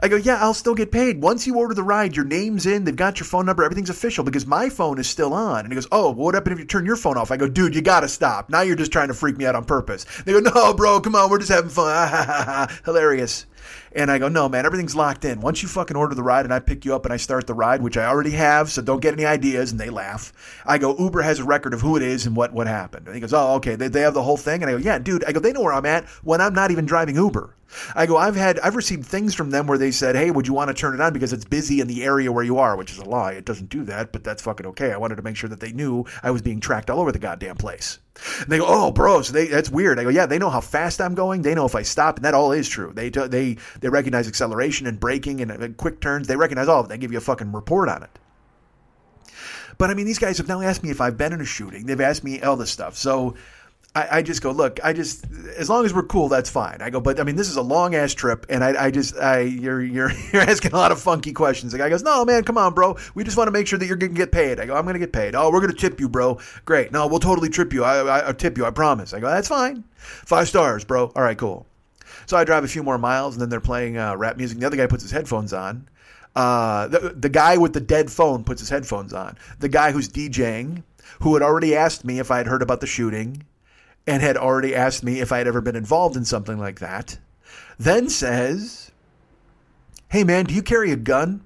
I 0.00 0.08
go, 0.08 0.16
yeah, 0.16 0.36
I'll 0.40 0.54
still 0.54 0.74
get 0.74 0.92
paid. 0.92 1.22
Once 1.22 1.46
you 1.46 1.56
order 1.56 1.74
the 1.74 1.82
ride, 1.82 2.14
your 2.14 2.24
name's 2.24 2.66
in, 2.66 2.84
they've 2.84 2.94
got 2.94 3.18
your 3.18 3.26
phone 3.26 3.46
number, 3.46 3.64
everything's 3.64 3.90
official 3.90 4.24
because 4.24 4.46
my 4.46 4.68
phone 4.68 4.98
is 4.98 5.08
still 5.08 5.32
on. 5.32 5.60
And 5.60 5.68
he 5.68 5.74
goes, 5.74 5.88
oh, 5.92 6.10
what 6.10 6.34
happened 6.34 6.54
if 6.54 6.58
you 6.58 6.66
turn 6.66 6.86
your 6.86 6.96
phone 6.96 7.16
off? 7.16 7.30
I 7.30 7.36
go, 7.36 7.48
dude, 7.48 7.74
you 7.74 7.82
got 7.82 8.00
to 8.00 8.08
stop. 8.08 8.50
Now 8.50 8.60
you're 8.60 8.76
just 8.76 8.92
trying 8.92 9.08
to 9.08 9.14
freak 9.14 9.36
me 9.36 9.46
out 9.46 9.54
on 9.54 9.64
purpose. 9.64 10.04
They 10.24 10.32
go, 10.32 10.40
no, 10.40 10.74
bro, 10.74 11.00
come 11.00 11.14
on, 11.14 11.30
we're 11.30 11.38
just 11.38 11.50
having 11.50 11.70
fun. 11.70 12.68
Hilarious. 12.84 13.46
And 13.92 14.10
I 14.10 14.18
go, 14.18 14.28
no, 14.28 14.48
man, 14.48 14.66
everything's 14.66 14.96
locked 14.96 15.24
in. 15.24 15.40
Once 15.40 15.62
you 15.62 15.68
fucking 15.68 15.96
order 15.96 16.14
the 16.14 16.22
ride 16.22 16.44
and 16.44 16.52
I 16.54 16.58
pick 16.58 16.84
you 16.84 16.94
up 16.94 17.04
and 17.04 17.12
I 17.12 17.16
start 17.16 17.46
the 17.46 17.54
ride, 17.54 17.82
which 17.82 17.96
I 17.96 18.06
already 18.06 18.32
have, 18.32 18.70
so 18.70 18.82
don't 18.82 19.00
get 19.00 19.14
any 19.14 19.24
ideas. 19.24 19.70
And 19.70 19.80
they 19.80 19.90
laugh. 19.90 20.32
I 20.64 20.78
go, 20.78 20.96
Uber 20.98 21.22
has 21.22 21.38
a 21.38 21.44
record 21.44 21.74
of 21.74 21.80
who 21.80 21.96
it 21.96 22.02
is 22.02 22.26
and 22.26 22.36
what, 22.36 22.52
what 22.52 22.66
happened. 22.66 23.06
And 23.06 23.14
he 23.14 23.20
goes, 23.20 23.32
oh, 23.32 23.54
okay, 23.54 23.74
they, 23.76 23.88
they 23.88 24.00
have 24.02 24.14
the 24.14 24.22
whole 24.22 24.36
thing. 24.36 24.62
And 24.62 24.70
I 24.70 24.74
go, 24.74 24.78
yeah, 24.78 24.98
dude, 24.98 25.24
I 25.24 25.32
go, 25.32 25.40
they 25.40 25.52
know 25.52 25.62
where 25.62 25.72
I'm 25.72 25.86
at 25.86 26.06
when 26.22 26.40
I'm 26.40 26.54
not 26.54 26.70
even 26.70 26.86
driving 26.86 27.16
Uber. 27.16 27.54
I 27.94 28.06
go, 28.06 28.16
I've 28.16 28.36
had, 28.36 28.58
I've 28.60 28.76
received 28.76 29.06
things 29.06 29.34
from 29.34 29.50
them 29.50 29.66
where 29.66 29.78
they 29.78 29.90
said, 29.90 30.16
hey, 30.16 30.30
would 30.30 30.46
you 30.46 30.54
want 30.54 30.68
to 30.68 30.74
turn 30.74 30.94
it 30.94 31.00
on 31.00 31.12
because 31.12 31.32
it's 31.32 31.44
busy 31.44 31.80
in 31.80 31.88
the 31.88 32.04
area 32.04 32.30
where 32.30 32.44
you 32.44 32.58
are, 32.58 32.76
which 32.76 32.92
is 32.92 32.98
a 32.98 33.04
lie. 33.04 33.32
It 33.32 33.44
doesn't 33.44 33.70
do 33.70 33.84
that, 33.84 34.12
but 34.12 34.24
that's 34.24 34.42
fucking 34.42 34.66
okay. 34.66 34.92
I 34.92 34.96
wanted 34.96 35.16
to 35.16 35.22
make 35.22 35.36
sure 35.36 35.50
that 35.50 35.60
they 35.60 35.72
knew 35.72 36.04
I 36.22 36.30
was 36.30 36.42
being 36.42 36.60
tracked 36.60 36.90
all 36.90 37.00
over 37.00 37.12
the 37.12 37.18
goddamn 37.18 37.56
place. 37.56 37.98
And 38.40 38.48
they 38.48 38.58
go, 38.58 38.64
oh, 38.66 38.90
bro, 38.92 39.22
so 39.22 39.32
they, 39.32 39.46
that's 39.46 39.70
weird. 39.70 39.98
I 39.98 40.04
go, 40.04 40.08
yeah, 40.08 40.26
they 40.26 40.38
know 40.38 40.50
how 40.50 40.60
fast 40.60 41.00
I'm 41.00 41.14
going. 41.14 41.42
They 41.42 41.54
know 41.54 41.66
if 41.66 41.74
I 41.74 41.82
stop, 41.82 42.16
and 42.16 42.24
that 42.24 42.34
all 42.34 42.52
is 42.52 42.68
true. 42.68 42.92
They 42.94 43.10
they 43.10 43.56
they 43.80 43.88
recognize 43.88 44.26
acceleration 44.28 44.86
and 44.86 44.98
braking 44.98 45.40
and, 45.40 45.50
and 45.50 45.76
quick 45.76 46.00
turns. 46.00 46.26
They 46.26 46.36
recognize 46.36 46.68
all 46.68 46.80
of 46.80 46.86
it. 46.86 46.88
They 46.90 46.98
give 46.98 47.12
you 47.12 47.18
a 47.18 47.22
fucking 47.22 47.52
report 47.52 47.88
on 47.88 48.02
it. 48.02 48.18
But 49.78 49.90
I 49.90 49.94
mean, 49.94 50.06
these 50.06 50.18
guys 50.18 50.38
have 50.38 50.48
now 50.48 50.62
asked 50.62 50.82
me 50.82 50.90
if 50.90 51.00
I've 51.00 51.18
been 51.18 51.32
in 51.32 51.40
a 51.40 51.44
shooting. 51.44 51.86
They've 51.86 52.00
asked 52.00 52.24
me 52.24 52.40
all 52.40 52.56
this 52.56 52.70
stuff. 52.70 52.96
So 52.96 53.34
I, 53.96 54.18
I, 54.18 54.22
just 54.22 54.42
go, 54.42 54.50
look, 54.50 54.78
I 54.84 54.92
just, 54.92 55.24
as 55.56 55.70
long 55.70 55.86
as 55.86 55.94
we're 55.94 56.02
cool, 56.02 56.28
that's 56.28 56.50
fine. 56.50 56.82
I 56.82 56.90
go, 56.90 57.00
but 57.00 57.18
I 57.18 57.22
mean, 57.22 57.34
this 57.34 57.48
is 57.48 57.56
a 57.56 57.62
long 57.62 57.94
ass 57.94 58.12
trip, 58.12 58.44
and 58.50 58.62
I, 58.62 58.84
I 58.84 58.90
just, 58.90 59.16
I, 59.16 59.40
you're, 59.40 59.82
you're, 59.82 60.12
you're 60.32 60.42
asking 60.42 60.72
a 60.72 60.76
lot 60.76 60.92
of 60.92 61.00
funky 61.00 61.32
questions. 61.32 61.72
The 61.72 61.78
guy 61.78 61.88
goes, 61.88 62.02
no, 62.02 62.22
man, 62.26 62.44
come 62.44 62.58
on, 62.58 62.74
bro. 62.74 62.98
We 63.14 63.24
just 63.24 63.38
want 63.38 63.48
to 63.48 63.52
make 63.52 63.66
sure 63.66 63.78
that 63.78 63.86
you're 63.86 63.96
gonna 63.96 64.12
get 64.12 64.32
paid. 64.32 64.60
I 64.60 64.66
go, 64.66 64.76
I'm 64.76 64.84
gonna 64.84 64.98
get 64.98 65.14
paid. 65.14 65.34
Oh, 65.34 65.50
we're 65.50 65.62
gonna 65.62 65.72
tip 65.72 65.98
you, 65.98 66.10
bro. 66.10 66.38
Great. 66.66 66.92
No, 66.92 67.06
we'll 67.06 67.20
totally 67.20 67.48
trip 67.48 67.72
you. 67.72 67.84
I, 67.84 68.00
I, 68.00 68.18
I'll 68.18 68.34
tip 68.34 68.58
you. 68.58 68.66
I 68.66 68.70
promise. 68.70 69.14
I 69.14 69.20
go, 69.20 69.28
that's 69.28 69.48
fine. 69.48 69.82
Five 69.96 70.46
stars, 70.46 70.84
bro. 70.84 71.10
All 71.16 71.22
right, 71.22 71.38
cool. 71.38 71.66
So 72.26 72.36
I 72.36 72.44
drive 72.44 72.64
a 72.64 72.68
few 72.68 72.82
more 72.82 72.98
miles, 72.98 73.34
and 73.34 73.40
then 73.40 73.48
they're 73.48 73.60
playing 73.60 73.96
uh, 73.96 74.14
rap 74.14 74.36
music. 74.36 74.58
The 74.58 74.66
other 74.66 74.76
guy 74.76 74.86
puts 74.88 75.04
his 75.04 75.12
headphones 75.12 75.54
on. 75.54 75.88
Uh, 76.34 76.86
the, 76.88 77.14
the 77.16 77.30
guy 77.30 77.56
with 77.56 77.72
the 77.72 77.80
dead 77.80 78.10
phone 78.10 78.44
puts 78.44 78.60
his 78.60 78.68
headphones 78.68 79.14
on. 79.14 79.38
The 79.60 79.70
guy 79.70 79.90
who's 79.90 80.10
DJing, 80.10 80.82
who 81.22 81.32
had 81.32 81.42
already 81.42 81.74
asked 81.74 82.04
me 82.04 82.18
if 82.18 82.30
I 82.30 82.36
had 82.36 82.46
heard 82.46 82.60
about 82.60 82.82
the 82.82 82.86
shooting 82.86 83.42
and 84.06 84.22
had 84.22 84.36
already 84.36 84.74
asked 84.74 85.02
me 85.02 85.20
if 85.20 85.32
I 85.32 85.38
had 85.38 85.48
ever 85.48 85.60
been 85.60 85.76
involved 85.76 86.16
in 86.16 86.24
something 86.24 86.58
like 86.58 86.80
that, 86.80 87.18
then 87.78 88.08
says, 88.08 88.90
Hey 90.08 90.24
man, 90.24 90.44
do 90.44 90.54
you 90.54 90.62
carry 90.62 90.92
a 90.92 90.96
gun? 90.96 91.42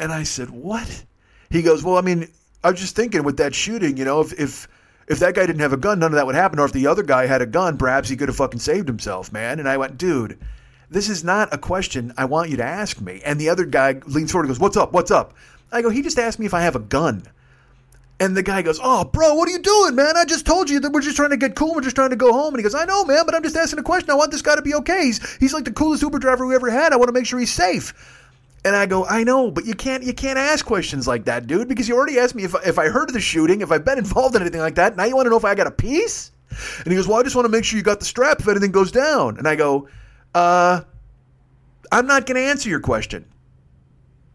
And 0.00 0.12
I 0.12 0.22
said, 0.22 0.50
What? 0.50 1.04
He 1.50 1.62
goes, 1.62 1.84
Well, 1.84 1.98
I 1.98 2.02
mean, 2.02 2.28
I 2.64 2.70
was 2.70 2.80
just 2.80 2.96
thinking 2.96 3.22
with 3.22 3.36
that 3.36 3.54
shooting, 3.54 3.96
you 3.96 4.04
know, 4.04 4.20
if, 4.20 4.32
if 4.38 4.68
if 5.06 5.18
that 5.20 5.34
guy 5.34 5.46
didn't 5.46 5.60
have 5.60 5.72
a 5.72 5.78
gun, 5.78 5.98
none 5.98 6.12
of 6.12 6.16
that 6.16 6.26
would 6.26 6.34
happen. 6.34 6.58
Or 6.58 6.66
if 6.66 6.72
the 6.72 6.86
other 6.86 7.02
guy 7.02 7.26
had 7.26 7.40
a 7.40 7.46
gun, 7.46 7.78
perhaps 7.78 8.10
he 8.10 8.16
could 8.16 8.28
have 8.28 8.36
fucking 8.36 8.60
saved 8.60 8.86
himself, 8.88 9.32
man. 9.32 9.58
And 9.58 9.66
I 9.66 9.78
went, 9.78 9.96
dude, 9.96 10.38
this 10.90 11.08
is 11.08 11.24
not 11.24 11.52
a 11.52 11.58
question 11.58 12.12
I 12.18 12.26
want 12.26 12.50
you 12.50 12.58
to 12.58 12.64
ask 12.64 13.00
me. 13.00 13.22
And 13.24 13.40
the 13.40 13.48
other 13.48 13.64
guy 13.64 14.00
leans 14.06 14.32
forward 14.32 14.44
and 14.44 14.50
goes, 14.50 14.60
What's 14.60 14.76
up? 14.76 14.92
What's 14.92 15.10
up? 15.10 15.34
I 15.72 15.82
go, 15.82 15.90
He 15.90 16.02
just 16.02 16.18
asked 16.18 16.38
me 16.38 16.46
if 16.46 16.54
I 16.54 16.62
have 16.62 16.76
a 16.76 16.80
gun. 16.80 17.22
And 18.20 18.36
the 18.36 18.42
guy 18.42 18.62
goes, 18.62 18.80
Oh, 18.82 19.04
bro, 19.04 19.34
what 19.34 19.48
are 19.48 19.52
you 19.52 19.60
doing, 19.60 19.94
man? 19.94 20.16
I 20.16 20.24
just 20.24 20.44
told 20.44 20.68
you 20.68 20.80
that 20.80 20.90
we're 20.90 21.00
just 21.00 21.16
trying 21.16 21.30
to 21.30 21.36
get 21.36 21.54
cool. 21.54 21.74
We're 21.74 21.82
just 21.82 21.94
trying 21.94 22.10
to 22.10 22.16
go 22.16 22.32
home. 22.32 22.54
And 22.54 22.58
he 22.58 22.62
goes, 22.62 22.74
I 22.74 22.84
know, 22.84 23.04
man, 23.04 23.24
but 23.24 23.34
I'm 23.34 23.42
just 23.42 23.56
asking 23.56 23.78
a 23.78 23.82
question. 23.82 24.10
I 24.10 24.14
want 24.14 24.32
this 24.32 24.42
guy 24.42 24.56
to 24.56 24.62
be 24.62 24.74
okay. 24.74 25.04
He's, 25.04 25.36
he's 25.36 25.54
like 25.54 25.64
the 25.64 25.72
coolest 25.72 26.02
Uber 26.02 26.18
driver 26.18 26.46
we 26.46 26.54
ever 26.54 26.70
had. 26.70 26.92
I 26.92 26.96
want 26.96 27.08
to 27.08 27.12
make 27.12 27.26
sure 27.26 27.38
he's 27.38 27.52
safe. 27.52 27.94
And 28.64 28.74
I 28.74 28.86
go, 28.86 29.06
I 29.06 29.22
know, 29.22 29.50
but 29.50 29.66
you 29.66 29.74
can't 29.74 30.02
you 30.02 30.12
can't 30.12 30.38
ask 30.38 30.66
questions 30.66 31.06
like 31.06 31.24
that, 31.26 31.46
dude, 31.46 31.68
because 31.68 31.88
you 31.88 31.96
already 31.96 32.18
asked 32.18 32.34
me 32.34 32.42
if, 32.42 32.54
if 32.66 32.78
I 32.78 32.88
heard 32.88 33.08
of 33.08 33.14
the 33.14 33.20
shooting, 33.20 33.60
if 33.60 33.70
I've 33.70 33.84
been 33.84 33.98
involved 33.98 34.34
in 34.34 34.42
anything 34.42 34.60
like 34.60 34.74
that. 34.74 34.96
Now 34.96 35.04
you 35.04 35.14
want 35.14 35.26
to 35.26 35.30
know 35.30 35.36
if 35.36 35.44
I 35.44 35.54
got 35.54 35.68
a 35.68 35.70
piece? 35.70 36.32
And 36.78 36.88
he 36.88 36.96
goes, 36.96 37.06
Well, 37.06 37.18
I 37.18 37.22
just 37.22 37.36
want 37.36 37.46
to 37.46 37.50
make 37.50 37.64
sure 37.64 37.76
you 37.76 37.84
got 37.84 38.00
the 38.00 38.04
strap 38.04 38.40
if 38.40 38.48
anything 38.48 38.72
goes 38.72 38.90
down. 38.90 39.38
And 39.38 39.46
I 39.46 39.54
go, 39.54 39.88
Uh, 40.34 40.80
I'm 41.92 42.06
not 42.06 42.26
going 42.26 42.36
to 42.36 42.42
answer 42.42 42.68
your 42.68 42.80
question. 42.80 43.24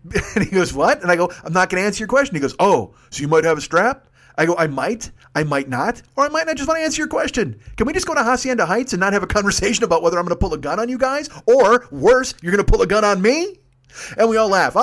And 0.35 0.43
he 0.43 0.51
goes, 0.51 0.73
What? 0.73 1.01
And 1.01 1.11
I 1.11 1.15
go, 1.15 1.31
I'm 1.43 1.53
not 1.53 1.69
going 1.69 1.81
to 1.81 1.85
answer 1.85 1.99
your 1.99 2.07
question. 2.07 2.35
He 2.35 2.41
goes, 2.41 2.55
Oh, 2.59 2.93
so 3.09 3.21
you 3.21 3.27
might 3.27 3.43
have 3.43 3.57
a 3.57 3.61
strap? 3.61 4.07
I 4.37 4.45
go, 4.45 4.55
I 4.57 4.67
might, 4.67 5.11
I 5.35 5.43
might 5.43 5.69
not, 5.69 6.01
or 6.15 6.25
I 6.25 6.29
might 6.29 6.47
not 6.47 6.55
just 6.55 6.67
want 6.67 6.79
to 6.79 6.83
answer 6.83 6.99
your 6.99 7.07
question. 7.07 7.59
Can 7.77 7.85
we 7.85 7.93
just 7.93 8.07
go 8.07 8.15
to 8.15 8.23
Hacienda 8.23 8.65
Heights 8.65 8.93
and 8.93 8.99
not 8.99 9.13
have 9.13 9.21
a 9.21 9.27
conversation 9.27 9.83
about 9.83 10.01
whether 10.01 10.17
I'm 10.17 10.25
going 10.25 10.35
to 10.35 10.39
pull 10.39 10.53
a 10.55 10.57
gun 10.57 10.79
on 10.79 10.89
you 10.89 10.97
guys? 10.97 11.29
Or 11.45 11.87
worse, 11.91 12.33
you're 12.41 12.51
going 12.51 12.65
to 12.65 12.71
pull 12.71 12.81
a 12.81 12.87
gun 12.87 13.05
on 13.05 13.21
me? 13.21 13.59
And 14.17 14.27
we 14.29 14.37
all 14.37 14.49
laugh. 14.49 14.73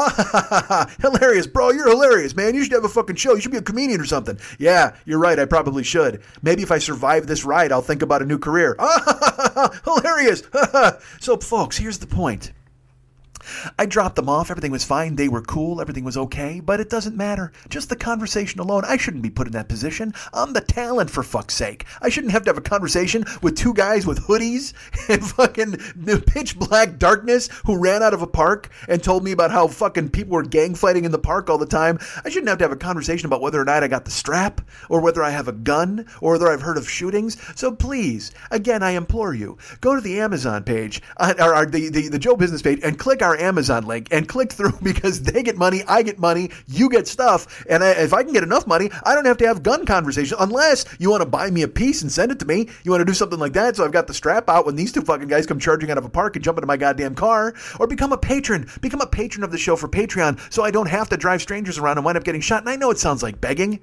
Ah, 0.73 0.89
hilarious, 1.01 1.49
bro. 1.49 1.71
You're 1.73 1.89
hilarious, 1.91 2.37
man. 2.37 2.55
You 2.55 2.63
should 2.63 2.73
have 2.73 2.85
a 2.85 2.89
fucking 2.89 3.17
show. 3.17 3.35
You 3.35 3.41
should 3.41 3.51
be 3.51 3.57
a 3.59 3.63
comedian 3.63 4.01
or 4.01 4.05
something. 4.05 4.39
Yeah, 4.59 4.95
you're 5.05 5.19
right. 5.19 5.39
I 5.39 5.47
probably 5.47 5.83
should. 5.83 6.23
Maybe 6.43 6.63
if 6.63 6.71
I 6.71 6.79
survive 6.79 7.27
this 7.27 7.45
ride, 7.45 7.73
I'll 7.73 7.83
think 7.83 8.03
about 8.03 8.23
a 8.23 8.27
new 8.27 8.39
career. 8.39 8.77
Ah, 9.53 9.71
hilarious. 9.85 10.43
so, 11.21 11.37
folks, 11.39 11.77
here's 11.77 11.99
the 11.99 12.07
point. 12.07 12.53
I 13.79 13.87
dropped 13.87 14.17
them 14.17 14.29
off. 14.29 14.51
Everything 14.51 14.73
was 14.73 14.85
fine. 14.85 15.17
They 15.17 15.29
were 15.29 15.43
cool. 15.43 15.81
Everything 15.81 16.05
was 16.05 16.17
okay. 16.17 16.61
But 16.61 16.81
it 16.81 16.91
doesn't 16.91 17.17
matter. 17.17 17.53
Just 17.69 17.89
the 17.89 17.97
conversation 17.97 18.61
alone. 18.61 18.85
I 18.87 18.97
shouldn't 18.97 19.23
be 19.23 19.31
put 19.31 19.47
in 19.47 19.53
that 19.55 19.69
position. 19.69 20.15
I'm 20.33 20.53
the 20.53 20.61
talent, 20.61 21.11
for 21.11 21.23
fuck's 21.23 21.55
sake. 21.55 21.85
I 22.01 22.09
shouldn't 22.09 22.33
have 22.33 22.43
to 22.45 22.51
have 22.51 22.59
a 22.59 22.62
conversation 22.62 23.25
with 23.43 23.57
two 23.57 23.75
guys 23.75 24.07
with 24.07 24.27
hoodies 24.27 24.73
and 25.09 25.25
fucking 25.25 25.77
pitch 26.27 26.59
black 26.59 26.99
darkness 26.99 27.49
who 27.65 27.79
ran 27.79 28.03
out 28.03 28.15
of 28.15 28.23
a 28.23 28.27
park 28.27 28.69
and 28.89 29.03
told 29.03 29.25
me 29.25 29.33
about 29.33 29.51
how 29.51 29.67
fucking 29.69 30.11
people 30.11 30.35
were 30.35 30.43
gang 30.43 30.75
fighting 30.75 31.05
in 31.05 31.12
the 31.12 31.19
park 31.19 31.51
all 31.51 31.59
the 31.59 31.67
time. 31.67 31.99
I 32.25 32.29
shouldn't 32.29 32.49
have 32.49 32.59
to 32.59 32.65
have 32.65 32.73
a 32.73 32.77
conversation 32.77 33.27
about 33.27 33.41
whether 33.41 33.61
or 33.61 33.65
not 33.65 33.83
I 33.83 33.89
got 33.89 34.05
the 34.05 34.11
strap 34.11 34.61
or 34.89 35.01
whether 35.01 35.23
I 35.23 35.31
have 35.31 35.49
a 35.49 35.53
gun 35.53 36.07
or 36.21 36.33
whether 36.33 36.49
I've 36.49 36.62
heard 36.62 36.77
of 36.77 36.89
shootings. 36.89 37.37
So 37.57 37.73
please, 37.73 38.33
again, 38.51 38.83
I 38.83 38.91
implore 38.91 39.35
you, 39.35 39.59
go 39.81 39.95
to 39.95 40.01
the 40.01 40.21
Amazon 40.21 40.65
page 40.65 41.03
uh, 41.19 41.35
or, 41.39 41.67
the, 41.67 41.89
the, 41.89 42.09
the 42.09 42.19
Joe 42.19 42.37
Business 42.37 42.62
page 42.62 42.81
and 42.83 42.99
click 42.99 43.23
our 43.23 43.30
our 43.31 43.39
Amazon 43.39 43.86
link 43.86 44.09
and 44.11 44.28
click 44.28 44.52
through 44.52 44.78
because 44.82 45.23
they 45.23 45.43
get 45.43 45.57
money, 45.57 45.82
I 45.89 46.02
get 46.02 46.19
money, 46.19 46.51
you 46.66 46.90
get 46.90 47.09
stuff, 47.09 47.65
and 47.69 47.82
I, 47.82 47.93
if 47.93 48.12
I 48.12 48.23
can 48.23 48.32
get 48.32 48.43
enough 48.43 48.66
money, 48.66 48.90
I 49.05 49.15
don't 49.15 49.24
have 49.24 49.39
to 49.39 49.47
have 49.47 49.62
gun 49.62 49.86
conversation 49.86 50.36
unless 50.40 50.85
you 50.98 51.11
want 51.11 51.23
to 51.23 51.28
buy 51.28 51.51
me 51.51 51.62
a 51.62 51.69
piece 51.69 52.02
and 52.02 52.11
send 52.11 52.32
it 52.32 52.39
to 52.40 52.47
me. 52.47 52.69
You 52.85 52.90
want 52.90 53.01
to 53.01 53.05
do 53.05 53.15
something 53.15 53.39
like 53.39 53.52
that, 53.55 53.77
so 53.77 53.85
I've 53.85 53.93
got 53.93 54.07
the 54.07 54.15
strap 54.15 54.48
out 54.48 54.66
when 54.66 54.77
these 54.77 54.93
two 54.93 55.02
fucking 55.02 55.28
guys 55.28 55.47
come 55.47 55.59
charging 55.59 55.90
out 55.90 55.98
of 55.98 56.05
a 56.05 56.11
park 56.11 56.36
and 56.36 56.44
jump 56.44 56.59
into 56.59 56.66
my 56.66 56.77
goddamn 56.77 57.15
car, 57.15 57.55
or 57.78 57.86
become 57.86 58.12
a 58.12 58.19
patron, 58.19 58.69
become 58.81 59.01
a 59.01 59.07
patron 59.07 59.44
of 59.44 59.52
the 59.52 59.59
show 59.59 59.77
for 59.77 59.89
Patreon, 59.89 60.39
so 60.52 60.62
I 60.62 60.70
don't 60.70 60.89
have 60.89 61.09
to 61.11 61.16
drive 61.16 61.43
strangers 61.43 61.78
around 61.78 61.98
and 61.98 62.05
wind 62.05 62.19
up 62.19 62.24
getting 62.24 62.40
shot. 62.40 62.62
And 62.62 62.69
I 62.69 62.77
know 62.77 62.90
it 62.90 62.98
sounds 62.98 63.23
like 63.23 63.40
begging. 63.40 63.81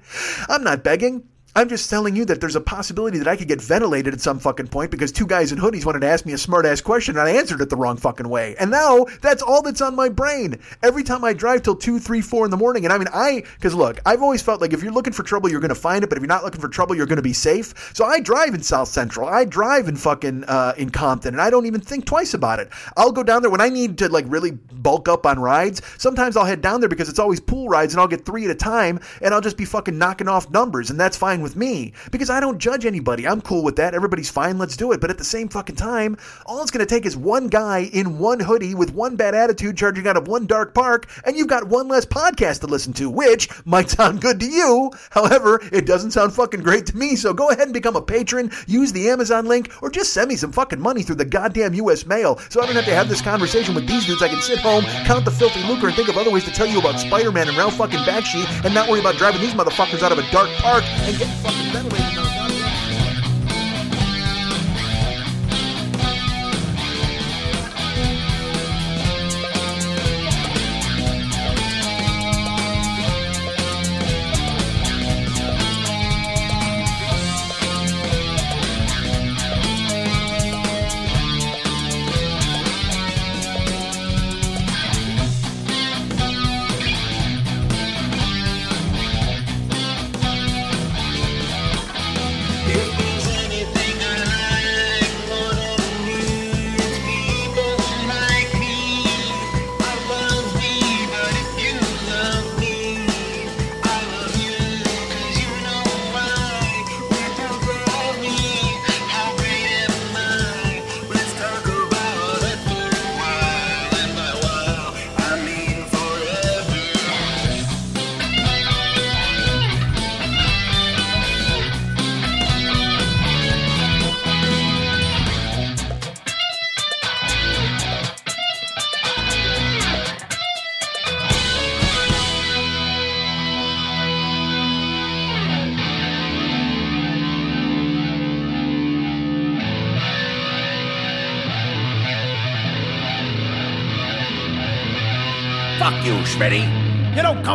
I'm 0.48 0.62
not 0.62 0.84
begging. 0.84 1.24
I'm 1.56 1.68
just 1.68 1.88
telling 1.90 2.14
you 2.14 2.24
that 2.26 2.40
there's 2.40 2.56
a 2.56 2.60
possibility 2.60 3.18
that 3.18 3.26
I 3.26 3.34
could 3.34 3.48
get 3.48 3.60
ventilated 3.60 4.14
at 4.14 4.20
some 4.20 4.38
fucking 4.38 4.68
point 4.68 4.90
because 4.90 5.10
two 5.10 5.26
guys 5.26 5.50
in 5.50 5.58
hoodies 5.58 5.84
wanted 5.84 6.00
to 6.00 6.06
ask 6.06 6.24
me 6.24 6.32
a 6.32 6.38
smart 6.38 6.66
ass 6.66 6.80
question 6.80 7.18
and 7.18 7.26
I 7.26 7.32
answered 7.32 7.60
it 7.60 7.70
the 7.70 7.76
wrong 7.76 7.96
fucking 7.96 8.28
way. 8.28 8.54
And 8.60 8.70
now 8.70 9.06
that's 9.22 9.42
all 9.42 9.62
that's 9.62 9.80
on 9.80 9.96
my 9.96 10.08
brain. 10.08 10.60
Every 10.82 11.02
time 11.02 11.24
I 11.24 11.32
drive 11.32 11.62
till 11.62 11.74
two, 11.74 11.98
three, 11.98 12.20
four 12.20 12.44
in 12.44 12.50
the 12.50 12.56
morning. 12.56 12.84
And 12.84 12.92
I 12.92 12.98
mean, 12.98 13.08
I, 13.12 13.42
because 13.56 13.74
look, 13.74 13.98
I've 14.06 14.22
always 14.22 14.40
felt 14.40 14.60
like 14.60 14.72
if 14.72 14.82
you're 14.82 14.92
looking 14.92 15.12
for 15.12 15.24
trouble, 15.24 15.50
you're 15.50 15.60
going 15.60 15.70
to 15.70 15.74
find 15.74 16.04
it. 16.04 16.10
But 16.10 16.18
if 16.18 16.22
you're 16.22 16.28
not 16.28 16.44
looking 16.44 16.60
for 16.60 16.68
trouble, 16.68 16.94
you're 16.94 17.06
going 17.06 17.16
to 17.16 17.22
be 17.22 17.32
safe. 17.32 17.92
So 17.92 18.04
I 18.04 18.20
drive 18.20 18.54
in 18.54 18.62
South 18.62 18.88
Central. 18.88 19.28
I 19.28 19.44
drive 19.44 19.88
in 19.88 19.96
fucking, 19.96 20.44
uh, 20.44 20.74
in 20.76 20.90
Compton. 20.90 21.34
And 21.34 21.40
I 21.40 21.50
don't 21.50 21.66
even 21.66 21.80
think 21.80 22.04
twice 22.04 22.34
about 22.34 22.60
it. 22.60 22.68
I'll 22.96 23.12
go 23.12 23.24
down 23.24 23.42
there 23.42 23.50
when 23.50 23.60
I 23.60 23.68
need 23.68 23.98
to 23.98 24.08
like 24.08 24.26
really 24.28 24.52
bulk 24.52 25.08
up 25.08 25.26
on 25.26 25.40
rides. 25.40 25.82
Sometimes 25.96 26.36
I'll 26.36 26.44
head 26.44 26.60
down 26.60 26.80
there 26.80 26.88
because 26.88 27.08
it's 27.08 27.18
always 27.18 27.40
pool 27.40 27.68
rides 27.68 27.94
and 27.94 28.00
I'll 28.00 28.06
get 28.06 28.24
three 28.24 28.44
at 28.44 28.50
a 28.50 28.54
time 28.54 29.00
and 29.22 29.34
I'll 29.34 29.40
just 29.40 29.56
be 29.56 29.64
fucking 29.64 29.98
knocking 29.98 30.28
off 30.28 30.50
numbers. 30.50 30.90
And 30.90 31.00
that's 31.00 31.16
fine 31.16 31.42
with 31.42 31.47
me 31.56 31.92
because 32.10 32.30
I 32.30 32.40
don't 32.40 32.58
judge 32.58 32.84
anybody. 32.84 33.26
I'm 33.26 33.40
cool 33.40 33.62
with 33.62 33.76
that. 33.76 33.94
Everybody's 33.94 34.30
fine. 34.30 34.58
Let's 34.58 34.76
do 34.76 34.92
it. 34.92 35.00
But 35.00 35.10
at 35.10 35.18
the 35.18 35.24
same 35.24 35.48
fucking 35.48 35.76
time, 35.76 36.16
all 36.46 36.62
it's 36.62 36.70
going 36.70 36.86
to 36.86 36.94
take 36.94 37.06
is 37.06 37.16
one 37.16 37.48
guy 37.48 37.90
in 37.92 38.18
one 38.18 38.40
hoodie 38.40 38.74
with 38.74 38.92
one 38.92 39.16
bad 39.16 39.34
attitude 39.34 39.76
charging 39.76 40.06
out 40.06 40.16
of 40.16 40.28
one 40.28 40.46
dark 40.46 40.74
park, 40.74 41.08
and 41.24 41.36
you've 41.36 41.48
got 41.48 41.68
one 41.68 41.88
less 41.88 42.06
podcast 42.06 42.60
to 42.60 42.66
listen 42.66 42.92
to, 42.94 43.10
which 43.10 43.48
might 43.64 43.90
sound 43.90 44.20
good 44.20 44.40
to 44.40 44.46
you. 44.46 44.90
However, 45.10 45.60
it 45.72 45.86
doesn't 45.86 46.12
sound 46.12 46.32
fucking 46.32 46.62
great 46.62 46.86
to 46.86 46.96
me. 46.96 47.16
So 47.16 47.32
go 47.32 47.50
ahead 47.50 47.64
and 47.64 47.72
become 47.72 47.96
a 47.96 48.02
patron, 48.02 48.50
use 48.66 48.92
the 48.92 49.08
Amazon 49.10 49.46
link, 49.46 49.70
or 49.82 49.90
just 49.90 50.12
send 50.12 50.28
me 50.28 50.36
some 50.36 50.52
fucking 50.52 50.80
money 50.80 51.02
through 51.02 51.16
the 51.16 51.24
goddamn 51.24 51.74
US 51.74 52.06
mail 52.06 52.38
so 52.48 52.62
I 52.62 52.66
don't 52.66 52.76
have 52.76 52.84
to 52.84 52.94
have 52.94 53.08
this 53.08 53.20
conversation 53.20 53.74
with 53.74 53.86
these 53.86 54.06
dudes. 54.06 54.22
I 54.22 54.28
can 54.28 54.40
sit 54.40 54.58
home, 54.58 54.84
count 55.06 55.24
the 55.24 55.30
filthy 55.30 55.62
lucre, 55.64 55.88
and 55.88 55.96
think 55.96 56.08
of 56.08 56.16
other 56.16 56.30
ways 56.30 56.44
to 56.44 56.50
tell 56.50 56.66
you 56.66 56.78
about 56.78 57.00
Spider 57.00 57.32
Man 57.32 57.48
and 57.48 57.56
Ralph 57.56 57.76
fucking 57.76 58.00
Bakshi 58.00 58.44
and 58.64 58.74
not 58.74 58.88
worry 58.88 59.00
about 59.00 59.16
driving 59.16 59.40
these 59.40 59.54
motherfuckers 59.54 60.02
out 60.02 60.12
of 60.12 60.18
a 60.18 60.30
dark 60.30 60.48
park 60.58 60.84
and 60.84 61.18
getting 61.18 61.27
fucking 61.42 61.72
ventilated. 61.72 62.17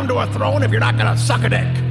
Come 0.06 0.16
to 0.16 0.30
a 0.30 0.32
throne 0.34 0.62
if 0.62 0.70
you're 0.70 0.80
not 0.80 0.98
gonna 0.98 1.16
suck 1.16 1.44
a 1.44 1.48
dick. 1.48 1.83